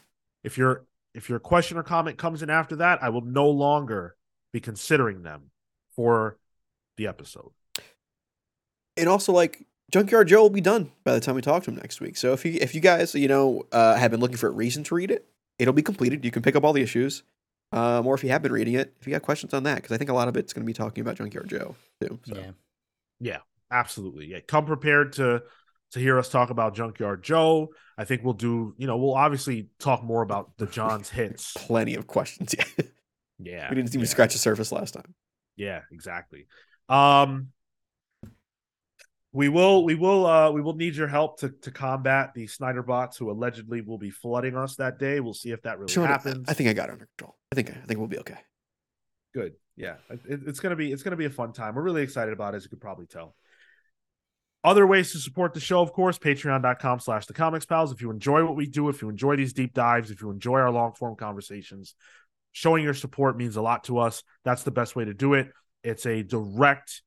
If 0.44 0.58
your 0.58 0.86
if 1.14 1.30
your 1.30 1.40
question 1.40 1.78
or 1.78 1.84
comment 1.84 2.18
comes 2.18 2.44
in 2.44 2.50
after 2.50 2.78
that, 2.78 3.02
I 3.04 3.10
will 3.10 3.22
no 3.22 3.50
longer 3.50 4.16
be 4.54 4.60
considering 4.60 5.24
them 5.24 5.52
for 5.96 6.38
the 6.98 7.08
episode. 7.08 7.52
and 8.98 9.08
also 9.08 9.32
like 9.32 9.66
Junkyard 9.92 10.28
Joe 10.28 10.44
will 10.44 10.50
be 10.50 10.62
done 10.62 10.92
by 11.04 11.14
the 11.14 11.20
time 11.20 11.36
we 11.36 11.42
talk 11.42 11.64
to 11.64 11.72
him 11.72 11.78
next 11.78 12.00
week. 12.00 12.16
So 12.18 12.34
if 12.34 12.46
you 12.46 12.58
if 12.62 12.76
you 12.76 12.82
guys 12.82 13.16
you 13.16 13.28
know 13.28 13.66
uh, 13.72 13.96
have 13.96 14.12
been 14.12 14.20
looking 14.20 14.38
for 14.38 14.48
a 14.48 14.52
reason 14.52 14.84
to 14.86 14.96
read 14.96 15.12
it, 15.12 15.26
it'll 15.58 15.74
be 15.74 15.82
completed. 15.82 16.24
You 16.24 16.32
can 16.32 16.42
pick 16.42 16.56
up 16.56 16.64
all 16.64 16.74
the 16.74 16.82
issues, 16.82 17.24
um, 17.72 18.06
or 18.06 18.14
if 18.16 18.24
you 18.24 18.30
have 18.30 18.42
been 18.42 18.52
reading 18.52 18.76
it, 18.76 18.94
if 19.00 19.08
you 19.08 19.12
got 19.14 19.22
questions 19.24 19.54
on 19.54 19.64
that, 19.64 19.76
because 19.76 19.92
I 19.92 19.98
think 19.98 20.10
a 20.10 20.14
lot 20.14 20.28
of 20.28 20.38
it's 20.38 20.54
going 20.54 20.64
to 20.64 20.68
be 20.68 20.74
talking 20.74 21.02
about 21.02 21.16
Junkyard 21.16 21.50
Joe 21.50 21.76
too. 22.02 22.20
So. 22.28 22.36
Yeah. 23.20 23.40
Absolutely. 23.72 24.28
Yeah. 24.28 24.40
Come 24.48 24.66
prepared 24.66 25.14
to 25.14 25.44
to 25.92 26.00
hear 26.00 26.20
us 26.20 26.30
talk 26.30 26.50
about 26.52 26.76
Junkyard 26.76 27.24
Joe. 27.24 27.70
I 27.98 28.06
think 28.06 28.24
we'll 28.24 28.34
do, 28.36 28.76
you 28.78 28.86
know, 28.86 28.98
we'll 28.98 29.16
obviously 29.16 29.70
talk 29.80 30.04
more 30.04 30.22
about 30.22 30.52
the 30.58 30.68
John's 30.68 31.10
hits. 31.20 31.54
Plenty 31.54 31.96
of 31.96 32.06
questions. 32.08 32.54
Yeah, 32.58 32.64
Yeah. 33.40 33.70
we 33.70 33.76
didn't 33.76 33.90
even 33.90 34.02
yeah. 34.02 34.06
scratch 34.06 34.34
the 34.34 34.40
surface 34.40 34.72
last 34.72 34.94
time. 34.94 35.16
Yeah, 35.56 35.82
exactly. 35.92 36.48
Um 36.88 37.50
we 39.32 39.48
will 39.48 39.84
we 39.84 39.94
will 39.96 40.26
uh 40.26 40.50
we 40.52 40.62
will 40.62 40.76
need 40.76 40.96
your 40.96 41.08
help 41.08 41.40
to 41.40 41.50
to 41.50 41.72
combat 41.72 42.34
the 42.34 42.48
Snyder 42.48 42.82
bots 42.82 43.18
who 43.18 43.30
allegedly 43.30 43.82
will 43.82 43.98
be 44.00 44.10
flooding 44.10 44.56
us 44.56 44.76
that 44.78 44.98
day. 44.98 45.20
We'll 45.20 45.34
see 45.36 45.52
if 45.52 45.62
that 45.64 45.78
really 45.80 45.92
Sure, 45.92 46.08
happens. 46.08 46.46
I 46.50 46.54
think 46.54 46.70
I 46.70 46.74
got 46.74 46.90
it 46.90 46.94
under 46.94 47.08
control. 47.18 47.36
I 47.52 47.56
think 47.56 47.70
I 47.70 47.86
think 47.86 48.00
we'll 48.00 48.08
be 48.08 48.20
okay. 48.20 48.38
good. 49.34 49.54
Yeah, 49.76 49.96
it, 50.10 50.42
it's 50.48 50.60
gonna 50.60 50.76
be 50.76 50.92
it's 50.92 51.04
gonna 51.04 51.16
be 51.16 51.26
a 51.26 51.30
fun 51.30 51.54
time. 51.54 51.76
We're 51.76 51.84
really 51.84 52.02
excited 52.02 52.34
about 52.34 52.54
it, 52.54 52.58
as 52.58 52.64
you 52.64 52.70
could 52.70 52.82
probably 52.82 53.06
tell. 53.06 53.36
Other 54.64 54.86
ways 54.86 55.14
to 55.14 55.20
support 55.20 55.54
the 55.54 55.60
show, 55.60 55.82
of 55.82 55.94
course, 55.94 56.20
patreon.com 56.20 57.00
slash 57.00 57.26
the 57.28 57.34
comics 57.34 57.66
pals. 57.66 57.94
If 57.94 58.02
you 58.02 58.12
enjoy 58.12 58.44
what 58.44 58.58
we 58.58 58.68
do, 58.68 58.90
if 58.90 59.02
you 59.02 59.10
enjoy 59.10 59.38
these 59.38 59.54
deep 59.54 59.74
dives, 59.74 60.12
if 60.12 60.22
you 60.22 60.32
enjoy 60.32 60.60
our 60.60 60.72
long 60.72 60.94
form 60.94 61.16
conversations, 61.16 61.96
showing 62.52 62.84
your 62.84 62.94
support 62.94 63.38
means 63.38 63.56
a 63.56 63.62
lot 63.62 63.86
to 63.86 64.00
us. 64.00 64.24
That's 64.44 64.64
the 64.64 64.72
best 64.72 64.96
way 64.96 65.06
to 65.06 65.14
do 65.14 65.34
it. 65.34 65.52
It's 65.84 66.06
a 66.06 66.24
direct 66.24 67.02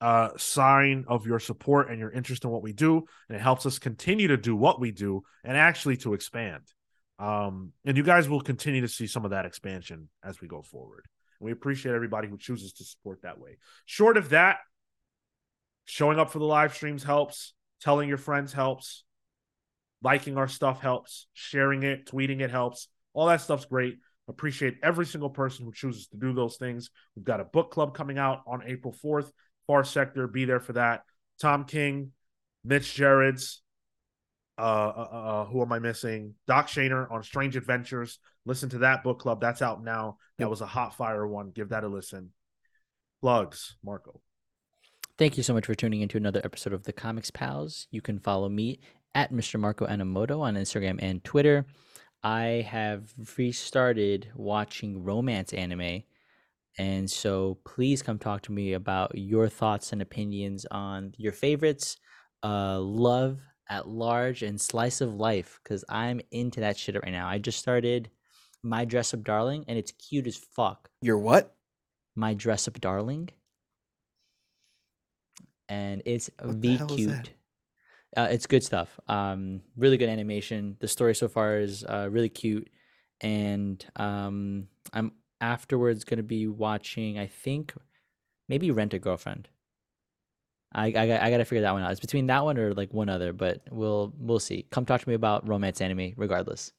uh, 0.00 0.30
sign 0.36 1.04
of 1.08 1.26
your 1.26 1.38
support 1.38 1.90
and 1.90 1.98
your 1.98 2.10
interest 2.10 2.44
in 2.44 2.50
what 2.50 2.62
we 2.62 2.72
do, 2.72 3.04
and 3.28 3.36
it 3.36 3.40
helps 3.40 3.66
us 3.66 3.78
continue 3.78 4.28
to 4.28 4.36
do 4.36 4.56
what 4.56 4.80
we 4.80 4.90
do 4.90 5.22
and 5.44 5.56
actually 5.56 5.98
to 5.98 6.14
expand. 6.14 6.62
Um, 7.18 7.72
and 7.84 7.96
you 7.96 8.02
guys 8.02 8.28
will 8.28 8.42
continue 8.42 8.82
to 8.82 8.88
see 8.88 9.06
some 9.06 9.24
of 9.24 9.30
that 9.30 9.46
expansion 9.46 10.08
as 10.22 10.40
we 10.40 10.48
go 10.48 10.62
forward. 10.62 11.06
And 11.40 11.46
We 11.46 11.52
appreciate 11.52 11.94
everybody 11.94 12.28
who 12.28 12.36
chooses 12.36 12.72
to 12.74 12.84
support 12.84 13.22
that 13.22 13.38
way. 13.38 13.58
Short 13.86 14.16
of 14.16 14.30
that, 14.30 14.58
showing 15.86 16.18
up 16.18 16.30
for 16.30 16.38
the 16.38 16.44
live 16.44 16.74
streams 16.74 17.02
helps, 17.02 17.54
telling 17.80 18.08
your 18.08 18.18
friends 18.18 18.52
helps, 18.52 19.04
liking 20.02 20.36
our 20.36 20.48
stuff 20.48 20.80
helps, 20.80 21.26
sharing 21.32 21.82
it, 21.82 22.06
tweeting 22.06 22.40
it 22.40 22.50
helps. 22.50 22.88
All 23.14 23.26
that 23.26 23.40
stuff's 23.40 23.64
great. 23.64 23.96
Appreciate 24.28 24.78
every 24.82 25.06
single 25.06 25.30
person 25.30 25.64
who 25.64 25.72
chooses 25.72 26.08
to 26.08 26.16
do 26.16 26.34
those 26.34 26.56
things. 26.56 26.90
We've 27.14 27.24
got 27.24 27.40
a 27.40 27.44
book 27.44 27.70
club 27.70 27.94
coming 27.94 28.18
out 28.18 28.42
on 28.46 28.62
April 28.66 28.94
4th. 29.04 29.30
Far 29.66 29.84
Sector, 29.84 30.28
be 30.28 30.44
there 30.44 30.60
for 30.60 30.74
that. 30.74 31.02
Tom 31.40 31.64
King, 31.64 32.12
Mitch 32.64 32.94
Gerads, 32.94 33.62
uh, 34.58 34.60
uh, 34.60 35.08
uh, 35.12 35.44
who 35.46 35.60
am 35.62 35.72
I 35.72 35.78
missing? 35.78 36.34
Doc 36.46 36.68
Shaner 36.68 37.10
on 37.10 37.22
Strange 37.22 37.56
Adventures. 37.56 38.18
Listen 38.44 38.68
to 38.70 38.78
that 38.78 39.04
book 39.04 39.18
club. 39.18 39.40
That's 39.40 39.62
out 39.62 39.82
now. 39.82 40.18
That 40.38 40.48
was 40.50 40.60
a 40.60 40.66
hot 40.66 40.94
fire 40.94 41.26
one. 41.26 41.50
Give 41.50 41.68
that 41.70 41.84
a 41.84 41.88
listen. 41.88 42.30
Plugs, 43.20 43.76
Marco. 43.84 44.20
Thank 45.18 45.38
you 45.38 45.42
so 45.42 45.54
much 45.54 45.64
for 45.64 45.74
tuning 45.74 46.02
into 46.02 46.18
another 46.18 46.42
episode 46.44 46.74
of 46.74 46.82
the 46.82 46.92
Comics 46.92 47.30
Pals. 47.30 47.86
You 47.90 48.02
can 48.02 48.18
follow 48.18 48.50
me 48.50 48.80
at 49.14 49.32
Mr. 49.32 49.58
Marco 49.58 49.86
Anamoto 49.86 50.40
on 50.40 50.56
Instagram 50.56 50.98
and 51.00 51.24
Twitter. 51.24 51.64
I 52.22 52.66
have 52.68 53.14
restarted 53.38 54.28
watching 54.34 55.02
romance 55.02 55.54
anime. 55.54 56.02
And 56.78 57.10
so 57.10 57.56
please 57.64 58.02
come 58.02 58.18
talk 58.18 58.42
to 58.42 58.52
me 58.52 58.74
about 58.74 59.12
your 59.14 59.48
thoughts 59.48 59.90
and 59.90 60.02
opinions 60.02 60.66
on 60.70 61.14
your 61.16 61.32
favorites, 61.32 61.96
uh, 62.42 62.78
love 62.78 63.40
at 63.70 63.88
large, 63.88 64.42
and 64.42 64.60
slice 64.60 65.00
of 65.00 65.14
life, 65.14 65.60
because 65.64 65.82
I'm 65.88 66.20
into 66.30 66.60
that 66.60 66.76
shit 66.76 66.94
right 66.94 67.10
now. 67.10 67.26
I 67.26 67.38
just 67.38 67.58
started 67.58 68.10
My 68.62 68.84
Dress 68.84 69.14
Up 69.14 69.24
Darling, 69.24 69.64
and 69.66 69.78
it's 69.78 69.92
cute 69.92 70.26
as 70.26 70.36
fuck. 70.36 70.90
You're 71.00 71.16
what? 71.16 71.56
My 72.14 72.34
Dress 72.34 72.68
Up 72.68 72.78
Darling. 72.82 73.30
And 75.68 76.02
it's 76.04 76.30
V 76.44 76.78
cute. 76.96 77.30
Uh, 78.16 78.28
it's 78.30 78.46
good 78.46 78.62
stuff. 78.64 78.98
Um, 79.08 79.60
really 79.76 79.96
good 79.96 80.08
animation. 80.08 80.76
The 80.80 80.88
story 80.88 81.14
so 81.14 81.28
far 81.28 81.58
is 81.58 81.84
uh, 81.84 82.08
really 82.10 82.28
cute, 82.30 82.70
and 83.20 83.84
um, 83.96 84.68
I'm 84.92 85.12
afterwards 85.40 86.04
gonna 86.04 86.22
be 86.22 86.46
watching. 86.46 87.18
I 87.18 87.26
think 87.26 87.74
maybe 88.48 88.70
Rent 88.70 88.94
a 88.94 88.98
Girlfriend. 88.98 89.48
I 90.72 90.86
I, 90.86 90.90
got- 90.90 91.20
I 91.22 91.30
gotta 91.30 91.44
figure 91.44 91.62
that 91.62 91.72
one 91.72 91.82
out. 91.82 91.90
It's 91.90 92.00
between 92.00 92.26
that 92.28 92.44
one 92.44 92.56
or 92.58 92.72
like 92.74 92.94
one 92.94 93.08
other, 93.08 93.32
but 93.32 93.60
we'll 93.70 94.14
we'll 94.18 94.38
see. 94.40 94.66
Come 94.70 94.86
talk 94.86 95.00
to 95.02 95.08
me 95.08 95.14
about 95.14 95.46
romance 95.48 95.80
anime, 95.80 96.12
regardless. 96.16 96.72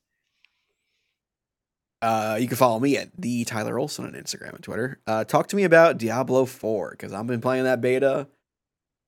Uh, 2.01 2.37
you 2.39 2.47
can 2.47 2.57
follow 2.57 2.79
me 2.79 2.95
at 2.97 3.09
the 3.17 3.43
Tyler 3.45 3.79
Olson 3.79 4.05
on 4.05 4.13
Instagram 4.13 4.53
and 4.53 4.63
Twitter. 4.63 5.01
Uh, 5.07 5.23
talk 5.23 5.47
to 5.47 5.55
me 5.55 5.63
about 5.63 5.97
Diablo 5.97 6.45
Four 6.45 6.91
because 6.91 7.11
I've 7.11 7.25
been 7.25 7.41
playing 7.41 7.63
that 7.63 7.81
beta, 7.81 8.27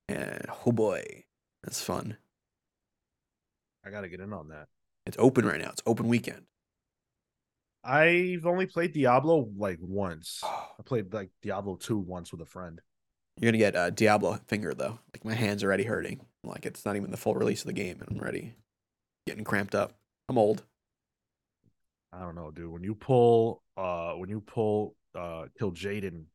and 0.09 0.45
oh 0.65 0.71
boy, 0.71 1.23
that's 1.63 1.81
fun. 1.81 2.17
I 3.85 3.89
got 3.89 4.01
to 4.01 4.09
get 4.09 4.19
in 4.19 4.33
on 4.33 4.49
that. 4.49 4.67
It's 5.05 5.17
open 5.19 5.45
right 5.45 5.61
now. 5.61 5.69
It's 5.69 5.81
open 5.85 6.07
weekend. 6.07 6.43
I've 7.83 8.45
only 8.45 8.65
played 8.65 8.93
Diablo 8.93 9.49
like 9.57 9.79
once. 9.81 10.41
Oh, 10.43 10.67
I 10.77 10.83
played 10.83 11.13
like 11.13 11.29
Diablo 11.41 11.75
2 11.77 11.97
once 11.97 12.31
with 12.31 12.41
a 12.41 12.45
friend. 12.45 12.81
You're 13.39 13.51
gonna 13.51 13.57
get 13.57 13.75
uh, 13.75 13.89
Diablo 13.89 14.37
finger 14.47 14.73
though. 14.73 14.99
Like 15.13 15.23
my 15.23 15.33
hands 15.33 15.63
are 15.63 15.67
already 15.67 15.85
hurting. 15.85 16.19
Like 16.43 16.65
it's 16.65 16.85
not 16.85 16.97
even 16.97 17.11
the 17.11 17.17
full 17.17 17.35
release 17.35 17.61
of 17.61 17.67
the 17.67 17.73
game, 17.73 18.01
and 18.01 18.09
I'm 18.11 18.23
ready, 18.23 18.55
getting 19.25 19.45
cramped 19.45 19.75
up. 19.75 19.93
I'm 20.27 20.37
old. 20.37 20.63
I 22.11 22.19
don't 22.19 22.35
know, 22.35 22.51
dude. 22.51 22.69
When 22.69 22.83
you 22.83 22.95
pull 22.95 23.63
uh 23.77 24.11
when 24.13 24.29
you 24.29 24.41
pull 24.41 24.95
uh 25.15 25.45
kill 25.57 25.71
Jaden 25.71 26.25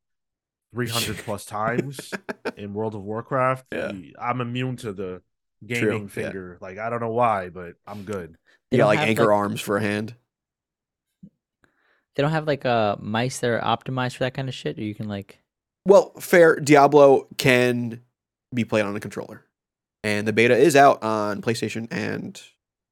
300 0.75 1.17
plus 1.25 1.45
times 1.47 2.13
in 2.57 2.75
World 2.75 2.95
of 2.95 3.03
Warcraft, 3.03 3.67
Yeah. 3.73 3.93
y- 3.93 4.13
I'm 4.21 4.41
immune 4.41 4.77
to 4.79 4.93
the 4.93 5.23
gaming 5.65 5.81
True, 5.83 6.01
yeah. 6.03 6.07
finger. 6.09 6.59
Like 6.61 6.79
I 6.79 6.91
don't 6.91 7.01
know 7.01 7.13
why, 7.13 7.49
but 7.49 7.75
I'm 7.87 8.03
good. 8.03 8.37
They 8.71 8.77
You 8.77 8.83
got 8.83 8.85
don't 8.85 8.89
like 8.89 8.99
have, 9.01 9.09
anchor 9.09 9.33
arms 9.33 9.61
for 9.61 9.77
a 9.77 9.81
hand. 9.81 10.15
They 12.17 12.23
don't 12.23 12.31
have 12.33 12.47
like 12.47 12.65
uh 12.65 12.97
mice 13.01 13.39
that 13.41 13.51
are 13.51 13.61
optimized 13.61 14.13
for 14.17 14.25
that 14.25 14.35
kind 14.35 14.49
of 14.49 14.55
shit, 14.55 14.79
or 14.79 14.83
you 14.83 14.95
can 14.95 15.09
like. 15.09 15.41
Well, 15.87 16.13
fair. 16.21 16.57
Diablo 16.61 17.27
can 17.39 18.01
be 18.55 18.65
played 18.65 18.85
on 18.85 18.95
a 18.97 19.01
controller, 19.01 19.45
and 20.03 20.27
the 20.27 20.33
beta 20.33 20.57
is 20.57 20.77
out 20.77 21.03
on 21.03 21.43
PlayStation 21.43 21.89
and 21.91 22.41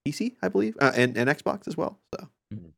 PC, 0.07 0.35
I 0.43 0.49
believe, 0.49 0.77
uh, 0.81 0.93
and 0.94 1.17
and 1.17 1.28
Xbox 1.31 1.69
as 1.69 1.77
well. 1.77 2.01
So 2.15 2.28
Mhm. 2.52 2.73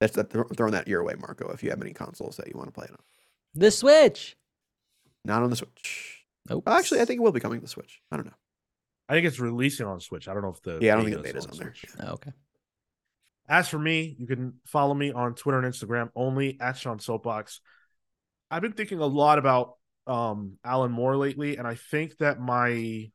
that's 0.00 0.14
that. 0.16 0.30
throw- 0.30 0.48
Throwing 0.56 0.72
that 0.72 0.88
your 0.88 1.04
way, 1.04 1.14
Marco. 1.18 1.48
If 1.52 1.62
you 1.62 1.70
have 1.70 1.82
any 1.82 1.92
consoles 1.92 2.36
that 2.38 2.48
you 2.48 2.54
want 2.56 2.68
to 2.68 2.72
play 2.72 2.86
it 2.86 2.92
on, 2.92 2.98
The 3.58 3.70
Switch. 3.70 4.36
not 5.24 5.42
on 5.42 5.50
the 5.50 5.56
Switch. 5.56 6.24
Nope. 6.48 6.64
Actually, 6.66 7.00
I 7.00 7.04
think 7.04 7.18
it 7.18 7.22
will 7.22 7.32
be 7.32 7.40
coming 7.40 7.58
to 7.60 7.64
the 7.64 7.68
Switch. 7.70 8.00
I 8.10 8.16
don't 8.16 8.26
know. 8.26 8.32
I 9.08 9.14
think 9.14 9.26
it's 9.26 9.40
releasing 9.40 9.86
on 9.86 10.00
Switch. 10.00 10.28
I 10.28 10.34
don't 10.34 10.42
know 10.42 10.50
if 10.50 10.62
the 10.62 10.78
Yeah, 10.80 10.92
I 10.92 10.96
don't 10.96 11.04
think 11.06 11.16
the 11.16 11.22
beta's 11.22 11.46
beta's 11.46 11.58
on 11.60 11.64
there. 11.66 11.74
Switch. 11.74 11.90
Oh, 12.00 12.12
okay. 12.14 12.32
As 13.48 13.68
for 13.68 13.78
me, 13.78 14.14
you 14.18 14.26
can 14.26 14.54
follow 14.66 14.94
me 14.94 15.10
on 15.12 15.34
Twitter 15.34 15.58
and 15.58 15.72
Instagram 15.72 16.10
only 16.14 16.58
at 16.60 16.76
Sean 16.76 16.98
Soapbox. 16.98 17.60
I've 18.50 18.62
been 18.62 18.72
thinking 18.72 19.00
a 19.00 19.06
lot 19.06 19.38
about 19.38 19.74
um 20.06 20.54
Alan 20.64 20.92
Moore 20.92 21.16
lately, 21.16 21.56
and 21.56 21.66
I 21.66 21.74
think 21.74 22.16
that 22.18 22.40
my 22.40 23.10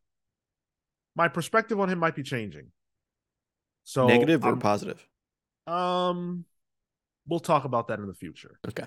my 1.15 1.27
perspective 1.27 1.79
on 1.79 1.89
him 1.89 1.99
might 1.99 2.15
be 2.15 2.23
changing. 2.23 2.71
So 3.83 4.07
Negative 4.07 4.43
or 4.43 4.49
I'm- 4.49 4.59
positive? 4.59 5.07
um, 5.67 6.45
we'll 7.27 7.39
talk 7.39 7.65
about 7.65 7.87
that 7.87 7.99
in 7.99 8.07
the 8.07 8.13
future. 8.13 8.59
Okay. 8.67 8.85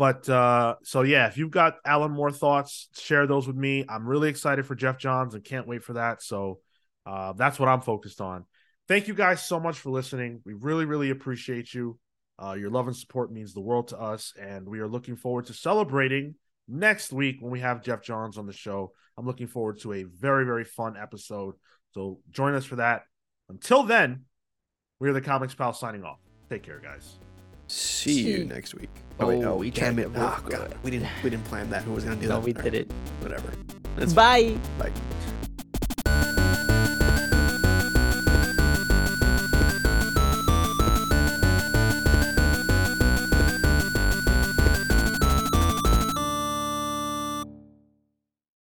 But 0.00 0.26
uh, 0.30 0.76
so 0.82 1.02
yeah, 1.02 1.26
if 1.26 1.36
you've 1.36 1.50
got 1.50 1.76
Alan 1.84 2.12
Moore 2.12 2.30
thoughts, 2.30 2.88
share 2.98 3.26
those 3.26 3.46
with 3.46 3.54
me. 3.54 3.84
I'm 3.86 4.06
really 4.06 4.30
excited 4.30 4.64
for 4.64 4.74
Geoff 4.74 4.96
Johns 4.96 5.34
and 5.34 5.44
can't 5.44 5.68
wait 5.68 5.84
for 5.84 5.92
that. 5.92 6.22
So 6.22 6.60
uh, 7.04 7.34
that's 7.34 7.60
what 7.60 7.68
I'm 7.68 7.82
focused 7.82 8.22
on. 8.22 8.46
Thank 8.88 9.08
you 9.08 9.14
guys 9.14 9.44
so 9.44 9.60
much 9.60 9.78
for 9.78 9.90
listening. 9.90 10.40
We 10.46 10.54
really, 10.54 10.86
really 10.86 11.10
appreciate 11.10 11.74
you. 11.74 11.98
Uh, 12.42 12.54
your 12.54 12.70
love 12.70 12.86
and 12.86 12.96
support 12.96 13.30
means 13.30 13.52
the 13.52 13.60
world 13.60 13.88
to 13.88 14.00
us, 14.00 14.32
and 14.40 14.66
we 14.66 14.80
are 14.80 14.88
looking 14.88 15.16
forward 15.16 15.44
to 15.48 15.52
celebrating 15.52 16.34
next 16.66 17.12
week 17.12 17.36
when 17.40 17.52
we 17.52 17.60
have 17.60 17.82
Geoff 17.82 18.00
Johns 18.00 18.38
on 18.38 18.46
the 18.46 18.54
show. 18.54 18.94
I'm 19.18 19.26
looking 19.26 19.48
forward 19.48 19.80
to 19.80 19.92
a 19.92 20.04
very, 20.04 20.46
very 20.46 20.64
fun 20.64 20.96
episode. 20.96 21.56
So 21.92 22.20
join 22.30 22.54
us 22.54 22.64
for 22.64 22.76
that. 22.76 23.02
Until 23.50 23.82
then, 23.82 24.24
we 24.98 25.10
are 25.10 25.12
the 25.12 25.20
Comics 25.20 25.54
Pal 25.54 25.74
signing 25.74 26.04
off. 26.04 26.20
Take 26.48 26.62
care, 26.62 26.80
guys. 26.82 27.18
See 27.70 28.22
you 28.22 28.44
next 28.44 28.74
week. 28.74 28.88
Oh, 29.20 29.28
wait, 29.28 29.44
Oh, 29.44 29.56
we 29.56 29.70
can't. 29.70 29.96
gotta 29.96 30.08
Oh, 30.16 30.48
God. 30.48 30.74
We 30.82 30.90
didn't. 30.90 31.08
We 31.22 31.30
didn't 31.30 31.44
plan 31.44 31.70
that. 31.70 31.84
Who 31.84 31.92
was 31.92 32.02
gonna 32.04 32.16
do 32.16 32.26
No, 32.26 32.40
that? 32.40 32.42
we 32.44 32.52
All 32.54 32.62
did 32.62 32.72
right, 32.72 32.82
it. 32.82 32.92
Whatever. 33.20 33.52
That's 33.96 34.12
fine. 34.12 34.54
Bye. 34.78 34.86
Bye. 34.86 34.92